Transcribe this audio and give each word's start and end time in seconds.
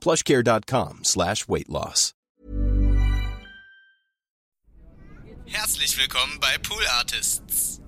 plushcare.com 0.00 1.04
slash 1.04 1.48
weight 1.48 1.68
loss. 1.68 2.14
Herzlich 5.46 5.98
willkommen 5.98 6.38
bei 6.40 6.58
Pool 6.58 6.82
Artists. 6.98 7.80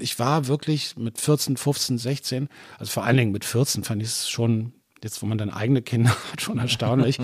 ich 0.00 0.18
war 0.18 0.46
wirklich 0.46 0.96
mit 0.96 1.18
14, 1.18 1.56
15, 1.56 1.98
16, 1.98 2.48
also 2.78 2.92
vor 2.92 3.04
allen 3.04 3.16
Dingen 3.16 3.32
mit 3.32 3.44
14 3.44 3.84
fand 3.84 4.02
ich 4.02 4.08
es 4.08 4.28
schon, 4.28 4.72
jetzt 5.02 5.22
wo 5.22 5.26
man 5.26 5.38
dann 5.38 5.50
eigene 5.50 5.82
Kinder 5.82 6.10
hat, 6.32 6.40
schon 6.40 6.58
erstaunlich. 6.58 7.18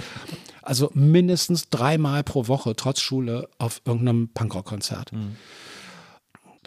Also 0.62 0.90
mindestens 0.94 1.68
dreimal 1.68 2.22
pro 2.22 2.48
Woche, 2.48 2.74
trotz 2.76 3.00
Schule, 3.00 3.48
auf 3.58 3.82
irgendeinem 3.84 4.28
Punkrock-Konzert. 4.32 5.12
Mhm. 5.12 5.36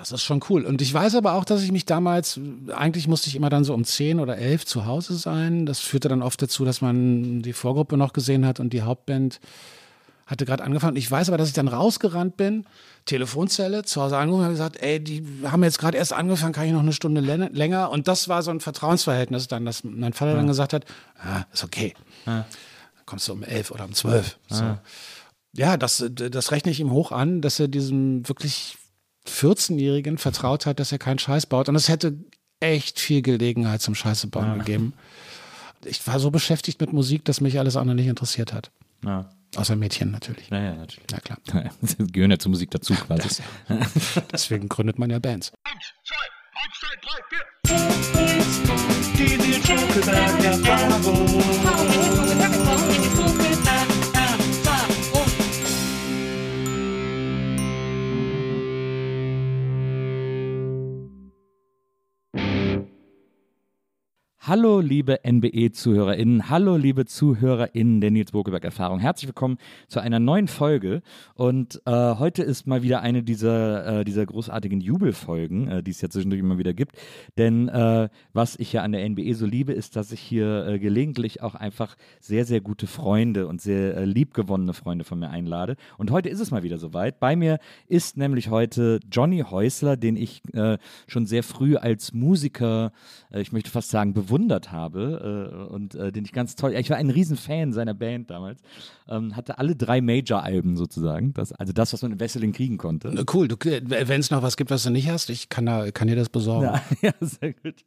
Das 0.09 0.19
ist 0.19 0.23
schon 0.23 0.41
cool. 0.49 0.65
Und 0.65 0.81
ich 0.81 0.93
weiß 0.93 1.15
aber 1.15 1.33
auch, 1.33 1.45
dass 1.45 1.63
ich 1.63 1.71
mich 1.71 1.85
damals, 1.85 2.37
eigentlich 2.75 3.07
musste 3.07 3.29
ich 3.29 3.37
immer 3.37 3.49
dann 3.49 3.63
so 3.63 3.73
um 3.73 3.85
10 3.85 4.19
oder 4.19 4.37
11 4.37 4.65
zu 4.65 4.85
Hause 4.85 5.15
sein. 5.15 5.65
Das 5.65 5.79
führte 5.79 6.09
dann 6.09 6.21
oft 6.21 6.41
dazu, 6.41 6.65
dass 6.65 6.81
man 6.81 7.41
die 7.41 7.53
Vorgruppe 7.53 7.95
noch 7.95 8.11
gesehen 8.11 8.45
hat 8.45 8.59
und 8.59 8.73
die 8.73 8.81
Hauptband 8.81 9.39
hatte 10.25 10.45
gerade 10.45 10.63
angefangen. 10.63 10.97
Ich 10.97 11.09
weiß 11.09 11.29
aber, 11.29 11.37
dass 11.37 11.47
ich 11.47 11.53
dann 11.53 11.69
rausgerannt 11.69 12.35
bin, 12.35 12.65
Telefonzelle, 13.05 13.83
zu 13.83 14.01
Hause 14.01 14.17
angerufen 14.17 14.45
und 14.45 14.51
gesagt, 14.51 14.81
ey, 14.81 15.01
die 15.01 15.25
haben 15.45 15.63
jetzt 15.63 15.79
gerade 15.79 15.97
erst 15.97 16.11
angefangen, 16.11 16.51
kann 16.51 16.65
ich 16.65 16.73
noch 16.73 16.81
eine 16.81 16.93
Stunde 16.93 17.21
länger? 17.21 17.89
Und 17.89 18.09
das 18.09 18.27
war 18.27 18.43
so 18.43 18.51
ein 18.51 18.59
Vertrauensverhältnis 18.59 19.47
dann, 19.47 19.63
dass 19.63 19.85
mein 19.85 20.11
Vater 20.11 20.31
ja. 20.31 20.37
dann 20.37 20.47
gesagt 20.47 20.73
hat, 20.73 20.85
ah, 21.17 21.43
ist 21.53 21.63
okay. 21.63 21.93
Ja. 22.25 22.45
Dann 22.95 23.05
kommst 23.05 23.27
du 23.29 23.33
um 23.33 23.43
elf 23.43 23.71
oder 23.71 23.85
um 23.85 23.93
zwölf. 23.93 24.37
Ja. 24.49 24.55
So. 24.55 24.77
ja, 25.53 25.77
das, 25.77 26.05
das 26.11 26.51
rechne 26.51 26.71
ich 26.71 26.81
ihm 26.81 26.91
hoch 26.91 27.13
an, 27.13 27.41
dass 27.41 27.59
er 27.59 27.69
diesem 27.69 28.27
wirklich 28.27 28.77
14-Jährigen 29.27 30.17
vertraut 30.17 30.65
hat, 30.65 30.79
dass 30.79 30.91
er 30.91 30.99
keinen 30.99 31.19
Scheiß 31.19 31.45
baut. 31.45 31.69
Und 31.69 31.75
es 31.75 31.89
hätte 31.89 32.17
echt 32.59 32.99
viel 32.99 33.21
Gelegenheit 33.21 33.81
zum 33.81 33.95
Scheiße 33.95 34.27
bauen 34.27 34.59
gegeben. 34.59 34.93
Ich 35.85 36.05
war 36.07 36.19
so 36.19 36.31
beschäftigt 36.31 36.79
mit 36.79 36.93
Musik, 36.93 37.25
dass 37.25 37.41
mich 37.41 37.59
alles 37.59 37.75
andere 37.75 37.95
nicht 37.95 38.07
interessiert 38.07 38.53
hat. 38.53 38.71
Ja. 39.03 39.29
Außer 39.55 39.75
Mädchen 39.75 40.11
natürlich. 40.11 40.49
Naja, 40.49 40.73
natürlich. 40.75 41.07
Na 41.11 41.19
klar. 41.19 41.37
Sie 41.81 41.97
gehören 42.11 42.31
ja 42.31 42.39
zur 42.39 42.51
Musik 42.51 42.71
dazu 42.71 42.93
quasi. 42.95 43.21
Das, 43.21 43.41
deswegen 44.31 44.67
gründet 44.69 44.97
man 44.97 45.09
ja 45.09 45.19
Bands. 45.19 45.51
Eins, 45.63 45.93
zwei, 46.03 46.15
eins, 46.55 46.73
zwei, 46.79 46.95
drei, 47.03 47.19
vier. 47.29 47.43
Die, 49.17 49.37
die 49.37 49.53
Hallo, 64.45 64.81
liebe 64.81 65.21
NBE-ZuhörerInnen, 65.23 66.49
hallo, 66.49 66.75
liebe 66.75 67.05
ZuhörerInnen 67.05 68.01
der 68.01 68.11
Nils 68.11 68.33
Bokelberg-Erfahrung. 68.33 68.99
Herzlich 68.99 69.29
willkommen 69.29 69.57
zu 69.87 70.01
einer 70.01 70.19
neuen 70.19 70.49
Folge. 70.49 71.01
Und 71.33 71.81
äh, 71.85 72.15
heute 72.15 72.43
ist 72.43 72.67
mal 72.67 72.83
wieder 72.83 72.99
eine 72.99 73.23
dieser, 73.23 74.01
äh, 74.01 74.03
dieser 74.03 74.25
großartigen 74.25 74.81
Jubelfolgen, 74.81 75.69
äh, 75.69 75.81
die 75.81 75.91
es 75.91 76.01
ja 76.01 76.09
zwischendurch 76.09 76.41
immer 76.41 76.57
wieder 76.57 76.73
gibt. 76.73 76.97
Denn 77.37 77.69
äh, 77.69 78.09
was 78.33 78.57
ich 78.57 78.73
ja 78.73 78.81
an 78.81 78.91
der 78.91 79.07
NBE 79.07 79.33
so 79.33 79.45
liebe, 79.45 79.71
ist, 79.71 79.95
dass 79.95 80.11
ich 80.11 80.19
hier 80.19 80.67
äh, 80.67 80.77
gelegentlich 80.77 81.41
auch 81.41 81.55
einfach 81.55 81.95
sehr, 82.19 82.43
sehr 82.43 82.59
gute 82.59 82.85
Freunde 82.85 83.47
und 83.47 83.61
sehr 83.61 83.95
äh, 83.95 84.03
liebgewonnene 84.03 84.73
Freunde 84.73 85.05
von 85.05 85.19
mir 85.19 85.29
einlade. 85.29 85.77
Und 85.97 86.11
heute 86.11 86.27
ist 86.27 86.41
es 86.41 86.51
mal 86.51 86.63
wieder 86.63 86.79
soweit. 86.79 87.21
Bei 87.21 87.37
mir 87.37 87.59
ist 87.87 88.17
nämlich 88.17 88.49
heute 88.49 88.99
Johnny 89.09 89.39
Häusler, 89.39 89.95
den 89.95 90.17
ich 90.17 90.41
schon 91.07 91.25
sehr 91.25 91.43
früh 91.43 91.77
als 91.77 92.13
Musiker, 92.13 92.91
ich 93.31 93.51
möchte 93.51 93.69
fast 93.69 93.89
sagen, 93.89 94.13
bewusst 94.13 94.32
bewundert 94.33 94.71
habe 94.71 95.51
äh, 95.69 95.73
und 95.73 95.95
äh, 95.95 96.11
den 96.11 96.25
ich 96.25 96.31
ganz 96.31 96.55
toll, 96.55 96.73
ich 96.73 96.89
war 96.89 96.97
ein 96.97 97.09
Riesenfan 97.09 97.71
seiner 97.71 97.93
Band 97.93 98.31
damals, 98.31 98.61
ähm, 99.07 99.35
hatte 99.35 99.59
alle 99.59 99.75
drei 99.75 100.01
Major-Alben 100.01 100.75
sozusagen, 100.75 101.33
das, 101.33 101.53
also 101.53 101.71
das, 101.71 101.93
was 101.93 102.01
man 102.01 102.13
in 102.13 102.19
Wesseling 102.19 102.51
kriegen 102.51 102.77
konnte. 102.77 103.13
Cool, 103.31 103.47
wenn 103.47 104.19
es 104.19 104.31
noch 104.31 104.41
was 104.41 104.57
gibt, 104.57 104.71
was 104.71 104.83
du 104.83 104.89
nicht 104.89 105.09
hast, 105.09 105.29
ich 105.29 105.49
kann, 105.49 105.67
da, 105.67 105.91
kann 105.91 106.07
dir 106.07 106.15
das 106.15 106.29
besorgen. 106.29 106.65
Ja, 106.65 106.81
ja 107.01 107.11
sehr 107.21 107.53
gut. 107.53 107.85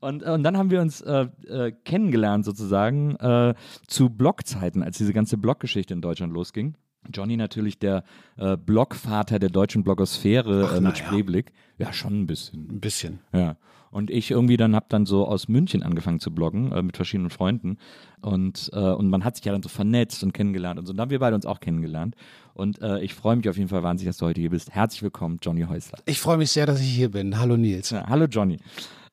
Und, 0.00 0.22
und 0.22 0.42
dann 0.44 0.56
haben 0.56 0.70
wir 0.70 0.80
uns 0.80 1.00
äh, 1.00 1.26
äh 1.48 1.72
kennengelernt 1.84 2.44
sozusagen 2.44 3.16
äh, 3.16 3.54
zu 3.88 4.10
Blogzeiten, 4.10 4.82
als 4.82 4.98
diese 4.98 5.12
ganze 5.12 5.36
Bloggeschichte 5.36 5.94
in 5.94 6.00
Deutschland 6.00 6.32
losging. 6.32 6.76
Johnny 7.12 7.36
natürlich 7.36 7.78
der 7.78 8.04
äh, 8.36 8.56
Blogvater 8.56 9.38
der 9.38 9.48
deutschen 9.48 9.82
Blogosphäre 9.82 10.68
Ach, 10.70 10.76
äh, 10.76 10.80
mit 10.80 10.98
ja. 10.98 11.06
Spreeblick. 11.06 11.52
Ja, 11.78 11.92
schon 11.92 12.20
ein 12.20 12.26
bisschen. 12.26 12.68
Ein 12.70 12.80
bisschen. 12.80 13.20
Ja. 13.32 13.56
Und 13.90 14.10
ich 14.10 14.30
irgendwie 14.30 14.56
dann 14.56 14.74
habe 14.74 14.86
dann 14.88 15.06
so 15.06 15.26
aus 15.26 15.48
München 15.48 15.82
angefangen 15.82 16.20
zu 16.20 16.30
bloggen 16.30 16.72
äh, 16.72 16.82
mit 16.82 16.96
verschiedenen 16.96 17.30
Freunden. 17.30 17.78
Und, 18.20 18.70
äh, 18.72 18.78
und 18.78 19.08
man 19.08 19.24
hat 19.24 19.36
sich 19.36 19.44
ja 19.44 19.52
dann 19.52 19.62
so 19.62 19.68
vernetzt 19.68 20.22
und 20.22 20.32
kennengelernt 20.32 20.78
und 20.78 20.86
so. 20.86 20.90
Und 20.90 20.96
dann 20.96 21.04
haben 21.04 21.10
wir 21.10 21.18
beide 21.18 21.36
uns 21.36 21.46
auch 21.46 21.60
kennengelernt. 21.60 22.14
Und 22.54 22.82
äh, 22.82 23.00
ich 23.00 23.14
freue 23.14 23.36
mich 23.36 23.48
auf 23.48 23.56
jeden 23.56 23.68
Fall 23.68 23.82
wahnsinnig, 23.82 24.10
dass 24.10 24.18
du 24.18 24.26
heute 24.26 24.40
hier 24.40 24.50
bist. 24.50 24.70
Herzlich 24.70 25.02
willkommen, 25.02 25.38
Johnny 25.40 25.62
Häusler. 25.62 25.98
Ich 26.06 26.20
freue 26.20 26.36
mich 26.36 26.50
sehr, 26.50 26.66
dass 26.66 26.80
ich 26.80 26.88
hier 26.88 27.10
bin. 27.10 27.38
Hallo 27.38 27.56
Nils. 27.56 27.90
Ja, 27.90 28.06
hallo 28.08 28.26
Johnny. 28.26 28.58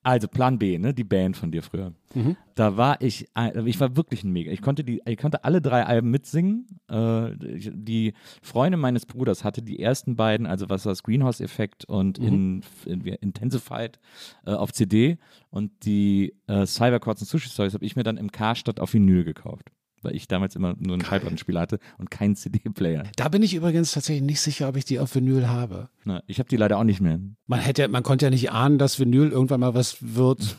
Also 0.06 0.28
Plan 0.28 0.60
B, 0.60 0.78
ne, 0.78 0.94
die 0.94 1.04
Band 1.04 1.36
von 1.36 1.52
dir 1.52 1.64
früher. 1.64 1.92
Mhm. 2.14 2.38
Da 2.54 2.78
war 2.78 3.02
ich, 3.02 3.28
äh, 3.36 3.68
ich 3.68 3.80
war 3.80 3.96
wirklich 3.98 4.24
ein 4.24 4.32
Mega. 4.32 4.52
Ich 4.52 4.62
konnte 4.62 4.84
die, 4.84 5.02
ich 5.04 5.18
konnte 5.18 5.44
alle 5.44 5.64
drei 5.64 5.84
Alben 5.84 6.12
mitsingen. 6.12 6.68
Äh, 6.88 7.32
die 7.74 8.14
Freundin 8.44 8.80
meines 8.80 9.08
Bruders 9.08 9.44
hatte 9.44 9.64
die 9.64 9.80
ersten 9.80 10.16
beiden, 10.16 10.46
also 10.46 10.70
was 10.70 10.84
das 10.84 11.02
Greenhouse-Effekt 11.02 11.86
und 11.86 12.20
mhm. 12.20 12.28
in, 12.28 12.64
in, 12.86 13.02
Intensified 13.16 14.00
äh, 14.46 14.52
auf 14.52 14.74
CD 14.74 15.18
und 15.50 15.72
die 15.86 16.36
äh, 16.46 16.68
Cyberquartz 16.68 17.22
und 17.22 17.28
Sushi 17.28 17.50
Stories 17.50 17.74
habe 17.74 17.84
ich 17.84 17.96
mir 17.96 18.04
dann 18.04 18.18
im 18.18 18.32
Karstadt 18.32 18.80
auf 18.80 18.94
Vinyl 18.94 19.24
gekauft 19.24 19.72
weil 20.06 20.16
ich 20.16 20.28
damals 20.28 20.56
immer 20.56 20.76
nur 20.80 20.94
einen 20.94 21.04
Schallplattenspieler 21.04 21.60
hatte 21.60 21.80
und 21.98 22.10
keinen 22.10 22.36
CD-Player. 22.36 23.04
Da 23.16 23.28
bin 23.30 23.44
ich 23.44 23.54
übrigens 23.54 23.92
tatsächlich 23.92 24.24
nicht 24.24 24.40
sicher, 24.40 24.70
ob 24.70 24.78
ich 24.78 24.86
die 24.86 25.00
auf 25.00 25.14
Vinyl 25.16 25.48
habe. 25.48 25.90
Na, 26.06 26.24
ich 26.28 26.40
habe 26.40 26.48
die 26.48 26.58
leider 26.58 26.78
auch 26.78 26.84
nicht 26.84 27.02
mehr. 27.02 27.20
Man 27.48 27.60
hätte, 27.60 27.88
man 27.88 28.04
konnte 28.04 28.28
ja 28.28 28.30
nicht 28.30 28.52
ahnen, 28.52 28.78
dass 28.78 29.00
Vinyl 29.00 29.32
irgendwann 29.32 29.60
mal 29.60 29.74
was 29.74 29.98
wird. 30.00 30.56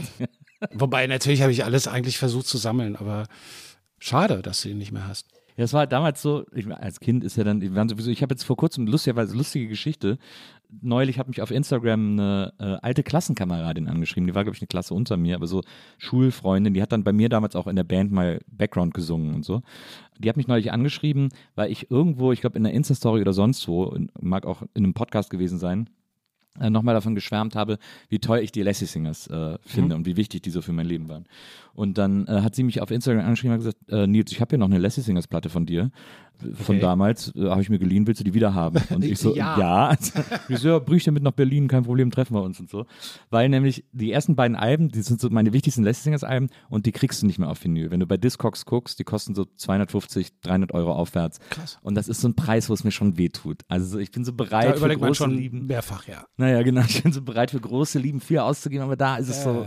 Wobei 0.72 1.06
natürlich 1.06 1.42
habe 1.42 1.52
ich 1.52 1.64
alles 1.64 1.88
eigentlich 1.88 2.16
versucht 2.18 2.46
zu 2.46 2.56
sammeln, 2.56 2.96
aber 2.96 3.26
schade, 3.98 4.40
dass 4.42 4.62
du 4.62 4.70
ihn 4.70 4.78
nicht 4.78 4.92
mehr 4.92 5.06
hast. 5.06 5.26
Ja, 5.56 5.64
es 5.64 5.72
war 5.72 5.86
damals 5.86 6.20
so, 6.20 6.44
ich, 6.52 6.66
als 6.68 7.00
Kind 7.00 7.24
ist 7.24 7.36
ja 7.36 7.44
dann, 7.44 7.62
ich 7.62 8.22
habe 8.22 8.34
jetzt 8.34 8.44
vor 8.44 8.56
kurzem 8.56 8.86
lustigerweise 8.86 9.34
lustige 9.34 9.68
Geschichte 9.68 10.18
neulich 10.82 11.18
hat 11.18 11.28
mich 11.28 11.42
auf 11.42 11.50
Instagram 11.50 12.12
eine 12.12 12.52
äh, 12.58 12.64
alte 12.82 13.02
Klassenkameradin 13.02 13.88
angeschrieben, 13.88 14.26
die 14.26 14.34
war, 14.34 14.44
glaube 14.44 14.56
ich, 14.56 14.62
eine 14.62 14.68
Klasse 14.68 14.94
unter 14.94 15.16
mir, 15.16 15.36
aber 15.36 15.46
so 15.46 15.62
Schulfreundin, 15.98 16.74
die 16.74 16.82
hat 16.82 16.92
dann 16.92 17.04
bei 17.04 17.12
mir 17.12 17.28
damals 17.28 17.56
auch 17.56 17.66
in 17.66 17.76
der 17.76 17.84
Band 17.84 18.12
mal 18.12 18.40
Background 18.46 18.94
gesungen 18.94 19.34
und 19.34 19.44
so. 19.44 19.62
Die 20.18 20.28
hat 20.28 20.36
mich 20.36 20.48
neulich 20.48 20.72
angeschrieben, 20.72 21.28
weil 21.54 21.70
ich 21.70 21.90
irgendwo, 21.90 22.32
ich 22.32 22.40
glaube 22.40 22.58
in 22.58 22.66
einer 22.66 22.74
Insta-Story 22.74 23.20
oder 23.20 23.32
sonst 23.32 23.66
wo, 23.68 23.96
mag 24.20 24.46
auch 24.46 24.62
in 24.74 24.84
einem 24.84 24.94
Podcast 24.94 25.30
gewesen 25.30 25.58
sein, 25.58 25.88
äh, 26.60 26.70
nochmal 26.70 26.94
davon 26.94 27.14
geschwärmt 27.14 27.54
habe, 27.56 27.78
wie 28.08 28.18
toll 28.18 28.38
ich 28.38 28.52
die 28.52 28.62
Lassie 28.62 28.86
Singers 28.86 29.26
äh, 29.28 29.58
finde 29.64 29.94
Mhm. 29.94 30.00
und 30.00 30.06
wie 30.06 30.16
wichtig 30.16 30.42
die 30.42 30.50
so 30.50 30.62
für 30.62 30.72
mein 30.72 30.86
Leben 30.86 31.08
waren. 31.08 31.24
Und 31.74 31.98
dann 31.98 32.26
äh, 32.26 32.40
hat 32.40 32.54
sie 32.54 32.62
mich 32.62 32.80
auf 32.80 32.90
Instagram 32.90 33.24
angeschrieben 33.24 33.52
und 33.54 33.58
gesagt, 33.58 33.76
äh, 33.90 34.06
Nils, 34.06 34.32
ich 34.32 34.40
habe 34.40 34.50
hier 34.50 34.58
noch 34.58 34.66
eine 34.66 34.78
Lassie 34.78 35.02
Singers 35.02 35.26
Platte 35.28 35.50
von 35.50 35.66
dir, 35.66 35.90
von 36.54 36.76
Okay. 36.76 36.80
damals, 36.80 37.34
äh, 37.34 37.48
habe 37.48 37.60
ich 37.62 37.68
mir 37.70 37.78
geliehen, 37.78 38.06
willst 38.06 38.20
du 38.20 38.24
die 38.24 38.32
wieder 38.34 38.54
haben? 38.54 38.80
Und 38.94 39.04
ich 39.04 39.18
so, 39.18 39.34
Ja. 39.36 39.58
ja. 39.58 39.96
ich 40.48 40.58
so, 40.58 40.68
ja, 40.68 40.78
brüch 40.78 41.04
damit 41.04 41.22
nach 41.22 41.32
Berlin, 41.32 41.68
kein 41.68 41.84
Problem, 41.84 42.10
treffen 42.10 42.34
wir 42.34 42.42
uns 42.42 42.58
und 42.60 42.70
so. 42.70 42.86
Weil 43.30 43.48
nämlich 43.50 43.84
die 43.92 44.10
ersten 44.12 44.36
beiden 44.36 44.56
Alben, 44.56 44.88
die 44.90 45.02
sind 45.02 45.20
so 45.20 45.28
meine 45.30 45.52
wichtigsten 45.52 45.82
Lassie 45.84 46.02
Singers 46.04 46.24
Alben 46.24 46.48
und 46.70 46.86
die 46.86 46.92
kriegst 46.92 47.20
du 47.22 47.26
nicht 47.26 47.38
mehr 47.38 47.50
auf 47.50 47.62
Vinyl. 47.62 47.90
Wenn 47.90 48.00
du 48.00 48.06
bei 48.06 48.16
Discogs 48.16 48.64
guckst, 48.64 48.98
die 48.98 49.04
kosten 49.04 49.34
so 49.34 49.44
250, 49.44 50.40
300 50.42 50.72
Euro 50.72 50.92
aufwärts. 50.92 51.40
Krass. 51.50 51.78
Und 51.82 51.94
das 51.94 52.08
ist 52.08 52.20
so 52.22 52.28
ein 52.28 52.34
Preis, 52.34 52.68
wo 52.70 52.74
es 52.74 52.84
mir 52.84 52.90
schon 52.90 53.18
wehtut. 53.18 53.62
Also 53.68 53.86
so, 53.86 53.98
ich 53.98 54.10
bin 54.10 54.24
so 54.24 54.32
bereit 54.32 54.66
Da 54.68 54.72
für 54.72 54.78
überlegt 54.78 55.00
man 55.00 55.08
große 55.08 55.18
schon 55.24 55.36
Lieben. 55.36 55.66
mehrfach, 55.66 56.06
ja. 56.08 56.24
Naja, 56.46 56.62
genau. 56.62 56.82
Ich 56.88 57.02
bin 57.02 57.12
so 57.12 57.22
bereit 57.22 57.50
für 57.50 57.60
große 57.60 57.98
Lieben 57.98 58.20
viel 58.20 58.38
auszugeben, 58.38 58.84
aber 58.84 58.96
da 58.96 59.16
ist 59.16 59.28
es 59.28 59.42
so. 59.42 59.66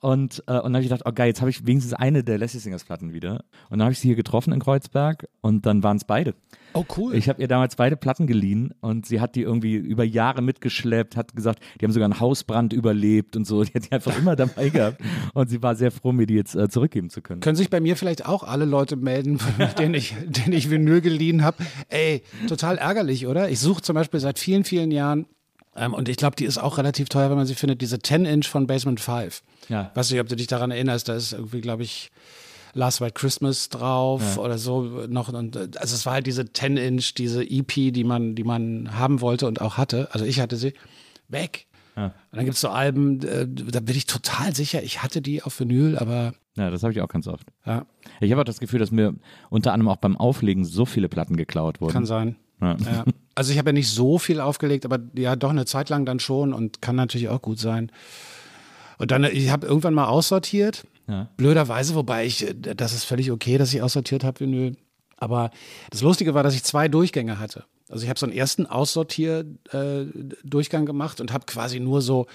Und, 0.00 0.42
äh, 0.46 0.52
und 0.52 0.64
dann 0.64 0.74
habe 0.74 0.80
ich 0.80 0.88
gedacht, 0.88 1.02
oh 1.04 1.12
geil, 1.12 1.28
jetzt 1.28 1.40
habe 1.40 1.50
ich 1.50 1.66
wenigstens 1.66 1.94
eine 1.94 2.22
der 2.22 2.38
Lassie 2.38 2.58
Singers 2.58 2.84
Platten 2.84 3.12
wieder. 3.12 3.44
Und 3.68 3.78
dann 3.78 3.82
habe 3.82 3.92
ich 3.92 3.98
sie 3.98 4.08
hier 4.08 4.16
getroffen 4.16 4.52
in 4.52 4.60
Kreuzberg 4.60 5.28
und 5.40 5.66
dann 5.66 5.82
waren 5.82 5.96
es 5.96 6.04
beide. 6.04 6.34
Oh, 6.74 6.84
cool. 6.96 7.14
Ich 7.14 7.28
habe 7.28 7.40
ihr 7.40 7.48
damals 7.48 7.76
beide 7.76 7.96
Platten 7.96 8.26
geliehen 8.26 8.74
und 8.80 9.06
sie 9.06 9.20
hat 9.20 9.34
die 9.34 9.42
irgendwie 9.42 9.74
über 9.74 10.04
Jahre 10.04 10.42
mitgeschleppt, 10.42 11.16
hat 11.16 11.34
gesagt, 11.34 11.60
die 11.80 11.84
haben 11.84 11.92
sogar 11.92 12.04
einen 12.04 12.20
Hausbrand 12.20 12.72
überlebt 12.72 13.36
und 13.36 13.46
so. 13.46 13.64
Die 13.64 13.72
hat 13.72 13.86
die 13.86 13.92
einfach 13.92 14.16
immer 14.16 14.36
dabei 14.36 14.68
gehabt. 14.68 15.00
Und 15.34 15.48
sie 15.48 15.62
war 15.62 15.74
sehr 15.74 15.90
froh, 15.90 16.12
mir 16.12 16.26
die 16.26 16.34
jetzt 16.34 16.54
äh, 16.54 16.68
zurückgeben 16.68 17.10
zu 17.10 17.22
können. 17.22 17.40
Können 17.40 17.56
sich 17.56 17.70
bei 17.70 17.80
mir 17.80 17.96
vielleicht 17.96 18.26
auch 18.26 18.44
alle 18.44 18.66
Leute 18.66 18.96
melden, 18.96 19.38
denen 19.78 19.94
ich, 19.94 20.14
denen 20.26 20.52
ich 20.52 20.70
Vinyl 20.70 21.00
geliehen 21.00 21.42
habe. 21.42 21.64
Ey, 21.88 22.22
total 22.48 22.78
ärgerlich, 22.78 23.26
oder? 23.26 23.48
Ich 23.48 23.58
suche 23.58 23.82
zum 23.82 23.94
Beispiel 23.94 24.20
seit 24.20 24.38
vielen, 24.38 24.64
vielen 24.64 24.90
Jahren, 24.90 25.26
ähm, 25.78 25.94
und 25.94 26.08
ich 26.08 26.16
glaube, 26.16 26.36
die 26.36 26.44
ist 26.44 26.58
auch 26.58 26.78
relativ 26.78 27.08
teuer, 27.08 27.30
wenn 27.30 27.36
man 27.36 27.46
sie 27.46 27.54
findet, 27.54 27.80
diese 27.80 27.96
10-Inch 27.96 28.46
von 28.48 28.66
Basement 28.66 29.00
5. 29.00 29.42
Ja. 29.68 29.90
Weiß 29.94 30.10
nicht, 30.10 30.20
ob 30.20 30.28
du 30.28 30.36
dich 30.36 30.46
daran 30.46 30.70
erinnerst, 30.70 31.08
da 31.08 31.14
ist 31.14 31.32
irgendwie, 31.32 31.60
glaube 31.60 31.82
ich, 31.82 32.10
Last 32.74 33.00
White 33.00 33.14
Christmas 33.14 33.68
drauf 33.70 34.38
oder 34.38 34.58
so 34.58 34.82
noch. 35.08 35.32
Und, 35.32 35.56
äh, 35.56 35.68
also 35.78 35.94
es 35.94 36.04
war 36.06 36.14
halt 36.14 36.26
diese 36.26 36.42
10-Inch, 36.42 37.14
diese 37.14 37.42
EP, 37.42 37.92
die 37.92 38.04
man, 38.04 38.34
die 38.34 38.44
man 38.44 38.90
haben 38.98 39.20
wollte 39.20 39.46
und 39.46 39.60
auch 39.60 39.76
hatte. 39.78 40.08
Also 40.12 40.24
ich 40.24 40.40
hatte 40.40 40.56
sie. 40.56 40.74
Weg. 41.28 41.66
Und 41.96 42.12
dann 42.30 42.44
gibt 42.44 42.54
es 42.54 42.60
so 42.60 42.68
Alben, 42.68 43.20
äh, 43.22 43.46
da 43.48 43.80
bin 43.80 43.96
ich 43.96 44.06
total 44.06 44.54
sicher, 44.54 44.82
ich 44.84 45.02
hatte 45.02 45.20
die 45.20 45.42
auf 45.42 45.58
Vinyl, 45.58 45.98
aber 45.98 46.32
Ja, 46.56 46.70
das 46.70 46.84
habe 46.84 46.92
ich 46.92 47.00
auch 47.00 47.08
ganz 47.08 47.26
oft. 47.26 47.48
ja, 47.66 47.86
Ich 48.20 48.30
habe 48.30 48.40
auch 48.42 48.44
das 48.44 48.60
Gefühl, 48.60 48.78
dass 48.78 48.92
mir 48.92 49.14
unter 49.50 49.72
anderem 49.72 49.88
auch 49.90 49.96
beim 49.96 50.16
Auflegen 50.16 50.64
so 50.64 50.84
viele 50.86 51.08
Platten 51.08 51.36
geklaut 51.36 51.80
wurden. 51.80 51.92
kann 51.92 52.06
sein. 52.06 52.36
Ja. 52.60 52.76
Also 53.38 53.52
ich 53.52 53.58
habe 53.58 53.68
ja 53.68 53.72
nicht 53.72 53.88
so 53.88 54.18
viel 54.18 54.40
aufgelegt, 54.40 54.84
aber 54.84 54.98
ja 55.14 55.36
doch 55.36 55.50
eine 55.50 55.64
Zeit 55.64 55.90
lang 55.90 56.04
dann 56.04 56.18
schon 56.18 56.52
und 56.52 56.82
kann 56.82 56.96
natürlich 56.96 57.28
auch 57.28 57.40
gut 57.40 57.60
sein. 57.60 57.92
Und 58.98 59.12
dann, 59.12 59.22
ich 59.22 59.50
habe 59.50 59.64
irgendwann 59.64 59.94
mal 59.94 60.08
aussortiert, 60.08 60.84
Ja. 61.06 61.28
blöderweise, 61.36 61.94
wobei 61.94 62.26
ich, 62.26 62.48
äh, 62.48 62.54
das 62.74 62.92
ist 62.92 63.04
völlig 63.04 63.30
okay, 63.30 63.56
dass 63.56 63.72
ich 63.72 63.80
aussortiert 63.80 64.24
habe, 64.24 64.40
Vinyl. 64.40 64.76
Aber 65.18 65.52
das 65.90 66.02
Lustige 66.02 66.34
war, 66.34 66.42
dass 66.42 66.56
ich 66.56 66.64
zwei 66.64 66.88
Durchgänge 66.88 67.38
hatte. 67.38 67.64
Also 67.88 68.02
ich 68.02 68.08
habe 68.10 68.18
so 68.18 68.26
einen 68.26 68.34
ersten 68.34 68.66
Aussortier-Durchgang 68.66 70.84
gemacht 70.84 71.20
und 71.20 71.32
habe 71.32 71.46
quasi 71.46 71.80
nur 71.80 72.02
so 72.02 72.26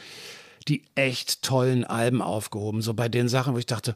die 0.68 0.84
echt 0.96 1.42
tollen 1.42 1.84
Alben 1.84 2.22
aufgehoben. 2.22 2.82
So 2.82 2.94
bei 2.94 3.10
den 3.10 3.28
Sachen, 3.28 3.54
wo 3.54 3.58
ich 3.58 3.66
dachte, 3.66 3.96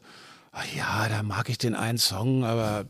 ah 0.52 0.62
ja, 0.76 1.08
da 1.08 1.22
mag 1.22 1.48
ich 1.48 1.58
den 1.58 1.74
einen 1.74 1.98
Song, 1.98 2.44
aber 2.44 2.84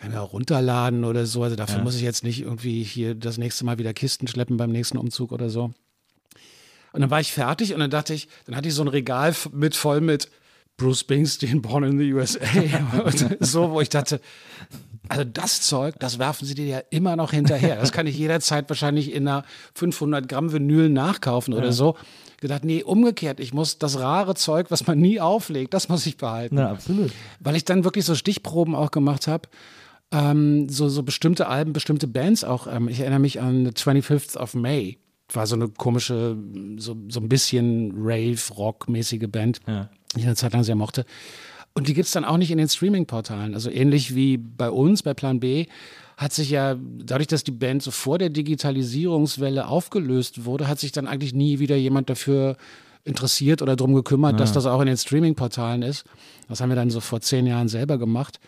kann 0.00 0.12
ich 0.12 0.16
auch 0.16 0.32
runterladen 0.32 1.04
oder 1.04 1.26
so. 1.26 1.42
Also 1.42 1.56
dafür 1.56 1.82
muss 1.82 1.94
ich 1.94 2.02
jetzt 2.02 2.24
nicht 2.24 2.40
irgendwie 2.40 2.82
hier 2.82 3.14
das 3.14 3.36
nächste 3.36 3.66
Mal 3.66 3.78
wieder 3.78 3.92
Kisten 3.92 4.26
schleppen 4.28 4.56
beim 4.56 4.70
nächsten 4.70 4.96
Umzug 4.96 5.30
oder 5.30 5.50
so. 5.50 5.72
Und 6.92 7.02
dann 7.02 7.10
war 7.10 7.20
ich 7.20 7.32
fertig 7.32 7.74
und 7.74 7.80
dann 7.80 7.90
dachte 7.90 8.14
ich, 8.14 8.28
dann 8.46 8.56
hatte 8.56 8.68
ich 8.68 8.74
so 8.74 8.82
ein 8.82 8.88
Regal 8.88 9.34
mit 9.52 9.76
voll 9.76 10.00
mit 10.00 10.30
Bruce 10.78 11.00
Springsteen, 11.00 11.60
Born 11.62 11.84
in 11.84 11.98
the 11.98 12.12
USA. 12.14 12.40
und 13.04 13.36
so, 13.40 13.72
wo 13.72 13.80
ich 13.82 13.90
dachte, 13.90 14.20
also 15.08 15.24
das 15.24 15.60
Zeug, 15.60 15.96
das 15.98 16.18
werfen 16.18 16.46
sie 16.46 16.54
dir 16.54 16.66
ja 16.66 16.78
immer 16.88 17.14
noch 17.16 17.32
hinterher. 17.32 17.76
Das 17.76 17.92
kann 17.92 18.06
ich 18.06 18.16
jederzeit 18.16 18.70
wahrscheinlich 18.70 19.12
in 19.12 19.28
einer 19.28 19.44
500 19.74 20.28
Gramm 20.28 20.50
Vinyl 20.50 20.88
nachkaufen 20.88 21.52
oder 21.52 21.72
so. 21.72 21.96
Gedacht, 22.40 22.64
nee, 22.64 22.82
umgekehrt, 22.82 23.38
ich 23.38 23.52
muss 23.52 23.78
das 23.78 23.98
rare 23.98 24.34
Zeug, 24.34 24.70
was 24.70 24.86
man 24.86 24.98
nie 24.98 25.20
auflegt, 25.20 25.74
das 25.74 25.90
muss 25.90 26.06
ich 26.06 26.16
behalten. 26.16 26.54
Na, 26.54 26.70
absolut. 26.70 27.12
Weil 27.38 27.54
ich 27.54 27.66
dann 27.66 27.84
wirklich 27.84 28.06
so 28.06 28.14
Stichproben 28.14 28.74
auch 28.74 28.92
gemacht 28.92 29.26
habe. 29.26 29.46
Ähm, 30.12 30.68
so, 30.68 30.88
so 30.88 31.02
bestimmte 31.02 31.46
Alben, 31.46 31.72
bestimmte 31.72 32.08
Bands 32.08 32.44
auch. 32.44 32.66
Ähm, 32.66 32.88
ich 32.88 33.00
erinnere 33.00 33.20
mich 33.20 33.40
an 33.40 33.66
The 33.66 33.72
25th 33.72 34.36
of 34.36 34.54
May. 34.54 34.98
War 35.32 35.46
so 35.46 35.54
eine 35.54 35.68
komische, 35.68 36.36
so, 36.78 36.96
so 37.08 37.20
ein 37.20 37.28
bisschen 37.28 37.92
Rave-Rock-mäßige 37.96 39.28
Band, 39.28 39.60
die 40.14 40.20
ich 40.20 40.26
eine 40.26 40.34
Zeit 40.34 40.52
lang 40.52 40.64
sehr 40.64 40.74
mochte. 40.74 41.04
Und 41.72 41.86
die 41.86 41.94
gibt 41.94 42.06
es 42.06 42.12
dann 42.12 42.24
auch 42.24 42.36
nicht 42.36 42.50
in 42.50 42.58
den 42.58 42.68
Streaming-Portalen. 42.68 43.54
Also 43.54 43.70
ähnlich 43.70 44.16
wie 44.16 44.38
bei 44.38 44.70
uns, 44.70 45.04
bei 45.04 45.14
Plan 45.14 45.38
B, 45.38 45.66
hat 46.16 46.32
sich 46.32 46.50
ja, 46.50 46.76
dadurch, 46.98 47.28
dass 47.28 47.44
die 47.44 47.52
Band 47.52 47.82
so 47.82 47.92
vor 47.92 48.18
der 48.18 48.28
Digitalisierungswelle 48.28 49.68
aufgelöst 49.68 50.44
wurde, 50.44 50.66
hat 50.66 50.80
sich 50.80 50.90
dann 50.90 51.06
eigentlich 51.06 51.32
nie 51.32 51.60
wieder 51.60 51.76
jemand 51.76 52.10
dafür 52.10 52.56
interessiert 53.04 53.62
oder 53.62 53.76
drum 53.76 53.94
gekümmert, 53.94 54.38
dass 54.40 54.52
das 54.52 54.66
auch 54.66 54.80
in 54.80 54.86
den 54.86 54.96
Streaming-Portalen 54.96 55.82
ist. 55.82 56.04
Das 56.48 56.60
haben 56.60 56.68
wir 56.68 56.76
dann 56.76 56.90
so 56.90 57.00
vor 57.00 57.20
zehn 57.20 57.46
Jahren 57.46 57.68
selber 57.68 57.98
gemacht. 57.98 58.40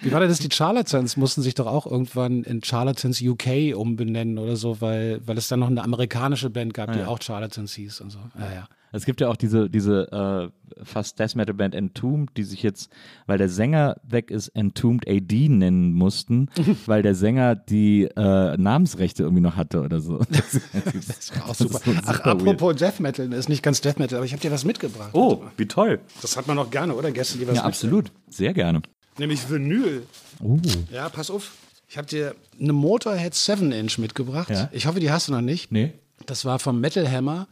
Wie 0.00 0.12
war 0.12 0.20
denn 0.20 0.28
das? 0.28 0.38
Die 0.38 0.50
Charlatans 0.50 1.16
mussten 1.16 1.42
sich 1.42 1.54
doch 1.54 1.66
auch 1.66 1.86
irgendwann 1.86 2.42
in 2.44 2.62
Charlatans 2.62 3.20
UK 3.22 3.74
umbenennen 3.74 4.38
oder 4.38 4.56
so, 4.56 4.80
weil, 4.80 5.20
weil 5.26 5.38
es 5.38 5.48
dann 5.48 5.60
noch 5.60 5.68
eine 5.68 5.82
amerikanische 5.82 6.50
Band 6.50 6.74
gab, 6.74 6.92
die 6.92 7.00
ja. 7.00 7.06
auch 7.06 7.20
Charlatans 7.20 7.74
hieß 7.74 8.00
und 8.00 8.10
so. 8.10 8.18
Ja, 8.38 8.52
ja. 8.52 8.68
Es 8.94 9.06
gibt 9.06 9.22
ja 9.22 9.28
auch 9.28 9.36
diese, 9.36 9.70
diese 9.70 10.52
äh, 10.52 10.84
fast 10.84 11.18
Death 11.18 11.34
Metal 11.34 11.54
Band 11.54 11.74
Entombed, 11.74 12.36
die 12.36 12.44
sich 12.44 12.62
jetzt, 12.62 12.90
weil 13.26 13.38
der 13.38 13.48
Sänger 13.48 13.96
weg 14.02 14.30
ist, 14.30 14.48
Entombed 14.48 15.08
AD 15.08 15.48
nennen 15.48 15.94
mussten, 15.94 16.50
weil 16.86 17.02
der 17.02 17.14
Sänger 17.14 17.56
die 17.56 18.04
äh, 18.04 18.56
Namensrechte 18.56 19.22
irgendwie 19.22 19.42
noch 19.42 19.56
hatte 19.56 19.80
oder 19.80 20.00
so. 20.00 20.20
Das, 20.32 20.60
Das 21.06 21.38
war 21.38 21.50
auch 21.50 21.54
super. 21.54 21.78
ist 21.78 21.84
so 21.84 21.92
Ach, 22.04 22.16
super 22.16 22.24
weird. 22.24 22.40
apropos 22.40 22.76
Death 22.76 23.00
Metal, 23.00 23.32
ist 23.32 23.48
nicht 23.48 23.62
ganz 23.62 23.80
Death 23.80 23.98
Metal, 23.98 24.16
aber 24.16 24.26
ich 24.26 24.32
habe 24.32 24.42
dir 24.42 24.50
was 24.50 24.64
mitgebracht. 24.64 25.10
Oh, 25.12 25.42
wie 25.56 25.66
toll. 25.66 26.00
Das 26.20 26.36
hat 26.36 26.46
man 26.46 26.56
noch 26.56 26.70
gerne, 26.70 26.94
oder? 26.94 27.10
Gäste, 27.12 27.38
die 27.38 27.46
was 27.48 27.56
Ja, 27.56 27.64
absolut. 27.64 28.12
Sehr 28.28 28.52
gerne. 28.52 28.82
Nämlich 29.18 29.48
Vinyl. 29.50 30.06
Oh. 30.42 30.58
Ja, 30.90 31.08
pass 31.08 31.30
auf. 31.30 31.52
Ich 31.88 31.98
habe 31.98 32.06
dir 32.08 32.34
eine 32.58 32.72
Motorhead 32.72 33.34
7-Inch 33.34 33.98
mitgebracht. 33.98 34.48
Ja. 34.50 34.68
Ich 34.72 34.86
hoffe, 34.86 34.98
die 35.00 35.10
hast 35.10 35.28
du 35.28 35.32
noch 35.32 35.42
nicht. 35.42 35.70
Nee. 35.70 35.92
Das 36.26 36.44
war 36.44 36.58
vom 36.58 36.80
Metal 36.80 37.10
Hammer, 37.10 37.48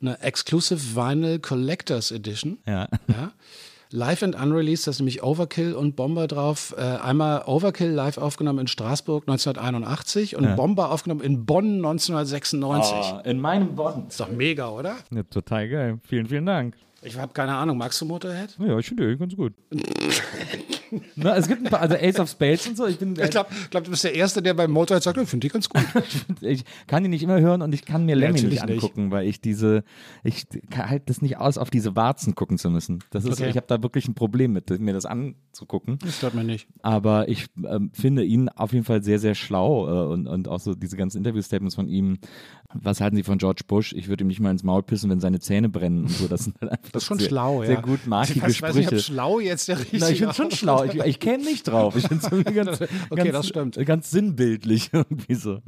eine 0.00 0.20
Exclusive 0.20 0.94
Vinyl 0.96 1.38
Collectors 1.38 2.10
Edition. 2.10 2.58
Ja. 2.66 2.88
Ja. 3.08 3.32
Live 3.90 4.22
and 4.24 4.34
Unreleased, 4.34 4.86
das 4.86 4.96
ist 4.96 5.00
nämlich 5.00 5.22
Overkill 5.22 5.74
und 5.74 5.94
Bomber 5.94 6.26
drauf. 6.26 6.74
Äh, 6.76 6.80
einmal 6.80 7.42
Overkill 7.46 7.90
live 7.90 8.18
aufgenommen 8.18 8.60
in 8.60 8.66
Straßburg 8.66 9.24
1981 9.28 10.34
und 10.36 10.44
Ja. 10.44 10.56
Bomber 10.56 10.90
aufgenommen 10.90 11.20
in 11.20 11.44
Bonn 11.44 11.76
1996. 11.76 12.92
Ah, 12.92 13.20
in 13.24 13.38
meinem 13.38 13.76
Bonn. 13.76 14.06
Ist 14.08 14.18
doch 14.18 14.30
mega, 14.30 14.70
oder? 14.70 14.96
Ja, 15.10 15.22
total 15.24 15.68
geil. 15.68 16.00
Vielen, 16.08 16.26
vielen 16.26 16.46
Dank. 16.46 16.74
Ich 17.04 17.18
habe 17.18 17.32
keine 17.32 17.54
Ahnung, 17.54 17.76
magst 17.78 18.00
du 18.00 18.06
Motorhead? 18.06 18.56
Ja, 18.58 18.78
ich 18.78 18.86
finde 18.86 19.10
die 19.10 19.18
ganz 19.18 19.36
gut. 19.36 19.52
Na, 21.16 21.36
es 21.36 21.48
gibt 21.48 21.64
ein 21.64 21.70
paar, 21.70 21.80
also 21.80 21.96
Ace 21.96 22.20
of 22.20 22.30
Spades 22.30 22.66
und 22.68 22.76
so. 22.76 22.86
Ich, 22.86 22.98
bin, 22.98 23.16
Ich 23.20 23.30
glaube, 23.30 23.50
glaub, 23.70 23.82
du 23.84 23.90
bist 23.90 24.04
der 24.04 24.14
Erste, 24.14 24.40
der 24.42 24.54
beim 24.54 24.70
Motorhead 24.70 25.02
sagt, 25.02 25.18
ich 25.18 25.28
finde 25.28 25.48
die 25.48 25.52
ganz 25.52 25.68
gut. 25.68 25.82
ich 26.40 26.64
kann 26.86 27.02
die 27.02 27.08
nicht 27.08 27.22
immer 27.22 27.40
hören 27.40 27.62
und 27.62 27.72
ich 27.74 27.84
kann 27.84 28.06
mir 28.06 28.14
Lemmy 28.14 28.34
nicht 28.34 28.42
natürlich 28.44 28.62
nicht. 28.64 28.72
angucken, 28.84 29.10
weil 29.10 29.26
ich 29.26 29.40
diese, 29.40 29.82
ich 30.22 30.46
halte 30.76 31.06
das 31.06 31.20
nicht 31.20 31.36
aus, 31.38 31.58
auf 31.58 31.70
diese 31.70 31.96
Warzen 31.96 32.34
gucken 32.36 32.58
zu 32.58 32.70
müssen. 32.70 33.02
Das 33.10 33.24
ist, 33.24 33.32
Okay. 33.40 33.50
ich 33.50 33.56
habe 33.56 33.66
da 33.66 33.82
wirklich 33.82 34.06
ein 34.06 34.14
Problem 34.14 34.52
mit, 34.52 34.70
mir 34.78 34.94
das 34.94 35.04
anzugucken. 35.04 35.98
Das 35.98 36.16
stört 36.18 36.34
mir 36.34 36.44
nicht. 36.44 36.68
Aber 36.82 37.28
ich 37.28 37.46
ähm, 37.66 37.90
finde 37.92 38.22
ihn 38.22 38.48
auf 38.50 38.72
jeden 38.72 38.84
Fall 38.84 39.02
sehr, 39.02 39.18
sehr 39.18 39.34
schlau 39.34 39.88
äh, 39.88 40.12
und, 40.12 40.28
und 40.28 40.46
auch 40.46 40.60
so 40.60 40.74
diese 40.74 40.96
ganzen 40.96 41.18
Interview-Statements 41.18 41.74
von 41.74 41.88
ihm. 41.88 42.18
Was 42.74 43.00
halten 43.00 43.16
Sie 43.16 43.22
von 43.22 43.38
George 43.38 43.62
Bush? 43.66 43.92
Ich 43.92 44.08
würde 44.08 44.24
ihm 44.24 44.28
nicht 44.28 44.40
mal 44.40 44.50
ins 44.50 44.62
Maul 44.62 44.82
pissen, 44.82 45.08
wenn 45.10 45.20
seine 45.20 45.40
Zähne 45.40 45.68
brennen 45.68 46.02
und 46.04 46.10
so. 46.10 46.28
Das, 46.28 46.50
halt 46.60 46.80
Das 46.92 47.02
ist 47.02 47.06
schon 47.06 47.18
sehr, 47.18 47.28
schlau, 47.28 47.62
ja. 47.62 47.68
Sehr 47.68 47.82
gut 47.82 48.06
markige 48.06 48.40
ich 48.40 48.60
weiß, 48.60 48.62
weiß 48.62 48.74
nicht, 48.74 48.88
ob 48.88 48.94
Sprüche. 48.94 49.04
schlau 49.12 49.40
jetzt 49.40 49.68
der 49.68 49.78
richtige 49.78 49.98
Na, 50.04 50.10
ich 50.10 50.18
finde 50.18 50.34
schon 50.34 50.50
schlau. 50.50 50.84
Ich, 50.84 50.94
ich 50.94 51.20
käme 51.20 51.44
nicht 51.44 51.64
drauf. 51.68 51.96
Ich 51.96 52.06
finde 52.08 52.26
es 52.26 52.54
ganz, 52.54 52.80
Okay, 52.80 52.90
ganz, 53.16 53.32
das 53.32 53.48
stimmt. 53.48 53.86
ganz 53.86 54.10
sinnbildlich 54.10 54.90
irgendwie 54.92 55.34
so. 55.34 55.60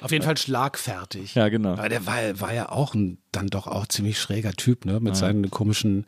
Auf 0.00 0.12
jeden 0.12 0.24
Fall 0.24 0.36
schlagfertig. 0.36 1.34
Ja, 1.34 1.48
genau. 1.48 1.72
Aber 1.72 1.88
der 1.88 2.06
war, 2.06 2.40
war 2.40 2.54
ja 2.54 2.70
auch 2.70 2.94
ein 2.94 3.18
dann 3.32 3.48
doch 3.48 3.66
auch 3.66 3.86
ziemlich 3.86 4.20
schräger 4.20 4.52
Typ, 4.52 4.84
ne? 4.84 5.00
Mit 5.00 5.16
seinen 5.16 5.50
komischen 5.50 6.04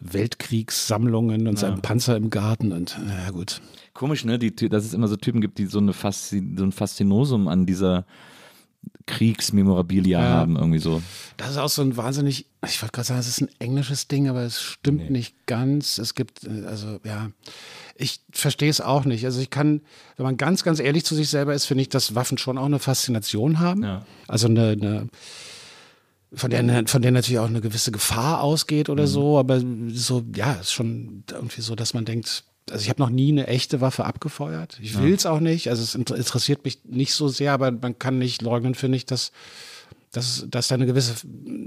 Weltkriegssammlungen 0.00 1.48
und 1.48 1.58
seinem 1.58 1.80
Panzer 1.80 2.16
im 2.16 2.30
Garten 2.30 2.72
und 2.72 2.98
ja 3.24 3.30
gut. 3.30 3.60
Komisch, 3.94 4.24
ne? 4.24 4.38
Die, 4.38 4.54
dass 4.54 4.84
es 4.84 4.94
immer 4.94 5.08
so 5.08 5.16
Typen 5.16 5.40
gibt, 5.40 5.58
die 5.58 5.66
so, 5.66 5.78
eine 5.78 5.92
Faszi 5.92 6.42
so 6.56 6.64
ein 6.64 6.72
Faszinosum 6.72 7.48
an 7.48 7.66
dieser 7.66 8.04
Kriegsmemorabilia 9.06 10.20
Ja. 10.20 10.28
haben, 10.28 10.56
irgendwie 10.56 10.78
so. 10.78 11.02
Das 11.36 11.50
ist 11.50 11.56
auch 11.58 11.68
so 11.68 11.82
ein 11.82 11.96
wahnsinnig, 11.96 12.46
ich 12.66 12.80
wollte 12.82 12.92
gerade 12.92 13.06
sagen, 13.06 13.20
es 13.20 13.28
ist 13.28 13.40
ein 13.42 13.48
englisches 13.58 14.08
Ding, 14.08 14.28
aber 14.28 14.42
es 14.42 14.60
stimmt 14.62 15.10
nicht 15.10 15.34
ganz. 15.46 15.98
Es 15.98 16.14
gibt, 16.14 16.44
äh, 16.44 16.64
also 16.66 17.00
ja, 17.04 17.30
ich 17.96 18.20
verstehe 18.32 18.70
es 18.70 18.80
auch 18.80 19.04
nicht. 19.04 19.24
Also 19.24 19.40
ich 19.40 19.50
kann, 19.50 19.82
wenn 20.16 20.24
man 20.24 20.36
ganz, 20.36 20.64
ganz 20.64 20.80
ehrlich 20.80 21.04
zu 21.04 21.14
sich 21.14 21.28
selber 21.28 21.54
ist, 21.54 21.66
finde 21.66 21.82
ich, 21.82 21.88
dass 21.88 22.14
Waffen 22.14 22.38
schon 22.38 22.58
auch 22.58 22.64
eine 22.66 22.78
Faszination 22.78 23.60
haben. 23.60 23.82
Ja. 23.82 24.06
Also 24.26 24.48
eine, 24.48 24.68
eine 24.70 25.08
von 26.36 26.50
der, 26.50 26.88
von 26.88 27.00
der 27.02 27.12
natürlich 27.12 27.38
auch 27.38 27.46
eine 27.46 27.60
gewisse 27.60 27.92
Gefahr 27.92 28.40
ausgeht 28.42 28.88
oder 28.88 29.06
so, 29.06 29.38
aber 29.38 29.62
so, 29.90 30.24
ja, 30.34 30.54
ist 30.54 30.72
schon 30.72 31.22
irgendwie 31.30 31.60
so, 31.60 31.76
dass 31.76 31.94
man 31.94 32.04
denkt, 32.04 32.42
also 32.70 32.82
ich 32.82 32.88
habe 32.88 33.00
noch 33.02 33.10
nie 33.10 33.30
eine 33.32 33.46
echte 33.46 33.80
Waffe 33.80 34.04
abgefeuert. 34.04 34.78
Ich 34.82 34.98
will 34.98 35.12
es 35.14 35.26
auch 35.26 35.40
nicht. 35.40 35.68
Also 35.68 35.82
es 35.82 35.94
inter- 35.94 36.16
interessiert 36.16 36.64
mich 36.64 36.78
nicht 36.84 37.12
so 37.12 37.28
sehr, 37.28 37.52
aber 37.52 37.70
man 37.70 37.98
kann 37.98 38.18
nicht 38.18 38.42
leugnen, 38.42 38.74
finde 38.74 38.96
ich, 38.96 39.04
dass, 39.06 39.32
dass, 40.12 40.46
dass 40.48 40.68
da 40.68 40.74
eine 40.76 40.86
gewisse, 40.86 41.14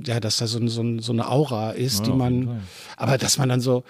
ja, 0.06 0.20
dass 0.20 0.38
da 0.38 0.48
so, 0.48 0.66
so, 0.68 1.00
so 1.00 1.12
eine 1.12 1.30
Aura 1.30 1.72
ist, 1.72 2.06
die 2.06 2.12
man, 2.12 2.62
aber 2.96 3.18
dass 3.18 3.38
man 3.38 3.50
dann 3.50 3.62
so, 3.62 3.84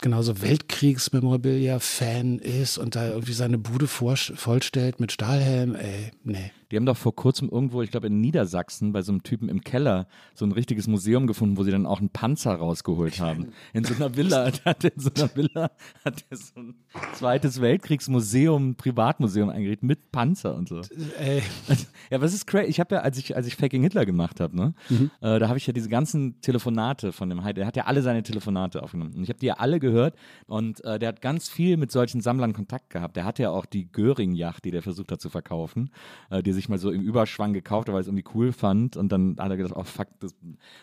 genauso 0.00 0.40
Weltkriegsmemorabilia-Fan 0.42 2.38
ist 2.38 2.78
und 2.78 2.94
da 2.96 3.08
irgendwie 3.08 3.32
seine 3.32 3.58
Bude 3.58 3.86
vor, 3.86 4.16
vollstellt 4.16 5.00
mit 5.00 5.12
Stahlhelm, 5.12 5.74
ey, 5.74 6.10
nee. 6.24 6.50
Die 6.76 6.78
haben 6.78 6.84
doch 6.84 6.98
vor 6.98 7.16
kurzem 7.16 7.48
irgendwo, 7.48 7.80
ich 7.80 7.90
glaube 7.90 8.08
in 8.08 8.20
Niedersachsen, 8.20 8.92
bei 8.92 9.00
so 9.00 9.10
einem 9.10 9.22
Typen 9.22 9.48
im 9.48 9.62
Keller 9.62 10.06
so 10.34 10.44
ein 10.44 10.52
richtiges 10.52 10.86
Museum 10.86 11.26
gefunden, 11.26 11.56
wo 11.56 11.62
sie 11.62 11.70
dann 11.70 11.86
auch 11.86 12.00
einen 12.00 12.10
Panzer 12.10 12.54
rausgeholt 12.54 13.18
haben. 13.18 13.52
In 13.72 13.82
so 13.82 13.94
einer 13.94 14.14
Villa, 14.14 14.52
hat 14.66 14.84
in 14.84 15.00
so 15.00 15.08
einer 15.16 15.34
Villa 15.34 15.70
hat 16.04 16.26
er 16.28 16.36
so 16.36 16.52
ein 16.60 16.74
zweites 17.14 17.62
Weltkriegsmuseum, 17.62 18.74
Privatmuseum 18.74 19.48
eingerichtet 19.48 19.84
mit 19.84 20.12
Panzer 20.12 20.54
und 20.54 20.68
so. 20.68 20.82
Ey, 21.18 21.42
Ja, 22.10 22.18
aber 22.18 22.26
es 22.26 22.34
ist 22.34 22.46
crazy. 22.46 22.68
Ich 22.68 22.80
habe 22.80 22.96
ja, 22.96 23.00
als 23.00 23.18
ich, 23.18 23.34
als 23.34 23.46
ich 23.46 23.56
Faking 23.56 23.82
Hitler 23.82 24.06
gemacht 24.06 24.40
habe, 24.40 24.56
ne, 24.56 24.74
äh, 25.20 25.38
da 25.38 25.48
habe 25.48 25.58
ich 25.58 25.66
ja 25.66 25.72
diese 25.72 25.88
ganzen 25.88 26.40
Telefonate 26.40 27.12
von 27.12 27.28
dem 27.28 27.42
Heide. 27.42 27.60
Der 27.60 27.66
hat 27.66 27.76
ja 27.76 27.84
alle 27.84 28.02
seine 28.02 28.22
Telefonate 28.22 28.82
aufgenommen. 28.82 29.14
Und 29.14 29.22
ich 29.22 29.28
habe 29.28 29.38
die 29.38 29.46
ja 29.46 29.54
alle 29.54 29.80
gehört. 29.80 30.14
Und 30.46 30.84
äh, 30.84 30.98
der 30.98 31.08
hat 31.08 31.20
ganz 31.20 31.48
viel 31.48 31.76
mit 31.76 31.90
solchen 31.90 32.20
Sammlern 32.20 32.52
Kontakt 32.52 32.90
gehabt. 32.90 33.16
Der 33.16 33.24
hatte 33.24 33.42
ja 33.42 33.50
auch 33.50 33.66
die 33.66 33.90
Göring-Yacht, 33.90 34.64
die 34.64 34.70
der 34.70 34.82
versucht 34.82 35.10
hat 35.10 35.20
zu 35.20 35.30
verkaufen, 35.30 35.90
äh, 36.30 36.42
die 36.42 36.50
er 36.50 36.54
sich 36.66 36.70
mal 36.70 36.78
so 36.78 36.90
im 36.90 37.02
Überschwang 37.02 37.52
gekauft 37.52 37.88
weil 37.88 37.96
er 37.96 38.00
es 38.00 38.06
irgendwie 38.06 38.24
cool 38.34 38.52
fand. 38.52 38.96
Und 38.96 39.10
dann 39.10 39.36
hat 39.38 39.50
er 39.50 39.56
gedacht, 39.56 39.74
oh 39.76 39.84
fuck, 39.84 40.08
das, 40.20 40.34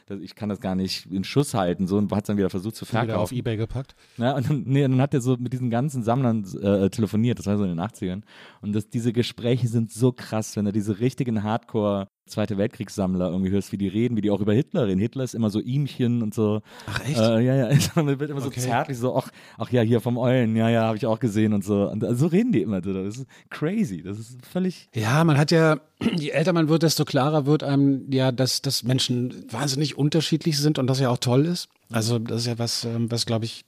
das, 0.05 0.19
ich 0.19 0.35
kann 0.35 0.49
das 0.49 0.59
gar 0.59 0.75
nicht 0.75 1.11
in 1.11 1.23
Schuss 1.23 1.53
halten. 1.53 1.87
So, 1.87 1.97
und 1.97 2.11
hat 2.11 2.23
es 2.23 2.27
dann 2.27 2.37
wieder 2.37 2.49
versucht 2.49 2.75
zu 2.75 2.87
wieder 2.87 3.01
auf 3.01 3.05
verkaufen. 3.07 3.37
Ebay 3.37 3.57
gepackt. 3.57 3.95
Ja, 4.17 4.35
und 4.35 4.49
dann, 4.49 4.63
nee, 4.65 4.81
dann 4.81 5.01
hat 5.01 5.13
er 5.13 5.21
so 5.21 5.37
mit 5.37 5.53
diesen 5.53 5.69
ganzen 5.69 6.03
Sammlern 6.03 6.45
äh, 6.61 6.89
telefoniert, 6.89 7.39
das 7.39 7.45
war 7.45 7.57
so 7.57 7.63
in 7.63 7.69
den 7.69 7.79
80ern. 7.79 8.21
Und 8.61 8.73
das, 8.73 8.89
diese 8.89 9.13
Gespräche 9.13 9.67
sind 9.67 9.91
so 9.91 10.11
krass, 10.11 10.55
wenn 10.55 10.65
du 10.65 10.71
diese 10.71 10.99
richtigen 10.99 11.43
Hardcore 11.43 12.07
Zweite 12.25 12.57
Weltkriegssammler 12.57 13.29
irgendwie 13.29 13.51
hörst, 13.51 13.71
wie 13.73 13.77
die 13.77 13.89
reden, 13.89 14.15
wie 14.15 14.21
die 14.21 14.31
auch 14.31 14.39
über 14.39 14.53
Hitler 14.53 14.87
reden. 14.87 14.99
Hitler 14.99 15.23
ist 15.25 15.35
immer 15.35 15.49
so 15.49 15.59
ihmchen 15.59 16.21
und 16.21 16.33
so. 16.33 16.61
Ach, 16.87 16.99
echt? 17.05 17.19
Äh, 17.19 17.41
ja, 17.41 17.55
ja, 17.55 17.77
man 17.95 18.19
wird 18.19 18.29
immer 18.29 18.39
so 18.39 18.47
Okay. 18.47 18.61
zärtlich, 18.61 18.97
so, 18.97 19.15
ach, 19.15 19.29
ach 19.57 19.69
ja, 19.71 19.81
hier 19.81 19.99
vom 19.99 20.17
Eulen, 20.17 20.55
ja, 20.55 20.69
ja, 20.69 20.83
habe 20.83 20.95
ich 20.97 21.05
auch 21.05 21.19
gesehen 21.19 21.53
und 21.53 21.65
so. 21.65 21.89
Und 21.89 22.05
so 22.17 22.27
reden 22.27 22.51
die 22.53 22.61
immer. 22.61 22.79
Das 22.79 23.17
ist 23.17 23.25
crazy. 23.49 24.01
Das 24.01 24.17
ist 24.19 24.45
völlig. 24.45 24.89
Ja, 24.95 25.23
man 25.23 25.37
hat 25.37 25.51
ja, 25.51 25.79
je 26.15 26.29
älter 26.29 26.53
man 26.53 26.69
wird, 26.69 26.83
desto 26.83 27.03
klarer 27.03 27.45
wird 27.45 27.63
einem 27.63 28.09
ja, 28.11 28.31
dass, 28.31 28.61
dass 28.61 28.83
Menschen 28.83 29.45
wahnsinnig 29.51 29.97
unterschiedlich 29.97 30.57
sind 30.57 30.79
und 30.79 30.87
das 30.87 30.99
ja 30.99 31.09
auch 31.09 31.17
toll 31.17 31.45
ist. 31.45 31.67
Also 31.91 32.19
das 32.19 32.41
ist 32.41 32.47
ja 32.47 32.57
was, 32.57 32.85
ähm, 32.85 33.11
was 33.11 33.25
glaube 33.25 33.45
ich 33.45 33.65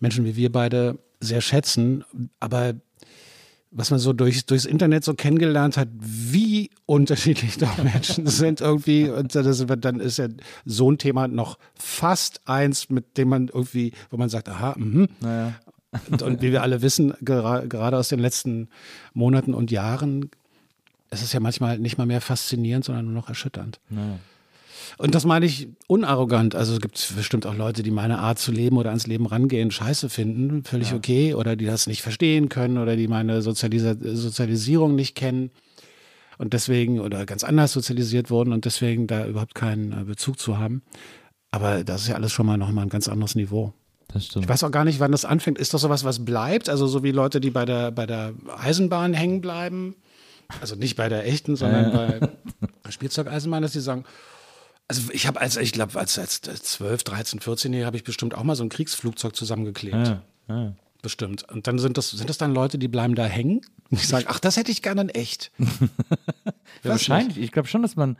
Menschen 0.00 0.24
wie 0.24 0.36
wir 0.36 0.52
beide 0.52 0.98
sehr 1.20 1.40
schätzen. 1.40 2.04
Aber 2.40 2.74
was 3.74 3.90
man 3.90 3.98
so 3.98 4.12
durch, 4.12 4.46
durchs 4.46 4.64
Internet 4.64 5.04
so 5.04 5.14
kennengelernt 5.14 5.76
hat, 5.76 5.88
wie 5.98 6.70
unterschiedlich 6.86 7.58
doch 7.58 7.76
Menschen 7.82 8.26
sind 8.28 8.60
irgendwie. 8.60 9.10
Und 9.10 9.34
das, 9.34 9.66
dann 9.66 10.00
ist 10.00 10.18
ja 10.18 10.28
so 10.64 10.90
ein 10.90 10.98
Thema 10.98 11.26
noch 11.26 11.58
fast 11.74 12.40
eins, 12.46 12.88
mit 12.88 13.18
dem 13.18 13.28
man 13.28 13.48
irgendwie, 13.48 13.92
wo 14.10 14.16
man 14.16 14.28
sagt, 14.28 14.48
aha, 14.48 14.74
mhm. 14.78 15.08
Naja. 15.20 15.54
Und, 16.10 16.22
und 16.22 16.42
wie 16.42 16.52
wir 16.52 16.62
alle 16.62 16.82
wissen, 16.82 17.14
gera 17.20 17.60
gerade 17.66 17.98
aus 17.98 18.08
den 18.08 18.20
letzten 18.20 18.68
Monaten 19.12 19.54
und 19.54 19.70
Jahren, 19.70 20.30
es 21.10 21.22
ist 21.22 21.32
ja 21.32 21.40
manchmal 21.40 21.78
nicht 21.78 21.98
mal 21.98 22.06
mehr 22.06 22.20
faszinierend, 22.20 22.84
sondern 22.84 23.06
nur 23.06 23.14
noch 23.14 23.28
erschütternd. 23.28 23.80
Naja. 23.90 24.18
Und 24.98 25.14
das 25.14 25.24
meine 25.24 25.46
ich 25.46 25.68
unarrogant. 25.86 26.54
Also 26.54 26.74
es 26.74 26.80
gibt 26.80 27.12
bestimmt 27.16 27.46
auch 27.46 27.54
Leute, 27.54 27.82
die 27.82 27.90
meine 27.90 28.18
Art 28.18 28.38
zu 28.38 28.52
leben 28.52 28.76
oder 28.76 28.90
ans 28.90 29.06
Leben 29.06 29.26
rangehen 29.26 29.70
scheiße 29.70 30.08
finden, 30.08 30.64
völlig 30.64 30.92
okay, 30.92 31.34
oder 31.34 31.56
die 31.56 31.66
das 31.66 31.86
nicht 31.86 32.02
verstehen 32.02 32.48
können 32.48 32.78
oder 32.78 32.96
die 32.96 33.08
meine 33.08 33.42
Sozialisa 33.42 33.94
Sozialisierung 34.00 34.94
nicht 34.94 35.14
kennen 35.14 35.50
und 36.38 36.52
deswegen 36.52 37.00
oder 37.00 37.26
ganz 37.26 37.44
anders 37.44 37.72
sozialisiert 37.72 38.30
wurden 38.30 38.52
und 38.52 38.64
deswegen 38.64 39.06
da 39.06 39.26
überhaupt 39.26 39.54
keinen 39.54 39.92
äh, 39.92 40.04
Bezug 40.04 40.38
zu 40.38 40.58
haben. 40.58 40.82
Aber 41.50 41.84
das 41.84 42.02
ist 42.02 42.08
ja 42.08 42.16
alles 42.16 42.32
schon 42.32 42.46
mal 42.46 42.58
noch 42.58 42.70
mal 42.72 42.82
ein 42.82 42.88
ganz 42.88 43.08
anderes 43.08 43.34
Niveau. 43.34 43.72
Das 44.08 44.26
stimmt. 44.26 44.44
Ich 44.44 44.48
weiß 44.48 44.64
auch 44.64 44.70
gar 44.70 44.84
nicht, 44.84 45.00
wann 45.00 45.12
das 45.12 45.24
anfängt. 45.24 45.58
Ist 45.58 45.74
das 45.74 45.82
sowas, 45.82 46.04
was 46.04 46.24
bleibt? 46.24 46.68
Also 46.68 46.86
so 46.86 47.02
wie 47.02 47.12
Leute, 47.12 47.40
die 47.40 47.50
bei 47.50 47.64
der, 47.64 47.90
bei 47.90 48.06
der 48.06 48.34
Eisenbahn 48.58 49.14
hängen 49.14 49.40
bleiben? 49.40 49.96
Also 50.60 50.76
nicht 50.76 50.96
bei 50.96 51.08
der 51.08 51.26
echten, 51.26 51.56
sondern 51.56 51.92
bei 51.92 52.28
Spielzeugeisenbahn, 52.90 53.62
dass 53.62 53.72
die 53.72 53.80
sagen, 53.80 54.04
also 54.88 55.10
ich 55.12 55.26
habe 55.26 55.40
als, 55.40 55.56
ich 55.56 55.72
glaube, 55.72 55.98
als, 55.98 56.18
als 56.18 56.40
12, 56.40 57.04
13, 57.04 57.40
14-Jähriger 57.40 57.86
habe 57.86 57.96
ich 57.96 58.04
bestimmt 58.04 58.34
auch 58.34 58.42
mal 58.42 58.56
so 58.56 58.64
ein 58.64 58.68
Kriegsflugzeug 58.68 59.34
zusammengeklebt. 59.34 59.94
Ja, 60.08 60.22
ja. 60.48 60.74
Bestimmt. 61.02 61.46
Und 61.50 61.66
dann 61.66 61.78
sind 61.78 61.98
das, 61.98 62.10
sind 62.10 62.30
das 62.30 62.38
dann 62.38 62.54
Leute, 62.54 62.78
die 62.78 62.88
bleiben 62.88 63.14
da 63.14 63.26
hängen 63.26 63.60
und 63.90 64.00
die 64.00 64.06
sagen, 64.06 64.24
ach, 64.26 64.40
das 64.40 64.56
hätte 64.56 64.70
ich 64.70 64.82
gerne 64.82 65.02
in 65.02 65.08
echt. 65.10 65.52
Ja, 66.82 66.90
wahrscheinlich. 66.90 67.38
Ich 67.38 67.50
glaube 67.50 67.66
schon, 67.66 67.80
dass 67.80 67.96
man, 67.96 68.18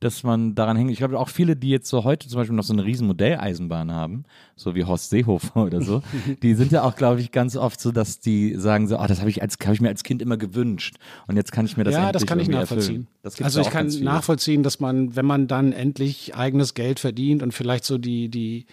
dass 0.00 0.22
man 0.22 0.54
daran 0.54 0.78
hängt. 0.78 0.90
Ich 0.90 0.98
glaube 0.98 1.18
auch 1.18 1.28
viele, 1.28 1.56
die 1.56 1.68
jetzt 1.68 1.88
so 1.88 2.04
heute 2.04 2.26
zum 2.26 2.38
Beispiel 2.38 2.56
noch 2.56 2.64
so 2.64 2.72
eine 2.72 2.84
riesen 2.84 3.06
Modelleisenbahn 3.06 3.92
haben, 3.92 4.24
so 4.56 4.74
wie 4.74 4.84
Horst 4.84 5.10
Seehofer 5.10 5.56
oder 5.66 5.82
so, 5.82 6.02
die 6.42 6.54
sind 6.54 6.72
ja 6.72 6.82
auch, 6.82 6.96
glaube 6.96 7.20
ich, 7.20 7.30
ganz 7.30 7.54
oft 7.56 7.80
so, 7.80 7.92
dass 7.92 8.18
die 8.18 8.56
sagen 8.56 8.88
so, 8.88 8.96
ah, 8.96 9.06
das 9.06 9.20
habe 9.20 9.28
ich 9.28 9.42
als, 9.42 9.56
habe 9.62 9.74
ich 9.74 9.80
mir 9.80 9.88
als 9.88 10.02
Kind 10.02 10.22
immer 10.22 10.38
gewünscht 10.38 10.96
und 11.26 11.36
jetzt 11.36 11.52
kann 11.52 11.66
ich 11.66 11.76
mir 11.76 11.84
das 11.84 11.94
ja, 11.94 12.12
das 12.12 12.22
endlich 12.22 12.28
kann 12.28 12.40
ich 12.40 12.48
nachvollziehen. 12.48 13.06
Das 13.22 13.40
also 13.42 13.60
ich 13.60 13.70
kann 13.70 13.88
nachvollziehen, 14.00 14.62
dass 14.62 14.80
man, 14.80 15.14
wenn 15.16 15.26
man 15.26 15.46
dann 15.46 15.72
endlich 15.72 16.34
eigenes 16.34 16.72
Geld 16.72 16.98
verdient 16.98 17.42
und 17.42 17.52
vielleicht 17.52 17.84
so 17.84 17.98
die, 17.98 18.30
die, 18.30 18.64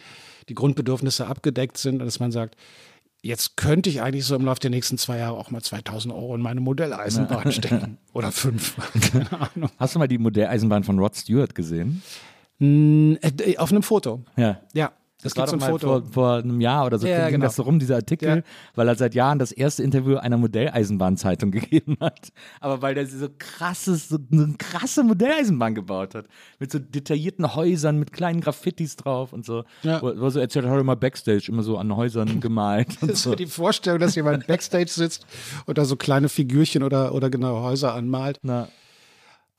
die 0.47 0.55
Grundbedürfnisse 0.55 1.27
abgedeckt 1.27 1.77
sind, 1.77 1.99
dass 1.99 2.21
man 2.21 2.31
sagt, 2.31 2.55
jetzt 3.21 3.57
könnte 3.57 3.89
ich 3.89 4.01
eigentlich 4.01 4.25
so 4.25 4.35
im 4.35 4.45
Laufe 4.45 4.59
der 4.59 4.69
nächsten 4.69 4.97
zwei 4.97 5.17
Jahre 5.17 5.37
auch 5.37 5.51
mal 5.51 5.61
2000 5.61 6.13
Euro 6.13 6.35
in 6.35 6.41
meine 6.41 6.59
Modelleisenbahn 6.61 7.51
stecken. 7.51 7.97
Oder 8.13 8.31
fünf. 8.31 8.75
Keine 9.11 9.31
Ahnung. 9.53 9.69
Hast 9.77 9.95
du 9.95 9.99
mal 9.99 10.07
die 10.07 10.17
Modelleisenbahn 10.17 10.83
von 10.83 10.99
Rod 10.99 11.15
Stewart 11.15 11.53
gesehen? 11.55 12.01
Äh, 12.59 13.57
Auf 13.57 13.71
einem 13.71 13.83
Foto. 13.83 14.23
Ja. 14.35 14.61
Ja. 14.73 14.91
Das, 15.23 15.35
war 15.35 15.45
gibt 15.47 15.49
so 15.51 15.57
doch 15.57 15.65
mal 15.65 15.71
Foto. 15.71 15.87
Vor, 15.87 16.13
vor 16.13 16.33
einem 16.37 16.61
Jahr 16.61 16.85
oder 16.85 16.99
so 16.99 17.07
Ja, 17.07 17.23
ging 17.25 17.33
genau. 17.35 17.45
das 17.47 17.55
so 17.55 17.63
rum, 17.63 17.79
dieser 17.79 17.95
Artikel, 17.95 18.27
Ja. 18.37 18.41
weil 18.75 18.87
er 18.87 18.95
seit 18.95 19.15
Jahren 19.15 19.39
das 19.39 19.51
erste 19.51 19.81
Interview 19.81 20.17
einer 20.17 20.37
Modelleisenbahnzeitung 20.37 21.49
gegeben 21.51 21.97
hat. 21.99 22.29
Aber 22.61 22.81
weil 22.81 22.93
der 22.95 23.07
so 23.07 23.27
krasses, 23.37 24.09
so 24.09 24.19
eine 24.31 24.53
krasse 24.57 25.03
Modelleisenbahn 25.03 25.73
gebaut 25.75 26.13
hat. 26.15 26.25
Mit 26.59 26.71
so 26.71 26.77
detaillierten 26.79 27.55
Häusern, 27.55 27.97
mit 27.97 28.13
kleinen 28.13 28.41
Graffitis 28.41 28.95
drauf 28.95 29.33
und 29.33 29.45
so. 29.45 29.63
Ja. 29.83 30.01
Wo, 30.01 30.13
wo 30.19 30.29
so 30.29 30.39
erzählt 30.39 30.65
hat, 30.65 30.71
er 30.73 30.79
immer 30.79 30.95
Backstage, 30.95 31.45
immer 31.49 31.63
so 31.63 31.77
an 31.77 31.95
Häusern 31.95 32.39
gemalt 32.39 32.89
und 33.01 33.09
Das 33.09 33.17
ist 33.19 33.23
so. 33.23 33.31
so 33.31 33.35
die 33.35 33.47
Vorstellung, 33.47 33.99
dass 33.99 34.15
jemand 34.15 34.45
Backstage 34.47 34.89
sitzt 34.91 35.25
und 35.65 35.77
da 35.77 35.85
so 35.85 35.95
kleine 35.95 36.29
Figürchen 36.29 36.83
oder, 36.83 37.13
oder 37.15 37.29
genau 37.29 37.63
Häuser 37.63 37.93
anmalt. 37.93 38.39
Na, 38.43 38.67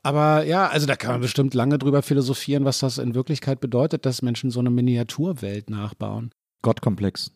Aber 0.08 0.42
ja, 0.44 0.68
also 0.68 0.86
da 0.86 0.96
kann 0.96 1.10
man 1.10 1.20
bestimmt 1.20 1.52
lange 1.52 1.76
drüber 1.76 2.00
philosophieren, 2.00 2.64
was 2.64 2.78
das 2.78 2.96
in 2.96 3.14
Wirklichkeit 3.14 3.60
bedeutet, 3.60 4.06
dass 4.06 4.22
Menschen 4.22 4.50
so 4.50 4.58
eine 4.58 4.70
Miniaturwelt 4.70 5.68
nachbauen. 5.68 6.30
Gottkomplex. 6.62 7.30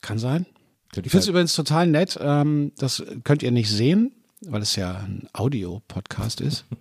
Kann 0.00 0.18
sein. 0.18 0.46
Ich 0.92 1.02
finde 1.02 1.18
es 1.18 1.28
übrigens 1.28 1.54
total 1.54 1.86
nett. 1.86 2.18
Ähm, 2.18 2.72
das 2.78 3.02
könnt 3.24 3.42
ihr 3.42 3.50
nicht 3.50 3.68
sehen, 3.68 4.12
weil 4.40 4.62
es 4.62 4.74
ja 4.74 4.94
ein 5.00 5.28
Audio-Podcast 5.34 6.40
ist. 6.40 6.64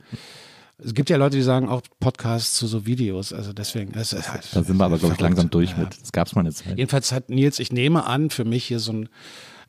Es 0.85 0.93
gibt 0.95 1.09
ja 1.09 1.17
Leute, 1.17 1.37
die 1.37 1.43
sagen 1.43 1.69
auch 1.69 1.81
Podcasts 1.99 2.55
zu 2.55 2.65
so 2.67 2.85
Videos. 2.85 3.31
Also 3.31 3.53
deswegen. 3.53 3.93
Es 3.93 4.11
ist 4.11 4.29
halt 4.33 4.43
Da 4.53 4.63
sind 4.63 4.75
wir 4.75 4.83
aber, 4.83 4.97
glaube 4.97 5.13
ich, 5.13 5.21
langsam 5.21 5.49
durch 5.49 5.69
Ja. 5.69 5.77
mit. 5.77 6.01
Das 6.01 6.11
gab 6.11 6.27
es 6.27 6.35
mal 6.35 6.41
eine 6.41 6.51
Zeit. 6.51 6.77
Jedenfalls 6.77 7.11
hat 7.13 7.29
Nils, 7.29 7.59
ich 7.59 7.71
nehme 7.71 8.05
an, 8.05 8.31
für 8.31 8.43
mich 8.43 8.65
hier 8.65 8.79
so 8.79 8.91
ein 8.91 9.09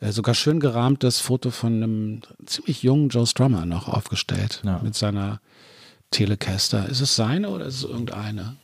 äh, 0.00 0.10
sogar 0.12 0.34
schön 0.34 0.60
gerahmtes 0.60 1.20
Foto 1.20 1.50
von 1.50 1.74
einem 1.74 2.20
ziemlich 2.46 2.82
jungen 2.82 3.10
Joe 3.10 3.26
Strummer 3.26 3.64
noch 3.66 3.86
aufgestellt. 3.88 4.62
Ja. 4.64 4.80
Mit 4.82 4.94
seiner 4.96 5.40
Telecaster. 6.14 6.88
Ist 6.88 7.00
es 7.00 7.16
seine 7.16 7.48
oder 7.50 7.66
ist 7.66 7.76
es 7.76 7.84
irgendeine? 7.84 8.56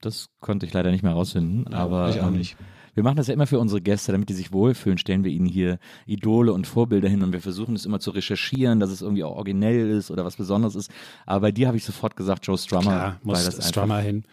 Das 0.00 0.26
konnte 0.40 0.66
ich 0.66 0.72
leider 0.72 0.90
nicht 0.90 1.02
mehr 1.02 1.12
rausfinden, 1.12 1.72
aber 1.72 2.10
ich 2.10 2.20
auch 2.20 2.26
ähm, 2.28 2.36
nicht. 2.38 2.56
wir 2.94 3.02
machen 3.04 3.16
das 3.16 3.28
ja 3.28 3.34
immer 3.34 3.46
für 3.46 3.58
unsere 3.60 3.80
Gäste, 3.80 4.10
damit 4.12 4.28
die 4.28 4.34
sich 4.34 4.52
wohlfühlen, 4.52 4.98
stellen 4.98 5.22
wir 5.24 5.30
ihnen 5.30 5.46
hier 5.46 5.78
Idole 6.06 6.52
und 6.52 6.66
Vorbilder 6.66 7.08
hin 7.08 7.22
und 7.22 7.32
wir 7.32 7.40
versuchen 7.40 7.74
es 7.76 7.86
immer 7.86 8.00
zu 8.00 8.10
recherchieren, 8.10 8.80
dass 8.80 8.90
es 8.90 9.00
irgendwie 9.00 9.22
auch 9.24 9.36
originell 9.36 9.90
ist 9.90 10.10
oder 10.10 10.24
was 10.24 10.36
Besonderes 10.36 10.74
ist. 10.74 10.90
Aber 11.24 11.40
bei 11.40 11.52
dir 11.52 11.68
habe 11.68 11.76
ich 11.76 11.84
sofort 11.84 12.16
gesagt, 12.16 12.46
Joe 12.46 12.58
Strummer, 12.58 12.82
Klar, 12.82 13.20
muss 13.22 13.38
weil 13.38 13.44
das 13.44 13.68
Strummer 13.68 13.94
einfach, 13.96 14.06
hin. 14.06 14.24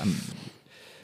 am- 0.00 0.14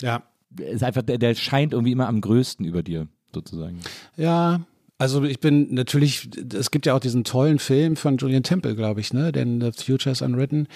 Ja. 0.00 0.22
ist 0.58 0.82
einfach 0.82 1.02
der, 1.02 1.18
der 1.18 1.34
scheint 1.34 1.72
irgendwie 1.74 1.92
immer 1.92 2.08
am 2.08 2.20
größten 2.22 2.64
über 2.64 2.82
dir, 2.82 3.08
sozusagen. 3.34 3.80
Ja, 4.16 4.60
also 4.98 5.22
ich 5.24 5.40
bin 5.40 5.74
natürlich, 5.74 6.28
es 6.54 6.70
gibt 6.70 6.86
ja 6.86 6.94
auch 6.94 7.00
diesen 7.00 7.24
tollen 7.24 7.58
Film 7.58 7.96
von 7.96 8.16
Julian 8.16 8.42
Temple, 8.42 8.74
glaube 8.76 9.00
ich, 9.00 9.12
ne, 9.12 9.32
denn 9.32 9.60
The 9.60 9.72
Future 9.72 10.12
is 10.12 10.22
Unwritten, 10.22 10.68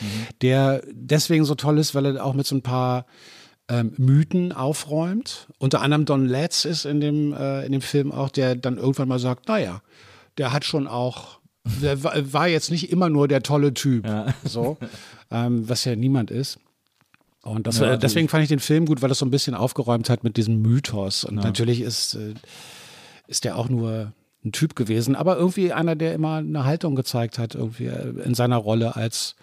der 0.42 0.82
deswegen 0.92 1.44
so 1.44 1.54
toll 1.54 1.78
ist, 1.78 1.94
weil 1.94 2.06
er 2.06 2.24
auch 2.24 2.34
mit 2.34 2.46
so 2.46 2.54
ein 2.56 2.62
paar 2.62 3.06
ähm, 3.68 3.92
Mythen 3.96 4.52
aufräumt. 4.52 5.46
Unter 5.58 5.82
anderem 5.82 6.04
Don 6.04 6.26
Letts 6.26 6.64
ist 6.64 6.84
in 6.84 7.00
dem, 7.00 7.32
äh, 7.32 7.64
in 7.66 7.72
dem 7.72 7.80
Film 7.82 8.12
auch, 8.12 8.30
der 8.30 8.56
dann 8.56 8.76
irgendwann 8.78 9.08
mal 9.08 9.18
sagt, 9.18 9.46
naja, 9.48 9.82
der 10.38 10.52
hat 10.52 10.64
schon 10.64 10.86
auch, 10.86 11.38
der 11.82 12.02
wa- 12.02 12.14
war 12.32 12.48
jetzt 12.48 12.70
nicht 12.70 12.90
immer 12.90 13.08
nur 13.10 13.28
der 13.28 13.42
tolle 13.42 13.74
Typ, 13.74 14.06
so, 14.44 14.78
ähm, 15.30 15.68
was 15.68 15.84
ja 15.84 15.94
niemand 15.96 16.30
ist. 16.30 16.58
Und 17.42 17.66
das, 17.66 17.78
Ja, 17.78 17.96
deswegen 17.96 18.28
fand 18.28 18.42
ich 18.42 18.48
den 18.48 18.58
Film 18.58 18.84
gut, 18.86 19.00
weil 19.00 19.08
das 19.10 19.18
so 19.18 19.26
ein 19.26 19.30
bisschen 19.30 19.54
aufgeräumt 19.54 20.10
hat 20.10 20.24
mit 20.24 20.36
diesem 20.36 20.60
Mythos. 20.62 21.24
Und 21.24 21.36
natürlich 21.44 21.80
ist, 21.82 22.14
äh, 22.14 22.34
ist 23.28 23.44
der 23.44 23.56
auch 23.56 23.68
nur 23.68 24.12
ein 24.44 24.52
Typ 24.52 24.74
gewesen, 24.74 25.14
aber 25.14 25.36
irgendwie 25.36 25.72
einer, 25.72 25.96
der 25.96 26.14
immer 26.14 26.36
eine 26.36 26.64
Haltung 26.64 26.96
gezeigt 26.96 27.38
hat, 27.38 27.54
irgendwie 27.54 27.86
äh, 27.86 28.20
in 28.24 28.34
seiner 28.34 28.56
Rolle 28.56 28.96
als 28.96 29.36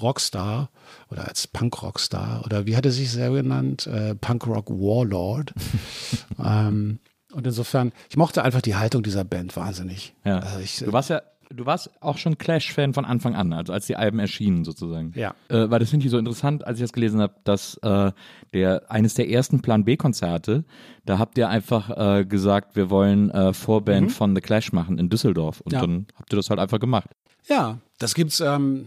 Rockstar 0.00 0.70
oder 1.10 1.28
als 1.28 1.46
Punk-Rockstar 1.46 2.42
oder 2.44 2.66
wie 2.66 2.76
hat 2.76 2.86
er 2.86 2.92
sich 2.92 3.10
selber 3.10 3.36
genannt? 3.36 3.86
Äh, 3.86 4.14
Punk-Rock 4.14 4.70
Warlord. 4.70 5.52
ähm, 6.44 7.00
und 7.32 7.46
insofern, 7.46 7.92
ich 8.08 8.16
mochte 8.16 8.42
einfach 8.42 8.62
die 8.62 8.76
Haltung 8.76 9.02
dieser 9.02 9.24
Band 9.24 9.56
wahnsinnig. 9.56 10.14
Ja. 10.24 10.40
Also 10.40 10.58
ich, 10.58 10.78
Du 10.78 10.92
warst 10.92 11.10
ja, 11.10 11.22
du 11.52 11.66
warst 11.66 11.90
auch 12.00 12.16
schon 12.18 12.38
Clash-Fan 12.38 12.94
von 12.94 13.04
Anfang 13.04 13.34
an, 13.34 13.52
also 13.52 13.72
als 13.72 13.86
die 13.86 13.96
Alben 13.96 14.18
erschienen 14.18 14.64
sozusagen. 14.64 15.12
Ja. 15.16 15.34
Äh, 15.48 15.68
weil 15.70 15.78
das 15.80 15.90
finde 15.90 16.06
ich 16.06 16.10
so 16.10 16.18
interessant, 16.18 16.66
als 16.66 16.78
ich 16.78 16.84
das 16.84 16.92
gelesen 16.92 17.20
habe, 17.20 17.34
dass 17.44 17.74
äh, 17.82 18.12
der 18.54 18.90
eines 18.90 19.14
der 19.14 19.28
ersten 19.28 19.60
Plan 19.60 19.84
B-Konzerte, 19.84 20.64
da 21.06 21.18
habt 21.18 21.36
ihr 21.38 21.48
einfach 21.48 21.90
äh, 22.18 22.24
gesagt, 22.24 22.76
wir 22.76 22.88
wollen 22.90 23.30
äh, 23.30 23.52
Vorband 23.52 24.12
von 24.12 24.34
The 24.34 24.40
Clash 24.40 24.72
machen 24.72 24.98
in 24.98 25.08
Düsseldorf. 25.08 25.60
Und 25.60 25.72
Mhm. 25.72 25.74
Ja. 25.74 25.80
dann 25.80 26.06
habt 26.16 26.32
ihr 26.32 26.36
das 26.36 26.50
halt 26.50 26.60
einfach 26.60 26.78
gemacht. 26.80 27.08
ja, 27.48 27.78
das 27.98 28.14
gibt's. 28.14 28.40
Ähm, 28.40 28.86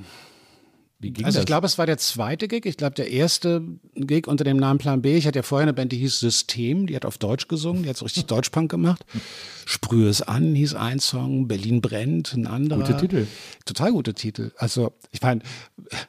Also 1.23 1.39
ich 1.39 1.45
glaube, 1.45 1.65
es 1.65 1.77
war 1.77 1.85
der 1.85 1.97
zweite 1.97 2.47
Gig. 2.47 2.65
Ich 2.65 2.77
glaube, 2.77 2.95
der 2.95 3.11
erste 3.11 3.61
Gig 3.95 4.27
unter 4.27 4.43
dem 4.43 4.57
Namen 4.57 4.79
Plan 4.79 5.01
B. 5.01 5.17
Ich 5.17 5.27
hatte 5.27 5.39
ja 5.39 5.43
vorher 5.43 5.63
eine 5.63 5.73
Band, 5.73 5.91
die 5.91 5.97
hieß 5.97 6.19
System. 6.19 6.87
Die 6.87 6.95
hat 6.95 7.05
auf 7.05 7.17
Deutsch 7.17 7.47
gesungen. 7.47 7.83
Die 7.83 7.89
hat 7.89 7.97
so 7.97 8.05
richtig 8.05 8.25
Deutschpunk 8.25 8.69
gemacht. 8.71 9.05
Sprühe 9.65 10.09
es 10.09 10.21
an, 10.21 10.55
hieß 10.55 10.75
ein 10.75 10.99
Song. 10.99 11.47
Berlin 11.47 11.81
brennt, 11.81 12.33
ein 12.33 12.47
anderer. 12.47 12.81
Gute 12.81 12.97
Titel. 12.97 13.27
Total 13.65 13.91
gute 13.91 14.13
Titel. 14.13 14.51
Also 14.57 14.93
ich 15.11 15.21
meine, 15.21 15.41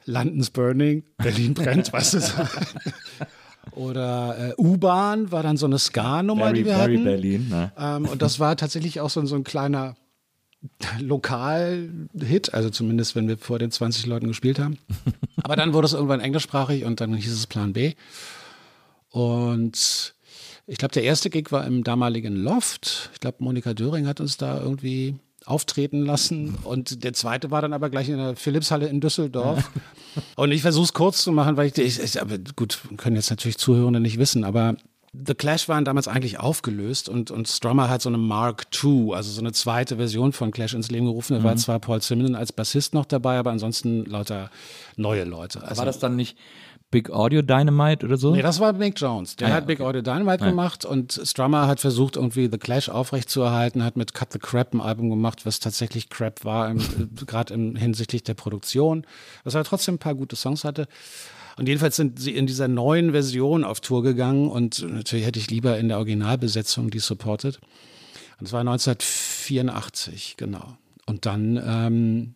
London's 0.05 0.49
Burning, 0.49 1.03
Berlin 1.17 1.53
brennt, 1.53 1.91
weißt 1.93 2.15
du. 2.15 2.19
Oder 3.71 4.53
äh, 4.57 4.61
U-Bahn 4.61 5.31
war 5.31 5.43
dann 5.43 5.57
so 5.57 5.65
eine 5.65 5.79
Ska-Nummer, 5.79 6.53
die 6.53 6.65
wir 6.65 6.73
Barry 6.73 6.95
hatten. 6.95 7.03
Berlin. 7.03 7.47
Ne? 7.49 7.71
Ähm, 7.77 8.05
und 8.05 8.21
das 8.21 8.39
war 8.39 8.55
tatsächlich 8.55 9.01
auch 9.01 9.09
so, 9.09 9.25
so 9.25 9.35
ein 9.35 9.43
kleiner 9.43 9.95
Lokal-Hit, 10.99 12.53
also 12.53 12.69
zumindest, 12.69 13.15
wenn 13.15 13.27
wir 13.27 13.37
vor 13.37 13.59
den 13.59 13.71
20 13.71 14.05
Leuten 14.05 14.27
gespielt 14.27 14.59
haben. 14.59 14.77
Aber 15.43 15.55
dann 15.55 15.73
wurde 15.73 15.85
es 15.85 15.93
irgendwann 15.93 16.19
englischsprachig 16.19 16.85
und 16.85 17.01
dann 17.01 17.13
hieß 17.13 17.31
es 17.31 17.47
Plan 17.47 17.73
B. 17.73 17.93
Und 19.09 20.13
ich 20.67 20.77
glaube, 20.77 20.93
der 20.93 21.03
erste 21.03 21.29
Gig 21.29 21.51
war 21.51 21.65
im 21.65 21.83
damaligen 21.83 22.35
Loft. 22.35 23.11
Ich 23.13 23.19
glaube, 23.19 23.37
Monika 23.43 23.73
Döring 23.73 24.07
hat 24.07 24.19
uns 24.19 24.37
da 24.37 24.59
irgendwie 24.59 25.15
auftreten 25.45 26.05
lassen. 26.05 26.55
Und 26.63 27.03
der 27.03 27.13
zweite 27.13 27.51
war 27.51 27.61
dann 27.61 27.73
aber 27.73 27.89
gleich 27.89 28.09
in 28.09 28.17
der 28.17 28.35
Philipshalle 28.35 28.87
in 28.87 28.99
Düsseldorf. 28.99 29.71
Und 30.35 30.51
ich 30.51 30.61
versuche 30.61 30.85
es 30.85 30.93
kurz 30.93 31.23
zu 31.23 31.31
machen, 31.31 31.57
weil 31.57 31.67
ich, 31.67 31.77
ich, 31.77 31.99
ich 31.99 32.21
aber 32.21 32.37
gut, 32.55 32.79
können 32.97 33.15
jetzt 33.15 33.29
natürlich 33.29 33.57
Zuhörende 33.57 33.99
nicht 33.99 34.17
wissen, 34.17 34.43
aber 34.43 34.75
The 35.25 35.35
Clash 35.35 35.69
waren 35.69 35.85
damals 35.85 36.07
eigentlich 36.07 36.39
aufgelöst 36.39 37.09
und, 37.09 37.31
und 37.31 37.47
Strummer 37.47 37.89
hat 37.89 38.01
so 38.01 38.09
eine 38.09 38.17
Mark 38.17 38.67
II, 38.83 39.13
also 39.13 39.31
so 39.31 39.41
eine 39.41 39.51
zweite 39.51 39.97
Version 39.97 40.33
von 40.33 40.51
Clash 40.51 40.73
ins 40.73 40.89
Leben 40.89 41.05
gerufen. 41.05 41.37
Da 41.37 41.43
war 41.43 41.55
zwar 41.55 41.79
Paul 41.79 42.01
Simon 42.01 42.35
als 42.35 42.51
Bassist 42.51 42.93
noch 42.93 43.05
dabei, 43.05 43.37
aber 43.37 43.51
ansonsten 43.51 44.05
lauter 44.05 44.49
neue 44.97 45.23
Leute. 45.23 45.63
Also, 45.63 45.77
War 45.77 45.85
das 45.85 45.99
dann 45.99 46.15
nicht 46.15 46.37
Big 46.91 47.09
Audio 47.09 47.41
Dynamite 47.41 48.05
oder 48.05 48.17
so? 48.17 48.33
Nee, 48.33 48.41
das 48.41 48.59
war 48.59 48.71
Mick 48.73 48.99
Jones. 48.99 49.35
Der 49.35 49.47
Ah 49.47 49.49
ja, 49.49 49.55
hat 49.57 49.67
Big 49.67 49.81
Audio 49.81 50.01
Dynamite 50.01 50.45
gemacht 50.45 50.85
und 50.85 51.19
Strummer 51.23 51.67
hat 51.67 51.79
versucht, 51.79 52.15
irgendwie 52.15 52.47
The 52.49 52.57
Clash 52.57 52.89
aufrechtzuerhalten, 52.89 53.83
hat 53.83 53.97
mit 53.97 54.13
Cut 54.13 54.31
the 54.31 54.39
Crap 54.39 54.73
ein 54.73 54.81
Album 54.81 55.09
gemacht, 55.09 55.45
was 55.45 55.59
tatsächlich 55.59 56.09
Crap 56.09 56.45
war, 56.45 56.69
äh, 56.71 56.75
gerade 57.25 57.53
hinsichtlich 57.53 58.23
der 58.23 58.35
Produktion, 58.35 59.05
was 59.43 59.55
aber 59.55 59.65
trotzdem 59.65 59.95
ein 59.95 59.99
paar 59.99 60.15
gute 60.15 60.35
Songs 60.35 60.63
hatte. 60.63 60.87
Und 61.57 61.67
jedenfalls 61.67 61.95
sind 61.95 62.19
sie 62.19 62.35
in 62.35 62.47
dieser 62.47 62.67
neuen 62.67 63.11
Version 63.11 63.63
auf 63.63 63.79
Tour 63.79 64.03
gegangen 64.03 64.49
und 64.49 64.81
natürlich 64.81 65.25
hätte 65.25 65.39
ich 65.39 65.49
lieber 65.49 65.77
in 65.77 65.87
der 65.87 65.97
Originalbesetzung 65.97 66.89
die 66.89 66.99
supported. 66.99 67.59
Und 68.39 68.47
das 68.47 68.51
war 68.51 68.59
1984, 68.59 70.35
genau. 70.37 70.77
Und 71.05 71.25
dann 71.25 71.61
ähm, 71.65 72.35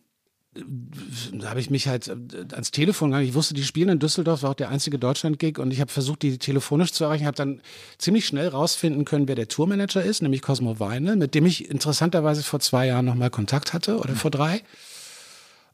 da 1.32 1.50
habe 1.50 1.60
ich 1.60 1.70
mich 1.70 1.86
halt 1.86 2.08
äh, 2.08 2.14
ans 2.52 2.72
Telefon 2.72 3.10
gegangen. 3.10 3.28
Ich 3.28 3.34
wusste, 3.34 3.54
die 3.54 3.62
spielen 3.62 3.88
in 3.88 3.98
Düsseldorf, 4.00 4.42
war 4.42 4.50
auch 4.50 4.54
der 4.54 4.68
einzige 4.68 4.98
Deutschland-Gig 4.98 5.58
und 5.58 5.72
ich 5.72 5.80
habe 5.80 5.92
versucht, 5.92 6.22
die 6.22 6.38
telefonisch 6.38 6.92
zu 6.92 7.04
erreichen. 7.04 7.26
habe 7.26 7.36
dann 7.36 7.60
ziemlich 7.98 8.26
schnell 8.26 8.48
rausfinden 8.48 9.04
können, 9.04 9.28
wer 9.28 9.36
der 9.36 9.46
Tourmanager 9.46 10.02
ist, 10.02 10.22
nämlich 10.22 10.42
Cosmo 10.42 10.80
Weine, 10.80 11.14
mit 11.14 11.34
dem 11.34 11.46
ich 11.46 11.70
interessanterweise 11.70 12.42
vor 12.42 12.58
zwei 12.58 12.86
Jahren 12.88 13.04
nochmal 13.04 13.30
Kontakt 13.30 13.72
hatte 13.72 13.98
oder 13.98 14.14
vor 14.16 14.32
drei. 14.32 14.62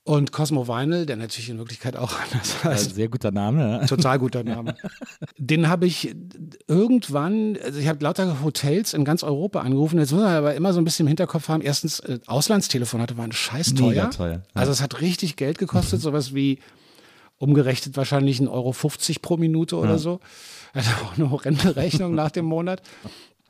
Und 0.07 0.31
Cosmo 0.31 0.69
Vinyl, 0.69 1.05
der 1.05 1.17
natürlich 1.17 1.51
in 1.51 1.59
Wirklichkeit 1.59 1.97
auch 1.97 2.13
anders 2.31 2.63
heißt. 2.63 2.95
Sehr 2.95 3.09
guter 3.09 3.33
Name. 3.33 3.81
Ja? 3.81 3.87
Total 3.87 4.21
guter 4.21 4.45
Name. 4.45 4.77
Den 5.37 5.69
habe 5.69 5.87
ich 5.87 6.15
irgendwann, 6.69 7.59
also 7.65 7.81
ich 7.81 7.89
habe 7.89 8.05
lauter 8.05 8.41
Hotels 8.45 8.95
in 8.95 9.05
ganz 9.05 9.25
Europa 9.25 9.63
angerufen. 9.63 9.99
Jetzt 9.99 10.13
muss 10.13 10.23
man 10.23 10.33
aber 10.33 10.55
immer 10.55 10.73
so 10.73 10.81
ein 10.81 10.85
bisschen 10.85 11.07
im 11.07 11.09
Hinterkopf 11.09 11.49
haben. 11.49 11.61
Erstens, 11.61 11.99
äh, 11.99 12.21
Auslandstelefonate 12.27 13.19
waren 13.19 13.33
scheiß 13.33 13.75
teuer. 13.75 14.09
Teuer, 14.11 14.33
ja. 14.35 14.43
Also 14.55 14.71
es 14.71 14.81
hat 14.81 15.01
richtig 15.01 15.35
Geld 15.35 15.59
gekostet, 15.59 16.01
sowas 16.01 16.33
wie 16.33 16.61
umgerechnet 17.39 17.97
wahrscheinlich 17.97 18.39
1,50 18.39 18.49
Euro 18.49 18.75
pro 19.21 19.37
Minute 19.39 19.75
oder 19.75 19.99
so. 19.99 20.21
Also 20.73 20.89
auch 21.05 21.19
eine 21.19 21.33
horrende 21.33 21.75
Rechnung 21.75 22.15
nach 22.15 22.31
dem 22.31 22.45
Monat. 22.45 22.81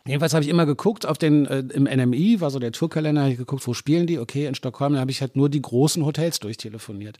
Jedenfalls 0.06 0.34
habe 0.34 0.44
ich 0.44 0.50
immer 0.50 0.66
geguckt 0.66 1.04
auf 1.06 1.18
den, 1.18 1.46
äh, 1.46 1.58
im 1.72 1.84
NMI 1.84 2.40
war 2.40 2.50
so 2.50 2.58
der 2.58 2.72
Tourkalender, 2.72 3.22
habe 3.22 3.32
ich 3.32 3.38
geguckt, 3.38 3.66
wo 3.66 3.74
spielen 3.74 4.06
die? 4.06 4.18
Okay, 4.18 4.46
in 4.46 4.54
Stockholm, 4.54 4.92
dann 4.92 5.00
habe 5.00 5.10
ich 5.10 5.20
halt 5.20 5.36
nur 5.36 5.48
die 5.48 5.60
großen 5.62 6.04
Hotels 6.04 6.38
durchtelefoniert. 6.40 7.18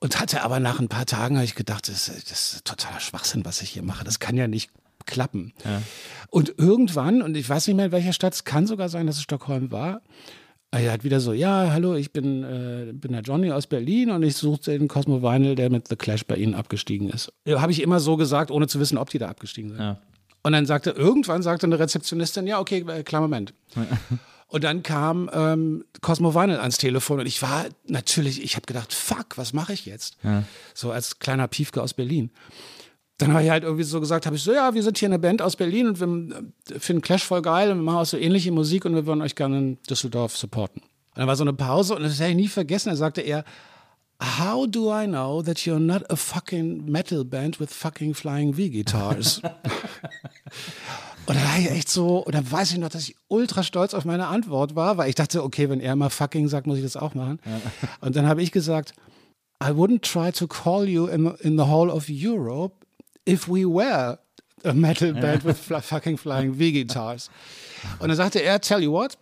Und 0.00 0.18
hatte 0.20 0.42
aber 0.42 0.60
nach 0.60 0.80
ein 0.80 0.88
paar 0.88 1.04
Tagen, 1.06 1.36
habe 1.36 1.44
ich 1.44 1.54
gedacht, 1.54 1.88
das, 1.88 2.08
ist- 2.08 2.30
das 2.30 2.52
ist 2.54 2.64
totaler 2.64 3.00
Schwachsinn, 3.00 3.44
was 3.44 3.60
ich 3.62 3.70
hier 3.70 3.82
mache. 3.82 4.04
Das 4.04 4.18
kann 4.18 4.36
ja 4.36 4.48
nicht 4.48 4.70
klappen. 5.06 5.52
Und 6.30 6.54
irgendwann, 6.58 7.20
und 7.22 7.36
ich 7.36 7.48
weiß 7.48 7.66
nicht 7.66 7.76
mehr 7.76 7.86
in 7.86 7.92
welcher 7.92 8.12
Stadt, 8.12 8.32
es 8.34 8.44
kann 8.44 8.66
sogar 8.66 8.88
sein, 8.88 9.06
dass 9.06 9.16
es 9.16 9.22
Stockholm 9.22 9.70
war, 9.70 10.00
er 10.72 10.92
hat 10.92 11.02
wieder 11.02 11.18
so, 11.18 11.32
ja, 11.32 11.70
hallo, 11.72 11.96
ich 11.96 12.12
bin, 12.12 12.44
äh, 12.44 12.92
bin 12.92 13.10
der 13.12 13.22
Johnny 13.22 13.50
aus 13.50 13.66
Berlin 13.66 14.10
und 14.10 14.22
ich 14.22 14.36
suche 14.36 14.60
den 14.70 14.86
Cosmo 14.86 15.20
Vinyl, 15.20 15.56
der 15.56 15.68
mit 15.68 15.88
The 15.88 15.96
Clash 15.96 16.24
bei 16.24 16.36
Ihnen 16.36 16.54
abgestiegen 16.54 17.08
ist. 17.10 17.32
Ja, 17.44 17.60
Habe 17.60 17.72
ich 17.72 17.82
immer 17.82 17.98
so 17.98 18.16
gesagt, 18.16 18.50
ohne 18.52 18.68
zu 18.68 18.78
wissen, 18.78 18.96
ob 18.96 19.10
die 19.10 19.18
da 19.18 19.28
abgestiegen 19.28 19.70
sind. 19.70 19.80
Ja. 19.80 19.98
Und 20.42 20.52
dann 20.52 20.66
sagte, 20.66 20.90
irgendwann 20.90 21.42
sagte 21.42 21.66
eine 21.66 21.78
Rezeptionistin, 21.78 22.46
ja, 22.46 22.60
okay, 22.60 22.84
äh, 22.88 23.02
klar, 23.02 23.20
Moment. 23.22 23.54
Und 24.50 24.64
dann 24.64 24.82
kam 24.82 25.30
ähm, 25.32 25.84
Cosmo 26.00 26.34
Vinyl 26.34 26.58
ans 26.58 26.76
Telefon 26.76 27.20
und 27.20 27.26
ich 27.26 27.40
war 27.40 27.66
natürlich, 27.86 28.42
ich 28.42 28.56
habe 28.56 28.66
gedacht, 28.66 28.92
fuck, 28.92 29.38
was 29.38 29.52
mache 29.52 29.72
ich 29.72 29.86
jetzt? 29.86 30.16
Ja. 30.24 30.42
So 30.74 30.90
als 30.90 31.20
kleiner 31.20 31.46
Piefke 31.46 31.80
aus 31.80 31.94
Berlin. 31.94 32.32
Dann 33.18 33.32
habe 33.32 33.44
ich 33.44 33.50
halt 33.50 33.62
irgendwie 33.62 33.84
so 33.84 34.00
gesagt, 34.00 34.26
habe 34.26 34.34
ich 34.34 34.42
so, 34.42 34.52
ja, 34.52 34.74
wir 34.74 34.82
sind 34.82 34.98
hier 34.98 35.06
eine 35.06 35.20
Band 35.20 35.40
aus 35.40 35.54
Berlin 35.54 35.86
und 35.86 36.00
wir 36.00 36.42
äh, 36.74 36.80
finden 36.80 37.00
Clash 37.00 37.22
voll 37.22 37.42
geil 37.42 37.70
und 37.70 37.78
wir 37.78 37.82
machen 37.84 37.98
auch 37.98 38.06
so 38.06 38.16
ähnliche 38.16 38.50
Musik 38.50 38.84
und 38.84 38.96
wir 38.96 39.06
würden 39.06 39.22
euch 39.22 39.36
gerne 39.36 39.56
in 39.56 39.82
Düsseldorf 39.88 40.36
supporten. 40.36 40.82
Und 40.82 41.18
dann 41.18 41.28
war 41.28 41.36
so 41.36 41.44
eine 41.44 41.52
Pause 41.52 41.94
und 41.94 42.02
das 42.02 42.18
werde 42.18 42.32
ich 42.32 42.36
nie 42.36 42.48
vergessen. 42.48 42.88
Da 42.88 42.96
sagte 42.96 43.20
er, 43.20 43.44
How 44.22 44.66
do 44.66 44.90
I 44.90 45.06
know 45.06 45.42
that 45.42 45.64
you're 45.64 45.80
not 45.80 46.02
a 46.10 46.16
fucking 46.16 46.90
metal 46.90 47.24
band 47.24 47.58
with 47.58 47.72
fucking 47.72 48.14
flying 48.14 48.52
V-Guitars? 48.52 49.40
und 51.26 51.36
dann 51.36 51.44
war 51.44 51.58
ich 51.58 51.70
echt 51.70 51.88
so, 51.88 52.18
und 52.18 52.34
dann 52.34 52.50
weiß 52.50 52.72
ich 52.72 52.78
noch, 52.78 52.90
dass 52.90 53.08
ich 53.08 53.16
ultra 53.28 53.62
stolz 53.62 53.94
auf 53.94 54.04
meine 54.04 54.26
Antwort 54.26 54.74
war, 54.76 54.98
weil 54.98 55.08
ich 55.08 55.14
dachte, 55.14 55.42
okay, 55.42 55.70
wenn 55.70 55.80
er 55.80 55.96
mal 55.96 56.10
fucking 56.10 56.48
sagt, 56.48 56.66
muss 56.66 56.76
ich 56.76 56.84
das 56.84 56.96
auch 56.96 57.14
machen. 57.14 57.38
Und 58.00 58.14
dann 58.14 58.26
habe 58.26 58.42
ich 58.42 58.52
gesagt, 58.52 58.92
I 59.62 59.68
wouldn't 59.68 60.02
try 60.02 60.30
to 60.32 60.46
call 60.46 60.86
you 60.86 61.06
in, 61.06 61.34
in 61.40 61.56
the 61.56 61.64
whole 61.64 61.90
of 61.90 62.06
Europe 62.08 62.74
if 63.26 63.48
we 63.48 63.64
were 63.64 64.18
a 64.64 64.72
metal 64.74 65.14
band 65.14 65.44
with 65.44 65.58
fl 65.58 65.80
fucking 65.80 66.18
flying 66.18 66.54
V-Guitars. 66.54 67.30
Und 68.00 68.08
dann 68.08 68.16
sagte 68.16 68.42
er, 68.42 68.60
tell 68.60 68.82
you 68.82 68.92
what, 68.92 69.16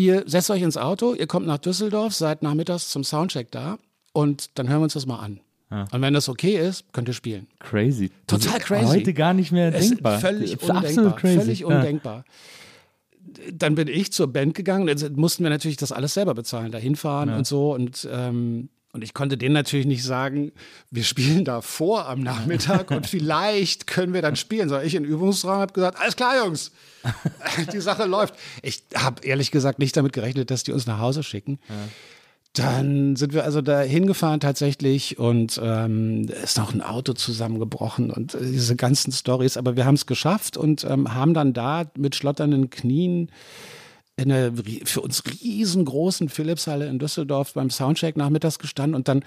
ihr 0.00 0.24
setzt 0.26 0.50
euch 0.50 0.62
ins 0.62 0.76
Auto, 0.76 1.14
ihr 1.14 1.26
kommt 1.26 1.46
nach 1.46 1.58
Düsseldorf, 1.58 2.14
seid 2.14 2.42
nachmittags 2.42 2.88
zum 2.88 3.04
Soundcheck 3.04 3.50
da 3.50 3.78
und 4.12 4.58
dann 4.58 4.68
hören 4.68 4.80
wir 4.80 4.84
uns 4.84 4.94
das 4.94 5.06
mal 5.06 5.18
an. 5.18 5.40
Und 5.92 6.02
wenn 6.02 6.14
das 6.14 6.28
okay 6.28 6.56
ist, 6.56 6.92
könnt 6.92 7.06
ihr 7.06 7.14
spielen. 7.14 7.46
Crazy. 7.60 8.10
Total 8.26 8.56
ist 8.58 8.64
crazy. 8.66 8.86
Heute 8.86 9.14
gar 9.14 9.34
nicht 9.34 9.52
mehr 9.52 9.70
denkbar. 9.70 10.18
Völlig 10.18 10.52
undenkbar. 10.60 10.76
absolut 10.84 11.16
crazy. 11.16 11.38
Völlig 11.38 11.58
Ja. 11.60 11.66
undenkbar. 11.68 12.24
Dann 13.52 13.76
bin 13.76 13.86
ich 13.86 14.10
zur 14.12 14.32
Band 14.32 14.54
gegangen. 14.54 14.88
Jetzt 14.88 15.16
mussten 15.16 15.44
wir 15.44 15.50
natürlich 15.50 15.76
das 15.76 15.92
alles 15.92 16.14
selber 16.14 16.34
bezahlen, 16.34 16.72
da 16.72 16.78
hinfahren 16.78 17.30
und 17.32 17.46
so. 17.46 17.72
Und, 17.72 18.08
ähm, 18.10 18.68
und 18.92 19.04
ich 19.04 19.14
konnte 19.14 19.38
denen 19.38 19.54
natürlich 19.54 19.86
nicht 19.86 20.02
sagen, 20.02 20.50
wir 20.90 21.04
spielen 21.04 21.44
da 21.44 21.60
vor 21.60 22.08
am 22.08 22.20
Nachmittag 22.20 22.90
und 22.90 23.06
vielleicht 23.08 23.86
können 23.86 24.12
wir 24.12 24.22
dann 24.22 24.34
spielen. 24.34 24.68
Sondern 24.68 24.86
ich 24.86 24.96
in 24.96 25.04
Übungsraum 25.04 25.60
habe 25.60 25.72
gesagt, 25.72 26.00
alles 26.00 26.16
klar, 26.16 26.44
Jungs, 26.44 26.72
die 27.72 27.80
Sache 27.80 28.04
läuft. 28.06 28.34
Ich 28.62 28.82
habe 28.96 29.24
ehrlich 29.24 29.52
gesagt 29.52 29.78
nicht 29.78 29.96
damit 29.96 30.12
gerechnet, 30.12 30.50
dass 30.50 30.64
die 30.64 30.72
uns 30.72 30.86
nach 30.86 30.98
Hause 30.98 31.22
schicken. 31.22 31.60
Dann 32.54 33.14
sind 33.14 33.32
wir 33.32 33.44
also 33.44 33.60
da 33.60 33.80
hingefahren 33.80 34.40
tatsächlich 34.40 35.20
und 35.20 35.60
ähm, 35.62 36.26
ist 36.42 36.58
noch 36.58 36.74
ein 36.74 36.82
Auto 36.82 37.12
zusammengebrochen 37.12 38.10
und 38.10 38.34
äh, 38.34 38.38
diese 38.40 38.74
ganzen 38.74 39.12
Stories. 39.12 39.56
Aber 39.56 39.76
wir 39.76 39.84
haben 39.86 39.94
es 39.94 40.06
geschafft 40.06 40.56
und 40.56 40.82
ähm, 40.82 41.14
haben 41.14 41.32
dann 41.32 41.52
da 41.52 41.84
mit 41.96 42.16
schlotternden 42.16 42.68
Knien 42.68 43.30
in 44.20 44.30
einer 44.30 44.52
für 44.84 45.00
uns 45.00 45.22
riesengroßen 45.24 46.28
Philipshalle 46.28 46.86
in 46.88 46.98
Düsseldorf 46.98 47.54
beim 47.54 47.70
Soundcheck 47.70 48.16
nachmittags 48.16 48.58
gestanden 48.58 48.94
und 48.94 49.08
dann 49.08 49.24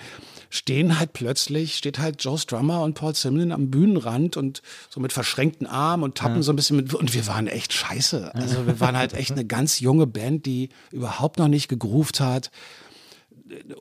stehen 0.50 1.00
halt 1.00 1.14
plötzlich, 1.14 1.76
steht 1.76 2.00
halt 2.00 2.24
Joe 2.24 2.38
Strummer 2.38 2.84
und 2.84 2.94
Paul 2.94 3.16
Simon 3.16 3.52
am 3.52 3.72
Bühnenrand 3.72 4.38
und 4.38 4.62
so 4.90 5.00
mit 5.00 5.12
verschränkten 5.12 5.68
Armen 5.68 6.04
und 6.04 6.16
tappen 6.16 6.44
so 6.44 6.52
ein 6.52 6.56
bisschen 6.56 6.78
mit 6.78 6.94
und 6.94 7.14
wir 7.14 7.28
waren 7.28 7.48
echt 7.48 7.74
scheiße. 7.74 8.36
Also 8.36 8.68
wir 8.68 8.80
waren 8.80 8.96
halt 8.96 9.14
echt 9.14 9.32
eine 9.32 9.46
ganz 9.46 9.80
junge 9.80 10.08
Band, 10.08 10.46
die 10.46 10.70
überhaupt 10.92 11.40
noch 11.40 11.48
nicht 11.48 11.68
gegroovt 11.68 12.20
hat 12.20 12.52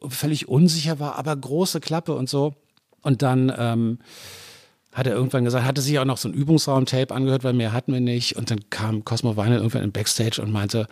völlig 0.08 0.48
unsicher 0.48 0.98
war, 0.98 1.16
aber 1.16 1.34
große 1.36 1.80
Klappe 1.80 2.14
und 2.14 2.28
so. 2.28 2.54
Und 3.02 3.22
dann 3.22 3.52
ähm, 3.56 3.98
hat 4.92 5.06
er 5.06 5.14
irgendwann 5.14 5.44
gesagt, 5.44 5.64
hatte 5.64 5.80
sich 5.80 5.98
auch 5.98 6.04
noch 6.04 6.18
so 6.18 6.28
ein 6.28 6.34
Übungsraum-Tape 6.34 7.14
angehört, 7.14 7.44
weil 7.44 7.54
mehr 7.54 7.72
hatten 7.72 7.92
wir 7.92 8.00
nicht. 8.00 8.36
Und 8.36 8.50
dann 8.50 8.68
kam 8.70 9.04
Cosmo 9.04 9.36
Vinyl 9.36 9.56
irgendwann 9.56 9.82
im 9.82 9.92
Backstage 9.92 10.40
und 10.42 10.52
meinte, 10.52 10.86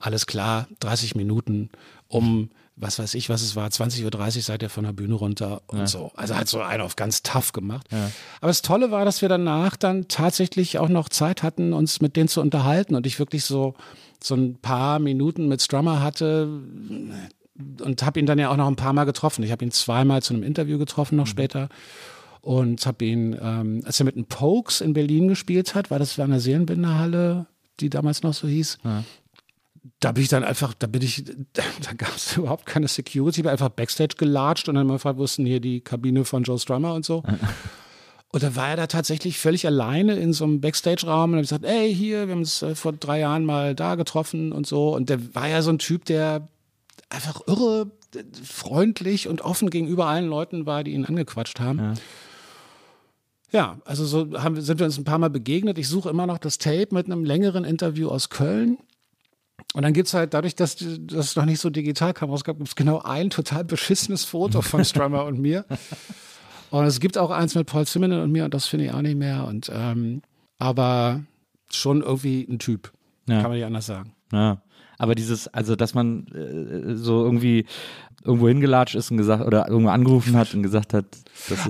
alles 0.00 0.26
klar, 0.26 0.66
30 0.80 1.14
Minuten 1.14 1.70
um, 2.08 2.50
was 2.76 2.98
weiß 2.98 3.14
ich, 3.14 3.28
was 3.28 3.42
es 3.42 3.54
war, 3.54 3.68
20.30 3.68 4.36
Uhr 4.36 4.42
seid 4.42 4.62
ihr 4.62 4.70
von 4.70 4.84
der 4.84 4.92
Bühne 4.92 5.14
runter 5.14 5.62
und 5.68 5.88
so. 5.88 6.10
Also 6.16 6.34
hat 6.34 6.48
so 6.48 6.60
einen 6.60 6.82
auf 6.82 6.96
ganz 6.96 7.22
tough 7.22 7.52
gemacht. 7.52 7.86
Aber 8.40 8.48
das 8.48 8.62
Tolle 8.62 8.90
war, 8.90 9.04
dass 9.04 9.22
wir 9.22 9.28
danach 9.28 9.76
dann 9.76 10.08
tatsächlich 10.08 10.78
auch 10.78 10.88
noch 10.88 11.08
Zeit 11.08 11.44
hatten, 11.44 11.72
uns 11.72 12.00
mit 12.00 12.16
denen 12.16 12.28
zu 12.28 12.40
unterhalten 12.40 12.96
und 12.96 13.06
ich 13.06 13.20
wirklich 13.20 13.44
so, 13.44 13.74
so 14.22 14.34
ein 14.34 14.56
paar 14.56 14.98
Minuten 14.98 15.46
mit 15.46 15.62
Strummer 15.62 16.02
hatte, 16.02 16.48
und 17.80 18.02
habe 18.02 18.18
ihn 18.18 18.26
dann 18.26 18.40
ja 18.40 18.50
auch 18.50 18.56
noch 18.56 18.66
ein 18.66 18.74
paar 18.74 18.92
Mal 18.92 19.04
getroffen. 19.04 19.44
Ich 19.44 19.52
habe 19.52 19.64
ihn 19.64 19.70
zweimal 19.70 20.22
zu 20.22 20.34
einem 20.34 20.42
Interview 20.42 20.76
getroffen, 20.76 21.14
noch 21.14 21.28
später. 21.28 21.68
Und 22.44 22.84
habe 22.86 23.06
ihn, 23.06 23.34
ähm, 23.40 23.80
als 23.86 24.00
er 24.00 24.04
mit 24.04 24.16
den 24.16 24.26
Pokes 24.26 24.82
in 24.82 24.92
Berlin 24.92 25.28
gespielt 25.28 25.74
hat, 25.74 25.90
war 25.90 25.98
das 25.98 26.18
war 26.18 26.26
eine 26.26 26.40
Seelenbinderhalle, 26.40 27.46
die 27.80 27.88
damals 27.88 28.22
noch 28.22 28.34
so 28.34 28.46
hieß. 28.46 28.80
Da 29.98 30.12
bin 30.12 30.22
ich 30.24 30.28
dann 30.28 30.44
einfach, 30.44 30.74
da 30.74 30.86
bin 30.86 31.00
ich, 31.00 31.24
da 31.54 31.92
gab 31.96 32.14
es 32.14 32.36
überhaupt 32.36 32.66
keine 32.66 32.86
Security, 32.86 33.40
ich 33.40 33.44
bin 33.44 33.50
einfach 33.50 33.70
Backstage 33.70 34.16
gelatscht 34.18 34.68
und 34.68 34.74
dann 34.74 34.86
mal 34.86 35.00
ist 35.20 35.38
denn 35.38 35.46
hier 35.46 35.58
die 35.58 35.80
Kabine 35.80 36.26
von 36.26 36.42
Joe 36.42 36.58
Strummer 36.58 36.92
und 36.92 37.06
so. 37.06 37.22
Und 38.28 38.42
da 38.42 38.54
war 38.56 38.68
er 38.68 38.76
da 38.76 38.86
tatsächlich 38.88 39.38
völlig 39.38 39.64
alleine 39.64 40.16
in 40.16 40.34
so 40.34 40.44
einem 40.44 40.60
Backstage-Raum 40.60 41.30
und 41.30 41.36
habe 41.36 41.42
gesagt, 41.42 41.64
ey, 41.64 41.94
hier, 41.94 42.26
wir 42.26 42.32
haben 42.32 42.40
uns 42.40 42.60
äh, 42.60 42.74
vor 42.74 42.92
drei 42.92 43.20
Jahren 43.20 43.46
mal 43.46 43.74
da 43.74 43.94
getroffen 43.94 44.52
und 44.52 44.66
so. 44.66 44.94
Und 44.94 45.08
der 45.08 45.34
war 45.34 45.48
ja 45.48 45.62
so 45.62 45.70
ein 45.70 45.78
Typ, 45.78 46.04
der 46.04 46.46
einfach 47.08 47.40
irre 47.46 47.92
äh, 48.14 48.24
freundlich 48.42 49.28
und 49.28 49.40
offen 49.42 49.70
gegenüber 49.70 50.06
allen 50.06 50.26
Leuten 50.26 50.66
war, 50.66 50.84
die 50.84 50.92
ihn 50.92 51.06
angequatscht 51.06 51.60
haben. 51.60 51.78
Ja. 51.78 51.94
Also 53.84 54.04
so 54.04 54.42
haben, 54.42 54.56
wir- 54.56 54.62
sind 54.62 54.78
wir 54.80 54.86
uns 54.86 54.98
ein 54.98 55.04
paar 55.04 55.18
Mal 55.18 55.30
begegnet. 55.30 55.78
Ich 55.78 55.88
suche 55.88 56.10
immer 56.10 56.26
noch 56.26 56.38
das 56.38 56.58
Tape 56.58 56.88
mit 56.90 57.06
einem 57.06 57.24
längeren 57.24 57.64
Interview 57.64 58.08
aus 58.08 58.28
Köln. 58.30 58.78
Und 59.74 59.82
dann 59.82 59.92
gibt 59.92 60.08
es 60.08 60.14
halt, 60.14 60.34
dadurch, 60.34 60.54
dass 60.54 60.76
das 61.00 61.36
noch 61.36 61.44
nicht 61.44 61.60
so 61.60 61.70
digital 61.70 62.12
kam, 62.14 62.30
rausgab, 62.30 62.56
gibt 62.58 62.68
es 62.68 62.76
genau 62.76 63.00
ein 63.02 63.30
total 63.30 63.64
beschissenes 63.64 64.24
Foto 64.24 64.60
von 64.62 64.84
Strummer 64.84 65.24
und 65.24 65.40
mir. 65.40 65.64
Und 66.70 66.84
es 66.86 66.98
gibt 67.00 67.16
auch 67.18 67.30
eins 67.30 67.54
mit 67.54 67.66
Paul 67.66 67.86
Zimmerman 67.86 68.20
und 68.20 68.32
mir 68.32 68.44
und 68.44 68.54
das 68.54 68.66
finde 68.66 68.86
ich 68.86 68.92
auch 68.92 69.02
nicht 69.02 69.16
mehr. 69.16 69.46
Und 69.46 69.70
ähm, 69.72 70.22
aber 70.58 71.22
schon 71.70 72.02
irgendwie 72.02 72.46
ein 72.48 72.58
Typ. 72.58 72.92
Ja. 73.28 73.36
Kann 73.40 73.50
man 73.50 73.58
nicht 73.58 73.66
anders 73.66 73.86
sagen. 73.86 74.12
Ja. 74.32 74.60
Aber 74.98 75.14
dieses, 75.14 75.48
also 75.48 75.76
dass 75.76 75.94
man 75.94 76.26
äh, 76.28 76.94
so 76.96 77.24
irgendwie 77.24 77.66
irgendwo 78.24 78.48
hingelatscht 78.48 78.94
ist 78.94 79.10
und 79.10 79.16
gesagt 79.16 79.44
oder 79.44 79.68
irgendwo 79.68 79.90
angerufen 79.90 80.36
hat 80.36 80.54
und 80.54 80.62
gesagt 80.62 80.94
hat, 80.94 81.04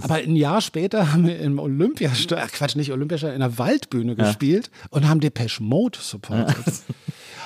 Aber 0.03 0.15
ein 0.15 0.37
Jahr 0.37 0.61
später 0.61 1.13
haben 1.13 1.27
wir 1.27 1.39
im 1.39 1.59
Olympiastadion, 1.59 2.49
ach 2.49 2.53
Quatsch, 2.53 2.77
nicht 2.77 2.93
Olympiastadion, 2.93 3.35
in 3.35 3.41
der 3.41 3.59
Waldbühne 3.59 4.15
gespielt 4.15 4.71
und 4.91 5.09
haben 5.09 5.21
Depeche 5.21 5.63
Mode 5.63 5.99
supportet. 6.01 6.57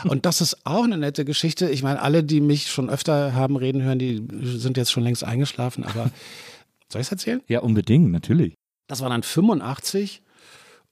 Und 0.05 0.27
das 0.27 0.41
ist 0.41 0.64
auch 0.64 0.85
eine 0.85 0.97
nette 0.97 1.25
Geschichte. 1.25 1.69
Ich 1.71 1.83
meine, 1.83 2.01
alle, 2.01 2.23
die 2.23 2.41
mich 2.41 2.71
schon 2.71 2.88
öfter 2.88 3.35
haben 3.35 3.57
reden 3.57 3.83
hören, 3.83 3.99
die 3.99 4.23
sind 4.43 4.77
jetzt 4.77 4.93
schon 4.93 5.03
längst 5.03 5.25
eingeschlafen, 5.25 5.85
aber 5.85 6.11
soll 6.93 7.01
ich 7.01 7.09
es 7.09 7.12
erzählen? 7.12 7.41
ja 7.49 7.61
unbedingt, 7.61 8.11
natürlich. 8.11 8.55
Das 8.87 9.01
war 9.01 9.11
dann 9.11 9.23
85 9.23 10.23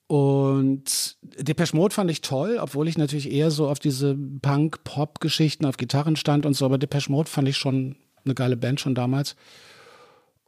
und 0.08 1.16
Depeche 1.22 1.76
Mode 1.76 1.94
fand 1.94 2.10
ich 2.10 2.20
toll, 2.20 2.58
obwohl 2.60 2.86
ich 2.86 2.96
natürlich 2.96 3.30
eher 3.30 3.50
so 3.50 3.68
auf 3.68 3.78
diese 3.78 4.16
Punk-Pop-Geschichten 4.42 5.66
auf 5.66 5.76
Gitarren 5.76 6.16
stand 6.16 6.46
und 6.46 6.54
so, 6.54 6.64
aber 6.64 6.78
Depeche 6.78 7.10
Mode 7.10 7.28
fand 7.28 7.48
ich 7.48 7.56
schon 7.56 7.96
eine 8.24 8.34
geile 8.34 8.56
Band 8.56 8.80
schon 8.80 8.94
damals. 8.94 9.34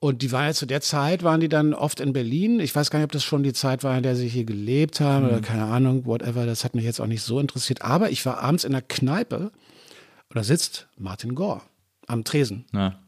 Und 0.01 0.23
die 0.23 0.31
war 0.31 0.45
ja 0.47 0.53
zu 0.53 0.67
der 0.67 0.81
Zeit, 0.81 1.25
waren 1.25 1.41
die 1.41 1.49
dann 1.49 1.75
oft 1.75 1.99
in 1.99 2.13
Berlin. 2.13 2.61
Ich 2.61 2.75
weiß 2.75 2.91
gar 2.91 3.01
nicht, 3.01 3.07
ob 3.07 3.13
das 3.13 3.25
schon 3.25 3.43
die 3.43 3.53
Zeit 3.53 3.83
war, 3.83 3.97
in 3.97 4.05
der 4.05 4.15
sie 4.15 4.29
hier 4.29 4.45
gelebt 4.45 5.01
haben 5.01 5.27
oder 5.27 5.41
keine 5.41 5.65
Ahnung, 5.65 6.07
whatever. 6.07 6.47
Das 6.47 6.65
hat 6.65 6.77
mich 6.77 6.85
jetzt 6.85 7.01
auch 7.01 7.07
nicht 7.07 7.23
so 7.23 7.41
interessiert. 7.41 7.83
Aber 7.83 8.11
ich 8.11 8.25
war 8.25 8.39
abends 8.39 8.63
in 8.63 8.71
der 8.73 8.83
Kneipe 8.83 9.51
und 10.29 10.37
da 10.37 10.45
sitzt 10.45 10.87
Martin 10.97 11.35
Gore 11.35 11.63
am 12.07 12.23
Tresen. 12.23 12.65
Ja. 12.73 13.01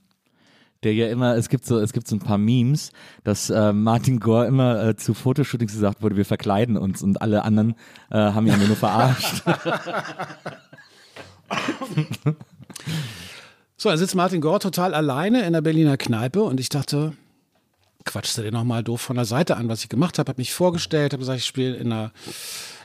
Der 0.83 0.95
ja 0.95 1.09
immer, 1.09 1.37
es 1.37 1.49
gibt 1.49 1.65
so, 1.65 1.79
es 1.79 1.93
gibt 1.93 2.09
so 2.09 2.17
ein 2.17 2.21
paar 2.21 2.39
Memes, 2.39 2.91
dass 3.23 3.51
äh, 3.51 3.73
Martin 3.73 4.19
Gore 4.19 4.47
immer 4.47 4.83
äh, 4.83 4.97
zu 4.97 5.15
Fotoshootings 5.15 5.73
gesagt 5.73 6.03
wurde, 6.03 6.17
wir 6.17 6.25
verkleiden 6.25 6.77
uns 6.77 7.03
und 7.03 7.21
alle 7.23 7.45
anderen 7.45 7.77
äh, 8.11 8.17
haben 8.17 8.47
ihn 8.47 8.67
nur 8.67 8.77
verarscht. 8.77 9.43
So, 13.81 13.89
dann 13.89 13.97
sitzt 13.97 14.15
Martin 14.15 14.43
Gore 14.43 14.59
total 14.59 14.93
alleine 14.93 15.47
in 15.47 15.55
der 15.55 15.63
Berliner 15.63 15.97
Kneipe 15.97 16.43
und 16.43 16.61
ich 16.61 16.69
dachte, 16.69 17.15
quatschst 18.05 18.37
du 18.37 18.43
den 18.43 18.53
nochmal 18.53 18.85
doof 18.85 19.01
von 19.01 19.17
der 19.17 19.25
Seite 19.25 19.57
an, 19.57 19.71
was 19.71 19.83
ich 19.83 19.89
gemacht 19.89 20.19
habe, 20.19 20.29
habe 20.29 20.39
mich 20.39 20.53
vorgestellt, 20.53 21.15
habe 21.15 21.21
gesagt, 21.21 21.39
ich 21.39 21.47
spiele 21.47 21.77
in 21.77 21.91
einer, 21.91 22.13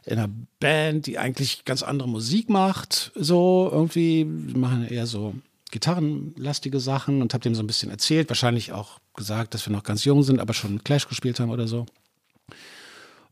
in 0.06 0.20
einer 0.20 0.30
Band, 0.62 1.06
die 1.08 1.20
eigentlich 1.20 1.66
ganz 1.66 1.84
andere 1.84 2.08
Musik 2.08 2.50
macht, 2.50 3.12
so 3.14 3.70
irgendwie, 3.70 4.26
wir 4.26 4.58
machen 4.58 4.88
eher 4.88 5.06
so 5.06 5.36
gitarrenlastige 5.70 6.80
Sachen 6.80 7.22
und 7.22 7.34
habe 7.34 7.44
dem 7.44 7.56
so 7.56 7.62
ein 7.62 7.68
bisschen 7.68 7.92
erzählt, 7.92 8.30
wahrscheinlich 8.30 8.72
auch 8.72 9.00
gesagt, 9.18 9.54
dass 9.54 9.68
wir 9.68 9.74
noch 9.74 9.84
ganz 9.84 10.06
jung 10.06 10.24
sind, 10.24 10.40
aber 10.40 10.54
schon 10.54 10.82
Clash 10.86 11.10
gespielt 11.10 11.42
haben 11.42 11.50
oder 11.50 11.68
so. 11.68 11.88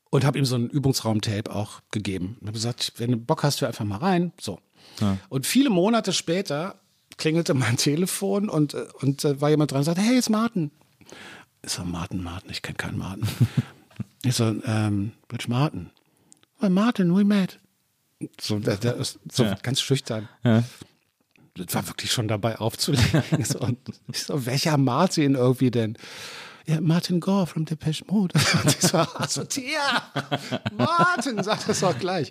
Und 0.10 0.26
habe 0.26 0.38
ihm 0.38 0.44
so 0.44 0.58
ein 0.58 0.70
Übungsraum-Tape 0.70 1.56
auch 1.56 1.80
gegeben. 1.92 2.36
Und 2.42 2.48
habe 2.48 2.56
gesagt, 2.56 2.92
wenn 2.98 3.12
du 3.12 3.18
Bock 3.18 3.42
hast, 3.44 3.62
hör 3.62 3.70
einfach 3.70 3.86
mal 3.86 4.00
rein. 4.00 4.34
So. 4.38 4.60
Und 5.30 5.48
viele 5.48 5.70
Monate 5.70 6.12
später 6.12 6.83
klingelte 7.18 7.54
mein 7.54 7.78
Telefon 7.78 8.50
und, 8.50 8.74
und 8.74 9.24
äh, 9.26 9.40
war 9.42 9.50
jemand 9.50 9.72
dran 9.72 9.80
und 9.80 9.86
sagte, 9.86 10.02
hey, 10.02 10.18
ist 10.18 10.30
Martin. 10.30 10.72
Ich 11.66 11.72
so, 11.72 11.84
Martin, 11.84 12.24
Martin, 12.24 12.52
ich 12.52 12.62
kenne 12.62 12.76
keinen 12.78 12.98
Martin. 12.98 13.28
Ich 14.26 14.36
so, 14.36 14.56
ähm, 14.66 15.12
Rich 15.34 15.50
Martin. 15.50 15.90
Oh, 16.62 16.70
Martin, 16.70 17.14
we 17.14 17.26
met. 17.26 17.60
So, 18.40 18.58
der, 18.58 18.78
der 18.78 18.96
ist 18.96 19.20
so 19.30 19.44
Ja. 19.44 19.56
ganz 19.62 19.82
schüchtern. 19.82 20.30
Ja. 20.46 20.64
Das 21.56 21.76
war 21.76 21.86
wirklich 21.90 22.10
schon 22.14 22.30
dabei 22.30 22.58
aufzulegen. 22.58 23.22
so, 23.44 23.60
und 23.60 23.78
ich 24.08 24.24
so, 24.24 24.46
welcher 24.46 24.78
Martin 24.78 25.36
irgendwie 25.36 25.72
denn? 25.72 25.98
Ja, 26.66 26.80
Martin 26.80 27.20
Gore 27.20 27.46
from 27.46 27.66
Depeche 27.66 28.06
Mode. 28.08 28.34
Und 28.64 28.76
ich 28.76 28.82
so, 28.82 28.98
also, 28.98 29.44
Tia, 29.44 30.02
Martin, 30.78 31.44
sag 31.44 31.66
das 31.68 31.82
doch 31.82 31.98
gleich. 32.00 32.30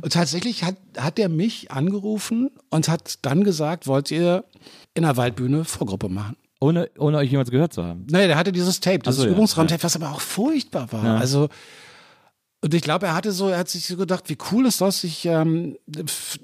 Und 0.00 0.12
tatsächlich 0.12 0.62
hat, 0.62 0.76
hat 0.96 1.18
der 1.18 1.28
mich 1.28 1.72
angerufen 1.72 2.50
und 2.70 2.88
hat 2.88 3.18
dann 3.22 3.42
gesagt, 3.42 3.86
wollt 3.86 4.10
ihr 4.12 4.44
in 4.94 5.02
der 5.02 5.16
Waldbühne 5.16 5.64
Vorgruppe 5.64 6.08
machen? 6.08 6.36
Ohne, 6.60 6.88
ohne 6.98 7.18
euch 7.18 7.30
jemals 7.30 7.50
gehört 7.50 7.72
zu 7.72 7.84
haben. 7.84 8.06
Naja, 8.08 8.28
der 8.28 8.36
hatte 8.36 8.52
dieses 8.52 8.78
Tape, 8.78 9.00
dieses 9.00 9.16
so, 9.16 9.24
ja. 9.24 9.32
Übungsraumtape, 9.32 9.82
was 9.82 9.96
aber 9.96 10.12
auch 10.12 10.20
furchtbar 10.20 10.92
war. 10.92 11.04
Ja. 11.04 11.16
Also, 11.16 11.48
und 12.64 12.72
ich 12.72 12.80
glaube, 12.82 13.06
er 13.06 13.14
hatte 13.14 13.30
so, 13.32 13.48
er 13.50 13.58
hat 13.58 13.68
sich 13.68 13.84
so 13.86 13.96
gedacht, 13.98 14.28
wie 14.30 14.38
cool 14.50 14.64
ist 14.64 14.80
das? 14.80 15.04
Ich 15.04 15.26
ähm, 15.26 15.76
f- 15.94 16.38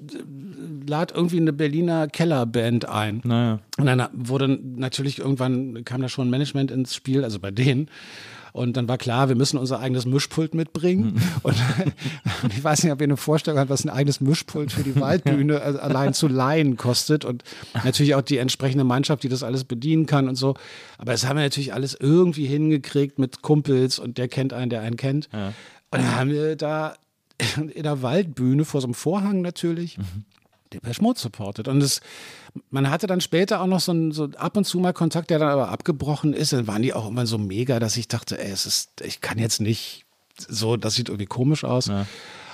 lad 0.87 1.11
irgendwie 1.15 1.37
eine 1.37 1.51
Berliner 1.51 2.07
Kellerband 2.07 2.87
ein. 2.87 3.21
Naja. 3.23 3.59
Und 3.79 3.85
dann 3.87 4.07
wurde 4.13 4.47
natürlich 4.47 5.17
irgendwann 5.17 5.83
kam 5.83 6.01
da 6.01 6.09
schon 6.09 6.29
Management 6.29 6.69
ins 6.69 6.93
Spiel, 6.93 7.23
also 7.23 7.39
bei 7.39 7.49
denen. 7.49 7.89
Und 8.53 8.75
dann 8.75 8.87
war 8.89 8.97
klar, 8.97 9.29
wir 9.29 9.35
müssen 9.37 9.57
unser 9.57 9.79
eigenes 9.79 10.05
Mischpult 10.05 10.53
mitbringen. 10.53 11.21
Und, 11.43 11.55
und 12.43 12.53
ich 12.53 12.61
weiß 12.63 12.83
nicht, 12.83 12.91
ob 12.91 12.99
ihr 12.99 13.05
eine 13.05 13.15
Vorstellung 13.17 13.57
habt, 13.59 13.69
was 13.69 13.85
ein 13.85 13.89
eigenes 13.89 14.19
Mischpult 14.19 14.73
für 14.73 14.83
die 14.83 14.99
Waldbühne 14.99 15.61
allein 15.81 16.13
zu 16.13 16.27
leihen 16.27 16.75
kostet. 16.77 17.23
Und 17.25 17.43
natürlich 17.85 18.13
auch 18.13 18.21
die 18.21 18.37
entsprechende 18.37 18.83
Mannschaft, 18.83 19.23
die 19.23 19.29
das 19.29 19.41
alles 19.41 19.63
bedienen 19.63 20.05
kann 20.05 20.27
und 20.27 20.35
so. 20.35 20.55
Aber 20.97 21.13
das 21.13 21.25
haben 21.27 21.37
wir 21.37 21.43
natürlich 21.43 21.73
alles 21.73 21.95
irgendwie 21.97 22.45
hingekriegt 22.45 23.17
mit 23.19 23.41
Kumpels 23.41 23.97
und 23.99 24.17
der 24.17 24.27
kennt 24.27 24.51
einen, 24.53 24.69
der 24.69 24.81
einen 24.81 24.97
kennt. 24.97 25.29
Und 25.91 26.01
dann 26.01 26.15
haben 26.15 26.29
wir 26.29 26.55
da 26.55 26.95
in 27.57 27.83
der 27.83 28.01
Waldbühne 28.01 28.65
vor 28.65 28.81
so 28.81 28.87
einem 28.87 28.93
Vorhang 28.93 29.41
natürlich 29.41 29.97
Depeche 30.73 31.01
Mode 31.01 31.19
supportet. 31.19 31.67
Und 31.67 31.81
es, 31.81 32.01
man 32.69 32.89
hatte 32.89 33.07
dann 33.07 33.21
später 33.21 33.61
auch 33.61 33.67
noch 33.67 33.81
so, 33.81 33.91
ein, 33.91 34.11
so 34.11 34.29
ab 34.37 34.55
und 34.57 34.65
zu 34.65 34.79
mal 34.79 34.93
Kontakt, 34.93 35.29
der 35.29 35.39
dann 35.39 35.49
aber 35.49 35.69
abgebrochen 35.69 36.33
ist. 36.33 36.53
Dann 36.53 36.67
waren 36.67 36.81
die 36.81 36.93
auch 36.93 37.09
immer 37.09 37.25
so 37.25 37.37
mega, 37.37 37.79
dass 37.79 37.97
ich 37.97 38.07
dachte, 38.07 38.41
ey, 38.41 38.51
es 38.51 38.65
ist, 38.65 39.01
ich 39.01 39.21
kann 39.21 39.37
jetzt 39.37 39.59
nicht 39.59 40.05
so, 40.37 40.77
das 40.77 40.95
sieht 40.95 41.09
irgendwie 41.09 41.25
komisch 41.25 41.63
aus. 41.63 41.91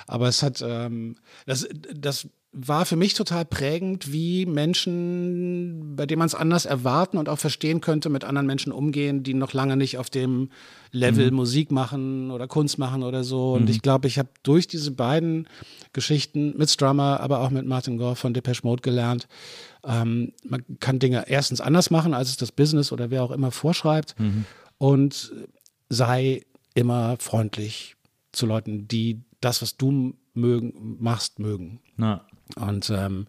Aber 0.06 0.28
es 0.28 0.42
hat, 0.42 0.64
ähm, 0.66 1.16
das, 1.46 1.68
das 1.94 2.28
war 2.52 2.86
für 2.86 2.96
mich 2.96 3.12
total 3.12 3.44
prägend, 3.44 4.10
wie 4.10 4.46
Menschen, 4.46 5.94
bei 5.96 6.06
denen 6.06 6.20
man 6.20 6.26
es 6.26 6.34
anders 6.34 6.64
erwarten 6.64 7.18
und 7.18 7.28
auch 7.28 7.38
verstehen 7.38 7.80
könnte, 7.80 8.08
mit 8.08 8.24
anderen 8.24 8.46
Menschen 8.46 8.72
umgehen, 8.72 9.22
die 9.22 9.34
noch 9.34 9.52
lange 9.52 9.76
nicht 9.76 9.98
auf 9.98 10.08
dem 10.08 10.50
Level 10.90 11.30
Musik 11.30 11.70
machen 11.70 12.30
oder 12.30 12.48
Kunst 12.48 12.78
machen 12.78 13.02
oder 13.02 13.22
so. 13.22 13.52
Und 13.52 13.68
ich 13.68 13.82
glaube, 13.82 14.08
ich 14.08 14.18
habe 14.18 14.30
durch 14.42 14.66
diese 14.66 14.92
beiden 14.92 15.46
Geschichten 15.92 16.56
mit 16.56 16.70
Strummer, 16.70 17.20
aber 17.20 17.40
auch 17.40 17.50
mit 17.50 17.66
Martin 17.66 17.98
Gore 17.98 18.16
von 18.16 18.32
Depeche 18.32 18.62
Mode 18.64 18.80
gelernt, 18.80 19.28
ähm, 19.84 20.32
man 20.42 20.64
kann 20.80 20.98
Dinge 20.98 21.28
erstens 21.28 21.60
anders 21.60 21.90
machen, 21.90 22.14
als 22.14 22.30
es 22.30 22.38
das 22.38 22.50
Business 22.50 22.92
oder 22.92 23.10
wer 23.10 23.22
auch 23.22 23.30
immer 23.30 23.50
vorschreibt. 23.50 24.14
Und 24.78 25.32
sei 25.90 26.46
immer 26.74 27.16
freundlich 27.18 27.96
zu 28.32 28.46
Leuten, 28.46 28.88
die 28.88 29.22
das, 29.40 29.62
was 29.62 29.76
du 29.76 30.14
mögen, 30.34 30.96
machst, 31.00 31.38
mögen. 31.38 31.80
Na. 31.96 32.24
Und 32.56 32.90
ähm, 32.90 33.26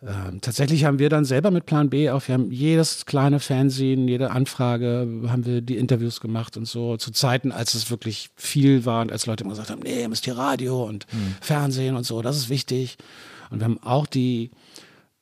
ähm, 0.00 0.40
tatsächlich 0.40 0.84
haben 0.84 1.00
wir 1.00 1.08
dann 1.08 1.24
selber 1.24 1.50
mit 1.50 1.66
Plan 1.66 1.90
B 1.90 2.10
auch, 2.10 2.26
wir 2.28 2.34
haben 2.34 2.52
jedes 2.52 3.04
kleine 3.04 3.40
Fernsehen, 3.40 4.06
jede 4.06 4.30
Anfrage, 4.30 5.08
haben 5.26 5.44
wir 5.44 5.60
die 5.60 5.76
Interviews 5.76 6.20
gemacht 6.20 6.56
und 6.56 6.66
so, 6.66 6.96
zu 6.96 7.10
Zeiten, 7.10 7.50
als 7.50 7.74
es 7.74 7.90
wirklich 7.90 8.30
viel 8.36 8.84
war 8.84 9.02
und 9.02 9.10
als 9.10 9.26
Leute 9.26 9.42
immer 9.42 9.54
gesagt 9.54 9.70
haben, 9.70 9.82
nee, 9.82 10.02
ihr 10.02 10.08
müsst 10.08 10.24
hier 10.24 10.38
Radio 10.38 10.84
und 10.84 11.06
Fernsehen 11.40 11.96
und 11.96 12.04
so, 12.04 12.22
das 12.22 12.36
ist 12.36 12.48
wichtig. 12.48 12.96
Und 13.50 13.58
wir 13.60 13.64
haben 13.64 13.82
auch 13.82 14.06
die 14.06 14.50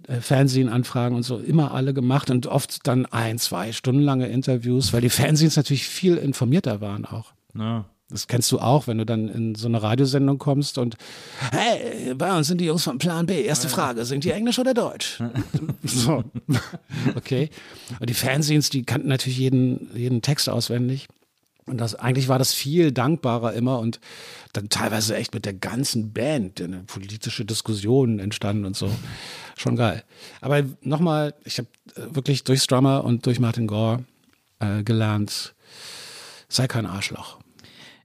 äh, 0.09 0.21
Fernsehenanfragen 0.21 1.17
und 1.17 1.23
so 1.23 1.39
immer 1.39 1.73
alle 1.73 1.95
gemacht 1.95 2.31
und 2.31 2.47
oft 2.47 2.87
dann 2.87 3.07
ein, 3.07 3.39
zwei 3.39 3.73
Stunden 3.73 4.03
lange 4.03 4.29
Interviews, 4.29 4.93
weil 4.93 5.01
die 5.01 5.11
Fernsehens 5.11 5.57
natürlich 5.57 5.89
viel 5.89 6.17
informierter 6.17 6.81
waren 6.81 7.07
auch. 7.07 7.33
Na. 7.55 7.87
Das 8.09 8.29
kennst 8.29 8.53
du 8.53 8.61
auch, 8.61 8.87
wenn 8.87 8.99
du 8.99 9.07
dann 9.07 9.29
in 9.29 9.55
so 9.57 9.67
eine 9.67 9.83
Radiosendung 9.83 10.39
kommst 10.39 10.79
und 10.79 10.97
hey, 11.51 12.15
bei 12.15 12.37
uns 12.37 12.47
sind 12.47 12.61
die 12.61 12.67
Jungs 12.67 12.85
von 12.85 12.99
Plan 12.99 13.27
B. 13.27 13.43
Erste 13.43 13.69
Frage, 13.69 14.05
singt 14.05 14.25
ihr 14.25 14.35
Englisch 14.35 14.61
oder 14.61 14.75
Deutsch? 14.75 15.23
so. 15.83 16.25
Okay. 17.17 17.51
Und 17.99 18.09
die 18.09 18.15
Fernsehens, 18.15 18.71
die 18.71 18.85
kannten 18.85 19.09
natürlich 19.09 19.39
jeden, 19.39 19.91
jeden 19.95 20.23
Text 20.23 20.49
auswendig. 20.49 21.09
Und 21.67 21.79
das, 21.79 21.97
eigentlich 21.97 22.29
war 22.29 22.39
das 22.39 22.55
viel 22.55 22.93
dankbarer 22.93 23.53
immer 23.55 23.81
und 23.81 23.99
dann 24.53 24.69
teilweise 24.69 25.17
echt 25.17 25.35
mit 25.35 25.45
der 25.45 25.55
ganzen 25.55 26.13
Band 26.13 26.61
eine 26.61 26.85
politische 26.85 27.45
Diskussion 27.45 28.21
entstanden 28.21 28.65
und 28.65 28.77
so. 28.77 28.91
Schon 29.57 29.75
geil. 29.75 30.05
Aber 30.41 30.63
nochmal, 30.83 31.35
ich 31.45 31.59
habe 31.59 31.69
wirklich 31.97 32.45
durch 32.45 32.63
Strummer 32.63 33.05
und 33.05 33.27
durch 33.27 33.41
Martin 33.41 33.67
Gore 33.67 34.05
äh, 34.61 34.85
gelernt, 34.85 35.55
sei 36.49 36.69
kein 36.69 36.87
Arschloch. 36.87 37.39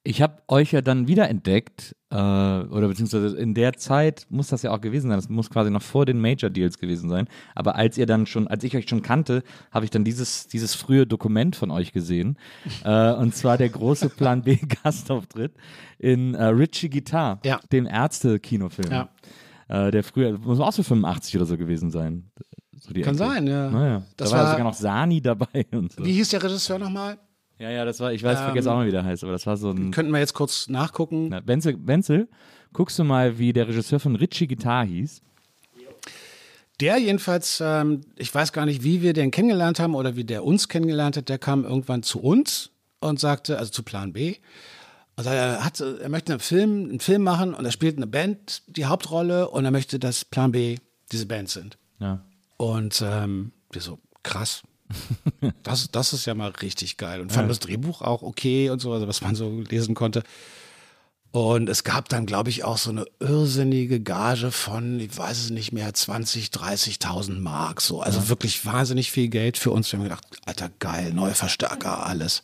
Ich 0.03 0.19
habe 0.23 0.41
euch 0.47 0.71
ja 0.71 0.81
dann 0.81 1.07
wiederentdeckt, 1.07 1.95
äh, 2.09 2.15
oder 2.15 2.87
beziehungsweise 2.87 3.37
in 3.37 3.53
der 3.53 3.73
Zeit 3.73 4.25
muss 4.29 4.47
das 4.47 4.63
ja 4.63 4.71
auch 4.71 4.81
gewesen 4.81 5.09
sein. 5.09 5.17
Das 5.19 5.29
muss 5.29 5.51
quasi 5.51 5.69
noch 5.69 5.83
vor 5.83 6.07
den 6.07 6.19
Major 6.19 6.49
Deals 6.49 6.79
gewesen 6.79 7.07
sein. 7.07 7.27
Aber 7.53 7.75
als 7.75 7.99
ihr 7.99 8.07
dann 8.07 8.25
schon, 8.25 8.47
als 8.47 8.63
ich 8.63 8.75
euch 8.75 8.89
schon 8.89 9.03
kannte, 9.03 9.43
habe 9.71 9.85
ich 9.85 9.91
dann 9.91 10.03
dieses, 10.03 10.47
dieses 10.47 10.73
frühe 10.73 11.05
Dokument 11.05 11.55
von 11.55 11.69
euch 11.69 11.93
gesehen. 11.93 12.37
äh, 12.83 13.11
und 13.13 13.35
zwar 13.35 13.57
der 13.59 13.69
große 13.69 14.09
Plan 14.09 14.41
B 14.41 14.57
Gastauftritt 14.83 15.53
in 15.99 16.33
äh, 16.33 16.45
Richie 16.45 16.89
Guitar, 16.89 17.39
Ja. 17.45 17.59
dem 17.71 17.85
Ärzte-Kinofilm. 17.85 18.91
Ja. 18.91 19.09
Äh, 19.67 19.91
der 19.91 20.03
früher, 20.03 20.35
muss 20.39 20.59
auch 20.59 20.73
so 20.73 20.81
85 20.81 21.35
oder 21.35 21.45
so 21.45 21.57
gewesen 21.57 21.91
sein. 21.91 22.31
So 22.79 22.91
Kann 22.93 23.03
Ecke. 23.03 23.13
sein, 23.13 23.45
ja. 23.47 23.69
Naja, 23.69 24.03
Das 24.17 24.31
da 24.31 24.37
war, 24.37 24.43
war- 24.45 24.51
sogar 24.53 24.65
noch 24.65 24.73
Sani 24.73 25.21
dabei 25.21 25.67
und 25.71 25.91
so. 25.91 26.03
Wie 26.03 26.13
hieß 26.13 26.29
der 26.29 26.41
Regisseur 26.41 26.79
nochmal? 26.79 27.19
Ja, 27.61 27.69
ja, 27.69 27.85
das 27.85 27.99
war, 27.99 28.11
ich 28.11 28.23
weiß, 28.23 28.33
ich 28.33 28.39
Ähm, 28.39 28.45
vergesse 28.45 28.71
auch 28.71 28.77
mal, 28.77 28.87
wie 28.87 28.91
der 28.91 29.05
heißt, 29.05 29.23
aber 29.23 29.33
das 29.33 29.45
war 29.45 29.55
so 29.55 29.69
ein. 29.69 29.91
Könnten 29.91 30.11
wir 30.11 30.19
jetzt 30.19 30.33
kurz 30.33 30.67
nachgucken. 30.67 31.29
Na, 31.29 31.45
Wenzel, 31.45 31.75
Wenzel, 31.85 32.27
guckst 32.73 32.97
du 32.97 33.03
mal, 33.03 33.37
wie 33.37 33.53
der 33.53 33.67
Regisseur 33.67 33.99
von 33.99 34.15
Richie 34.15 34.47
Guitar 34.47 34.83
hieß? 34.83 35.21
Der 36.79 36.97
jedenfalls, 36.97 37.61
ähm, 37.63 38.01
ich 38.15 38.33
weiß 38.33 38.51
gar 38.53 38.65
nicht, 38.65 38.83
wie 38.83 39.03
wir 39.03 39.13
den 39.13 39.29
kennengelernt 39.29 39.79
haben 39.79 39.93
oder 39.93 40.15
wie 40.15 40.23
der 40.23 40.43
uns 40.43 40.67
kennengelernt 40.67 41.17
hat, 41.17 41.29
der 41.29 41.37
kam 41.37 41.63
irgendwann 41.63 42.01
zu 42.01 42.19
uns 42.19 42.71
und 42.99 43.19
sagte, 43.19 43.59
also 43.59 43.71
zu 43.71 43.83
Plan 43.83 44.13
B, 44.13 44.37
sagte, 45.15 45.37
er, 45.37 45.63
hat, 45.63 45.79
er 45.79 46.09
möchte 46.09 46.33
einen 46.33 46.39
Film, 46.39 46.89
einen 46.89 46.99
Film 46.99 47.21
machen 47.21 47.53
und 47.53 47.63
er 47.63 47.71
spielt 47.71 47.97
eine 47.97 48.07
Band 48.07 48.63
die 48.65 48.85
Hauptrolle 48.85 49.49
und 49.49 49.63
er 49.65 49.71
möchte, 49.71 49.99
dass 49.99 50.25
Plan 50.25 50.51
B 50.51 50.77
diese 51.11 51.27
Band 51.27 51.49
sind. 51.49 51.77
Ja. 51.99 52.25
Und 52.57 53.03
ähm, 53.05 53.51
wir 53.71 53.81
so, 53.81 53.99
krass. 54.23 54.63
Das, 55.63 55.89
das 55.91 56.13
ist 56.13 56.25
ja 56.25 56.33
mal 56.33 56.51
richtig 56.51 56.97
geil. 56.97 57.21
Und 57.21 57.31
fand 57.31 57.49
das 57.49 57.59
Drehbuch 57.59 58.01
auch 58.01 58.21
okay 58.21 58.69
und 58.69 58.79
so, 58.79 58.93
also 58.93 59.07
was 59.07 59.21
man 59.21 59.35
so 59.35 59.61
lesen 59.69 59.95
konnte. 59.95 60.23
Und 61.31 61.69
es 61.69 61.85
gab 61.85 62.09
dann, 62.09 62.25
glaube 62.25 62.49
ich, 62.49 62.65
auch 62.65 62.77
so 62.77 62.89
eine 62.89 63.05
irrsinnige 63.19 64.01
Gage 64.01 64.51
von, 64.51 64.99
ich 64.99 65.17
weiß 65.17 65.45
es 65.45 65.49
nicht 65.49 65.71
mehr, 65.71 65.93
20, 65.93 66.47
30.000 66.47 67.39
Mark. 67.39 67.79
So. 67.79 68.01
Also 68.01 68.27
wirklich 68.27 68.65
wahnsinnig 68.65 69.11
viel 69.11 69.29
Geld 69.29 69.57
für 69.57 69.71
uns. 69.71 69.91
Wir 69.91 69.99
haben 69.99 70.03
gedacht, 70.03 70.25
alter, 70.45 70.69
geil, 70.79 71.13
neue 71.13 71.33
Verstärker, 71.33 72.05
alles. 72.05 72.43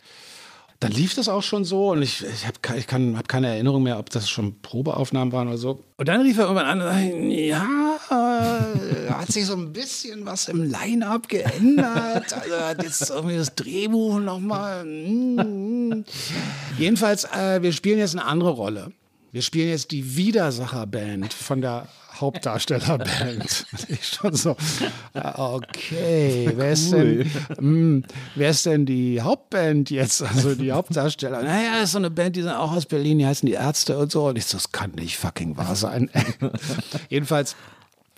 Dann 0.80 0.92
lief 0.92 1.16
das 1.16 1.28
auch 1.28 1.42
schon 1.42 1.66
so 1.66 1.90
und 1.92 2.04
ich, 2.04 2.24
ich 2.24 2.46
habe 2.46 2.78
ich 2.78 2.88
hab 2.88 3.28
keine 3.28 3.48
Erinnerung 3.48 3.82
mehr, 3.82 3.98
ob 3.98 4.12
das 4.12 4.30
schon 4.30 4.62
Probeaufnahmen 4.62 5.32
waren 5.32 5.48
oder 5.48 5.58
so. 5.58 5.84
Und 5.98 6.08
dann 6.08 6.22
rief 6.22 6.38
er 6.38 6.44
irgendwann 6.44 6.66
an 6.68 6.82
und 6.82 6.88
sagte, 6.88 7.18
ja, 7.28 7.98
äh, 8.12 9.12
hat 9.12 9.32
sich 9.32 9.48
so 9.48 9.56
ein 9.56 9.74
bisschen 9.74 10.24
was 10.28 10.50
im 10.50 10.70
Line-Up 10.70 11.28
geändert. 11.30 12.32
Also 12.32 12.56
hat 12.56 12.84
jetzt 12.84 13.10
irgendwie 13.10 13.38
das 13.38 13.56
Drehbuch 13.56 14.20
nochmal. 14.20 14.86
Mm, 14.86 16.04
Jedenfalls, 16.78 17.24
äh, 17.26 17.60
wir 17.64 17.74
spielen 17.74 17.98
jetzt 17.98 18.14
eine 18.16 18.26
andere 18.26 18.52
Rolle. 18.52 18.92
Wir 19.32 19.42
spielen 19.42 19.70
jetzt 19.70 19.90
die 19.92 20.16
Widersacherband 20.16 21.34
von 21.34 21.62
der 21.62 21.88
Hauptdarstellerband. 22.22 23.66
ich 23.88 24.08
schon 24.08 24.34
so, 24.34 24.56
ja, 25.14 25.38
okay, 25.38 26.52
wer 26.56 26.72
ist, 26.72 26.92
denn, 26.92 27.30
mm, 27.60 28.04
wer 28.36 28.50
ist 28.50 28.66
denn 28.66 28.86
die 28.86 29.22
Hauptband 29.22 29.90
jetzt? 29.90 30.22
Also 30.22 30.56
die 30.56 30.72
Hauptdarsteller. 30.72 31.44
Naja, 31.48 31.82
ist 31.84 31.94
so 31.94 31.98
eine 31.98 32.10
Band, 32.10 32.36
die 32.36 32.42
sind 32.42 32.52
auch 32.52 32.72
aus 32.72 32.86
Berlin, 32.86 33.20
die 33.20 33.26
heißen 33.26 33.48
die 33.48 33.54
Ärzte 33.54 33.98
und 33.98 34.12
so. 34.12 34.28
Und 34.28 34.38
ich 34.38 34.46
so, 34.46 34.58
das 34.58 34.72
kann 34.72 34.92
nicht 34.92 35.18
fucking 35.18 35.56
wahr 35.58 35.76
sein. 35.76 36.10
Jedenfalls, 37.10 37.56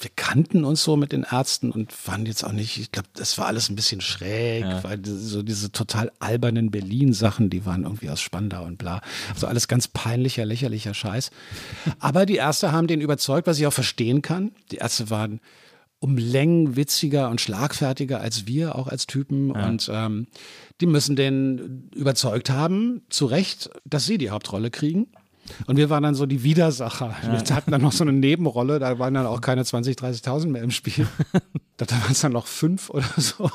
wir 0.02 0.10
kannten 0.16 0.64
uns 0.64 0.84
so 0.84 0.96
mit 0.96 1.12
den 1.12 1.24
Ärzten 1.30 1.72
und 1.72 1.94
waren 2.08 2.26
jetzt 2.26 2.44
auch 2.44 2.52
nicht, 2.54 2.78
ich 2.78 2.92
glaube, 2.92 3.10
das 3.16 3.38
war 3.38 3.48
alles 3.48 3.70
ein 3.70 3.76
bisschen 3.76 4.02
schräg, 4.02 4.64
weil 4.84 4.98
die- 4.98 5.12
so 5.12 5.44
diese 5.44 5.72
total 5.72 6.12
albernen 6.20 6.72
Berlin-Sachen, 6.72 7.50
die 7.50 7.66
waren 7.66 7.84
irgendwie 7.84 8.10
aus 8.10 8.22
Spandau 8.22 8.64
und 8.64 8.78
bla. 8.78 9.02
Also 9.34 9.48
alles 9.48 9.68
ganz 9.68 9.88
peinlicher, 9.88 10.46
lächerlicher 10.46 10.94
Scheiß. 10.94 11.32
Aber 12.00 12.26
die 12.26 12.36
Ärzte 12.38 12.72
haben 12.72 12.88
den 12.88 13.02
überzeugt, 13.02 13.48
was 13.48 13.60
ich 13.60 13.68
auch 13.68 13.74
verstehen 13.74 14.22
kann. 14.22 14.52
Die 14.72 14.78
Ärzte 14.78 15.10
waren 15.10 15.40
um 16.02 16.16
Längen 16.18 16.78
witziger 16.78 17.30
und 17.30 17.42
schlagfertiger 17.42 18.22
als 18.22 18.48
wir, 18.48 18.76
auch 18.78 18.88
als 18.88 19.06
Typen. 19.06 19.50
Ja. 19.54 19.68
Und 19.68 19.90
ähm, 19.94 20.28
die 20.80 20.86
müssen 20.86 21.18
den 21.18 21.90
überzeugt 21.94 22.50
haben, 22.50 23.02
zu 23.10 23.26
Recht, 23.26 23.70
dass 23.84 24.06
sie 24.06 24.18
die 24.18 24.30
Hauptrolle 24.30 24.72
kriegen. 24.72 25.08
Und 25.68 25.78
wir 25.78 25.90
waren 25.90 26.04
dann 26.04 26.16
so 26.16 26.26
die 26.26 26.44
Widersacher. 26.44 27.16
Ja. 27.24 27.32
Wir 27.32 27.56
hatten 27.56 27.72
dann 27.72 27.82
noch 27.82 27.92
so 27.92 28.04
eine 28.04 28.14
Nebenrolle, 28.14 28.80
da 28.80 29.00
waren 29.00 29.14
dann 29.14 29.26
auch 29.26 29.42
keine 29.42 29.64
20.000, 29.64 30.00
30.000 30.24 30.48
mehr 30.48 30.64
im 30.64 30.72
Spiel. 30.72 31.08
da 31.78 31.86
waren 31.90 32.12
es 32.12 32.22
dann 32.22 32.34
noch 32.34 32.48
fünf 32.48 32.90
oder 32.90 33.08
so. 33.18 33.50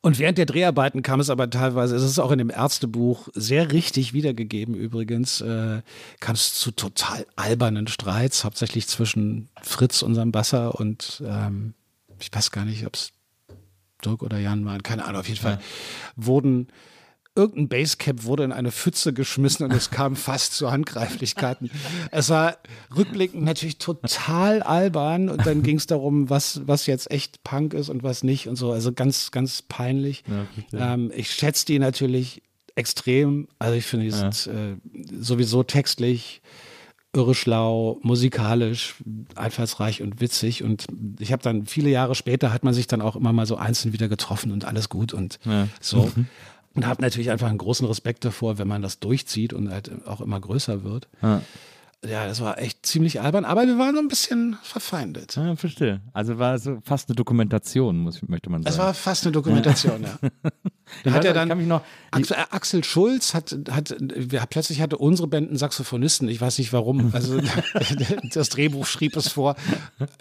Und 0.00 0.18
während 0.18 0.38
der 0.38 0.46
Dreharbeiten 0.46 1.02
kam 1.02 1.18
es 1.18 1.28
aber 1.28 1.50
teilweise, 1.50 1.96
es 1.96 2.04
ist 2.04 2.20
auch 2.20 2.30
in 2.30 2.38
dem 2.38 2.50
Ärztebuch 2.50 3.28
sehr 3.34 3.72
richtig 3.72 4.12
wiedergegeben 4.12 4.74
übrigens, 4.74 5.40
äh, 5.40 5.82
kam 6.20 6.34
es 6.34 6.54
zu 6.54 6.70
total 6.70 7.26
albernen 7.34 7.88
Streits, 7.88 8.44
hauptsächlich 8.44 8.86
zwischen 8.86 9.48
Fritz, 9.60 10.02
unserem 10.02 10.30
Basser, 10.30 10.78
und 10.78 11.22
ähm, 11.26 11.74
ich 12.20 12.30
weiß 12.32 12.52
gar 12.52 12.64
nicht, 12.64 12.86
ob 12.86 12.94
es 12.94 13.12
Dirk 14.04 14.22
oder 14.22 14.38
Jan 14.38 14.64
waren, 14.64 14.84
keine 14.84 15.04
Ahnung, 15.04 15.20
auf 15.20 15.28
jeden 15.28 15.40
Fall 15.40 15.58
wurden 16.14 16.68
irgendein 17.38 17.68
Basecap 17.68 18.24
wurde 18.24 18.44
in 18.44 18.52
eine 18.52 18.72
Pfütze 18.72 19.12
geschmissen 19.12 19.64
und 19.64 19.72
es 19.72 19.90
kam 19.90 20.16
fast 20.16 20.54
zu 20.54 20.70
Handgreiflichkeiten. 20.70 21.70
Es 22.10 22.28
war 22.28 22.58
rückblickend 22.94 23.44
natürlich 23.44 23.78
total 23.78 24.62
albern 24.62 25.28
und 25.28 25.46
dann 25.46 25.62
ging 25.62 25.76
es 25.76 25.86
darum, 25.86 26.28
was, 26.28 26.66
was 26.66 26.86
jetzt 26.86 27.10
echt 27.10 27.44
Punk 27.44 27.72
ist 27.72 27.88
und 27.88 28.02
was 28.02 28.24
nicht 28.24 28.48
und 28.48 28.56
so. 28.56 28.72
Also 28.72 28.92
ganz, 28.92 29.30
ganz 29.30 29.62
peinlich. 29.62 30.24
Ja, 30.72 30.94
ähm, 30.94 31.12
ich 31.14 31.30
schätze 31.30 31.64
die 31.64 31.78
natürlich 31.78 32.42
extrem. 32.74 33.48
Also 33.58 33.74
ich 33.76 33.86
finde, 33.86 34.06
die 34.06 34.12
ja. 34.12 34.32
sind 34.32 34.52
äh, 34.52 34.76
sowieso 35.20 35.62
textlich 35.62 36.42
irre 37.14 37.34
schlau, 37.34 37.98
musikalisch, 38.02 38.96
einfallsreich 39.34 40.02
und 40.02 40.20
witzig. 40.20 40.62
Und 40.62 40.86
ich 41.18 41.32
habe 41.32 41.42
dann 41.42 41.66
viele 41.66 41.88
Jahre 41.88 42.14
später 42.14 42.52
hat 42.52 42.64
man 42.64 42.74
sich 42.74 42.86
dann 42.86 43.00
auch 43.00 43.16
immer 43.16 43.32
mal 43.32 43.46
so 43.46 43.56
einzeln 43.56 43.92
wieder 43.92 44.08
getroffen 44.08 44.52
und 44.52 44.64
alles 44.64 44.88
gut 44.88 45.14
und 45.14 45.38
ja. 45.44 45.68
so. 45.80 46.10
Und 46.78 46.86
habe 46.86 47.02
natürlich 47.02 47.32
einfach 47.32 47.48
einen 47.48 47.58
großen 47.58 47.84
Respekt 47.88 48.24
davor, 48.24 48.58
wenn 48.58 48.68
man 48.68 48.82
das 48.82 49.00
durchzieht 49.00 49.52
und 49.52 49.68
halt 49.68 49.90
auch 50.06 50.20
immer 50.20 50.38
größer 50.38 50.84
wird. 50.84 51.08
Ja. 51.20 51.42
Ja, 52.06 52.28
das 52.28 52.40
war 52.40 52.58
echt 52.58 52.86
ziemlich 52.86 53.20
albern, 53.20 53.44
aber 53.44 53.66
wir 53.66 53.76
waren 53.76 53.96
so 53.96 54.00
ein 54.00 54.06
bisschen 54.06 54.56
verfeindet. 54.62 55.34
Ja, 55.34 55.56
verstehe. 55.56 56.00
Also 56.12 56.38
war 56.38 56.54
es 56.54 56.70
fast 56.84 57.08
eine 57.08 57.16
Dokumentation, 57.16 57.98
muss, 57.98 58.22
möchte 58.28 58.50
man 58.50 58.62
sagen. 58.62 58.72
Es 58.72 58.78
war 58.78 58.94
fast 58.94 59.24
eine 59.24 59.32
Dokumentation, 59.32 60.04
ja. 60.04 60.18
Dann 61.04 61.12
hat 61.12 61.24
er 61.24 61.34
dann, 61.34 61.68
noch, 61.68 61.82
Axel, 62.12 62.36
äh, 62.36 62.44
Axel, 62.50 62.82
Schulz 62.82 63.34
hat, 63.34 63.54
hat, 63.70 63.94
wir, 63.98 64.40
plötzlich 64.48 64.80
hatte 64.80 64.96
unsere 64.96 65.28
Band 65.28 65.48
einen 65.48 65.58
Saxophonisten, 65.58 66.28
ich 66.28 66.40
weiß 66.40 66.56
nicht 66.58 66.72
warum, 66.72 67.10
also 67.12 67.40
das 68.32 68.48
Drehbuch 68.48 68.86
schrieb 68.86 69.14
es 69.16 69.28
vor. 69.28 69.54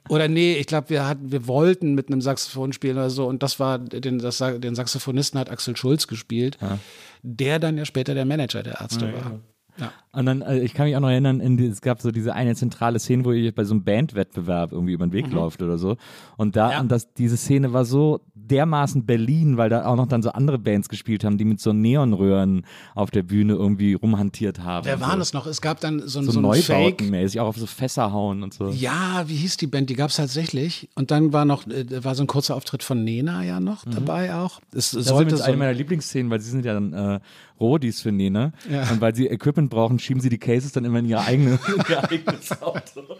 Oder 0.10 0.28
nee, 0.28 0.56
ich 0.56 0.68
glaube, 0.68 0.90
wir 0.90 1.08
hatten, 1.08 1.32
wir 1.32 1.48
wollten 1.48 1.96
mit 1.96 2.10
einem 2.10 2.20
Saxophon 2.20 2.74
spielen 2.74 2.98
oder 2.98 3.10
so 3.10 3.28
und 3.28 3.44
das 3.44 3.62
war, 3.62 3.80
den, 3.80 4.20
das, 4.20 4.40
den 4.40 4.76
Saxophonisten 4.76 5.40
hat 5.40 5.50
Axel 5.50 5.78
Schulz 5.78 6.08
gespielt, 6.08 6.58
ja. 6.60 6.80
der 7.22 7.60
dann 7.60 7.78
ja 7.78 7.86
später 7.86 8.14
der 8.14 8.26
Manager 8.26 8.62
der 8.62 8.82
Ärzte 8.82 9.06
ja, 9.06 9.14
war. 9.14 9.40
Ja. 9.80 9.94
Und 10.18 10.26
dann, 10.26 10.42
also 10.42 10.60
ich 10.60 10.74
kann 10.74 10.88
mich 10.88 10.96
auch 10.96 11.00
noch 11.00 11.12
erinnern, 11.12 11.58
die, 11.58 11.68
es 11.68 11.82
gab 11.82 12.02
so 12.02 12.10
diese 12.10 12.34
eine 12.34 12.56
zentrale 12.56 12.98
Szene, 12.98 13.24
wo 13.24 13.34
ihr 13.34 13.54
bei 13.54 13.64
so 13.64 13.76
einem 13.76 13.84
Bandwettbewerb 13.84 14.72
irgendwie 14.72 14.94
über 14.94 15.06
den 15.06 15.14
Weg 15.14 15.28
mhm. 15.28 15.34
läuft 15.34 15.62
oder 15.62 15.78
so. 15.78 15.96
Und 16.38 16.56
da, 16.56 16.72
ja. 16.72 16.80
und 16.80 16.92
das, 16.92 17.14
diese 17.14 17.38
Szene 17.38 17.72
war 17.72 17.86
so 17.86 18.22
dermaßen 18.34 19.06
Berlin, 19.06 19.58
weil 19.58 19.70
da 19.70 19.86
auch 19.86 19.96
noch 19.96 20.08
dann 20.08 20.24
so 20.24 20.32
andere 20.32 20.58
Bands 20.58 20.90
gespielt 20.90 21.24
haben, 21.24 21.38
die 21.38 21.46
mit 21.46 21.60
so 21.60 21.72
Neonröhren 21.72 22.66
auf 22.96 23.12
der 23.12 23.22
Bühne 23.22 23.54
irgendwie 23.54 23.94
rumhantiert 23.94 24.62
haben. 24.62 24.88
Wer 24.88 25.00
waren 25.00 25.12
so. 25.12 25.18
das 25.20 25.34
noch? 25.34 25.46
Es 25.46 25.62
gab 25.62 25.80
dann 25.82 26.00
so, 26.00 26.24
so, 26.24 26.32
so 26.32 26.42
Neubauten 26.42 27.12
mäßig, 27.12 27.40
auch 27.40 27.48
auf 27.48 27.58
so 27.58 27.68
Fässer 27.68 28.12
hauen 28.12 28.42
und 28.42 28.56
so. 28.56 28.70
Ja, 28.70 29.26
wie 29.28 29.36
hieß 29.36 29.58
die 29.58 29.68
Band? 29.68 29.92
Die 29.92 29.96
gab 29.96 30.10
es 30.10 30.16
tatsächlich. 30.16 30.90
Und 30.96 31.12
dann 31.12 31.32
war 31.32 31.46
noch, 31.46 31.68
äh, 31.68 32.04
war 32.04 32.16
so 32.16 32.24
ein 32.24 32.28
kurzer 32.28 32.56
Auftritt 32.56 32.82
von 32.82 33.04
Nena 33.04 33.44
ja 33.44 33.60
noch 33.60 33.86
mhm. 33.86 33.92
dabei 33.92 34.34
auch. 34.34 34.62
Es 34.72 34.92
das 34.92 35.02
ist 35.02 35.08
so 35.10 35.18
eine 35.18 35.58
meiner 35.58 35.74
Lieblingsszenen, 35.74 36.32
weil 36.32 36.40
sie 36.40 36.50
sind 36.50 36.66
ja 36.66 36.74
dann 36.74 36.94
äh, 36.94 37.20
Rodis 37.60 38.02
für 38.02 38.12
Nena. 38.12 38.54
Ja. 38.70 38.90
Und 38.90 39.02
weil 39.02 39.16
sie 39.16 39.28
Equipment 39.28 39.70
brauchen, 39.70 40.00
schieben 40.08 40.22
sie 40.22 40.30
die 40.30 40.40
Cases 40.40 40.72
dann 40.72 40.86
immer 40.86 41.00
in 41.00 41.06
ihr, 41.06 41.20
eigene, 41.20 41.60
in 41.68 41.84
ihr 41.90 42.04
eigenes 42.04 42.62
Auto. 42.62 43.18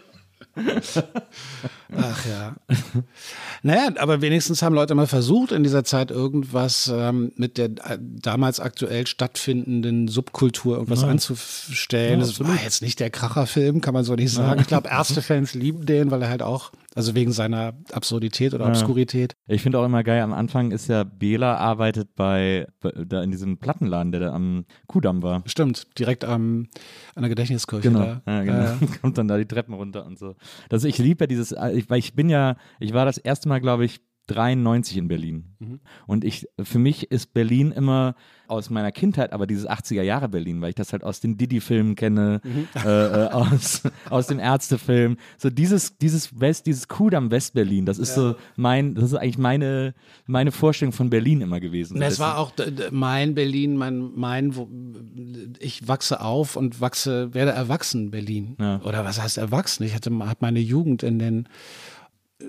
Ach 1.96 2.26
ja. 2.26 2.56
Naja, 3.62 3.90
aber 3.98 4.20
wenigstens 4.22 4.62
haben 4.62 4.74
Leute 4.74 4.94
mal 4.94 5.06
versucht, 5.06 5.52
in 5.52 5.62
dieser 5.62 5.84
Zeit 5.84 6.10
irgendwas 6.10 6.90
ähm, 6.92 7.32
mit 7.36 7.58
der 7.58 7.66
äh, 7.66 7.98
damals 8.00 8.58
aktuell 8.58 9.06
stattfindenden 9.06 10.08
Subkultur 10.08 10.76
irgendwas 10.76 11.02
ja. 11.02 11.08
anzustellen. 11.08 12.20
Ja, 12.20 12.26
das 12.26 12.40
war 12.40 12.60
jetzt 12.62 12.82
nicht 12.82 12.98
der 12.98 13.10
Kracherfilm, 13.10 13.80
kann 13.80 13.94
man 13.94 14.04
so 14.04 14.14
nicht 14.14 14.32
sagen. 14.32 14.56
Ja. 14.56 14.60
Ich 14.62 14.66
glaube, 14.66 14.88
Ärztefans 14.88 15.54
lieben 15.54 15.86
den, 15.86 16.10
weil 16.10 16.22
er 16.22 16.30
halt 16.30 16.42
auch 16.42 16.72
also 16.94 17.14
wegen 17.14 17.32
seiner 17.32 17.74
Absurdität 17.92 18.54
oder 18.54 18.64
ja. 18.64 18.70
Obskurität. 18.70 19.34
Ich 19.46 19.62
finde 19.62 19.78
auch 19.78 19.84
immer 19.84 20.02
geil, 20.02 20.22
am 20.22 20.32
Anfang 20.32 20.70
ist 20.70 20.88
ja 20.88 21.04
Bela 21.04 21.56
arbeitet 21.56 22.14
bei, 22.14 22.66
da 22.80 23.22
in 23.22 23.30
diesem 23.30 23.58
Plattenladen, 23.58 24.10
der 24.10 24.20
da 24.20 24.32
am 24.32 24.64
Kudamm 24.86 25.22
war. 25.22 25.42
Stimmt, 25.46 25.98
direkt 25.98 26.24
am, 26.24 26.68
an 27.14 27.22
der 27.22 27.28
Gedächtniskirche. 27.28 27.88
Genau, 27.88 28.00
da. 28.00 28.22
Ja, 28.26 28.42
genau. 28.42 28.64
Äh. 28.84 28.98
kommt 29.00 29.18
dann 29.18 29.28
da 29.28 29.36
die 29.36 29.46
Treppen 29.46 29.74
runter 29.74 30.06
und 30.06 30.18
so. 30.18 30.34
Das, 30.70 30.84
ich 30.84 30.98
liebe 30.98 31.24
ja 31.24 31.26
dieses, 31.26 31.52
weil 31.52 31.98
ich 31.98 32.14
bin 32.14 32.30
ja, 32.30 32.56
ich 32.80 32.94
war 32.94 33.04
das 33.04 33.18
erste 33.18 33.48
Mal, 33.48 33.60
glaube 33.60 33.84
ich, 33.84 34.00
93 34.28 34.96
in 34.96 35.08
Berlin. 35.08 35.44
Mhm. 35.58 35.80
Und 36.06 36.24
ich, 36.24 36.46
für 36.62 36.78
mich 36.78 37.10
ist 37.10 37.32
Berlin 37.32 37.72
immer 37.72 38.14
aus 38.46 38.70
meiner 38.70 38.92
Kindheit, 38.92 39.32
aber 39.32 39.46
dieses 39.46 39.68
80er 39.68 40.02
Jahre 40.02 40.28
Berlin, 40.28 40.60
weil 40.60 40.70
ich 40.70 40.74
das 40.74 40.92
halt 40.92 41.04
aus 41.04 41.20
den 41.20 41.36
Didi-Filmen 41.36 41.94
kenne, 41.94 42.40
mhm. 42.44 42.68
äh, 42.84 43.24
äh, 43.24 43.28
aus, 43.32 43.82
aus 44.08 44.26
den 44.26 44.38
Ärztefilmen. 44.38 45.18
So 45.36 45.50
dieses, 45.50 45.98
dieses 45.98 46.40
West, 46.40 46.66
dieses 46.66 46.88
Kudam 46.88 47.30
West-Berlin, 47.30 47.84
das 47.86 47.98
ist 47.98 48.10
ja. 48.10 48.14
so 48.14 48.36
mein, 48.56 48.94
das 48.94 49.04
ist 49.04 49.14
eigentlich 49.14 49.38
meine, 49.38 49.94
meine 50.26 50.52
Vorstellung 50.52 50.92
von 50.92 51.10
Berlin 51.10 51.40
immer 51.40 51.60
gewesen. 51.60 52.00
Es 52.00 52.18
war 52.18 52.38
auch 52.38 52.52
mein 52.90 53.34
Berlin, 53.34 53.76
mein, 53.76 54.12
mein, 54.14 54.56
wo, 54.56 54.68
ich 55.58 55.86
wachse 55.88 56.20
auf 56.20 56.56
und 56.56 56.80
wachse, 56.80 57.34
werde 57.34 57.52
erwachsen 57.52 58.10
Berlin. 58.10 58.56
Ja. 58.58 58.80
Oder 58.82 59.04
was 59.04 59.20
heißt 59.20 59.38
erwachsen? 59.38 59.84
Ich 59.84 59.94
hatte, 59.94 60.10
habe 60.10 60.38
meine 60.40 60.60
Jugend 60.60 61.02
in 61.02 61.18
den 61.18 61.48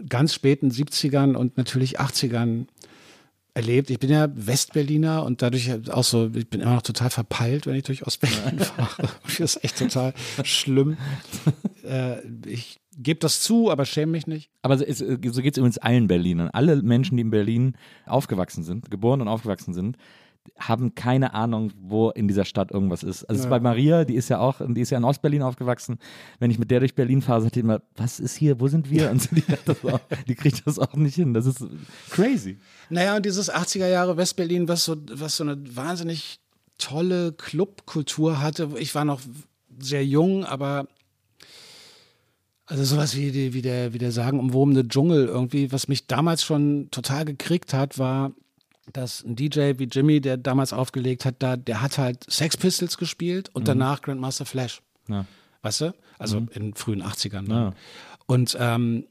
ganz 0.08 0.34
späten 0.34 0.69
70ern 0.69 1.36
und 1.36 1.58
natürlich 1.58 1.99
80ern 1.99 2.67
erlebt. 3.54 3.89
Ich 3.89 3.99
bin 3.99 4.10
ja 4.10 4.28
Westberliner 4.34 5.23
und 5.25 5.41
dadurch 5.41 5.71
auch 5.89 6.04
so, 6.04 6.32
ich 6.34 6.49
bin 6.49 6.62
immer 6.62 6.75
noch 6.75 6.82
total 6.82 7.10
verpeilt, 7.10 7.65
wenn 7.65 7.75
ich 7.75 7.84
durch 7.84 8.06
Ostberlin 8.06 8.60
fahre. 8.60 9.10
Das 9.23 9.39
ist 9.39 9.63
echt 9.63 9.78
total 9.78 10.13
schlimm. 10.43 10.97
Äh, 11.82 12.21
ich 12.45 12.80
gebe 12.99 13.19
das 13.19 13.41
zu, 13.41 13.71
aber 13.71 13.86
schäme 13.86 14.12
mich 14.12 14.28
nicht. 14.28 14.52
Aber 14.62 14.78
so, 14.78 14.86
so 14.88 15.17
geht 15.17 15.54
es 15.54 15.58
übrigens 15.58 15.80
allen 15.80 16.08
Berlinern. 16.08 16.49
Alle 16.52 16.75
Menschen, 16.84 17.17
die 17.17 17.21
in 17.21 17.32
Berlin 17.32 17.78
aufgewachsen 18.06 18.63
sind, 18.63 18.91
geboren 18.91 19.21
und 19.21 19.28
aufgewachsen 19.28 19.73
sind, 19.73 19.97
haben 20.57 20.95
keine 20.95 21.33
Ahnung, 21.33 21.71
wo 21.81 22.09
in 22.09 22.27
dieser 22.27 22.45
Stadt 22.45 22.71
irgendwas 22.71 23.03
ist. 23.03 23.23
Also 23.25 23.43
ja. 23.43 23.49
bei 23.49 23.59
Maria, 23.59 24.05
die 24.05 24.15
ist 24.15 24.29
ja 24.29 24.39
auch, 24.39 24.62
die 24.65 24.81
ist 24.81 24.89
ja 24.89 24.97
in 24.97 25.03
Ostberlin 25.03 25.41
aufgewachsen. 25.41 25.99
Wenn 26.39 26.51
ich 26.51 26.59
mit 26.59 26.71
der 26.71 26.79
durch 26.79 26.95
Berlin 26.95 27.21
fahre, 27.21 27.41
sagt 27.41 27.55
die 27.55 27.62
immer, 27.62 27.81
was 27.95 28.19
ist 28.19 28.35
hier, 28.35 28.59
wo 28.59 28.67
sind 28.67 28.89
wir? 28.89 29.12
Und 29.12 29.29
die, 29.31 29.43
auch, 29.88 29.99
die 30.27 30.35
kriegt 30.35 30.65
das 30.65 30.79
auch 30.79 30.93
nicht 30.93 31.15
hin. 31.15 31.33
Das 31.33 31.45
ist 31.45 31.65
crazy. 32.09 32.57
Naja, 32.89 33.15
und 33.15 33.25
dieses 33.25 33.51
80er 33.51 33.88
Jahre 33.88 34.17
Westberlin, 34.17 34.67
was 34.67 34.85
so, 34.85 34.95
was 35.12 35.38
so 35.38 35.43
eine 35.43 35.57
wahnsinnig 35.75 36.39
tolle 36.77 37.33
Clubkultur 37.33 38.41
hatte. 38.41 38.69
Ich 38.79 38.95
war 38.95 39.05
noch 39.05 39.21
sehr 39.79 40.05
jung, 40.05 40.45
aber 40.45 40.88
also 42.65 42.83
sowas 42.83 43.15
wie, 43.15 43.31
die, 43.31 43.53
wie 43.53 43.63
der, 43.63 43.93
wie 43.93 43.97
der 43.97 44.12
sagenumwobene 44.12 44.88
Dschungel 44.88 45.25
irgendwie, 45.25 45.71
was 45.71 45.88
mich 45.88 46.05
damals 46.05 46.43
schon 46.43 46.89
total 46.91 47.25
gekriegt 47.25 47.73
hat, 47.73 47.97
war 47.97 48.31
dass 48.93 49.23
ein 49.23 49.36
DJ 49.36 49.73
wie 49.78 49.86
Jimmy, 49.86 50.21
der 50.21 50.38
damals 50.38 50.73
aufgelegt 50.73 51.25
hat, 51.25 51.36
da, 51.39 51.58
der 51.58 51.82
hat 51.82 51.97
halt 51.97 52.30
Sex 52.30 52.58
Pistols 52.58 52.97
gespielt 52.97 53.49
und 53.54 53.63
mhm. 53.63 53.67
danach 53.67 54.02
Grandmaster 54.02 54.45
Flash. 54.45 54.82
Ja. 55.08 55.25
Weißt 55.62 55.82
du? 55.82 55.93
Also 56.17 56.41
mhm. 56.41 56.49
in 56.54 56.73
frühen 56.73 57.04
80ern. 57.04 57.49
Ja. 57.49 57.73
Und 58.25 58.58
ähm, 58.60 59.06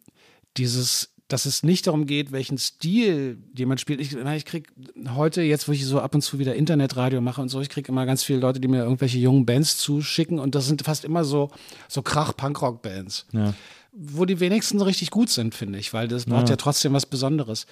dieses, 0.56 1.12
dass 1.28 1.44
es 1.44 1.62
nicht 1.62 1.86
darum 1.86 2.06
geht, 2.06 2.32
welchen 2.32 2.58
Stil 2.58 3.38
jemand 3.54 3.80
spielt. 3.80 4.00
Ich, 4.00 4.16
ich 4.16 4.44
krieg 4.44 4.72
heute, 5.14 5.42
jetzt 5.42 5.68
wo 5.68 5.72
ich 5.72 5.84
so 5.84 6.00
ab 6.00 6.14
und 6.14 6.22
zu 6.22 6.38
wieder 6.38 6.54
Internetradio 6.54 7.20
mache 7.20 7.42
und 7.42 7.48
so, 7.50 7.60
ich 7.60 7.68
kriege 7.68 7.92
immer 7.92 8.06
ganz 8.06 8.24
viele 8.24 8.40
Leute, 8.40 8.60
die 8.60 8.68
mir 8.68 8.82
irgendwelche 8.82 9.18
jungen 9.18 9.44
Bands 9.44 9.76
zuschicken 9.76 10.38
und 10.38 10.54
das 10.54 10.66
sind 10.66 10.82
fast 10.82 11.04
immer 11.04 11.24
so, 11.24 11.50
so 11.88 12.02
Krach-Punkrock-Bands. 12.02 13.26
Ja. 13.32 13.54
Wo 13.92 14.24
die 14.24 14.40
wenigsten 14.40 14.80
richtig 14.80 15.10
gut 15.10 15.28
sind, 15.28 15.54
finde 15.54 15.78
ich, 15.78 15.92
weil 15.92 16.08
das 16.08 16.26
braucht 16.26 16.44
ja. 16.44 16.50
ja 16.50 16.56
trotzdem 16.56 16.92
was 16.92 17.06
Besonderes. 17.06 17.66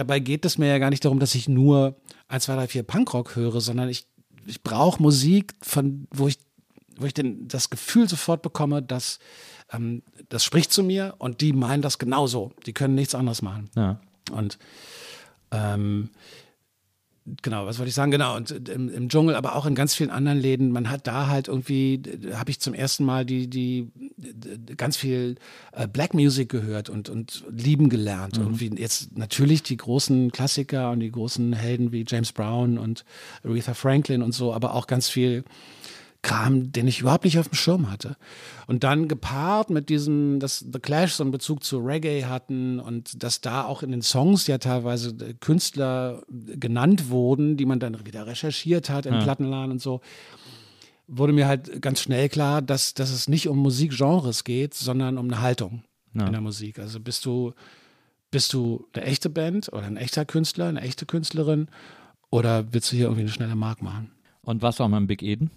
Dabei 0.00 0.18
geht 0.18 0.46
es 0.46 0.56
mir 0.56 0.68
ja 0.68 0.78
gar 0.78 0.88
nicht 0.88 1.04
darum, 1.04 1.18
dass 1.18 1.34
ich 1.34 1.46
nur 1.46 1.94
1, 2.28 2.44
2, 2.44 2.54
3, 2.54 2.68
4 2.68 2.82
Punkrock 2.84 3.36
höre, 3.36 3.60
sondern 3.60 3.90
ich, 3.90 4.06
ich 4.46 4.62
brauche 4.62 5.02
Musik, 5.02 5.52
von, 5.60 6.08
wo 6.10 6.26
ich, 6.26 6.38
wo 6.96 7.04
ich 7.04 7.12
den, 7.12 7.48
das 7.48 7.68
Gefühl 7.68 8.08
sofort 8.08 8.40
bekomme, 8.40 8.80
dass 8.82 9.18
ähm, 9.70 10.02
das 10.30 10.42
spricht 10.42 10.72
zu 10.72 10.82
mir 10.82 11.16
und 11.18 11.42
die 11.42 11.52
meinen 11.52 11.82
das 11.82 11.98
genauso. 11.98 12.52
Die 12.64 12.72
können 12.72 12.94
nichts 12.94 13.14
anderes 13.14 13.42
machen. 13.42 13.68
Ja. 13.76 14.00
Und 14.32 14.58
ähm, 15.50 16.08
genau, 17.42 17.66
was 17.66 17.78
wollte 17.78 17.88
ich 17.88 17.94
sagen? 17.94 18.10
Genau, 18.10 18.36
und 18.36 18.68
im, 18.68 18.88
im, 18.88 19.08
Dschungel, 19.08 19.34
aber 19.34 19.56
auch 19.56 19.66
in 19.66 19.74
ganz 19.74 19.94
vielen 19.94 20.10
anderen 20.10 20.38
Läden. 20.38 20.72
Man 20.72 20.90
hat 20.90 21.06
da 21.06 21.26
halt 21.26 21.48
irgendwie, 21.48 22.02
habe 22.34 22.50
ich 22.50 22.60
zum 22.60 22.74
ersten 22.74 23.04
Mal 23.04 23.24
die, 23.24 23.48
die, 23.48 23.90
die 24.16 24.76
ganz 24.76 24.96
viel 24.96 25.36
äh, 25.72 25.86
Black 25.86 26.14
Music 26.14 26.48
gehört 26.48 26.88
und, 26.88 27.08
und 27.08 27.44
lieben 27.50 27.88
gelernt. 27.88 28.38
Mhm. 28.38 28.44
Irgendwie 28.44 28.70
jetzt 28.80 29.16
natürlich 29.16 29.62
die 29.62 29.76
großen 29.76 30.32
Klassiker 30.32 30.90
und 30.90 31.00
die 31.00 31.10
großen 31.10 31.52
Helden 31.52 31.92
wie 31.92 32.04
James 32.06 32.32
Brown 32.32 32.78
und 32.78 33.04
Aretha 33.44 33.74
Franklin 33.74 34.22
und 34.22 34.32
so, 34.32 34.52
aber 34.52 34.74
auch 34.74 34.86
ganz 34.86 35.08
viel 35.08 35.44
Kram, 36.22 36.70
den 36.70 36.86
ich 36.86 37.00
überhaupt 37.00 37.24
nicht 37.24 37.38
auf 37.38 37.48
dem 37.48 37.54
Schirm 37.54 37.90
hatte. 37.90 38.16
Und 38.66 38.84
dann 38.84 39.08
gepaart 39.08 39.70
mit 39.70 39.88
diesem, 39.88 40.38
dass 40.38 40.58
The 40.58 40.78
Clash 40.78 41.14
so 41.14 41.24
einen 41.24 41.30
Bezug 41.30 41.64
zu 41.64 41.78
Reggae 41.78 42.24
hatten 42.24 42.78
und 42.78 43.22
dass 43.22 43.40
da 43.40 43.64
auch 43.64 43.82
in 43.82 43.90
den 43.90 44.02
Songs 44.02 44.46
ja 44.46 44.58
teilweise 44.58 45.14
Künstler 45.40 46.22
genannt 46.28 47.08
wurden, 47.08 47.56
die 47.56 47.64
man 47.64 47.80
dann 47.80 48.04
wieder 48.04 48.26
recherchiert 48.26 48.90
hat 48.90 49.06
in 49.06 49.14
ja. 49.14 49.22
Plattenladen 49.22 49.72
und 49.72 49.80
so, 49.80 50.02
wurde 51.06 51.32
mir 51.32 51.48
halt 51.48 51.80
ganz 51.80 52.00
schnell 52.00 52.28
klar, 52.28 52.60
dass, 52.60 52.92
dass 52.94 53.10
es 53.10 53.26
nicht 53.28 53.48
um 53.48 53.58
Musikgenres 53.58 54.44
geht, 54.44 54.74
sondern 54.74 55.16
um 55.16 55.26
eine 55.26 55.40
Haltung 55.40 55.84
ja. 56.14 56.26
in 56.26 56.32
der 56.32 56.42
Musik. 56.42 56.78
Also 56.78 57.00
bist 57.00 57.24
du, 57.24 57.54
bist 58.30 58.52
du 58.52 58.86
eine 58.92 59.06
echte 59.06 59.30
Band 59.30 59.72
oder 59.72 59.84
ein 59.84 59.96
echter 59.96 60.26
Künstler, 60.26 60.66
eine 60.66 60.82
echte 60.82 61.06
Künstlerin 61.06 61.68
oder 62.30 62.72
willst 62.72 62.92
du 62.92 62.96
hier 62.96 63.06
irgendwie 63.06 63.22
eine 63.22 63.30
schnelle 63.30 63.56
Mark 63.56 63.80
machen? 63.80 64.10
Und 64.42 64.62
was 64.62 64.78
war 64.78 64.92
im 64.92 65.06
Big 65.06 65.22
Eden? 65.22 65.50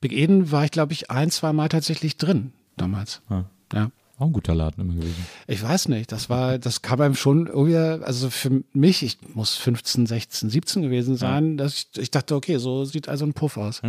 Big 0.00 0.12
Eden 0.12 0.50
war 0.50 0.64
ich, 0.64 0.70
glaube 0.70 0.92
ich, 0.92 1.10
ein, 1.10 1.30
zwei 1.30 1.52
Mal 1.52 1.68
tatsächlich 1.68 2.16
drin 2.16 2.52
damals. 2.76 3.22
Ja. 3.30 3.44
ja. 3.72 3.90
Auch 4.18 4.26
ein 4.26 4.32
guter 4.34 4.54
Laden 4.54 4.82
immer 4.82 4.94
gewesen. 4.94 5.26
Ich 5.46 5.62
weiß 5.62 5.88
nicht, 5.88 6.12
das 6.12 6.28
war, 6.28 6.58
das 6.58 6.82
kam 6.82 7.00
einem 7.00 7.14
schon 7.14 7.46
irgendwie, 7.46 7.76
also 7.76 8.28
für 8.28 8.62
mich, 8.74 9.02
ich 9.02 9.16
muss 9.34 9.56
15, 9.56 10.04
16, 10.04 10.50
17 10.50 10.82
gewesen 10.82 11.16
sein, 11.16 11.52
ja. 11.52 11.64
dass 11.64 11.74
ich, 11.74 11.88
ich 11.96 12.10
dachte, 12.10 12.34
okay, 12.34 12.58
so 12.58 12.84
sieht 12.84 13.08
also 13.08 13.24
ein 13.24 13.32
Puff 13.32 13.56
aus. 13.56 13.80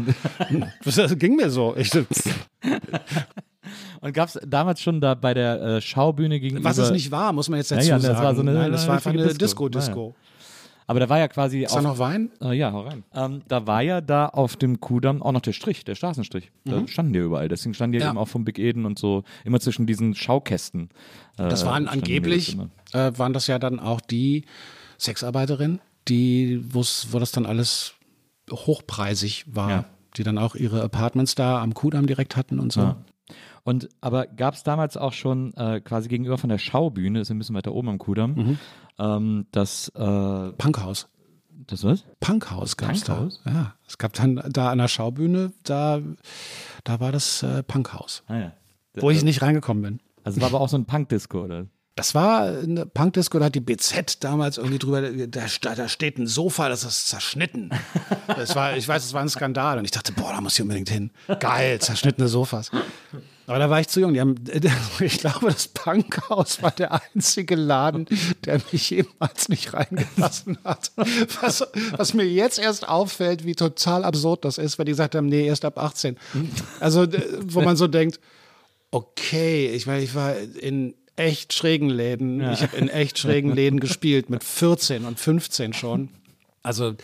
das 0.85 1.17
ging 1.19 1.35
mir 1.35 1.49
so. 1.49 1.75
Ich, 1.75 1.91
Und 4.01 4.13
gab 4.13 4.29
es 4.29 4.39
damals 4.47 4.81
schon 4.81 5.01
da 5.01 5.15
bei 5.15 5.33
der 5.33 5.61
äh, 5.61 5.81
Schaubühne 5.81 6.39
gegenüber. 6.39 6.69
Was 6.69 6.77
es 6.77 6.91
nicht 6.91 7.11
war, 7.11 7.33
muss 7.33 7.49
man 7.49 7.57
jetzt 7.57 7.71
dazu 7.71 7.81
ja, 7.81 7.87
ja, 7.89 7.95
das 7.97 8.05
sagen. 8.05 8.23
War 8.23 8.35
so 8.35 8.41
eine, 8.41 8.53
Nein, 8.53 8.71
das 8.71 8.87
war 8.87 8.95
einfach 8.95 9.11
eine 9.11 9.33
Disco-Disco. 9.33 10.15
Aber 10.91 10.99
da 10.99 11.07
war 11.07 11.19
ja 11.19 11.29
quasi. 11.29 11.63
Ist 11.63 11.73
da 11.73 11.81
noch 11.81 11.99
Wein? 11.99 12.31
Äh, 12.41 12.51
ja, 12.51 12.73
hau 12.73 12.81
rein. 12.81 13.05
Ähm, 13.13 13.43
da 13.47 13.65
war 13.65 13.81
ja 13.81 14.01
da 14.01 14.25
auf 14.25 14.57
dem 14.57 14.81
Kudamm 14.81 15.21
auch 15.23 15.31
noch 15.31 15.39
der 15.39 15.53
Strich, 15.53 15.85
der 15.85 15.95
Straßenstrich. 15.95 16.51
Da 16.65 16.81
mhm. 16.81 16.87
standen 16.89 17.13
die 17.13 17.19
überall. 17.19 17.47
Deswegen 17.47 17.73
standen 17.73 17.93
die 17.93 17.99
ja. 17.99 18.09
eben 18.09 18.17
auch 18.17 18.27
vom 18.27 18.43
Big 18.43 18.59
Eden 18.59 18.85
und 18.85 18.99
so 18.99 19.23
immer 19.45 19.61
zwischen 19.61 19.87
diesen 19.87 20.15
Schaukästen. 20.15 20.89
Äh, 21.37 21.47
das 21.47 21.65
waren 21.65 21.87
angeblich, 21.87 22.57
äh, 22.91 23.13
waren 23.15 23.31
das 23.31 23.47
ja 23.47 23.57
dann 23.57 23.79
auch 23.79 24.01
die 24.01 24.43
Sexarbeiterinnen, 24.99 25.79
die, 26.09 26.61
wo 26.73 26.81
das 27.19 27.31
dann 27.31 27.45
alles 27.45 27.93
hochpreisig 28.51 29.45
war. 29.47 29.69
Ja. 29.69 29.85
Die 30.17 30.23
dann 30.23 30.37
auch 30.37 30.55
ihre 30.55 30.81
Apartments 30.81 31.35
da 31.35 31.61
am 31.61 31.73
Kudamm 31.73 32.05
direkt 32.05 32.35
hatten 32.35 32.59
und 32.59 32.73
so. 32.73 32.81
Ja. 32.81 32.97
Und 33.63 33.89
aber 34.01 34.27
gab 34.27 34.55
es 34.55 34.63
damals 34.63 34.97
auch 34.97 35.13
schon 35.13 35.53
äh, 35.53 35.81
quasi 35.81 36.09
gegenüber 36.09 36.37
von 36.37 36.49
der 36.49 36.57
Schaubühne, 36.57 37.21
ist 37.21 37.29
ein 37.29 37.37
bisschen 37.37 37.55
weiter 37.55 37.73
oben 37.73 37.89
am 37.89 37.97
Kudamm, 37.97 38.33
mhm. 38.33 38.59
ähm, 38.97 39.47
das 39.51 39.89
äh, 39.89 40.51
Punkhaus. 40.53 41.07
Das 41.67 41.83
was? 41.83 42.05
Punkhaus 42.19 42.75
gab 42.75 42.91
es 42.91 43.03
da. 43.03 43.29
Ja, 43.45 43.75
es 43.87 43.97
gab 43.97 44.13
dann 44.13 44.41
da 44.49 44.71
an 44.71 44.79
der 44.79 44.87
Schaubühne, 44.87 45.53
da, 45.63 46.01
da 46.83 46.99
war 46.99 47.11
das 47.11 47.43
äh, 47.43 47.61
Punkhaus. 47.63 48.23
Ah, 48.27 48.37
ja. 48.37 48.53
Wo 48.95 49.11
ich 49.11 49.23
nicht 49.23 49.41
reingekommen 49.41 49.83
bin. 49.83 49.99
Also 50.23 50.37
es 50.37 50.41
war 50.41 50.49
aber 50.49 50.61
auch 50.61 50.69
so 50.69 50.77
ein 50.77 50.85
Punkdisco, 50.85 51.43
oder? 51.43 51.67
Das 51.95 52.15
war 52.15 52.43
eine 52.43 52.85
Punkdisco, 52.85 53.37
da 53.37 53.45
hat 53.45 53.55
die 53.55 53.59
BZ 53.59 54.23
damals 54.23 54.57
irgendwie 54.57 54.79
drüber, 54.79 55.01
da, 55.01 55.45
da 55.75 55.87
steht 55.87 56.17
ein 56.17 56.25
Sofa, 56.25 56.69
das 56.69 56.83
ist 56.83 57.09
zerschnitten. 57.09 57.69
Das 58.27 58.55
war, 58.55 58.77
ich 58.77 58.87
weiß, 58.87 59.03
es 59.03 59.13
war 59.13 59.21
ein 59.21 59.29
Skandal. 59.29 59.77
Und 59.77 59.85
ich 59.85 59.91
dachte, 59.91 60.13
boah, 60.13 60.31
da 60.31 60.39
muss 60.39 60.53
ich 60.53 60.61
unbedingt 60.61 60.89
hin. 60.89 61.11
Geil, 61.39 61.79
zerschnittene 61.79 62.29
Sofas. 62.29 62.71
Aber 63.47 63.59
da 63.59 63.69
war 63.69 63.79
ich 63.79 63.87
zu 63.87 63.99
jung. 63.99 64.17
Haben, 64.17 64.35
ich 64.99 65.19
glaube, 65.19 65.47
das 65.47 65.67
Punkhaus 65.67 66.61
war 66.61 66.71
der 66.71 67.01
einzige 67.01 67.55
Laden, 67.55 68.05
der 68.45 68.61
mich 68.71 68.89
jemals 68.89 69.49
nicht 69.49 69.73
reingelassen 69.73 70.57
hat. 70.63 70.91
Was, 71.41 71.65
was, 71.97 72.13
mir 72.13 72.25
jetzt 72.25 72.59
erst 72.59 72.87
auffällt, 72.87 73.45
wie 73.45 73.55
total 73.55 74.05
absurd 74.05 74.45
das 74.45 74.57
ist, 74.57 74.79
weil 74.79 74.85
die 74.85 74.91
gesagt 74.91 75.15
haben, 75.15 75.27
nee, 75.27 75.45
erst 75.45 75.65
ab 75.65 75.77
18. 75.77 76.17
Also, 76.79 77.07
wo 77.41 77.61
man 77.61 77.75
so 77.75 77.87
denkt, 77.87 78.19
okay, 78.91 79.67
ich 79.67 79.87
meine, 79.87 80.03
ich 80.03 80.15
war 80.15 80.35
in 80.37 80.93
echt 81.15 81.53
schrägen 81.53 81.89
Läden. 81.89 82.41
Ja. 82.41 82.53
Ich 82.53 82.61
habe 82.61 82.77
in 82.77 82.89
echt 82.89 83.17
schrägen 83.17 83.53
Läden 83.53 83.79
gespielt, 83.79 84.29
mit 84.29 84.43
14 84.43 85.05
und 85.05 85.19
15 85.19 85.73
schon. 85.73 86.09
Also 86.63 86.95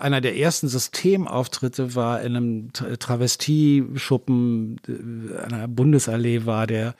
einer 0.00 0.20
der 0.20 0.36
ersten 0.36 0.68
Systemauftritte 0.68 1.94
war 1.94 2.22
in 2.22 2.36
einem 2.36 2.72
Travestieschuppen 2.72 4.80
äh, 4.86 5.38
an 5.38 5.50
der 5.50 5.68
Bundesallee 5.68 6.46
war 6.46 6.66
der. 6.66 6.94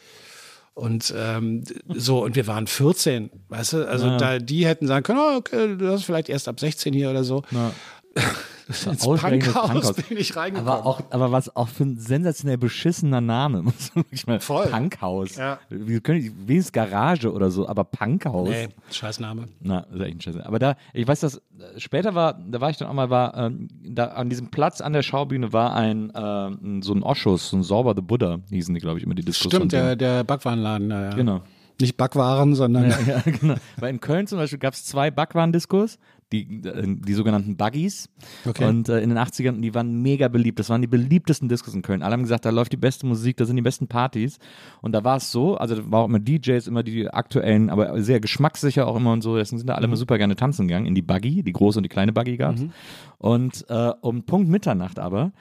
Und 0.74 1.12
ähm, 1.16 1.64
so, 1.88 2.24
und 2.24 2.34
wir 2.34 2.46
waren 2.46 2.66
14, 2.66 3.30
weißt 3.48 3.74
du? 3.74 3.88
Also 3.88 4.06
ja. 4.06 4.16
da, 4.16 4.38
die 4.38 4.66
hätten 4.66 4.86
sagen 4.86 5.02
können, 5.02 5.18
oh, 5.18 5.36
okay, 5.36 5.76
du 5.76 5.88
hast 5.88 6.04
vielleicht 6.04 6.30
erst 6.30 6.48
ab 6.48 6.58
16 6.58 6.94
hier 6.94 7.10
oder 7.10 7.24
so. 7.24 7.42
Ja. 7.50 7.72
ins 8.68 8.84
Punkhaus, 9.04 9.20
Punkhaus 9.20 9.92
bin 9.94 10.18
ich 10.18 10.36
reingekommen. 10.36 10.72
Aber, 10.72 10.86
auch, 10.86 11.02
aber 11.10 11.32
was 11.32 11.54
auch 11.54 11.68
für 11.68 11.84
ein 11.84 11.98
sensationell 11.98 12.58
beschissener 12.58 13.20
Name. 13.20 13.62
Muss 13.62 13.92
man 13.94 14.04
mal, 14.26 14.40
Voll. 14.40 14.66
Punkhaus. 14.66 15.36
Ja. 15.36 15.58
Wir 15.68 16.00
können 16.00 16.34
wenigstens 16.46 16.72
Garage 16.72 17.32
oder 17.32 17.50
so, 17.50 17.68
aber 17.68 17.84
Punkhaus. 17.84 18.48
Nee, 18.48 18.68
Scheißname. 18.90 19.48
Na, 19.60 19.80
ist 19.80 20.00
echt 20.00 20.16
ein 20.16 20.20
Scheiße. 20.20 20.46
Aber 20.46 20.58
da, 20.58 20.76
ich 20.92 21.06
weiß, 21.06 21.20
dass 21.20 21.40
später 21.76 22.14
war, 22.14 22.34
da 22.34 22.60
war 22.60 22.70
ich 22.70 22.76
dann 22.76 22.88
auch 22.88 22.94
mal, 22.94 23.10
war, 23.10 23.36
ähm, 23.36 23.68
da 23.84 24.06
an 24.08 24.28
diesem 24.28 24.50
Platz 24.50 24.80
an 24.80 24.92
der 24.92 25.02
Schaubühne 25.02 25.52
war 25.52 25.74
ein, 25.74 26.10
äh, 26.10 26.82
so 26.82 26.94
ein 26.94 27.02
Oschus, 27.02 27.50
so 27.50 27.56
ein 27.56 27.62
Sauber 27.62 27.94
the 27.96 28.02
Buddha, 28.02 28.38
hießen 28.50 28.74
die, 28.74 28.80
glaube 28.80 28.98
ich, 28.98 29.04
immer 29.04 29.14
die 29.14 29.24
Diskussion. 29.24 29.62
Stimmt, 29.62 29.72
der, 29.72 29.96
der 29.96 30.24
Backwarenladen, 30.24 30.90
ja, 30.90 31.02
ja. 31.04 31.10
Genau. 31.14 31.42
Nicht 31.80 31.96
Backwaren, 31.96 32.54
sondern. 32.54 32.90
Ja, 32.90 32.98
ja, 33.00 33.22
genau. 33.24 33.54
Weil 33.78 33.90
in 33.90 34.00
Köln 34.00 34.26
zum 34.26 34.38
Beispiel 34.38 34.58
gab 34.58 34.74
es 34.74 34.84
zwei 34.84 35.10
Backwaren-Diskos 35.10 35.98
die, 36.32 36.62
äh, 36.64 36.84
die 36.86 37.14
sogenannten 37.14 37.56
Buggies. 37.56 38.08
Okay. 38.44 38.64
Und 38.66 38.88
äh, 38.88 39.00
in 39.00 39.10
den 39.10 39.18
80ern, 39.18 39.60
die 39.60 39.74
waren 39.74 40.02
mega 40.02 40.28
beliebt. 40.28 40.58
Das 40.58 40.68
waren 40.70 40.80
die 40.80 40.88
beliebtesten 40.88 41.48
Discos 41.48 41.74
in 41.74 41.82
Köln. 41.82 42.02
Alle 42.02 42.14
haben 42.14 42.22
gesagt, 42.22 42.44
da 42.44 42.50
läuft 42.50 42.72
die 42.72 42.78
beste 42.78 43.06
Musik, 43.06 43.36
da 43.36 43.44
sind 43.44 43.56
die 43.56 43.62
besten 43.62 43.86
Partys. 43.86 44.38
Und 44.80 44.92
da 44.92 45.04
war 45.04 45.18
es 45.18 45.30
so, 45.30 45.56
also 45.56 45.76
da 45.76 45.90
war 45.90 46.00
auch 46.00 46.08
immer 46.08 46.20
DJs, 46.20 46.66
immer 46.66 46.82
die 46.82 47.08
aktuellen, 47.08 47.70
aber 47.70 48.02
sehr 48.02 48.20
geschmackssicher 48.20 48.86
auch 48.86 48.96
immer 48.96 49.12
und 49.12 49.22
so. 49.22 49.36
Deswegen 49.36 49.58
sind 49.58 49.68
da 49.68 49.74
alle 49.74 49.86
mhm. 49.86 49.92
immer 49.92 49.98
super 49.98 50.18
gerne 50.18 50.36
tanzen 50.36 50.68
gegangen 50.68 50.86
in 50.86 50.94
die 50.94 51.02
Buggy, 51.02 51.42
die 51.42 51.52
große 51.52 51.78
und 51.78 51.84
die 51.84 51.88
kleine 51.88 52.12
Buggy 52.12 52.36
gab's. 52.36 52.62
Mhm. 52.62 52.72
Und 53.18 53.64
äh, 53.68 53.92
um 54.00 54.24
Punkt 54.24 54.48
Mitternacht 54.48 54.98
aber 54.98 55.32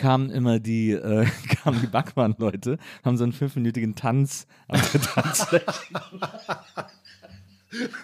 kamen 0.00 0.30
immer 0.30 0.58
die, 0.58 0.92
äh, 0.92 1.26
kamen 1.62 1.80
die 1.80 1.86
Backwaren-Leute, 1.86 2.78
haben 3.04 3.16
so 3.16 3.24
einen 3.24 3.32
fünfminütigen 3.32 3.94
Tanz 3.94 4.46
auf 4.66 4.92
der 4.92 5.00
Tanzfläche. 5.02 5.64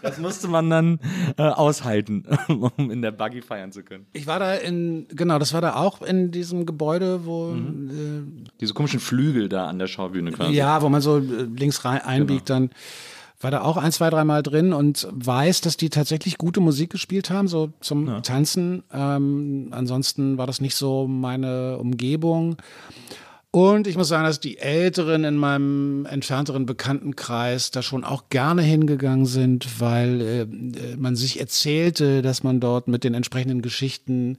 Das 0.02 0.18
musste 0.18 0.48
man 0.48 0.70
dann 0.70 1.00
äh, 1.36 1.42
aushalten, 1.42 2.24
um 2.48 2.90
in 2.90 3.02
der 3.02 3.10
Buggy 3.10 3.42
feiern 3.42 3.72
zu 3.72 3.82
können. 3.82 4.06
Ich 4.12 4.26
war 4.26 4.38
da 4.38 4.54
in, 4.54 5.06
genau, 5.08 5.38
das 5.38 5.52
war 5.52 5.60
da 5.60 5.76
auch 5.76 6.02
in 6.02 6.30
diesem 6.30 6.66
Gebäude, 6.66 7.24
wo. 7.26 7.48
Mhm. 7.48 8.44
Äh, 8.44 8.50
Diese 8.60 8.74
komischen 8.74 9.00
Flügel 9.00 9.48
da 9.48 9.66
an 9.66 9.78
der 9.78 9.86
Schaubühne 9.86 10.32
quasi. 10.32 10.52
Ja, 10.52 10.82
wo 10.82 10.88
man 10.88 11.00
so 11.00 11.18
äh, 11.18 11.20
links 11.20 11.84
rein 11.84 12.00
einbiegt, 12.00 12.46
genau. 12.46 12.60
dann 12.60 12.70
war 13.40 13.50
da 13.50 13.62
auch 13.62 13.76
ein, 13.76 13.92
zwei, 13.92 14.08
dreimal 14.08 14.42
drin 14.42 14.72
und 14.72 15.06
weiß, 15.10 15.60
dass 15.60 15.76
die 15.76 15.90
tatsächlich 15.90 16.38
gute 16.38 16.60
Musik 16.60 16.90
gespielt 16.90 17.30
haben, 17.30 17.48
so 17.48 17.72
zum 17.80 18.06
ja. 18.06 18.20
Tanzen. 18.20 18.82
Ähm, 18.92 19.68
ansonsten 19.72 20.38
war 20.38 20.46
das 20.46 20.60
nicht 20.60 20.74
so 20.74 21.06
meine 21.06 21.78
Umgebung. 21.78 22.56
Und 23.56 23.86
ich 23.86 23.96
muss 23.96 24.08
sagen, 24.08 24.24
dass 24.24 24.38
die 24.38 24.58
Älteren 24.58 25.24
in 25.24 25.38
meinem 25.38 26.04
entfernteren 26.04 26.66
Bekanntenkreis 26.66 27.70
da 27.70 27.80
schon 27.80 28.04
auch 28.04 28.28
gerne 28.28 28.60
hingegangen 28.60 29.24
sind, 29.24 29.80
weil 29.80 30.20
äh, 30.20 30.96
man 30.98 31.16
sich 31.16 31.40
erzählte, 31.40 32.20
dass 32.20 32.42
man 32.42 32.60
dort 32.60 32.86
mit 32.86 33.02
den 33.02 33.14
entsprechenden 33.14 33.62
Geschichten 33.62 34.36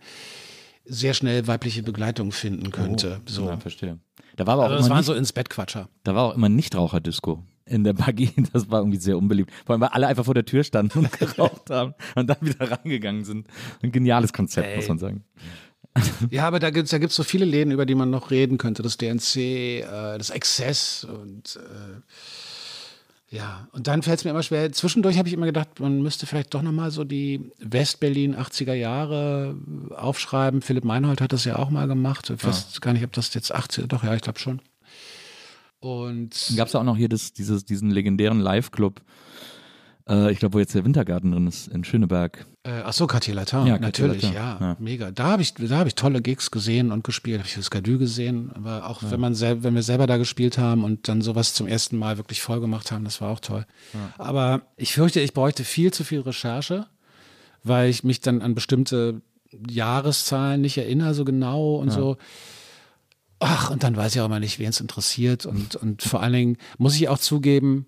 sehr 0.86 1.16
schnell 1.16 1.48
weibliche 1.48 1.82
Begleitung 1.82 2.32
finden 2.32 2.70
könnte. 2.70 3.18
Oh, 3.22 3.24
so. 3.26 3.46
Ja, 3.48 3.58
verstehe. 3.58 3.98
Da 4.36 4.46
war 4.46 4.54
aber 4.54 4.66
auch 4.66 4.70
also 4.70 4.84
das 4.84 4.90
war 4.92 5.02
so 5.02 5.16
ins 5.16 5.34
Bettquatscher. 5.34 5.90
Da 6.04 6.14
war 6.14 6.26
auch 6.26 6.36
immer 6.36 6.50
Nichtraucherdisco 6.50 7.44
in 7.66 7.84
der 7.84 7.94
Buggy. 7.94 8.30
Das 8.54 8.70
war 8.70 8.82
irgendwie 8.82 9.00
sehr 9.00 9.18
unbeliebt. 9.18 9.52
Vor 9.66 9.74
allem, 9.74 9.82
weil 9.82 9.90
alle 9.90 10.06
einfach 10.06 10.26
vor 10.26 10.36
der 10.36 10.46
Tür 10.46 10.64
standen 10.64 11.00
und 11.00 11.12
geraucht 11.20 11.72
haben 11.72 11.96
und 12.14 12.28
dann 12.28 12.38
wieder 12.42 12.70
reingegangen 12.70 13.26
sind. 13.26 13.48
Ein 13.82 13.92
geniales 13.92 14.32
Konzept, 14.32 14.68
Ey. 14.68 14.76
muss 14.76 14.88
man 14.88 15.00
sagen. 15.00 15.24
ja, 16.30 16.48
aber 16.48 16.60
da 16.60 16.70
gibt 16.70 16.86
es 16.86 16.92
da 16.92 16.98
gibt's 16.98 17.16
so 17.16 17.24
viele 17.24 17.46
Läden, 17.46 17.72
über 17.72 17.86
die 17.86 17.96
man 17.96 18.10
noch 18.10 18.32
reden 18.32 18.58
könnte. 18.58 18.84
Das 18.84 18.98
DNC, 18.98 19.36
äh, 19.38 20.18
das 20.18 20.32
Access 20.32 21.06
und 21.06 21.58
äh, 21.58 22.02
ja, 23.30 23.68
und 23.74 23.88
dann 23.88 24.04
fällt 24.04 24.20
es 24.20 24.26
mir 24.26 24.32
immer 24.32 24.44
schwer. 24.44 24.72
Zwischendurch 24.72 25.18
habe 25.18 25.28
ich 25.28 25.34
immer 25.34 25.46
gedacht, 25.46 25.82
man 25.82 26.02
müsste 26.02 26.26
vielleicht 26.26 26.54
doch 26.54 26.62
nochmal 26.62 26.92
so 26.92 27.04
die 27.04 27.52
Westberlin 27.60 28.38
80er 28.38 28.74
Jahre 28.74 29.58
aufschreiben. 29.96 30.62
Philipp 30.62 30.86
Meinhold 30.86 31.20
hat 31.20 31.34
das 31.34 31.44
ja 31.44 31.58
auch 31.58 31.70
mal 31.70 31.88
gemacht. 31.88 32.30
Ich 32.30 32.44
weiß 32.46 32.70
ja. 32.74 32.80
gar 32.80 32.94
nicht, 32.94 33.04
ob 33.04 33.12
das 33.12 33.34
jetzt 33.34 33.54
80, 33.54 33.88
doch 33.88 34.04
ja, 34.04 34.16
ich 34.16 34.22
glaube 34.22 34.40
schon. 34.40 34.62
Und 35.80 36.54
gab 36.56 36.70
es 36.70 36.76
auch 36.76 36.84
noch 36.84 36.96
hier 36.96 37.10
das, 37.10 37.34
dieses, 37.34 37.66
diesen 37.66 37.92
legendären 37.92 38.40
Live-Club 38.40 39.02
Äh, 40.10 40.32
ich 40.32 40.40
glaube, 40.40 40.56
wo 40.56 40.60
jetzt 40.60 40.74
der 40.74 40.86
Wintergarten 40.86 41.32
drin 41.32 41.48
ist, 41.48 41.68
in 41.68 41.84
Schöneberg. 41.84 42.46
Äh, 42.64 42.82
ach 42.84 42.94
so, 42.94 43.08
Cartier 43.08 43.36
Latin, 43.36 43.66
Ja, 43.68 43.78
natürlich, 43.78 44.22
Cartier 44.22 44.40
ja, 44.40 44.52
Latin, 44.54 44.68
ja. 44.68 44.78
mega. 44.80 45.12
Da 45.12 45.26
habe 45.26 45.42
ich, 45.42 45.54
da 45.54 45.78
habe 45.78 45.90
ich 45.90 45.96
tolle 45.96 46.22
Gigs 46.22 46.52
gesehen 46.52 46.92
und 46.92 47.04
gespielt. 47.04 47.40
Habe 47.40 47.48
ich 47.48 47.56
das 47.56 47.70
Gadu 47.70 47.98
gesehen, 47.98 48.52
aber 48.54 48.88
auch 48.90 49.02
wenn 49.04 49.20
man 49.20 49.36
sel 49.36 49.64
wenn 49.64 49.76
wir 49.76 49.84
selber 49.84 50.08
da 50.08 50.18
gespielt 50.18 50.58
haben 50.58 50.84
und 50.84 51.08
dann 51.08 51.22
sowas 51.22 51.54
zum 51.54 51.68
ersten 51.68 51.98
Mal 51.98 52.18
wirklich 52.18 52.42
voll 52.42 52.60
gemacht 52.60 52.92
haben, 52.92 53.04
das 53.04 53.22
war 53.22 53.30
auch 53.30 53.40
toll. 53.40 53.66
Aber 54.18 54.62
ich 54.78 54.94
fürchte, 54.94 55.20
ich 55.20 55.34
bräuchte 55.34 55.64
viel 55.64 55.92
zu 55.92 56.04
viel 56.04 56.22
Recherche, 56.22 56.88
weil 57.64 57.90
ich 57.90 58.04
mich 58.04 58.22
dann 58.22 58.42
an 58.42 58.56
bestimmte 58.56 59.22
Jahreszahlen 59.70 60.62
nicht 60.62 60.78
erinnere 60.78 61.14
so 61.14 61.26
genau 61.26 61.76
und 61.76 61.92
so. 61.92 62.18
Ach, 63.40 63.70
und 63.70 63.84
dann 63.84 63.96
weiß 63.96 64.16
ich 64.16 64.22
auch 64.22 64.26
immer 64.26 64.40
nicht, 64.40 64.58
wen 64.58 64.70
es 64.70 64.80
interessiert. 64.80 65.46
Und, 65.46 65.76
und 65.76 66.02
vor 66.02 66.24
allen 66.24 66.34
Dingen 66.34 66.58
muss 66.78 66.96
ich 66.96 67.08
auch 67.08 67.20
zugeben, 67.20 67.86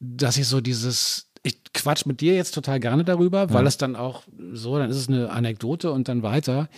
dass 0.00 0.36
ich 0.36 0.48
so 0.48 0.60
dieses, 0.60 1.31
ich 1.42 1.58
quatsch 1.74 2.06
mit 2.06 2.20
dir 2.20 2.34
jetzt 2.34 2.52
total 2.54 2.78
gerne 2.80 3.04
darüber, 3.04 3.50
weil 3.52 3.66
es 3.66 3.76
dann 3.76 3.96
auch 3.96 4.22
so, 4.52 4.78
dann 4.78 4.90
ist 4.90 4.96
es 4.96 5.08
eine 5.08 5.30
Anekdote 5.30 5.90
und 5.90 6.08
dann 6.08 6.22
weiter. 6.22 6.68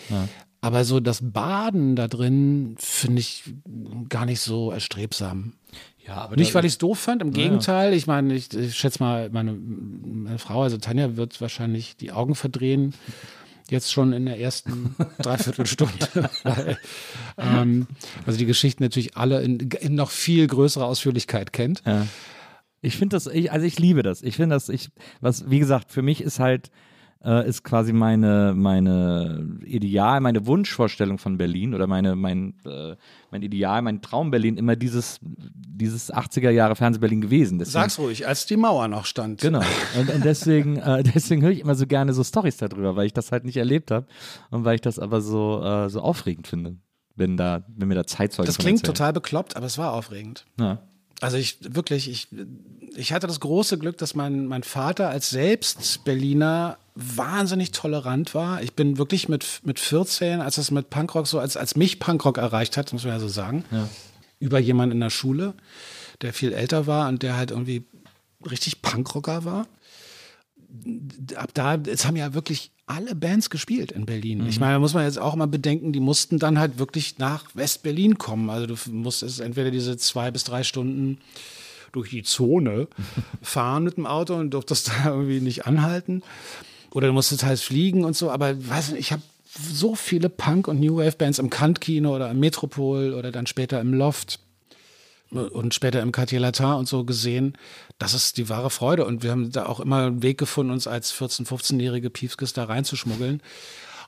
Aber 0.60 0.84
so 0.84 0.98
das 1.00 1.20
Baden 1.22 1.94
da 1.94 2.08
drin 2.08 2.76
finde 2.78 3.20
ich 3.20 3.54
gar 4.08 4.24
nicht 4.24 4.40
so 4.40 4.72
erstrebsam. 4.72 5.52
Ja, 6.06 6.16
aber 6.16 6.36
Nicht, 6.36 6.54
weil 6.54 6.64
ich 6.64 6.72
es 6.72 6.78
doof 6.78 6.98
fand, 6.98 7.22
im 7.22 7.32
Gegenteil. 7.32 7.94
Ich 7.94 8.06
meine, 8.06 8.34
ich, 8.34 8.52
ich 8.52 8.76
schätze 8.76 9.02
mal, 9.02 9.30
meine, 9.30 9.52
meine 9.52 10.38
Frau, 10.38 10.62
also 10.62 10.76
Tanja, 10.76 11.16
wird 11.16 11.40
wahrscheinlich 11.40 11.96
die 11.96 12.12
Augen 12.12 12.34
verdrehen. 12.34 12.94
Jetzt 13.70 13.92
schon 13.92 14.12
in 14.12 14.26
der 14.26 14.38
ersten 14.38 14.94
Dreiviertelstunde. 15.18 16.30
weil, 16.42 16.78
ähm, 17.38 17.86
also 18.26 18.38
die 18.38 18.44
Geschichten 18.44 18.82
natürlich 18.82 19.16
alle 19.16 19.40
in, 19.42 19.58
in 19.58 19.94
noch 19.94 20.10
viel 20.10 20.46
größerer 20.46 20.84
Ausführlichkeit 20.84 21.54
kennt. 21.54 21.82
Ja. 21.86 22.06
Ich 22.84 22.96
finde 22.96 23.16
das, 23.16 23.26
ich, 23.26 23.50
also 23.50 23.66
ich 23.66 23.78
liebe 23.78 24.02
das. 24.02 24.22
Ich 24.22 24.36
finde 24.36 24.56
das, 24.56 24.68
ich, 24.68 24.90
was, 25.20 25.50
wie 25.50 25.58
gesagt, 25.58 25.90
für 25.90 26.02
mich 26.02 26.20
ist 26.20 26.38
halt, 26.38 26.70
äh, 27.24 27.48
ist 27.48 27.64
quasi 27.64 27.92
meine, 27.92 28.52
meine 28.54 29.58
Ideal, 29.64 30.20
meine 30.20 30.46
Wunschvorstellung 30.46 31.18
von 31.18 31.38
Berlin 31.38 31.74
oder 31.74 31.86
meine, 31.86 32.14
mein, 32.16 32.54
äh, 32.66 32.96
mein 33.30 33.42
Ideal, 33.42 33.80
mein 33.82 34.02
Traum 34.02 34.30
Berlin 34.30 34.56
immer 34.58 34.76
dieses, 34.76 35.18
dieses 35.22 36.12
80er 36.12 36.50
Jahre 36.50 36.76
Fernsehberlin 36.76 37.22
gewesen. 37.22 37.58
Deswegen, 37.58 37.72
Sag's 37.72 37.98
ruhig, 37.98 38.26
als 38.28 38.46
die 38.46 38.56
Mauer 38.56 38.88
noch 38.88 39.06
stand. 39.06 39.40
Genau. 39.40 39.62
Und, 39.98 40.10
und 40.10 40.24
deswegen, 40.24 40.76
äh, 40.78 41.02
deswegen 41.02 41.42
höre 41.42 41.50
ich 41.50 41.60
immer 41.60 41.74
so 41.74 41.86
gerne 41.86 42.12
so 42.12 42.22
Stories 42.22 42.58
darüber, 42.58 42.94
weil 42.96 43.06
ich 43.06 43.14
das 43.14 43.32
halt 43.32 43.44
nicht 43.44 43.56
erlebt 43.56 43.90
habe 43.90 44.06
und 44.50 44.64
weil 44.64 44.74
ich 44.74 44.82
das 44.82 44.98
aber 44.98 45.20
so, 45.22 45.62
äh, 45.64 45.88
so 45.88 46.00
aufregend 46.00 46.46
finde, 46.46 46.76
wenn 47.16 47.36
da, 47.38 47.64
wenn 47.74 47.88
mir 47.88 47.94
da 47.94 48.06
Zeitzeugen 48.06 48.46
Das 48.46 48.58
klingt 48.58 48.80
erzählen. 48.80 48.94
total 48.94 49.12
bekloppt, 49.14 49.56
aber 49.56 49.66
es 49.66 49.78
war 49.78 49.94
aufregend. 49.94 50.44
Ja. 50.60 50.82
Also 51.20 51.36
ich 51.36 51.58
wirklich, 51.60 52.08
ich, 52.10 52.28
ich 52.96 53.12
hatte 53.12 53.26
das 53.26 53.40
große 53.40 53.78
Glück, 53.78 53.98
dass 53.98 54.14
mein, 54.14 54.46
mein 54.46 54.62
Vater 54.62 55.08
als 55.08 55.30
selbst 55.30 56.04
Berliner 56.04 56.78
wahnsinnig 56.94 57.72
tolerant 57.72 58.34
war. 58.34 58.62
Ich 58.62 58.74
bin 58.74 58.98
wirklich 58.98 59.28
mit, 59.28 59.60
mit 59.64 59.80
14, 59.80 60.40
als 60.40 60.58
es 60.58 60.70
mit 60.70 60.90
Punkrock 60.90 61.26
so, 61.26 61.38
als, 61.38 61.56
als 61.56 61.76
mich 61.76 61.98
Punkrock 61.98 62.38
erreicht 62.38 62.76
hat, 62.76 62.92
muss 62.92 63.04
man 63.04 63.14
ja 63.14 63.20
so 63.20 63.28
sagen, 63.28 63.64
über 64.38 64.58
jemanden 64.58 64.96
in 64.96 65.00
der 65.00 65.10
Schule, 65.10 65.54
der 66.20 66.32
viel 66.32 66.52
älter 66.52 66.86
war 66.86 67.08
und 67.08 67.22
der 67.22 67.36
halt 67.36 67.50
irgendwie 67.50 67.84
richtig 68.48 68.82
Punkrocker 68.82 69.44
war. 69.44 69.66
Ab 71.36 71.50
da, 71.54 71.76
es 71.76 72.04
haben 72.04 72.16
ja 72.16 72.34
wirklich 72.34 72.70
alle 72.86 73.14
Bands 73.14 73.48
gespielt 73.50 73.92
in 73.92 74.04
Berlin. 74.04 74.46
Ich 74.46 74.60
meine, 74.60 74.74
da 74.74 74.78
muss 74.78 74.94
man 74.94 75.04
jetzt 75.04 75.18
auch 75.18 75.34
mal 75.36 75.46
bedenken, 75.46 75.92
die 75.92 76.00
mussten 76.00 76.38
dann 76.38 76.58
halt 76.58 76.78
wirklich 76.78 77.18
nach 77.18 77.44
West-Berlin 77.54 78.18
kommen. 78.18 78.50
Also 78.50 78.66
du 78.66 78.76
musstest 78.90 79.40
entweder 79.40 79.70
diese 79.70 79.96
zwei 79.96 80.30
bis 80.30 80.44
drei 80.44 80.62
Stunden 80.62 81.18
durch 81.92 82.10
die 82.10 82.22
Zone 82.22 82.88
fahren 83.42 83.84
mit 83.84 83.96
dem 83.96 84.06
Auto 84.06 84.34
und 84.34 84.50
durftest 84.50 84.88
da 85.04 85.10
irgendwie 85.10 85.40
nicht 85.40 85.66
anhalten. 85.66 86.22
Oder 86.90 87.08
du 87.08 87.12
musstest 87.14 87.44
halt 87.44 87.58
fliegen 87.58 88.04
und 88.04 88.16
so. 88.16 88.30
Aber 88.30 88.54
weiß 88.68 88.90
nicht, 88.92 89.00
ich 89.00 89.12
habe 89.12 89.22
so 89.56 89.94
viele 89.94 90.28
Punk- 90.28 90.68
und 90.68 90.80
New 90.80 90.96
Wave-Bands 90.96 91.38
im 91.38 91.48
Kant-Kino 91.48 92.14
oder 92.14 92.30
im 92.30 92.40
Metropol 92.40 93.14
oder 93.14 93.32
dann 93.32 93.46
später 93.46 93.80
im 93.80 93.94
Loft 93.94 94.40
und 95.38 95.74
später 95.74 96.00
im 96.02 96.12
Cartier 96.12 96.40
Latin 96.40 96.66
und 96.66 96.88
so 96.88 97.04
gesehen. 97.04 97.56
Das 97.98 98.14
ist 98.14 98.36
die 98.36 98.48
wahre 98.48 98.70
Freude. 98.70 99.04
Und 99.04 99.22
wir 99.22 99.30
haben 99.30 99.50
da 99.50 99.66
auch 99.66 99.80
immer 99.80 100.06
einen 100.06 100.22
Weg 100.22 100.38
gefunden, 100.38 100.72
uns 100.72 100.86
als 100.86 101.14
14-, 101.14 101.46
15-jährige 101.46 102.10
Piefkes 102.10 102.52
da 102.52 102.64
reinzuschmuggeln. 102.64 103.42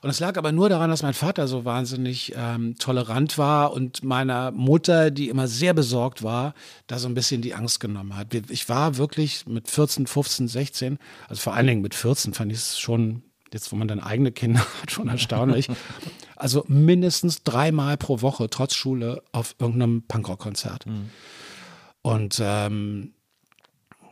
Und 0.01 0.09
es 0.09 0.19
lag 0.19 0.37
aber 0.37 0.51
nur 0.51 0.69
daran, 0.69 0.89
dass 0.89 1.03
mein 1.03 1.13
Vater 1.13 1.47
so 1.47 1.65
wahnsinnig 1.65 2.33
ähm, 2.35 2.75
tolerant 2.77 3.37
war 3.37 3.73
und 3.73 4.03
meiner 4.03 4.51
Mutter, 4.51 5.11
die 5.11 5.29
immer 5.29 5.47
sehr 5.47 5.73
besorgt 5.73 6.23
war, 6.23 6.53
da 6.87 6.99
so 6.99 7.07
ein 7.07 7.15
bisschen 7.15 7.41
die 7.41 7.55
Angst 7.55 7.79
genommen 7.79 8.15
hat. 8.15 8.33
Ich 8.49 8.69
war 8.69 8.97
wirklich 8.97 9.47
mit 9.47 9.67
14, 9.67 10.07
15, 10.07 10.47
16, 10.47 10.99
also 11.27 11.41
vor 11.41 11.53
allen 11.53 11.67
Dingen 11.67 11.81
mit 11.81 11.95
14 11.95 12.33
fand 12.33 12.51
ich 12.51 12.59
es 12.59 12.79
schon, 12.79 13.23
jetzt 13.53 13.71
wo 13.71 13.75
man 13.75 13.87
dann 13.87 13.99
eigene 13.99 14.31
Kinder 14.31 14.59
hat, 14.81 14.91
schon 14.91 15.07
erstaunlich. 15.07 15.67
Also 16.35 16.63
mindestens 16.67 17.43
dreimal 17.43 17.97
pro 17.97 18.21
Woche, 18.21 18.49
trotz 18.49 18.75
Schule, 18.75 19.23
auf 19.31 19.55
irgendeinem 19.59 20.03
Punkrock-Konzert. 20.03 20.85
Und 22.01 22.39
ähm, 22.41 23.13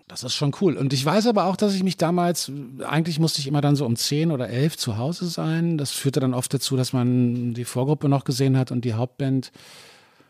das 0.07 0.23
ist 0.23 0.35
schon 0.35 0.53
cool. 0.61 0.77
Und 0.77 0.93
ich 0.93 1.03
weiß 1.03 1.27
aber 1.27 1.45
auch, 1.45 1.55
dass 1.55 1.73
ich 1.73 1.83
mich 1.83 1.97
damals, 1.97 2.51
eigentlich 2.87 3.19
musste 3.19 3.39
ich 3.39 3.47
immer 3.47 3.61
dann 3.61 3.75
so 3.75 3.85
um 3.85 3.95
10 3.95 4.31
oder 4.31 4.49
11 4.49 4.77
zu 4.77 4.97
Hause 4.97 5.25
sein. 5.27 5.77
Das 5.77 5.91
führte 5.91 6.19
dann 6.19 6.33
oft 6.33 6.53
dazu, 6.53 6.77
dass 6.77 6.93
man 6.93 7.53
die 7.53 7.65
Vorgruppe 7.65 8.07
noch 8.07 8.23
gesehen 8.23 8.57
hat 8.57 8.71
und 8.71 8.85
die 8.85 8.93
Hauptband 8.93 9.51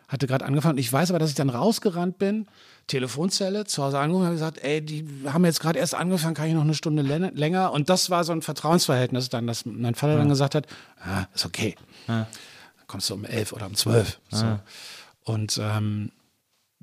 hatte 0.07 0.27
gerade 0.27 0.45
angefangen. 0.45 0.77
Ich 0.77 0.91
weiß 0.91 1.09
aber, 1.09 1.19
dass 1.19 1.29
ich 1.29 1.35
dann 1.35 1.49
rausgerannt 1.49 2.17
bin, 2.17 2.47
Telefonzelle, 2.87 3.65
zu 3.65 3.83
Hause 3.83 3.97
angerufen 3.99 4.21
und 4.21 4.27
habe 4.27 4.35
gesagt, 4.35 4.59
ey, 4.63 4.81
die 4.81 5.07
haben 5.25 5.43
jetzt 5.45 5.59
gerade 5.59 5.79
erst 5.79 5.95
angefangen, 5.95 6.35
kann 6.35 6.47
ich 6.47 6.53
noch 6.53 6.61
eine 6.61 6.75
Stunde 6.75 7.01
lä- 7.01 7.31
länger? 7.33 7.71
Und 7.71 7.89
das 7.89 8.09
war 8.11 8.23
so 8.23 8.31
ein 8.31 8.41
Vertrauensverhältnis 8.43 9.29
dann, 9.29 9.47
dass 9.47 9.65
mein 9.65 9.95
Vater 9.95 10.17
dann 10.17 10.29
gesagt 10.29 10.53
hat, 10.55 10.67
ah, 10.99 11.25
ist 11.33 11.45
okay. 11.45 11.75
Dann 12.77 12.87
kommst 12.87 13.09
du 13.09 13.15
um 13.15 13.25
11 13.25 13.53
oder 13.53 13.65
um 13.65 13.73
12. 13.75 14.19
So. 14.29 14.59
Und 15.23 15.59
ähm, 15.61 16.11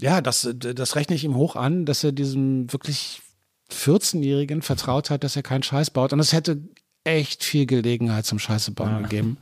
ja, 0.00 0.20
das, 0.20 0.48
das 0.52 0.96
rechne 0.96 1.14
ich 1.14 1.22
ihm 1.22 1.36
hoch 1.36 1.54
an, 1.54 1.84
dass 1.86 2.02
er 2.02 2.10
diesem 2.10 2.72
wirklich 2.72 3.22
14-Jährigen 3.70 4.62
vertraut 4.62 5.10
hat, 5.10 5.22
dass 5.22 5.36
er 5.36 5.42
keinen 5.42 5.62
Scheiß 5.62 5.90
baut. 5.90 6.12
Und 6.12 6.18
es 6.20 6.32
hätte 6.32 6.60
echt 7.04 7.44
viel 7.44 7.66
Gelegenheit 7.66 8.26
zum 8.26 8.38
Scheiße 8.40 8.72
bauen 8.72 9.02
gegeben. 9.04 9.38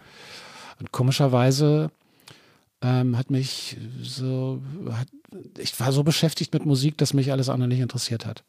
Und 0.78 0.92
komischerweise 0.92 1.90
ähm, 2.82 3.16
hat 3.16 3.30
mich 3.30 3.76
so, 4.02 4.62
hat, 4.90 5.08
ich 5.58 5.78
war 5.78 5.92
so 5.92 6.02
beschäftigt 6.02 6.52
mit 6.52 6.66
Musik, 6.66 6.98
dass 6.98 7.14
mich 7.14 7.32
alles 7.32 7.48
andere 7.48 7.68
nicht 7.68 7.80
interessiert 7.80 8.26
hat. 8.26 8.44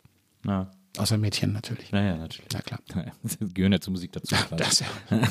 Ja. 0.46 0.72
Außer 0.98 1.18
Mädchen 1.18 1.54
natürlich. 1.54 1.94
Naja, 1.94 2.18
natürlich. 2.18 2.50
Na 2.54 2.60
klar. 2.60 2.80
Das 3.24 3.38
gehören 3.54 3.72
ja 3.72 3.80
zur 3.80 3.92
Musik 3.92 4.12
dazu. 4.12 4.36
Das, 4.58 4.82
ja. 4.82 4.88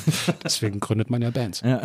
Deswegen 0.43 0.79
gründet 0.79 1.11
man 1.11 1.21
ja 1.21 1.29
Bands. 1.29 1.61
Ja. 1.61 1.81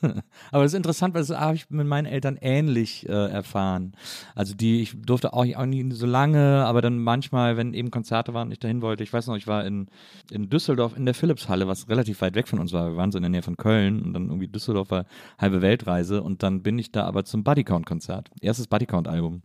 Aber 0.52 0.62
das 0.62 0.72
ist 0.72 0.76
interessant, 0.76 1.12
weil 1.14 1.22
das 1.22 1.36
habe 1.36 1.56
ich 1.56 1.68
mit 1.68 1.86
meinen 1.86 2.06
Eltern 2.06 2.38
ähnlich 2.40 3.08
äh, 3.08 3.12
erfahren. 3.12 3.96
Also 4.36 4.54
die, 4.54 4.80
ich 4.80 4.94
durfte 4.94 5.32
auch, 5.32 5.44
auch 5.56 5.66
nie 5.66 5.90
so 5.92 6.06
lange, 6.06 6.64
aber 6.66 6.82
dann 6.82 6.98
manchmal, 6.98 7.56
wenn 7.56 7.74
eben 7.74 7.90
Konzerte 7.90 8.32
waren 8.32 8.48
und 8.48 8.52
ich 8.52 8.58
dahin 8.60 8.82
wollte, 8.82 9.02
ich 9.02 9.12
weiß 9.12 9.26
noch, 9.26 9.36
ich 9.36 9.46
war 9.46 9.64
in, 9.64 9.88
in 10.30 10.48
Düsseldorf 10.48 10.96
in 10.96 11.04
der 11.04 11.14
Philipshalle, 11.14 11.66
was 11.66 11.88
relativ 11.88 12.20
weit 12.20 12.34
weg 12.34 12.46
von 12.46 12.58
uns 12.58 12.72
war. 12.72 12.90
Wir 12.90 12.96
waren 12.96 13.10
so 13.10 13.18
in 13.18 13.22
der 13.22 13.30
Nähe 13.30 13.42
von 13.42 13.56
Köln 13.56 14.02
und 14.02 14.12
dann 14.12 14.26
irgendwie 14.26 14.48
Düsseldorf 14.48 14.90
war 14.90 15.06
halbe 15.38 15.62
Weltreise 15.62 16.22
und 16.22 16.42
dann 16.42 16.62
bin 16.62 16.78
ich 16.78 16.92
da 16.92 17.04
aber 17.04 17.24
zum 17.24 17.42
Bodycount-Konzert. 17.42 18.30
Erstes 18.40 18.68
Bodycount-Album. 18.68 19.42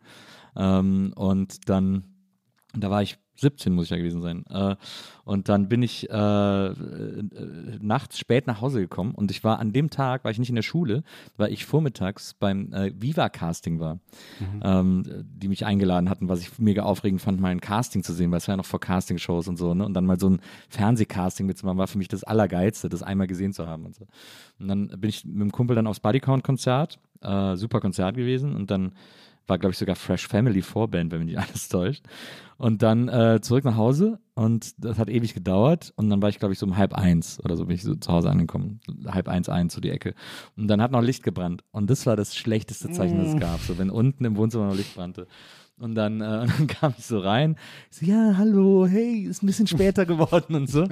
Ähm, 0.55 1.13
und 1.15 1.69
dann, 1.69 2.03
da 2.73 2.89
war 2.89 3.01
ich 3.01 3.17
17 3.35 3.73
muss 3.73 3.85
ich 3.85 3.91
ja 3.91 3.97
gewesen 3.97 4.21
sein. 4.21 4.45
Äh, 4.49 4.75
und 5.23 5.49
dann 5.49 5.69
bin 5.69 5.83
ich 5.83 6.09
äh, 6.09 6.67
äh, 6.67 7.23
nachts 7.79 8.19
spät 8.19 8.47
nach 8.47 8.61
Hause 8.61 8.81
gekommen 8.81 9.13
und 9.13 9.31
ich 9.31 9.43
war 9.43 9.59
an 9.59 9.71
dem 9.71 9.89
Tag, 9.89 10.23
war 10.23 10.31
ich 10.31 10.39
nicht 10.39 10.49
in 10.49 10.55
der 10.55 10.61
Schule, 10.61 11.03
weil 11.37 11.51
ich 11.51 11.65
vormittags 11.65 12.33
beim 12.33 12.73
äh, 12.73 12.91
Viva-Casting 12.99 13.79
war, 13.79 13.99
ähm, 14.63 15.03
die 15.23 15.47
mich 15.47 15.65
eingeladen 15.65 16.09
hatten, 16.09 16.27
was 16.27 16.41
ich 16.41 16.59
mega 16.59 16.83
aufregend 16.83 17.21
fand, 17.21 17.39
mal 17.39 17.49
ein 17.49 17.61
Casting 17.61 18.03
zu 18.03 18.13
sehen, 18.13 18.31
weil 18.31 18.37
es 18.37 18.47
war 18.47 18.53
ja 18.53 18.57
noch 18.57 18.65
vor 18.65 18.79
Castingshows 18.79 19.47
und 19.47 19.57
so, 19.57 19.73
ne? 19.73 19.85
Und 19.85 19.93
dann 19.93 20.05
mal 20.05 20.19
so 20.19 20.29
ein 20.29 20.41
Fernsehcasting 20.69 21.45
mitzumachen, 21.45 21.77
war 21.77 21.87
für 21.87 21.97
mich 21.97 22.07
das 22.07 22.23
Allergeilste, 22.23 22.89
das 22.89 23.03
einmal 23.03 23.27
gesehen 23.27 23.53
zu 23.53 23.67
haben 23.67 23.85
und 23.85 23.95
so. 23.95 24.07
Und 24.59 24.67
dann 24.67 24.87
bin 24.87 25.09
ich 25.09 25.25
mit 25.25 25.41
dem 25.41 25.51
Kumpel 25.51 25.75
dann 25.75 25.87
aufs 25.87 25.99
Bodycount-Konzert, 25.99 26.99
äh, 27.21 27.55
super 27.55 27.79
Konzert 27.79 28.15
gewesen 28.15 28.55
und 28.55 28.71
dann 28.71 28.93
war, 29.51 29.59
glaube 29.59 29.73
ich, 29.73 29.77
sogar 29.77 29.97
Fresh 29.97 30.27
Family 30.27 30.61
Vorband, 30.61 31.11
wenn 31.11 31.19
mich 31.19 31.35
nicht 31.35 31.39
alles 31.39 31.67
täuscht. 31.67 32.05
Und 32.57 32.83
dann 32.83 33.09
äh, 33.09 33.41
zurück 33.41 33.65
nach 33.65 33.75
Hause 33.75 34.19
und 34.33 34.73
das 34.77 34.97
hat 34.97 35.09
ewig 35.09 35.33
gedauert 35.33 35.91
und 35.95 36.09
dann 36.09 36.21
war 36.21 36.29
ich, 36.29 36.39
glaube 36.39 36.53
ich, 36.53 36.59
so 36.59 36.65
um 36.65 36.77
halb 36.77 36.93
eins 36.93 37.43
oder 37.43 37.57
so 37.57 37.65
bin 37.65 37.75
ich 37.75 37.81
so 37.81 37.95
zu 37.95 38.11
Hause 38.11 38.29
angekommen. 38.29 38.79
Halb 39.07 39.27
eins, 39.27 39.49
eins, 39.49 39.73
so 39.73 39.81
die 39.81 39.89
Ecke. 39.89 40.13
Und 40.55 40.67
dann 40.67 40.81
hat 40.81 40.91
noch 40.91 41.01
Licht 41.01 41.23
gebrannt 41.23 41.63
und 41.71 41.89
das 41.89 42.05
war 42.05 42.15
das 42.15 42.35
schlechteste 42.35 42.89
Zeichen, 42.91 43.17
das 43.17 43.33
es 43.33 43.39
gab, 43.39 43.59
so 43.61 43.77
wenn 43.77 43.89
unten 43.89 44.23
im 44.25 44.37
Wohnzimmer 44.37 44.67
noch 44.67 44.75
Licht 44.75 44.95
brannte. 44.95 45.27
Und 45.79 45.95
dann, 45.95 46.21
äh, 46.21 46.23
und 46.41 46.59
dann 46.59 46.67
kam 46.67 46.93
ich 46.97 47.05
so 47.05 47.19
rein, 47.19 47.57
ich 47.89 47.97
so, 47.97 48.05
ja, 48.05 48.35
hallo, 48.37 48.85
hey, 48.87 49.23
ist 49.23 49.43
ein 49.43 49.47
bisschen 49.47 49.67
später 49.67 50.05
geworden 50.05 50.55
und 50.55 50.69
so. 50.69 50.87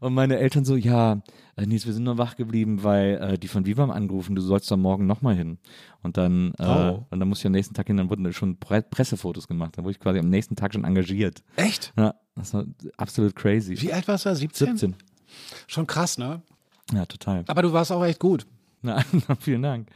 Und 0.00 0.14
meine 0.14 0.38
Eltern 0.38 0.64
so, 0.64 0.76
ja, 0.76 1.22
äh, 1.56 1.66
Nils, 1.66 1.86
wir 1.86 1.92
sind 1.92 2.04
nur 2.04 2.18
wach 2.18 2.36
geblieben, 2.36 2.82
weil 2.82 3.14
äh, 3.20 3.38
die 3.38 3.48
von 3.48 3.64
Vivam 3.66 3.90
angerufen, 3.90 4.34
du 4.34 4.42
sollst 4.42 4.70
da 4.70 4.76
morgen 4.76 5.06
nochmal 5.06 5.34
hin. 5.34 5.58
Und 6.02 6.16
dann, 6.16 6.52
äh, 6.58 6.64
Oh. 6.66 7.06
und 7.10 7.18
dann 7.20 7.28
musste 7.28 7.42
ich 7.42 7.46
am 7.46 7.52
nächsten 7.52 7.74
Tag 7.74 7.86
hin, 7.86 7.96
dann 7.96 8.10
wurden 8.10 8.30
schon 8.32 8.56
Pre 8.58 8.82
Pressefotos 8.82 9.48
gemacht. 9.48 9.76
Dann 9.76 9.84
wurde 9.84 9.92
ich 9.92 10.00
quasi 10.00 10.18
am 10.18 10.28
nächsten 10.28 10.56
Tag 10.56 10.74
schon 10.74 10.84
engagiert. 10.84 11.42
Echt? 11.56 11.92
Ja, 11.96 12.14
das 12.34 12.52
war 12.54 12.64
absolut 12.96 13.34
crazy. 13.34 13.80
Wie 13.80 13.92
alt 13.92 14.06
warst 14.08 14.26
du? 14.26 14.34
17? 14.34 14.66
17. 14.76 14.96
Schon 15.66 15.86
krass, 15.86 16.18
ne? 16.18 16.42
Ja, 16.92 17.06
total. 17.06 17.44
Aber 17.48 17.62
du 17.62 17.72
warst 17.72 17.90
auch 17.92 18.04
echt 18.04 18.20
gut. 18.20 18.46
Na, 18.82 19.02
vielen 19.40 19.62
Dank. 19.62 19.88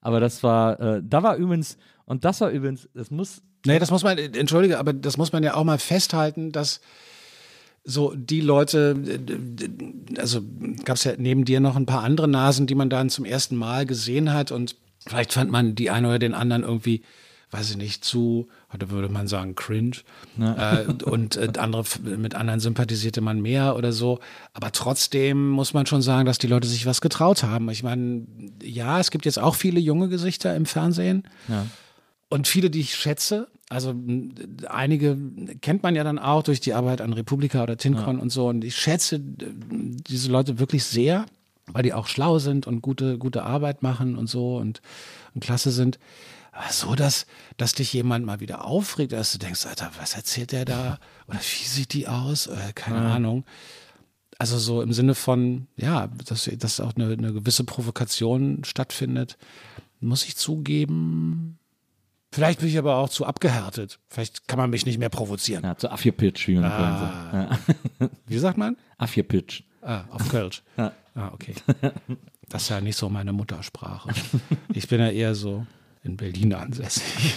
Aber 0.00 0.20
das 0.20 0.42
war, 0.42 0.78
äh, 0.78 1.02
da 1.04 1.22
war 1.22 1.36
übrigens, 1.36 1.78
und 2.04 2.24
das 2.24 2.40
war 2.40 2.50
übrigens, 2.50 2.88
das 2.94 3.10
muss, 3.10 3.42
Nee, 3.64 3.80
das 3.80 3.90
muss 3.90 4.04
man, 4.04 4.16
entschuldige, 4.16 4.78
aber 4.78 4.92
das 4.92 5.16
muss 5.16 5.32
man 5.32 5.42
ja 5.42 5.54
auch 5.54 5.64
mal 5.64 5.78
festhalten, 5.78 6.52
dass 6.52 6.80
so 7.86 8.12
die 8.16 8.40
Leute, 8.40 8.96
also 10.18 10.42
gab 10.84 10.96
es 10.96 11.04
ja 11.04 11.12
neben 11.16 11.44
dir 11.44 11.60
noch 11.60 11.76
ein 11.76 11.86
paar 11.86 12.02
andere 12.02 12.26
Nasen, 12.26 12.66
die 12.66 12.74
man 12.74 12.90
dann 12.90 13.10
zum 13.10 13.24
ersten 13.24 13.54
Mal 13.54 13.86
gesehen 13.86 14.32
hat 14.32 14.50
und 14.50 14.74
vielleicht 15.06 15.32
fand 15.32 15.52
man 15.52 15.76
die 15.76 15.90
eine 15.90 16.08
oder 16.08 16.18
den 16.18 16.34
anderen 16.34 16.64
irgendwie, 16.64 17.02
weiß 17.52 17.70
ich 17.70 17.76
nicht, 17.76 18.04
zu, 18.04 18.48
heute 18.72 18.90
würde 18.90 19.08
man 19.08 19.28
sagen, 19.28 19.54
cringe. 19.54 19.98
Äh, 20.36 20.86
und 21.04 21.36
äh, 21.36 21.52
andere, 21.58 21.84
mit 22.02 22.34
anderen 22.34 22.58
sympathisierte 22.58 23.20
man 23.20 23.40
mehr 23.40 23.76
oder 23.76 23.92
so. 23.92 24.18
Aber 24.52 24.72
trotzdem 24.72 25.48
muss 25.48 25.72
man 25.72 25.86
schon 25.86 26.02
sagen, 26.02 26.26
dass 26.26 26.38
die 26.38 26.48
Leute 26.48 26.66
sich 26.66 26.86
was 26.86 27.00
getraut 27.00 27.44
haben. 27.44 27.70
Ich 27.70 27.84
meine, 27.84 28.26
ja, 28.60 28.98
es 28.98 29.12
gibt 29.12 29.26
jetzt 29.26 29.38
auch 29.38 29.54
viele 29.54 29.78
junge 29.78 30.08
Gesichter 30.08 30.56
im 30.56 30.66
Fernsehen. 30.66 31.22
ja. 31.48 31.66
Und 32.28 32.48
viele, 32.48 32.70
die 32.70 32.80
ich 32.80 32.96
schätze, 32.96 33.46
also 33.68 33.94
einige 34.68 35.18
kennt 35.60 35.82
man 35.82 35.96
ja 35.96 36.04
dann 36.04 36.18
auch 36.18 36.42
durch 36.42 36.60
die 36.60 36.74
Arbeit 36.74 37.00
an 37.00 37.12
Republika 37.12 37.62
oder 37.62 37.76
Tincon 37.76 38.20
und 38.20 38.30
so. 38.30 38.48
Und 38.48 38.64
ich 38.64 38.76
schätze 38.76 39.18
diese 39.20 40.30
Leute 40.30 40.58
wirklich 40.60 40.84
sehr, 40.84 41.26
weil 41.66 41.82
die 41.82 41.92
auch 41.92 42.06
schlau 42.06 42.38
sind 42.38 42.66
und 42.66 42.80
gute, 42.80 43.18
gute 43.18 43.42
Arbeit 43.42 43.82
machen 43.82 44.16
und 44.16 44.28
so 44.28 44.56
und, 44.56 44.82
und 45.34 45.42
klasse 45.42 45.72
sind. 45.72 45.98
Aber 46.52 46.72
so, 46.72 46.94
dass, 46.94 47.26
dass 47.56 47.74
dich 47.74 47.92
jemand 47.92 48.24
mal 48.24 48.40
wieder 48.40 48.64
aufregt, 48.64 49.12
dass 49.12 49.32
du 49.32 49.38
denkst, 49.38 49.66
Alter, 49.66 49.90
was 49.98 50.14
erzählt 50.14 50.52
der 50.52 50.64
da? 50.64 50.98
Oder 51.26 51.38
wie 51.38 51.64
sieht 51.66 51.92
die 51.92 52.08
aus? 52.08 52.46
Äh, 52.46 52.72
keine 52.74 52.98
Ahnung. 52.98 53.44
Also 54.38 54.58
so 54.58 54.80
im 54.80 54.92
Sinne 54.92 55.14
von, 55.14 55.66
ja, 55.76 56.08
dass, 56.26 56.48
dass 56.58 56.80
auch 56.80 56.94
eine, 56.94 57.12
eine 57.12 57.32
gewisse 57.32 57.64
Provokation 57.64 58.64
stattfindet, 58.64 59.36
muss 60.00 60.24
ich 60.24 60.36
zugeben. 60.36 61.58
Vielleicht 62.36 62.60
bin 62.60 62.68
ich 62.68 62.76
aber 62.76 62.96
auch 62.96 63.08
zu 63.08 63.24
abgehärtet. 63.24 63.98
Vielleicht 64.10 64.46
kann 64.46 64.58
man 64.58 64.68
mich 64.68 64.84
nicht 64.84 64.98
mehr 64.98 65.08
provozieren. 65.08 65.64
ja, 65.64 65.74
zu 65.74 65.90
Affie-Pitch, 65.90 66.48
wie 66.48 66.56
man 66.56 66.70
sagt. 66.70 67.32
Ja. 67.32 68.08
Wie 68.26 68.36
sagt 68.38 68.58
man? 68.58 68.76
Affie-Pitch. 68.98 69.62
Ah, 69.80 70.04
auf 70.10 70.28
Kölsch. 70.28 70.62
Ja. 70.76 70.92
Ah, 71.14 71.30
okay. 71.32 71.54
Das 72.50 72.64
ist 72.64 72.68
ja 72.68 72.82
nicht 72.82 72.96
so 72.96 73.08
meine 73.08 73.32
Muttersprache. 73.32 74.10
Ich 74.74 74.86
bin 74.86 75.00
ja 75.00 75.08
eher 75.08 75.34
so 75.34 75.64
in 76.02 76.18
Berlin 76.18 76.52
ansässig. 76.52 77.34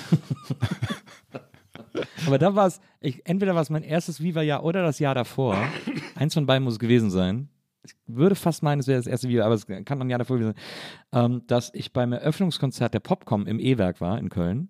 Aber 2.27 2.37
da 2.37 2.53
war 2.55 2.67
es, 2.67 2.81
entweder 3.23 3.55
war 3.55 3.61
es 3.61 3.69
mein 3.69 3.83
erstes 3.83 4.21
Viva-Jahr 4.21 4.65
oder 4.65 4.83
das 4.83 4.99
Jahr 4.99 5.15
davor. 5.15 5.57
Eins 6.15 6.33
von 6.33 6.45
beiden 6.45 6.65
muss 6.65 6.73
es 6.73 6.79
gewesen 6.79 7.09
sein. 7.09 7.47
Ich 7.83 7.93
würde 8.07 8.35
fast 8.35 8.63
meinen, 8.63 8.79
es 8.79 8.87
wäre 8.87 8.99
das 8.99 9.07
erste 9.07 9.29
Viva, 9.29 9.45
aber 9.45 9.55
es 9.55 9.65
kann 9.65 10.01
ein 10.01 10.09
Jahr 10.09 10.19
davor 10.19 10.37
sein, 10.37 10.53
ähm, 11.13 11.43
dass 11.47 11.71
ich 11.73 11.93
beim 11.93 12.13
Eröffnungskonzert 12.13 12.93
der 12.93 12.99
Popcom 12.99 13.47
im 13.47 13.59
E-Werk 13.59 14.01
war 14.01 14.17
in 14.17 14.29
Köln. 14.29 14.69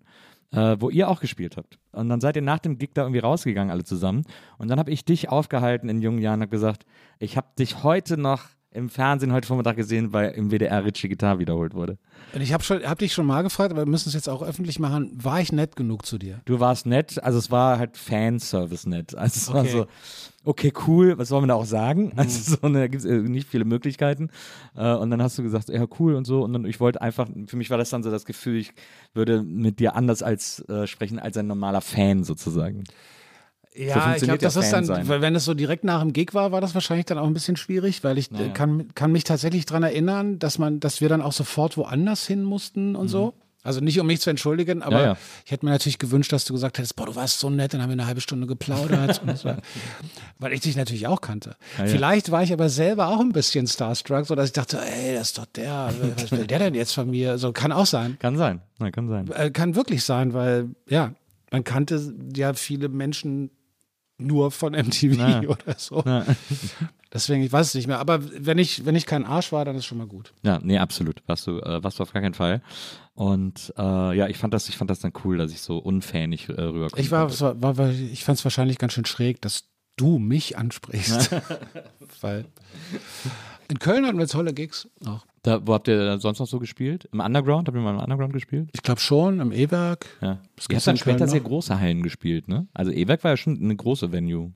Äh, 0.51 0.77
wo 0.79 0.89
ihr 0.89 1.07
auch 1.09 1.21
gespielt 1.21 1.57
habt. 1.57 1.77
Und 1.91 2.09
dann 2.09 2.21
seid 2.21 2.35
ihr 2.35 2.41
nach 2.41 2.57
dem 2.57 2.79
Gig 2.79 2.89
da 2.95 3.03
irgendwie 3.03 3.19
rausgegangen, 3.19 3.69
alle 3.69 3.83
zusammen. 3.83 4.23
Und 4.57 4.67
dann 4.67 4.79
habe 4.79 4.89
ich 4.89 5.05
dich 5.05 5.29
aufgehalten 5.29 5.89
in 5.89 6.01
jungen 6.01 6.17
Jahren 6.17 6.39
und 6.39 6.47
habe 6.47 6.49
gesagt, 6.49 6.87
ich 7.19 7.37
habe 7.37 7.49
dich 7.59 7.83
heute 7.83 8.17
noch 8.17 8.45
im 8.71 8.89
Fernsehen 8.89 9.33
heute 9.33 9.47
Vormittag 9.47 9.75
gesehen, 9.77 10.13
weil 10.13 10.31
im 10.31 10.51
WDR 10.51 10.85
Ritchie 10.85 11.09
Gitarre 11.09 11.39
wiederholt 11.39 11.73
wurde. 11.73 11.97
Und 12.33 12.41
ich 12.41 12.53
habe 12.53 12.63
hab 12.87 12.99
dich 12.99 13.13
schon 13.13 13.25
mal 13.25 13.41
gefragt, 13.41 13.71
aber 13.71 13.81
wir 13.81 13.89
müssen 13.89 14.09
es 14.09 14.13
jetzt 14.13 14.29
auch 14.29 14.43
öffentlich 14.43 14.77
machen. 14.77 15.11
War 15.15 15.41
ich 15.41 15.51
nett 15.51 15.75
genug 15.75 16.05
zu 16.05 16.19
dir? 16.19 16.41
Du 16.45 16.59
warst 16.59 16.85
nett, 16.85 17.21
also 17.23 17.39
es 17.39 17.49
war 17.49 17.79
halt 17.79 17.97
Fanservice 17.97 18.87
nett. 18.87 19.15
Also 19.15 19.37
es 19.37 19.53
war 19.53 19.61
Okay. 19.61 19.71
so, 19.71 19.85
okay, 20.43 20.71
cool, 20.87 21.17
was 21.17 21.29
soll 21.29 21.41
man 21.41 21.49
da 21.49 21.55
auch 21.55 21.65
sagen? 21.65 22.13
Also 22.15 22.57
so, 22.61 22.67
ne, 22.69 22.79
da 22.81 22.87
gibt 22.87 23.03
es 23.03 23.09
nicht 23.29 23.47
viele 23.49 23.65
Möglichkeiten. 23.65 24.29
Äh, 24.75 24.93
und 24.93 25.09
dann 25.09 25.21
hast 25.23 25.37
du 25.39 25.43
gesagt, 25.43 25.69
ja, 25.69 25.85
cool 25.99 26.13
und 26.13 26.25
so. 26.25 26.43
Und 26.43 26.53
dann, 26.53 26.65
ich 26.65 26.79
wollte 26.79 27.01
einfach, 27.01 27.27
für 27.47 27.57
mich 27.57 27.71
war 27.71 27.79
das 27.79 27.89
dann 27.89 28.03
so 28.03 28.11
das 28.11 28.25
Gefühl, 28.25 28.57
ich 28.57 28.71
würde 29.15 29.41
mit 29.41 29.79
dir 29.79 29.95
anders 29.95 30.21
als 30.21 30.59
äh, 30.69 30.85
sprechen 30.85 31.17
als 31.17 31.37
ein 31.37 31.47
normaler 31.47 31.81
Fan 31.81 32.23
sozusagen. 32.23 32.83
Ja, 33.87 34.15
ich 34.15 34.23
glaube, 34.23 34.39
das 34.39 34.55
ist 34.55 34.71
dann, 34.71 34.83
sein. 34.83 35.07
wenn 35.07 35.35
es 35.35 35.45
so 35.45 35.53
direkt 35.53 35.83
nach 35.83 36.01
dem 36.01 36.11
Gig 36.11 36.33
war, 36.33 36.51
war 36.51 36.59
das 36.59 36.73
wahrscheinlich 36.73 37.05
dann 37.05 37.17
auch 37.17 37.27
ein 37.27 37.33
bisschen 37.33 37.55
schwierig, 37.55 38.03
weil 38.03 38.17
ich 38.17 38.31
äh, 38.31 38.49
kann, 38.49 38.93
kann 38.93 39.11
mich 39.11 39.23
tatsächlich 39.23 39.65
dran 39.65 39.83
erinnern, 39.83 40.37
dass 40.37 40.57
man, 40.57 40.79
dass 40.79 40.99
wir 40.99 41.07
dann 41.07 41.21
auch 41.21 41.31
sofort 41.31 41.77
woanders 41.77 42.27
hin 42.27 42.43
mussten 42.43 42.95
und 42.95 43.07
so. 43.07 43.33
Also 43.61 43.81
nicht 43.81 43.99
um 43.99 44.07
mich 44.07 44.21
zu 44.21 44.29
entschuldigen, 44.29 44.81
aber 44.81 44.95
Mhm. 44.97 45.01
Ja, 45.03 45.07
ja. 45.11 45.17
ich 45.45 45.51
hätte 45.51 45.65
mir 45.65 45.71
natürlich 45.71 45.99
gewünscht, 45.99 46.31
dass 46.31 46.45
du 46.45 46.53
gesagt 46.53 46.77
hättest, 46.77 46.95
boah, 46.95 47.05
du 47.05 47.15
warst 47.15 47.39
so 47.39 47.49
nett, 47.49 47.73
dann 47.73 47.81
haben 47.81 47.89
wir 47.89 47.93
eine 47.93 48.05
halbe 48.05 48.21
Stunde 48.21 48.47
geplaudert. 48.47 49.21
so. 49.35 49.53
Weil 50.39 50.53
ich 50.53 50.61
dich 50.61 50.75
natürlich 50.77 51.07
auch 51.07 51.19
kannte. 51.21 51.55
Vielleicht 51.85 52.31
war 52.31 52.41
ich 52.41 52.53
aber 52.53 52.69
selber 52.69 53.07
auch 53.09 53.19
ein 53.19 53.33
bisschen 53.33 53.67
starstruck, 53.67 54.25
so 54.25 54.35
dass 54.35 54.47
ich 54.47 54.53
dachte, 54.53 54.79
ey, 54.81 55.13
das 55.13 55.29
ist 55.29 55.37
doch 55.37 55.45
der, 55.45 55.91
was 56.17 56.31
will 56.31 56.47
der 56.47 56.59
denn 56.59 56.73
jetzt 56.73 56.93
von 56.93 57.09
mir? 57.09 57.37
So 57.37 57.51
kann 57.51 57.71
auch 57.73 57.85
sein. 57.85 58.17
Kann 58.19 58.37
sein, 58.37 58.61
ja, 58.79 58.91
kann 58.91 59.09
sein. 59.09 59.29
Äh, 59.33 59.51
kann 59.51 59.75
wirklich 59.75 60.03
sein, 60.05 60.33
weil 60.33 60.69
ja, 60.87 61.13
man 61.51 61.63
kannte 61.65 62.01
ja 62.35 62.53
viele 62.53 62.87
Menschen 62.87 63.51
nur 64.19 64.51
von 64.51 64.73
MTV 64.73 65.17
Ja. 65.17 65.41
oder 65.47 65.75
so. 65.77 66.03
Deswegen, 67.13 67.41
ich 67.41 67.51
weiß 67.51 67.67
es 67.67 67.73
nicht 67.73 67.87
mehr. 67.87 67.99
Aber 67.99 68.19
wenn 68.21 68.59
ich, 68.59 68.85
wenn 68.85 68.95
ich 68.95 69.05
kein 69.07 69.25
Arsch 69.25 69.51
war, 69.51 69.65
dann 69.65 69.75
ist 69.75 69.85
schon 69.85 69.97
mal 69.97 70.07
gut. 70.07 70.31
Ja, 70.43 70.59
nee, 70.61 70.77
absolut. 70.77 71.23
Warst 71.25 71.47
du, 71.47 71.59
äh, 71.59 71.83
warst 71.83 71.97
du 71.97 72.03
auf 72.03 72.13
gar 72.13 72.21
keinen 72.21 72.35
Fall. 72.35 72.61
Und 73.15 73.73
äh, 73.77 74.17
ja, 74.17 74.27
ich 74.27 74.37
fand 74.37 74.53
das, 74.53 74.69
ich 74.69 74.77
fand 74.77 74.91
das 74.91 74.99
dann 74.99 75.13
cool, 75.23 75.37
dass 75.37 75.51
ich 75.51 75.61
so 75.61 75.77
unfähig 75.77 76.49
äh, 76.49 76.61
rüberkomme. 76.61 77.01
Ich 77.01 77.11
war, 77.11 77.39
war, 77.39 77.61
war, 77.61 77.77
war 77.77 77.89
ich 77.89 78.23
fand 78.23 78.37
es 78.37 78.45
wahrscheinlich 78.45 78.77
ganz 78.77 78.93
schön 78.93 79.05
schräg, 79.05 79.41
dass 79.41 79.63
du 79.95 80.19
mich 80.19 80.57
ansprichst. 80.57 81.31
weil 82.21 82.45
in 83.67 83.79
Köln 83.79 84.05
hatten 84.05 84.19
wir 84.19 84.27
tolle 84.27 84.53
Gigs 84.53 84.87
auch. 85.05 85.25
Da, 85.43 85.65
wo 85.65 85.73
habt 85.73 85.87
ihr 85.87 86.19
sonst 86.19 86.39
noch 86.39 86.47
so 86.47 86.59
gespielt? 86.59 87.07
Im 87.13 87.19
Underground? 87.19 87.67
Habt 87.67 87.77
ihr 87.77 87.81
mal 87.81 87.93
im 87.93 87.99
Underground 87.99 88.33
gespielt? 88.33 88.69
Ich 88.73 88.81
glaube 88.81 88.99
schon, 88.99 89.39
im 89.39 89.51
E-Werk. 89.51 90.05
Ja. 90.21 90.41
Ihr 90.69 90.75
habt 90.75 90.87
dann 90.87 90.97
später 90.97 91.25
noch? 91.25 91.31
sehr 91.31 91.39
große 91.39 91.79
Hallen 91.79 92.03
gespielt, 92.03 92.47
ne? 92.47 92.67
Also 92.73 92.91
E-Werk 92.91 93.23
war 93.23 93.31
ja 93.31 93.37
schon 93.37 93.57
eine 93.61 93.75
große 93.75 94.11
Venue. 94.11 94.53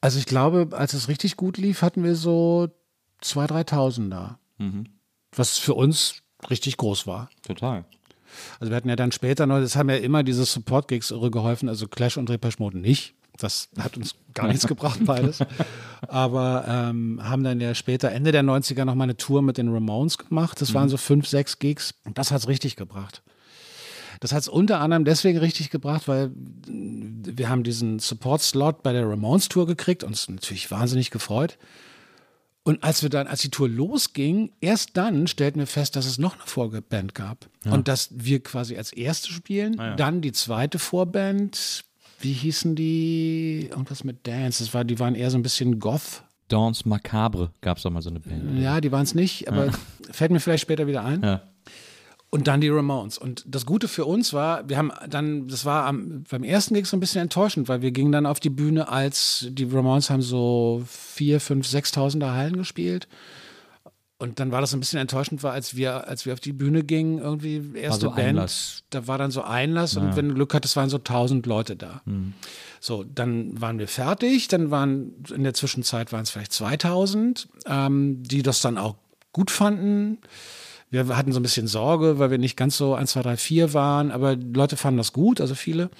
Also 0.00 0.18
ich 0.18 0.26
glaube, 0.26 0.68
als 0.72 0.94
es 0.94 1.08
richtig 1.08 1.36
gut 1.36 1.58
lief, 1.58 1.82
hatten 1.82 2.04
wir 2.04 2.14
so 2.14 2.68
2.000, 3.22 3.68
3.000 3.68 4.10
da. 4.10 4.38
Mhm. 4.58 4.84
Was 5.34 5.58
für 5.58 5.74
uns 5.74 6.22
richtig 6.50 6.76
groß 6.76 7.06
war. 7.06 7.30
Total. 7.46 7.84
Also 8.60 8.70
wir 8.70 8.76
hatten 8.76 8.88
ja 8.88 8.96
dann 8.96 9.12
später 9.12 9.46
noch, 9.46 9.60
das 9.60 9.76
haben 9.76 9.90
ja 9.90 9.96
immer 9.96 10.22
diese 10.22 10.44
Support-Gigs 10.44 11.10
irre 11.10 11.30
geholfen, 11.30 11.68
also 11.68 11.86
Clash 11.86 12.16
und 12.16 12.28
Depeche 12.28 12.56
Mode 12.58 12.78
nicht. 12.78 13.14
Das 13.38 13.68
hat 13.78 13.96
uns 13.96 14.14
gar 14.34 14.48
nichts 14.48 14.66
gebracht, 14.66 15.00
beides. 15.04 15.38
Aber 16.08 16.64
ähm, 16.68 17.20
haben 17.22 17.44
dann 17.44 17.60
ja 17.60 17.74
später, 17.74 18.12
Ende 18.12 18.32
der 18.32 18.42
90er, 18.42 18.84
noch 18.84 18.94
mal 18.94 19.04
eine 19.04 19.16
Tour 19.16 19.42
mit 19.42 19.58
den 19.58 19.68
Ramones 19.68 20.18
gemacht. 20.18 20.60
Das 20.60 20.74
waren 20.74 20.88
so 20.88 20.96
fünf, 20.96 21.26
sechs 21.26 21.58
Gigs. 21.58 21.94
Und 22.04 22.18
das 22.18 22.30
hat's 22.30 22.48
richtig 22.48 22.76
gebracht. 22.76 23.22
Das 24.20 24.32
hat's 24.32 24.48
unter 24.48 24.80
anderem 24.80 25.04
deswegen 25.04 25.38
richtig 25.38 25.70
gebracht, 25.70 26.06
weil 26.06 26.30
wir 26.66 27.48
haben 27.48 27.64
diesen 27.64 27.98
Support-Slot 27.98 28.82
bei 28.82 28.92
der 28.92 29.08
Ramones-Tour 29.08 29.66
gekriegt, 29.66 30.04
uns 30.04 30.28
natürlich 30.28 30.70
wahnsinnig 30.70 31.10
gefreut. 31.10 31.58
Und 32.64 32.84
als 32.84 33.02
wir 33.02 33.10
dann, 33.10 33.26
als 33.26 33.40
die 33.40 33.50
Tour 33.50 33.68
losging, 33.68 34.52
erst 34.60 34.96
dann 34.96 35.26
stellten 35.26 35.58
wir 35.58 35.66
fest, 35.66 35.96
dass 35.96 36.06
es 36.06 36.18
noch 36.18 36.34
eine 36.34 36.46
Vorband 36.46 37.14
gab. 37.14 37.48
Und 37.72 37.88
dass 37.88 38.10
wir 38.12 38.40
quasi 38.40 38.76
als 38.76 38.92
erste 38.92 39.32
spielen, 39.32 39.76
dann 39.96 40.20
die 40.20 40.30
zweite 40.30 40.78
Vorband, 40.78 41.84
wie 42.22 42.32
hießen 42.32 42.74
die? 42.74 43.68
Irgendwas 43.70 44.04
mit 44.04 44.26
Dance. 44.26 44.64
Das 44.64 44.72
war, 44.74 44.84
die 44.84 44.98
waren 44.98 45.14
eher 45.14 45.30
so 45.30 45.38
ein 45.38 45.42
bisschen 45.42 45.78
Goth. 45.78 46.22
Dance 46.48 46.88
Macabre 46.88 47.50
gab 47.60 47.78
es 47.78 47.82
doch 47.82 47.90
mal 47.90 48.02
so 48.02 48.10
eine 48.10 48.20
Band. 48.20 48.58
Ja, 48.58 48.80
die 48.80 48.92
waren 48.92 49.02
es 49.02 49.14
nicht, 49.14 49.48
aber 49.48 49.72
fällt 50.10 50.30
mir 50.30 50.40
vielleicht 50.40 50.62
später 50.62 50.86
wieder 50.86 51.04
ein. 51.04 51.22
Ja. 51.22 51.42
Und 52.30 52.48
dann 52.48 52.62
die 52.62 52.68
Ramones. 52.70 53.18
Und 53.18 53.44
das 53.46 53.66
Gute 53.66 53.88
für 53.88 54.06
uns 54.06 54.32
war, 54.32 54.66
wir 54.68 54.78
haben 54.78 54.90
dann, 55.08 55.48
das 55.48 55.66
war 55.66 55.84
am, 55.84 56.24
beim 56.30 56.44
ersten 56.44 56.74
Gig 56.74 56.86
so 56.86 56.96
ein 56.96 57.00
bisschen 57.00 57.20
enttäuschend, 57.20 57.68
weil 57.68 57.82
wir 57.82 57.90
gingen 57.90 58.12
dann 58.12 58.24
auf 58.24 58.40
die 58.40 58.50
Bühne, 58.50 58.88
als 58.88 59.46
die 59.50 59.64
Ramones 59.64 60.08
haben 60.08 60.22
so 60.22 60.82
vier, 60.86 61.40
fünf, 61.40 61.66
sechstausender 61.66 62.32
Hallen 62.32 62.56
gespielt. 62.56 63.06
Und 64.22 64.38
dann 64.38 64.52
war 64.52 64.60
das 64.60 64.72
ein 64.72 64.78
bisschen 64.78 65.00
enttäuschend, 65.00 65.42
weil 65.42 65.50
als 65.50 65.74
wir, 65.74 66.06
als 66.06 66.26
wir 66.26 66.32
auf 66.32 66.38
die 66.38 66.52
Bühne 66.52 66.84
gingen, 66.84 67.18
irgendwie 67.18 67.72
erste 67.74 68.02
so 68.02 68.10
Band, 68.10 68.28
Einlass. 68.28 68.84
da 68.90 69.08
war 69.08 69.18
dann 69.18 69.32
so 69.32 69.42
Einlass 69.42 69.96
und 69.96 70.14
wenn 70.14 70.28
du 70.28 70.34
Glück 70.36 70.54
hattest, 70.54 70.76
waren 70.76 70.88
so 70.88 70.98
tausend 70.98 71.44
Leute 71.44 71.74
da. 71.74 72.02
So, 72.78 73.02
dann 73.02 73.60
waren 73.60 73.80
wir 73.80 73.88
fertig, 73.88 74.46
dann 74.46 74.70
waren 74.70 75.24
in 75.34 75.42
der 75.42 75.54
Zwischenzeit 75.54 76.12
waren 76.12 76.22
es 76.22 76.30
vielleicht 76.30 76.52
2000, 76.52 77.48
ähm, 77.66 78.22
die 78.22 78.44
das 78.44 78.60
dann 78.60 78.78
auch 78.78 78.94
gut 79.32 79.50
fanden. 79.50 80.18
Wir 80.90 81.08
hatten 81.16 81.32
so 81.32 81.40
ein 81.40 81.42
bisschen 81.42 81.66
Sorge, 81.66 82.20
weil 82.20 82.30
wir 82.30 82.38
nicht 82.38 82.56
ganz 82.56 82.76
so 82.76 82.94
1, 82.94 83.10
2, 83.10 83.22
3, 83.22 83.36
4 83.36 83.74
waren, 83.74 84.12
aber 84.12 84.36
die 84.36 84.52
Leute 84.52 84.76
fanden 84.76 84.98
das 84.98 85.12
gut, 85.12 85.40
also 85.40 85.56
viele. 85.56 85.90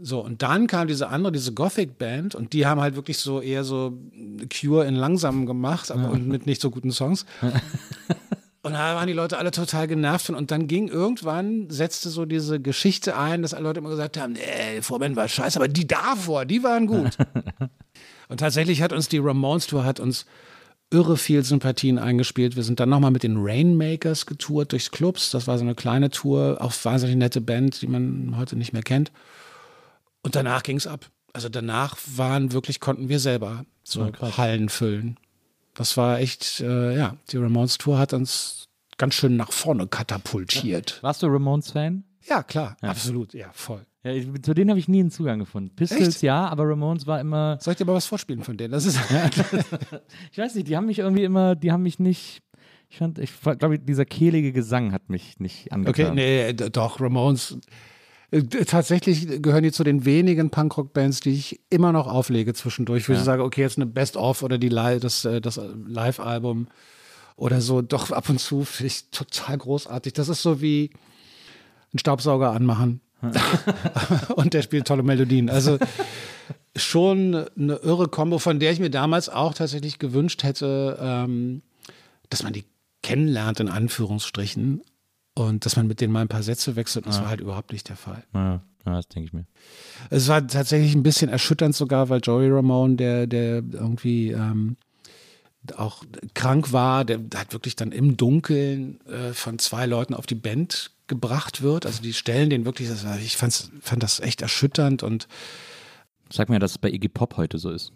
So, 0.00 0.20
und 0.20 0.42
dann 0.42 0.68
kam 0.68 0.86
diese 0.86 1.08
andere, 1.08 1.32
diese 1.32 1.52
Gothic-Band 1.52 2.36
und 2.36 2.52
die 2.52 2.66
haben 2.66 2.80
halt 2.80 2.94
wirklich 2.94 3.18
so 3.18 3.40
eher 3.40 3.64
so 3.64 3.98
Cure 4.48 4.86
in 4.86 4.94
langsam 4.94 5.44
gemacht, 5.44 5.90
aber 5.90 6.10
und 6.10 6.28
mit 6.28 6.46
nicht 6.46 6.60
so 6.60 6.70
guten 6.70 6.92
Songs. 6.92 7.26
Und 8.60 8.74
da 8.74 8.96
waren 8.96 9.06
die 9.06 9.14
Leute 9.14 9.38
alle 9.38 9.50
total 9.50 9.86
genervt 9.86 10.26
von. 10.26 10.34
Und 10.34 10.50
dann 10.50 10.66
ging 10.66 10.88
irgendwann, 10.88 11.70
setzte 11.70 12.10
so 12.10 12.26
diese 12.26 12.60
Geschichte 12.60 13.16
ein, 13.16 13.40
dass 13.40 13.54
alle 13.54 13.64
Leute 13.64 13.78
immer 13.80 13.88
gesagt 13.88 14.18
haben, 14.18 14.32
nee, 14.32 14.76
die 14.76 14.82
Vorband 14.82 15.16
war 15.16 15.28
scheiße, 15.28 15.58
aber 15.58 15.68
die 15.68 15.86
davor, 15.86 16.44
die 16.44 16.62
waren 16.62 16.86
gut. 16.86 17.16
und 18.28 18.40
tatsächlich 18.40 18.82
hat 18.82 18.92
uns 18.92 19.08
die 19.08 19.18
Ramones-Tour, 19.18 19.84
hat 19.84 20.00
uns 20.00 20.26
irre 20.90 21.16
viel 21.16 21.44
Sympathien 21.44 21.98
eingespielt. 21.98 22.56
Wir 22.56 22.62
sind 22.62 22.80
dann 22.80 22.88
nochmal 22.88 23.10
mit 23.10 23.22
den 23.22 23.36
Rainmakers 23.38 24.26
getourt 24.26 24.72
durchs 24.72 24.90
Clubs. 24.90 25.30
Das 25.30 25.46
war 25.46 25.56
so 25.56 25.64
eine 25.64 25.74
kleine 25.74 26.10
Tour, 26.10 26.58
auch 26.60 26.72
wahnsinnig 26.82 27.16
nette 27.16 27.40
Band, 27.40 27.80
die 27.80 27.86
man 27.86 28.34
heute 28.36 28.56
nicht 28.56 28.72
mehr 28.72 28.82
kennt. 28.82 29.12
Und 30.28 30.36
danach 30.36 30.62
ging 30.62 30.76
es 30.76 30.86
ab. 30.86 31.06
Also 31.32 31.48
danach 31.48 31.96
waren 32.16 32.52
wirklich, 32.52 32.80
konnten 32.80 33.08
wir 33.08 33.18
selber 33.18 33.64
so 33.82 34.12
Hallen 34.36 34.68
füllen. 34.68 35.18
Das 35.72 35.96
war 35.96 36.18
echt, 36.18 36.60
äh, 36.60 36.94
ja, 36.96 37.16
die 37.30 37.38
Ramones 37.38 37.78
Tour 37.78 37.98
hat 37.98 38.12
uns 38.12 38.68
ganz 38.98 39.14
schön 39.14 39.36
nach 39.36 39.52
vorne 39.52 39.86
katapultiert. 39.86 41.02
Warst 41.02 41.22
du 41.22 41.28
Ramones-Fan? 41.28 42.04
Ja, 42.28 42.42
klar, 42.42 42.76
absolut, 42.82 43.32
ja, 43.32 43.48
voll. 43.54 43.86
Ja, 44.04 44.12
zu 44.42 44.52
denen 44.52 44.68
habe 44.68 44.78
ich 44.78 44.88
nie 44.88 45.00
einen 45.00 45.10
Zugang 45.10 45.38
gefunden. 45.38 45.74
Pistols 45.74 46.16
Echt? 46.16 46.22
ja, 46.22 46.46
aber 46.46 46.64
Ramones 46.68 47.06
war 47.06 47.20
immer. 47.20 47.58
Soll 47.60 47.72
ich 47.72 47.78
dir 47.78 47.86
mal 47.86 47.94
was 47.94 48.06
vorspielen 48.06 48.44
von 48.44 48.58
denen? 48.58 48.72
Das 48.72 48.84
ist 48.84 48.98
Ich 50.32 50.38
weiß 50.38 50.54
nicht, 50.54 50.68
die 50.68 50.76
haben 50.76 50.86
mich 50.86 50.98
irgendwie 50.98 51.24
immer, 51.24 51.56
die 51.56 51.72
haben 51.72 51.82
mich 51.82 51.98
nicht. 51.98 52.42
Ich 52.90 52.98
fand, 52.98 53.18
ich 53.18 53.32
glaube, 53.40 53.78
dieser 53.78 54.04
kehlige 54.04 54.52
Gesang 54.52 54.92
hat 54.92 55.08
mich 55.08 55.40
nicht 55.40 55.72
angetan. 55.72 56.12
okay, 56.12 56.14
nee, 56.14 56.52
doch 56.70 57.00
Ramones. 57.00 57.58
Äh, 58.30 58.42
Tatsächlich 58.42 59.42
gehören 59.42 59.62
die 59.62 59.72
zu 59.72 59.84
den 59.84 60.04
wenigen 60.04 60.50
Punkrock-Bands, 60.50 61.20
die 61.20 61.30
ich 61.30 61.60
immer 61.70 61.92
noch 61.92 62.06
auflege 62.06 62.54
zwischendurch, 62.54 63.08
wo 63.08 63.12
ich 63.12 63.20
sage, 63.20 63.42
okay, 63.42 63.62
jetzt 63.62 63.78
eine 63.78 63.86
Best-of 63.86 64.42
oder 64.42 64.58
die 64.58 64.68
Li 64.68 64.98
das, 65.00 65.24
äh, 65.24 65.40
das 65.40 65.60
Live-Album 65.86 66.68
oder 67.36 67.60
so. 67.60 67.82
Doch 67.82 68.10
ab 68.10 68.28
und 68.28 68.38
zu 68.38 68.64
finde 68.64 68.88
ich 68.88 69.10
total 69.10 69.58
großartig. 69.58 70.12
Das 70.12 70.28
ist 70.28 70.42
so 70.42 70.60
wie 70.60 70.90
einen 71.92 71.98
Staubsauger 71.98 72.52
anmachen. 72.52 73.00
und 74.36 74.54
der 74.54 74.62
spielt 74.62 74.86
tolle 74.86 75.02
Melodien. 75.02 75.50
Also 75.50 75.78
schon 76.76 77.34
eine 77.34 77.74
irre 77.76 78.08
Kombo, 78.08 78.38
von 78.38 78.60
der 78.60 78.72
ich 78.72 78.78
mir 78.78 78.90
damals 78.90 79.28
auch 79.28 79.54
tatsächlich 79.54 79.98
gewünscht 79.98 80.44
hätte, 80.44 80.98
ähm, 81.00 81.62
dass 82.30 82.42
man 82.42 82.52
die 82.52 82.64
kennenlernt, 83.02 83.60
in 83.60 83.68
Anführungsstrichen, 83.68 84.82
und 85.38 85.64
dass 85.64 85.76
man 85.76 85.86
mit 85.86 86.00
denen 86.00 86.12
mal 86.12 86.22
ein 86.22 86.28
paar 86.28 86.42
Sätze 86.42 86.76
wechselt. 86.76 87.06
Und 87.06 87.14
das 87.14 87.20
war 87.20 87.28
halt 87.28 87.40
überhaupt 87.40 87.72
nicht 87.72 87.88
der 87.88 87.96
Fall. 87.96 88.24
Ja, 88.34 88.60
ja, 88.84 88.96
das 88.96 89.08
denke 89.08 89.26
ich 89.26 89.32
mir. 89.32 89.46
Es 90.10 90.28
war 90.28 90.46
tatsächlich 90.46 90.94
ein 90.94 91.02
bisschen 91.02 91.30
erschütternd 91.30 91.74
sogar, 91.74 92.08
weil 92.08 92.20
Joey 92.22 92.50
Ramone, 92.50 92.96
der, 92.96 93.26
der 93.26 93.62
irgendwie 93.72 94.32
ähm, 94.32 94.76
auch 95.76 96.04
krank 96.34 96.72
war, 96.72 97.04
der 97.04 97.20
hat 97.36 97.52
wirklich 97.52 97.76
dann 97.76 97.92
im 97.92 98.16
Dunkeln 98.16 99.00
äh, 99.06 99.32
von 99.32 99.58
zwei 99.58 99.86
Leuten 99.86 100.14
auf 100.14 100.26
die 100.26 100.34
Band 100.34 100.90
gebracht 101.06 101.62
wird. 101.62 101.86
Also 101.86 102.02
die 102.02 102.12
stellen 102.12 102.50
den 102.50 102.64
wirklich, 102.64 102.88
das 102.88 103.04
ich 103.18 103.36
fand 103.36 104.02
das 104.02 104.20
echt 104.20 104.42
erschütternd 104.42 105.02
und 105.02 105.28
Sag 106.30 106.50
mir, 106.50 106.58
dass 106.58 106.72
es 106.72 106.78
bei 106.78 106.90
Iggy 106.90 107.08
Pop 107.08 107.38
heute 107.38 107.56
so 107.56 107.70
ist. 107.70 107.90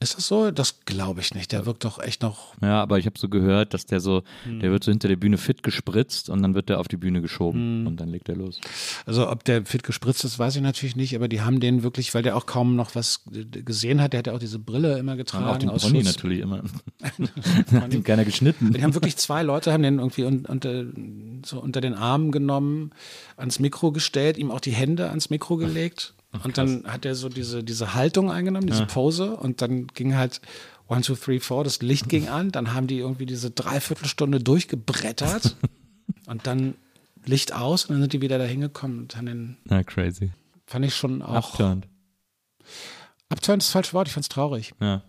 Ist 0.00 0.16
das 0.16 0.28
so? 0.28 0.52
Das 0.52 0.80
glaube 0.84 1.20
ich 1.20 1.34
nicht. 1.34 1.50
Der 1.50 1.66
wirkt 1.66 1.84
doch 1.84 1.98
echt 1.98 2.22
noch. 2.22 2.54
Ja, 2.62 2.80
aber 2.80 2.98
ich 2.98 3.06
habe 3.06 3.18
so 3.18 3.28
gehört, 3.28 3.74
dass 3.74 3.84
der 3.84 3.98
so, 3.98 4.22
der 4.46 4.70
wird 4.70 4.84
so 4.84 4.92
hinter 4.92 5.08
der 5.08 5.16
Bühne 5.16 5.38
fit 5.38 5.64
gespritzt 5.64 6.30
und 6.30 6.40
dann 6.40 6.54
wird 6.54 6.68
der 6.68 6.78
auf 6.78 6.86
die 6.86 6.96
Bühne 6.96 7.20
geschoben 7.20 7.84
und 7.86 8.00
dann 8.00 8.08
legt 8.08 8.28
er 8.28 8.36
los. 8.36 8.60
Also 9.06 9.28
ob 9.28 9.42
der 9.42 9.64
fit 9.64 9.82
gespritzt 9.82 10.24
ist, 10.24 10.38
weiß 10.38 10.54
ich 10.54 10.62
natürlich 10.62 10.94
nicht, 10.94 11.16
aber 11.16 11.26
die 11.26 11.40
haben 11.40 11.58
den 11.58 11.82
wirklich, 11.82 12.14
weil 12.14 12.22
der 12.22 12.36
auch 12.36 12.46
kaum 12.46 12.76
noch 12.76 12.94
was 12.94 13.22
gesehen 13.26 14.00
hat, 14.00 14.12
der 14.12 14.18
hat 14.18 14.28
ja 14.28 14.34
auch 14.34 14.38
diese 14.38 14.60
Brille 14.60 14.98
immer 14.98 15.16
getragen. 15.16 15.44
Und 15.44 15.50
auch 15.50 15.58
den 15.58 15.90
Pony 15.90 16.04
Schutz. 16.04 16.16
natürlich 16.16 16.40
immer. 16.40 16.62
hat 17.72 17.92
ihm 17.92 18.04
keiner 18.04 18.24
geschnitten. 18.24 18.72
Die 18.72 18.82
haben 18.82 18.94
wirklich 18.94 19.16
zwei 19.16 19.42
Leute, 19.42 19.72
haben 19.72 19.82
den 19.82 19.98
irgendwie 19.98 20.24
un, 20.24 20.46
unter, 20.46 20.84
so 21.44 21.60
unter 21.60 21.80
den 21.80 21.94
Armen 21.94 22.30
genommen, 22.30 22.92
ans 23.36 23.58
Mikro 23.58 23.90
gestellt, 23.90 24.38
ihm 24.38 24.52
auch 24.52 24.60
die 24.60 24.70
Hände 24.70 25.08
ans 25.08 25.28
Mikro 25.28 25.56
gelegt. 25.56 26.14
Und 26.44 26.58
dann 26.58 26.84
hat 26.86 27.04
er 27.04 27.14
so 27.14 27.28
diese, 27.28 27.64
diese 27.64 27.94
Haltung 27.94 28.30
eingenommen, 28.30 28.66
diese 28.66 28.86
Pose. 28.86 29.36
Und 29.36 29.62
dann 29.62 29.86
ging 29.88 30.14
halt 30.14 30.40
One, 30.86 31.00
Two, 31.00 31.14
Three, 31.14 31.40
Four, 31.40 31.64
das 31.64 31.80
Licht 31.80 32.08
ging 32.08 32.28
an. 32.28 32.50
Dann 32.50 32.74
haben 32.74 32.86
die 32.86 32.98
irgendwie 32.98 33.26
diese 33.26 33.50
Dreiviertelstunde 33.50 34.40
durchgebrettert. 34.40 35.56
und 36.26 36.46
dann 36.46 36.74
Licht 37.24 37.54
aus 37.54 37.86
und 37.86 37.94
dann 37.94 38.02
sind 38.02 38.12
die 38.12 38.20
wieder 38.20 38.38
da 38.38 38.44
hingekommen 38.44 39.00
und 39.00 39.16
haben 39.16 39.26
den, 39.26 39.56
Na, 39.64 39.82
crazy. 39.82 40.32
fand 40.66 40.84
ich 40.84 40.94
schon 40.94 41.22
auch. 41.22 41.52
Abturned. 41.52 41.86
Abturn 43.28 43.58
ist 43.58 43.66
das 43.66 43.72
falsche 43.72 43.92
Wort, 43.92 44.08
ich 44.08 44.14
fand's 44.14 44.28
traurig. 44.28 44.74
Ja. 44.80 45.02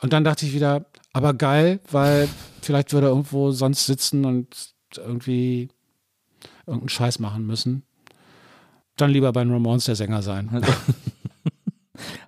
Und 0.00 0.12
dann 0.12 0.24
dachte 0.24 0.46
ich 0.46 0.54
wieder, 0.54 0.86
aber 1.12 1.34
geil, 1.34 1.80
weil 1.90 2.28
vielleicht 2.62 2.92
würde 2.92 3.08
er 3.08 3.10
irgendwo 3.10 3.50
sonst 3.50 3.86
sitzen 3.86 4.24
und 4.24 4.74
irgendwie 4.96 5.68
irgendeinen 6.66 6.88
Scheiß 6.88 7.18
machen 7.18 7.46
müssen. 7.46 7.82
Dann 8.96 9.10
lieber 9.10 9.32
bei 9.32 9.44
den 9.44 9.52
Ramones 9.52 9.84
der 9.84 9.96
Sänger 9.96 10.22
sein. 10.22 10.50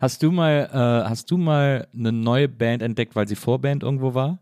Hast 0.01 0.23
du 0.23 0.31
mal, 0.31 0.71
äh, 0.73 1.09
hast 1.09 1.31
du 1.31 1.37
mal 1.37 1.89
eine 1.93 2.13
neue 2.13 2.49
Band 2.49 2.83
entdeckt, 2.83 3.17
weil 3.17 3.27
sie 3.27 3.37
Vorband 3.37 3.83
irgendwo 3.83 4.15
war, 4.15 4.39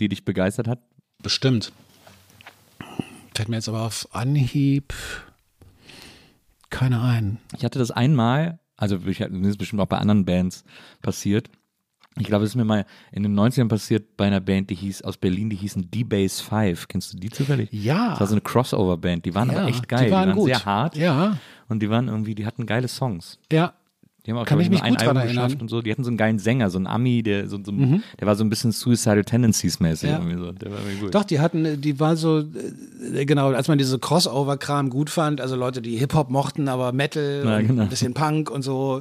die 0.00 0.08
dich 0.08 0.24
begeistert 0.24 0.66
hat? 0.66 0.80
Bestimmt. 1.22 1.72
Fällt 3.34 3.48
mir 3.48 3.56
jetzt 3.56 3.68
aber 3.68 3.82
auf 3.82 4.08
Anhieb 4.12 4.94
keine 6.70 7.02
ein. 7.02 7.38
Ich 7.56 7.64
hatte 7.64 7.78
das 7.78 7.90
einmal, 7.90 8.58
also 8.76 8.98
ich, 9.06 9.18
das 9.18 9.30
ist 9.30 9.58
bestimmt 9.58 9.80
auch 9.80 9.86
bei 9.86 9.98
anderen 9.98 10.24
Bands 10.24 10.64
passiert. 11.02 11.50
Ich 12.20 12.26
glaube, 12.26 12.44
das 12.44 12.50
ist 12.52 12.56
mir 12.56 12.64
mal 12.64 12.84
in 13.12 13.22
den 13.22 13.38
90ern 13.38 13.68
passiert 13.68 14.16
bei 14.16 14.26
einer 14.26 14.40
Band, 14.40 14.70
die 14.70 14.74
hieß 14.74 15.02
aus 15.02 15.16
Berlin, 15.16 15.50
die 15.50 15.56
hießen 15.56 15.90
D-Base 15.90 16.42
5. 16.42 16.88
Kennst 16.88 17.12
du 17.12 17.18
die 17.18 17.30
zufällig? 17.30 17.68
Ja. 17.72 18.10
Das 18.10 18.20
war 18.20 18.26
so 18.26 18.34
eine 18.34 18.40
Crossover-Band. 18.40 19.24
Die 19.24 19.34
waren 19.34 19.50
Ja, 19.50 19.58
aber 19.60 19.68
echt 19.68 19.88
geil. 19.88 20.06
die 20.06 20.10
waren 20.12 20.32
gut. 20.32 20.46
sehr 20.46 20.64
hart. 20.64 20.96
Ja. 20.96 21.36
Und 21.68 21.80
die 21.80 21.90
waren 21.90 22.08
irgendwie, 22.08 22.34
die 22.34 22.46
hatten 22.46 22.66
geile 22.66 22.88
Songs. 22.88 23.38
Ja. 23.52 23.74
Die 24.28 24.32
haben 24.32 24.40
auch, 24.40 24.44
Kann 24.44 24.60
ich 24.60 24.68
mich 24.68 24.80
nur 24.80 24.84
ein 24.86 24.92
gut 24.94 25.02
Album. 25.08 25.22
Mhm. 25.22 25.26
geschafft 25.28 25.60
und 25.62 25.68
so. 25.70 25.80
Die 25.80 25.90
hatten 25.90 26.04
so 26.04 26.10
einen 26.10 26.18
geilen 26.18 26.38
Sänger, 26.38 26.68
so 26.68 26.76
einen 26.76 26.86
Ami, 26.86 27.22
der 27.22 27.48
so, 27.48 27.56
so 27.64 27.72
der 27.72 28.26
war 28.26 28.36
so 28.36 28.44
ein 28.44 28.50
bisschen 28.50 28.72
Suicidal 28.72 29.24
Tendencies 29.24 29.80
mäßig 29.80 30.10
Ja. 30.10 30.20
so. 31.00 31.08
Doch, 31.08 31.24
die 31.24 31.40
hatten, 31.40 31.80
die 31.80 31.98
war 31.98 32.14
so, 32.14 32.40
äh, 33.14 33.24
genau, 33.24 33.52
als 33.52 33.68
man 33.68 33.78
diese 33.78 33.98
Crossover-Kram 33.98 34.90
gut 34.90 35.08
fand, 35.08 35.40
also 35.40 35.56
Leute, 35.56 35.80
die 35.80 35.96
Hip-Hop 35.96 36.28
mochten, 36.28 36.68
aber 36.68 36.92
Metal 36.92 37.42
Ja, 37.42 37.60
genau. 37.62 37.84
ein 37.84 37.88
bisschen 37.88 38.12
Punk 38.12 38.50
und 38.50 38.60
so. 38.60 39.00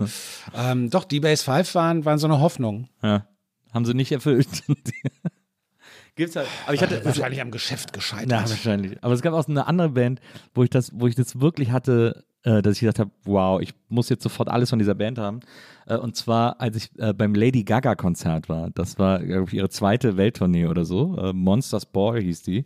Ähm, 0.56 0.90
doch, 0.90 1.04
die 1.04 1.20
Base 1.20 1.44
5 1.44 1.76
waren, 1.76 2.06
waren 2.06 2.20
so 2.20 2.28
eine 2.28 2.40
Hoffnung. 2.40 2.88
Ja. 3.04 3.28
Haben 3.74 3.84
sie 3.84 3.94
nicht 3.94 4.14
erfüllt. 4.14 4.48
Gibt's 6.16 6.36
halt. 6.36 6.48
Aber 6.66 6.74
ich 6.74 6.82
hatte, 6.82 7.04
Wahrscheinlich 7.06 7.42
am 7.42 7.52
Geschäft 7.52 7.92
gescheitert. 7.94 8.32
Ja, 8.32 8.50
wahrscheinlich. 8.50 8.98
Aber 9.04 9.14
es 9.14 9.22
gab 9.22 9.34
auch 9.34 9.44
so 9.46 9.52
eine 9.52 9.68
andere 9.68 9.90
Band, 9.90 10.20
wo 10.56 10.64
ich 10.64 10.70
das, 10.70 10.92
wo 10.96 11.06
ich 11.08 11.16
das 11.16 11.40
wirklich 11.42 11.72
hatte, 11.72 12.24
äh, 12.48 12.62
dass 12.62 12.76
ich 12.76 12.80
gedacht 12.80 13.00
habe, 13.00 13.12
wow, 13.26 13.62
ich 13.62 13.74
muss 13.90 14.10
jetzt 14.10 14.24
sofort 14.24 14.48
alles 14.48 14.70
von 14.70 14.80
dieser 14.80 14.96
Band 14.96 15.20
haben. 15.20 15.42
Äh, 15.86 15.98
und 15.98 16.16
zwar, 16.16 16.62
als 16.62 16.78
ich 16.78 16.90
äh, 16.98 17.14
beim 17.14 17.36
Lady 17.36 17.64
Gaga 17.64 17.96
Konzert 17.96 18.48
war. 18.48 18.70
Das 18.72 18.98
war, 18.98 19.22
ihre 19.22 19.70
zweite 19.70 20.16
Welttournee 20.16 20.68
oder 20.68 20.86
so. 20.86 21.18
Äh, 21.18 21.34
Monsters 21.34 21.86
Ball 21.86 22.22
hieß 22.22 22.44
die. 22.44 22.64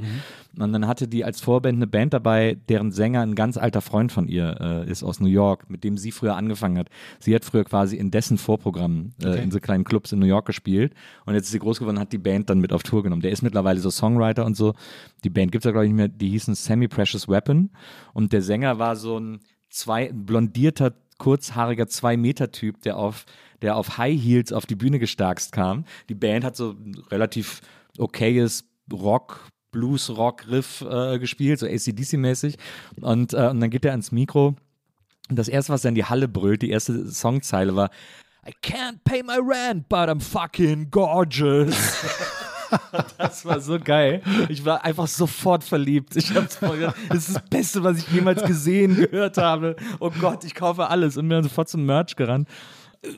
Und 0.57 0.73
dann 0.73 0.87
hatte 0.87 1.07
die 1.07 1.25
als 1.25 1.41
Vorband 1.41 1.77
eine 1.77 1.87
Band 1.87 2.13
dabei, 2.13 2.57
deren 2.69 2.91
Sänger 2.91 3.21
ein 3.21 3.33
ganz 3.35 3.57
alter 3.57 3.81
Freund 3.81 4.11
von 4.11 4.27
ihr 4.27 4.57
äh, 4.59 4.89
ist 4.89 5.03
aus 5.03 5.19
New 5.19 5.27
York, 5.27 5.69
mit 5.69 5.83
dem 5.83 5.97
sie 5.97 6.11
früher 6.11 6.35
angefangen 6.35 6.77
hat. 6.77 6.89
Sie 7.19 7.33
hat 7.33 7.45
früher 7.45 7.63
quasi 7.63 7.95
in 7.97 8.11
dessen 8.11 8.37
Vorprogramm 8.37 9.13
äh, 9.23 9.41
in 9.41 9.49
so 9.49 9.59
kleinen 9.59 9.83
Clubs 9.83 10.11
in 10.11 10.19
New 10.19 10.25
York 10.25 10.45
gespielt. 10.45 10.93
Und 11.25 11.33
jetzt 11.33 11.45
ist 11.45 11.51
sie 11.51 11.59
groß 11.59 11.79
geworden, 11.79 11.99
hat 11.99 12.11
die 12.11 12.19
Band 12.19 12.49
dann 12.49 12.59
mit 12.59 12.73
auf 12.73 12.83
Tour 12.83 13.01
genommen. 13.01 13.21
Der 13.21 13.31
ist 13.31 13.41
mittlerweile 13.41 13.79
so 13.79 13.89
Songwriter 13.89 14.45
und 14.45 14.55
so. 14.55 14.73
Die 15.23 15.29
Band 15.29 15.51
gibt's 15.51 15.65
ja, 15.65 15.71
glaube 15.71 15.85
ich, 15.85 15.91
nicht 15.91 15.97
mehr. 15.97 16.07
Die 16.07 16.29
hießen 16.29 16.53
Semi 16.53 16.87
Precious 16.87 17.27
Weapon. 17.27 17.69
Und 18.13 18.33
der 18.33 18.41
Sänger 18.41 18.77
war 18.77 18.95
so 18.95 19.19
ein 19.19 19.39
zwei, 19.71 20.09
ein 20.09 20.25
blondierter, 20.25 20.93
kurzhaariger 21.17 21.87
Zwei-Meter-Typ, 21.87 22.81
der 22.81 22.97
auf, 22.97 23.25
der 23.61 23.75
auf 23.75 23.97
High 23.97 24.21
Heels 24.21 24.53
auf 24.53 24.65
die 24.65 24.75
Bühne 24.75 24.99
gestarkst 24.99 25.51
kam. 25.51 25.85
Die 26.09 26.15
Band 26.15 26.43
hat 26.43 26.55
so 26.55 26.71
ein 26.71 26.95
relativ 27.09 27.61
okayes 27.97 28.65
Rock, 28.91 29.47
Blues-Rock-Riff 29.71 30.81
äh, 30.81 31.19
gespielt, 31.19 31.59
so 31.59 31.65
ACDC-mäßig. 31.65 32.57
Und, 32.99 33.33
äh, 33.33 33.47
und 33.47 33.59
dann 33.59 33.69
geht 33.69 33.85
er 33.85 33.91
ans 33.91 34.11
Mikro. 34.11 34.55
Und 35.29 35.39
das 35.39 35.47
erste, 35.47 35.71
was 35.71 35.85
er 35.85 35.89
in 35.89 35.95
die 35.95 36.05
Halle 36.05 36.27
brüllt, 36.27 36.61
die 36.61 36.71
erste 36.71 37.09
Songzeile 37.09 37.75
war, 37.75 37.89
I 38.45 38.51
can't 38.63 38.97
pay 39.03 39.21
my 39.21 39.37
rent, 39.37 39.87
but 39.87 40.09
I'm 40.09 40.19
fucking 40.19 40.89
gorgeous. 40.89 42.03
Das 43.17 43.45
war 43.45 43.59
so 43.59 43.79
geil. 43.79 44.21
Ich 44.49 44.65
war 44.65 44.83
einfach 44.83 45.07
sofort 45.07 45.63
verliebt. 45.63 46.15
Ich 46.15 46.33
hab's 46.35 46.59
gedacht, 46.59 46.95
das 47.09 47.27
ist 47.29 47.35
das 47.37 47.43
Beste, 47.49 47.83
was 47.83 47.97
ich 47.99 48.07
jemals 48.09 48.43
gesehen, 48.43 48.95
gehört 48.95 49.37
habe. 49.37 49.75
Oh 49.99 50.11
Gott, 50.19 50.43
ich 50.43 50.55
kaufe 50.55 50.87
alles 50.87 51.17
und 51.17 51.23
bin 51.27 51.37
dann 51.37 51.43
sofort 51.43 51.69
zum 51.69 51.85
Merch 51.85 52.15
gerannt. 52.15 52.47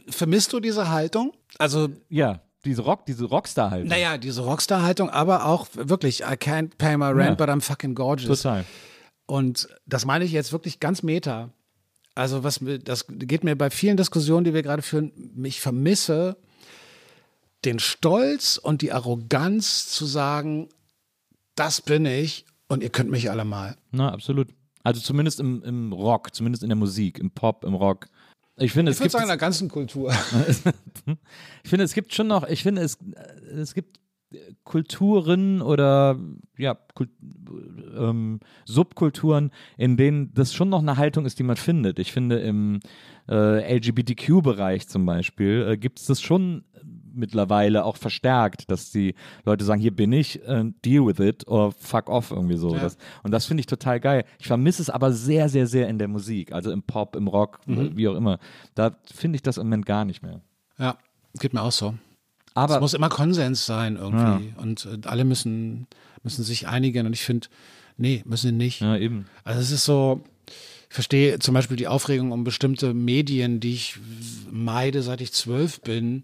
Vermisst 0.09 0.53
du 0.53 0.59
diese 0.59 0.89
Haltung? 0.89 1.33
Also, 1.59 1.89
Ja, 2.09 2.41
diese 2.65 2.81
Rock, 2.83 3.05
diese 3.05 3.25
Rockstar 3.25 3.71
halt. 3.71 3.85
naja, 3.87 4.17
diese 4.17 4.41
Rockstar-Haltung, 4.41 5.09
aber 5.09 5.45
auch 5.45 5.67
wirklich, 5.73 6.21
I 6.21 6.35
can't 6.35 6.71
pay 6.77 6.95
my 6.97 7.07
rent, 7.07 7.37
Ja. 7.39 7.45
but 7.45 7.49
I'm 7.49 7.61
fucking 7.61 7.93
gorgeous. 7.95 8.41
Total. 8.41 8.63
Und 9.25 9.67
das 9.85 10.05
meine 10.05 10.23
ich 10.25 10.31
jetzt 10.31 10.51
wirklich 10.53 10.79
ganz 10.79 11.03
meta. 11.03 11.49
Also 12.15 12.43
was 12.43 12.59
das 12.83 13.05
geht 13.09 13.43
mir 13.43 13.55
bei 13.57 13.69
vielen 13.69 13.97
Diskussionen, 13.97 14.43
die 14.45 14.53
wir 14.53 14.61
gerade 14.63 14.81
führen, 14.83 15.11
ich 15.43 15.59
vermisse 15.59 16.37
den 17.65 17.79
Stolz 17.79 18.57
und 18.57 18.81
die 18.81 18.91
Arroganz 18.91 19.87
zu 19.87 20.05
sagen, 20.05 20.69
das 21.55 21.81
bin 21.81 22.05
ich 22.05 22.45
und 22.67 22.83
ihr 22.83 22.89
könnt 22.89 23.11
mich 23.11 23.29
alle 23.29 23.45
mal. 23.45 23.77
Na, 23.91 24.11
absolut. 24.11 24.49
Also 24.83 24.99
zumindest 25.01 25.39
im, 25.39 25.63
im 25.63 25.93
Rock, 25.93 26.33
zumindest 26.35 26.63
in 26.63 26.69
der 26.69 26.75
Musik, 26.75 27.19
im 27.19 27.31
Pop, 27.31 27.63
im 27.63 27.73
Rock. 27.73 28.07
Ich 28.57 28.73
finde, 28.73 28.91
Ich 28.91 28.97
es 28.97 29.01
gibt 29.01 29.11
sagen, 29.11 29.23
in 29.23 29.29
der 29.29 29.37
ganzen 29.37 29.69
Kultur. 29.69 30.13
Ich 31.63 31.69
finde, 31.69 31.83
es 31.83 31.93
gibt 31.93 32.13
schon 32.13 32.27
noch, 32.27 32.47
ich 32.47 32.63
finde, 32.63 32.81
es, 32.81 32.97
es 33.51 33.73
gibt 33.73 33.99
Kulturen 34.63 35.61
oder 35.61 36.17
ja, 36.57 36.75
Kult, 36.93 37.09
ähm, 37.95 38.39
Subkulturen, 38.65 39.51
in 39.77 39.97
denen 39.97 40.33
das 40.33 40.53
schon 40.53 40.69
noch 40.69 40.79
eine 40.79 40.97
Haltung 40.97 41.25
ist, 41.25 41.39
die 41.39 41.43
man 41.43 41.57
findet. 41.57 41.99
Ich 41.99 42.11
finde, 42.11 42.39
im 42.39 42.79
äh, 43.29 43.77
LGBTQ-Bereich 43.77 44.87
zum 44.87 45.05
Beispiel 45.05 45.67
äh, 45.69 45.77
gibt 45.77 45.99
es 45.99 46.05
das 46.05 46.21
schon 46.21 46.63
mittlerweile 47.13 47.85
auch 47.85 47.97
verstärkt, 47.97 48.69
dass 48.69 48.91
die 48.91 49.15
Leute 49.45 49.63
sagen, 49.65 49.81
hier 49.81 49.95
bin 49.95 50.11
ich, 50.11 50.41
äh, 50.47 50.65
deal 50.83 51.05
with 51.05 51.19
it 51.19 51.47
or 51.47 51.71
fuck 51.71 52.09
off 52.09 52.31
irgendwie 52.31 52.57
so. 52.57 52.75
Ja. 52.75 52.81
Das, 52.81 52.97
und 53.23 53.31
das 53.31 53.45
finde 53.45 53.61
ich 53.61 53.67
total 53.67 53.99
geil. 53.99 54.25
Ich 54.39 54.47
vermisse 54.47 54.81
es 54.81 54.89
aber 54.89 55.11
sehr, 55.11 55.49
sehr, 55.49 55.67
sehr 55.67 55.87
in 55.87 55.99
der 55.99 56.07
Musik, 56.07 56.51
also 56.51 56.71
im 56.71 56.83
Pop, 56.83 57.15
im 57.15 57.27
Rock, 57.27 57.59
wie 57.65 58.07
auch 58.07 58.15
immer. 58.15 58.39
Da 58.75 58.97
finde 59.13 59.35
ich 59.37 59.41
das 59.41 59.57
im 59.57 59.67
Moment 59.67 59.85
gar 59.85 60.05
nicht 60.05 60.21
mehr. 60.23 60.41
Ja, 60.77 60.97
geht 61.39 61.53
mir 61.53 61.61
auch 61.61 61.71
so. 61.71 61.95
Aber 62.53 62.75
es 62.75 62.81
muss 62.81 62.93
immer 62.93 63.09
Konsens 63.09 63.65
sein 63.65 63.95
irgendwie. 63.95 64.53
Und 64.57 64.85
äh, 64.85 65.07
alle 65.07 65.23
müssen, 65.25 65.87
müssen 66.23 66.43
sich 66.43 66.67
einigen. 66.67 67.07
Und 67.07 67.13
ich 67.13 67.23
finde, 67.23 67.47
nee, 67.97 68.21
müssen 68.25 68.47
sie 68.47 68.53
nicht. 68.53 68.81
ja, 68.81 68.95
eben. 68.97 69.25
Also 69.43 69.59
es 69.59 69.71
ist 69.71 69.85
so, 69.85 70.21
ich 70.47 70.93
verstehe 70.93 71.39
zum 71.39 71.53
Beispiel 71.55 71.77
die 71.77 71.87
Aufregung 71.87 72.31
um 72.31 72.43
bestimmte 72.43 72.93
Medien, 72.93 73.59
die 73.59 73.73
ich 73.73 73.97
meide, 74.51 75.01
seit 75.01 75.21
ich 75.21 75.33
zwölf 75.33 75.81
bin, 75.81 76.23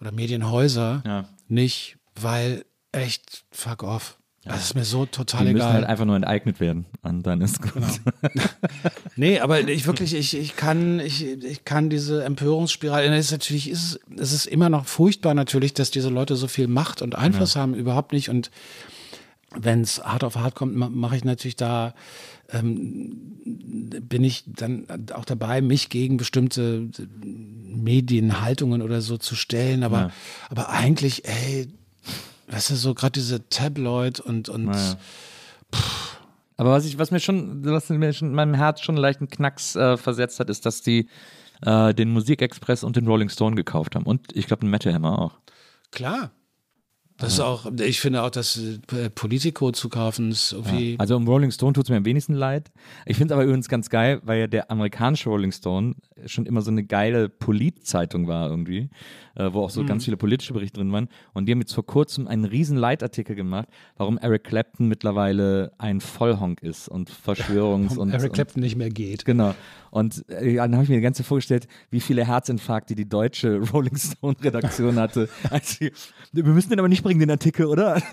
oder 0.00 0.12
Medienhäuser, 0.12 1.02
Ja. 1.06 1.28
nicht, 1.48 1.96
weil 2.20 2.64
echt, 2.92 3.44
fuck 3.50 3.82
off. 3.82 4.16
Das 4.42 4.64
ist 4.64 4.74
mir 4.74 4.84
so 4.84 5.04
total 5.04 5.44
Die 5.44 5.52
müssen 5.52 5.64
egal. 5.66 5.74
halt 5.74 5.84
einfach 5.84 6.06
nur 6.06 6.16
enteignet 6.16 6.60
werden 6.60 6.86
und 7.02 7.26
dann 7.26 7.42
ist 7.42 7.60
gut. 7.60 7.82
Nee, 9.14 9.38
aber 9.38 9.60
ich 9.68 9.86
wirklich, 9.86 10.14
ich, 10.14 10.34
ich 10.34 10.56
kann, 10.56 10.98
ich, 10.98 11.22
ich 11.26 11.64
kann 11.66 11.90
diese 11.90 12.24
Empörungsspirale, 12.24 13.14
es 13.14 13.26
ist 13.26 13.32
natürlich, 13.32 13.68
ist, 13.68 14.00
es 14.16 14.32
ist 14.32 14.46
immer 14.46 14.70
noch 14.70 14.86
furchtbar 14.86 15.34
natürlich, 15.34 15.74
dass 15.74 15.90
diese 15.90 16.08
Leute 16.08 16.36
so 16.36 16.48
viel 16.48 16.68
Macht 16.68 17.02
und 17.02 17.16
Einfluss 17.16 17.54
haben, 17.54 17.74
überhaupt 17.74 18.12
nicht. 18.12 18.30
Und 18.30 18.50
wenn 19.54 19.82
es 19.82 20.02
hart 20.02 20.24
auf 20.24 20.36
hart 20.36 20.54
kommt, 20.54 20.74
ma- 20.74 20.88
mache 20.88 21.16
ich 21.16 21.24
natürlich 21.24 21.56
da, 21.56 21.94
ähm, 22.50 23.12
bin 23.44 24.24
ich 24.24 24.44
dann 24.46 24.86
auch 25.12 25.26
dabei, 25.26 25.60
mich 25.60 25.90
gegen 25.90 26.16
bestimmte 26.16 26.88
Medienhaltungen 27.70 28.82
oder 28.82 29.00
so 29.00 29.16
zu 29.16 29.34
stellen. 29.34 29.82
Aber, 29.82 29.98
Ja. 29.98 30.10
aber 30.48 30.68
eigentlich, 30.70 31.24
ey, 31.26 31.68
weißt 32.48 32.70
du, 32.70 32.76
so 32.76 32.94
gerade 32.94 33.12
diese 33.12 33.48
Tabloid 33.48 34.20
und, 34.20 34.48
und 34.48 34.66
Naja. 34.66 34.96
Aber 36.56 36.72
was 36.72 36.84
ich, 36.84 36.98
was 36.98 37.10
mir 37.10 37.20
schon, 37.20 37.64
was 37.64 37.88
mir 37.88 38.12
schon 38.12 38.28
in 38.28 38.34
meinem 38.34 38.54
Herz 38.54 38.80
schon 38.82 38.96
einen 38.96 39.02
leichten 39.02 39.28
Knacks 39.28 39.76
äh, 39.76 39.96
versetzt 39.96 40.40
hat, 40.40 40.50
ist, 40.50 40.66
dass 40.66 40.82
die 40.82 41.08
äh, 41.62 41.94
den 41.94 42.10
Musikexpress 42.10 42.84
und 42.84 42.96
den 42.96 43.06
Rolling 43.06 43.30
Stone 43.30 43.56
gekauft 43.56 43.94
haben. 43.94 44.04
Und 44.04 44.36
ich 44.36 44.46
glaube, 44.46 44.60
den 44.60 44.70
Metal 44.70 44.92
Hammer 44.92 45.18
auch. 45.18 45.38
Klar. 45.90 46.32
Das 47.20 47.34
ist 47.34 47.40
auch, 47.40 47.70
ich 47.80 48.00
finde 48.00 48.22
auch, 48.22 48.30
dass 48.30 48.58
äh, 48.58 49.10
Politico 49.10 49.72
zu 49.72 49.88
kaufen 49.88 50.30
ist 50.30 50.52
irgendwie. 50.52 50.96
Also 50.98 51.16
um 51.16 51.28
Rolling 51.28 51.50
Stone 51.50 51.74
tut 51.74 51.84
es 51.84 51.90
mir 51.90 51.96
am 51.96 52.04
wenigsten 52.04 52.34
leid. 52.34 52.70
Ich 53.04 53.16
finde 53.16 53.32
es 53.32 53.36
aber 53.36 53.44
übrigens 53.44 53.68
ganz 53.68 53.90
geil, 53.90 54.20
weil 54.24 54.40
ja 54.40 54.46
der 54.46 54.70
amerikanische 54.70 55.28
Rolling 55.28 55.52
Stone 55.52 55.96
schon 56.26 56.46
immer 56.46 56.62
so 56.62 56.70
eine 56.70 56.82
geile 56.82 57.28
Polit-Zeitung 57.28 58.26
war 58.26 58.48
irgendwie, 58.48 58.88
äh, 59.34 59.52
wo 59.52 59.62
auch 59.62 59.70
so 59.70 59.84
ganz 59.84 60.04
viele 60.04 60.16
politische 60.16 60.54
Berichte 60.54 60.78
drin 60.78 60.92
waren. 60.92 61.08
Und 61.34 61.46
die 61.46 61.52
haben 61.52 61.60
jetzt 61.60 61.74
vor 61.74 61.84
kurzem 61.86 62.26
einen 62.26 62.44
riesen 62.44 62.76
Leitartikel 62.76 63.36
gemacht, 63.36 63.68
warum 63.96 64.18
Eric 64.18 64.44
Clapton 64.44 64.88
mittlerweile 64.88 65.72
ein 65.78 66.00
Vollhonk 66.00 66.62
ist 66.62 66.88
und 66.88 67.10
Verschwörungs- 67.26 67.98
und, 67.98 68.10
Eric 68.10 68.30
und 68.30 68.32
Clapton 68.32 68.62
nicht 68.62 68.76
mehr 68.76 68.90
geht. 68.90 69.24
Genau. 69.24 69.54
Und 69.90 70.28
äh, 70.28 70.56
dann 70.56 70.74
habe 70.74 70.84
ich 70.84 70.88
mir 70.88 70.96
die 70.96 71.02
ganze 71.02 71.22
Zeit 71.22 71.28
vorgestellt, 71.28 71.68
wie 71.90 72.00
viele 72.00 72.26
Herzinfarkte 72.26 72.94
die 72.94 73.08
deutsche 73.08 73.58
Rolling 73.72 73.96
Stone 73.96 74.36
Redaktion 74.42 74.96
hatte. 74.96 75.28
Also, 75.50 75.86
wir 76.32 76.44
müssen 76.44 76.70
den 76.70 76.78
aber 76.78 76.88
nicht 76.88 77.02
bringen, 77.02 77.20
den 77.20 77.30
Artikel, 77.30 77.66
oder? 77.66 78.00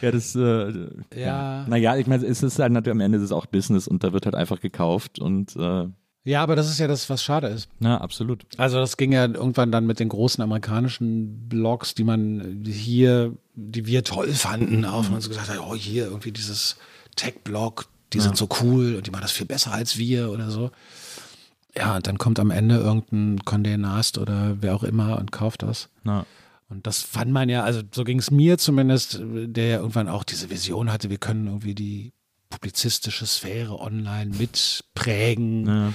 ja, 0.00 0.10
das, 0.10 0.34
äh, 0.36 0.72
Ja. 1.14 1.66
Naja, 1.68 1.96
ich 1.96 2.06
meine, 2.06 2.24
es 2.24 2.42
ist 2.42 2.58
halt 2.58 2.72
natürlich 2.72 2.94
am 2.94 3.00
Ende 3.00 3.18
ist 3.18 3.24
es 3.24 3.32
auch 3.32 3.46
Business 3.46 3.88
und 3.88 4.04
da 4.04 4.12
wird 4.12 4.26
halt 4.26 4.34
einfach 4.34 4.60
gekauft 4.60 5.18
und 5.18 5.56
äh, 5.56 5.88
Ja, 6.26 6.42
aber 6.42 6.56
das 6.56 6.68
ist 6.68 6.80
ja 6.80 6.88
das, 6.88 7.08
was 7.08 7.22
schade 7.22 7.46
ist. 7.46 7.68
na, 7.78 8.00
absolut. 8.00 8.44
Also 8.56 8.78
das 8.78 8.96
ging 8.96 9.12
ja 9.12 9.26
irgendwann 9.26 9.70
dann 9.70 9.86
mit 9.86 10.00
den 10.00 10.08
großen 10.08 10.42
amerikanischen 10.42 11.48
Blogs, 11.48 11.94
die 11.94 12.02
man 12.02 12.64
hier, 12.66 13.32
die 13.54 13.86
wir 13.86 14.02
toll 14.02 14.32
fanden, 14.32 14.84
auf 14.84 15.08
und 15.08 15.22
so 15.22 15.28
gesagt 15.28 15.48
hat, 15.48 15.60
oh 15.60 15.76
hier 15.76 16.06
irgendwie 16.06 16.32
dieses 16.32 16.78
Tech-Blog, 17.14 17.86
die 18.12 18.18
sind 18.18 18.36
so 18.36 18.48
cool 18.60 18.96
und 18.96 19.06
die 19.06 19.12
machen 19.12 19.22
das 19.22 19.30
viel 19.30 19.46
besser 19.46 19.72
als 19.72 19.98
wir 19.98 20.32
oder 20.32 20.50
so. 20.50 20.72
Ja, 21.76 21.94
und 21.94 22.08
dann 22.08 22.18
kommt 22.18 22.40
am 22.40 22.50
Ende 22.50 22.76
irgendein 22.76 23.38
Condé 23.40 23.76
Nast 23.76 24.18
oder 24.18 24.56
wer 24.60 24.74
auch 24.74 24.82
immer 24.82 25.18
und 25.20 25.30
kauft 25.30 25.62
das. 25.62 25.90
Na. 26.02 26.26
Und 26.68 26.88
das 26.88 27.02
fand 27.02 27.30
man 27.30 27.48
ja, 27.48 27.62
also 27.62 27.82
so 27.94 28.02
ging 28.02 28.18
es 28.18 28.32
mir 28.32 28.58
zumindest, 28.58 29.20
der 29.22 29.66
ja 29.66 29.76
irgendwann 29.76 30.08
auch 30.08 30.24
diese 30.24 30.50
Vision 30.50 30.90
hatte, 30.90 31.08
wir 31.08 31.18
können 31.18 31.46
irgendwie 31.46 31.76
die 31.76 32.12
publizistische 32.56 33.26
Sphäre 33.26 33.78
online 33.78 34.34
mitprägen. 34.36 35.66
Ja. 35.66 35.92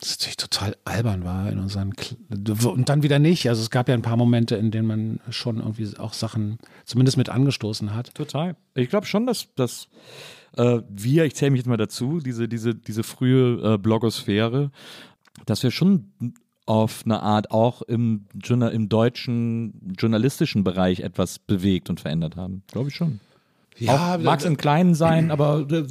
Das 0.00 0.18
natürlich 0.18 0.36
total 0.36 0.76
albern 0.84 1.24
war 1.24 1.50
in 1.50 1.60
unseren 1.60 1.94
Kl 1.94 2.16
und 2.66 2.88
dann 2.88 3.02
wieder 3.02 3.18
nicht. 3.18 3.48
Also 3.48 3.62
es 3.62 3.70
gab 3.70 3.88
ja 3.88 3.94
ein 3.94 4.02
paar 4.02 4.16
Momente, 4.16 4.56
in 4.56 4.70
denen 4.70 4.86
man 4.86 5.20
schon 5.30 5.58
irgendwie 5.58 5.96
auch 5.96 6.12
Sachen 6.12 6.58
zumindest 6.84 7.16
mit 7.16 7.28
angestoßen 7.28 7.94
hat. 7.94 8.12
Total. 8.14 8.56
Ich 8.74 8.90
glaube 8.90 9.06
schon, 9.06 9.26
dass, 9.26 9.54
dass 9.54 9.88
äh, 10.56 10.80
wir, 10.90 11.24
ich 11.24 11.36
zähle 11.36 11.52
mich 11.52 11.60
jetzt 11.60 11.68
mal 11.68 11.76
dazu, 11.76 12.18
diese, 12.18 12.48
diese, 12.48 12.74
diese 12.74 13.04
frühe 13.04 13.74
äh, 13.74 13.78
Blogosphäre, 13.78 14.72
dass 15.46 15.62
wir 15.62 15.70
schon 15.70 16.12
auf 16.66 17.02
eine 17.04 17.22
Art 17.22 17.50
auch 17.50 17.82
im, 17.82 18.26
im 18.48 18.88
deutschen 18.88 19.94
journalistischen 19.98 20.64
Bereich 20.64 21.00
etwas 21.00 21.38
bewegt 21.38 21.90
und 21.90 22.00
verändert 22.00 22.36
haben. 22.36 22.62
Glaube 22.72 22.88
ich 22.88 22.94
schon. 22.94 23.20
Ja, 23.78 24.18
mag 24.20 24.40
es 24.40 24.44
im 24.44 24.56
Kleinen 24.56 24.94
sein, 24.94 25.30
aber 25.30 25.66
äh, 25.70 25.84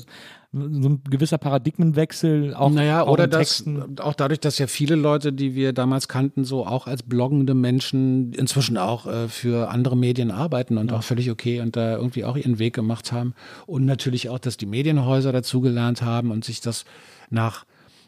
so 0.54 0.90
ein 0.90 1.02
gewisser 1.10 1.38
Paradigmenwechsel 1.38 2.54
auch, 2.54 2.70
naja, 2.72 3.04
auch 3.04 3.14
oder 3.14 3.24
in 3.24 3.30
das, 3.30 3.40
Texten. 3.40 4.00
auch 4.00 4.14
dadurch, 4.14 4.42
dass 4.42 4.58
ja 4.58 4.68
viele 4.68 4.96
Leute, 4.96 5.32
die 5.32 5.56
wir 5.56 5.72
damals 5.72 6.10
kannten, 6.10 6.44
so 6.44 6.66
auch 6.66 6.88
als 6.88 7.04
bloggende 7.04 7.54
Menschen 7.54 8.34
inzwischen 8.34 8.78
auch 8.78 9.08
äh, 9.08 9.30
für 9.30 9.70
andere 9.70 9.96
Medien 9.96 10.30
arbeiten 10.30 10.78
und 10.78 10.92
auch 10.92 11.04
völlig 11.04 11.32
okay 11.32 11.62
und 11.62 11.78
da 11.78 11.96
irgendwie 11.96 12.26
auch 12.26 12.36
ihren 12.36 12.60
Weg 12.60 12.74
gemacht 12.74 13.14
haben. 13.14 13.34
Und 13.66 13.86
natürlich 13.86 14.28
auch, 14.28 14.40
dass 14.40 14.58
die 14.58 14.66
Medienhäuser 14.66 15.32
dazugelernt 15.32 16.02
haben 16.02 16.32
und 16.32 16.44
sich 16.44 16.60
das 16.60 16.84
nach 17.30 17.66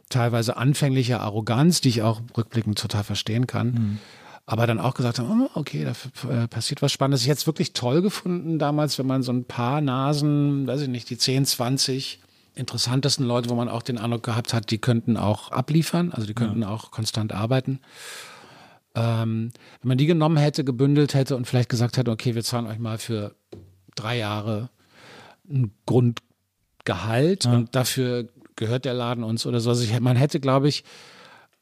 teilweise 0.10 0.58
anfänglicher 0.58 1.22
Arroganz, 1.22 1.80
die 1.80 1.90
ich 1.90 2.02
auch 2.02 2.22
rückblickend 2.36 2.78
total 2.78 3.06
verstehen 3.06 3.48
kann, 3.48 4.00
aber 4.46 4.68
dann 4.68 4.80
auch 4.80 4.94
gesagt 4.94 5.20
haben, 5.20 5.42
oh, 5.42 5.50
okay, 5.54 5.86
da 5.86 5.94
äh, 6.30 6.48
passiert 6.48 6.82
was 6.82 6.92
Spannendes. 6.92 7.22
Ich 7.22 7.30
hätte 7.30 7.40
es 7.40 7.48
wirklich 7.48 7.74
toll 7.74 8.02
gefunden 8.02 8.60
damals, 8.60 9.00
wenn 9.00 9.08
man 9.08 9.24
so 9.24 9.32
ein 9.32 9.46
paar 9.46 9.80
Nasen, 9.80 10.68
weiß 10.68 10.82
ich 10.82 10.90
nicht, 10.90 11.10
die 11.10 11.18
10, 11.18 11.46
20 11.46 12.20
interessantesten 12.56 13.26
Leute, 13.26 13.50
wo 13.50 13.56
man 13.56 13.70
auch 13.70 13.82
den 13.82 13.98
Eindruck 13.98 14.24
gehabt 14.24 14.54
hat, 14.54 14.70
die 14.70 14.78
könnten 14.78 15.18
auch 15.18 15.52
abliefern, 15.52 16.12
also 16.12 16.28
die 16.28 16.34
könnten 16.34 16.64
auch 16.64 16.92
konstant 16.92 17.34
arbeiten. 17.34 17.80
Ähm, 18.96 19.52
wenn 19.82 19.88
man 19.88 19.98
die 19.98 20.06
genommen 20.06 20.38
hätte, 20.38 20.64
gebündelt 20.64 21.16
hätte 21.16 21.36
und 21.36 21.48
vielleicht 21.48 21.70
gesagt 21.70 21.98
hätte, 21.98 22.12
okay, 22.12 22.36
wir 22.36 22.44
zahlen 22.44 22.68
euch 22.68 22.78
mal 22.78 23.00
für 23.00 23.34
drei 23.96 24.18
Jahre 24.18 24.70
ein 25.50 25.74
Grundgehalt 25.88 27.46
und 27.46 27.76
dafür 27.76 28.30
gehört 28.56 28.86
der 28.86 28.94
Laden 28.94 29.24
uns 29.24 29.46
oder 29.48 29.60
so. 29.60 29.72
Also 29.72 29.84
ich, 29.84 30.00
man 30.00 30.16
hätte, 30.16 30.40
glaube 30.40 30.68
ich, 30.68 30.84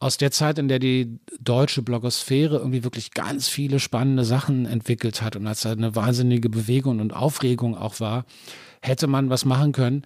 aus 0.02 0.18
der 0.18 0.32
Zeit, 0.32 0.58
in 0.58 0.68
der 0.68 0.80
die 0.80 1.20
deutsche 1.40 1.84
Blogosphäre 1.84 2.58
irgendwie 2.58 2.84
wirklich 2.84 3.12
ganz 3.12 3.48
viele 3.48 3.80
spannende 3.80 4.26
Sachen 4.26 4.66
entwickelt 4.66 5.22
hat 5.22 5.36
und 5.36 5.46
als 5.46 5.62
da 5.62 5.72
eine 5.72 5.96
wahnsinnige 5.96 6.50
Bewegung 6.50 7.00
und 7.00 7.14
Aufregung 7.14 7.78
auch 7.78 8.00
war, 8.00 8.26
hätte 8.82 9.06
man 9.06 9.30
was 9.30 9.46
machen 9.46 9.72
können. 9.74 10.04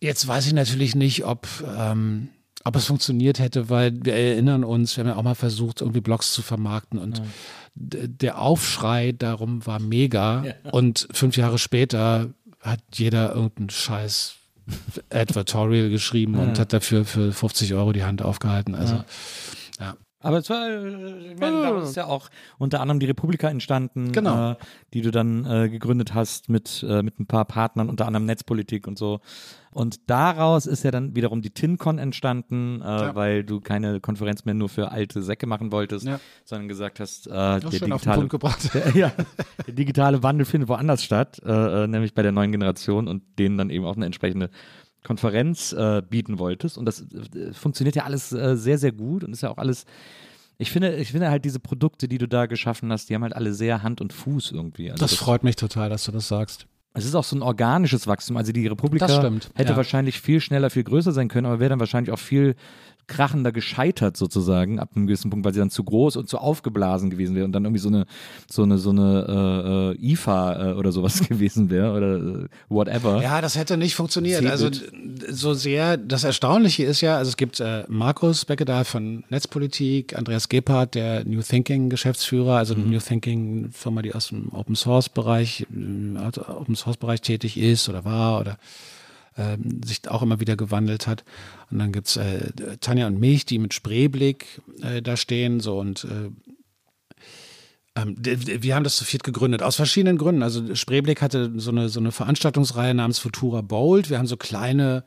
Jetzt 0.00 0.28
weiß 0.28 0.46
ich 0.46 0.52
natürlich 0.52 0.94
nicht, 0.94 1.24
ob, 1.24 1.48
ähm, 1.78 2.28
ob 2.64 2.76
es 2.76 2.84
funktioniert 2.86 3.38
hätte, 3.38 3.70
weil 3.70 3.92
wir 4.04 4.14
erinnern 4.14 4.64
uns, 4.64 4.96
wir 4.96 5.04
haben 5.04 5.08
ja 5.10 5.16
auch 5.16 5.22
mal 5.22 5.34
versucht, 5.34 5.80
irgendwie 5.80 6.02
Blogs 6.02 6.32
zu 6.34 6.42
vermarkten 6.42 6.98
und 6.98 7.22
d- 7.74 8.06
der 8.06 8.38
Aufschrei 8.38 9.12
darum 9.12 9.64
war 9.66 9.78
mega. 9.80 10.44
Und 10.72 11.08
fünf 11.12 11.38
Jahre 11.38 11.58
später 11.58 12.34
hat 12.60 12.80
jeder 12.92 13.34
irgendeinen 13.34 13.70
Scheiß 13.70 14.34
Advertorial 15.10 15.90
geschrieben 15.90 16.36
und 16.36 16.58
hat 16.58 16.72
dafür 16.72 17.04
für 17.04 17.32
50 17.32 17.74
Euro 17.74 17.92
die 17.92 18.04
Hand 18.04 18.22
aufgehalten. 18.22 18.74
Also, 18.74 19.02
ja. 19.80 19.96
Aber 20.22 20.38
es 20.38 20.50
war, 20.50 20.68
äh, 20.68 21.32
ich 21.32 21.38
meine, 21.40 21.62
daraus 21.62 21.90
ist 21.90 21.96
ja 21.96 22.06
auch 22.06 22.28
unter 22.58 22.80
anderem 22.80 23.00
die 23.00 23.06
Republika 23.06 23.48
entstanden, 23.48 24.12
Genau. 24.12 24.52
äh, 24.52 24.56
die 24.92 25.00
du 25.00 25.10
dann 25.10 25.46
äh, 25.46 25.68
gegründet 25.70 26.14
hast 26.14 26.48
mit, 26.50 26.84
äh, 26.86 27.02
mit 27.02 27.18
ein 27.18 27.26
paar 27.26 27.46
Partnern, 27.46 27.88
unter 27.88 28.06
anderem 28.06 28.26
Netzpolitik 28.26 28.86
und 28.86 28.98
so. 28.98 29.20
Und 29.72 30.10
daraus 30.10 30.66
ist 30.66 30.82
ja 30.82 30.90
dann 30.90 31.14
wiederum 31.14 31.42
die 31.42 31.50
TinCon 31.50 31.98
entstanden, 31.98 32.80
äh, 32.80 32.84
Ja. 32.84 33.14
weil 33.14 33.44
du 33.44 33.60
keine 33.60 34.00
Konferenz 34.00 34.44
mehr 34.44 34.54
nur 34.54 34.68
für 34.68 34.90
alte 34.90 35.22
Säcke 35.22 35.46
machen 35.46 35.70
wolltest, 35.70 36.06
Ja. 36.06 36.18
sondern 36.44 36.66
gesagt 36.68 36.98
hast, 36.98 37.28
äh, 37.28 37.30
der, 37.30 37.60
digitale, 37.60 38.28
der, 38.74 38.90
ja, 38.96 39.12
der 39.66 39.74
digitale 39.74 40.22
Wandel 40.24 40.44
findet 40.44 40.68
woanders 40.68 41.04
statt, 41.04 41.40
äh, 41.44 41.84
äh, 41.84 41.86
nämlich 41.86 42.14
bei 42.14 42.22
der 42.22 42.32
neuen 42.32 42.50
Generation 42.50 43.06
und 43.06 43.22
denen 43.38 43.56
dann 43.58 43.70
eben 43.70 43.84
auch 43.84 43.94
eine 43.96 44.06
entsprechende 44.06 44.50
Konferenz 45.04 45.72
äh, 45.72 46.02
bieten 46.02 46.38
wolltest. 46.38 46.76
Und 46.76 46.84
das 46.86 47.02
äh, 47.34 47.52
funktioniert 47.52 47.96
ja 47.96 48.04
alles 48.04 48.32
äh, 48.32 48.56
sehr, 48.56 48.76
sehr 48.78 48.92
gut 48.92 49.24
und 49.24 49.32
ist 49.32 49.42
ja 49.42 49.50
auch 49.50 49.58
alles. 49.58 49.84
Ich 50.58 50.70
finde, 50.70 50.96
ich 50.96 51.12
finde 51.12 51.30
halt 51.30 51.44
diese 51.44 51.58
Produkte, 51.60 52.06
die 52.06 52.18
du 52.18 52.28
da 52.28 52.46
geschaffen 52.46 52.92
hast, 52.92 53.08
die 53.08 53.14
haben 53.14 53.22
halt 53.22 53.34
alle 53.34 53.54
sehr 53.54 53.82
Hand 53.82 54.00
und 54.02 54.12
Fuß 54.12 54.52
irgendwie. 54.52 54.90
Also 54.90 55.02
Das 55.02 55.14
freut 55.14 55.42
mich 55.42 55.56
total, 55.56 55.88
dass 55.88 56.04
du 56.04 56.12
das 56.12 56.28
sagst. 56.28 56.66
Es 56.92 57.04
ist 57.04 57.14
auch 57.14 57.24
so 57.24 57.36
ein 57.36 57.42
organisches 57.42 58.06
Wachstum. 58.06 58.36
Also 58.36 58.52
die 58.52 58.66
Republika 58.66 59.06
hätte 59.54 59.72
ja. 59.72 59.76
wahrscheinlich 59.76 60.20
viel 60.20 60.40
schneller, 60.40 60.70
viel 60.70 60.84
größer 60.84 61.12
sein 61.12 61.28
können, 61.28 61.46
aber 61.46 61.60
wäre 61.60 61.70
dann 61.70 61.80
wahrscheinlich 61.80 62.12
auch 62.12 62.18
viel 62.18 62.56
krachender 63.10 63.52
gescheitert 63.52 64.16
sozusagen 64.16 64.78
ab 64.78 64.90
einem 64.94 65.06
gewissen 65.06 65.30
Punkt, 65.30 65.44
weil 65.44 65.52
sie 65.52 65.58
dann 65.58 65.68
zu 65.68 65.82
groß 65.84 66.16
und 66.16 66.28
zu 66.28 66.38
aufgeblasen 66.38 67.10
gewesen 67.10 67.34
wäre 67.34 67.44
und 67.44 67.52
dann 67.52 67.64
irgendwie 67.64 67.80
so 67.80 67.88
eine 67.88 68.06
so 68.48 68.62
eine 68.62 68.78
so 68.78 68.90
eine 68.90 69.96
äh, 69.98 70.08
äh, 70.08 70.12
IFA 70.12 70.70
äh, 70.70 70.72
oder 70.74 70.92
sowas 70.92 71.20
gewesen 71.28 71.68
wäre 71.70 71.92
oder 71.92 72.44
äh, 72.44 72.48
whatever. 72.68 73.20
Ja, 73.20 73.40
das 73.40 73.56
hätte 73.56 73.76
nicht 73.76 73.96
funktioniert. 73.96 74.46
Also 74.46 74.70
so 75.28 75.54
sehr, 75.54 75.96
das 75.96 76.24
Erstaunliche 76.24 76.84
ist 76.84 77.00
ja, 77.00 77.18
also 77.18 77.28
es 77.28 77.36
gibt 77.36 77.60
äh, 77.60 77.84
Markus 77.88 78.44
Beckedahl 78.44 78.84
von 78.84 79.24
Netzpolitik, 79.28 80.16
Andreas 80.16 80.48
Gebhardt, 80.48 80.94
der 80.94 81.24
New 81.24 81.42
Thinking 81.42 81.90
Geschäftsführer, 81.90 82.56
also 82.56 82.74
New 82.74 83.00
Thinking 83.00 83.70
Firma, 83.72 84.02
die 84.02 84.14
aus 84.14 84.28
dem 84.28 84.52
Open 84.52 84.76
Source 84.76 85.08
Bereich, 85.08 85.66
äh, 85.70 86.18
also 86.18 86.46
Open 86.46 86.76
Source 86.76 86.96
Bereich 86.96 87.20
tätig 87.20 87.58
ist 87.58 87.88
oder 87.88 88.04
war 88.04 88.40
oder 88.40 88.56
ähm, 89.36 89.80
sich 89.84 90.08
auch 90.08 90.22
immer 90.22 90.40
wieder 90.40 90.56
gewandelt 90.56 91.06
hat. 91.06 91.24
Und 91.70 91.78
dann 91.78 91.92
gibt's 91.92 92.16
äh, 92.16 92.52
Tanja 92.80 93.06
und 93.06 93.20
mich, 93.20 93.46
die 93.46 93.58
mit 93.58 93.74
Spreeblick 93.74 94.60
äh, 94.82 95.02
da 95.02 95.16
stehen, 95.16 95.60
so 95.60 95.78
und 95.78 96.04
äh, 96.04 96.30
ähm, 97.96 98.16
wir 98.18 98.74
haben 98.74 98.84
das 98.84 98.96
zu 98.96 99.04
viert 99.04 99.24
gegründet, 99.24 99.62
aus 99.62 99.76
verschiedenen 99.76 100.18
Gründen. 100.18 100.42
Also 100.42 100.74
Spreeblick 100.74 101.22
hatte 101.22 101.52
so 101.56 101.70
eine, 101.70 101.88
so 101.88 102.00
eine 102.00 102.12
Veranstaltungsreihe 102.12 102.94
namens 102.94 103.18
Futura 103.18 103.62
Bold. 103.62 104.10
Wir 104.10 104.18
haben 104.18 104.26
so 104.26 104.36
kleine 104.36 105.04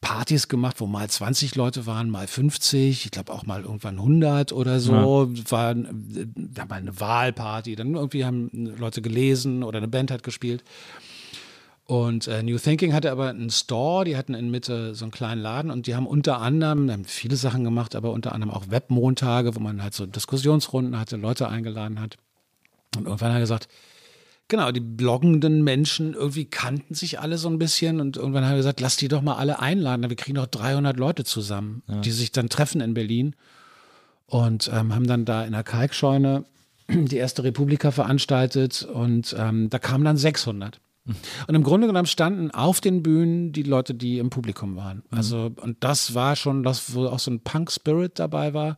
Partys 0.00 0.48
gemacht, 0.48 0.80
wo 0.80 0.86
mal 0.86 1.08
20 1.08 1.54
Leute 1.54 1.86
waren, 1.86 2.10
mal 2.10 2.26
50, 2.26 3.06
ich 3.06 3.10
glaube 3.10 3.32
auch 3.32 3.46
mal 3.46 3.62
irgendwann 3.62 3.96
100 3.96 4.52
oder 4.52 4.78
so. 4.78 4.92
War, 4.92 5.70
äh, 5.72 5.76
wir 5.76 6.62
haben 6.62 6.68
mal 6.68 6.76
eine 6.76 7.00
Wahlparty, 7.00 7.74
dann 7.76 7.94
irgendwie 7.94 8.24
haben 8.24 8.50
Leute 8.52 9.00
gelesen 9.00 9.62
oder 9.62 9.78
eine 9.78 9.88
Band 9.88 10.10
hat 10.10 10.22
gespielt. 10.22 10.62
Und 11.86 12.28
äh, 12.28 12.42
New 12.42 12.56
Thinking 12.56 12.94
hatte 12.94 13.10
aber 13.10 13.28
einen 13.28 13.50
Store, 13.50 14.06
die 14.06 14.16
hatten 14.16 14.32
in 14.32 14.50
Mitte 14.50 14.94
so 14.94 15.04
einen 15.04 15.12
kleinen 15.12 15.42
Laden 15.42 15.70
und 15.70 15.86
die 15.86 15.94
haben 15.94 16.06
unter 16.06 16.40
anderem, 16.40 16.90
haben 16.90 17.04
viele 17.04 17.36
Sachen 17.36 17.62
gemacht, 17.62 17.94
aber 17.94 18.12
unter 18.12 18.32
anderem 18.32 18.54
auch 18.54 18.70
Webmontage, 18.70 19.54
wo 19.54 19.60
man 19.60 19.82
halt 19.82 19.92
so 19.92 20.06
Diskussionsrunden 20.06 20.98
hatte, 20.98 21.16
Leute 21.16 21.48
eingeladen 21.48 22.00
hat. 22.00 22.16
Und 22.96 23.04
irgendwann 23.04 23.30
hat 23.30 23.36
er 23.36 23.40
gesagt, 23.40 23.68
genau, 24.48 24.72
die 24.72 24.80
bloggenden 24.80 25.62
Menschen 25.62 26.14
irgendwie 26.14 26.46
kannten 26.46 26.94
sich 26.94 27.20
alle 27.20 27.36
so 27.36 27.50
ein 27.50 27.58
bisschen 27.58 28.00
und 28.00 28.16
irgendwann 28.16 28.44
haben 28.44 28.52
wir 28.52 28.58
gesagt, 28.58 28.80
lass 28.80 28.96
die 28.96 29.08
doch 29.08 29.20
mal 29.20 29.36
alle 29.36 29.58
einladen, 29.58 30.08
wir 30.08 30.16
kriegen 30.16 30.36
doch 30.36 30.46
300 30.46 30.96
Leute 30.96 31.24
zusammen, 31.24 31.82
die 32.02 32.12
sich 32.12 32.32
dann 32.32 32.48
treffen 32.48 32.80
in 32.80 32.94
Berlin 32.94 33.36
und 34.26 34.70
ähm, 34.72 34.94
haben 34.94 35.06
dann 35.06 35.26
da 35.26 35.44
in 35.44 35.52
der 35.52 35.64
Kalkscheune 35.64 36.44
die 36.88 37.16
erste 37.16 37.44
Republika 37.44 37.90
veranstaltet 37.90 38.84
und 38.84 39.36
ähm, 39.38 39.68
da 39.68 39.78
kamen 39.78 40.04
dann 40.04 40.16
600. 40.16 40.80
Und 41.06 41.54
im 41.54 41.62
Grunde 41.62 41.86
genommen 41.86 42.06
standen 42.06 42.50
auf 42.50 42.80
den 42.80 43.02
Bühnen 43.02 43.52
die 43.52 43.62
Leute, 43.62 43.94
die 43.94 44.18
im 44.18 44.30
Publikum 44.30 44.76
waren. 44.76 45.02
Also, 45.10 45.50
und 45.60 45.84
das 45.84 46.14
war 46.14 46.34
schon 46.34 46.62
das, 46.62 46.94
wo 46.94 47.06
auch 47.06 47.18
so 47.18 47.30
ein 47.30 47.40
Punk-Spirit 47.40 48.18
dabei 48.18 48.54
war. 48.54 48.76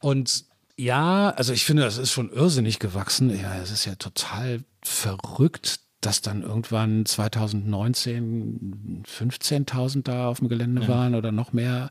Und 0.00 0.44
ja, 0.76 1.30
also 1.30 1.52
ich 1.52 1.64
finde, 1.64 1.82
das 1.82 1.98
ist 1.98 2.12
schon 2.12 2.30
irrsinnig 2.30 2.78
gewachsen. 2.78 3.30
Ja, 3.30 3.56
es 3.56 3.70
ist 3.70 3.84
ja 3.86 3.94
total 3.94 4.62
verrückt, 4.82 5.80
dass 6.00 6.20
dann 6.20 6.42
irgendwann 6.42 7.04
2019 7.06 9.02
15.000 9.04 10.02
da 10.02 10.28
auf 10.28 10.38
dem 10.38 10.48
Gelände 10.48 10.86
waren 10.88 11.14
oder 11.14 11.32
noch 11.32 11.52
mehr. 11.52 11.90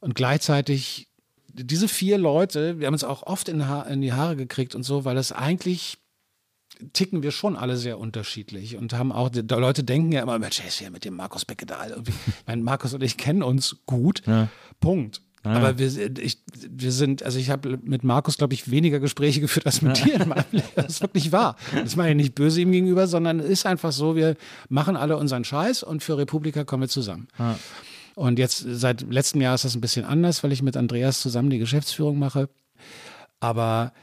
Und 0.00 0.14
gleichzeitig 0.14 1.06
diese 1.52 1.88
vier 1.88 2.18
Leute, 2.18 2.78
wir 2.78 2.86
haben 2.86 2.94
uns 2.94 3.04
auch 3.04 3.22
oft 3.22 3.48
in, 3.48 3.66
ha 3.66 3.82
in 3.82 4.00
die 4.00 4.12
Haare 4.12 4.36
gekriegt 4.36 4.74
und 4.74 4.82
so, 4.82 5.04
weil 5.04 5.16
es 5.16 5.32
eigentlich 5.32 5.98
ticken 6.92 7.22
wir 7.22 7.30
schon 7.30 7.56
alle 7.56 7.76
sehr 7.76 7.98
unterschiedlich 7.98 8.76
und 8.76 8.92
haben 8.92 9.12
auch, 9.12 9.28
die 9.28 9.40
Leute 9.40 9.84
denken 9.84 10.12
ja 10.12 10.22
immer, 10.22 10.38
Mensch, 10.38 10.60
ist 10.66 10.80
ja 10.80 10.90
mit 10.90 11.04
dem 11.04 11.16
Markus. 11.16 11.44
Ich 11.48 12.12
meine, 12.46 12.62
Markus 12.62 12.94
und 12.94 13.02
ich 13.02 13.16
kennen 13.16 13.42
uns 13.42 13.76
gut. 13.86 14.22
Punkt. 14.80 15.22
Aber 15.42 15.78
wir, 15.78 15.88
sind- 15.90 16.18
ich, 16.18 16.42
wir 16.68 16.92
sind, 16.92 17.22
also 17.22 17.38
ich 17.38 17.48
habe 17.48 17.78
mit 17.82 18.04
Markus, 18.04 18.36
glaube 18.36 18.52
ich, 18.52 18.70
weniger 18.70 19.00
Gespräche 19.00 19.40
geführt 19.40 19.64
als 19.64 19.80
mit 19.80 20.04
dir 20.04 20.20
in 20.20 20.28
meinem 20.28 20.44
Leben. 20.52 20.68
Das 20.76 20.88
ist 20.88 21.00
wirklich 21.00 21.32
wahr. 21.32 21.56
Das 21.74 21.96
meine 21.96 22.10
ich 22.10 22.16
nicht 22.16 22.34
böse 22.34 22.60
ihm 22.60 22.72
gegenüber, 22.72 23.06
sondern 23.06 23.40
es 23.40 23.48
ist 23.48 23.66
einfach 23.66 23.90
so, 23.90 24.16
wir 24.16 24.36
machen 24.68 24.96
alle 24.96 25.16
unseren 25.16 25.44
Scheiß 25.44 25.82
und 25.82 26.02
für 26.02 26.18
Republika 26.18 26.64
kommen 26.64 26.82
wir 26.82 26.88
zusammen. 26.88 27.28
Und 28.16 28.38
jetzt 28.38 28.66
seit 28.68 29.00
letztem 29.10 29.40
Jahr 29.40 29.54
ist 29.54 29.64
das 29.64 29.74
ein 29.74 29.80
bisschen 29.80 30.04
anders, 30.04 30.42
weil 30.44 30.52
ich 30.52 30.60
mit 30.62 30.76
Andreas 30.76 31.20
zusammen 31.22 31.48
die 31.48 31.58
Geschäftsführung 31.58 32.18
mache. 32.18 32.50
Aber 33.38 33.94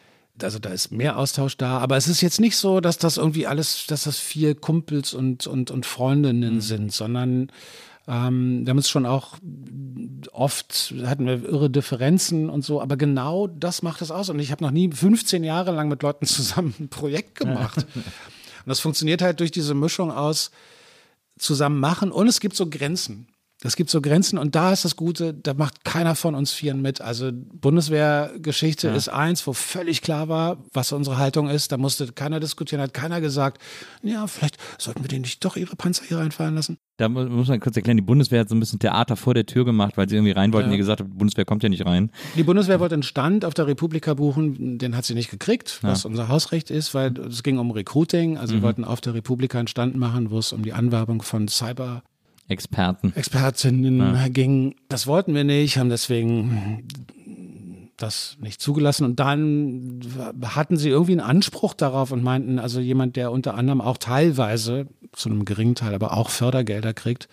also 0.42 0.60
da 0.60 0.70
ist 0.70 0.92
mehr 0.92 1.18
Austausch 1.18 1.58
da. 1.58 1.80
Aber 1.80 1.98
es 1.98 2.08
ist 2.08 2.22
jetzt 2.22 2.40
nicht 2.40 2.58
so, 2.58 2.80
dass 2.80 2.98
das 2.98 3.18
irgendwie 3.18 3.48
alles, 3.48 3.86
dass 3.88 4.04
das 4.04 4.18
vier 4.18 4.56
Kumpels 4.56 5.14
und, 5.14 5.48
und, 5.48 5.72
und 5.72 5.86
Freundinnen 5.86 6.62
sind, 6.62 6.92
sondern 6.94 7.52
ähm, 8.08 8.66
wir 8.66 8.72
haben 8.72 8.78
es 8.78 8.90
schon 8.90 9.06
auch 9.06 9.38
oft, 10.32 10.94
hatten 11.06 11.26
wir 11.26 11.44
irre 11.44 11.70
Differenzen 11.70 12.50
und 12.50 12.64
so, 12.64 12.82
aber 12.82 12.96
genau 12.96 13.48
das 13.48 13.82
macht 13.82 14.02
es 14.02 14.12
aus. 14.12 14.30
Und 14.30 14.40
ich 14.40 14.52
habe 14.52 14.64
noch 14.64 14.72
nie 14.72 14.92
15 14.92 15.44
Jahre 15.44 15.72
lang 15.72 15.90
mit 15.90 16.04
Leuten 16.04 16.26
zusammen 16.28 16.74
ein 16.80 16.90
Projekt 16.90 17.36
gemacht. 17.36 17.86
Und 17.96 18.72
das 18.72 18.82
funktioniert 18.82 19.22
halt 19.22 19.40
durch 19.40 19.52
diese 19.52 19.74
Mischung 19.74 20.12
aus 20.12 20.52
zusammen 21.40 21.80
machen 21.80 22.12
und 22.12 22.28
es 22.28 22.42
gibt 22.42 22.54
so 22.54 22.70
Grenzen. 22.70 23.28
Es 23.64 23.76
gibt 23.76 23.90
so 23.90 24.02
Grenzen 24.02 24.38
und 24.38 24.54
da 24.54 24.72
ist 24.72 24.86
das 24.86 24.96
Gute, 24.96 25.34
da 25.34 25.56
macht 25.56 25.84
keiner 25.84 26.14
von 26.14 26.36
uns 26.36 26.52
Vieren 26.52 26.82
mit. 26.84 27.02
Also 27.02 27.32
Bundeswehrgeschichte 27.34 28.90
ist 28.90 29.10
eins, 29.10 29.46
wo 29.48 29.54
völlig 29.54 30.02
klar 30.02 30.28
war, 30.30 30.58
was 30.74 30.92
unsere 30.92 31.18
Haltung 31.18 31.50
ist. 31.50 31.72
Da 31.72 31.78
musste 31.78 32.12
keiner 32.12 32.40
diskutieren, 32.40 32.82
hat 32.82 32.94
keiner 32.94 33.22
gesagt, 33.22 33.62
ja, 34.04 34.28
vielleicht 34.28 34.58
sollten 34.78 35.04
wir 35.04 35.08
denen 35.08 35.22
nicht 35.22 35.44
doch 35.44 35.56
ihre 35.56 35.76
Panzer 35.76 36.04
hier 36.08 36.18
reinfallen 36.18 36.56
lassen. 36.56 36.78
Da 36.98 37.10
mu- 37.10 37.26
muss 37.26 37.48
man 37.48 37.60
kurz 37.60 37.76
erklären, 37.76 37.98
die 37.98 38.04
Bundeswehr 38.04 38.42
hat 38.42 38.50
so 38.50 38.56
ein 38.56 38.60
bisschen 38.60 38.80
Theater 38.80 39.16
vor 39.16 39.34
der 39.34 39.46
Tür 39.46 39.66
gemacht, 39.66 39.98
weil 39.98 40.10
sie 40.10 40.16
irgendwie 40.16 40.32
rein 40.32 40.54
wollten, 40.54 40.70
Ja. 40.70 40.74
die 40.74 40.78
gesagt 40.78 41.00
haben, 41.00 41.10
die 41.12 41.18
Bundeswehr 41.18 41.46
kommt 41.46 41.64
ja 41.64 41.70
nicht 41.70 41.86
rein. 41.86 42.12
Die 42.36 42.44
Bundeswehr 42.44 42.80
wollte 42.80 42.94
einen 42.96 43.04
Stand 43.04 43.46
auf 43.46 43.54
der 43.54 43.68
Republika 43.68 44.14
buchen, 44.14 44.78
den 44.78 44.96
hat 44.96 45.06
sie 45.06 45.14
nicht 45.14 45.30
gekriegt, 45.30 45.80
was 45.82 46.06
unser 46.06 46.28
Hausrecht 46.28 46.70
ist, 46.72 46.94
weil 46.94 47.18
es 47.20 47.44
ging 47.44 47.58
um 47.60 47.72
Recruiting. 47.72 48.38
Also 48.38 48.54
wir 48.56 48.62
wollten 48.62 48.84
auf 48.86 49.02
der 49.02 49.14
Republika 49.16 49.60
einen 49.60 49.68
Stand 49.68 49.96
machen, 49.96 50.32
wo 50.32 50.40
es 50.40 50.54
um 50.54 50.64
die 50.64 50.74
Anwerbung 50.74 51.22
von 51.22 51.48
Cyber 51.48 52.04
Experten. 52.48 53.14
Expertinnen 53.16 54.34
ging. 54.34 54.76
Das 54.90 55.08
wollten 55.08 55.34
wir 55.34 55.44
nicht, 55.44 55.78
haben 55.78 55.90
deswegen 55.90 56.88
das 57.98 58.38
nicht 58.40 58.62
zugelassen. 58.62 59.04
Und 59.04 59.20
dann 59.20 60.00
hatten 60.44 60.78
sie 60.78 60.90
irgendwie 60.90 61.14
einen 61.14 61.22
Anspruch 61.22 61.74
darauf 61.74 62.12
und 62.12 62.24
meinten, 62.24 62.60
also 62.60 62.80
jemand, 62.80 63.16
der 63.16 63.32
unter 63.32 63.56
anderem 63.56 63.82
auch 63.82 63.98
teilweise, 63.98 64.88
zu 65.12 65.30
einem 65.30 65.46
geringen 65.46 65.76
Teil, 65.76 65.96
aber 65.96 66.16
auch 66.16 66.30
Fördergelder 66.30 66.94
kriegt, 66.94 67.28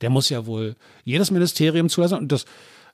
der 0.00 0.10
muss 0.10 0.28
ja 0.30 0.46
wohl 0.46 0.74
jedes 1.04 1.30
Ministerium 1.30 1.88
zulassen. 1.88 2.18
Und 2.18 2.32
das, 2.32 2.46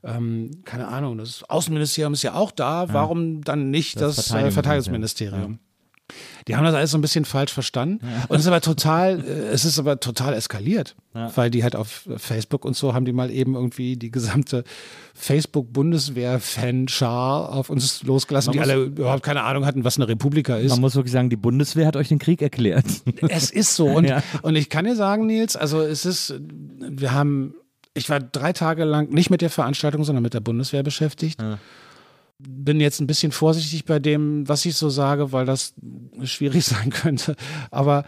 ähm, 0.03 0.63
keine 0.65 0.89
Ahnung, 0.89 1.19
das 1.19 1.45
Außenministerium 1.49 2.13
ist 2.13 2.23
ja 2.23 2.35
auch 2.35 2.51
da. 2.51 2.93
Warum 2.93 3.43
dann 3.43 3.71
nicht 3.71 4.01
Das 4.01 4.17
das, 4.17 4.27
Verteidigungsministerium, 4.29 4.49
äh, 4.49 4.53
Verteidigungsministerium? 4.53 5.59
Die 6.47 6.57
haben 6.57 6.65
das 6.65 6.75
alles 6.75 6.91
so 6.91 6.99
ein 6.99 7.01
bisschen 7.01 7.25
falsch 7.25 7.53
verstanden. 7.53 8.05
Und 8.29 8.37
es 8.37 8.43
ist 8.43 8.49
aber 8.49 8.61
total, 8.61 9.21
äh, 9.25 9.31
es 9.53 9.65
ist 9.65 9.79
aber 9.79 9.99
total 10.01 10.35
eskaliert. 10.35 10.95
Weil 11.15 11.51
die 11.51 11.63
halt 11.63 11.77
auf 11.77 12.09
Facebook 12.17 12.65
und 12.65 12.75
so 12.77 12.95
haben 12.95 13.05
die 13.05 13.13
mal 13.13 13.31
eben 13.31 13.55
irgendwie 13.55 13.97
die 13.97 14.11
gesamte 14.11 14.65
Facebook-Bundeswehr-Fan-Schar 15.15 17.53
auf 17.53 17.71
uns 17.71 18.03
losgelassen, 18.03 18.49
Man 18.49 18.53
die 18.55 18.59
muss- 18.61 18.69
alle 18.69 18.83
überhaupt 18.85 19.23
keine 19.23 19.43
Ahnung 19.43 19.67
hatten, 19.67 19.85
was 19.85 19.97
eine 19.97 20.09
Republika 20.09 20.57
ist. 20.57 20.71
Man 20.71 20.81
muss 20.81 20.95
wirklich 20.95 21.13
sagen, 21.13 21.31
die 21.31 21.37
Bundeswehr 21.37 21.87
hat 21.87 21.97
euch 21.97 22.09
den 22.09 22.19
Krieg 22.19 22.43
erklärt. 22.43 22.85
Es 23.29 23.51
ist 23.51 23.75
so. 23.77 23.87
Und, 23.89 24.05
Ja. 24.13 24.23
und 24.43 24.57
ich 24.57 24.69
kann 24.69 24.85
dir 24.85 24.97
sagen, 24.97 25.27
Nils, 25.27 25.57
also 25.57 25.81
es 25.81 26.05
ist, 26.05 26.35
wir 26.81 27.13
haben, 27.13 27.55
ich 27.95 28.09
war 28.11 28.21
drei 28.21 28.53
Tage 28.53 28.85
lang 28.85 29.11
nicht 29.11 29.31
mit 29.31 29.41
der 29.43 29.51
Veranstaltung, 29.51 30.05
sondern 30.05 30.23
mit 30.23 30.35
der 30.35 30.41
Bundeswehr 30.41 30.83
beschäftigt. 30.83 31.43
Bin 32.39 32.81
jetzt 32.81 33.01
ein 33.01 33.07
bisschen 33.07 33.33
vorsichtig 33.33 33.85
bei 33.85 33.99
dem, 33.99 34.49
was 34.49 34.65
ich 34.65 34.75
so 34.75 34.89
sage, 34.89 35.33
weil 35.33 35.47
das 35.47 35.75
schwierig 36.25 36.65
sein 36.65 36.91
könnte. 36.91 37.37
Aber 37.71 38.05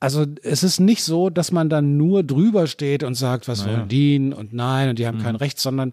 also 0.00 0.24
es 0.42 0.62
ist 0.62 0.80
nicht 0.80 1.02
so, 1.02 1.28
dass 1.28 1.50
man 1.50 1.68
dann 1.68 1.96
nur 1.96 2.22
drüber 2.22 2.66
steht 2.66 3.02
und 3.02 3.14
sagt, 3.14 3.48
was 3.48 3.66
wollen 3.66 3.88
die 3.88 4.32
und 4.32 4.52
nein 4.52 4.90
und 4.90 4.98
die 4.98 5.06
haben 5.06 5.18
kein 5.18 5.34
Recht, 5.36 5.58
sondern 5.58 5.92